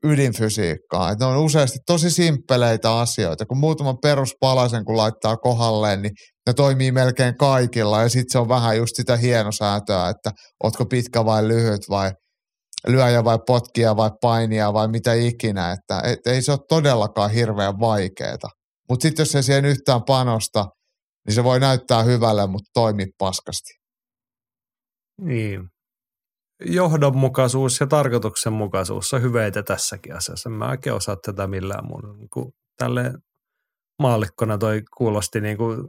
ydinfysiikkaa. 0.04 1.12
Et 1.12 1.20
ne 1.20 1.26
on 1.26 1.38
useasti 1.38 1.80
tosi 1.86 2.10
simppeleitä 2.12 3.00
asioita. 3.00 3.46
Kun 3.46 3.58
muutaman 3.58 3.98
peruspalasen 4.02 4.86
kun 4.86 4.98
laittaa 4.98 5.38
kohdalleen, 5.38 6.02
niin 6.02 6.12
ne 6.48 6.54
toimii 6.54 6.92
melkein 6.92 7.38
kaikilla. 7.38 8.02
Ja 8.02 8.10
sitten 8.10 8.32
se 8.32 8.40
on 8.40 8.50
vähän 8.50 8.78
just 8.78 8.96
sitä 8.96 9.18
hienosäätöä, 9.18 10.10
että 10.10 10.32
ootko 10.64 10.86
pitkä 10.86 11.26
vai 11.26 11.48
lyhyt 11.48 11.82
vai 11.90 12.12
lyöjä 12.88 13.24
vai 13.24 13.40
potkia 13.48 13.96
vai 13.96 14.12
painia 14.22 14.74
vai 14.74 14.88
mitä 14.88 15.14
ikinä. 15.14 15.72
Että 15.72 16.02
et 16.04 16.28
ei 16.28 16.42
se 16.42 16.52
ole 16.52 16.60
todellakaan 16.70 17.32
hirveän 17.32 17.80
vaikeeta. 17.80 18.48
Mutta 18.90 19.04
sitten 19.04 19.22
jos 19.22 19.36
ei 19.36 19.44
siihen 19.44 19.66
yhtään 19.66 20.04
panosta, 20.04 20.66
niin 21.28 21.36
se 21.36 21.44
voi 21.44 21.60
näyttää 21.60 22.04
hyvälle, 22.04 22.48
mutta 22.48 22.70
toimii 22.74 23.08
paskasti. 23.18 23.74
Niin. 25.22 25.70
Johdonmukaisuus 26.66 27.80
ja 27.80 27.88
tarkoituksenmukaisuus 27.88 29.14
on 29.14 29.22
hyveitä 29.22 29.64
tässäkin 29.64 30.16
asiassa. 30.16 30.50
Mä 30.50 30.70
oikein 30.70 30.96
osaa 30.96 31.16
tätä 31.16 31.48
millään 31.48 31.88
muulla. 31.88 32.14
Niin 32.14 32.54
tälle 32.78 33.14
maallikkona 34.02 34.58
toi 34.58 34.84
kuulosti 34.98 35.42
niin 35.42 35.58
kuin 35.58 35.88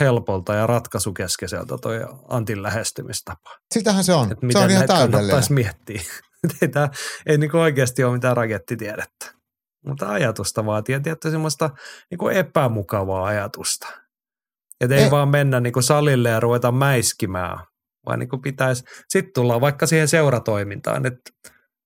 helpolta 0.00 0.54
ja 0.54 0.66
ratkaisukeskeiseltä 0.66 1.78
toi 1.82 2.00
Antin 2.28 2.62
lähestymistapa. 2.62 3.50
Sitähän 3.74 4.04
se 4.04 4.14
on. 4.14 4.28
Miten 4.28 4.52
se 4.52 4.58
on 4.58 4.70
ihan 4.70 4.86
täydellinen. 4.86 5.42
miettiä. 5.50 6.02
ei, 6.62 6.68
tää, 6.68 6.88
ei 7.26 7.38
niin 7.38 7.56
oikeasti 7.56 8.04
ole 8.04 8.12
mitään 8.12 8.36
rakettitiedettä. 8.36 9.37
Mutta 9.86 10.12
ajatusta 10.12 10.66
vaatii 10.66 10.92
ja 10.92 11.00
tietty 11.00 11.30
semmoista 11.30 11.70
niin 12.10 12.18
kuin 12.18 12.36
epämukavaa 12.36 13.26
ajatusta. 13.26 13.86
Että 14.80 14.96
ei 14.96 15.02
Ei. 15.02 15.10
vaan 15.10 15.28
mennä 15.28 15.60
niin 15.60 15.72
kuin 15.72 15.82
salille 15.82 16.28
ja 16.28 16.40
ruveta 16.40 16.72
mäiskimään, 16.72 17.58
vaan 18.06 18.18
niin 18.18 18.28
kuin 18.28 18.42
pitäisi, 18.42 18.84
sitten 19.08 19.32
tullaan 19.34 19.60
vaikka 19.60 19.86
siihen 19.86 20.08
seuratoimintaan, 20.08 21.06
että 21.06 21.30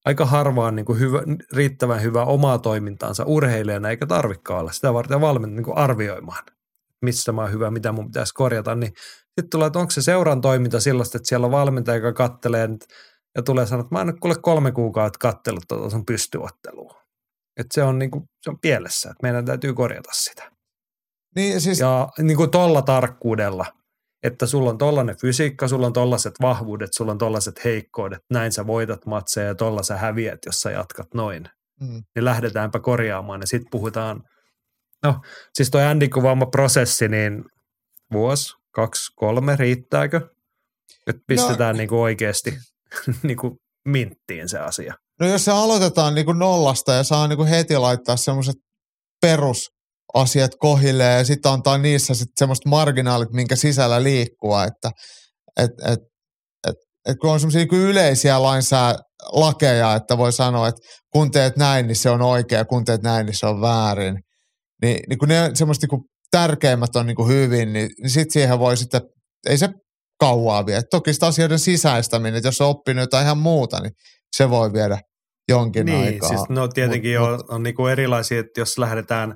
aika 0.05 0.27
harvaan 0.27 0.77
niin 0.77 0.87
kuin 0.87 0.99
hyvä, 0.99 1.23
riittävän 1.53 2.03
hyvä 2.03 2.25
omaa 2.25 2.59
toimintaansa 2.59 3.25
urheilijana, 3.25 3.91
eikä 3.91 4.07
tarvikaan 4.07 4.61
olla 4.61 4.73
sitä 4.73 4.95
varten 4.95 5.21
valmiita 5.21 5.55
niin 5.55 5.65
kuin 5.65 5.77
arvioimaan, 5.77 6.45
missä 7.03 7.33
mä 7.33 7.43
oon 7.43 7.53
hyvä, 7.53 7.71
mitä 7.71 7.93
mun 7.93 8.07
pitäisi 8.07 8.35
korjata, 8.35 8.75
niin 8.75 8.93
sitten 9.27 9.51
tulee, 9.51 9.67
että 9.67 9.79
onko 9.79 9.91
se 9.91 10.03
seuran 10.03 10.41
toiminta 10.41 10.81
sellaista, 10.81 11.19
että 11.19 11.29
siellä 11.29 11.45
on 11.45 11.53
valmentaja, 11.53 11.97
joka 11.97 12.13
kattelee 12.13 12.69
ja 13.37 13.43
tulee 13.43 13.67
sanoa, 13.67 13.81
että 13.81 13.95
mä 13.95 13.99
oon 13.99 14.07
nyt 14.07 14.21
kuule 14.21 14.37
kolme 14.43 14.73
kuukautta 14.73 15.19
kattellut 15.19 15.65
tuota 15.69 15.91
sun 15.91 16.07
pystyottelua. 16.07 17.02
Että 17.57 17.75
se 17.75 17.83
on, 17.83 17.99
niin 17.99 18.11
kuin, 18.11 18.25
se 18.43 18.51
on 18.51 18.59
pielessä, 18.61 19.11
että 19.11 19.23
meidän 19.23 19.45
täytyy 19.45 19.75
korjata 19.75 20.13
sitä. 20.13 20.51
Niin, 21.37 21.61
siis, 21.61 21.81
Ja 21.81 22.09
niin 22.19 22.37
kuin 22.37 22.51
tolla 22.51 22.83
tarkkuudella, 22.83 23.65
että 24.23 24.47
sulla 24.47 24.71
on 24.71 24.79
tollainen 24.79 25.17
fysiikka, 25.21 25.69
sulla 25.69 25.87
on 25.87 25.93
tollaiset 25.93 26.35
vahvuudet, 26.41 26.91
sulla 26.93 27.13
on 27.13 27.19
tollaiset 27.19 27.65
heikkoudet, 27.65 28.21
näin 28.31 28.53
sä 28.53 28.67
voitat 28.67 29.07
matseja 29.07 29.47
ja 29.47 29.55
tolla 29.55 29.83
sä 29.83 29.97
häviät, 29.97 30.39
jos 30.47 30.61
sä 30.61 30.71
jatkat 30.71 31.15
noin. 31.15 31.45
mm, 31.81 32.03
Niin 32.15 32.25
lähdetäänpä 32.25 32.81
korjaamaan 32.81 33.41
ja 33.41 33.47
sitten 33.47 33.71
puhutaan, 33.71 34.23
no 35.03 35.21
siis 35.55 35.71
toi 35.71 35.85
Andy 35.85 36.09
kuvaama 36.09 36.47
prosessi, 36.47 37.09
niin 37.09 37.45
vuosi, 38.13 38.57
kaksi, 38.71 39.13
kolme, 39.17 39.57
riittääkö? 39.57 40.21
Että 41.07 41.23
pistetään 41.27 41.75
no, 41.75 41.79
niin 41.79 41.89
kuin 41.89 42.01
oikeasti 42.01 42.59
niin 43.23 43.37
kuin 43.37 43.59
minttiin 43.85 44.49
se 44.49 44.59
asia. 44.59 44.95
No 45.21 45.27
jos 45.27 45.45
se 45.45 45.51
aloitetaan 45.51 46.15
niin 46.15 46.25
kuin 46.25 46.39
nollasta 46.39 46.93
ja 46.93 47.03
saa 47.03 47.29
niin 47.29 47.37
kuin 47.37 47.49
heti 47.49 47.79
laittaa 47.79 48.17
semmoiset 48.17 48.57
perusasiat 49.21 50.51
kohille 50.59 51.05
ja 51.05 51.25
sitten 51.25 51.53
antaa 51.53 51.79
niissä 51.79 52.15
sitten 52.15 52.33
semmoiset 52.39 52.65
marginaalit, 52.67 53.33
minkä 53.33 53.57
sisällä 53.57 54.03
liikkua, 54.03 54.65
että 54.65 54.91
et, 55.61 55.71
et, 55.87 55.99
et, 56.69 56.77
et 57.09 57.17
kun 57.21 57.31
on 57.31 57.41
semmoisia 57.41 57.65
niin 57.65 57.83
yleisiä 57.83 58.43
lainsää 58.43 58.95
lakeja, 59.33 59.95
että 59.95 60.19
voi 60.19 60.33
sanoa, 60.33 60.69
että 60.69 60.81
kun 61.13 61.31
teet 61.31 61.57
näin, 61.57 61.87
niin 61.87 61.97
se 61.97 62.11
on 62.11 62.23
oikea, 62.23 62.65
kun 62.65 62.85
teet 62.85 63.03
näin, 63.03 63.27
niin 63.27 63.39
se 63.39 63.47
on 63.47 63.61
väärin. 63.61 64.19
Niin, 64.83 65.01
niin 65.09 65.19
kun 65.19 65.29
ne 65.29 65.51
semmoista 65.55 65.87
niin 65.91 66.03
tärkeimmät 66.31 66.97
on 66.97 67.07
niin 67.07 67.17
kuin 67.17 67.29
hyvin, 67.29 67.73
niin, 67.73 67.91
niin 68.03 68.11
sitten 68.11 68.33
siihen 68.33 68.59
voi 68.59 68.77
sitten, 68.77 69.01
ei 69.49 69.59
se 69.59 69.69
kauaa 70.21 70.67
vie. 70.67 70.83
Toki 70.91 71.13
sitä 71.13 71.27
asioiden 71.27 71.59
sisäistäminen, 71.59 72.35
että 72.35 72.49
jos 72.49 72.61
on 72.61 72.69
oppinut 72.69 73.03
jotain 73.03 73.25
ihan 73.25 73.39
muuta, 73.39 73.81
niin 73.81 73.93
se 74.37 74.51
voi 74.51 74.73
viedä 74.73 74.99
jonkin 75.49 75.87
niin, 75.87 76.07
aikaa. 76.07 76.29
siis 76.29 76.49
no 76.49 76.69
tietenkin 76.69 77.21
Mut- 77.21 77.31
mut, 77.31 77.41
on, 77.41 77.55
on 77.55 77.63
niin 77.63 77.75
kuin 77.75 77.93
erilaisia, 77.93 78.41
että 78.41 78.61
jos 78.61 78.79
lähdetään 78.79 79.35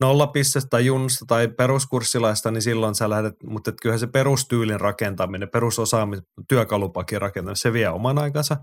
nollapistestä 0.00 0.68
tai 0.70 0.86
junnusta 0.86 1.24
tai 1.28 1.48
peruskurssilaista, 1.48 2.50
niin 2.50 2.62
silloin 2.62 2.94
sä 2.94 3.10
lähdet, 3.10 3.32
mutta 3.44 3.70
et 3.70 3.76
kyllähän 3.82 4.00
se 4.00 4.06
perustyylin 4.06 4.80
rakentaminen, 4.80 5.48
perusosaaminen, 5.52 6.22
työkalupakin 6.48 7.20
rakentaminen, 7.20 7.56
se 7.56 7.72
vie 7.72 7.88
oman 7.88 8.18
aikansa. 8.18 8.56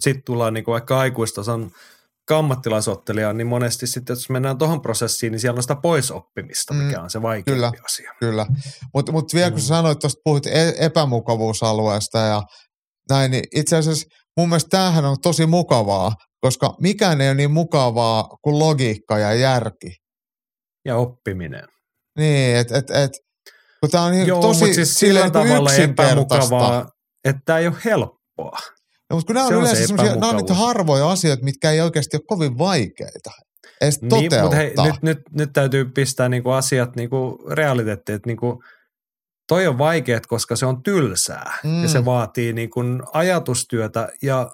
Sitten 0.00 0.22
tullaan 0.26 0.54
niin 0.54 0.64
kuin 0.64 0.72
vaikka 0.72 0.98
aikuistason 0.98 1.70
ammattilaisottelija, 2.30 3.32
niin 3.32 3.46
monesti 3.46 3.86
sitten, 3.86 4.14
jos 4.14 4.30
mennään 4.30 4.58
tuohon 4.58 4.82
prosessiin, 4.82 5.30
niin 5.32 5.40
siellä 5.40 5.58
on 5.58 5.62
sitä 5.62 5.76
poisoppimista, 5.82 6.74
mikä 6.74 6.96
Mm, 6.98 7.02
on 7.04 7.10
se 7.10 7.22
vaikeampi 7.22 7.50
kyllä. 7.52 7.72
asia. 7.84 8.12
Kyllä, 8.20 8.46
mutta 8.94 9.12
mut 9.12 9.34
vielä 9.34 9.50
kun 9.50 9.60
Mm. 9.60 9.64
sanoit, 9.64 9.98
tuosta 9.98 10.20
puhuit 10.24 10.46
e- 10.46 10.74
epämukavuusalueesta 10.78 12.18
ja 12.18 12.42
näin, 13.10 13.30
niin 13.30 13.44
itse 13.56 13.76
asiassa 13.76 14.06
mun 14.40 14.48
mielestä 14.48 14.68
tämähän 14.68 15.04
on 15.04 15.16
tosi 15.22 15.46
mukavaa, 15.46 16.12
koska 16.40 16.74
mikään 16.80 17.20
ei 17.20 17.28
ole 17.28 17.34
niin 17.34 17.50
mukavaa 17.50 18.28
kuin 18.42 18.58
logiikka 18.58 19.18
ja 19.18 19.34
järki. 19.34 19.96
Ja 20.84 20.96
oppiminen. 20.96 21.64
Niin, 22.18 22.56
että 22.56 22.78
et, 22.78 22.90
et, 22.90 23.10
kun 23.80 23.90
tämä 23.90 24.04
on 24.04 24.12
niin 24.12 24.26
Joo, 24.26 24.40
tosi 24.40 24.74
siis 24.74 24.94
sillä 24.94 25.20
niin 25.20 25.32
tavalla 25.32 25.74
epämukavaa, 25.74 26.88
että 27.24 27.42
tämä 27.44 27.58
ei 27.58 27.66
ole 27.66 27.76
helppoa. 27.84 28.58
No, 29.10 29.16
mutta 29.16 29.26
kun 29.26 29.34
nämä 29.34 29.48
Se 29.48 29.54
on 29.54 29.60
on 29.60 29.66
se 29.66 29.72
yleensä 29.72 29.86
semmosia, 29.86 30.14
nämä 30.14 30.30
on 30.30 30.36
niitä 30.36 30.54
harvoja 30.54 31.10
asioita, 31.10 31.44
mitkä 31.44 31.70
ei 31.70 31.80
oikeasti 31.80 32.16
ole 32.16 32.22
kovin 32.26 32.58
vaikeita 32.58 33.30
edes 33.80 34.00
Niin, 34.02 34.10
toteuttaa. 34.10 34.42
mutta 34.42 34.56
hei, 34.56 34.74
nyt, 34.92 35.02
nyt, 35.02 35.18
nyt 35.30 35.50
täytyy 35.52 35.84
pistää 35.84 36.28
niinku 36.28 36.50
asiat 36.50 36.96
niinku 36.96 37.38
realiteettiin, 37.50 38.16
että 38.16 38.26
niinku, 38.26 38.62
toi 39.50 39.66
on 39.66 39.78
vaikeet, 39.78 40.26
koska 40.26 40.56
se 40.56 40.66
on 40.66 40.82
tylsää 40.82 41.58
Mm. 41.64 41.82
ja 41.82 41.88
se 41.88 42.04
vaatii 42.04 42.52
niinku 42.52 42.80
ajatustyötä 43.12 44.08
ja 44.22 44.50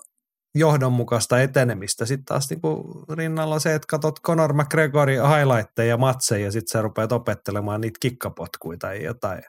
johdonmukaista 0.54 1.40
etenemistä. 1.40 2.06
Sitten 2.06 2.24
taas 2.24 2.50
niinku 2.50 3.04
rinnalla 3.12 3.58
se, 3.58 3.74
että 3.74 3.86
katsot 3.86 4.22
Conor 4.22 4.52
McGregorin 4.52 5.28
highlightteja 5.28 5.88
ja 5.88 5.96
matseja 5.96 6.44
ja 6.44 6.52
sitten 6.52 6.72
sä 6.72 6.82
rupeat 6.82 7.12
opettelemaan 7.12 7.80
niitä 7.80 7.98
kikkapotkuja 8.00 8.78
tai 8.78 9.04
jotain 9.04 9.42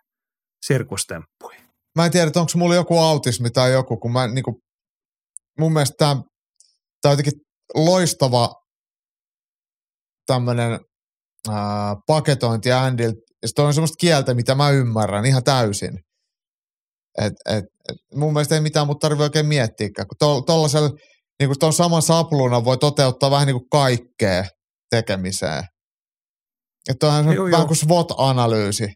sirkustemppuja. 0.65 1.59
mä 1.95 2.05
en 2.05 2.11
tiedä, 2.11 2.31
onko 2.35 2.51
mulla 2.55 2.75
joku 2.75 2.99
autismi 2.99 3.49
tai 3.49 3.71
joku, 3.71 3.97
kun 3.97 4.11
mä 4.11 4.27
niinku, 4.27 4.61
mun 5.59 5.73
mielestä 5.73 5.95
tämä, 5.97 6.11
on 7.05 7.11
jotenkin 7.11 7.41
loistava 7.73 8.55
tämmöinen 10.25 10.79
paketointi 12.07 12.71
Andil, 12.71 13.13
ja 13.41 13.47
se 13.47 13.61
on 13.61 13.73
semmoista 13.73 13.95
kieltä, 13.99 14.33
mitä 14.33 14.55
mä 14.55 14.69
ymmärrän 14.69 15.25
ihan 15.25 15.43
täysin. 15.43 15.99
Et, 17.21 17.33
et, 17.49 17.65
et, 17.89 17.95
mun 18.13 18.33
mielestä 18.33 18.55
ei 18.55 18.61
mitään, 18.61 18.87
mutta 18.87 19.05
tarvitse 19.05 19.23
oikein 19.23 19.45
miettiäkään, 19.45 20.07
kun 20.07 20.43
tuollaisella, 20.45 20.89
niin 21.39 21.47
kuin 21.47 21.59
tuon 21.59 21.73
saman 21.73 22.01
sapluunan 22.01 22.65
voi 22.65 22.77
toteuttaa 22.77 23.31
vähän 23.31 23.47
niin 23.47 23.59
kuin 23.59 23.69
kaikkea 23.71 24.45
tekemiseen. 24.89 25.63
Että 26.89 27.07
onhan 27.07 27.23
se 27.23 27.33
Joo, 27.33 27.45
vähän 27.45 27.59
joo. 27.59 27.67
kuin 27.67 27.77
SWOT-analyysi. 27.77 28.93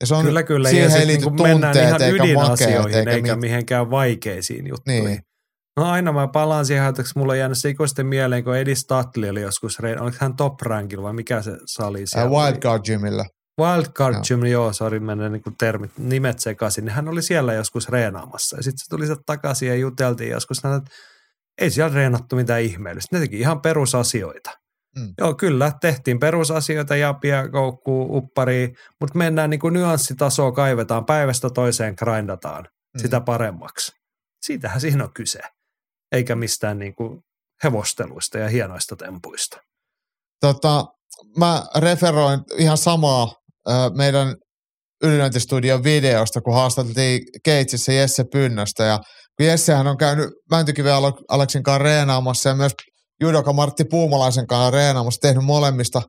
Ja 0.00 0.06
se 0.06 0.14
on, 0.14 0.24
Kyllä, 0.24 0.42
kyllä. 0.42 0.68
siihen 0.68 0.82
ja 0.82 0.86
ei 0.86 0.90
sitten 0.90 1.08
liity 1.08 1.24
niinku 1.24 1.42
mennään 1.42 1.60
tunteet 1.60 1.88
ihan 1.88 2.02
eikä 2.02 2.24
ydinasioihin 2.24 2.82
makeet 2.82 2.98
eikä, 2.98 3.10
eikä 3.10 3.36
mihinkään 3.36 3.90
vaikeisiin 3.90 4.66
juttuihin. 4.66 5.04
Niin. 5.04 5.20
No 5.76 5.90
aina 5.90 6.12
mä 6.12 6.28
palaan 6.28 6.66
siihen, 6.66 6.88
että 6.88 7.02
mulla 7.16 7.32
on 7.32 7.38
jäänyt 7.38 7.58
se 7.58 7.68
ikuisten 7.68 8.06
mieleen, 8.06 8.44
kun 8.44 8.56
Eddie 8.56 8.74
Statli 8.74 9.28
oli 9.28 9.40
joskus, 9.40 9.78
oliko 9.80 10.16
hän 10.20 10.36
top 10.36 10.60
rankilla 10.60 11.02
vai 11.02 11.12
mikä 11.12 11.42
se 11.42 11.52
sali 11.66 12.00
Ää, 12.00 12.04
siellä? 12.06 12.30
Wildcard 12.30 12.82
Gymillä. 12.84 13.24
Wildcard 13.60 14.14
Joo. 14.14 14.22
Gym, 14.28 14.44
joo, 14.44 14.72
sori, 14.72 15.00
menee 15.00 15.28
niin 15.28 15.42
termit, 15.58 15.98
nimet 15.98 16.38
sekaisin, 16.38 16.84
niin 16.84 16.94
hän 16.94 17.08
oli 17.08 17.22
siellä 17.22 17.52
joskus 17.52 17.88
reenaamassa. 17.88 18.56
Ja 18.56 18.62
sitten 18.62 18.78
se 18.78 18.88
tuli 18.90 19.06
sieltä 19.06 19.22
takaisin 19.26 19.68
ja 19.68 19.74
juteltiin 19.76 20.30
joskus, 20.30 20.62
hän, 20.64 20.78
että 20.78 20.90
ei 21.60 21.70
siellä 21.70 21.94
reenattu 21.94 22.36
mitään 22.36 22.62
ihmeellistä. 22.62 23.16
Ne 23.16 23.20
teki 23.20 23.40
ihan 23.40 23.60
perusasioita. 23.60 24.50
Mm. 24.98 25.14
Joo, 25.18 25.34
kyllä, 25.34 25.72
tehtiin 25.80 26.20
perusasioita, 26.20 26.96
japia, 26.96 27.48
koukkuu, 27.48 28.16
uppari, 28.16 28.74
mutta 29.00 29.18
mennään 29.18 29.50
niin 29.50 29.60
kuin 29.60 29.74
nyanssitasoa, 29.74 30.52
kaivetaan 30.52 31.06
päivästä 31.06 31.50
toiseen, 31.50 31.94
grindataan 31.98 32.64
Mm. 32.96 33.00
sitä 33.02 33.20
paremmaksi. 33.20 33.92
Siitähän 34.42 34.80
siinä 34.80 35.04
on 35.04 35.12
kyse, 35.14 35.40
eikä 36.12 36.36
mistään 36.36 36.78
niin 36.78 36.94
kuin 36.94 37.20
hevosteluista 37.64 38.38
ja 38.38 38.48
hienoista 38.48 38.96
tempuista. 38.96 39.60
Tota, 40.40 40.84
mä 41.38 41.66
referoin 41.76 42.40
ihan 42.58 42.78
samaa 42.78 43.34
meidän 43.96 44.34
ylilöintistudion 45.02 45.84
videosta, 45.84 46.40
kun 46.40 46.54
haastateltiin 46.54 47.20
Keitsissä 47.44 47.92
Jesse 47.92 48.24
Pynnöstä. 48.32 48.84
Ja 48.84 48.98
kun 49.38 49.46
Jessehän 49.46 49.86
on 49.86 49.96
käynyt 49.96 50.28
Mäntykiven 50.50 50.92
Aleksin 51.28 51.62
kanssa 51.62 51.84
reenaamassa 51.84 52.48
ja 52.48 52.54
myös 52.54 52.72
judoka 53.20 53.52
Martti 53.52 53.84
Puumalaisen 53.90 54.46
kanssa 54.46 54.70
reenaamassa, 54.70 55.20
tehnyt 55.20 55.44
molemmista 55.44 56.02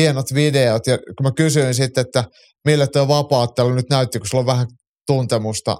hienot 0.00 0.34
videot. 0.34 0.86
Ja 0.86 0.98
kun 0.98 1.26
mä 1.26 1.30
kysyin 1.36 1.74
sitten, 1.74 2.00
että 2.06 2.24
millä 2.64 2.86
tuo 2.86 3.08
vapaattelu 3.08 3.74
nyt 3.74 3.90
näytti, 3.90 4.18
kun 4.18 4.28
sulla 4.28 4.42
on 4.42 4.46
vähän 4.46 4.66
tuntemusta 5.06 5.76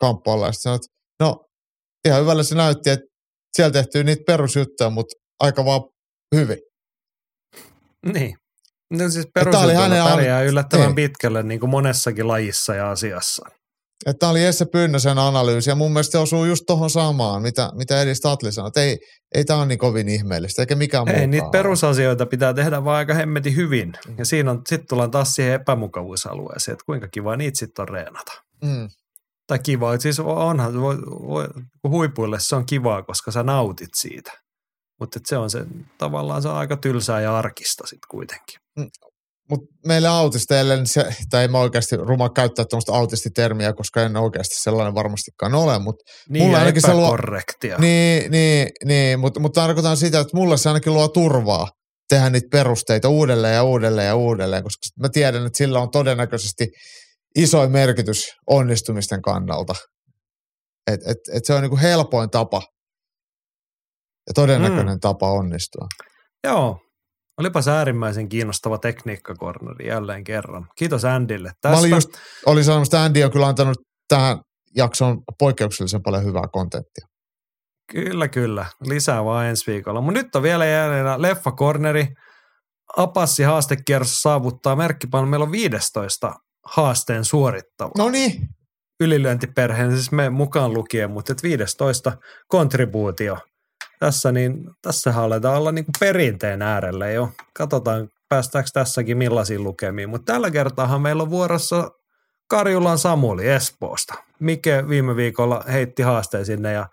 kamppailla. 0.00 0.46
Ja 0.46 0.52
sanoin, 0.52 0.76
että 0.76 1.24
no 1.24 1.36
ihan 2.08 2.20
hyvällä 2.20 2.42
se 2.42 2.54
näytti, 2.54 2.90
että 2.90 3.06
siellä 3.56 3.72
tehtiin 3.72 4.06
niitä 4.06 4.22
perusjuttuja, 4.26 4.90
mutta 4.90 5.14
aika 5.40 5.64
vaan 5.64 5.80
hyvin. 6.34 6.58
Niin. 8.12 8.39
No 8.90 9.08
siis 9.10 9.28
perusjuttuilla 9.34 10.04
pärjää 10.04 10.38
an- 10.38 10.46
yllättävän 10.46 10.86
niin. 10.86 10.94
pitkälle 10.94 11.42
niin 11.42 11.60
kuin 11.60 11.70
monessakin 11.70 12.28
lajissa 12.28 12.74
ja 12.74 12.90
asiassa. 12.90 13.46
Että 14.06 14.18
tämä 14.18 14.30
oli 14.30 14.44
Jesse 14.44 14.64
Pynnösen 14.64 15.18
analyysi 15.18 15.70
ja 15.70 15.74
mun 15.74 15.92
mielestä 15.92 16.12
se 16.12 16.18
osuu 16.18 16.44
just 16.44 16.64
tuohon 16.66 16.90
samaan, 16.90 17.42
mitä, 17.42 17.70
mitä 17.74 18.02
Edi 18.02 18.14
Statli 18.14 18.52
sanoi. 18.52 18.68
Että 18.68 18.82
ei, 18.82 18.98
ei 19.34 19.44
tämä 19.44 19.58
ole 19.58 19.66
niin 19.66 19.78
kovin 19.78 20.08
ihmeellistä, 20.08 20.62
eikä 20.62 20.74
mikään 20.76 21.08
Ei, 21.08 21.12
muukaan 21.14 21.30
niitä 21.30 21.44
ole. 21.44 21.52
perusasioita 21.52 22.26
pitää 22.26 22.54
tehdä 22.54 22.84
vaan 22.84 22.96
aika 22.96 23.14
hemmetin 23.14 23.56
hyvin. 23.56 23.92
Ja 24.18 24.24
siinä 24.24 24.50
on, 24.50 24.62
sitten 24.68 24.88
tullaan 24.88 25.10
taas 25.10 25.34
siihen 25.34 25.54
epämukavuusalueeseen, 25.54 26.72
että 26.72 26.84
kuinka 26.86 27.08
kiva 27.08 27.36
niitä 27.36 27.58
sitten 27.58 27.82
on 27.82 27.88
reenata. 27.88 28.32
Mm. 28.64 28.88
Tai 29.46 29.58
kiva, 29.58 29.94
että 29.94 30.02
siis 30.02 30.20
onhan, 30.20 30.80
voi, 30.80 30.96
voi, 31.02 31.48
huipuille 31.88 32.40
se 32.40 32.56
on 32.56 32.66
kivaa, 32.66 33.02
koska 33.02 33.30
sä 33.30 33.42
nautit 33.42 33.90
siitä. 33.94 34.32
Mutta 35.00 35.20
se 35.26 35.36
on 35.36 35.50
se, 35.50 35.64
tavallaan 35.98 36.42
se 36.42 36.48
on 36.48 36.56
aika 36.56 36.76
tylsää 36.76 37.20
ja 37.20 37.38
arkista 37.38 37.86
sitten 37.86 38.08
kuitenkin. 38.10 38.59
Mutta 39.50 39.66
meille 39.86 40.08
autisteille, 40.08 40.76
niin 40.76 40.86
se, 40.86 41.14
tai 41.30 41.44
en 41.44 41.50
mä 41.50 41.58
oikeasti 41.58 41.96
ruma 41.96 42.30
käyttää 42.30 42.64
tuommoista 42.64 42.92
autistitermiä, 42.92 43.72
koska 43.72 44.02
en 44.02 44.16
oikeasti 44.16 44.62
sellainen 44.62 44.94
varmastikaan 44.94 45.54
ole, 45.54 45.78
mutta 45.78 46.04
Niin 46.28 46.44
Mulla 46.44 46.58
ainakin 46.58 46.82
se 46.82 46.94
luo- 46.94 47.16
niin, 47.78 48.30
niin, 48.30 48.68
niin 48.84 49.20
mutta 49.20 49.40
mut 49.40 49.52
tarkoitan 49.52 49.96
sitä, 49.96 50.20
että 50.20 50.36
mulle 50.36 50.56
se 50.56 50.68
ainakin 50.68 50.94
luo 50.94 51.08
turvaa 51.08 51.68
tehdä 52.08 52.30
niitä 52.30 52.48
perusteita 52.52 53.08
uudelleen 53.08 53.54
ja 53.54 53.62
uudelleen 53.62 54.06
ja 54.06 54.14
uudelleen, 54.14 54.62
koska 54.62 54.86
mä 55.00 55.08
tiedän, 55.08 55.46
että 55.46 55.56
sillä 55.58 55.80
on 55.80 55.90
todennäköisesti 55.90 56.66
isoin 57.36 57.72
merkitys 57.72 58.24
onnistumisten 58.46 59.22
kannalta. 59.22 59.74
Et, 60.86 61.00
et, 61.06 61.16
et 61.36 61.44
se 61.44 61.54
on 61.54 61.62
niinku 61.62 61.78
helpoin 61.78 62.30
tapa 62.30 62.62
ja 64.28 64.34
todennäköinen 64.34 64.94
mm. 64.94 65.00
tapa 65.00 65.32
onnistua. 65.32 65.86
Joo, 66.44 66.78
olipas 67.40 67.68
äärimmäisen 67.68 68.28
kiinnostava 68.28 68.78
tekniikkakorneri 68.78 69.88
jälleen 69.88 70.24
kerran. 70.24 70.68
Kiitos 70.76 71.04
Andylle 71.04 71.52
tästä. 71.60 71.68
Mä 71.68 71.78
olin 71.78 71.90
just, 71.90 72.08
olin 72.46 72.64
sanomassa, 72.64 72.96
että 72.96 73.04
Andy 73.04 73.22
on 73.22 73.30
kyllä 73.30 73.46
antanut 73.46 73.78
tähän 74.08 74.40
jaksoon 74.76 75.22
poikkeuksellisen 75.38 76.02
paljon 76.02 76.24
hyvää 76.24 76.48
kontenttia. 76.52 77.06
Kyllä, 77.92 78.28
kyllä. 78.28 78.66
Lisää 78.80 79.24
vaan 79.24 79.46
ensi 79.46 79.72
viikolla. 79.72 80.00
Mutta 80.00 80.22
nyt 80.22 80.36
on 80.36 80.42
vielä 80.42 80.66
jäljellä 80.66 81.22
leffakorneri. 81.22 82.08
Apassi 82.96 83.42
haastekierros 83.42 84.22
saavuttaa 84.22 84.76
merkkipaan. 84.76 85.28
Meillä 85.28 85.44
on 85.44 85.52
15 85.52 86.34
haasteen 86.66 87.24
suorittava. 87.24 87.90
No 87.98 88.08
niin, 88.08 88.48
Ylilyöntiperheen, 89.00 89.92
siis 89.92 90.12
me 90.12 90.30
mukaan 90.30 90.74
lukien, 90.74 91.10
mutta 91.10 91.32
et 91.32 91.42
15 91.42 92.12
kontribuutio. 92.48 93.38
Tässä, 94.00 94.32
niin, 94.32 94.70
tässä 94.82 95.14
aletaan 95.16 95.56
olla 95.56 95.72
niin 95.72 95.84
kuin 95.84 95.94
perinteen 96.00 96.62
äärellä 96.62 97.10
jo. 97.10 97.30
Katsotaan, 97.52 98.08
päästäänkö 98.28 98.70
tässäkin 98.72 99.18
millaisiin 99.18 99.64
lukemiin. 99.64 100.08
Mutta 100.08 100.32
tällä 100.32 100.50
kertaahan 100.50 101.00
meillä 101.00 101.22
on 101.22 101.30
vuorossa 101.30 101.90
Karjulan 102.46 102.98
Samuli 102.98 103.48
Espoosta. 103.48 104.14
Mike 104.38 104.88
viime 104.88 105.16
viikolla 105.16 105.64
heitti 105.72 106.02
haasteen 106.02 106.46
sinne 106.46 106.72
ja 106.72 106.86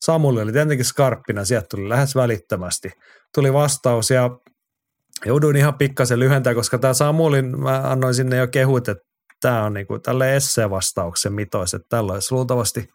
Samuli 0.00 0.42
oli 0.42 0.52
tietenkin 0.52 0.84
skarppina, 0.84 1.44
sieltä 1.44 1.66
tuli 1.70 1.88
lähes 1.88 2.14
välittömästi. 2.14 2.90
Tuli 3.34 3.52
vastaus 3.52 4.10
ja 4.10 4.30
jouduin 5.26 5.56
ihan 5.56 5.74
pikkasen 5.74 6.18
lyhentää, 6.18 6.54
koska 6.54 6.78
tämä 6.78 6.94
Samulin, 6.94 7.60
mä 7.60 7.82
annoin 7.84 8.14
sinne 8.14 8.36
jo 8.36 8.48
kehut, 8.48 8.88
että 8.88 9.04
tämä 9.40 9.64
on 9.64 9.74
niinku 9.74 9.98
tälle 9.98 10.36
essevastauksen 10.36 11.32
mitois, 11.32 11.74
että 11.74 11.88
tällä 11.88 12.12
olisi 12.12 12.34
luultavasti 12.34 12.88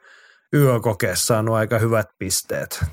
yökokeessa 0.55 1.25
saanut 1.25 1.55
aika 1.55 1.79
hyvät 1.79 2.07
pisteet. 2.19 2.83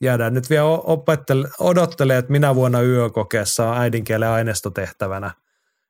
Jäädään 0.00 0.34
nyt 0.34 0.50
vielä 0.50 0.64
opettele, 0.64 1.48
odottelemaan, 1.58 2.18
että 2.18 2.32
minä 2.32 2.54
vuonna 2.54 2.82
yökokeessa 2.82 3.68
on 3.70 3.78
äidinkielen 3.78 4.28
aineistotehtävänä 4.28 5.30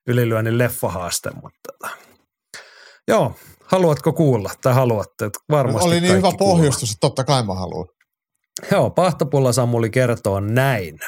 ylilyönnin 0.06 0.58
leffahaaste, 0.58 1.30
mutta 1.42 1.60
tota. 1.72 1.94
joo, 3.08 3.34
haluatko 3.64 4.12
kuulla 4.12 4.50
tai 4.62 4.74
haluatte? 4.74 5.24
Että 5.24 5.38
varmasti 5.50 5.88
oli 5.88 6.00
niin 6.00 6.16
hyvä 6.16 6.32
pohjustus, 6.38 6.90
että 6.90 7.00
totta 7.00 7.24
kai 7.24 7.42
mä 7.42 7.54
haluan. 7.54 7.88
Joo, 8.70 8.90
Pahtopulla 8.90 9.52
Samuli 9.52 9.90
kertoo 9.90 10.40
näin. 10.40 10.98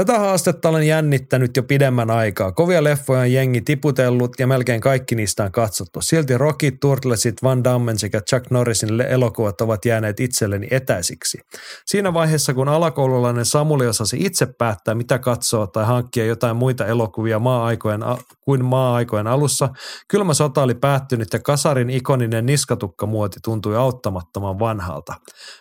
Tätä 0.00 0.18
haastetta 0.18 0.68
olen 0.68 0.86
jännittänyt 0.86 1.56
jo 1.56 1.62
pidemmän 1.62 2.10
aikaa. 2.10 2.52
Kovia 2.52 2.84
leffoja 2.84 3.20
on 3.20 3.32
jengi 3.32 3.60
tiputellut 3.60 4.32
ja 4.38 4.46
melkein 4.46 4.80
kaikki 4.80 5.14
niistä 5.14 5.44
on 5.44 5.52
katsottu. 5.52 6.00
Silti 6.00 6.38
Rocky, 6.38 6.70
Turtlesit, 6.70 7.42
Van 7.42 7.64
Dammen 7.64 7.98
sekä 7.98 8.20
Chuck 8.20 8.50
Norrisin 8.50 9.00
elokuvat 9.00 9.60
ovat 9.60 9.84
jääneet 9.84 10.20
itselleni 10.20 10.68
etäisiksi. 10.70 11.38
Siinä 11.86 12.14
vaiheessa, 12.14 12.54
kun 12.54 12.68
alakoululainen 12.68 13.44
Samuli 13.44 13.86
osasi 13.86 14.16
itse 14.20 14.46
päättää, 14.58 14.94
mitä 14.94 15.18
katsoa 15.18 15.66
tai 15.66 15.84
hankkia 15.84 16.24
jotain 16.24 16.56
muita 16.56 16.86
elokuvia 16.86 17.38
maa-aikojen 17.38 18.00
kuin 18.40 18.64
maa-aikojen 18.64 19.26
alussa, 19.26 19.68
kylmä 20.08 20.34
sota 20.34 20.62
oli 20.62 20.74
päättynyt 20.74 21.32
ja 21.32 21.38
kasarin 21.38 21.90
ikoninen 21.90 22.46
niskatukkamuoti 22.46 23.40
tuntui 23.44 23.76
auttamattoman 23.76 24.58
vanhalta. 24.58 25.14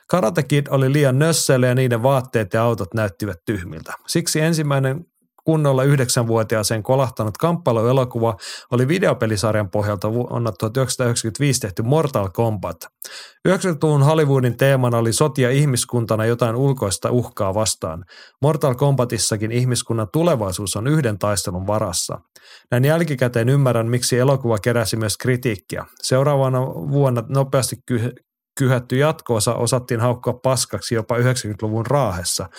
Karate 0.08 0.44
Kid 0.44 0.68
oli 0.70 0.94
liian 0.94 1.20
nössöille 1.20 1.68
ja 1.68 1.76
niiden 1.76 2.04
vaatteet 2.04 2.54
ja 2.54 2.64
autot 2.64 2.94
näyttivät 2.94 3.38
tyhmiltä. 3.46 3.94
Siksi 4.08 4.29
ensimmäinen 4.36 5.06
kunnolla 5.44 5.84
yhdeksänvuotiaaseen 5.84 6.84
kolahtanut 6.84 7.38
kamppailuelokuva 7.38 8.38
oli 8.72 8.88
videopelisarjan 8.88 9.70
pohjalta 9.70 10.14
vuonna 10.14 10.52
1995 10.52 11.62
tehty 11.62 11.84
Mortal 11.84 12.30
Kombat. 12.34 12.78
90-luvun 13.48 14.04
Hollywoodin 14.04 14.58
teemana 14.58 14.98
oli 14.98 15.14
sotia 15.14 15.50
ihmiskuntana 15.50 16.26
jotain 16.26 16.56
ulkoista 16.56 17.12
uhkaa 17.12 17.54
vastaan. 17.54 18.06
Mortal 18.42 18.76
Kombatissakin 18.76 19.52
ihmiskunnan 19.52 20.08
tulevaisuus 20.14 20.76
on 20.76 20.88
yhden 20.88 21.20
taistelun 21.20 21.68
varassa. 21.68 22.22
Näin 22.72 22.86
jälkikäteen 22.86 23.50
ymmärrän, 23.50 23.90
miksi 23.90 24.18
elokuva 24.18 24.58
keräsi 24.58 24.98
myös 24.98 25.18
kritiikkiä. 25.18 25.86
Seuraavana 26.02 26.62
vuonna 26.66 27.24
nopeasti 27.30 27.76
kyhätty 28.60 28.98
jatkoosa 28.98 29.56
osattiin 29.56 30.00
haukkoa 30.00 30.34
paskaksi 30.34 30.96
jopa 30.96 31.18
90-luvun 31.18 31.86
raahessa. 31.86 32.50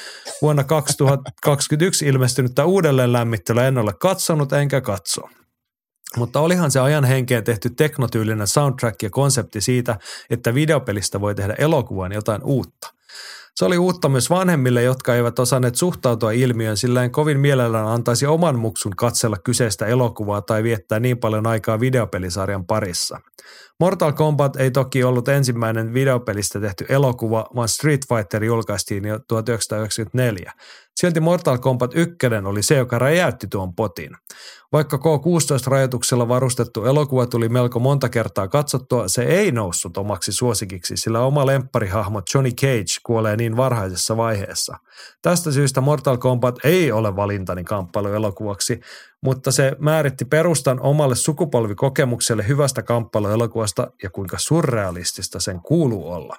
Vuonna 0.43 0.65
2021 0.65 2.07
ilmestynyttä 2.07 2.65
uudelleen 2.65 3.13
lämmittelyä 3.13 3.69
en 3.69 3.79
ole 3.79 3.93
katsonut 3.93 4.53
enkä 4.53 4.81
katso. 4.81 5.21
Mutta 6.17 6.41
olihan 6.41 6.71
se 6.71 6.81
ajan 6.81 7.05
henkeen 7.05 7.45
tehty 7.45 7.71
teknotyylinen 7.71 8.47
soundtrack 8.47 9.03
ja 9.03 9.11
konsepti 9.11 9.61
siitä, 9.61 9.99
että 10.31 10.55
videopelistä 10.55 11.21
voi 11.21 11.35
tehdä 11.35 11.55
elokuvan 11.59 12.13
jotain 12.13 12.43
uutta. 12.45 12.95
Se 13.55 13.65
oli 13.65 13.79
uutta 13.79 14.09
myös 14.09 14.31
vanhemmille, 14.31 14.83
jotka 14.83 15.15
eivät 15.15 15.39
osanneet 15.39 15.75
suhtautua 15.75 16.33
ilmiöön, 16.33 16.77
sillä 16.77 17.05
en 17.05 17.11
kovin 17.11 17.41
mielellään 17.41 17.87
antaisi 17.87 18.27
oman 18.27 18.59
muksun 18.59 18.97
katsella 18.97 19.37
kyseistä 19.45 19.87
elokuvaa 19.87 20.43
tai 20.43 20.63
viettää 20.63 21.01
niin 21.01 21.19
paljon 21.19 21.47
aikaa 21.47 21.81
videopelisarjan 21.81 22.67
parissa. 22.67 23.21
Mortal 23.81 24.13
Kombat 24.13 24.57
ei 24.57 24.71
toki 24.71 25.05
ollut 25.05 25.29
ensimmäinen 25.29 25.95
videopelistä 25.95 26.61
tehty 26.61 26.87
elokuva, 26.89 27.47
vaan 27.57 27.69
Street 27.69 28.01
Fighter 28.09 28.45
julkaistiin 28.45 29.05
jo 29.05 29.19
1994. 29.29 30.53
Silti 31.01 31.21
Mortal 31.21 31.59
Kombat 31.59 31.91
1 31.95 32.17
oli 32.45 32.63
se, 32.63 32.77
joka 32.77 32.99
räjäytti 32.99 33.47
tuon 33.47 33.75
potin. 33.75 34.11
Vaikka 34.73 34.97
K16-rajoituksella 34.97 36.29
varustettu 36.29 36.85
elokuva 36.85 37.27
tuli 37.27 37.49
melko 37.49 37.79
monta 37.79 38.09
kertaa 38.09 38.49
katsottua, 38.49 39.09
se 39.09 39.23
ei 39.23 39.53
noussut 39.53 39.97
omaksi 39.97 40.33
suosikiksi, 40.33 40.97
sillä 40.97 41.21
oma 41.21 41.47
lempparihahmo 41.47 42.23
Johnny 42.35 42.51
Cage 42.51 43.01
kuolee 43.03 43.37
niin 43.37 43.57
varhaisessa 43.57 44.17
vaiheessa. 44.17 44.77
Tästä 45.23 45.53
syystä 45.53 45.81
Mortal 45.81 46.19
Kombat 46.19 46.55
ei 46.65 46.93
ole 46.93 47.17
valintani 47.17 47.65
kamppailuelokuvaksi, 47.65 48.81
mutta 49.23 49.53
se 49.53 49.77
määritti 49.79 50.25
perustan 50.25 50.81
omalle 50.81 51.15
sukupolvikokemukselle 51.15 52.49
hyvästä 52.49 52.83
kamppailuelokuvasta 52.83 53.91
ja 54.03 54.11
kuinka 54.11 54.37
surrealistista 54.39 55.41
sen 55.41 55.61
kuuluu 55.61 56.13
olla. 56.13 56.37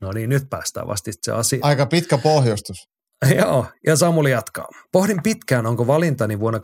No 0.00 0.12
niin, 0.12 0.30
nyt 0.30 0.50
päästään 0.50 0.86
vasta 0.86 1.10
itse 1.10 1.32
asiaan. 1.32 1.68
Aika 1.68 1.86
pitkä 1.86 2.18
pohjustus. 2.18 2.88
Joo, 3.38 3.66
ja 3.86 3.96
Samuli 3.96 4.30
jatkaa. 4.30 4.68
Pohdin 4.92 5.22
pitkään, 5.22 5.66
onko 5.66 5.86
valintani 5.86 6.40
vuonna 6.40 6.60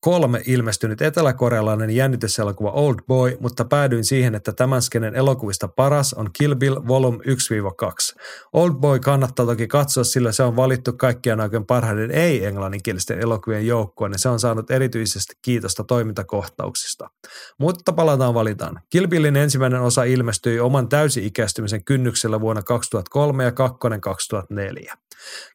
kolme 0.00 0.42
ilmestynyt 0.46 1.02
eteläkorealainen 1.02 1.90
jännityselokuva 1.90 2.70
Old 2.70 2.96
Boy, 3.06 3.36
mutta 3.40 3.64
päädyin 3.64 4.04
siihen, 4.04 4.34
että 4.34 4.52
tämän 4.52 4.82
skenen 4.82 5.14
elokuvista 5.14 5.68
paras 5.68 6.14
on 6.14 6.30
Kill 6.32 6.54
Bill 6.54 6.76
Volume 6.88 7.18
1-2. 7.18 8.20
Old 8.52 8.72
Boy 8.74 8.98
kannattaa 8.98 9.46
toki 9.46 9.68
katsoa, 9.68 10.04
sillä 10.04 10.32
se 10.32 10.42
on 10.42 10.56
valittu 10.56 10.92
kaikkien 10.92 11.40
aikojen 11.40 11.66
parhaiden 11.66 12.10
ei-englanninkielisten 12.10 13.20
elokuvien 13.20 13.66
joukkoon 13.66 14.12
ja 14.12 14.18
se 14.18 14.28
on 14.28 14.40
saanut 14.40 14.70
erityisesti 14.70 15.34
kiitosta 15.42 15.84
toimintakohtauksista. 15.84 17.10
Mutta 17.58 17.92
palataan 17.92 18.34
valitaan. 18.34 18.80
Kill 18.90 19.06
Billin 19.06 19.36
ensimmäinen 19.36 19.80
osa 19.80 20.04
ilmestyi 20.04 20.60
oman 20.60 20.88
täysi-ikäistymisen 20.88 21.84
kynnyksellä 21.84 22.40
vuonna 22.40 22.62
2003 22.62 23.44
ja 23.44 23.52
kakkonen 23.52 24.00
2004. 24.00 24.94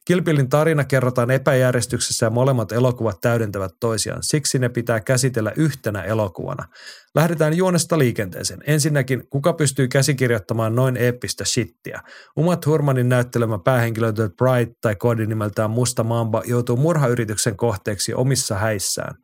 Kilpilin 0.04 0.48
tarina 0.48 0.84
kerrotaan 0.84 1.30
epäjärjestyksessä 1.30 2.26
ja 2.26 2.30
molemmat 2.30 2.72
elokuvat 2.72 3.20
täydentävät 3.20 3.72
toisiaan. 3.80 4.22
Siksi 4.36 4.58
ne 4.58 4.68
pitää 4.68 5.00
käsitellä 5.00 5.52
yhtenä 5.56 6.02
elokuvana. 6.02 6.68
Lähdetään 7.14 7.56
juonesta 7.56 7.98
liikenteeseen. 7.98 8.60
Ensinnäkin, 8.66 9.28
kuka 9.30 9.52
pystyy 9.52 9.88
käsikirjoittamaan 9.88 10.74
noin 10.74 10.96
eeppistä 10.96 11.44
shittiä? 11.44 12.00
Uma 12.36 12.56
Thurmanin 12.56 13.08
näyttelemä 13.08 13.58
päähenkilö 13.58 14.12
The 14.12 14.28
Bright 14.28 14.80
tai 14.80 14.96
koodinimeltään 14.96 15.70
Musta 15.70 16.04
Mamba 16.04 16.42
joutuu 16.46 16.76
murhayrityksen 16.76 17.56
kohteeksi 17.56 18.14
omissa 18.14 18.54
häissään. 18.54 19.14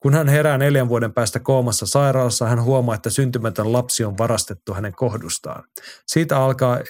Kun 0.00 0.14
hän 0.14 0.28
herää 0.28 0.58
neljän 0.58 0.88
vuoden 0.88 1.12
päästä 1.12 1.40
koomassa 1.40 1.86
sairaalassa, 1.86 2.46
hän 2.46 2.62
huomaa, 2.62 2.94
että 2.94 3.10
syntymätön 3.10 3.72
lapsi 3.72 4.04
on 4.04 4.18
varastettu 4.18 4.74
hänen 4.74 4.92
kohdustaan. 4.92 5.64
Siitä 6.06 6.38
alkaa 6.38 6.80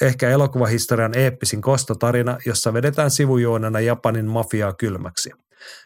ehkä 0.00 0.30
elokuvahistorian 0.30 1.18
eeppisin 1.18 1.62
kostotarina, 1.62 2.38
jossa 2.46 2.72
vedetään 2.72 3.10
sivujuonena 3.10 3.80
Japanin 3.80 4.26
mafiaa 4.26 4.72
kylmäksi. 4.72 5.30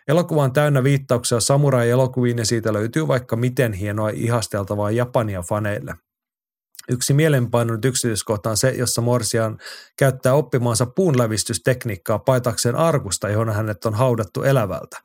Elokuva 0.08 0.42
on 0.42 0.52
täynnä 0.52 0.82
viittauksia 0.84 1.40
samurai-elokuviin 1.40 2.38
ja 2.38 2.46
siitä 2.46 2.72
löytyy 2.72 3.08
vaikka 3.08 3.36
miten 3.36 3.72
hienoa 3.72 4.08
ihasteltavaa 4.08 4.90
Japania 4.90 5.42
faneille. 5.42 5.94
Yksi 6.90 7.14
mielenpainunut 7.14 7.84
yksityiskohta 7.84 8.50
on 8.50 8.56
se, 8.56 8.70
jossa 8.70 9.00
Morsian 9.00 9.58
käyttää 9.96 10.34
oppimaansa 10.34 10.86
puunlävistystekniikkaa 10.86 12.18
paitakseen 12.18 12.76
arkusta, 12.76 13.28
johon 13.28 13.54
hänet 13.54 13.84
on 13.84 13.94
haudattu 13.94 14.42
elävältä. 14.42 14.98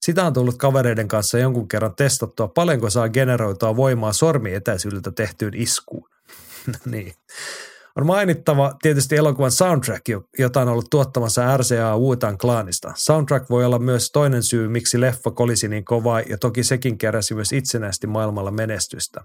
Sitä 0.00 0.26
on 0.26 0.32
tullut 0.32 0.58
kavereiden 0.58 1.08
kanssa 1.08 1.38
jonkun 1.38 1.68
kerran 1.68 1.94
testattua, 1.94 2.48
paljonko 2.48 2.90
saa 2.90 3.08
generoitua 3.08 3.76
voimaa 3.76 4.12
sormietäisyydeltä 4.12 5.10
tehtyyn 5.10 5.54
iskuun. 5.54 6.08
niin. 6.90 7.14
On 7.96 8.06
mainittava 8.06 8.74
tietysti 8.82 9.16
elokuvan 9.16 9.50
soundtrack, 9.50 10.06
jota 10.38 10.60
on 10.60 10.68
ollut 10.68 10.90
tuottamassa 10.90 11.56
RCA 11.56 11.98
Wutan 11.98 12.38
klaanista. 12.38 12.92
Soundtrack 12.96 13.50
voi 13.50 13.64
olla 13.64 13.78
myös 13.78 14.10
toinen 14.12 14.42
syy, 14.42 14.68
miksi 14.68 15.00
leffa 15.00 15.30
kolisi 15.30 15.68
niin 15.68 15.84
kovaa 15.84 16.20
ja 16.20 16.38
toki 16.38 16.64
sekin 16.64 16.98
keräsi 16.98 17.34
myös 17.34 17.52
itsenäisesti 17.52 18.06
maailmalla 18.06 18.50
menestystä. 18.50 19.20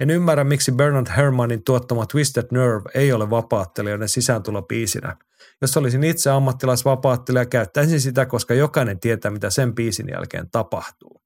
En 0.00 0.10
ymmärrä, 0.10 0.44
miksi 0.44 0.72
Bernard 0.72 1.06
Herrmannin 1.16 1.64
tuottama 1.64 2.06
Twisted 2.06 2.46
Nerve 2.52 2.90
ei 2.94 3.12
ole 3.12 3.30
vapaattelijoiden 3.30 4.08
sisääntulopiisinä. 4.08 5.16
Jos 5.62 5.76
olisin 5.76 6.04
itse 6.04 6.30
ammattilaisvapaattelija, 6.30 7.46
käyttäisin 7.46 8.00
sitä, 8.00 8.26
koska 8.26 8.54
jokainen 8.54 9.00
tietää, 9.00 9.30
mitä 9.30 9.50
sen 9.50 9.74
biisin 9.74 10.08
jälkeen 10.08 10.50
tapahtuu. 10.50 11.22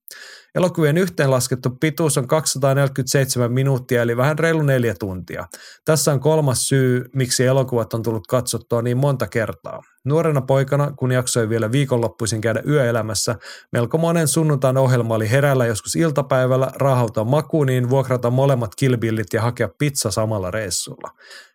Elokuvien 0.55 0.99
yhteenlaskettu 0.99 1.71
pituus 1.71 2.19
on 2.19 2.29
247 2.29 3.53
minuuttia, 3.53 4.03
eli 4.03 4.17
vähän 4.17 4.39
reilu 4.39 4.63
neljä 4.63 4.95
tuntia. 4.99 5.47
Tässä 5.85 6.13
on 6.13 6.21
kolmas 6.21 6.69
syy, 6.69 7.05
miksi 7.15 7.45
elokuvat 7.45 7.95
on 7.95 8.03
tullut 8.03 8.27
katsottua 8.27 8.83
niin 8.83 8.97
monta 8.97 9.27
kertaa. 9.27 9.83
Nuorena 10.05 10.41
poikana, 10.41 10.93
kun 10.97 11.13
jaksoi 11.13 11.49
vielä 11.49 11.73
viikonloppuisin 11.73 12.41
käydä 12.41 12.63
yöelämässä, 12.69 13.35
melko 13.73 13.99
monen 13.99 14.29
sunnuntain 14.29 14.77
ohjelma 14.77 15.15
oli 15.15 15.31
herällä 15.31 15.67
joskus 15.67 15.97
iltapäivällä, 15.97 16.71
rahauta 16.75 17.25
makuuniin, 17.25 17.91
vuokrata 17.91 18.31
molemmat 18.31 18.75
kilbillit 18.75 19.33
ja 19.33 19.43
hakea 19.43 19.69
pizza 19.79 20.11
samalla 20.11 20.51
reissulla. 20.51 21.11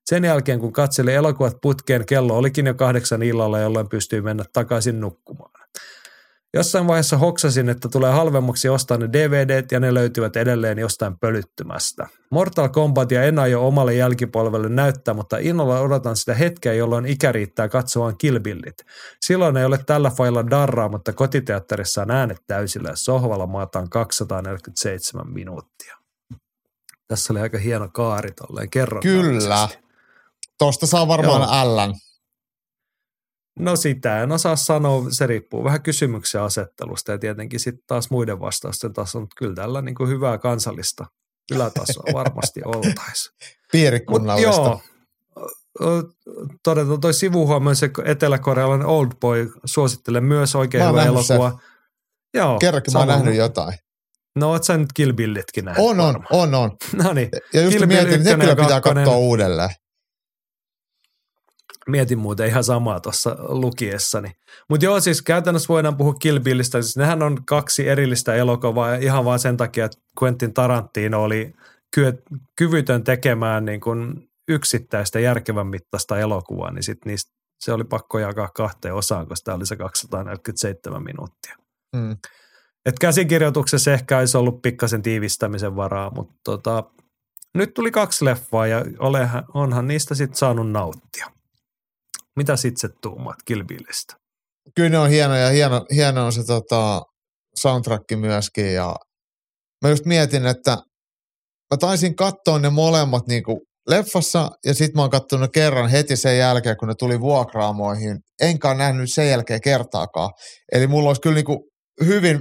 Sen 0.06 0.24
jälkeen, 0.24 0.60
kun 0.60 0.74
katseli 0.74 1.14
elokuvat 1.14 1.58
putkeen, 1.62 2.06
kello 2.06 2.38
olikin 2.38 2.66
jo 2.66 2.74
kahdeksan 2.74 3.24
illalla, 3.24 3.60
jolloin 3.60 3.90
pystyi 3.90 4.22
mennä 4.22 4.44
takaisin 4.54 5.02
nukkumaan. 5.02 5.57
Jossain 6.58 6.88
vaiheessa 6.88 7.18
hoksasin, 7.18 7.70
että 7.70 7.90
tulee 7.90 8.12
halvemmaksi 8.12 8.70
ostaa 8.70 8.98
ne 8.98 9.10
DVDt 9.14 9.72
ja 9.72 9.80
ne 9.80 9.94
löytyvät 9.94 10.36
edelleen 10.36 10.80
jostain 10.80 11.20
pölyttymästä. 11.20 12.08
Mortal 12.32 12.70
Kombatia 12.70 13.24
en 13.24 13.40
aio 13.40 13.68
omalle 13.68 13.94
jälkipolvelle 13.94 14.70
näyttää, 14.70 15.14
mutta 15.14 15.38
innolla 15.38 15.80
odotan 15.80 16.16
sitä 16.16 16.34
hetkeä, 16.34 16.74
jolloin 16.74 17.06
ikä 17.06 17.32
riittää 17.32 17.70
katsomaan 17.70 18.18
kilbillit. 18.18 18.86
Silloin 19.26 19.58
ei 19.58 19.66
ole 19.66 19.80
tällä 19.86 20.10
failla 20.10 20.50
darraa, 20.50 20.90
mutta 20.90 21.14
kotiteatterissa 21.14 22.02
on 22.02 22.12
äänet 22.12 22.44
täysillä 22.48 22.90
ja 22.90 22.96
sohvalla 22.96 23.48
maataan 23.48 23.90
247 23.90 25.34
minuuttia. 25.34 25.98
Tässä 27.08 27.34
oli 27.34 27.40
aika 27.40 27.58
hieno 27.58 27.90
kaari 27.94 28.32
tolleen 28.32 28.70
kerron. 28.70 29.02
Kyllä. 29.02 29.68
Tuosta 30.60 30.88
saa 30.88 31.08
varmaan 31.08 31.42
Joo. 31.42 31.94
No 33.60 33.76
sitä 33.76 34.24
en 34.24 34.32
osaa 34.32 34.56
sanoa, 34.56 35.04
se 35.10 35.28
riippuu 35.28 35.64
vähän 35.64 35.82
kysymyksen 35.82 36.42
asettelusta 36.42 37.12
ja 37.12 37.18
tietenkin 37.18 37.60
sitten 37.60 37.84
taas 37.88 38.10
muiden 38.10 38.40
vastausten 38.40 38.94
tasolla, 38.94 39.24
mutta 39.24 39.36
kyllä 39.38 39.56
tällä 39.56 39.82
niin 39.82 39.96
kuin 39.96 40.10
hyvää 40.10 40.38
kansallista 40.38 41.06
ylätasoa 41.52 42.14
varmasti 42.14 42.62
oltaisiin. 42.66 43.36
Piirikunnallista. 43.72 44.62
Joo, 44.62 44.82
todetaan 46.64 47.02
toi 47.02 47.14
sivuhuomio, 47.14 47.76
se 47.76 47.90
etelä-korealainen 48.06 48.88
Old 48.88 49.12
Boy, 49.22 49.50
suosittelen 49.66 50.24
myös 50.24 50.56
oikein 50.56 50.90
hyvä 50.90 51.04
elokuva. 51.06 51.50
Sen. 51.50 51.60
Joo, 52.34 52.60
Kerrankin 52.60 52.94
mä 52.94 53.00
oon 53.00 53.08
nähnyt 53.08 53.36
jotain. 53.36 53.74
No 54.36 54.50
oot 54.50 54.64
sä 54.64 54.78
nyt 54.78 54.94
Kill 54.94 55.14
Billitkin 55.14 55.66
nähnyt 55.66 55.86
On, 55.86 56.00
on, 56.00 56.16
on, 56.32 56.56
on. 56.56 56.72
no 57.04 57.14
niin. 57.14 57.30
Ja 57.54 57.62
just 57.62 57.78
Kill 57.78 57.86
mietin, 57.86 58.14
että 58.14 58.38
ne 58.38 58.44
kyllä 58.44 58.56
pitää 58.56 58.82
katsoa 58.82 59.18
uudelleen. 59.18 59.70
Mietin 61.88 62.20
muuten 62.20 62.48
ihan 62.48 62.64
samaa 62.64 63.00
tuossa 63.00 63.36
lukiessani. 63.40 64.32
Mutta 64.70 64.86
joo, 64.86 65.00
siis 65.00 65.22
käytännössä 65.22 65.68
voidaan 65.68 65.98
puhua 65.98 66.14
Kill 66.14 66.40
Billistä. 66.40 66.82
Siis 66.82 66.98
nehän 66.98 67.24
on 67.24 67.46
kaksi 67.46 67.88
erillistä 67.88 68.36
elokuvaa 68.36 68.96
ihan 68.96 69.26
vaan 69.26 69.40
sen 69.40 69.58
takia, 69.58 69.86
että 69.86 69.98
Quentin 70.24 70.54
Tarantino 70.54 71.24
oli 71.24 71.54
ky- 71.96 72.24
kyvytön 72.56 73.04
tekemään 73.04 73.66
niin 73.66 73.80
kuin 73.82 74.30
yksittäistä 74.48 75.20
järkevän 75.20 75.68
mittaista 75.68 76.20
elokuvaa, 76.20 76.72
niin 76.72 76.84
sit 76.84 77.06
niistä 77.06 77.38
se 77.60 77.74
oli 77.74 77.84
pakko 77.84 78.20
jakaa 78.20 78.50
kahteen 78.56 78.94
osaan, 78.94 79.28
koska 79.28 79.46
tämä 79.46 79.56
oli 79.56 79.66
se 79.66 79.76
247 79.76 81.04
minuuttia. 81.04 81.56
Mm. 81.96 82.18
Et 82.86 83.00
käsikirjoituksessa 83.00 83.94
ehkä 83.94 84.18
olisi 84.18 84.38
ollut 84.38 84.62
pikkasen 84.62 85.02
tiivistämisen 85.02 85.76
varaa, 85.76 86.12
mutta 86.16 86.36
tota, 86.44 86.84
nyt 87.54 87.74
tuli 87.74 87.92
kaksi 87.92 88.26
leffaa 88.26 88.68
ja 88.68 88.86
olehan, 89.00 89.44
onhan 89.54 89.88
niistä 89.88 90.16
sitten 90.16 90.38
saanut 90.38 90.72
nauttia. 90.72 91.37
Mitä 92.38 92.56
sit 92.56 92.78
se 92.78 92.90
tuumaat 93.02 93.38
Kilbillistä? 93.46 94.14
Kyllä 94.76 94.90
ne 94.90 95.00
on 95.00 95.10
hieno 95.10 95.36
ja 95.36 95.50
hieno, 95.50 95.86
hieno 95.94 96.26
on 96.26 96.34
se 96.34 96.44
tota, 96.44 97.02
soundtrack 97.56 98.04
myöskin 98.16 98.74
ja 98.74 98.96
mä 99.84 99.90
just 99.90 100.06
mietin, 100.06 100.46
että 100.46 100.72
mä 101.72 101.78
taisin 101.80 102.16
katsoa 102.16 102.60
ne 102.60 102.70
molemmat 102.70 103.28
niin 103.28 103.44
kuin 103.44 103.60
leffassa 103.90 104.50
ja 104.66 104.74
sit 104.74 104.94
mä 104.94 105.02
oon 105.02 105.10
katsonut 105.10 105.50
kerran 105.54 105.90
heti 105.90 106.16
sen 106.16 106.38
jälkeen, 106.38 106.78
kun 106.78 106.88
ne 106.88 106.94
tuli 107.00 107.20
vuokraamoihin. 107.20 108.18
Enkä 108.42 108.74
nähnyt 108.74 109.14
sen 109.14 109.30
jälkeen 109.30 109.62
kertaakaan. 109.62 110.30
Eli 110.72 110.88
mulla 110.88 111.10
olisi 111.10 111.22
kyllä 111.22 111.36
niin 111.36 111.46
kuin 111.46 111.60
hyvin, 112.06 112.40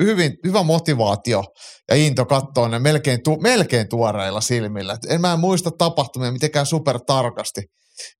hyvin, 0.00 0.32
hyvä 0.46 0.62
motivaatio 0.62 1.44
ja 1.90 1.96
into 1.96 2.26
katsoa 2.26 2.68
ne 2.68 2.78
melkein, 2.78 3.22
tu, 3.24 3.36
melkein 3.40 3.88
tuoreilla 3.88 4.40
silmillä. 4.40 4.92
Et 4.92 5.10
en 5.10 5.20
mä 5.20 5.36
muista 5.36 5.70
tapahtumia 5.78 6.32
mitenkään 6.32 6.66
super 6.66 7.00
tarkasti 7.06 7.62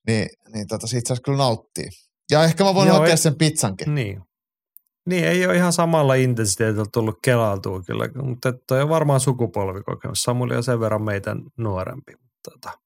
niin, 0.06 0.28
niin 0.54 0.66
tota, 0.66 0.86
siitä 0.86 1.08
saisi 1.08 1.22
kyllä 1.22 1.38
nauttia. 1.38 1.90
Ja 2.30 2.44
ehkä 2.44 2.64
mä 2.64 2.74
voin 2.74 2.90
hakea 2.90 3.16
sen 3.16 3.34
pizzankin. 3.34 3.94
Niin. 3.94 4.22
Niin, 5.08 5.24
ei 5.24 5.46
ole 5.46 5.56
ihan 5.56 5.72
samalla 5.72 6.14
intensiteetillä 6.14 6.86
tullut 6.92 7.18
kelailtua 7.22 7.82
kyllä, 7.82 8.08
mutta 8.22 8.52
toi 8.68 8.82
on 8.82 8.88
varmaan 8.88 9.20
sukupolvikokemus. 9.20 10.22
Samuli 10.22 10.56
on 10.56 10.62
sen 10.62 10.80
verran 10.80 11.02
meitä 11.02 11.36
nuorempi. 11.58 12.12
Tota. 12.50 12.78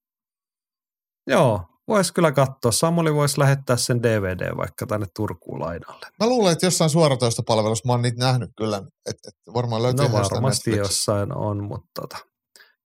Joo, 1.26 1.64
voisi 1.88 2.14
kyllä 2.14 2.32
katsoa. 2.32 2.72
Samuli 2.72 3.14
voisi 3.14 3.38
lähettää 3.38 3.76
sen 3.76 4.02
DVD 4.02 4.56
vaikka 4.56 4.86
tänne 4.86 5.06
Turkuun 5.16 5.60
lainalle. 5.60 6.06
Mä 6.20 6.26
luulen, 6.26 6.52
että 6.52 6.66
jossain 6.66 6.90
suoratoistopalvelussa 6.90 7.86
mä 7.86 7.92
oon 7.92 8.02
niitä 8.02 8.24
nähnyt 8.24 8.50
kyllä. 8.56 8.76
Että 9.06 9.28
et 9.28 9.54
varmaan 9.54 9.82
löytyy 9.82 10.08
No 10.08 10.12
varmasti 10.12 10.76
jossain 10.76 11.36
on, 11.36 11.64
mutta 11.64 11.88
tota. 12.00 12.16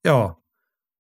Joo, 0.06 0.36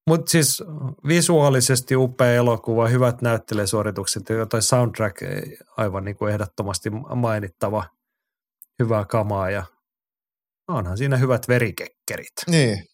mutta 0.07 0.31
siis 0.31 0.63
visuaalisesti 1.07 1.95
upea 1.95 2.33
elokuva, 2.33 2.87
hyvät 2.87 3.21
näyttelijäsuoritukset 3.21 4.23
toi 4.49 4.61
soundtrack 4.61 5.17
aivan 5.77 6.05
niin 6.05 6.15
kuin 6.15 6.33
ehdottomasti 6.33 6.89
mainittava 7.15 7.85
hyvää 8.79 9.05
kamaa 9.05 9.49
ja 9.49 9.63
onhan 10.67 10.97
siinä 10.97 11.17
hyvät 11.17 11.47
verikekkerit. 11.47 12.33
Niin. 12.47 12.85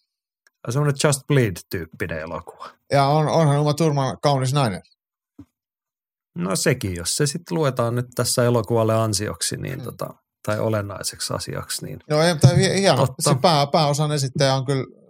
Semmoinen 0.69 0.95
Just 1.03 1.21
Bleed-tyyppinen 1.27 2.19
elokuva. 2.19 2.69
Ja 2.91 3.05
on, 3.05 3.27
onhan 3.27 3.59
Uma 3.59 3.73
Thurman 3.73 4.17
kaunis 4.21 4.53
nainen. 4.53 4.81
No 6.35 6.55
sekin, 6.55 6.95
jos 6.95 7.17
se 7.17 7.25
sitten 7.25 7.57
luetaan 7.57 7.95
nyt 7.95 8.05
tässä 8.15 8.43
elokuvalle 8.43 8.95
ansioksi, 8.95 9.57
niin 9.57 9.75
hmm. 9.75 9.83
tota, 9.83 10.13
tai 10.45 10.59
olennaiseksi 10.59 11.33
asiaksi. 11.33 11.85
Niin 11.85 11.99
No 12.09 12.21
ei, 12.21 12.33
mutta 12.33 12.47
hi- 12.47 12.79
hieno. 12.81 12.97
Totta. 12.97 13.29
Se 13.29 13.35
pää, 13.41 13.67
pääosan 13.67 14.11
esittäjä 14.11 14.55
on 14.55 14.65
kyllä 14.65 15.00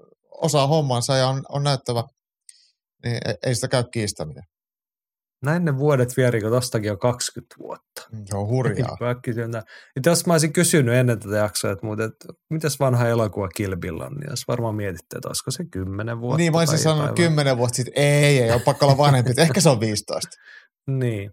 osaa 0.42 0.68
hommansa 0.68 1.18
ja 1.18 1.28
on, 1.28 1.44
on 1.50 1.64
näyttävä. 1.64 2.03
Niin 3.06 3.20
ei, 3.45 3.56
sitä 3.56 3.68
käy 3.68 3.84
kiistäminen. 3.92 4.44
näin 5.45 5.66
ne 5.66 5.78
vuodet 5.78 6.18
vieri, 6.18 6.42
kun 6.42 6.50
tostakin 6.50 6.92
on 6.92 7.00
20 7.00 7.56
vuotta. 7.60 8.08
Se 8.26 8.38
on 8.38 8.48
hurjaa. 8.48 8.98
Et 9.95 10.06
jos 10.06 10.26
mä 10.26 10.34
olisin 10.34 10.53
kysynyt 10.53 10.95
ennen 10.95 11.20
tätä 11.20 11.36
jaksoa, 11.36 11.72
että, 11.72 11.86
muuten, 11.86 12.06
että 12.06 12.28
mitäs 12.50 12.80
vanha 12.80 13.08
elokuva 13.08 13.48
Kill 13.48 13.76
Bill 13.76 14.00
on, 14.00 14.14
niin 14.14 14.30
jos 14.30 14.48
varmaan 14.48 14.76
mietitte, 14.76 15.18
että 15.18 15.30
olisiko 15.30 15.52
se 15.52 15.66
10 15.72 16.22
vuotta. 16.22 16.38
niin 16.38 16.52
mä 16.52 16.60
olisin 16.60 16.80
sanonut 16.80 17.03
jotain. 17.03 17.16
kymmenen 17.16 17.58
vuotta 17.58 17.76
sitten, 17.76 17.94
ei, 17.95 18.40
ei, 18.40 18.52
on 18.52 18.61
pakko 18.61 18.86
olla 18.86 18.98
vanhempi. 18.98 19.32
Ehkä 19.38 19.61
se 19.61 19.70
on 19.70 19.80
15. 19.80 20.30
Niin. 20.88 21.32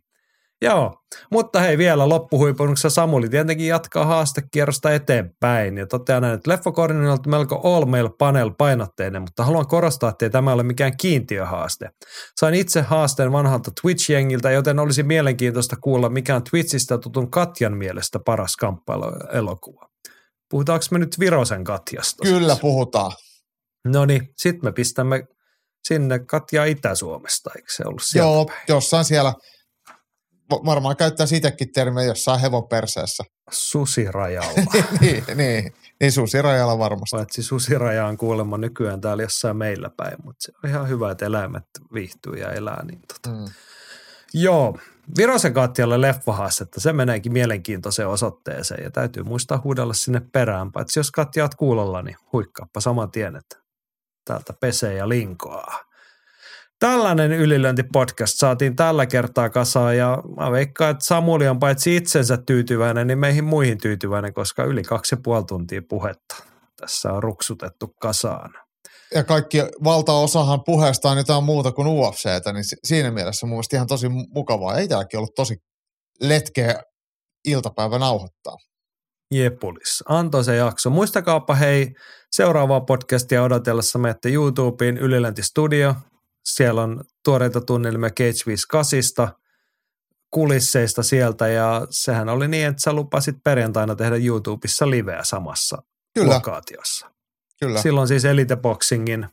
Joo, 0.63 1.05
mutta 1.33 1.61
hei 1.61 1.79
vielä 1.79 2.09
loppuhuipunnuksessa 2.09 2.91
Samuli 2.91 3.29
tietenkin 3.29 3.67
jatkaa 3.67 4.05
haastekierrosta 4.05 4.93
eteenpäin 4.93 5.79
ja 5.79 5.87
toteaa 5.87 6.21
näin, 6.21 6.35
että 6.35 6.51
leffakoordinaatio 6.51 7.13
on 7.13 7.31
melko 7.31 7.61
all 7.75 7.85
mail 7.85 8.09
panel 8.09 8.51
painotteinen, 8.51 9.23
mutta 9.23 9.45
haluan 9.45 9.67
korostaa, 9.67 10.11
että 10.11 10.27
ei 10.27 10.31
tämä 10.31 10.53
ole 10.53 10.63
mikään 10.63 10.97
kiintiöhaaste. 10.97 11.91
Sain 12.41 12.55
itse 12.55 12.81
haasteen 12.81 13.33
vanhalta 13.33 13.71
Twitch-jengiltä, 13.81 14.51
joten 14.51 14.79
olisi 14.79 15.03
mielenkiintoista 15.03 15.77
kuulla, 15.77 16.09
mikä 16.09 16.37
on 16.37 16.45
Twitchistä 16.51 16.99
tutun 16.99 17.31
Katjan 17.31 17.77
mielestä 17.77 18.19
paras 18.19 18.57
kamppailuelokuva. 18.57 19.89
Puhutaanko 20.51 20.85
me 20.91 20.99
nyt 20.99 21.19
Virosen 21.19 21.65
Katjasta? 21.65 22.23
Kyllä 22.23 22.49
siis? 22.53 22.61
puhutaan. 22.61 23.13
No 23.85 24.05
niin, 24.05 24.29
sitten 24.37 24.69
me 24.69 24.73
pistämme 24.73 25.25
sinne 25.89 26.19
Katja 26.19 26.65
Itä-Suomesta, 26.65 27.51
eikö 27.57 27.73
se 27.73 27.83
ollut 27.87 28.03
sieltä 28.03 28.29
Joo, 28.29 28.45
päin? 28.45 28.61
jossain 28.69 29.05
siellä, 29.05 29.35
varmaan 30.51 30.97
käyttää 30.97 31.27
sitäkin 31.27 31.73
termiä 31.73 32.05
jossain 32.05 32.41
hevon 32.41 32.69
perseessä. 32.69 33.25
Susirajalla. 33.51 34.73
niin, 35.01 35.25
niin, 35.35 35.73
niin 36.01 36.13
susirajalla 36.13 36.79
varmasti. 36.79 37.17
Paitsi 37.17 37.43
susiraja 37.43 38.07
on 38.07 38.17
kuulemma 38.17 38.59
nykyään 38.59 39.01
täällä 39.01 39.23
jossain 39.23 39.57
meillä 39.57 39.91
päin, 39.97 40.17
mutta 40.25 40.43
se 40.43 40.53
on 40.65 40.71
ihan 40.71 40.89
hyvä, 40.89 41.11
että 41.11 41.27
eläimet 41.27 41.65
viihtyy 41.95 42.33
ja 42.33 42.53
elää. 42.53 42.85
Niin 42.85 43.01
tota. 43.01 43.37
Mm. 43.37 43.45
Joo, 44.35 44.79
Virosen 45.17 45.55
Katjalle 45.55 46.01
leffahaastetta, 46.01 46.81
se 46.81 46.93
meneekin 46.93 47.33
mielenkiintoiseen 47.33 48.09
osoitteeseen 48.09 48.85
ja 48.85 48.91
täytyy 48.91 49.23
muistaa 49.23 49.61
huudella 49.65 49.93
sinne 49.93 50.23
perään. 50.33 50.73
Paitsi 50.73 50.99
jos 50.99 51.11
Katja 51.11 51.45
oot 51.45 51.55
kuulolla, 51.55 52.03
niin 52.03 52.17
huikkaappa 52.33 52.81
saman 52.81 53.11
tien, 53.11 53.37
että 53.37 53.57
täältä 54.25 54.53
pesee 54.53 54.95
ja 54.95 55.09
linkoaa. 55.09 55.88
Tällainen 56.79 57.33
ylilöintipodcast 57.33 58.37
saatiin 58.37 58.77
tällä 58.77 59.07
kertaa 59.07 59.51
kasaan 59.51 59.97
ja 59.97 60.23
mä 60.37 60.53
veikkaan, 60.53 60.91
että 60.91 61.05
Samuli 61.05 61.49
on 61.49 61.59
paitsi 61.59 61.97
itsensä 61.97 62.37
tyytyväinen, 62.37 63.07
niin 63.07 63.19
meihin 63.19 63.45
muihin 63.45 63.79
tyytyväinen, 63.79 64.35
koska 64.35 64.65
yli 64.65 64.83
kaksi 64.83 65.15
ja 65.15 65.21
puoli 65.25 65.45
tuntia 65.45 65.83
puhetta 65.89 66.49
tässä 66.81 67.13
on 67.13 67.23
ruksutettu 67.23 67.87
kasaan. 68.01 68.51
Ja 69.15 69.25
kaikki 69.25 69.59
valtaosahan 69.85 70.65
puheesta 70.65 71.11
on 71.11 71.19
jotain 71.19 71.45
muuta 71.45 71.73
kuin 71.73 71.89
UFCtä, 71.89 72.53
niin 72.53 72.65
si- 72.65 72.77
siinä 72.85 73.11
mielessä 73.11 73.47
mun 73.47 73.55
mielestä 73.55 73.77
ihan 73.77 73.87
tosi 73.87 74.07
mu- 74.07 74.29
mukavaa. 74.35 74.77
Ei 74.77 74.89
täälläkin 74.89 75.19
ollut 75.19 75.35
tosi 75.35 75.57
letkeä 76.21 76.83
iltapäivä 77.45 77.99
nauhoittaa. 77.99 78.57
Jepulis. 79.35 80.03
Antoisa 80.09 80.55
jakso. 80.55 80.91
Muistakaapa 80.91 81.55
hei 81.55 81.95
seuraavaa 82.33 82.81
podcastia 82.81 83.43
odotellessa 83.43 83.99
menette 83.99 84.29
YouTubeen 84.29 84.99
Ylilänti 84.99 85.43
Studio. 85.43 85.95
Siellä 86.55 86.83
on 86.83 87.05
tuoreita 87.25 87.61
tunnelmia 87.61 88.11
Cage 88.11 88.43
58 88.47 89.33
kulisseista 90.31 91.03
sieltä 91.03 91.49
ja 91.49 91.87
sehän 91.91 92.29
oli 92.29 92.49
niin, 92.49 92.67
että 92.67 92.83
sä 92.83 92.93
lupasit 92.93 93.37
perjantaina 93.45 93.95
tehdä 93.97 94.17
YouTubessa 94.17 94.91
liveä 94.91 95.25
samassa 95.25 95.83
Kyllä, 96.15 96.35
lokaatiossa. 96.35 97.11
kyllä. 97.61 97.83
Silloin 97.83 98.09
siis 98.09 98.25
Elite 98.25 98.57
Boxingin 98.57 99.29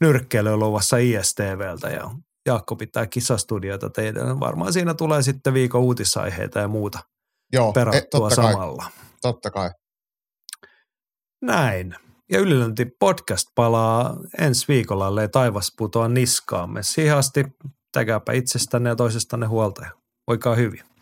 nyrkkeily 0.00 0.56
luvassa 0.56 0.96
ISTVltä 0.96 1.90
ja 1.90 2.10
Jaakko 2.46 2.76
pitää 2.76 3.06
kisastudioita 3.06 3.90
teidän. 3.90 4.40
Varmaan 4.40 4.72
siinä 4.72 4.94
tulee 4.94 5.22
sitten 5.22 5.54
viikon 5.54 5.80
uutisaiheita 5.80 6.58
ja 6.58 6.68
muuta 6.68 6.98
Joo, 7.52 7.70
e, 7.70 7.72
perattua 7.72 8.28
totta 8.28 8.42
kai, 8.42 8.52
samalla. 8.52 8.84
totta 9.22 9.50
kai. 9.50 9.70
Näin. 11.42 11.96
Ja 12.30 12.40
Ylilönti 12.40 12.84
podcast 12.84 13.48
palaa 13.54 14.16
ensi 14.38 14.68
viikolla, 14.68 15.08
ellei 15.08 15.28
taivas 15.28 15.74
putoa 15.78 16.08
niskaamme. 16.08 16.82
Siihen 16.82 17.16
asti 17.16 17.44
täkääpä 17.92 18.32
itsestänne 18.32 18.90
ja 18.90 18.96
toisestanne 18.96 19.46
huolta 19.46 19.84
ja 19.84 19.90
voikaa 20.26 20.54
hyvin. 20.54 20.93